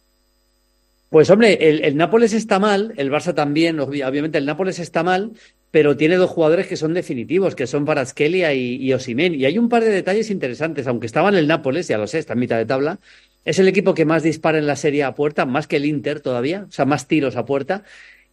Pues 1.11 1.28
hombre, 1.28 1.69
el, 1.69 1.85
el, 1.85 1.98
Nápoles 1.98 2.32
está 2.32 2.59
mal, 2.59 2.94
el 2.97 3.12
Barça 3.12 3.35
también, 3.35 3.78
obviamente 3.78 4.39
el 4.39 4.47
Nápoles 4.47 4.78
está 4.78 5.02
mal, 5.02 5.32
pero 5.70 5.98
tiene 5.98 6.16
dos 6.16 6.31
jugadores 6.31 6.66
que 6.66 6.78
son 6.78 6.94
definitivos, 6.94 7.55
que 7.55 7.66
son 7.66 7.85
Paraskelia 7.85 8.55
y, 8.55 8.77
y 8.77 8.94
Osimen. 8.94 9.35
Y 9.35 9.44
hay 9.44 9.59
un 9.59 9.69
par 9.69 9.85
de 9.85 9.90
detalles 9.90 10.31
interesantes, 10.31 10.86
aunque 10.86 11.05
estaba 11.05 11.28
en 11.28 11.35
el 11.35 11.47
Nápoles, 11.47 11.89
ya 11.89 11.98
lo 11.98 12.07
sé, 12.07 12.20
está 12.20 12.32
en 12.32 12.39
mitad 12.39 12.57
de 12.57 12.65
tabla, 12.65 13.01
es 13.44 13.59
el 13.59 13.69
equipo 13.69 13.93
que 13.93 14.07
más 14.07 14.23
dispara 14.23 14.57
en 14.57 14.66
la 14.66 14.77
serie 14.77 15.05
a 15.05 15.15
puerta, 15.15 15.44
más 15.44 15.66
que 15.66 15.77
el 15.77 15.85
Inter 15.85 16.20
todavía, 16.20 16.65
o 16.66 16.73
sea, 16.73 16.86
más 16.86 17.07
tiros 17.07 17.36
a 17.36 17.44
puerta 17.44 17.85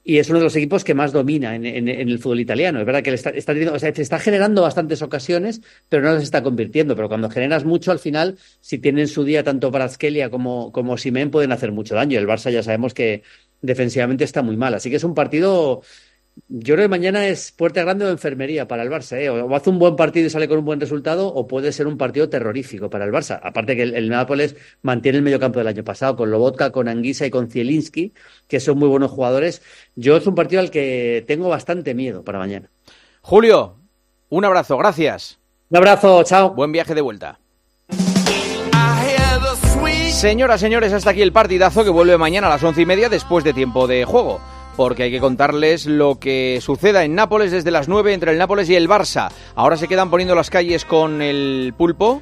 y 0.09 0.19
es 0.19 0.29
uno 0.29 0.39
de 0.39 0.45
los 0.45 0.55
equipos 0.55 0.85
que 0.85 0.93
más 0.93 1.11
domina 1.11 1.53
en, 1.53 1.89
el 1.89 2.17
fútbol 2.19 2.39
italiano. 2.39 2.79
Es 2.79 2.85
verdad 2.85 3.03
que 3.03 3.13
está, 3.13 3.31
está, 3.31 3.51
está 3.51 4.19
generando 4.19 4.61
bastantes 4.61 5.01
ocasiones, 5.01 5.61
pero 5.89 6.01
no 6.01 6.13
las 6.13 6.23
está 6.23 6.41
convirtiendo. 6.41 6.95
Pero 6.95 7.09
cuando 7.09 7.29
generas 7.29 7.65
mucho, 7.65 7.91
al 7.91 7.99
final, 7.99 8.37
si 8.61 8.77
tienen 8.77 9.09
su 9.09 9.25
día 9.25 9.43
tanto 9.43 9.69
Bratskelia 9.69 10.29
como, 10.29 10.71
como 10.71 10.97
Simen, 10.97 11.29
pueden 11.29 11.51
hacer 11.51 11.73
mucho 11.73 11.93
daño. 11.93 12.17
El 12.17 12.25
Barça 12.25 12.49
ya 12.49 12.63
sabemos 12.63 12.93
que 12.93 13.23
defensivamente 13.61 14.23
está 14.23 14.41
muy 14.41 14.55
mal. 14.55 14.75
Así 14.75 14.89
que 14.89 14.95
es 14.95 15.03
un 15.03 15.13
partido 15.13 15.81
yo 16.49 16.75
creo 16.75 16.85
que 16.85 16.89
mañana 16.89 17.27
es 17.27 17.51
puerta 17.51 17.81
grande 17.81 18.05
o 18.05 18.09
enfermería 18.09 18.67
para 18.67 18.83
el 18.83 18.89
Barça. 18.89 19.17
¿eh? 19.17 19.29
O 19.29 19.55
hace 19.55 19.69
un 19.69 19.79
buen 19.79 19.95
partido 19.95 20.27
y 20.27 20.29
sale 20.29 20.47
con 20.47 20.59
un 20.59 20.65
buen 20.65 20.79
resultado, 20.79 21.27
o 21.27 21.47
puede 21.47 21.71
ser 21.71 21.87
un 21.87 21.97
partido 21.97 22.29
terrorífico 22.29 22.89
para 22.89 23.05
el 23.05 23.11
Barça. 23.11 23.39
Aparte 23.41 23.75
que 23.75 23.83
el, 23.83 23.95
el 23.95 24.09
Nápoles 24.09 24.55
mantiene 24.81 25.17
el 25.17 25.23
mediocampo 25.23 25.59
del 25.59 25.67
año 25.67 25.83
pasado, 25.83 26.15
con 26.15 26.31
Lobotka, 26.31 26.71
con 26.71 26.87
Anguisa 26.87 27.25
y 27.25 27.31
con 27.31 27.49
Zielinski, 27.49 28.13
que 28.47 28.59
son 28.59 28.77
muy 28.77 28.87
buenos 28.87 29.11
jugadores. 29.11 29.61
Yo 29.95 30.17
es 30.17 30.27
un 30.27 30.35
partido 30.35 30.61
al 30.61 30.71
que 30.71 31.23
tengo 31.27 31.49
bastante 31.49 31.93
miedo 31.93 32.23
para 32.23 32.39
mañana. 32.39 32.69
Julio, 33.21 33.75
un 34.29 34.45
abrazo, 34.45 34.77
gracias. 34.77 35.39
Un 35.69 35.77
abrazo, 35.77 36.23
chao. 36.23 36.53
Buen 36.53 36.71
viaje 36.71 36.95
de 36.95 37.01
vuelta. 37.01 37.39
Señoras, 40.11 40.59
señores, 40.59 40.93
hasta 40.93 41.11
aquí 41.11 41.21
el 41.21 41.31
partidazo 41.31 41.83
que 41.83 41.89
vuelve 41.89 42.17
mañana 42.17 42.47
a 42.47 42.51
las 42.51 42.63
once 42.63 42.81
y 42.81 42.85
media 42.85 43.09
después 43.09 43.43
de 43.43 43.53
tiempo 43.53 43.85
de 43.85 44.03
juego 44.05 44.39
porque 44.77 45.03
hay 45.03 45.11
que 45.11 45.19
contarles 45.19 45.85
lo 45.87 46.19
que 46.19 46.59
suceda 46.61 47.03
en 47.03 47.15
Nápoles 47.15 47.51
desde 47.51 47.71
las 47.71 47.89
9 47.89 48.13
entre 48.13 48.31
el 48.31 48.37
Nápoles 48.37 48.69
y 48.69 48.75
el 48.75 48.87
Barça. 48.87 49.29
Ahora 49.55 49.75
se 49.75 49.87
quedan 49.89 50.09
poniendo 50.09 50.35
las 50.35 50.49
calles 50.49 50.85
con 50.85 51.21
el 51.21 51.73
pulpo. 51.77 52.21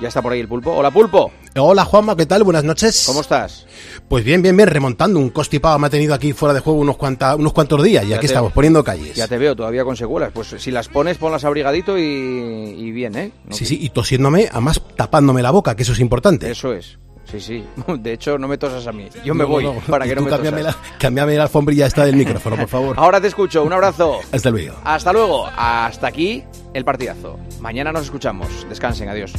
Ya 0.00 0.08
está 0.08 0.20
por 0.20 0.32
ahí 0.32 0.40
el 0.40 0.48
pulpo. 0.48 0.72
Hola, 0.72 0.90
pulpo. 0.90 1.30
Hola, 1.56 1.84
Juanma, 1.84 2.16
¿qué 2.16 2.26
tal? 2.26 2.42
Buenas 2.42 2.64
noches. 2.64 3.04
¿Cómo 3.06 3.20
estás? 3.20 3.64
Pues 4.08 4.24
bien, 4.24 4.42
bien, 4.42 4.56
bien, 4.56 4.68
remontando. 4.68 5.20
Un 5.20 5.30
constipado 5.30 5.78
me 5.78 5.86
ha 5.86 5.90
tenido 5.90 6.12
aquí 6.14 6.32
fuera 6.32 6.52
de 6.52 6.58
juego 6.58 6.80
unos, 6.80 6.96
cuanta, 6.96 7.36
unos 7.36 7.52
cuantos 7.52 7.80
días 7.80 8.04
y 8.04 8.08
Ya 8.08 8.16
aquí 8.16 8.26
te- 8.26 8.32
estamos, 8.32 8.52
poniendo 8.52 8.82
calles. 8.82 9.14
Ya 9.14 9.28
te 9.28 9.38
veo 9.38 9.54
todavía 9.54 9.84
con 9.84 9.96
secuelas. 9.96 10.32
Pues 10.34 10.48
si 10.58 10.72
las 10.72 10.88
pones, 10.88 11.16
ponlas 11.16 11.44
abrigadito 11.44 11.96
y, 11.96 12.02
y 12.02 12.90
bien, 12.90 13.14
¿eh? 13.16 13.30
No 13.44 13.54
Sí, 13.54 13.64
sí, 13.66 13.78
y 13.80 13.90
tosiéndome, 13.90 14.48
además 14.50 14.82
tapándome 14.96 15.42
la 15.42 15.52
boca, 15.52 15.76
que 15.76 15.84
eso 15.84 15.92
es 15.92 16.00
importante. 16.00 16.50
Eso 16.50 16.72
es. 16.72 16.98
Sí, 17.30 17.40
sí. 17.40 17.64
De 17.98 18.12
hecho, 18.12 18.38
no 18.38 18.46
me 18.48 18.58
tosas 18.58 18.86
a 18.86 18.92
mí. 18.92 19.08
Yo 19.24 19.34
me 19.34 19.44
No, 19.44 19.48
voy 19.50 19.64
no, 19.64 19.74
no. 19.74 19.80
para 19.80 20.04
que 20.04 20.14
no 20.14 20.22
me 20.22 20.30
cámbiame 20.30 20.62
tosas. 20.62 20.76
la, 20.76 20.98
cámbiame 20.98 21.36
la 21.36 21.42
alfombrilla 21.44 21.86
esta 21.86 22.04
del 22.04 22.16
micrófono, 22.16 22.56
por 22.56 22.68
favor. 22.68 22.94
Ahora 22.98 23.20
te 23.20 23.28
escucho. 23.28 23.62
Un 23.64 23.72
abrazo. 23.72 24.20
Hasta 24.32 24.50
luego. 24.50 24.76
Hasta 24.84 25.12
luego. 25.12 25.48
Hasta 25.56 26.06
aquí 26.06 26.44
el 26.72 26.84
partidazo. 26.84 27.38
Mañana 27.60 27.92
nos 27.92 28.04
escuchamos. 28.04 28.48
Descansen. 28.68 29.08
Adiós. 29.08 29.32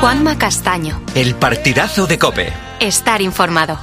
Juanma 0.00 0.36
Castaño. 0.36 1.00
El 1.14 1.34
partidazo 1.36 2.06
de 2.06 2.18
Cope. 2.18 2.52
Estar 2.80 3.22
informado. 3.22 3.78